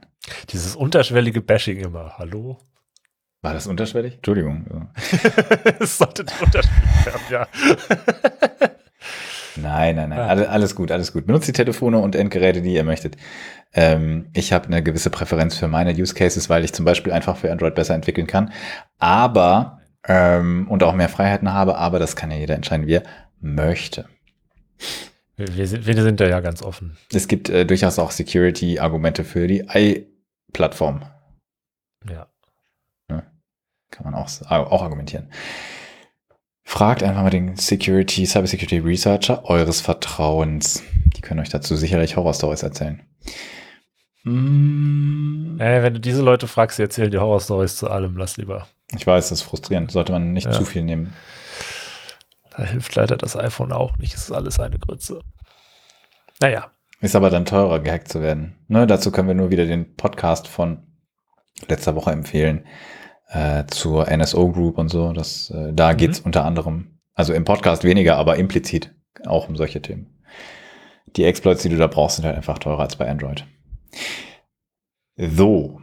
Dieses 0.50 0.76
unterschwellige 0.76 1.42
Bashing 1.42 1.78
immer. 1.78 2.14
Hallo? 2.16 2.58
War 3.42 3.54
das 3.54 3.66
unterschwellig? 3.66 4.14
Entschuldigung. 4.16 4.90
Es 5.80 5.98
sollte 5.98 6.24
unterschwellig 6.40 7.06
werden, 7.06 7.22
ja. 7.30 7.48
Nein, 9.62 9.96
nein, 9.96 10.10
nein. 10.10 10.18
Alles, 10.18 10.48
alles 10.48 10.74
gut, 10.74 10.90
alles 10.90 11.12
gut. 11.12 11.26
Benutzt 11.26 11.48
die 11.48 11.52
Telefone 11.52 11.98
und 11.98 12.14
Endgeräte, 12.14 12.62
die 12.62 12.74
ihr 12.74 12.84
möchtet. 12.84 13.16
Ähm, 13.72 14.28
ich 14.32 14.52
habe 14.52 14.66
eine 14.66 14.82
gewisse 14.82 15.10
Präferenz 15.10 15.56
für 15.56 15.68
meine 15.68 15.92
Use 15.92 16.14
Cases, 16.14 16.48
weil 16.48 16.64
ich 16.64 16.72
zum 16.72 16.84
Beispiel 16.84 17.12
einfach 17.12 17.36
für 17.36 17.50
Android 17.50 17.74
besser 17.74 17.94
entwickeln 17.94 18.26
kann. 18.26 18.52
Aber 18.98 19.80
ähm, 20.06 20.66
und 20.68 20.82
auch 20.82 20.94
mehr 20.94 21.08
Freiheiten 21.08 21.52
habe, 21.52 21.76
aber 21.76 21.98
das 21.98 22.16
kann 22.16 22.30
ja 22.30 22.36
jeder 22.36 22.54
entscheiden, 22.54 22.86
wie 22.86 22.94
er 22.94 23.02
möchte. 23.40 24.08
Wir 25.36 25.68
sind, 25.68 25.86
wir 25.86 26.02
sind 26.02 26.18
da 26.18 26.26
ja 26.26 26.40
ganz 26.40 26.62
offen. 26.62 26.96
Es 27.12 27.28
gibt 27.28 27.48
äh, 27.48 27.64
durchaus 27.64 27.98
auch 27.98 28.10
Security-Argumente 28.10 29.22
für 29.22 29.46
die 29.46 29.64
i-Plattform. 29.72 31.04
Ja. 32.08 32.26
ja. 33.08 33.22
Kann 33.90 34.04
man 34.04 34.14
auch, 34.14 34.28
auch 34.50 34.82
argumentieren. 34.82 35.28
Fragt 36.68 37.02
einfach 37.02 37.22
mal 37.22 37.30
den 37.30 37.56
Security, 37.56 38.26
Cybersecurity 38.26 38.80
Researcher 38.80 39.46
eures 39.46 39.80
Vertrauens. 39.80 40.82
Die 41.16 41.22
können 41.22 41.40
euch 41.40 41.48
dazu 41.48 41.74
sicherlich 41.76 42.14
Horror-Stories 42.14 42.62
erzählen. 42.62 43.00
Mm. 44.22 45.58
Äh, 45.58 45.82
wenn 45.82 45.94
du 45.94 45.98
diese 45.98 46.20
Leute 46.20 46.46
fragst, 46.46 46.76
sie 46.76 46.82
erzählen 46.82 47.10
die 47.10 47.16
Horror-Stories 47.16 47.76
zu 47.76 47.88
allem, 47.88 48.18
lass 48.18 48.36
lieber. 48.36 48.68
Ich 48.94 49.06
weiß, 49.06 49.30
das 49.30 49.40
ist 49.40 49.46
frustrierend. 49.46 49.90
Sollte 49.90 50.12
man 50.12 50.34
nicht 50.34 50.44
ja. 50.44 50.52
zu 50.52 50.66
viel 50.66 50.82
nehmen. 50.82 51.14
Da 52.54 52.64
hilft 52.64 52.94
leider 52.96 53.16
das 53.16 53.34
iPhone 53.34 53.72
auch 53.72 53.96
nicht. 53.96 54.12
Es 54.12 54.24
ist 54.24 54.32
alles 54.32 54.60
eine 54.60 54.78
Grütze. 54.78 55.20
Naja. 56.38 56.70
Ist 57.00 57.16
aber 57.16 57.30
dann 57.30 57.46
teurer, 57.46 57.80
gehackt 57.80 58.08
zu 58.08 58.20
werden. 58.20 58.56
Ne, 58.68 58.86
dazu 58.86 59.10
können 59.10 59.28
wir 59.28 59.34
nur 59.34 59.50
wieder 59.50 59.64
den 59.64 59.96
Podcast 59.96 60.46
von 60.46 60.82
letzter 61.66 61.94
Woche 61.94 62.10
empfehlen 62.10 62.66
äh, 63.28 63.64
zur 63.66 64.06
NSO 64.10 64.50
Group 64.50 64.78
und 64.78 64.88
so. 64.88 65.12
Das, 65.12 65.50
äh, 65.50 65.72
da 65.72 65.92
mhm. 65.92 65.96
geht's 65.96 66.20
unter 66.20 66.44
anderem, 66.44 66.98
also 67.14 67.32
im 67.32 67.44
Podcast 67.44 67.84
weniger, 67.84 68.16
aber 68.16 68.36
implizit 68.36 68.94
auch 69.26 69.48
um 69.48 69.56
solche 69.56 69.82
Themen. 69.82 70.06
Die 71.16 71.24
Exploits, 71.24 71.62
die 71.62 71.68
du 71.68 71.76
da 71.76 71.86
brauchst, 71.86 72.16
sind 72.16 72.24
halt 72.24 72.36
einfach 72.36 72.58
teurer 72.58 72.80
als 72.80 72.96
bei 72.96 73.08
Android. 73.08 73.44
So, 75.16 75.80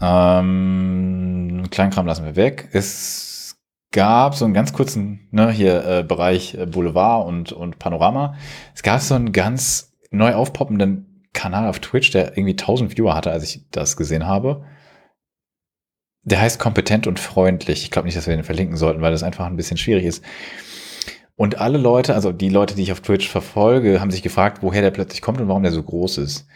ähm, 0.00 1.64
Kleinkram 1.70 2.06
lassen 2.06 2.24
wir 2.24 2.36
weg. 2.36 2.68
Es 2.72 3.56
gab 3.92 4.34
so 4.34 4.44
einen 4.44 4.54
ganz 4.54 4.72
kurzen, 4.72 5.28
ne, 5.30 5.50
hier 5.50 5.84
äh, 5.86 6.02
Bereich 6.02 6.54
äh, 6.54 6.66
Boulevard 6.66 7.26
und, 7.26 7.52
und 7.52 7.78
Panorama. 7.78 8.34
Es 8.74 8.82
gab 8.82 9.00
so 9.00 9.14
einen 9.14 9.32
ganz 9.32 9.92
neu 10.10 10.34
aufpoppenden 10.34 11.28
Kanal 11.32 11.68
auf 11.68 11.80
Twitch, 11.80 12.10
der 12.10 12.36
irgendwie 12.36 12.52
1000 12.52 12.96
Viewer 12.96 13.14
hatte, 13.14 13.30
als 13.30 13.44
ich 13.44 13.68
das 13.70 13.96
gesehen 13.96 14.26
habe. 14.26 14.64
Der 16.24 16.40
heißt 16.40 16.58
kompetent 16.58 17.06
und 17.06 17.20
freundlich. 17.20 17.82
Ich 17.82 17.90
glaube 17.90 18.06
nicht, 18.06 18.16
dass 18.16 18.26
wir 18.26 18.34
den 18.34 18.44
verlinken 18.44 18.76
sollten, 18.76 19.02
weil 19.02 19.12
das 19.12 19.22
einfach 19.22 19.46
ein 19.46 19.56
bisschen 19.56 19.76
schwierig 19.76 20.04
ist. 20.04 20.24
Und 21.36 21.58
alle 21.58 21.78
Leute, 21.78 22.14
also 22.14 22.32
die 22.32 22.48
Leute, 22.48 22.74
die 22.74 22.82
ich 22.82 22.92
auf 22.92 23.00
Twitch 23.00 23.28
verfolge, 23.28 24.00
haben 24.00 24.10
sich 24.10 24.22
gefragt, 24.22 24.58
woher 24.62 24.82
der 24.82 24.90
plötzlich 24.90 25.20
kommt 25.20 25.40
und 25.40 25.48
warum 25.48 25.62
der 25.62 25.72
so 25.72 25.82
groß 25.82 26.18
ist. 26.18 26.46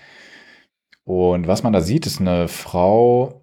Und 1.04 1.46
was 1.46 1.62
man 1.62 1.72
da 1.72 1.80
sieht, 1.80 2.06
ist 2.06 2.20
eine 2.20 2.48
Frau, 2.48 3.42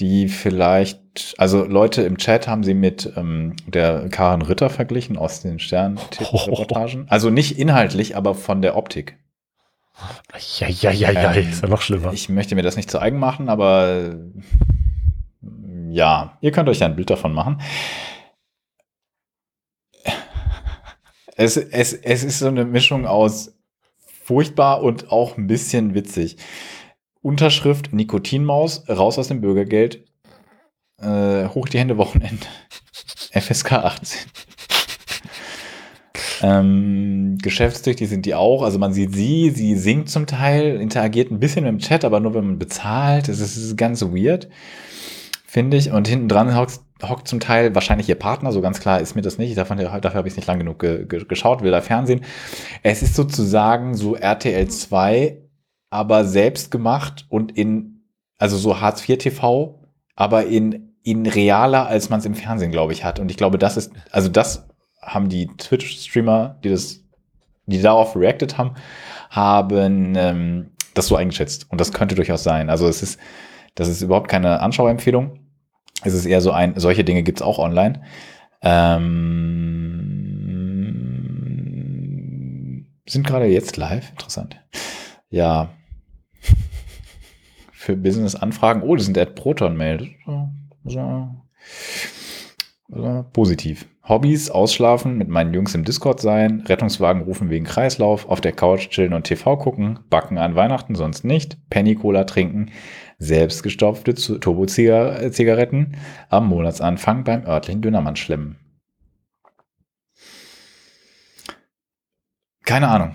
die 0.00 0.28
vielleicht, 0.28 1.34
also 1.38 1.64
Leute 1.64 2.02
im 2.02 2.18
Chat 2.18 2.46
haben 2.46 2.62
sie 2.64 2.74
mit 2.74 3.12
ähm, 3.16 3.54
der 3.66 4.08
Karen 4.10 4.42
Ritter 4.42 4.68
verglichen 4.70 5.16
aus 5.16 5.40
den 5.40 5.58
Stern-Reportagen. 5.58 7.06
Also 7.10 7.30
nicht 7.30 7.58
inhaltlich, 7.58 8.16
aber 8.16 8.34
von 8.34 8.62
der 8.62 8.76
Optik. 8.76 9.16
Ja, 10.58 10.68
ja, 10.68 10.90
ja, 10.90 11.10
ja, 11.10 11.32
Ähm, 11.34 11.48
ist 11.48 11.62
ja 11.62 11.68
noch 11.68 11.82
schlimmer. 11.82 12.12
Ich 12.12 12.28
möchte 12.28 12.54
mir 12.54 12.62
das 12.62 12.76
nicht 12.76 12.90
zu 12.90 13.00
eigen 13.00 13.18
machen, 13.18 13.48
aber 13.48 14.14
ja, 15.90 16.38
ihr 16.40 16.52
könnt 16.52 16.68
euch 16.68 16.82
ein 16.82 16.96
Bild 16.96 17.10
davon 17.10 17.32
machen. 17.32 17.60
Es, 21.36 21.56
es, 21.56 21.92
es 21.92 22.24
ist 22.24 22.40
so 22.40 22.48
eine 22.48 22.64
Mischung 22.64 23.06
aus 23.06 23.54
furchtbar 24.24 24.82
und 24.82 25.12
auch 25.12 25.36
ein 25.36 25.46
bisschen 25.46 25.94
witzig. 25.94 26.36
Unterschrift 27.22 27.92
Nikotinmaus, 27.92 28.88
raus 28.88 29.18
aus 29.18 29.28
dem 29.28 29.40
Bürgergeld, 29.40 30.04
äh, 31.00 31.46
hoch 31.46 31.68
die 31.68 31.78
Hände 31.78 31.96
Wochenende, 31.96 32.46
FSK 33.32 33.72
18. 33.72 34.30
Ähm, 36.40 37.38
geschäftstüchtig 37.42 38.08
sind 38.08 38.26
die 38.26 38.34
auch. 38.34 38.62
Also 38.62 38.78
man 38.78 38.92
sieht 38.92 39.14
sie, 39.14 39.50
sie 39.50 39.76
singt 39.76 40.08
zum 40.10 40.26
Teil, 40.26 40.80
interagiert 40.80 41.30
ein 41.30 41.40
bisschen 41.40 41.64
dem 41.64 41.78
Chat, 41.78 42.04
aber 42.04 42.20
nur 42.20 42.34
wenn 42.34 42.46
man 42.46 42.58
bezahlt. 42.58 43.28
Es 43.28 43.40
ist 43.40 43.76
ganz 43.76 44.02
weird, 44.02 44.48
finde 45.48 45.78
ich. 45.78 45.90
Und 45.90 46.06
hinten 46.06 46.28
dran 46.28 46.54
hockt, 46.54 46.80
hockt 47.02 47.26
zum 47.26 47.40
Teil 47.40 47.74
wahrscheinlich 47.74 48.08
ihr 48.08 48.18
Partner, 48.18 48.52
so 48.52 48.60
ganz 48.60 48.80
klar 48.80 49.00
ist 49.00 49.16
mir 49.16 49.22
das 49.22 49.38
nicht. 49.38 49.56
Davon, 49.56 49.78
dafür 49.78 50.14
habe 50.14 50.28
ich 50.28 50.32
es 50.32 50.36
nicht 50.36 50.46
lang 50.46 50.58
genug 50.58 50.78
ge, 50.78 51.06
ge, 51.06 51.24
geschaut, 51.24 51.62
will 51.62 51.70
da 51.70 51.80
Fernsehen. 51.80 52.20
Es 52.82 53.02
ist 53.02 53.16
sozusagen 53.16 53.94
so 53.94 54.14
RTL 54.14 54.68
2, 54.68 55.38
aber 55.90 56.26
selbst 56.26 56.70
gemacht 56.70 57.24
und 57.30 57.56
in, 57.56 58.02
also 58.36 58.58
so 58.58 58.80
Hartz 58.80 59.08
IV 59.08 59.18
TV, 59.18 59.82
aber 60.14 60.44
in, 60.46 60.92
in 61.02 61.26
realer, 61.26 61.86
als 61.86 62.10
man 62.10 62.20
es 62.20 62.26
im 62.26 62.34
Fernsehen, 62.34 62.70
glaube 62.70 62.92
ich, 62.92 63.02
hat. 63.02 63.18
Und 63.18 63.30
ich 63.30 63.38
glaube, 63.38 63.56
das 63.56 63.78
ist, 63.78 63.92
also 64.10 64.28
das 64.28 64.68
haben 65.00 65.30
die 65.30 65.46
Twitch-Streamer, 65.46 66.58
die 66.62 66.68
das, 66.68 67.00
die 67.64 67.80
darauf 67.80 68.14
reacted 68.16 68.58
haben, 68.58 68.74
haben 69.30 70.14
ähm, 70.14 70.72
das 70.92 71.06
so 71.06 71.16
eingeschätzt. 71.16 71.70
Und 71.70 71.80
das 71.80 71.92
könnte 71.92 72.16
durchaus 72.16 72.42
sein. 72.42 72.68
Also 72.68 72.86
es 72.86 73.02
ist, 73.02 73.18
das 73.74 73.88
ist 73.88 74.02
überhaupt 74.02 74.28
keine 74.28 74.60
Anschauempfehlung. 74.60 75.40
Es 76.02 76.14
ist 76.14 76.26
eher 76.26 76.40
so 76.40 76.52
ein, 76.52 76.74
solche 76.76 77.04
Dinge 77.04 77.22
gibt's 77.22 77.42
auch 77.42 77.58
online. 77.58 78.02
Ähm, 78.62 79.18
sind 83.08 83.26
gerade 83.26 83.46
jetzt 83.46 83.76
live. 83.76 84.10
Interessant. 84.10 84.60
Ja. 85.30 85.70
Für 87.72 87.96
Business-Anfragen. 87.96 88.82
Oh, 88.82 88.94
das 88.96 89.06
sind 89.06 89.18
at 89.18 89.34
Proton-Mail. 89.34 90.10
Positiv. 93.32 93.86
Hobbys, 94.08 94.50
ausschlafen, 94.50 95.18
mit 95.18 95.28
meinen 95.28 95.52
Jungs 95.52 95.74
im 95.74 95.84
Discord 95.84 96.20
sein, 96.20 96.62
Rettungswagen 96.66 97.22
rufen 97.22 97.50
wegen 97.50 97.66
Kreislauf, 97.66 98.26
auf 98.26 98.40
der 98.40 98.52
Couch 98.52 98.88
chillen 98.88 99.12
und 99.12 99.24
TV 99.24 99.58
gucken, 99.58 99.98
backen 100.08 100.38
an 100.38 100.54
Weihnachten, 100.54 100.94
sonst 100.94 101.24
nicht, 101.24 101.58
Penny 101.68 101.94
Cola 101.94 102.24
trinken, 102.24 102.70
selbstgestopfte 103.18 104.14
Turbo-Zigaretten 104.14 105.96
am 106.28 106.48
Monatsanfang 106.48 107.24
beim 107.24 107.44
örtlichen 107.44 107.82
Dönermann 107.82 108.16
schlemmen. 108.16 108.56
Keine 112.64 112.88
Ahnung. 112.88 113.14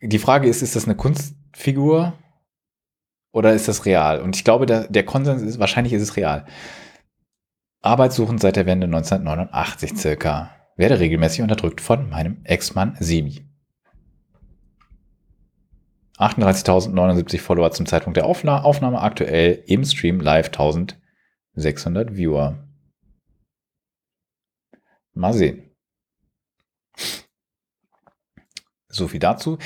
Die 0.00 0.18
Frage 0.18 0.48
ist, 0.48 0.62
ist 0.62 0.76
das 0.76 0.84
eine 0.84 0.96
Kunstfigur 0.96 2.14
oder 3.32 3.52
ist 3.52 3.68
das 3.68 3.86
real? 3.86 4.20
Und 4.20 4.36
ich 4.36 4.44
glaube, 4.44 4.66
der, 4.66 4.88
der 4.88 5.04
Konsens 5.04 5.42
ist, 5.42 5.58
wahrscheinlich 5.58 5.92
ist 5.92 6.02
es 6.02 6.16
real. 6.16 6.46
Arbeitssuchend 7.82 8.40
seit 8.40 8.56
der 8.56 8.66
Wende 8.66 8.86
1989 8.86 9.96
circa. 9.96 10.50
Werde 10.76 11.00
regelmäßig 11.00 11.42
unterdrückt 11.42 11.80
von 11.80 12.08
meinem 12.08 12.40
Ex-Mann 12.44 12.96
Sebi. 12.98 13.44
38.079 16.18 17.40
Follower 17.40 17.70
zum 17.72 17.86
Zeitpunkt 17.86 18.16
der 18.16 18.26
Aufna 18.26 18.62
Aufnahme, 18.62 19.00
aktuell 19.00 19.62
im 19.66 19.84
Stream 19.84 20.20
live 20.20 20.46
1600 20.46 22.16
Viewer. 22.16 22.64
Mal 25.12 25.32
sehen. 25.32 25.70
So 28.88 29.08
viel 29.08 29.20
dazu. 29.20 29.58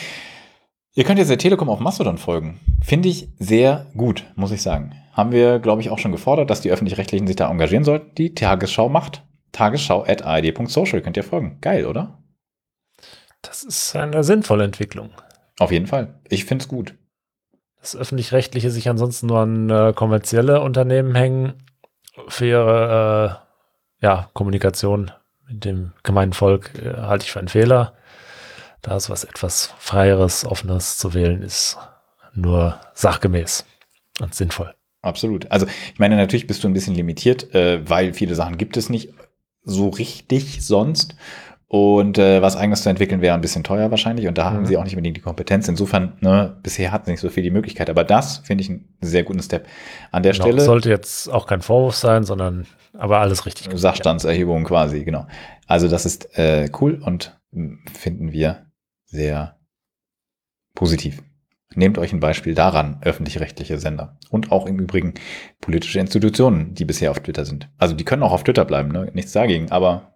Ihr 0.95 1.05
könnt 1.05 1.19
jetzt 1.19 1.29
der 1.29 1.39
Telekom 1.39 1.69
auf 1.69 1.81
Mastodon 1.81 2.19
folgen. 2.19 2.61
Finde 2.83 3.09
ich 3.09 3.29
sehr 3.39 3.87
gut, 3.97 4.25
muss 4.35 4.51
ich 4.51 4.63
sagen. 4.63 4.95
Haben 5.13 5.33
wir, 5.33 5.59
glaube 5.59 5.81
ich, 5.83 5.91
auch 5.91 5.99
schon 5.99 6.13
gefordert, 6.13 6.51
dass 6.51 6.61
die 6.61 6.71
Öffentlich-Rechtlichen 6.71 7.27
sich 7.27 7.37
da 7.37 7.51
engagieren 7.51 7.85
sollten. 7.85 8.15
Die 8.15 8.35
Tagesschau 8.35 8.89
macht. 8.89 9.25
Tagesschau 9.53 10.05
at 10.05 10.23
ard.social. 10.23 11.03
Könnt 11.03 11.17
ihr 11.17 11.25
folgen. 11.25 11.59
Geil, 11.61 11.87
oder? 11.87 12.23
Das 13.43 13.65
ist 13.65 13.95
eine 13.95 14.25
sinnvolle 14.25 14.65
Entwicklung. 14.65 15.11
Auf 15.59 15.73
jeden 15.73 15.87
Fall. 15.87 16.21
Ich 16.29 16.45
finde 16.45 16.63
es 16.63 16.69
gut. 16.69 16.95
Das 17.81 17.97
Öffentlich-Rechtliche 17.97 18.71
sich 18.71 18.89
ansonsten 18.89 19.27
nur 19.27 19.39
an 19.41 19.71
äh, 19.71 19.93
kommerzielle 19.95 20.61
Unternehmen 20.61 21.15
hängen 21.15 21.55
für 22.27 22.47
ihre 22.47 23.41
äh, 24.01 24.05
ja, 24.05 24.31
Kommunikation 24.35 25.13
mit 25.49 25.65
dem 25.65 25.93
gemeinen 26.03 26.33
Volk 26.33 26.73
äh, 26.79 26.95
halte 26.97 27.25
ich 27.25 27.33
für 27.33 27.39
einen 27.39 27.49
Fehler. 27.49 27.95
Da 28.83 28.97
ist 28.97 29.11
was 29.11 29.25
etwas 29.25 29.75
Freieres, 29.79 30.45
Offenes 30.45 30.99
zu 30.99 31.15
wählen, 31.15 31.43
ist 31.43 31.79
nur 32.35 32.81
sachgemäß 32.95 33.65
und 34.21 34.35
sinnvoll. 34.35 34.75
Absolut. 35.03 35.51
Also 35.51 35.67
ich 35.67 35.99
meine, 35.99 36.17
natürlich 36.17 36.47
bist 36.47 36.63
du 36.63 36.69
ein 36.69 36.75
bisschen 36.75 36.95
limitiert, 36.95 37.55
äh, 37.55 37.89
weil 37.89 38.13
viele 38.13 38.35
Sachen 38.35 38.59
gibt 38.59 38.77
es 38.77 38.89
nicht 38.89 39.13
so 39.65 39.89
richtig 39.89 40.65
sonst. 40.65 41.17
Und 41.71 42.17
äh, 42.17 42.41
was 42.41 42.57
eigenes 42.57 42.83
zu 42.83 42.89
entwickeln 42.89 43.21
wäre 43.21 43.35
ein 43.35 43.43
bisschen 43.43 43.63
teuer 43.63 43.91
wahrscheinlich. 43.91 44.27
Und 44.27 44.39
da 44.39 44.49
Mhm. 44.51 44.55
haben 44.55 44.67
sie 44.67 44.79
auch 44.79 44.85
nicht 44.85 44.95
unbedingt 44.95 45.19
die 45.19 45.21
Kompetenz. 45.21 45.69
Insofern, 45.69 46.15
ne, 46.21 46.57
bisher 46.63 46.93
hatten 46.93 47.05
sie 47.07 47.11
nicht 47.13 47.21
so 47.21 47.29
viel 47.29 47.43
die 47.43 47.51
Möglichkeit. 47.51 47.91
Aber 47.91 48.05
das 48.05 48.39
finde 48.39 48.63
ich 48.63 48.71
einen 48.71 48.89
sehr 49.03 49.23
guten 49.23 49.43
Step. 49.43 49.67
An 50.11 50.23
der 50.23 50.33
Genau, 50.33 50.45
Stelle 50.47 50.61
sollte 50.63 50.89
jetzt 50.89 51.29
auch 51.31 51.47
kein 51.47 51.61
Vorwurf 51.61 51.95
sein, 51.95 52.25
sondern 52.25 52.67
aber 52.97 53.19
alles 53.21 53.45
richtig. 53.45 53.69
Sachstandserhebung 53.75 54.65
quasi, 54.65 55.05
genau. 55.05 55.27
Also 55.67 55.89
das 55.89 56.07
ist 56.07 56.39
äh, 56.39 56.71
cool 56.81 57.03
und 57.05 57.39
mh, 57.51 57.77
finden 57.93 58.33
wir 58.33 58.67
sehr 59.05 59.59
positiv. 60.75 61.23
Nehmt 61.75 61.99
euch 61.99 62.15
ein 62.15 62.21
Beispiel 62.21 62.55
daran, 62.55 62.97
öffentlich-rechtliche 63.03 63.79
Sender. 63.79 64.17
Und 64.31 64.53
auch 64.53 64.65
im 64.67 64.79
Übrigen 64.79 65.13
politische 65.61 66.01
Institutionen, 66.01 66.73
die 66.75 66.87
bisher 66.87 67.11
auf 67.11 67.21
Twitter 67.21 67.45
sind. 67.45 67.69
Also 67.77 67.95
die 67.95 68.05
können 68.05 68.23
auch 68.23 68.33
auf 68.33 68.43
Twitter 68.43 68.65
bleiben, 68.65 68.89
ne? 68.91 69.11
nichts 69.13 69.33
dagegen, 69.33 69.71
aber 69.71 70.15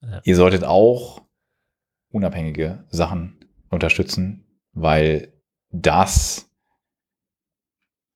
Ja. 0.00 0.20
ihr 0.24 0.36
solltet 0.36 0.64
auch 0.64 1.22
unabhängige 2.10 2.84
Sachen 2.88 3.44
unterstützen, 3.70 4.44
weil 4.72 5.32
das 5.70 6.50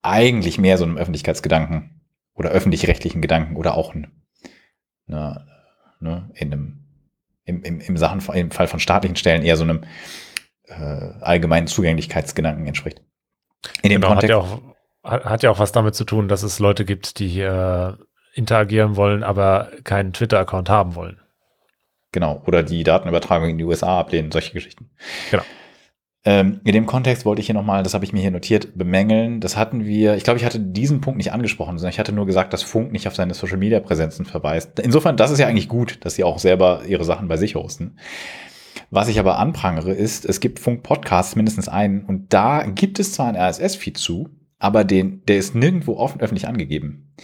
eigentlich 0.02 0.58
mehr 0.58 0.78
so 0.78 0.84
einem 0.84 0.96
Öffentlichkeitsgedanken 0.96 2.02
oder 2.34 2.50
öffentlich-rechtlichen 2.50 3.22
Gedanken 3.22 3.56
oder 3.56 3.74
auch 3.74 3.94
ne, 3.94 5.46
ne, 6.00 6.30
in 6.34 6.52
einem, 6.52 6.84
im, 7.44 7.62
im, 7.62 7.80
im, 7.80 7.96
Sachen, 7.96 8.20
im 8.34 8.50
Fall 8.50 8.66
von 8.66 8.80
staatlichen 8.80 9.16
Stellen 9.16 9.42
eher 9.42 9.56
so 9.56 9.64
einem 9.64 9.84
äh, 10.64 10.74
allgemeinen 11.20 11.66
Zugänglichkeitsgedanken 11.66 12.66
entspricht. 12.66 13.02
In 13.82 13.90
dem 13.90 14.00
Genau, 14.00 14.14
hat 14.14 14.20
Kontext. 14.20 14.30
ja, 14.30 14.36
auch, 14.38 14.60
hat, 15.04 15.24
hat 15.24 15.42
ja 15.42 15.50
auch 15.50 15.58
was 15.58 15.72
damit 15.72 15.94
zu 15.94 16.04
tun, 16.04 16.28
dass 16.28 16.42
es 16.42 16.58
Leute 16.58 16.84
gibt, 16.84 17.18
die 17.18 17.40
äh, 17.40 17.94
interagieren 18.34 18.96
wollen, 18.96 19.22
aber 19.22 19.70
keinen 19.84 20.12
Twitter-Account 20.12 20.68
haben 20.68 20.94
wollen. 20.94 21.21
Genau. 22.12 22.42
Oder 22.46 22.62
die 22.62 22.84
Datenübertragung 22.84 23.48
in 23.48 23.58
die 23.58 23.64
USA 23.64 24.00
ablehnen, 24.00 24.30
solche 24.30 24.52
Geschichten. 24.52 24.90
Genau. 25.30 25.42
Ähm, 26.24 26.60
in 26.64 26.72
dem 26.72 26.86
Kontext 26.86 27.24
wollte 27.24 27.40
ich 27.40 27.46
hier 27.46 27.54
nochmal, 27.54 27.82
das 27.82 27.94
habe 27.94 28.04
ich 28.04 28.12
mir 28.12 28.20
hier 28.20 28.30
notiert, 28.30 28.78
bemängeln. 28.78 29.40
Das 29.40 29.56
hatten 29.56 29.84
wir, 29.84 30.14
ich 30.14 30.22
glaube, 30.22 30.38
ich 30.38 30.44
hatte 30.44 30.60
diesen 30.60 31.00
Punkt 31.00 31.16
nicht 31.16 31.32
angesprochen, 31.32 31.78
sondern 31.78 31.90
ich 31.90 31.98
hatte 31.98 32.12
nur 32.12 32.26
gesagt, 32.26 32.52
dass 32.52 32.62
Funk 32.62 32.92
nicht 32.92 33.08
auf 33.08 33.16
seine 33.16 33.34
Social 33.34 33.56
Media 33.56 33.80
Präsenzen 33.80 34.24
verweist. 34.24 34.78
Insofern, 34.78 35.16
das 35.16 35.32
ist 35.32 35.40
ja 35.40 35.48
eigentlich 35.48 35.68
gut, 35.68 36.04
dass 36.04 36.14
sie 36.14 36.22
auch 36.22 36.38
selber 36.38 36.82
ihre 36.86 37.04
Sachen 37.04 37.26
bei 37.26 37.36
sich 37.36 37.56
hosten. 37.56 37.96
Was 38.90 39.08
ich 39.08 39.18
aber 39.18 39.38
anprangere, 39.38 39.92
ist, 39.92 40.24
es 40.24 40.38
gibt 40.38 40.60
Funk-Podcasts, 40.60 41.34
mindestens 41.34 41.68
einen, 41.68 42.04
und 42.04 42.32
da 42.32 42.66
gibt 42.66 43.00
es 43.00 43.12
zwar 43.12 43.26
einen 43.26 43.38
RSS-Feed 43.38 43.98
zu, 43.98 44.28
aber 44.58 44.84
den, 44.84 45.24
der 45.26 45.38
ist 45.38 45.54
nirgendwo 45.54 45.96
offen 45.96 46.20
öffentlich 46.20 46.46
angegeben. 46.46 47.14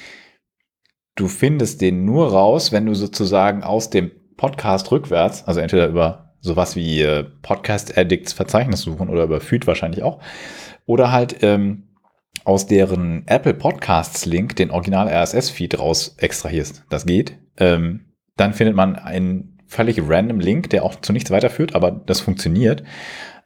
Du 1.15 1.29
findest 1.29 1.81
den 1.83 2.05
nur 2.05 2.33
raus, 2.33 2.73
wenn 2.73 2.87
du 2.87 2.95
sozusagen 2.95 3.63
aus 3.63 3.91
dem 3.91 4.11
Podcast 4.39 4.91
rückwärts, 4.91 5.45
also 5.47 5.61
entweder 5.61 5.89
über 5.89 6.33
sowas 6.41 6.77
wie 6.77 7.03
äh, 7.03 7.25
Podcast 7.43 7.99
Addicts 7.99 8.33
Verzeichnis 8.33 8.81
suchen 8.81 9.11
oder 9.11 9.25
über 9.25 9.41
Feed 9.41 9.67
wahrscheinlich 9.67 10.03
auch, 10.03 10.21
oder 10.87 11.13
halt 11.13 11.43
ähm, 11.43 11.89
aus 12.45 12.67
deren 12.67 13.25
Apple 13.27 13.53
Podcasts 13.53 14.25
Link 14.25 14.57
den 14.57 14.71
Original 14.71 15.09
RSS 15.09 15.51
Feed 15.51 15.79
raus 15.79 16.15
extrahierst. 16.17 16.85
Das 16.89 17.05
geht. 17.05 17.37
Ähm, 17.59 18.07
dann 18.37 18.55
findet 18.55 18.77
man 18.77 18.97
einen 18.97 19.59
völlig 19.67 20.01
random 20.03 20.41
Link, 20.41 20.71
der 20.71 20.85
auch 20.85 20.95
zu 21.01 21.13
nichts 21.13 21.31
weiterführt, 21.31 21.75
aber 21.75 21.91
das 21.91 22.21
funktioniert 22.21 22.85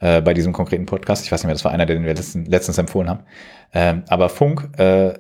äh, 0.01 0.21
bei 0.21 0.35
diesem 0.35 0.53
konkreten 0.53 0.87
Podcast. 0.87 1.25
Ich 1.25 1.33
weiß 1.33 1.41
nicht 1.41 1.47
mehr, 1.47 1.55
das 1.55 1.65
war 1.65 1.73
einer, 1.73 1.87
den 1.87 2.05
wir 2.05 2.15
letzten, 2.15 2.45
letztens 2.45 2.79
empfohlen 2.79 3.09
haben. 3.09 3.25
Ähm, 3.73 4.05
aber 4.09 4.29
Funk, 4.29 4.79
äh, 4.79 5.15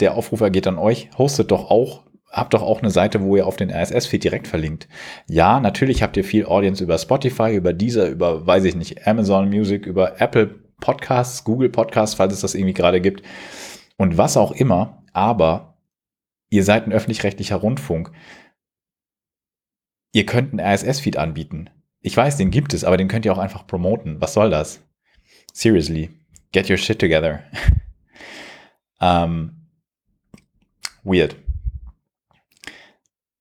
der 0.00 0.14
Aufrufer 0.14 0.50
geht 0.50 0.66
an 0.66 0.76
euch, 0.76 1.08
hostet 1.16 1.50
doch 1.50 1.70
auch 1.70 2.05
habt 2.36 2.52
doch 2.52 2.62
auch 2.62 2.82
eine 2.82 2.90
Seite, 2.90 3.22
wo 3.22 3.34
ihr 3.34 3.46
auf 3.46 3.56
den 3.56 3.70
RSS-Feed 3.70 4.22
direkt 4.22 4.46
verlinkt. 4.46 4.88
Ja, 5.26 5.58
natürlich 5.58 6.02
habt 6.02 6.18
ihr 6.18 6.24
viel 6.24 6.44
Audience 6.44 6.84
über 6.84 6.98
Spotify, 6.98 7.54
über 7.54 7.72
dieser, 7.72 8.08
über, 8.08 8.46
weiß 8.46 8.64
ich 8.64 8.76
nicht, 8.76 9.06
Amazon 9.06 9.48
Music, 9.48 9.86
über 9.86 10.20
Apple 10.20 10.54
Podcasts, 10.78 11.44
Google 11.44 11.70
Podcasts, 11.70 12.14
falls 12.14 12.34
es 12.34 12.40
das 12.40 12.54
irgendwie 12.54 12.74
gerade 12.74 13.00
gibt 13.00 13.22
und 13.96 14.18
was 14.18 14.36
auch 14.36 14.52
immer, 14.52 15.02
aber 15.14 15.78
ihr 16.50 16.62
seid 16.62 16.86
ein 16.86 16.92
öffentlich-rechtlicher 16.92 17.56
Rundfunk. 17.56 18.12
Ihr 20.12 20.26
könnt 20.26 20.52
einen 20.52 20.60
RSS-Feed 20.60 21.16
anbieten. 21.16 21.70
Ich 22.00 22.14
weiß, 22.14 22.36
den 22.36 22.50
gibt 22.50 22.74
es, 22.74 22.84
aber 22.84 22.98
den 22.98 23.08
könnt 23.08 23.24
ihr 23.24 23.32
auch 23.32 23.38
einfach 23.38 23.66
promoten. 23.66 24.20
Was 24.20 24.34
soll 24.34 24.50
das? 24.50 24.82
Seriously, 25.54 26.10
get 26.52 26.68
your 26.68 26.76
shit 26.76 26.98
together. 26.98 27.42
ähm, 29.00 29.68
weird. 31.02 31.36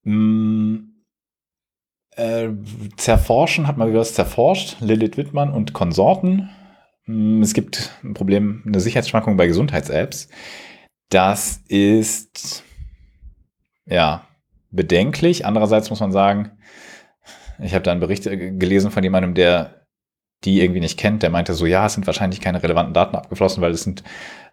Mm, 0.06 0.78
äh, 2.16 2.50
zerforschen 2.96 3.68
hat 3.68 3.78
man 3.78 3.94
was 3.94 4.14
zerforscht. 4.14 4.78
Lilith 4.80 5.18
Wittmann 5.18 5.52
und 5.52 5.74
Konsorten. 5.74 6.50
Mm, 7.06 7.42
es 7.42 7.54
gibt 7.54 7.92
ein 8.04 8.14
Problem, 8.14 8.64
eine 8.66 8.80
Sicherheitsschwankung 8.80 9.36
bei 9.36 9.48
Gesundheits-Apps. 9.48 10.30
Das 11.10 11.62
ist 11.68 12.64
ja 13.86 14.28
bedenklich. 14.72 15.46
Andererseits 15.46 15.90
muss 15.90 16.00
man 16.00 16.12
sagen, 16.12 16.52
ich 17.60 17.74
habe 17.74 17.84
da 17.84 17.92
einen 17.92 18.00
Bericht 18.00 18.26
äh, 18.28 18.52
gelesen 18.52 18.92
von 18.92 19.04
jemandem, 19.04 19.34
der 19.34 19.85
die 20.44 20.62
irgendwie 20.62 20.80
nicht 20.82 21.00
kennt, 21.00 21.24
der 21.24 21.30
meinte 21.30 21.54
so, 21.54 21.66
ja, 21.66 21.86
es 21.86 21.94
sind 21.94 22.06
wahrscheinlich 22.06 22.42
keine 22.42 22.62
relevanten 22.62 22.94
Daten 22.94 23.16
abgeflossen, 23.16 23.62
weil 23.62 23.72
es 23.72 23.84
sind 23.84 24.04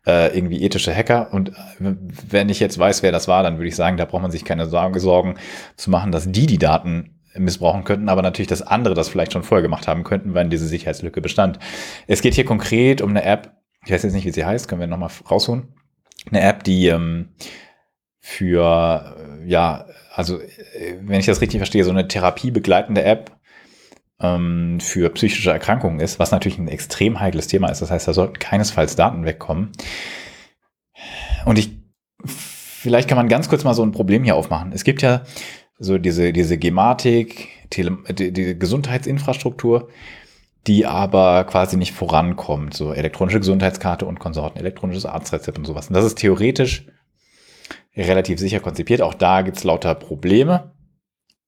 äh, 0.07 0.35
irgendwie 0.36 0.62
ethische 0.62 0.94
Hacker. 0.94 1.33
Und 1.33 1.51
äh, 1.51 1.94
wenn 2.28 2.49
ich 2.49 2.61
jetzt 2.61 2.78
weiß, 2.78 3.02
wer 3.02 3.12
das 3.12 3.28
war, 3.28 3.43
dann 3.43 3.59
würde 3.59 3.69
ich 3.69 3.77
sagen, 3.77 3.97
da 3.97 4.05
braucht 4.05 4.23
man 4.23 4.31
sich 4.31 4.44
keine 4.44 4.67
Sorgen 4.67 5.35
zu 5.77 5.91
machen, 5.91 6.12
dass 6.12 6.31
die 6.31 6.47
die 6.47 6.59
Daten 6.59 7.19
missbrauchen 7.35 7.85
könnten, 7.85 8.09
aber 8.09 8.23
natürlich, 8.23 8.49
dass 8.49 8.62
andere 8.62 8.94
das 8.94 9.09
vielleicht 9.09 9.33
schon 9.33 9.43
vorher 9.43 9.62
gemacht 9.62 9.89
haben 9.89 10.05
könnten, 10.05 10.35
wenn 10.35 10.51
diese 10.51 10.67
Sicherheitslücke 10.67 11.20
bestand. 11.20 11.59
Es 12.07 12.20
geht 12.20 12.35
hier 12.35 12.44
konkret 12.44 13.01
um 13.01 13.11
eine 13.11 13.25
App, 13.25 13.57
ich 13.85 13.93
weiß 13.93 14.02
jetzt 14.02 14.12
nicht, 14.12 14.27
wie 14.27 14.33
sie 14.33 14.44
heißt, 14.44 14.69
können 14.69 14.81
wir 14.81 14.86
nochmal 14.86 15.11
rausholen. 15.31 15.75
Eine 16.31 16.43
App, 16.43 16.62
die 16.62 16.89
ähm, 16.89 17.31
für, 18.20 19.17
äh, 19.19 19.49
ja, 19.49 19.86
also 20.15 20.39
äh, 20.41 20.99
wenn 21.01 21.19
ich 21.19 21.27
das 21.27 21.41
richtig 21.41 21.59
verstehe, 21.59 21.85
so 21.85 21.91
eine 21.91 22.07
therapiebegleitende 22.07 23.02
App 23.02 23.33
ähm, 24.23 24.78
für 24.81 25.10
psychische 25.10 25.51
Erkrankungen 25.51 26.01
ist, 26.01 26.18
was 26.18 26.31
natürlich 26.31 26.59
ein 26.59 26.68
extrem 26.68 27.20
heikles 27.20 27.49
Thema 27.49 27.68
ist. 27.68 27.83
Das 27.83 27.91
heißt, 27.91 28.09
da 28.09 28.15
sollten 28.15 28.39
keinesfalls 28.39 28.97
Daten 28.97 29.25
wegkommen. 29.25 29.73
Und 31.44 31.59
ich, 31.59 31.70
vielleicht 32.25 33.09
kann 33.09 33.17
man 33.17 33.28
ganz 33.28 33.49
kurz 33.49 33.65
mal 33.65 33.75
so 33.75 33.83
ein 33.83 33.92
Problem 33.92 34.25
hier 34.25 34.36
aufmachen. 34.36 34.73
Es 34.73 34.84
gibt 34.84 35.02
ja 35.02 35.23
so 35.78 35.99
diese, 35.99 36.33
diese 36.33 36.59
Gematik, 36.59 37.49
Tele, 37.70 37.99
die, 38.10 38.33
die 38.33 38.59
Gesundheitsinfrastruktur, 38.59 39.89
die 40.67 40.86
aber 40.86 41.44
quasi 41.44 41.76
nicht 41.76 41.92
vorankommt. 41.92 42.75
So 42.75 42.92
elektronische 42.92 43.41
Gesundheitskarte 43.41 44.07
und 44.07 44.20
Konsorten, 44.20 44.59
elektronisches 44.59 45.07
Arztrezept 45.07 45.59
und 45.59 45.65
sowas. 45.65 45.89
Und 45.89 45.94
das 45.94 46.05
ist 46.05 46.18
theoretisch 46.18 46.86
relativ 47.97 48.39
sicher 48.39 48.60
konzipiert. 48.60 49.02
Auch 49.02 49.15
da 49.15 49.42
gibt's 49.42 49.65
lauter 49.65 49.94
Probleme, 49.94 50.73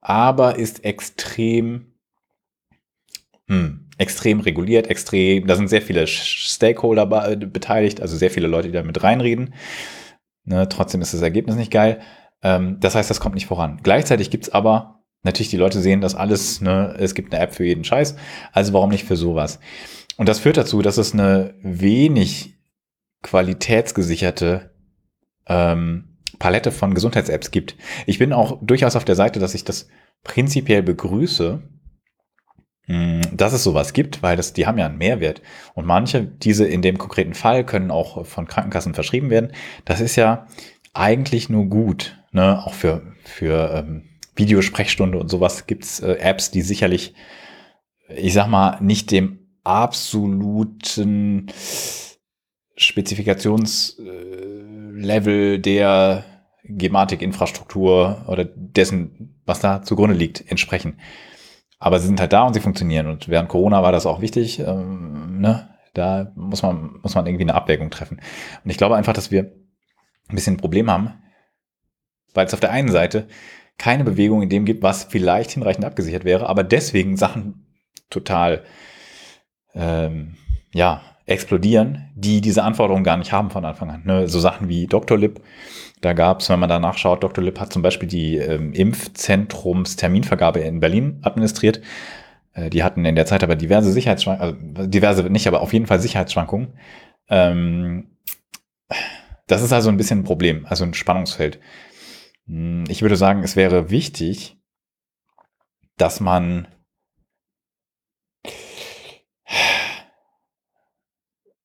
aber 0.00 0.56
ist 0.56 0.84
extrem 0.84 1.93
hm. 3.48 3.80
Extrem 3.96 4.40
reguliert, 4.40 4.88
extrem, 4.88 5.46
da 5.46 5.54
sind 5.54 5.68
sehr 5.68 5.82
viele 5.82 6.06
Stakeholder 6.06 7.06
beteiligt, 7.36 8.00
also 8.00 8.16
sehr 8.16 8.30
viele 8.30 8.48
Leute, 8.48 8.68
die 8.68 8.74
da 8.74 8.82
mit 8.82 9.02
reinreden. 9.04 9.54
Ne, 10.44 10.68
trotzdem 10.68 11.00
ist 11.00 11.14
das 11.14 11.22
Ergebnis 11.22 11.54
nicht 11.54 11.70
geil. 11.70 12.00
Ähm, 12.42 12.78
das 12.80 12.96
heißt, 12.96 13.08
das 13.08 13.20
kommt 13.20 13.36
nicht 13.36 13.46
voran. 13.46 13.78
Gleichzeitig 13.82 14.30
gibt's 14.30 14.50
aber, 14.50 15.04
natürlich, 15.22 15.50
die 15.50 15.56
Leute 15.56 15.80
sehen 15.80 16.00
das 16.00 16.16
alles, 16.16 16.60
ne, 16.60 16.96
es 16.98 17.14
gibt 17.14 17.32
eine 17.32 17.42
App 17.42 17.54
für 17.54 17.64
jeden 17.64 17.84
Scheiß, 17.84 18.16
also 18.52 18.72
warum 18.72 18.90
nicht 18.90 19.04
für 19.04 19.16
sowas? 19.16 19.60
Und 20.16 20.28
das 20.28 20.40
führt 20.40 20.56
dazu, 20.56 20.82
dass 20.82 20.98
es 20.98 21.12
eine 21.12 21.54
wenig 21.62 22.54
qualitätsgesicherte 23.22 24.72
ähm, 25.46 26.18
Palette 26.38 26.72
von 26.72 26.94
Gesundheits-Apps 26.94 27.50
gibt. 27.50 27.76
Ich 28.06 28.18
bin 28.18 28.32
auch 28.32 28.58
durchaus 28.60 28.96
auf 28.96 29.04
der 29.04 29.14
Seite, 29.14 29.40
dass 29.40 29.54
ich 29.54 29.64
das 29.64 29.88
prinzipiell 30.24 30.82
begrüße, 30.82 31.62
dass 32.86 33.54
es 33.54 33.64
sowas 33.64 33.94
gibt, 33.94 34.22
weil 34.22 34.36
das, 34.36 34.52
die 34.52 34.66
haben 34.66 34.76
ja 34.76 34.84
einen 34.86 34.98
Mehrwert. 34.98 35.40
Und 35.74 35.86
manche, 35.86 36.24
diese 36.24 36.66
in 36.66 36.82
dem 36.82 36.98
konkreten 36.98 37.34
Fall, 37.34 37.64
können 37.64 37.90
auch 37.90 38.26
von 38.26 38.46
Krankenkassen 38.46 38.94
verschrieben 38.94 39.30
werden. 39.30 39.52
Das 39.84 40.00
ist 40.00 40.16
ja 40.16 40.46
eigentlich 40.92 41.48
nur 41.48 41.66
gut. 41.66 42.18
Ne? 42.32 42.62
Auch 42.64 42.74
für, 42.74 43.14
für 43.24 43.72
ähm, 43.74 44.04
Videosprechstunde 44.36 45.18
und 45.18 45.28
sowas 45.28 45.66
gibt's 45.66 46.00
äh, 46.00 46.18
Apps, 46.18 46.50
die 46.50 46.60
sicherlich, 46.60 47.14
ich 48.14 48.34
sag 48.34 48.48
mal, 48.48 48.78
nicht 48.82 49.10
dem 49.10 49.38
absoluten 49.64 51.46
Spezifikationslevel 52.76 55.58
der 55.58 56.24
Gematik-Infrastruktur 56.64 58.26
oder 58.28 58.44
dessen, 58.44 59.40
was 59.46 59.60
da 59.60 59.82
zugrunde 59.82 60.14
liegt, 60.14 60.50
entsprechen. 60.50 60.98
Aber 61.84 61.98
sie 61.98 62.06
sind 62.06 62.18
halt 62.18 62.32
da 62.32 62.44
und 62.44 62.54
sie 62.54 62.60
funktionieren. 62.60 63.08
Und 63.08 63.28
während 63.28 63.50
Corona 63.50 63.82
war 63.82 63.92
das 63.92 64.06
auch 64.06 64.22
wichtig. 64.22 64.58
Ähm, 64.58 65.38
ne? 65.38 65.68
Da 65.92 66.32
muss 66.34 66.62
man, 66.62 66.98
muss 67.02 67.14
man 67.14 67.26
irgendwie 67.26 67.44
eine 67.44 67.54
Abwägung 67.54 67.90
treffen. 67.90 68.22
Und 68.64 68.70
ich 68.70 68.78
glaube 68.78 68.96
einfach, 68.96 69.12
dass 69.12 69.30
wir 69.30 69.52
ein 70.30 70.34
bisschen 70.34 70.54
ein 70.54 70.60
Problem 70.60 70.90
haben, 70.90 71.12
weil 72.32 72.46
es 72.46 72.54
auf 72.54 72.60
der 72.60 72.70
einen 72.70 72.90
Seite 72.90 73.28
keine 73.76 74.02
Bewegung 74.02 74.40
in 74.40 74.48
dem 74.48 74.64
gibt, 74.64 74.82
was 74.82 75.04
vielleicht 75.04 75.50
hinreichend 75.50 75.84
abgesichert 75.84 76.24
wäre, 76.24 76.48
aber 76.48 76.64
deswegen 76.64 77.18
Sachen 77.18 77.66
total 78.08 78.64
ähm, 79.74 80.36
ja, 80.72 81.02
explodieren, 81.26 82.10
die 82.14 82.40
diese 82.40 82.62
Anforderungen 82.62 83.04
gar 83.04 83.16
nicht 83.16 83.32
haben 83.32 83.50
von 83.50 83.64
Anfang 83.64 83.90
an. 83.90 84.02
Ne? 84.04 84.28
So 84.28 84.40
Sachen 84.40 84.68
wie 84.68 84.86
Dr. 84.86 85.16
Lib, 85.16 85.40
da 86.00 86.12
gab 86.12 86.40
es, 86.40 86.50
wenn 86.50 86.60
man 86.60 86.68
da 86.68 86.78
nachschaut, 86.78 87.22
Dr. 87.22 87.42
Lipp 87.42 87.58
hat 87.58 87.72
zum 87.72 87.82
Beispiel 87.82 88.08
die 88.08 88.36
ähm, 88.36 88.72
Impfzentrumsterminvergabe 88.72 90.60
in 90.60 90.80
Berlin 90.80 91.20
administriert. 91.22 91.80
Äh, 92.52 92.68
die 92.68 92.82
hatten 92.82 93.04
in 93.06 93.16
der 93.16 93.26
Zeit 93.26 93.42
aber 93.42 93.56
diverse 93.56 93.90
Sicherheitsschwankungen, 93.90 94.76
also 94.76 94.88
diverse 94.88 95.22
nicht, 95.24 95.48
aber 95.48 95.62
auf 95.62 95.72
jeden 95.72 95.86
Fall 95.86 96.00
Sicherheitsschwankungen. 96.00 96.78
Ähm, 97.28 98.10
das 99.46 99.62
ist 99.62 99.72
also 99.72 99.88
ein 99.88 99.96
bisschen 99.96 100.20
ein 100.20 100.24
Problem, 100.24 100.66
also 100.66 100.84
ein 100.84 100.94
Spannungsfeld. 100.94 101.58
Hm, 102.46 102.84
ich 102.88 103.00
würde 103.00 103.16
sagen, 103.16 103.42
es 103.42 103.56
wäre 103.56 103.90
wichtig, 103.90 104.58
dass 105.96 106.20
man 106.20 106.68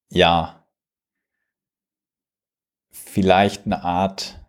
ja 0.09 0.65
vielleicht 2.91 3.65
eine 3.65 3.83
Art 3.83 4.39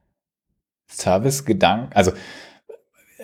Service-Gedanken, 0.88 1.92
also 1.94 2.12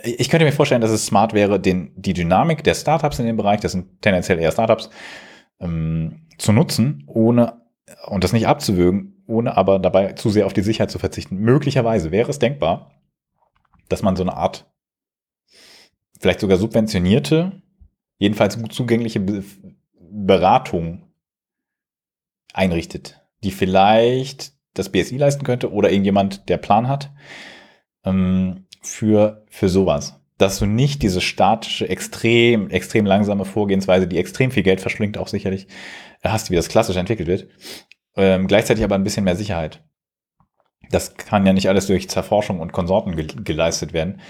ich 0.02 0.28
könnte 0.28 0.44
mir 0.44 0.52
vorstellen, 0.52 0.81
dass 0.81 0.90
es 0.90 1.06
smart 1.06 1.32
wäre, 1.32 1.58
den, 1.58 1.92
die 1.97 2.12
Dynamik 2.12 2.62
der 2.62 2.74
Startups 2.74 3.18
in 3.18 3.26
dem 3.26 3.36
Bereich, 3.36 3.60
das 3.60 3.73
sind 3.73 4.02
tendenziell 4.02 4.39
eher 4.39 4.52
Startups, 4.52 4.90
ähm, 5.58 6.26
zu 6.39 6.52
nutzen, 6.52 7.05
ohne 7.06 7.62
und 8.06 8.24
das 8.24 8.32
nicht 8.32 8.47
abzuwürgen, 8.47 9.23
ohne 9.26 9.56
aber 9.56 9.78
dabei 9.78 10.12
zu 10.12 10.31
sehr 10.31 10.47
auf 10.47 10.52
die 10.52 10.62
Sicherheit 10.62 10.90
zu 10.90 10.98
verzichten. 10.98 11.36
Möglicherweise 11.36 12.10
wäre 12.10 12.31
es 12.31 12.39
denkbar, 12.39 12.92
dass 13.89 14.02
man 14.02 14.16
so 14.16 14.23
eine 14.23 14.36
Art, 14.36 14.70
vielleicht 16.20 16.40
sogar 16.40 16.58
subventionierte, 16.58 17.62
jedenfalls 18.18 18.60
gut 18.60 18.73
zugängliche 18.73 19.24
Beratung 20.00 21.05
einrichtet, 22.56 23.20
die 23.44 23.50
vielleicht 23.50 24.52
das 24.74 24.90
BSI 24.90 25.16
leisten 25.16 25.44
könnte 25.44 25.72
oder 25.72 25.90
irgendjemand, 25.90 26.48
der 26.48 26.56
Plan 26.56 26.88
hat, 26.88 27.12
ähm, 28.04 28.66
für, 28.82 29.44
für 29.48 29.68
sowas. 29.68 30.20
Dass 30.38 30.58
du 30.58 30.66
nicht 30.66 31.02
diese 31.02 31.20
statische, 31.20 31.88
extrem, 31.88 32.70
extrem 32.70 33.06
langsame 33.06 33.44
Vorgehensweise, 33.44 34.06
die 34.06 34.18
extrem 34.18 34.50
viel 34.50 34.62
Geld 34.62 34.80
verschlingt, 34.80 35.16
auch 35.16 35.28
sicherlich 35.28 35.66
hast, 36.22 36.50
wie 36.50 36.56
das 36.56 36.68
klassisch 36.68 36.96
entwickelt 36.96 37.28
wird, 37.28 37.48
ähm, 38.16 38.46
gleichzeitig 38.46 38.84
aber 38.84 38.94
ein 38.94 39.04
bisschen 39.04 39.24
mehr 39.24 39.36
Sicherheit. 39.36 39.82
Das 40.90 41.16
kann 41.16 41.46
ja 41.46 41.52
nicht 41.52 41.68
alles 41.68 41.86
durch 41.86 42.08
Zerforschung 42.08 42.60
und 42.60 42.72
Konsorten 42.72 43.16
ge 43.16 43.26
geleistet 43.44 43.92
werden. 43.92 44.20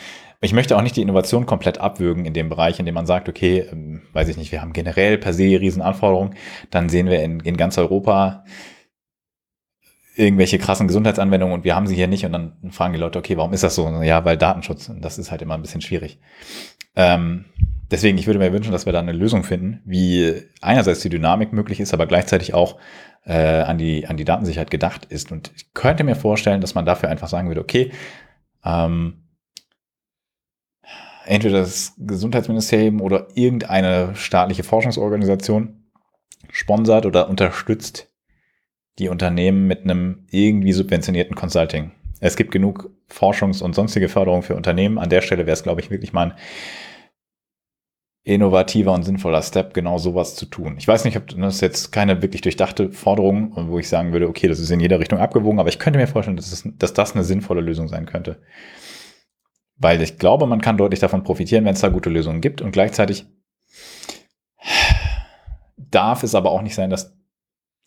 Ich 0.41 0.53
möchte 0.53 0.77
auch 0.77 0.83
nicht 0.83 0.97
die 0.97 1.03
Innovation 1.03 1.47
komplett 1.47 1.79
abwürgen 1.79 2.25
in 2.25 2.35
dem 2.35 2.49
Bereich, 2.49 2.79
in 2.79 2.87
dem 2.87 2.95
man 2.95 3.07
sagt, 3.07 3.29
okay, 3.29 3.67
ähm, 3.73 4.03
weiß 4.13 4.29
ich 4.29 4.37
nicht, 4.37 4.53
wir 4.53 4.63
haben 4.63 4.73
generell 4.73 5.19
per 5.19 5.33
se 5.33 5.45
Riesenanforderungen, 5.45 6.35
dann 6.71 6.89
sehen 6.89 7.09
wir 7.09 7.23
in, 7.23 7.41
in 7.41 7.57
ganz 7.57 7.79
Europa 7.79 8.45
irgendwelche 10.17 10.59
krassen 10.59 10.87
Gesundheitsanwendungen 10.87 11.55
und 11.55 11.65
wir 11.65 11.77
haben 11.77 11.87
sie 11.87 11.95
hier 11.95 12.09
nicht 12.09 12.25
und 12.25 12.33
dann 12.33 12.57
fragen 12.71 12.95
die 12.95 12.99
Leute, 12.99 13.19
okay, 13.19 13.37
warum 13.37 13.53
ist 13.53 13.63
das 13.63 13.75
so? 13.75 13.87
Ja, 14.03 14.25
weil 14.25 14.37
Datenschutz, 14.37 14.91
das 14.99 15.19
ist 15.19 15.31
halt 15.31 15.43
immer 15.43 15.55
ein 15.55 15.63
bisschen 15.63 15.83
schwierig. 15.83 16.19
Ähm, 16.97 17.45
deswegen, 17.91 18.17
ich 18.17 18.27
würde 18.27 18.39
mir 18.39 18.53
wünschen, 18.53 18.73
dass 18.73 18.87
wir 18.87 18.95
da 18.95 19.01
eine 19.01 19.13
Lösung 19.13 19.45
finden, 19.45 19.83
wie 19.85 20.43
einerseits 20.63 21.01
die 21.01 21.11
Dynamik 21.11 21.53
möglich 21.53 21.81
ist, 21.81 21.93
aber 21.93 22.07
gleichzeitig 22.07 22.55
auch 22.55 22.79
äh, 23.27 23.61
an, 23.61 23.77
die, 23.77 24.07
an 24.07 24.17
die 24.17 24.25
Datensicherheit 24.25 24.71
gedacht 24.71 25.05
ist. 25.05 25.31
Und 25.31 25.53
ich 25.55 25.75
könnte 25.75 26.03
mir 26.03 26.17
vorstellen, 26.17 26.63
dass 26.63 26.75
man 26.75 26.87
dafür 26.87 27.11
einfach 27.11 27.29
sagen 27.29 27.49
würde, 27.49 27.61
okay, 27.61 27.93
ähm, 28.65 29.26
entweder 31.27 31.61
das 31.61 31.95
Gesundheitsministerium 31.99 33.01
oder 33.01 33.29
irgendeine 33.35 34.15
staatliche 34.15 34.65
Forschungsorganisation 34.65 35.85
sponsert 36.51 37.07
oder 37.07 37.29
unterstützt 37.29 38.11
die 38.99 39.09
Unternehmen 39.09 39.67
mit 39.67 39.85
einem 39.85 40.27
irgendwie 40.31 40.73
subventionierten 40.73 41.37
Consulting. 41.37 41.93
Es 42.21 42.37
gibt 42.37 42.51
genug 42.51 42.91
Forschungs- 43.11 43.63
und 43.63 43.75
sonstige 43.75 44.09
Förderung 44.09 44.43
für 44.43 44.57
Unternehmen. 44.57 44.99
An 44.99 45.11
der 45.11 45.21
Stelle 45.21 45.47
wäre 45.47 45.53
es, 45.53 45.63
glaube 45.63 45.81
ich, 45.81 45.91
wirklich 45.91 46.13
mal 46.13 46.31
ein 46.31 46.35
innovativer 48.25 48.93
und 48.93 49.05
sinnvoller 49.05 49.43
Step, 49.43 49.73
genau 49.73 49.99
sowas 49.99 50.35
zu 50.35 50.47
tun. 50.47 50.75
Ich 50.79 50.89
weiß 50.89 51.05
nicht, 51.05 51.17
ob 51.17 51.29
das 51.29 51.61
jetzt 51.61 51.93
keine 51.93 52.23
wirklich 52.23 52.41
durchdachte 52.41 52.91
Forderung, 52.91 53.53
wo 53.69 53.79
ich 53.79 53.89
sagen 53.89 54.13
würde, 54.13 54.29
okay, 54.29 54.49
das 54.49 54.59
ist 54.59 54.71
in 54.71 54.81
jeder 54.81 54.99
Richtung 54.99 55.21
abgewogen, 55.21 55.61
aber 55.61 55.69
ich 55.69 55.79
könnte 55.79 56.01
mir 56.01 56.09
vorstellen, 56.09 56.37
dass, 56.37 56.51
es, 56.51 56.65
dass 56.77 56.93
das 56.93 57.15
eine 57.15 57.23
sinnvolle 57.23 57.61
Lösung 57.61 57.87
sein 57.87 58.05
könnte. 58.05 58.41
Weil 59.77 60.01
ich 60.01 60.19
glaube, 60.19 60.47
man 60.47 60.61
kann 60.61 60.79
deutlich 60.79 61.01
davon 61.01 61.23
profitieren, 61.23 61.65
wenn 61.65 61.75
es 61.75 61.81
da 61.81 61.89
gute 61.89 62.11
Lösungen 62.11 62.41
gibt 62.41 62.63
und 62.63 62.73
gleichzeitig 62.73 63.27
darf 65.77 66.23
es 66.23 66.35
aber 66.35 66.51
auch 66.51 66.63
nicht 66.63 66.75
sein, 66.75 66.91
dass 66.91 67.15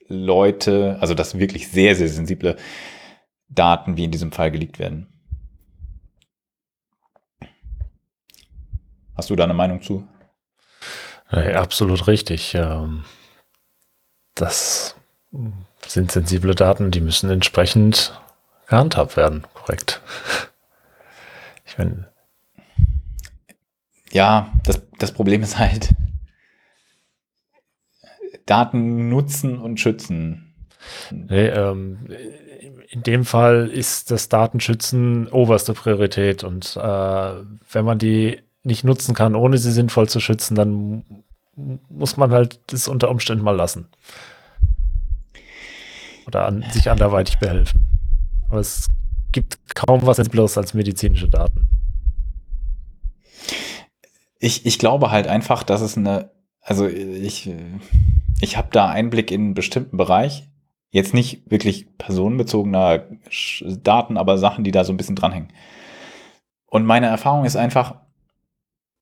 Leute, 0.07 0.97
also 0.99 1.13
dass 1.13 1.37
wirklich 1.37 1.67
sehr, 1.69 1.95
sehr 1.95 2.09
sensible 2.09 2.57
Daten 3.47 3.97
wie 3.97 4.05
in 4.05 4.11
diesem 4.11 4.31
Fall 4.31 4.51
geleakt 4.51 4.79
werden. 4.79 5.07
Hast 9.15 9.29
du 9.29 9.35
da 9.35 9.43
eine 9.43 9.53
Meinung 9.53 9.81
zu? 9.81 10.07
Ja, 11.31 11.61
absolut 11.61 12.07
richtig. 12.07 12.55
Ähm, 12.55 13.03
das 14.33 14.95
sind 15.85 16.11
sensible 16.11 16.55
Daten, 16.55 16.91
die 16.91 17.01
müssen 17.01 17.29
entsprechend 17.29 18.19
gehandhabt 18.67 19.17
werden, 19.17 19.45
korrekt. 19.53 20.01
Meine. 21.80 22.11
Ja, 24.11 24.51
das, 24.66 24.82
das 24.98 25.14
Problem 25.14 25.41
ist 25.41 25.58
halt, 25.58 25.95
Daten 28.45 29.08
nutzen 29.08 29.58
und 29.58 29.80
schützen. 29.80 30.56
Nee, 31.11 31.48
ähm, 31.48 32.08
in 32.90 33.03
dem 33.03 33.24
Fall 33.24 33.69
ist 33.69 34.11
das 34.11 34.27
Datenschützen 34.27 35.27
oberste 35.30 35.74
Priorität 35.74 36.43
und 36.43 36.75
äh, 36.75 37.33
wenn 37.72 37.85
man 37.85 37.98
die 37.98 38.41
nicht 38.64 38.83
nutzen 38.83 39.16
kann, 39.16 39.35
ohne 39.35 39.58
sie 39.58 39.72
sinnvoll 39.72 40.09
zu 40.09 40.19
schützen, 40.19 40.56
dann 40.56 41.24
muss 41.56 42.17
man 42.17 42.32
halt 42.32 42.59
das 42.74 42.90
unter 42.90 43.09
Umständen 43.09 43.43
mal 43.43 43.56
lassen. 43.56 43.88
Oder 46.27 46.45
an, 46.45 46.66
sich 46.72 46.90
anderweitig 46.90 47.40
behelfen. 47.40 47.88
Aber 48.49 48.59
es 48.59 48.90
gibt 49.32 49.75
kaum 49.75 50.06
was 50.06 50.17
bloß 50.30 50.58
als 50.58 50.74
medizinische 50.74 51.30
Daten. 51.30 51.67
Ich, 54.40 54.66
ich 54.66 54.80
glaube 54.80 55.11
halt 55.11 55.27
einfach, 55.27 55.64
dass 55.64 55.82
es 55.82 55.98
eine, 55.98 56.32
also 56.61 56.88
ich, 56.88 57.51
ich 58.41 58.58
habe 58.58 58.69
da 58.72 58.90
Einblick 58.90 59.32
in 59.32 59.41
einen 59.41 59.53
bestimmten 59.53 59.98
Bereich. 59.98 60.48
Jetzt 60.91 61.14
nicht 61.14 61.51
wirklich 61.51 61.98
personenbezogener 61.98 63.06
Daten, 63.83 64.17
aber 64.17 64.38
Sachen, 64.38 64.64
die 64.64 64.72
da 64.72 64.83
so 64.83 64.93
ein 64.93 64.98
bisschen 64.98 65.16
dranhängen. 65.16 65.53
Und 66.66 66.85
meine 66.85 67.08
Erfahrung 67.08 67.45
ist 67.45 67.56
einfach, 67.56 67.95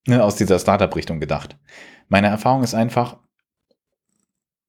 ne, 0.06 0.22
aus 0.22 0.36
dieser 0.36 0.58
Startup-Richtung 0.58 1.20
gedacht. 1.20 1.56
Meine 2.08 2.26
Erfahrung 2.26 2.62
ist 2.62 2.74
einfach, 2.74 3.18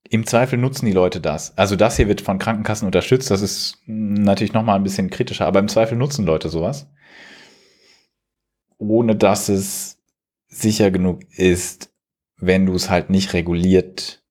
im 0.10 0.26
Zweifel 0.26 0.58
nutzen 0.58 0.88
die 0.88 0.92
Leute 0.92 1.22
das. 1.22 1.56
Also 1.58 1.76
das 1.76 1.98
hier 1.98 2.08
wird 2.08 2.22
von 2.22 2.40
Krankenkassen 2.40 2.88
unterstützt. 2.88 3.30
Das 3.30 3.42
ist 3.42 3.78
natürlich 3.86 4.54
noch 4.54 4.64
mal 4.64 4.76
ein 4.76 4.84
bisschen 4.84 5.12
kritischer, 5.12 5.46
aber 5.46 5.60
im 5.60 5.68
Zweifel 5.68 5.98
nutzen 5.98 6.26
Leute 6.26 6.50
sowas, 6.50 6.90
ohne 8.80 9.16
dass 9.16 9.50
es 9.50 10.00
sicher 10.48 10.90
genug 10.90 11.22
ist, 11.38 11.94
wenn 12.38 12.66
du 12.66 12.74
es 12.74 12.90
halt 12.90 13.12
nicht 13.12 13.34
reguliert 13.34 14.24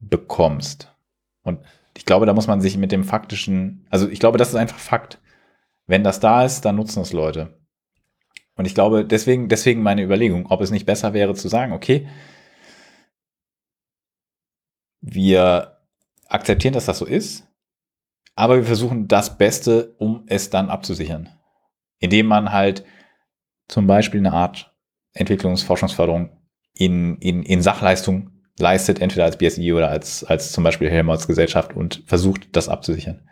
bekommst. 0.00 0.94
Und 1.42 1.60
ich 1.94 2.06
glaube, 2.06 2.24
da 2.24 2.32
muss 2.32 2.46
man 2.46 2.62
sich 2.62 2.78
mit 2.78 2.90
dem 2.90 3.04
faktischen, 3.04 3.86
also 3.90 4.08
ich 4.08 4.20
glaube, 4.20 4.38
das 4.38 4.48
ist 4.48 4.54
einfach 4.54 4.78
Fakt. 4.78 5.20
Wenn 5.86 6.04
das 6.04 6.20
da 6.20 6.44
ist, 6.44 6.64
dann 6.64 6.76
nutzen 6.76 7.02
es 7.02 7.12
Leute. 7.12 7.58
Und 8.56 8.66
ich 8.66 8.74
glaube, 8.74 9.04
deswegen, 9.04 9.48
deswegen 9.48 9.82
meine 9.82 10.02
Überlegung, 10.02 10.46
ob 10.46 10.60
es 10.62 10.70
nicht 10.70 10.86
besser 10.86 11.12
wäre 11.12 11.34
zu 11.34 11.48
sagen, 11.48 11.72
okay, 11.72 12.08
wir 15.00 15.78
akzeptieren, 16.28 16.74
dass 16.74 16.86
das 16.86 16.98
so 16.98 17.06
ist, 17.06 17.46
aber 18.34 18.56
wir 18.56 18.64
versuchen 18.64 19.08
das 19.08 19.36
Beste, 19.36 19.94
um 19.98 20.24
es 20.26 20.50
dann 20.50 20.70
abzusichern. 20.70 21.28
Indem 21.98 22.26
man 22.26 22.52
halt 22.52 22.84
zum 23.66 23.86
Beispiel 23.86 24.20
eine 24.20 24.32
Art 24.32 24.72
Entwicklungsforschungsförderung 25.12 26.30
in, 26.74 27.16
in, 27.16 27.42
in 27.42 27.62
Sachleistung 27.62 28.30
leistet, 28.58 29.00
entweder 29.00 29.24
als 29.24 29.38
BSI 29.38 29.72
oder 29.72 29.88
als, 29.88 30.24
als 30.24 30.52
zum 30.52 30.64
Beispiel 30.64 30.90
Helmholtz 30.90 31.26
Gesellschaft 31.26 31.74
und 31.74 32.02
versucht, 32.06 32.54
das 32.56 32.68
abzusichern. 32.68 33.28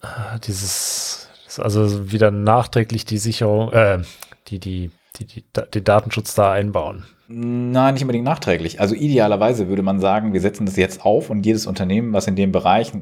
Ah, 0.00 0.38
dieses, 0.38 1.28
also 1.58 2.10
wieder 2.10 2.30
nachträglich 2.30 3.04
die 3.04 3.18
Sicherung, 3.18 3.72
äh, 3.72 4.02
die, 4.48 4.58
die, 4.58 4.90
die, 5.16 5.26
die, 5.26 5.44
die 5.74 5.84
Datenschutz 5.84 6.34
da 6.34 6.52
einbauen. 6.52 7.04
Nein, 7.28 7.94
nicht 7.94 8.02
unbedingt 8.02 8.24
nachträglich. 8.24 8.80
Also 8.80 8.94
idealerweise 8.94 9.68
würde 9.68 9.82
man 9.82 10.00
sagen, 10.00 10.32
wir 10.32 10.40
setzen 10.40 10.66
das 10.66 10.76
jetzt 10.76 11.04
auf 11.04 11.30
und 11.30 11.46
jedes 11.46 11.66
Unternehmen, 11.66 12.12
was 12.12 12.26
in 12.26 12.36
dem 12.36 12.52
Bereich, 12.52 12.92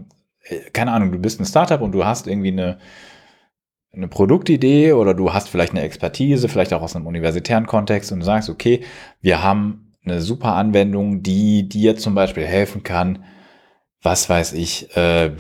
äh, 0.45 0.71
keine 0.73 0.93
Ahnung, 0.93 1.13
du 1.13 1.19
bist 1.19 1.41
ein 1.41 1.47
Startup 1.47 1.81
und 1.81 1.93
du 1.93 2.05
hast 2.05 2.27
irgendwie 2.27 2.53
eine, 2.53 2.79
eine 3.93 4.09
Produktidee 4.09 4.93
oder 4.93 5.15
du 5.15 5.33
hast 5.33 5.49
vielleicht 5.49 5.73
eine 5.73 5.83
Expertise, 5.83 6.49
vielleicht 6.49 6.73
auch 6.73 6.83
aus 6.83 6.95
einem 6.95 7.07
universitären 7.07 7.67
Kontext 7.67 8.13
und 8.13 8.21
du 8.21 8.27
sagst, 8.27 8.49
okay, 8.49 8.85
wir 9.21 9.43
haben 9.43 9.97
eine 10.05 10.21
super 10.21 10.55
Anwendung, 10.55 11.23
die 11.23 11.69
dir 11.69 11.97
zum 11.97 12.15
Beispiel 12.15 12.47
helfen 12.47 12.83
kann, 12.83 13.25
was 14.03 14.29
weiß 14.29 14.53
ich, 14.55 14.97
äh, 14.97 15.33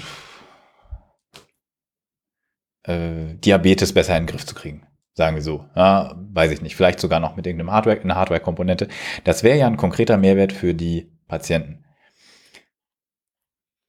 äh, 2.84 3.34
Diabetes 3.36 3.92
besser 3.92 4.16
in 4.16 4.24
den 4.24 4.30
Griff 4.30 4.46
zu 4.46 4.54
kriegen. 4.54 4.86
Sagen 5.14 5.36
wir 5.36 5.42
so. 5.42 5.66
Ja, 5.74 6.14
weiß 6.32 6.52
ich 6.52 6.62
nicht. 6.62 6.76
Vielleicht 6.76 7.00
sogar 7.00 7.20
noch 7.20 7.36
mit 7.36 7.46
irgendeinem 7.46 7.72
Hardware, 7.72 8.00
einer 8.00 8.14
Hardware-Komponente. 8.14 8.88
Das 9.24 9.42
wäre 9.42 9.58
ja 9.58 9.66
ein 9.66 9.76
konkreter 9.76 10.16
Mehrwert 10.16 10.52
für 10.52 10.74
die 10.74 11.10
Patienten. 11.26 11.84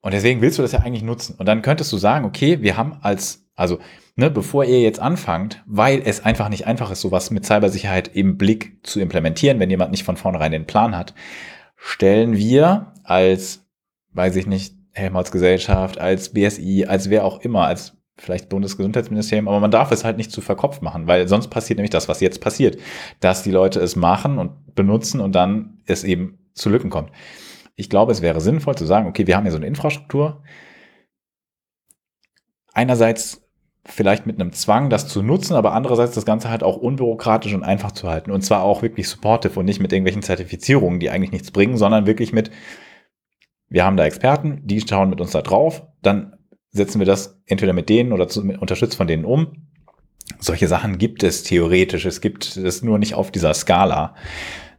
Und 0.01 0.13
deswegen 0.13 0.41
willst 0.41 0.57
du 0.57 0.63
das 0.63 0.71
ja 0.71 0.79
eigentlich 0.79 1.03
nutzen. 1.03 1.35
Und 1.37 1.45
dann 1.45 1.61
könntest 1.61 1.91
du 1.93 1.97
sagen, 1.97 2.25
okay, 2.25 2.61
wir 2.61 2.75
haben 2.75 2.97
als, 3.01 3.47
also, 3.55 3.79
ne, 4.15 4.31
bevor 4.31 4.65
ihr 4.65 4.81
jetzt 4.81 4.99
anfangt, 4.99 5.63
weil 5.67 6.01
es 6.03 6.25
einfach 6.25 6.49
nicht 6.49 6.65
einfach 6.65 6.89
ist, 6.89 7.01
sowas 7.01 7.29
mit 7.29 7.45
Cybersicherheit 7.45 8.07
im 8.15 8.37
Blick 8.37 8.79
zu 8.83 8.99
implementieren, 8.99 9.59
wenn 9.59 9.69
jemand 9.69 9.91
nicht 9.91 10.03
von 10.03 10.17
vornherein 10.17 10.51
den 10.51 10.65
Plan 10.65 10.97
hat, 10.97 11.13
stellen 11.75 12.35
wir 12.35 12.93
als, 13.03 13.67
weiß 14.13 14.35
ich 14.37 14.47
nicht, 14.47 14.75
Helmholtz 14.93 15.31
Gesellschaft, 15.31 15.99
als 15.99 16.33
BSI, 16.33 16.85
als 16.87 17.09
wer 17.09 17.23
auch 17.23 17.39
immer, 17.41 17.67
als 17.67 18.00
vielleicht 18.21 18.49
Bundesgesundheitsministerium, 18.49 19.47
aber 19.47 19.59
man 19.59 19.71
darf 19.71 19.91
es 19.91 20.03
halt 20.03 20.17
nicht 20.17 20.31
zu 20.31 20.41
verkopft 20.41 20.81
machen, 20.83 21.07
weil 21.07 21.27
sonst 21.27 21.47
passiert 21.47 21.77
nämlich 21.77 21.89
das, 21.89 22.07
was 22.07 22.21
jetzt 22.21 22.39
passiert, 22.39 22.77
dass 23.19 23.41
die 23.41 23.51
Leute 23.51 23.79
es 23.79 23.95
machen 23.95 24.37
und 24.37 24.75
benutzen 24.75 25.19
und 25.19 25.33
dann 25.33 25.79
es 25.85 26.03
eben 26.03 26.37
zu 26.53 26.69
Lücken 26.69 26.91
kommt. 26.91 27.11
Ich 27.75 27.89
glaube, 27.89 28.11
es 28.11 28.21
wäre 28.21 28.39
sinnvoll 28.39 28.75
zu 28.75 28.85
sagen, 28.85 29.07
okay, 29.07 29.25
wir 29.25 29.35
haben 29.35 29.43
hier 29.43 29.51
so 29.51 29.57
eine 29.57 29.65
Infrastruktur. 29.65 30.43
Einerseits 32.73 33.41
vielleicht 33.85 34.27
mit 34.27 34.39
einem 34.39 34.53
Zwang, 34.53 34.91
das 34.91 35.07
zu 35.07 35.23
nutzen, 35.23 35.55
aber 35.55 35.73
andererseits 35.73 36.13
das 36.13 36.25
Ganze 36.25 36.51
halt 36.51 36.61
auch 36.61 36.77
unbürokratisch 36.77 37.55
und 37.55 37.63
einfach 37.63 37.91
zu 37.91 38.07
halten. 38.07 38.29
Und 38.29 38.43
zwar 38.43 38.61
auch 38.61 38.83
wirklich 38.83 39.09
supportive 39.09 39.59
und 39.59 39.65
nicht 39.65 39.79
mit 39.79 39.91
irgendwelchen 39.91 40.21
Zertifizierungen, 40.21 40.99
die 40.99 41.09
eigentlich 41.09 41.31
nichts 41.31 41.49
bringen, 41.49 41.77
sondern 41.77 42.05
wirklich 42.05 42.33
mit, 42.33 42.51
wir 43.67 43.83
haben 43.83 43.97
da 43.97 44.05
Experten, 44.05 44.61
die 44.63 44.79
schauen 44.81 45.09
mit 45.09 45.19
uns 45.19 45.31
da 45.31 45.41
drauf, 45.41 45.87
dann 46.03 46.37
setzen 46.71 46.99
wir 46.99 47.05
das 47.05 47.41
entweder 47.45 47.73
mit 47.73 47.89
denen 47.89 48.13
oder 48.13 48.27
zu, 48.27 48.41
unterstützt 48.41 48.95
von 48.95 49.07
denen 49.07 49.25
um. 49.25 49.67
Solche 50.39 50.67
Sachen 50.67 50.97
gibt 50.97 51.23
es 51.23 51.43
theoretisch. 51.43 52.05
Es 52.05 52.21
gibt 52.21 52.55
es 52.57 52.81
nur 52.81 52.97
nicht 52.97 53.15
auf 53.15 53.31
dieser 53.31 53.53
Skala. 53.53 54.15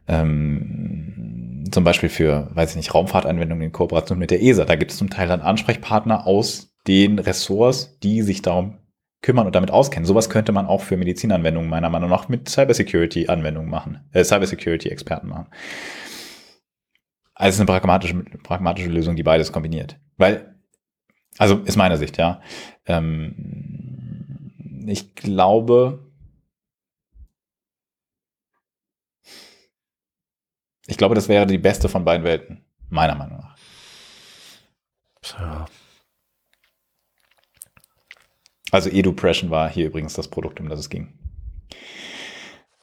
Ähm, 0.07 1.63
zum 1.71 1.83
Beispiel 1.83 2.09
für, 2.09 2.49
weiß 2.53 2.71
ich 2.71 2.75
nicht, 2.75 2.93
Raumfahrtanwendungen 2.93 3.63
in 3.63 3.71
Kooperation 3.71 4.19
mit 4.19 4.31
der 4.31 4.41
ESA. 4.41 4.65
Da 4.65 4.75
gibt 4.75 4.91
es 4.91 4.97
zum 4.97 5.09
Teil 5.09 5.27
dann 5.27 5.41
Ansprechpartner 5.41 6.27
aus 6.27 6.75
den 6.87 7.19
Ressorts, 7.19 7.97
die 7.99 8.21
sich 8.21 8.41
darum 8.41 8.77
kümmern 9.21 9.45
und 9.45 9.55
damit 9.55 9.71
auskennen. 9.71 10.05
Sowas 10.05 10.29
könnte 10.29 10.51
man 10.51 10.67
auch 10.67 10.81
für 10.81 10.97
Medizinanwendungen 10.97 11.69
meiner 11.69 11.89
Meinung 11.89 12.09
nach 12.09 12.27
mit 12.27 12.49
Cybersecurity-Anwendungen 12.49 13.69
machen, 13.69 14.01
äh, 14.11 14.23
Cybersecurity-Experten 14.23 15.27
machen. 15.27 15.47
Also 17.33 17.61
eine 17.61 17.65
pragmatische, 17.65 18.15
pragmatische 18.43 18.89
Lösung, 18.89 19.15
die 19.15 19.23
beides 19.23 19.51
kombiniert. 19.51 19.97
Weil 20.17 20.52
Also 21.37 21.59
ist 21.59 21.75
meine 21.75 21.97
Sicht, 21.97 22.17
ja. 22.17 22.41
Ähm, 22.85 23.35
ich 24.87 25.15
glaube, 25.15 26.11
ich 30.87 30.97
glaube, 30.97 31.15
das 31.15 31.29
wäre 31.29 31.47
die 31.47 31.57
beste 31.57 31.89
von 31.89 32.05
beiden 32.05 32.23
Welten, 32.25 32.63
meiner 32.89 33.15
Meinung 33.15 33.39
nach. 33.39 33.57
Ja. 35.39 35.65
Also 38.71 38.89
EduPression 38.89 39.51
war 39.51 39.69
hier 39.69 39.85
übrigens 39.85 40.13
das 40.13 40.27
Produkt, 40.27 40.59
um 40.59 40.67
das 40.67 40.79
es 40.79 40.89
ging. 40.89 41.13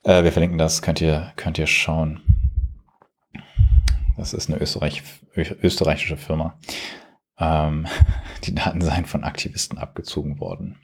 Äh, 0.05 0.25
wir 0.25 0.33
verlinken 0.33 0.59
das, 0.59 0.83
könnt 0.83 1.01
ihr, 1.01 1.33
könnt 1.37 1.59
ihr 1.59 1.67
schauen. 1.67 2.23
Das 4.17 4.35
ist 4.35 4.49
eine 4.49 4.61
Österreich, 4.61 5.03
österreichische 5.35 6.17
Firma. 6.17 6.59
Ähm, 7.41 7.87
die 8.45 8.55
Daten 8.55 8.81
seien 8.81 9.07
von 9.07 9.25
Aktivisten 9.25 9.79
abgezogen 9.79 10.41
worden. 10.41 10.77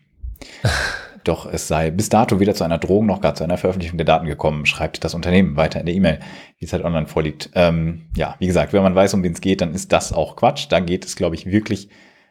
Doch 1.25 1.45
es 1.53 1.67
sei 1.67 1.91
bis 1.91 2.09
dato 2.09 2.39
weder 2.39 2.55
zu 2.55 2.63
einer 2.63 2.79
Drohung 2.79 3.07
noch 3.07 3.21
gar 3.21 3.35
zu 3.35 3.43
einer 3.43 3.59
Veröffentlichung 3.59 3.99
der 3.99 4.05
Daten 4.05 4.27
gekommen, 4.27 4.65
schreibt 4.65 5.03
das 5.03 5.15
Unternehmen 5.15 5.57
weiter 5.57 5.81
in 5.81 5.87
der 5.87 5.95
E-Mail, 5.95 6.21
wie 6.59 6.67
es 6.67 6.73
halt 6.73 6.85
online 6.85 7.09
vorliegt. 7.09 7.51
Ähm, 7.55 8.07
ja, 8.15 8.37
wie 8.39 8.47
gesagt, 8.47 8.73
wenn 8.73 8.83
man 8.85 8.95
weiß, 8.95 9.15
um 9.15 9.25
wen 9.25 9.33
es 9.33 9.41
geht, 9.41 9.61
dann 9.61 9.75
ist 9.75 9.93
das 9.93 10.13
auch 10.13 10.37
Quatsch. 10.37 10.67
Da 10.71 10.79
geht 10.79 11.05
es, 11.05 11.17
glaube 11.17 11.35
ich, 11.35 11.47
wirklich, 11.47 11.89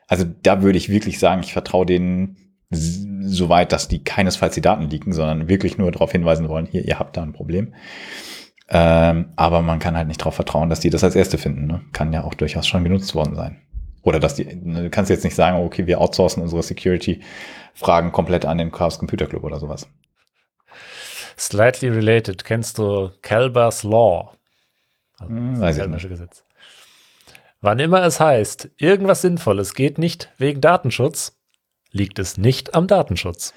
also 0.07 0.23
da 0.43 0.61
würde 0.61 0.77
ich 0.77 0.87
wirklich 0.87 1.19
sagen, 1.19 1.41
ich 1.43 1.51
vertraue 1.51 1.85
denen 1.85 2.37
so 2.71 3.49
weit, 3.49 3.71
dass 3.73 3.89
die 3.89 4.03
keinesfalls 4.03 4.55
die 4.55 4.61
Daten 4.61 4.89
liegen, 4.89 5.11
sondern 5.11 5.49
wirklich 5.49 5.77
nur 5.77 5.91
darauf 5.91 6.11
hinweisen 6.11 6.47
wollen, 6.47 6.65
hier, 6.65 6.85
ihr 6.85 6.97
habt 6.97 7.17
da 7.17 7.21
ein 7.21 7.33
Problem. 7.33 7.73
Ähm, 8.69 9.33
aber 9.35 9.61
man 9.61 9.79
kann 9.79 9.97
halt 9.97 10.07
nicht 10.07 10.21
darauf 10.21 10.35
vertrauen, 10.35 10.69
dass 10.69 10.79
die 10.79 10.89
das 10.89 11.03
als 11.03 11.15
Erste 11.15 11.37
finden. 11.37 11.67
Ne? 11.67 11.81
Kann 11.91 12.13
ja 12.13 12.23
auch 12.23 12.33
durchaus 12.33 12.65
schon 12.65 12.83
genutzt 12.83 13.13
worden 13.13 13.35
sein. 13.35 13.61
Oder 14.05 14.19
dass 14.19 14.35
die, 14.35 14.45
ne, 14.45 14.83
du 14.83 14.89
kannst 14.89 15.09
jetzt 15.09 15.23
nicht 15.23 15.35
sagen, 15.35 15.57
okay, 15.57 15.87
wir 15.87 15.99
outsourcen 15.99 16.41
unsere 16.43 16.61
Security-Fragen 16.61 18.11
komplett 18.11 18.45
an 18.45 18.59
den 18.59 18.71
Chaos 18.71 18.99
Computer 18.99 19.25
Club 19.25 19.43
oder 19.43 19.59
sowas. 19.59 19.87
Slightly 21.37 21.89
related. 21.89 22.45
Kennst 22.45 22.77
du 22.77 23.09
Calbers 23.23 23.83
Law? 23.83 24.35
Also 25.17 25.33
hm, 25.33 25.59
weiß 25.59 25.77
ich 25.79 25.87
nicht. 25.87 26.07
Gesetz. 26.07 26.43
Wann 27.61 27.79
immer 27.79 28.03
es 28.03 28.19
heißt, 28.19 28.69
irgendwas 28.77 29.21
Sinnvolles 29.21 29.73
geht 29.73 29.97
nicht 29.97 30.31
wegen 30.37 30.61
Datenschutz, 30.61 31.35
liegt 31.91 32.19
es 32.19 32.37
nicht 32.37 32.75
am 32.75 32.85
Datenschutz. 32.85 33.55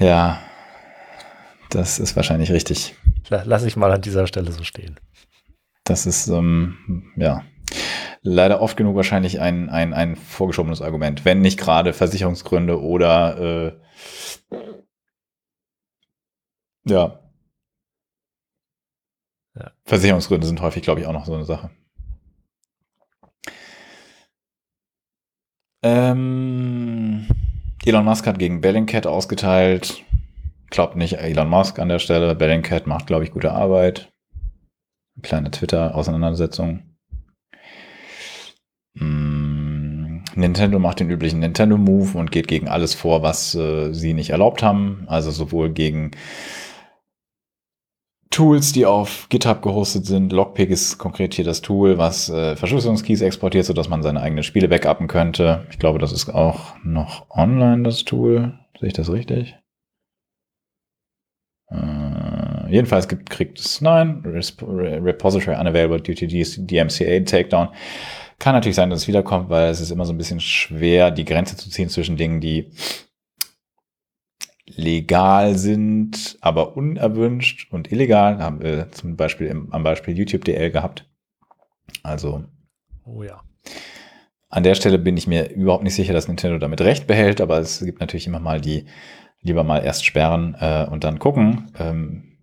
Ja, 0.00 0.42
das 1.70 2.00
ist 2.00 2.16
wahrscheinlich 2.16 2.50
richtig. 2.50 2.96
Lass 3.28 3.62
ich 3.62 3.76
mal 3.76 3.92
an 3.92 4.02
dieser 4.02 4.26
Stelle 4.26 4.50
so 4.50 4.64
stehen. 4.64 4.98
Das 5.84 6.06
ist, 6.06 6.26
ähm, 6.26 7.12
ja, 7.16 7.44
leider 8.26 8.60
oft 8.60 8.76
genug 8.76 8.96
wahrscheinlich 8.96 9.40
ein, 9.40 9.70
ein, 9.70 9.94
ein 9.94 10.16
vorgeschobenes 10.16 10.82
Argument, 10.82 11.24
wenn 11.24 11.40
nicht 11.40 11.58
gerade 11.58 11.92
Versicherungsgründe 11.92 12.82
oder 12.82 13.38
äh, 13.38 13.72
ja. 16.88 17.20
ja. 19.54 19.70
Versicherungsgründe 19.84 20.46
sind 20.46 20.60
häufig, 20.60 20.82
glaube 20.82 21.00
ich, 21.00 21.06
auch 21.06 21.12
noch 21.12 21.24
so 21.24 21.34
eine 21.34 21.44
Sache. 21.44 21.70
Ähm, 25.82 27.28
Elon 27.84 28.04
Musk 28.04 28.26
hat 28.26 28.38
gegen 28.40 28.60
Bellingcat 28.60 29.06
ausgeteilt. 29.06 30.02
Glaubt 30.70 30.96
nicht 30.96 31.18
Elon 31.18 31.48
Musk 31.48 31.78
an 31.78 31.88
der 31.88 32.00
Stelle. 32.00 32.34
Bellingcat 32.34 32.88
macht, 32.88 33.06
glaube 33.06 33.22
ich, 33.22 33.30
gute 33.30 33.52
Arbeit. 33.52 34.12
Eine 35.14 35.22
kleine 35.22 35.50
Twitter-Auseinandersetzung. 35.52 36.85
Nintendo 40.36 40.78
macht 40.78 41.00
den 41.00 41.10
üblichen 41.10 41.40
Nintendo-Move 41.40 42.18
und 42.18 42.30
geht 42.30 42.48
gegen 42.48 42.68
alles 42.68 42.94
vor, 42.94 43.22
was 43.22 43.54
äh, 43.54 43.92
sie 43.92 44.14
nicht 44.14 44.30
erlaubt 44.30 44.62
haben. 44.62 45.04
Also 45.06 45.30
sowohl 45.30 45.70
gegen 45.70 46.12
Tools, 48.30 48.72
die 48.72 48.84
auf 48.84 49.28
GitHub 49.30 49.62
gehostet 49.62 50.04
sind. 50.04 50.32
Lockpick 50.32 50.68
ist 50.68 50.98
konkret 50.98 51.32
hier 51.32 51.44
das 51.44 51.62
Tool, 51.62 51.96
was 51.96 52.28
äh, 52.28 52.54
Verschlüsselungskeys 52.54 53.22
exportiert, 53.22 53.64
sodass 53.64 53.88
man 53.88 54.02
seine 54.02 54.20
eigenen 54.20 54.44
Spiele 54.44 54.68
backuppen 54.68 55.08
könnte. 55.08 55.66
Ich 55.70 55.78
glaube, 55.78 55.98
das 55.98 56.12
ist 56.12 56.28
auch 56.28 56.74
noch 56.84 57.30
online, 57.30 57.82
das 57.82 58.04
Tool. 58.04 58.58
Sehe 58.78 58.88
ich 58.88 58.94
das 58.94 59.10
richtig? 59.10 59.56
Äh, 61.70 62.70
jedenfalls 62.70 63.08
gibt, 63.08 63.30
kriegt 63.30 63.58
es 63.58 63.80
nein, 63.80 64.20
Repository 64.24 65.56
unavailable 65.58 66.00
due 66.00 66.14
to 66.14 66.26
DMCA 66.26 67.20
Takedown. 67.20 67.68
Kann 68.38 68.54
natürlich 68.54 68.76
sein, 68.76 68.90
dass 68.90 69.02
es 69.02 69.08
wiederkommt, 69.08 69.48
weil 69.48 69.70
es 69.70 69.80
ist 69.80 69.90
immer 69.90 70.04
so 70.04 70.12
ein 70.12 70.18
bisschen 70.18 70.40
schwer, 70.40 71.10
die 71.10 71.24
Grenze 71.24 71.56
zu 71.56 71.70
ziehen 71.70 71.88
zwischen 71.88 72.16
Dingen, 72.16 72.40
die 72.40 72.70
legal 74.66 75.56
sind, 75.56 76.36
aber 76.40 76.76
unerwünscht 76.76 77.72
und 77.72 77.90
illegal. 77.90 78.38
Haben 78.38 78.60
wir 78.60 78.90
zum 78.92 79.16
Beispiel 79.16 79.46
im, 79.46 79.72
am 79.72 79.82
Beispiel 79.82 80.16
YouTube 80.16 80.44
DL 80.44 80.70
gehabt. 80.70 81.08
Also. 82.02 82.44
Oh 83.04 83.22
ja. 83.22 83.42
An 84.48 84.62
der 84.62 84.74
Stelle 84.74 84.98
bin 84.98 85.16
ich 85.16 85.26
mir 85.26 85.50
überhaupt 85.50 85.84
nicht 85.84 85.94
sicher, 85.94 86.12
dass 86.12 86.28
Nintendo 86.28 86.58
damit 86.58 86.80
recht 86.80 87.06
behält, 87.06 87.40
aber 87.40 87.58
es 87.58 87.80
gibt 87.80 88.00
natürlich 88.00 88.26
immer 88.26 88.40
mal 88.40 88.60
die, 88.60 88.86
lieber 89.40 89.64
mal 89.64 89.84
erst 89.84 90.04
sperren 90.04 90.56
äh, 90.60 90.86
und 90.90 91.04
dann 91.04 91.18
gucken. 91.18 91.72
Ähm, 91.78 92.38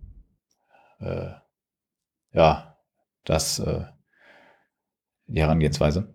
äh, 1.00 1.32
ja, 2.34 2.78
das 3.26 3.60
äh, 3.60 3.86
die 5.34 5.42
Herangehensweise. 5.42 6.14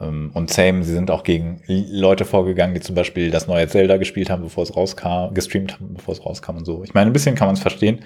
Ähm, 0.00 0.30
und 0.34 0.50
same, 0.50 0.82
sie 0.84 0.92
sind 0.92 1.10
auch 1.10 1.22
gegen 1.22 1.62
Leute 1.66 2.24
vorgegangen, 2.24 2.74
die 2.74 2.80
zum 2.80 2.94
Beispiel 2.94 3.30
das 3.30 3.46
neue 3.46 3.68
Zelda 3.68 3.96
gespielt 3.96 4.30
haben, 4.30 4.42
bevor 4.42 4.62
es 4.62 4.76
rauskam, 4.76 5.34
gestreamt 5.34 5.74
haben, 5.74 5.94
bevor 5.94 6.12
es 6.12 6.24
rauskam 6.24 6.56
und 6.56 6.64
so. 6.64 6.84
Ich 6.84 6.94
meine, 6.94 7.10
ein 7.10 7.12
bisschen 7.12 7.34
kann 7.34 7.48
man 7.48 7.54
es 7.54 7.60
verstehen. 7.60 8.00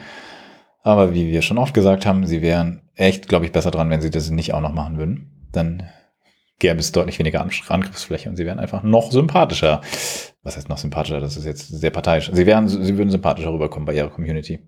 Aber 0.83 1.13
wie 1.13 1.31
wir 1.31 1.43
schon 1.43 1.59
oft 1.59 1.75
gesagt 1.75 2.07
haben, 2.07 2.27
sie 2.27 2.41
wären 2.41 2.83
echt, 2.95 3.29
glaube 3.29 3.45
ich, 3.45 3.53
besser 3.53 3.71
dran, 3.71 3.91
wenn 3.91 4.01
sie 4.01 4.11
das 4.11 4.31
nicht 4.31 4.55
auch 4.55 4.61
noch 4.61 4.73
machen 4.73 4.97
würden. 4.97 5.49
Dann 5.53 5.83
gäbe 6.59 6.79
es 6.79 6.93
deutlich 6.93 7.19
weniger 7.19 7.41
Angriffsfläche 7.41 8.29
und 8.29 8.37
sie 8.37 8.47
wären 8.47 8.59
einfach 8.59 8.83
noch 8.83 9.11
sympathischer. 9.11 9.83
Was 10.43 10.57
heißt 10.57 10.69
noch 10.69 10.79
sympathischer? 10.79 11.21
Das 11.21 11.37
ist 11.37 11.45
jetzt 11.45 11.69
sehr 11.69 11.91
parteiisch. 11.91 12.31
Sie 12.33 12.47
wären, 12.47 12.69
sie 12.69 12.97
würden 12.97 13.11
sympathischer 13.11 13.53
rüberkommen 13.53 13.87
bei 13.87 13.95
ihrer 13.95 14.09
Community. 14.09 14.61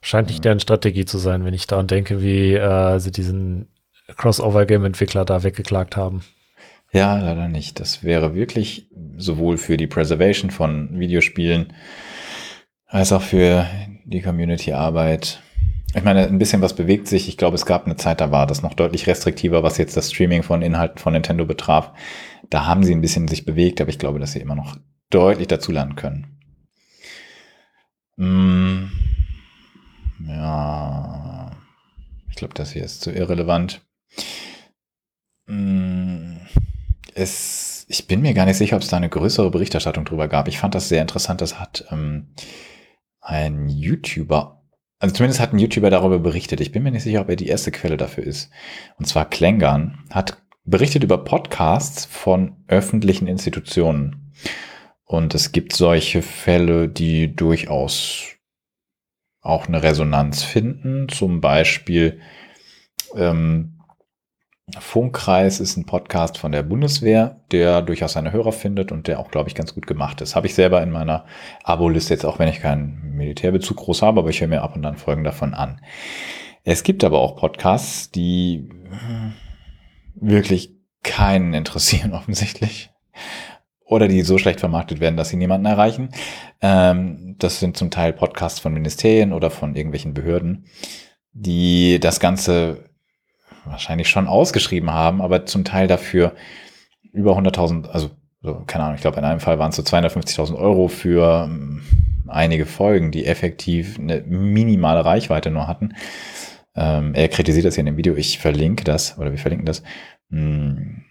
Scheint 0.00 0.28
nicht 0.28 0.44
deren 0.44 0.60
Strategie 0.60 1.04
zu 1.04 1.18
sein, 1.18 1.44
wenn 1.44 1.54
ich 1.54 1.66
daran 1.66 1.86
denke, 1.86 2.22
wie 2.22 2.54
äh, 2.54 2.98
sie 2.98 3.10
diesen 3.10 3.68
Crossover-Game-Entwickler 4.16 5.24
da 5.24 5.42
weggeklagt 5.42 5.96
haben. 5.96 6.22
Ja, 6.92 7.18
leider 7.18 7.48
nicht. 7.48 7.80
Das 7.80 8.02
wäre 8.02 8.34
wirklich 8.34 8.88
sowohl 9.16 9.58
für 9.58 9.76
die 9.76 9.86
Preservation 9.86 10.50
von 10.50 10.98
Videospielen 10.98 11.74
als 12.86 13.12
auch 13.12 13.22
für 13.22 13.66
die 14.06 14.22
Community-Arbeit. 14.22 15.42
Ich 15.94 16.04
meine, 16.04 16.26
ein 16.26 16.38
bisschen 16.38 16.62
was 16.62 16.74
bewegt 16.74 17.08
sich. 17.08 17.28
Ich 17.28 17.36
glaube, 17.36 17.56
es 17.56 17.66
gab 17.66 17.84
eine 17.84 17.96
Zeit, 17.96 18.20
da 18.20 18.30
war 18.30 18.46
das 18.46 18.62
noch 18.62 18.74
deutlich 18.74 19.06
restriktiver, 19.06 19.62
was 19.62 19.78
jetzt 19.78 19.96
das 19.96 20.10
Streaming 20.10 20.42
von 20.42 20.62
Inhalten 20.62 20.98
von 20.98 21.12
Nintendo 21.12 21.44
betraf. 21.44 21.92
Da 22.50 22.66
haben 22.66 22.84
sie 22.84 22.94
ein 22.94 23.00
bisschen 23.00 23.28
sich 23.28 23.44
bewegt, 23.44 23.80
aber 23.80 23.90
ich 23.90 23.98
glaube, 23.98 24.18
dass 24.18 24.32
sie 24.32 24.40
immer 24.40 24.54
noch 24.54 24.76
deutlich 25.10 25.48
dazulernen 25.48 25.96
können. 25.96 26.38
Ja, 30.26 31.50
ich 32.28 32.36
glaube, 32.36 32.54
das 32.54 32.72
hier 32.72 32.84
ist 32.84 33.00
zu 33.00 33.12
irrelevant. 33.12 33.82
Mm, 35.46 36.36
es, 37.14 37.86
ich 37.88 38.06
bin 38.06 38.20
mir 38.20 38.34
gar 38.34 38.46
nicht 38.46 38.56
sicher, 38.56 38.76
ob 38.76 38.82
es 38.82 38.88
da 38.88 38.96
eine 38.96 39.08
größere 39.08 39.50
Berichterstattung 39.50 40.04
drüber 40.04 40.28
gab. 40.28 40.48
Ich 40.48 40.58
fand 40.58 40.74
das 40.74 40.88
sehr 40.88 41.02
interessant. 41.02 41.40
Das 41.40 41.60
hat 41.60 41.84
ähm, 41.90 42.28
ein 43.20 43.68
YouTuber, 43.68 44.62
also 44.98 45.14
zumindest 45.14 45.40
hat 45.40 45.52
ein 45.52 45.58
YouTuber 45.58 45.90
darüber 45.90 46.18
berichtet. 46.18 46.60
Ich 46.60 46.72
bin 46.72 46.82
mir 46.82 46.90
nicht 46.90 47.04
sicher, 47.04 47.20
ob 47.20 47.28
er 47.28 47.36
die 47.36 47.48
erste 47.48 47.70
Quelle 47.70 47.96
dafür 47.96 48.24
ist. 48.24 48.50
Und 48.98 49.06
zwar 49.06 49.28
Klängern 49.28 50.04
hat 50.10 50.42
berichtet 50.64 51.02
über 51.02 51.18
Podcasts 51.18 52.04
von 52.04 52.56
öffentlichen 52.66 53.26
Institutionen. 53.26 54.32
Und 55.04 55.34
es 55.34 55.52
gibt 55.52 55.74
solche 55.74 56.20
Fälle, 56.20 56.88
die 56.88 57.34
durchaus 57.34 58.37
auch 59.48 59.66
eine 59.66 59.82
Resonanz 59.82 60.42
finden. 60.42 61.08
Zum 61.08 61.40
Beispiel 61.40 62.20
ähm, 63.16 63.78
Funkkreis 64.78 65.60
ist 65.60 65.78
ein 65.78 65.86
Podcast 65.86 66.36
von 66.36 66.52
der 66.52 66.62
Bundeswehr, 66.62 67.40
der 67.50 67.80
durchaus 67.80 68.12
seine 68.12 68.32
Hörer 68.32 68.52
findet 68.52 68.92
und 68.92 69.06
der 69.06 69.18
auch, 69.18 69.30
glaube 69.30 69.48
ich, 69.48 69.54
ganz 69.54 69.74
gut 69.74 69.86
gemacht 69.86 70.20
ist. 70.20 70.36
Habe 70.36 70.46
ich 70.46 70.54
selber 70.54 70.82
in 70.82 70.90
meiner 70.90 71.24
Abo-Liste 71.64 72.12
jetzt, 72.12 72.26
auch 72.26 72.38
wenn 72.38 72.48
ich 72.48 72.60
keinen 72.60 73.16
Militärbezug 73.16 73.78
groß 73.78 74.02
habe, 74.02 74.20
aber 74.20 74.28
ich 74.28 74.40
höre 74.40 74.48
mir 74.48 74.62
ab 74.62 74.76
und 74.76 74.84
an 74.84 74.96
Folgen 74.96 75.24
davon 75.24 75.54
an. 75.54 75.80
Es 76.64 76.82
gibt 76.82 77.02
aber 77.02 77.20
auch 77.20 77.36
Podcasts, 77.36 78.10
die 78.10 78.68
wirklich 80.14 80.74
keinen 81.02 81.54
interessieren 81.54 82.12
offensichtlich 82.12 82.90
oder 83.88 84.06
die 84.06 84.22
so 84.22 84.38
schlecht 84.38 84.60
vermarktet 84.60 85.00
werden, 85.00 85.16
dass 85.16 85.30
sie 85.30 85.36
niemanden 85.36 85.66
erreichen. 85.66 86.10
Ähm, 86.60 87.36
das 87.38 87.58
sind 87.58 87.76
zum 87.76 87.90
Teil 87.90 88.12
Podcasts 88.12 88.60
von 88.60 88.72
Ministerien 88.72 89.32
oder 89.32 89.50
von 89.50 89.74
irgendwelchen 89.74 90.14
Behörden, 90.14 90.66
die 91.32 91.98
das 91.98 92.20
Ganze 92.20 92.84
wahrscheinlich 93.64 94.08
schon 94.08 94.28
ausgeschrieben 94.28 94.92
haben, 94.92 95.20
aber 95.20 95.46
zum 95.46 95.64
Teil 95.64 95.88
dafür 95.88 96.32
über 97.12 97.36
100.000, 97.36 97.88
also 97.88 98.10
so, 98.40 98.62
keine 98.66 98.84
Ahnung, 98.84 98.96
ich 98.96 99.00
glaube 99.00 99.18
in 99.18 99.24
einem 99.24 99.40
Fall 99.40 99.58
waren 99.58 99.70
es 99.70 99.76
so 99.76 99.82
250.000 99.82 100.56
Euro 100.56 100.88
für 100.88 101.44
ähm, 101.44 101.82
einige 102.28 102.66
Folgen, 102.66 103.10
die 103.10 103.26
effektiv 103.26 103.98
eine 103.98 104.22
minimale 104.22 105.04
Reichweite 105.04 105.50
nur 105.50 105.66
hatten. 105.66 105.94
Ähm, 106.76 107.14
er 107.14 107.28
kritisiert 107.28 107.64
das 107.64 107.74
hier 107.74 107.80
in 107.80 107.86
dem 107.86 107.96
Video, 107.96 108.14
ich 108.14 108.38
verlinke 108.38 108.84
das, 108.84 109.18
oder 109.18 109.32
wir 109.32 109.38
verlinken 109.38 109.66
das. 109.66 109.82
Hm, 110.30 111.02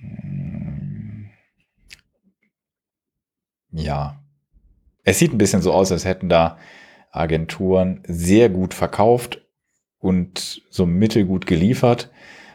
ja. 3.78 4.24
Es 5.04 5.20
sieht 5.20 5.34
ein 5.34 5.38
bisschen 5.38 5.62
so 5.62 5.72
aus, 5.72 5.92
als 5.92 6.06
hätten 6.06 6.30
da 6.30 6.58
Agenturen 7.12 8.04
sehr 8.06 8.50
gut 8.50 8.74
verkauft 8.74 9.42
und 10.00 10.62
so 10.70 10.86
mittelgut 10.86 11.48
geliefert 11.48 12.12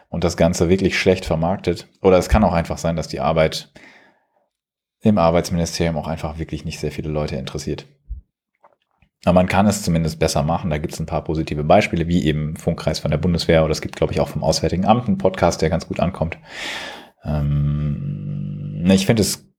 und 0.09 0.25
das 0.25 0.36
Ganze 0.36 0.68
wirklich 0.68 0.99
schlecht 0.99 1.25
vermarktet. 1.25 1.89
Oder 2.02 2.18
es 2.18 2.28
kann 2.28 2.44
auch 2.44 2.52
einfach 2.52 2.78
sein, 2.78 2.97
dass 2.97 3.09
die 3.09 3.20
Arbeit 3.20 3.73
im 5.01 5.18
Arbeitsministerium 5.18 5.97
auch 5.97 6.07
einfach 6.07 6.39
wirklich 6.39 6.65
nicht 6.65 6.78
sehr 6.78 6.92
viele 6.92 7.10
Leute 7.10 7.36
interessiert. 7.36 7.86
Aber 9.25 9.34
man 9.34 9.49
kann 9.49 9.67
es 9.67 9.83
zumindest 9.83 10.18
besser 10.18 10.42
machen. 10.42 10.70
Da 10.70 10.78
gibt 10.78 10.94
es 10.94 11.01
ein 11.01 11.07
paar 11.07 11.25
positive 11.25 11.65
Beispiele, 11.65 12.09
wie 12.09 12.25
eben 12.25 12.57
Funkkreis 12.57 12.99
von 12.99 13.10
der 13.10 13.18
Bundeswehr 13.18 13.65
oder 13.65 13.73
es 13.73 13.81
gibt, 13.81 13.97
glaube 13.97 14.12
ich, 14.12 14.20
auch 14.20 14.28
vom 14.28 14.42
Auswärtigen 14.42 14.84
Amt 14.84 15.07
einen 15.07 15.18
Podcast, 15.18 15.62
der 15.62 15.70
ganz 15.70 15.86
gut 15.86 16.01
ankommt. 16.01 16.39
Ähm, 17.25 18.84
ich 18.91 19.07
finde 19.07 19.23
es, 19.23 19.51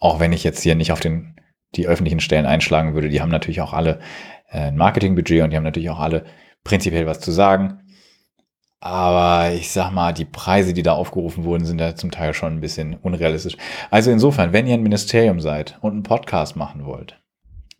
auch 0.00 0.20
wenn 0.20 0.32
ich 0.32 0.44
jetzt 0.44 0.62
hier 0.62 0.74
nicht 0.74 0.92
auf 0.92 1.00
den, 1.00 1.40
die 1.74 1.86
öffentlichen 1.86 2.20
Stellen 2.20 2.46
einschlagen 2.46 2.94
würde, 2.94 3.08
die 3.08 3.20
haben 3.20 3.30
natürlich 3.30 3.60
auch 3.60 3.72
alle 3.72 4.00
äh, 4.50 4.68
ein 4.68 4.76
Marketingbudget 4.76 5.42
und 5.42 5.50
die 5.50 5.56
haben 5.56 5.64
natürlich 5.64 5.90
auch 5.90 6.00
alle 6.00 6.24
prinzipiell 6.62 7.06
was 7.06 7.20
zu 7.20 7.30
sagen. 7.30 7.80
Aber 8.80 9.54
ich 9.54 9.70
sag 9.70 9.92
mal, 9.92 10.12
die 10.12 10.26
Preise, 10.26 10.74
die 10.74 10.82
da 10.82 10.92
aufgerufen 10.92 11.44
wurden, 11.44 11.64
sind 11.64 11.78
da 11.78 11.96
zum 11.96 12.10
Teil 12.10 12.34
schon 12.34 12.54
ein 12.54 12.60
bisschen 12.60 12.94
unrealistisch. 12.94 13.56
Also 13.90 14.10
insofern, 14.10 14.52
wenn 14.52 14.66
ihr 14.66 14.74
ein 14.74 14.82
Ministerium 14.82 15.40
seid 15.40 15.78
und 15.80 15.92
einen 15.92 16.02
Podcast 16.02 16.54
machen 16.54 16.84
wollt, 16.84 17.18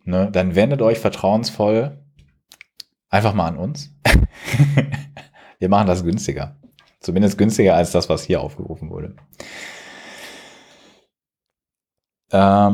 ne, 0.03 0.29
dann 0.31 0.55
wendet 0.55 0.81
euch 0.81 0.97
vertrauensvoll 0.97 2.03
einfach 3.09 3.35
mal 3.35 3.47
an 3.47 3.57
uns. 3.57 3.95
Wir 5.59 5.69
machen 5.69 5.87
das 5.87 6.03
günstiger. 6.03 6.55
Zumindest 6.99 7.37
günstiger 7.37 7.75
als 7.75 7.91
das, 7.91 8.09
was 8.09 8.23
hier 8.23 8.41
aufgerufen 8.41 8.89
wurde. 8.89 9.15
Ähm, 12.37 12.73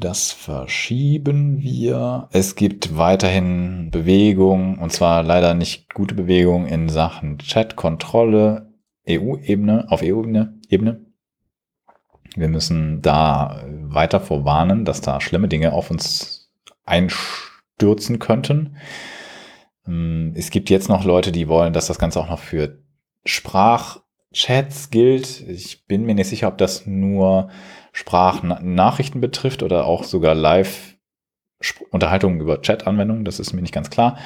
das 0.00 0.32
verschieben 0.32 1.60
wir. 1.60 2.28
Es 2.32 2.56
gibt 2.56 2.96
weiterhin 2.96 3.90
Bewegung, 3.90 4.78
und 4.78 4.90
zwar 4.90 5.22
leider 5.22 5.52
nicht 5.52 5.92
gute 5.92 6.14
Bewegung 6.14 6.66
in 6.66 6.88
Sachen 6.88 7.36
Chat-Kontrolle, 7.38 8.72
EU-Ebene, 9.06 9.88
auf 9.90 10.00
EU-Ebene. 10.02 10.58
Ebene. 10.70 11.04
Wir 12.34 12.48
müssen 12.48 13.02
da 13.02 13.62
weiter 13.66 14.20
vorwarnen, 14.20 14.86
dass 14.86 15.02
da 15.02 15.20
schlimme 15.20 15.48
Dinge 15.48 15.72
auf 15.74 15.90
uns 15.90 16.50
einstürzen 16.86 18.18
könnten. 18.18 18.76
Ähm, 19.86 20.32
es 20.34 20.50
gibt 20.50 20.70
jetzt 20.70 20.88
noch 20.88 21.04
Leute, 21.04 21.30
die 21.30 21.48
wollen, 21.48 21.74
dass 21.74 21.88
das 21.88 21.98
Ganze 21.98 22.20
auch 22.20 22.30
noch 22.30 22.38
für 22.38 22.78
Sprachchats 24.32 24.90
gilt. 24.90 25.40
Ich 25.48 25.86
bin 25.86 26.04
mir 26.04 26.14
nicht 26.14 26.28
sicher, 26.28 26.48
ob 26.48 26.58
das 26.58 26.86
nur 26.86 27.48
Sprachnachrichten 27.92 29.20
betrifft 29.20 29.62
oder 29.62 29.86
auch 29.86 30.02
sogar 30.04 30.34
Live-Unterhaltungen 30.34 32.40
über 32.40 32.62
Chat-Anwendungen. 32.62 33.24
Das 33.24 33.38
ist 33.40 33.52
mir 33.52 33.62
nicht 33.62 33.74
ganz 33.74 33.90
klar. 33.90 34.16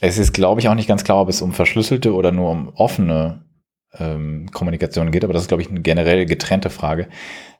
Es 0.00 0.16
ist, 0.16 0.32
glaube 0.32 0.60
ich, 0.60 0.68
auch 0.68 0.74
nicht 0.74 0.88
ganz 0.88 1.04
klar, 1.04 1.20
ob 1.20 1.28
es 1.28 1.42
um 1.42 1.52
verschlüsselte 1.52 2.14
oder 2.14 2.32
nur 2.32 2.50
um 2.50 2.70
offene 2.70 3.44
ähm, 3.92 4.50
Kommunikation 4.52 5.10
geht, 5.10 5.24
aber 5.24 5.34
das 5.34 5.42
ist, 5.42 5.48
glaube 5.48 5.62
ich, 5.62 5.68
eine 5.68 5.82
generell 5.82 6.24
getrennte 6.24 6.70
Frage. 6.70 7.10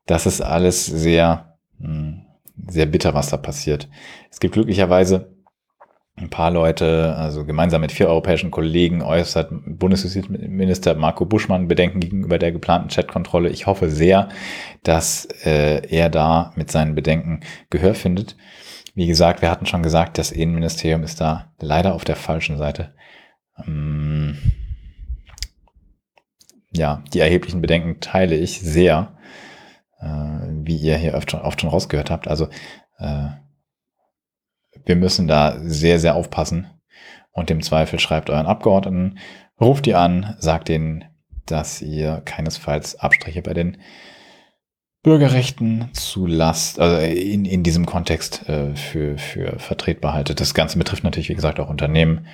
Das 0.06 0.24
ist 0.24 0.40
alles 0.40 0.86
sehr, 0.86 1.58
mh, 1.78 1.89
hm, 1.89 2.22
sehr 2.68 2.86
bitter, 2.86 3.12
was 3.14 3.28
da 3.28 3.36
passiert. 3.36 3.90
Es 4.30 4.40
gibt 4.40 4.55
glücklicherweise 4.55 5.36
ein 6.20 6.31
paar 6.31 6.50
Leute, 6.50 7.16
also 7.16 7.44
gemeinsam 7.44 7.81
mit 7.81 7.92
vier 7.92 8.08
europäischen 8.08 8.50
Kollegen, 8.50 9.02
äußert 9.02 9.50
Bundesjustizminister 9.50 10.94
Marco 10.94 11.24
Buschmann 11.24 11.68
Bedenken 11.68 12.00
gegenüber 12.00 12.39
der 12.39 12.52
geplanten 12.52 12.89
Chatkontrolle. 12.89 13.49
Ich 13.49 13.66
hoffe 13.66 13.89
sehr, 13.89 14.28
dass 14.82 15.26
äh, 15.44 15.86
er 15.89 16.10
da 16.10 16.52
mit 16.57 16.70
seinen 16.70 16.94
Bedenken 16.94 17.40
Gehör 17.70 17.94
findet. 17.94 18.36
Wie 18.94 19.07
gesagt, 19.07 19.40
wir 19.40 19.50
hatten 19.50 19.66
schon 19.66 19.82
gesagt, 19.82 20.18
das 20.18 20.32
Innenministerium 20.32 21.02
ist 21.02 21.20
da 21.20 21.52
leider 21.58 21.94
auf 21.94 22.05
der 22.05 22.16
falschen 22.16 22.58
Seite. 22.58 22.92
Ähm, 23.66 24.36
ja, 26.73 27.02
die 27.12 27.20
erheblichen 27.20 27.60
Bedenken 27.60 28.00
teile 28.00 28.36
ich 28.36 28.60
sehr, 28.60 29.16
äh, 30.00 30.07
wie 30.07 30.76
ihr 30.76 30.97
hier 30.97 31.15
oft 31.15 31.31
schon, 31.31 31.70
rausgehört 31.70 32.10
habt. 32.10 32.28
Also 32.28 32.49
äh, 32.99 33.28
wir 34.84 34.97
müssen 34.97 35.28
da 35.28 35.58
sehr, 35.62 35.99
sehr 35.99 36.15
aufpassen. 36.15 36.66
Und 37.32 37.50
im 37.50 37.62
Zweifel 37.62 37.99
schreibt 37.99 38.31
euren 38.31 38.47
Abgeordneten, 38.47 39.18
ruft 39.60 39.86
die 39.86 39.94
an, 39.94 40.34
sagt 40.39 40.68
ihnen, 40.68 41.05
dass 41.47 41.82
ihr 41.82 42.23
keinesfalls 42.24 42.99
Abstriche 42.99 43.42
bei 43.42 43.55
den 43.55 43.78
Bürgerrechten 45.02 45.89
zulasst, 45.92 46.78
also 46.78 46.99
in, 46.99 47.47
in 47.47 47.62
diesem 47.62 47.86
Kontext 47.86 48.47
äh, 48.49 48.74
für, 48.74 49.16
für 49.16 49.58
vertretbar 49.58 50.12
haltet. 50.12 50.40
Das 50.40 50.52
Ganze 50.52 50.78
betrifft 50.78 51.05
natürlich, 51.05 51.31
wie 51.31 51.34
gesagt, 51.34 51.58
auch 51.58 51.70
Unternehmen. 51.70 52.26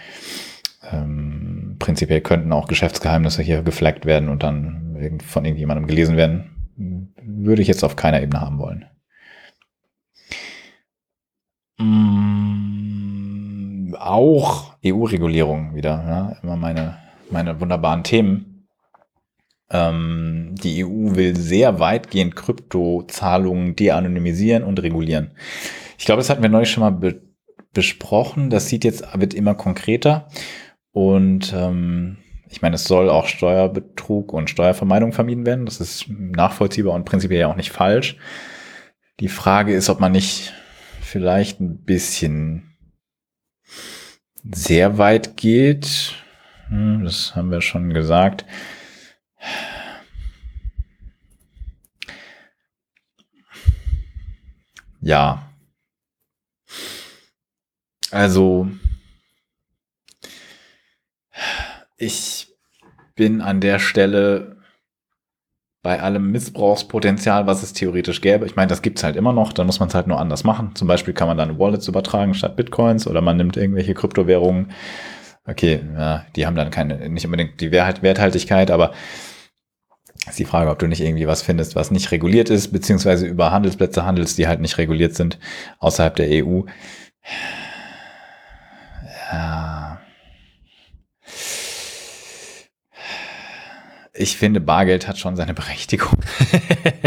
Ähm, 0.90 1.76
prinzipiell 1.78 2.20
könnten 2.20 2.52
auch 2.52 2.66
Geschäftsgeheimnisse 2.66 3.42
hier 3.42 3.62
geflaggt 3.62 4.04
werden 4.04 4.28
und 4.28 4.42
dann 4.42 5.20
von 5.24 5.44
irgendjemandem 5.44 5.86
gelesen 5.86 6.16
werden. 6.16 6.50
Würde 7.22 7.62
ich 7.62 7.68
jetzt 7.68 7.84
auf 7.84 7.96
keiner 7.96 8.20
Ebene 8.20 8.40
haben 8.40 8.58
wollen. 8.58 8.84
Mm, 11.78 13.26
auch 13.98 14.74
EU-Regulierung 14.84 15.74
wieder, 15.74 15.90
ja, 15.90 16.36
immer 16.42 16.56
meine, 16.56 16.98
meine 17.30 17.60
wunderbaren 17.60 18.02
Themen. 18.02 18.68
Ähm, 19.70 20.54
die 20.62 20.84
EU 20.84 21.14
will 21.16 21.36
sehr 21.36 21.80
weitgehend 21.80 22.36
Kryptozahlungen 22.36 23.74
de-anonymisieren 23.76 24.62
und 24.62 24.80
regulieren. 24.82 25.32
Ich 25.98 26.04
glaube, 26.04 26.20
das 26.20 26.30
hatten 26.30 26.42
wir 26.42 26.48
neulich 26.48 26.70
schon 26.70 26.82
mal 26.82 26.90
be 26.90 27.22
besprochen. 27.72 28.48
Das 28.48 28.68
sieht 28.70 28.84
jetzt, 28.84 29.04
wird 29.20 29.34
immer 29.34 29.54
konkreter. 29.54 30.28
Und 30.92 31.52
ähm, 31.54 32.16
ich 32.48 32.62
meine, 32.62 32.76
es 32.76 32.84
soll 32.84 33.10
auch 33.10 33.26
Steuerbetrug 33.26 34.32
und 34.32 34.48
Steuervermeidung 34.48 35.12
vermieden 35.12 35.44
werden. 35.44 35.66
Das 35.66 35.78
ist 35.78 36.06
nachvollziehbar 36.08 36.94
und 36.94 37.04
prinzipiell 37.04 37.40
ja 37.40 37.48
auch 37.48 37.56
nicht 37.56 37.70
falsch. 37.70 38.16
Die 39.20 39.28
Frage 39.28 39.74
ist, 39.74 39.90
ob 39.90 40.00
man 40.00 40.12
nicht 40.12 40.54
vielleicht 41.16 41.60
ein 41.60 41.82
bisschen 41.82 42.76
sehr 44.44 44.98
weit 44.98 45.38
geht. 45.38 46.14
Hm, 46.68 47.04
das 47.04 47.34
haben 47.34 47.50
wir 47.50 47.62
schon 47.62 47.88
gesagt. 47.94 48.44
Ja. 55.00 55.50
Also, 58.10 58.68
ich 61.96 62.48
bin 63.14 63.40
an 63.40 63.62
der 63.62 63.78
Stelle 63.78 64.55
bei 65.86 66.02
allem 66.02 66.32
Missbrauchspotenzial, 66.32 67.46
was 67.46 67.62
es 67.62 67.72
theoretisch 67.72 68.20
gäbe. 68.20 68.44
Ich 68.44 68.56
meine, 68.56 68.66
das 68.66 68.82
gibt 68.82 68.98
es 68.98 69.04
halt 69.04 69.14
immer 69.14 69.32
noch, 69.32 69.52
dann 69.52 69.66
muss 69.66 69.78
man 69.78 69.88
es 69.88 69.94
halt 69.94 70.08
nur 70.08 70.18
anders 70.18 70.42
machen. 70.42 70.72
Zum 70.74 70.88
Beispiel 70.88 71.14
kann 71.14 71.28
man 71.28 71.38
dann 71.38 71.60
Wallets 71.60 71.86
übertragen 71.86 72.34
statt 72.34 72.56
Bitcoins 72.56 73.06
oder 73.06 73.20
man 73.20 73.36
nimmt 73.36 73.56
irgendwelche 73.56 73.94
Kryptowährungen. 73.94 74.72
Okay, 75.46 75.78
ja, 75.96 76.26
die 76.34 76.44
haben 76.44 76.56
dann 76.56 76.72
keine, 76.72 77.08
nicht 77.08 77.24
unbedingt 77.24 77.60
die 77.60 77.70
Werthaltigkeit, 77.70 78.72
aber 78.72 78.94
ist 80.28 80.40
die 80.40 80.44
Frage, 80.44 80.70
ob 80.70 80.80
du 80.80 80.88
nicht 80.88 81.00
irgendwie 81.00 81.28
was 81.28 81.42
findest, 81.42 81.76
was 81.76 81.92
nicht 81.92 82.10
reguliert 82.10 82.50
ist, 82.50 82.72
beziehungsweise 82.72 83.24
über 83.24 83.52
Handelsplätze 83.52 84.04
handelst, 84.04 84.38
die 84.38 84.48
halt 84.48 84.58
nicht 84.60 84.78
reguliert 84.78 85.14
sind 85.14 85.38
außerhalb 85.78 86.16
der 86.16 86.44
EU. 86.44 86.62
Ja, 89.30 89.85
ich 94.16 94.36
finde, 94.36 94.60
Bargeld 94.60 95.08
hat 95.08 95.18
schon 95.18 95.36
seine 95.36 95.54
Berechtigung. 95.54 96.18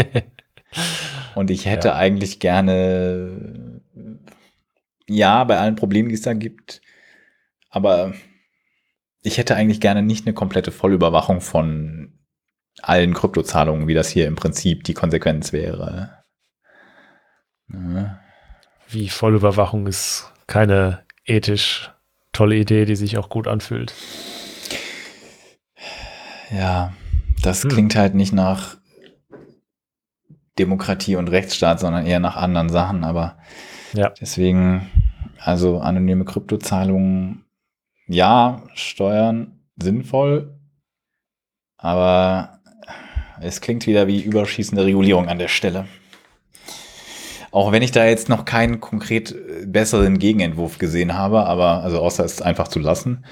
Und 1.34 1.50
ich 1.50 1.66
hätte 1.66 1.88
ja. 1.88 1.96
eigentlich 1.96 2.40
gerne, 2.40 3.80
ja, 5.06 5.44
bei 5.44 5.58
allen 5.58 5.76
Problemen, 5.76 6.08
die 6.08 6.14
es 6.14 6.22
da 6.22 6.34
gibt, 6.34 6.80
aber 7.70 8.14
ich 9.22 9.38
hätte 9.38 9.56
eigentlich 9.56 9.80
gerne 9.80 10.02
nicht 10.02 10.26
eine 10.26 10.34
komplette 10.34 10.72
Vollüberwachung 10.72 11.40
von 11.40 12.18
allen 12.82 13.14
Kryptozahlungen, 13.14 13.88
wie 13.88 13.94
das 13.94 14.08
hier 14.08 14.26
im 14.26 14.36
Prinzip 14.36 14.84
die 14.84 14.94
Konsequenz 14.94 15.52
wäre. 15.52 16.24
Ja. 17.68 18.20
Wie 18.88 19.08
Vollüberwachung 19.08 19.86
ist 19.86 20.32
keine 20.46 21.04
ethisch 21.24 21.92
tolle 22.32 22.56
Idee, 22.56 22.84
die 22.84 22.96
sich 22.96 23.18
auch 23.18 23.28
gut 23.28 23.46
anfühlt. 23.46 23.94
Ja, 26.50 26.92
das 27.42 27.62
hm. 27.64 27.70
klingt 27.70 27.94
halt 27.96 28.14
nicht 28.14 28.32
nach 28.32 28.78
Demokratie 30.58 31.16
und 31.16 31.28
Rechtsstaat, 31.28 31.80
sondern 31.80 32.06
eher 32.06 32.20
nach 32.20 32.36
anderen 32.36 32.68
Sachen. 32.68 33.04
Aber 33.04 33.38
ja. 33.92 34.10
deswegen, 34.20 34.90
also 35.38 35.80
anonyme 35.80 36.24
Kryptozahlungen, 36.24 37.44
ja, 38.06 38.62
Steuern 38.74 39.60
sinnvoll, 39.80 40.58
aber 41.76 42.60
es 43.40 43.60
klingt 43.60 43.86
wieder 43.86 44.06
wie 44.06 44.20
überschießende 44.20 44.84
Regulierung 44.84 45.28
an 45.28 45.38
der 45.38 45.48
Stelle. 45.48 45.86
Auch 47.52 47.72
wenn 47.72 47.82
ich 47.82 47.90
da 47.90 48.04
jetzt 48.04 48.28
noch 48.28 48.44
keinen 48.44 48.80
konkret 48.80 49.34
besseren 49.66 50.18
Gegenentwurf 50.18 50.78
gesehen 50.78 51.14
habe, 51.14 51.46
aber 51.46 51.82
also 51.82 52.00
außer 52.00 52.24
es 52.24 52.42
einfach 52.42 52.68
zu 52.68 52.78
lassen. 52.78 53.24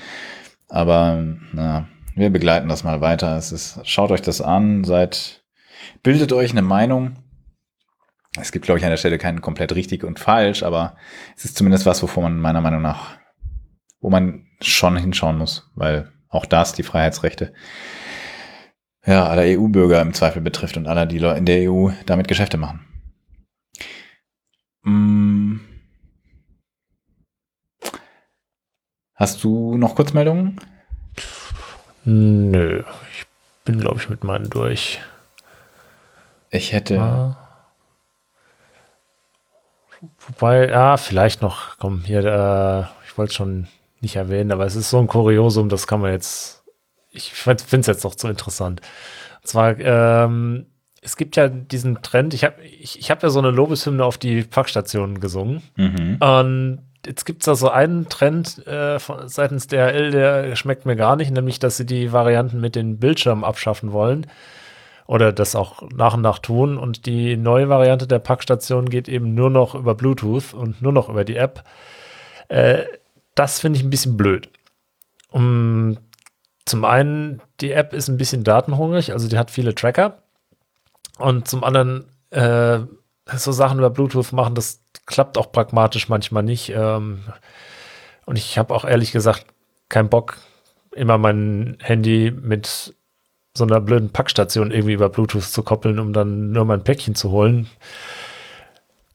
Aber 0.69 1.25
na, 1.53 1.89
wir 2.19 2.31
begleiten 2.31 2.69
das 2.69 2.85
mal 2.85 3.01
weiter. 3.01 3.37
Es 3.37 3.53
ist, 3.53 3.81
schaut 3.85 4.11
euch 4.11 4.23
das 4.23 4.41
an, 4.41 4.85
seid, 4.85 5.43
bildet 6.03 6.33
euch 6.33 6.51
eine 6.51 6.63
Meinung. 6.63 7.17
Es 8.41 8.53
gibt, 8.53 8.65
glaube 8.65 8.79
ich, 8.79 8.85
an 8.85 8.91
der 8.91 8.99
Stelle 8.99 9.19
keinen 9.19 9.41
komplett 9.41 9.75
richtig 9.75 10.05
und 10.05 10.19
falsch, 10.19 10.63
aber 10.63 10.97
es 11.37 11.45
ist 11.45 11.57
zumindest 11.57 11.87
was, 11.87 12.03
wovor 12.03 12.23
man 12.23 12.39
meiner 12.39 12.61
Meinung 12.61 12.83
nach, 12.83 13.19
wo 14.01 14.11
man 14.11 14.47
schon 14.61 14.97
hinschauen 14.97 15.39
muss, 15.39 15.71
weil 15.75 16.13
auch 16.29 16.47
das 16.47 16.73
die 16.73 16.83
Freiheitsrechte 16.83 17.53
ja, 19.09 19.27
aller 19.27 19.43
EU-Bürger 19.43 20.03
im 20.03 20.13
Zweifel 20.13 20.43
betrifft 20.43 20.77
und 20.77 20.87
aller, 20.87 21.07
die 21.07 21.17
in 21.17 21.47
der 21.47 21.73
EU 21.73 21.91
damit 22.05 22.29
Geschäfte 22.29 22.59
machen. 22.59 22.85
Hm. 24.85 25.61
Hast 29.15 29.43
du 29.43 29.77
noch 29.79 29.95
Kurzmeldungen? 29.95 30.61
Nö, 32.11 32.85
ich 33.13 33.27
bin, 33.67 33.81
glaube 33.81 34.01
ich, 34.01 34.09
mit 34.09 34.25
meinen 34.25 34.49
durch. 34.49 34.99
Ich 36.49 36.73
hätte. 36.73 36.99
Ah. 36.99 37.37
Wobei, 40.21 40.71
ja, 40.71 40.97
vielleicht 40.97 41.43
noch, 41.43 41.77
komm, 41.77 42.05
hier, 42.05 42.25
äh, 42.25 42.81
ich 43.07 43.19
wollte 43.19 43.31
es 43.31 43.35
schon 43.35 43.69
nicht 44.01 44.17
erwähnen, 44.17 44.53
aber 44.53 44.65
es 44.65 44.75
ist 44.75 44.89
so 44.89 44.99
ein 44.99 45.07
Kuriosum, 45.07 45.69
das 45.69 45.87
kann 45.87 46.01
man 46.01 46.13
jetzt, 46.13 46.65
ich 47.11 47.31
finde 47.35 47.63
es 47.73 47.87
jetzt 47.87 48.07
doch 48.07 48.15
zu 48.15 48.29
interessant. 48.29 48.81
Und 49.43 49.47
zwar, 49.47 49.79
ähm, 49.79 50.65
es 51.03 51.19
gibt 51.19 51.37
ja 51.37 51.49
diesen 51.49 52.01
Trend, 52.01 52.33
ich 52.33 52.45
habe 52.45 52.63
ich, 52.63 52.99
ich 52.99 53.11
hab 53.11 53.23
ja 53.23 53.29
so 53.29 53.39
eine 53.39 53.51
Lobeshymne 53.51 54.03
auf 54.03 54.17
die 54.17 54.45
Packstationen 54.45 55.21
gesungen. 55.21 55.63
Mhm. 55.77 56.17
Und 56.21 56.88
jetzt 57.09 57.25
gibt 57.25 57.43
es 57.43 57.47
da 57.47 57.55
so 57.55 57.71
einen 57.71 58.09
Trend 58.09 58.67
äh, 58.67 58.99
von, 58.99 59.29
seitens 59.29 59.67
DHL, 59.67 60.11
der 60.11 60.57
schmeckt 60.57 60.87
mir 60.87 60.95
gar 60.95 61.17
nicht, 61.17 61.31
nämlich, 61.31 61.59
dass 61.59 61.77
sie 61.77 61.87
die 61.87 62.13
Varianten 62.13 62.61
mit 62.61 62.77
den 62.77 62.99
Bildschirmen 62.99 63.45
abschaffen 63.45 63.93
wollen 63.93 64.27
oder 65.07 65.33
das 65.33 65.57
auch 65.57 65.83
nach 65.91 66.15
und 66.15 66.23
nach 66.23 66.39
tun. 66.39 66.77
Und 66.77 67.07
die 67.07 67.37
neue 67.37 67.69
Variante 67.69 68.07
der 68.07 68.19
Packstation 68.19 68.91
geht 68.91 69.09
eben 69.09 69.35
nur 69.35 69.51
noch 69.51 69.75
über 69.75 69.95
Bluetooth 69.95 70.53
und 70.53 70.83
nur 70.83 70.93
noch 70.93 71.09
über 71.09 71.25
die 71.25 71.37
App. 71.37 71.65
Äh, 72.49 72.85
das 73.35 73.59
finde 73.59 73.79
ich 73.79 73.85
ein 73.85 73.91
bisschen 73.91 74.17
blöd. 74.17 74.51
Um, 75.31 75.99
zum 76.67 76.85
einen, 76.85 77.41
die 77.61 77.73
App 77.73 77.95
ist 77.95 78.09
ein 78.09 78.19
bisschen 78.19 78.45
datenhungrig, 78.45 79.13
also 79.13 79.29
die 79.29 79.39
hat 79.39 79.51
viele 79.51 79.75
Tracker. 79.75 80.19
Und 81.19 81.49
zum 81.49 81.65
anderen, 81.65 82.05
äh, 82.31 82.81
so 83.35 83.53
Sachen 83.53 83.79
über 83.79 83.91
Bluetooth 83.91 84.33
machen, 84.33 84.55
das 84.55 84.81
klappt 85.07 85.39
auch 85.39 85.53
pragmatisch 85.53 86.09
manchmal 86.09 86.43
nicht. 86.43 86.71
Ähm, 86.71 87.25
und 88.27 88.37
ich 88.37 88.59
habe 88.59 88.75
auch 88.75 88.85
ehrlich 88.85 89.13
gesagt 89.13 89.47
keinen 89.89 90.09
Bock, 90.09 90.39
immer 90.93 91.19
mein 91.19 91.79
Handy 91.81 92.31
mit 92.31 92.95
so 93.55 93.65
einer 93.65 93.81
blöden 93.81 94.11
Packstation 94.11 94.71
irgendwie 94.71 94.95
über 94.95 95.09
Bluetooth 95.09 95.45
zu 95.45 95.63
koppeln, 95.63 95.99
um 95.99 96.13
dann 96.13 96.53
nur 96.53 96.65
mein 96.65 96.85
Päckchen 96.85 97.15
zu 97.15 97.31
holen. 97.31 97.69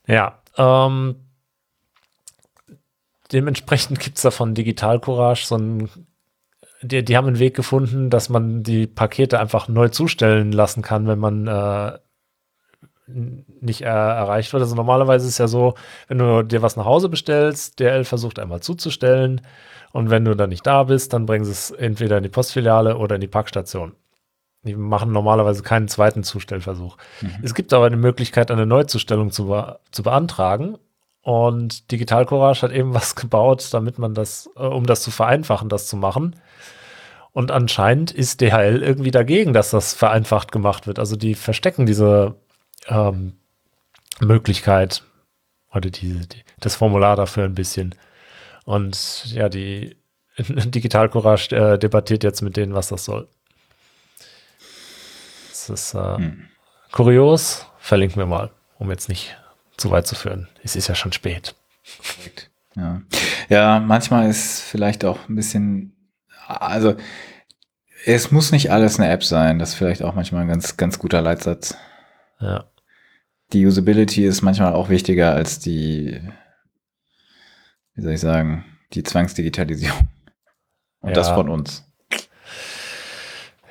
Ja, 0.08 0.42
ähm, 0.58 1.16
dementsprechend 3.32 4.00
gibt 4.00 4.18
es 4.18 4.24
da 4.24 4.32
von 4.32 4.53
Digital 4.53 5.00
Courage 5.00 5.45
so 5.45 5.58
ein 5.58 5.90
die, 6.84 7.03
die 7.03 7.18
haben 7.18 7.28
einen 7.28 7.40
Weg 7.40 7.56
gefunden, 7.56 8.10
dass 8.10 8.30
man 8.30 8.64
die 8.64 8.88
Pakete 8.88 9.40
einfach 9.40 9.68
neu 9.68 9.90
zustellen 9.90 10.52
lassen 10.52 10.82
kann, 10.82 11.08
wenn 11.08 11.20
man 11.20 11.48
äh, 11.48 11.98
nicht 13.08 13.82
äh, 13.82 13.86
erreicht 13.86 14.54
wird. 14.54 14.62
Also 14.62 14.76
normalerweise 14.76 15.26
ist 15.26 15.34
es 15.34 15.38
ja 15.38 15.48
so, 15.48 15.76
wenn 16.08 16.20
du 16.20 16.44
dir 16.44 16.62
was 16.62 16.76
nach 16.76 16.86
Hause 16.86 17.10
bestellst, 17.10 17.80
DL 17.80 18.06
versucht 18.06 18.40
einmal 18.40 18.62
zuzustellen 18.62 19.42
und 19.92 20.10
wenn 20.10 20.26
du 20.26 20.36
dann 20.36 20.50
nicht 20.50 20.66
da 20.66 20.84
bist, 20.84 21.14
dann 21.14 21.26
bringen 21.26 21.46
sie 21.46 21.52
es 21.52 21.72
entweder 21.72 22.18
in 22.18 22.24
die 22.24 22.30
Postfiliale 22.30 22.98
oder 22.98 23.16
in 23.16 23.22
die 23.22 23.28
Packstation. 23.28 23.94
Die 24.64 24.76
machen 24.76 25.12
normalerweise 25.12 25.62
keinen 25.62 25.88
zweiten 25.88 26.24
Zustellversuch. 26.24 26.98
Mhm. 27.22 27.36
Es 27.44 27.54
gibt 27.54 27.74
aber 27.74 27.86
eine 27.86 27.98
Möglichkeit, 27.98 28.50
eine 28.50 28.66
Neuzustellung 28.66 29.32
zu, 29.32 29.48
be 29.48 29.80
zu 29.92 30.04
beantragen. 30.04 30.78
Und 31.22 31.92
Digital 31.92 32.26
Courage 32.26 32.64
hat 32.64 32.72
eben 32.72 32.94
was 32.94 33.16
gebaut, 33.16 33.68
damit 33.72 34.00
man 34.00 34.14
das, 34.14 34.50
äh, 34.56 34.64
um 34.64 34.86
das 34.86 35.02
zu 35.02 35.12
vereinfachen, 35.12 35.70
das 35.70 35.88
zu 35.88 35.98
machen. 35.98 36.38
Und 37.34 37.52
anscheinend 37.52 38.12
ist 38.12 38.42
DHL 38.42 38.82
irgendwie 38.82 39.12
dagegen, 39.12 39.54
dass 39.54 39.72
das 39.72 39.94
vereinfacht 39.94 40.52
gemacht 40.52 40.88
wird. 40.88 41.00
Also 41.00 41.16
die 41.16 41.34
verstecken 41.36 41.86
diese 41.86 42.36
ähm, 42.88 43.34
Möglichkeit 44.20 45.03
oder 45.72 45.90
die, 45.90 46.28
die, 46.28 46.44
das 46.60 46.76
Formular 46.76 47.16
dafür 47.16 47.45
ein 47.45 47.56
bisschen. 47.56 47.95
Und 48.66 49.26
ja, 49.34 49.50
die 49.50 49.98
Digital 50.38 51.10
Courage 51.10 51.56
äh, 51.56 51.78
debattiert 51.78 52.24
jetzt 52.24 52.42
mit 52.42 52.58
denen, 52.58 52.74
was 52.74 52.88
das 52.90 53.06
soll. 53.06 53.28
Das 55.50 55.70
ist 55.70 55.94
äh, 55.94 56.18
hm. 56.18 56.48
kurios. 56.92 57.66
Verlinken 57.80 58.18
wir 58.18 58.26
mal, 58.26 58.52
um 58.78 58.90
jetzt 58.92 59.10
nicht 59.10 59.36
zu 59.78 59.92
weit 59.92 60.08
zu 60.08 60.16
führen. 60.16 60.48
Es 60.64 60.76
ist 60.76 60.88
ja 60.88 60.95
schon 60.95 61.12
spät. 61.12 61.56
Ja. 62.76 63.02
ja, 63.50 63.80
manchmal 63.80 64.30
ist 64.30 64.62
vielleicht 64.62 65.03
auch 65.06 65.30
ein 65.30 65.36
bisschen, 65.36 65.95
also 66.48 66.95
es 68.06 68.32
muss 68.32 68.52
nicht 68.52 68.72
alles 68.72 69.00
eine 69.00 69.12
App 69.12 69.24
sein. 69.24 69.60
Das 69.60 69.70
ist 69.70 69.76
vielleicht 69.76 70.02
auch 70.02 70.16
manchmal 70.16 70.42
ein 70.42 70.48
ganz, 70.48 70.78
ganz 70.78 70.98
guter 70.98 71.22
Leitsatz. 71.22 71.76
Ja 72.40 72.66
die 73.54 73.66
Usability 73.66 74.26
ist 74.26 74.42
manchmal 74.42 74.74
auch 74.74 74.90
wichtiger 74.90 75.34
als 75.34 75.60
die, 75.60 76.20
wie 77.96 78.02
soll 78.02 78.14
ich 78.14 78.20
sagen, 78.20 78.66
die 78.94 79.04
Zwangsdigitalisierung. 79.04 80.08
Und 81.02 81.10
ja. 81.10 81.16
das 81.16 81.30
von 81.30 81.50
uns. 81.50 81.86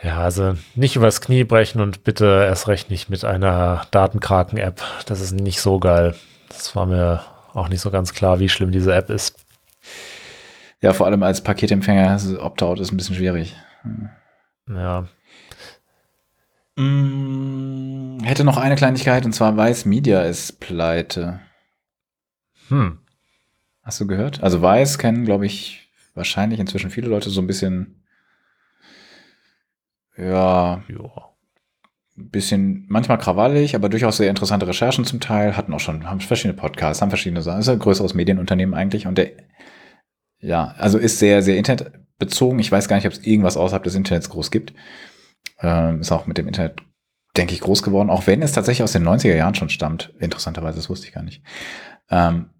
Ja, 0.02 0.18
also 0.18 0.56
nicht 0.74 0.96
übers 0.96 1.20
Knie 1.20 1.44
brechen 1.44 1.80
und 1.80 2.04
bitte 2.04 2.44
erst 2.46 2.66
recht 2.68 2.90
nicht 2.90 3.08
mit 3.08 3.24
einer 3.24 3.86
Datenkraken-App. 3.92 4.82
Das 5.06 5.20
ist 5.20 5.32
nicht 5.32 5.60
so 5.60 5.78
geil. 5.78 6.14
Das 6.48 6.74
war 6.74 6.86
mir 6.86 7.22
auch 7.54 7.68
nicht 7.68 7.80
so 7.80 7.90
ganz 7.90 8.12
klar, 8.12 8.40
wie 8.40 8.48
schlimm 8.48 8.72
diese 8.72 8.94
App 8.94 9.10
ist. 9.10 9.36
Ja, 10.80 10.92
vor 10.92 11.06
allem 11.06 11.22
als 11.22 11.42
Paketempfänger, 11.42 12.18
Opt-out 12.40 12.80
ist 12.80 12.92
ein 12.92 12.96
bisschen 12.96 13.14
schwierig. 13.14 13.56
Ja, 14.68 15.06
Mm, 16.76 18.20
hätte 18.22 18.44
noch 18.44 18.56
eine 18.56 18.76
Kleinigkeit 18.76 19.24
und 19.24 19.32
zwar 19.32 19.56
Weiß 19.56 19.84
Media 19.84 20.22
ist 20.22 20.60
pleite. 20.60 21.40
Hm. 22.68 22.98
Hast 23.82 24.00
du 24.00 24.06
gehört? 24.06 24.42
Also 24.42 24.62
Weiß 24.62 24.98
kennen, 24.98 25.24
glaube 25.24 25.46
ich, 25.46 25.90
wahrscheinlich 26.14 26.60
inzwischen 26.60 26.90
viele 26.90 27.08
Leute 27.08 27.30
so 27.30 27.40
ein 27.40 27.46
bisschen. 27.46 28.02
Ja. 30.16 30.82
Ja. 30.88 31.28
Ein 32.16 32.28
bisschen, 32.28 32.84
manchmal 32.88 33.18
krawallig, 33.18 33.74
aber 33.74 33.88
durchaus 33.88 34.18
sehr 34.18 34.28
interessante 34.28 34.66
Recherchen 34.66 35.04
zum 35.04 35.20
Teil. 35.20 35.56
Hatten 35.56 35.72
auch 35.72 35.80
schon, 35.80 36.08
haben 36.08 36.20
verschiedene 36.20 36.54
Podcasts, 36.58 37.02
haben 37.02 37.10
verschiedene 37.10 37.42
Sachen. 37.42 37.60
Ist 37.60 37.68
ein 37.68 37.78
größeres 37.78 38.14
Medienunternehmen 38.14 38.74
eigentlich 38.74 39.06
und 39.06 39.16
der, 39.16 39.32
ja, 40.38 40.74
also 40.78 40.98
ist 40.98 41.18
sehr, 41.18 41.42
sehr 41.42 41.56
internetbezogen. 41.56 42.58
Ich 42.58 42.70
weiß 42.70 42.88
gar 42.88 42.96
nicht, 42.96 43.06
ob 43.06 43.12
es 43.12 43.24
irgendwas 43.24 43.56
außerhalb 43.56 43.82
des 43.82 43.94
Internets 43.94 44.28
groß 44.28 44.50
gibt. 44.50 44.74
Ähm, 45.62 46.00
ist 46.00 46.12
auch 46.12 46.26
mit 46.26 46.38
dem 46.38 46.48
Internet, 46.48 46.80
denke 47.36 47.54
ich, 47.54 47.60
groß 47.60 47.82
geworden, 47.82 48.10
auch 48.10 48.26
wenn 48.26 48.42
es 48.42 48.52
tatsächlich 48.52 48.82
aus 48.82 48.92
den 48.92 49.06
90er 49.06 49.34
Jahren 49.34 49.54
schon 49.54 49.68
stammt. 49.68 50.12
Interessanterweise, 50.18 50.76
das 50.76 50.90
wusste 50.90 51.06
ich 51.06 51.12
gar 51.12 51.22
nicht. 51.22 51.42
Ähm, 52.10 52.50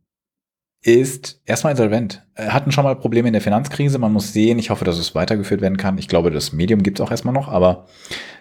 ist 0.84 1.40
erstmal 1.44 1.72
insolvent. 1.72 2.26
Äh, 2.34 2.48
hatten 2.48 2.72
schon 2.72 2.84
mal 2.84 2.96
Probleme 2.96 3.28
in 3.28 3.32
der 3.32 3.42
Finanzkrise. 3.42 3.98
Man 3.98 4.12
muss 4.12 4.32
sehen. 4.32 4.58
Ich 4.58 4.70
hoffe, 4.70 4.84
dass 4.84 4.98
es 4.98 5.14
weitergeführt 5.14 5.60
werden 5.60 5.76
kann. 5.76 5.98
Ich 5.98 6.08
glaube, 6.08 6.30
das 6.30 6.52
Medium 6.52 6.82
gibt 6.82 6.98
es 6.98 7.06
auch 7.06 7.10
erstmal 7.10 7.34
noch, 7.34 7.48
aber 7.48 7.86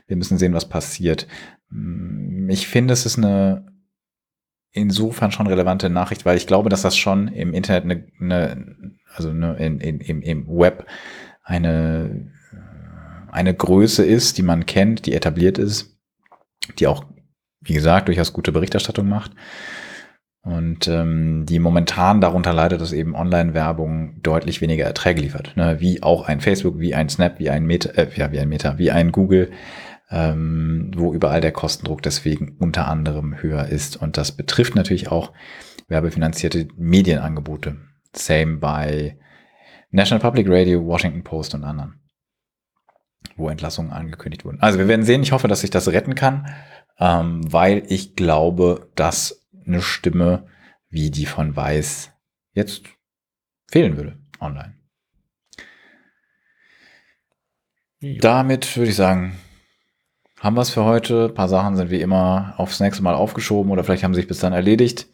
wir 0.07 0.17
müssen 0.17 0.39
sehen, 0.39 0.53
was 0.53 0.67
passiert. 0.67 1.27
Mm, 1.69 2.49
ich 2.49 2.67
finde, 2.67 2.93
es 2.93 3.05
ist 3.05 3.17
eine 3.17 3.67
insofern 4.71 5.31
schon 5.31 5.47
relevante 5.47 5.89
Nachricht, 5.89 6.25
weil 6.25 6.37
ich 6.37 6.47
glaube, 6.47 6.69
dass 6.69 6.81
das 6.81 6.97
schon 6.97 7.27
im 7.27 7.53
Internet 7.53 7.83
eine, 7.83 8.07
eine 8.19 8.95
also 9.13 9.29
eine, 9.29 9.57
in, 9.57 9.79
in, 9.79 9.99
im, 9.99 10.21
im 10.21 10.47
Web 10.47 10.87
eine 11.43 12.31
eine 13.31 13.53
Größe 13.53 14.05
ist, 14.05 14.37
die 14.37 14.43
man 14.43 14.65
kennt, 14.65 15.05
die 15.05 15.13
etabliert 15.13 15.57
ist, 15.57 15.97
die 16.79 16.87
auch, 16.87 17.05
wie 17.61 17.73
gesagt, 17.73 18.07
durchaus 18.07 18.33
gute 18.33 18.51
Berichterstattung 18.51 19.07
macht. 19.07 19.31
Und 20.43 20.87
ähm, 20.87 21.45
die 21.45 21.59
momentan 21.59 22.19
darunter 22.19 22.51
leidet, 22.51 22.81
dass 22.81 22.93
eben 22.93 23.15
Online-Werbung 23.15 24.21
deutlich 24.23 24.59
weniger 24.59 24.85
Erträge 24.85 25.21
liefert. 25.21 25.55
Ne? 25.55 25.79
Wie 25.79 26.01
auch 26.01 26.27
ein 26.27 26.41
Facebook, 26.41 26.79
wie 26.79 26.95
ein 26.95 27.09
Snap, 27.09 27.37
wie 27.37 27.51
ein 27.51 27.65
Meta, 27.65 27.89
äh, 27.91 28.09
ja, 28.15 28.31
wie 28.31 28.39
ein 28.39 28.49
Meta, 28.49 28.79
wie 28.79 28.89
ein 28.89 29.11
Google, 29.11 29.51
ähm, 30.09 30.91
wo 30.95 31.13
überall 31.13 31.41
der 31.41 31.51
Kostendruck 31.51 32.01
deswegen 32.01 32.57
unter 32.59 32.87
anderem 32.87 33.41
höher 33.41 33.67
ist. 33.67 33.97
Und 33.97 34.17
das 34.17 34.31
betrifft 34.31 34.75
natürlich 34.75 35.11
auch 35.11 35.31
werbefinanzierte 35.87 36.67
Medienangebote. 36.75 37.77
Same 38.15 38.57
bei 38.57 39.17
National 39.91 40.21
Public 40.21 40.47
Radio, 40.49 40.83
Washington 40.85 41.23
Post 41.23 41.53
und 41.53 41.63
anderen, 41.63 41.99
wo 43.35 43.49
Entlassungen 43.49 43.91
angekündigt 43.91 44.45
wurden. 44.45 44.59
Also 44.61 44.79
wir 44.79 44.87
werden 44.87 45.05
sehen. 45.05 45.23
Ich 45.23 45.31
hoffe, 45.31 45.47
dass 45.47 45.63
ich 45.63 45.69
das 45.69 45.87
retten 45.87 46.15
kann, 46.15 46.47
ähm, 46.99 47.41
weil 47.51 47.83
ich 47.87 48.15
glaube, 48.15 48.89
dass 48.95 49.47
eine 49.65 49.81
Stimme 49.81 50.47
wie 50.89 51.09
die 51.11 51.25
von 51.25 51.55
Weiß 51.55 52.11
jetzt 52.53 52.83
fehlen 53.69 53.97
würde 53.97 54.17
online. 54.39 54.75
Ja. 57.99 58.19
Damit 58.19 58.75
würde 58.75 58.89
ich 58.89 58.95
sagen, 58.95 59.37
haben 60.39 60.55
wir 60.55 60.61
es 60.61 60.71
für 60.71 60.83
heute. 60.83 61.25
Ein 61.25 61.35
paar 61.35 61.47
Sachen 61.47 61.75
sind 61.75 61.91
wie 61.91 62.01
immer 62.01 62.55
aufs 62.57 62.79
nächste 62.79 63.03
Mal 63.03 63.13
aufgeschoben 63.13 63.71
oder 63.71 63.83
vielleicht 63.83 64.03
haben 64.03 64.13
sie 64.13 64.21
sich 64.21 64.27
bis 64.27 64.39
dann 64.39 64.53
erledigt. 64.53 65.07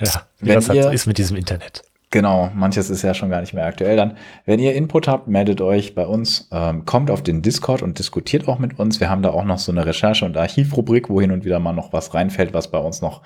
Ja, 0.00 0.26
wie 0.40 0.48
Wenn 0.48 0.54
das 0.54 0.68
halt 0.68 0.78
ihr, 0.78 0.90
ist 0.90 1.06
mit 1.06 1.18
diesem 1.18 1.36
Internet. 1.36 1.84
Genau, 2.12 2.50
manches 2.54 2.90
ist 2.90 3.02
ja 3.02 3.14
schon 3.14 3.30
gar 3.30 3.40
nicht 3.40 3.54
mehr 3.54 3.64
aktuell 3.64 3.96
dann. 3.96 4.18
Wenn 4.44 4.60
ihr 4.60 4.74
Input 4.74 5.08
habt, 5.08 5.28
meldet 5.28 5.62
euch 5.62 5.94
bei 5.94 6.06
uns, 6.06 6.46
ähm, 6.52 6.84
kommt 6.84 7.10
auf 7.10 7.22
den 7.22 7.40
Discord 7.40 7.82
und 7.82 7.98
diskutiert 7.98 8.46
auch 8.46 8.58
mit 8.58 8.78
uns. 8.78 9.00
Wir 9.00 9.08
haben 9.08 9.22
da 9.22 9.30
auch 9.30 9.44
noch 9.44 9.58
so 9.58 9.72
eine 9.72 9.86
Recherche- 9.86 10.26
und 10.26 10.36
Archivrubrik, 10.36 11.08
wo 11.08 11.22
hin 11.22 11.32
und 11.32 11.46
wieder 11.46 11.58
mal 11.58 11.72
noch 11.72 11.94
was 11.94 12.12
reinfällt, 12.12 12.52
was 12.52 12.70
bei 12.70 12.78
uns 12.78 13.00
noch 13.00 13.22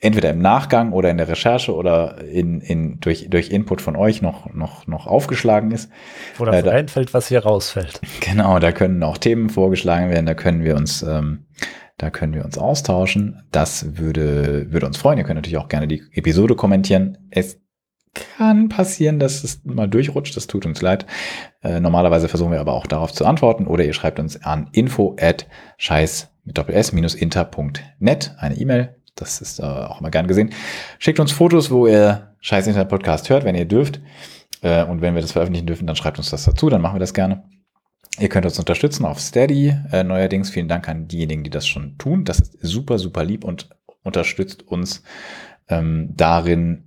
entweder 0.00 0.30
im 0.30 0.40
Nachgang 0.40 0.92
oder 0.92 1.10
in 1.10 1.16
der 1.16 1.28
Recherche 1.28 1.72
oder 1.72 2.24
in, 2.24 2.60
in, 2.60 2.98
durch, 2.98 3.30
durch 3.30 3.50
Input 3.50 3.80
von 3.80 3.94
euch 3.94 4.20
noch, 4.20 4.52
noch, 4.52 4.88
noch 4.88 5.06
aufgeschlagen 5.06 5.70
ist. 5.70 5.88
Oder 6.40 6.54
äh, 6.54 6.68
reinfällt, 6.68 7.14
was 7.14 7.28
hier 7.28 7.44
rausfällt. 7.44 8.00
Genau, 8.20 8.58
da 8.58 8.72
können 8.72 9.04
auch 9.04 9.16
Themen 9.16 9.48
vorgeschlagen 9.48 10.10
werden, 10.10 10.26
da 10.26 10.34
können 10.34 10.64
wir 10.64 10.74
uns, 10.74 11.02
ähm, 11.02 11.46
da 11.98 12.10
können 12.10 12.34
wir 12.34 12.44
uns 12.44 12.58
austauschen. 12.58 13.44
Das 13.52 13.96
würde, 13.96 14.72
würde 14.72 14.86
uns 14.86 14.96
freuen. 14.96 15.18
Ihr 15.18 15.24
könnt 15.24 15.36
natürlich 15.36 15.56
auch 15.58 15.68
gerne 15.68 15.86
die 15.86 16.02
Episode 16.12 16.56
kommentieren. 16.56 17.16
Es 17.30 17.60
kann 18.36 18.68
passieren, 18.68 19.18
dass 19.18 19.44
es 19.44 19.64
mal 19.64 19.88
durchrutscht. 19.88 20.36
Das 20.36 20.46
tut 20.46 20.66
uns 20.66 20.82
leid. 20.82 21.06
Äh, 21.62 21.80
normalerweise 21.80 22.28
versuchen 22.28 22.52
wir 22.52 22.60
aber 22.60 22.74
auch 22.74 22.86
darauf 22.86 23.12
zu 23.12 23.24
antworten 23.24 23.66
oder 23.66 23.84
ihr 23.84 23.92
schreibt 23.92 24.18
uns 24.18 24.42
an 24.42 24.68
info 24.72 25.16
at 25.20 25.46
scheiß 25.78 26.28
mit 26.44 26.58
doppel 26.58 26.74
s 26.74 26.92
minus 26.92 27.14
inter.net 27.14 28.34
eine 28.38 28.56
E-Mail 28.56 28.96
das 29.16 29.40
ist 29.40 29.58
äh, 29.58 29.62
auch 29.62 30.00
immer 30.00 30.10
gern 30.10 30.28
gesehen. 30.28 30.50
Schickt 30.98 31.18
uns 31.18 31.32
Fotos, 31.32 31.70
wo 31.70 31.86
ihr 31.86 32.34
Scheiß 32.40 32.66
Internet 32.66 32.88
Podcast 32.88 33.28
hört, 33.30 33.44
wenn 33.44 33.54
ihr 33.54 33.64
dürft. 33.64 34.00
Äh, 34.60 34.84
und 34.84 35.00
wenn 35.00 35.14
wir 35.14 35.22
das 35.22 35.32
veröffentlichen 35.32 35.66
dürfen, 35.66 35.86
dann 35.86 35.96
schreibt 35.96 36.18
uns 36.18 36.30
das 36.30 36.44
dazu, 36.44 36.68
dann 36.68 36.82
machen 36.82 36.96
wir 36.96 37.00
das 37.00 37.14
gerne. 37.14 37.44
Ihr 38.18 38.28
könnt 38.28 38.46
uns 38.46 38.58
unterstützen 38.58 39.04
auf 39.04 39.18
Steady. 39.20 39.74
Äh, 39.90 40.04
neuerdings 40.04 40.50
vielen 40.50 40.68
Dank 40.68 40.88
an 40.88 41.08
diejenigen, 41.08 41.42
die 41.42 41.50
das 41.50 41.66
schon 41.66 41.98
tun. 41.98 42.24
Das 42.24 42.38
ist 42.38 42.58
super, 42.60 42.98
super 42.98 43.24
lieb 43.24 43.44
und 43.44 43.70
unterstützt 44.02 44.62
uns 44.68 45.02
ähm, 45.68 46.12
darin, 46.14 46.85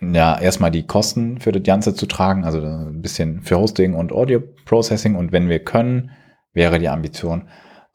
ja, 0.00 0.38
erstmal 0.38 0.70
die 0.70 0.86
Kosten 0.86 1.40
für 1.40 1.52
das 1.52 1.62
Ganze 1.62 1.94
zu 1.94 2.06
tragen, 2.06 2.44
also 2.44 2.60
ein 2.60 3.02
bisschen 3.02 3.42
für 3.42 3.58
Hosting 3.58 3.94
und 3.94 4.12
Audio 4.12 4.40
Processing. 4.64 5.16
Und 5.16 5.32
wenn 5.32 5.48
wir 5.48 5.64
können, 5.64 6.10
wäre 6.52 6.78
die 6.78 6.88
Ambition, 6.88 7.48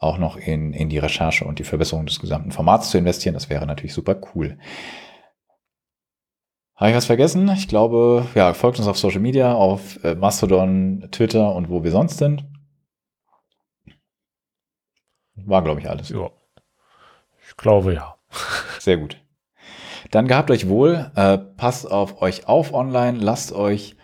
auch 0.03 0.17
noch 0.17 0.35
in, 0.35 0.73
in 0.73 0.89
die 0.89 0.97
Recherche 0.97 1.45
und 1.45 1.59
die 1.59 1.63
Verbesserung 1.63 2.05
des 2.05 2.19
gesamten 2.19 2.51
Formats 2.51 2.89
zu 2.89 2.97
investieren. 2.97 3.33
Das 3.33 3.49
wäre 3.49 3.65
natürlich 3.65 3.93
super 3.93 4.19
cool. 4.35 4.59
Habe 6.75 6.89
ich 6.89 6.97
was 6.97 7.05
vergessen? 7.05 7.49
Ich 7.49 7.67
glaube, 7.67 8.27
ja, 8.35 8.53
folgt 8.53 8.79
uns 8.79 8.87
auf 8.87 8.97
Social 8.97 9.21
Media, 9.21 9.53
auf 9.53 10.03
äh, 10.03 10.15
Mastodon, 10.15 11.07
Twitter 11.11 11.55
und 11.55 11.69
wo 11.69 11.83
wir 11.83 11.91
sonst 11.91 12.17
sind. 12.17 12.45
War, 15.35 15.63
glaube 15.63 15.79
ich, 15.79 15.89
alles. 15.89 16.09
Ja. 16.09 16.29
Ich 17.47 17.55
glaube, 17.55 17.93
ja. 17.93 18.15
Sehr 18.79 18.97
gut. 18.97 19.22
Dann 20.13 20.27
gehabt 20.27 20.51
euch 20.51 20.69
wohl, 20.69 21.11
äh, 21.15 21.39
passt 21.39 21.91
auf 21.91 22.21
euch 22.21 22.47
auf 22.47 22.71
online, 22.71 23.17
lasst 23.17 23.51
euch 23.51 23.95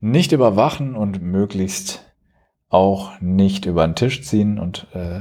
nicht 0.00 0.32
überwachen 0.32 0.96
und 0.96 1.20
möglichst 1.20 2.10
auch 2.70 3.20
nicht 3.20 3.66
über 3.66 3.86
den 3.86 3.94
Tisch 3.94 4.22
ziehen 4.22 4.58
und 4.58 4.86
äh, 4.94 5.20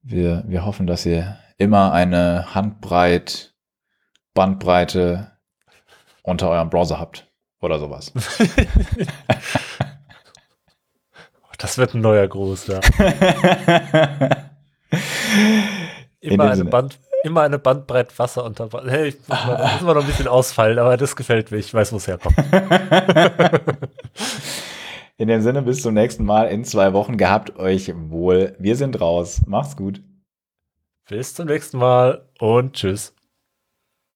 wir, 0.00 0.44
wir 0.46 0.64
hoffen, 0.64 0.86
dass 0.86 1.04
ihr 1.04 1.36
immer 1.58 1.92
eine 1.92 2.54
Handbreit, 2.54 3.54
Bandbreite 4.32 5.32
unter 6.22 6.48
eurem 6.48 6.70
Browser 6.70 6.98
habt 6.98 7.30
oder 7.60 7.78
sowas. 7.78 8.14
das 11.58 11.76
wird 11.76 11.92
ein 11.92 12.00
neuer 12.00 12.26
Gruß, 12.26 12.68
ja. 12.68 12.80
immer, 16.20 16.52
eine 16.52 16.64
Band, 16.64 16.98
immer 17.22 17.42
eine 17.42 17.58
Bandbreite 17.58 18.18
Wasser 18.18 18.44
unter 18.44 18.68
Hey, 18.86 19.08
ich 19.08 19.16
muss 19.28 19.46
mal, 19.46 19.70
muss 19.72 19.80
mal 19.82 19.94
noch 19.94 20.02
ein 20.02 20.06
bisschen 20.06 20.28
ausfallen, 20.28 20.78
aber 20.78 20.96
das 20.96 21.16
gefällt 21.16 21.50
mir. 21.50 21.58
Ich 21.58 21.72
weiß, 21.72 21.92
wo 21.92 21.96
es 21.96 22.06
herkommt. 22.06 22.36
In 25.16 25.28
dem 25.28 25.42
Sinne, 25.42 25.62
bis 25.62 25.82
zum 25.82 25.92
nächsten 25.94 26.24
Mal 26.24 26.44
in 26.46 26.64
zwei 26.64 26.94
Wochen. 26.94 27.18
Gehabt 27.18 27.58
euch 27.58 27.92
wohl. 27.94 28.56
Wir 28.58 28.76
sind 28.76 29.00
raus. 29.00 29.42
Macht's 29.46 29.76
gut. 29.76 30.02
Bis 31.08 31.34
zum 31.34 31.46
nächsten 31.46 31.78
Mal 31.78 32.26
und 32.38 32.72
tschüss. 32.74 33.14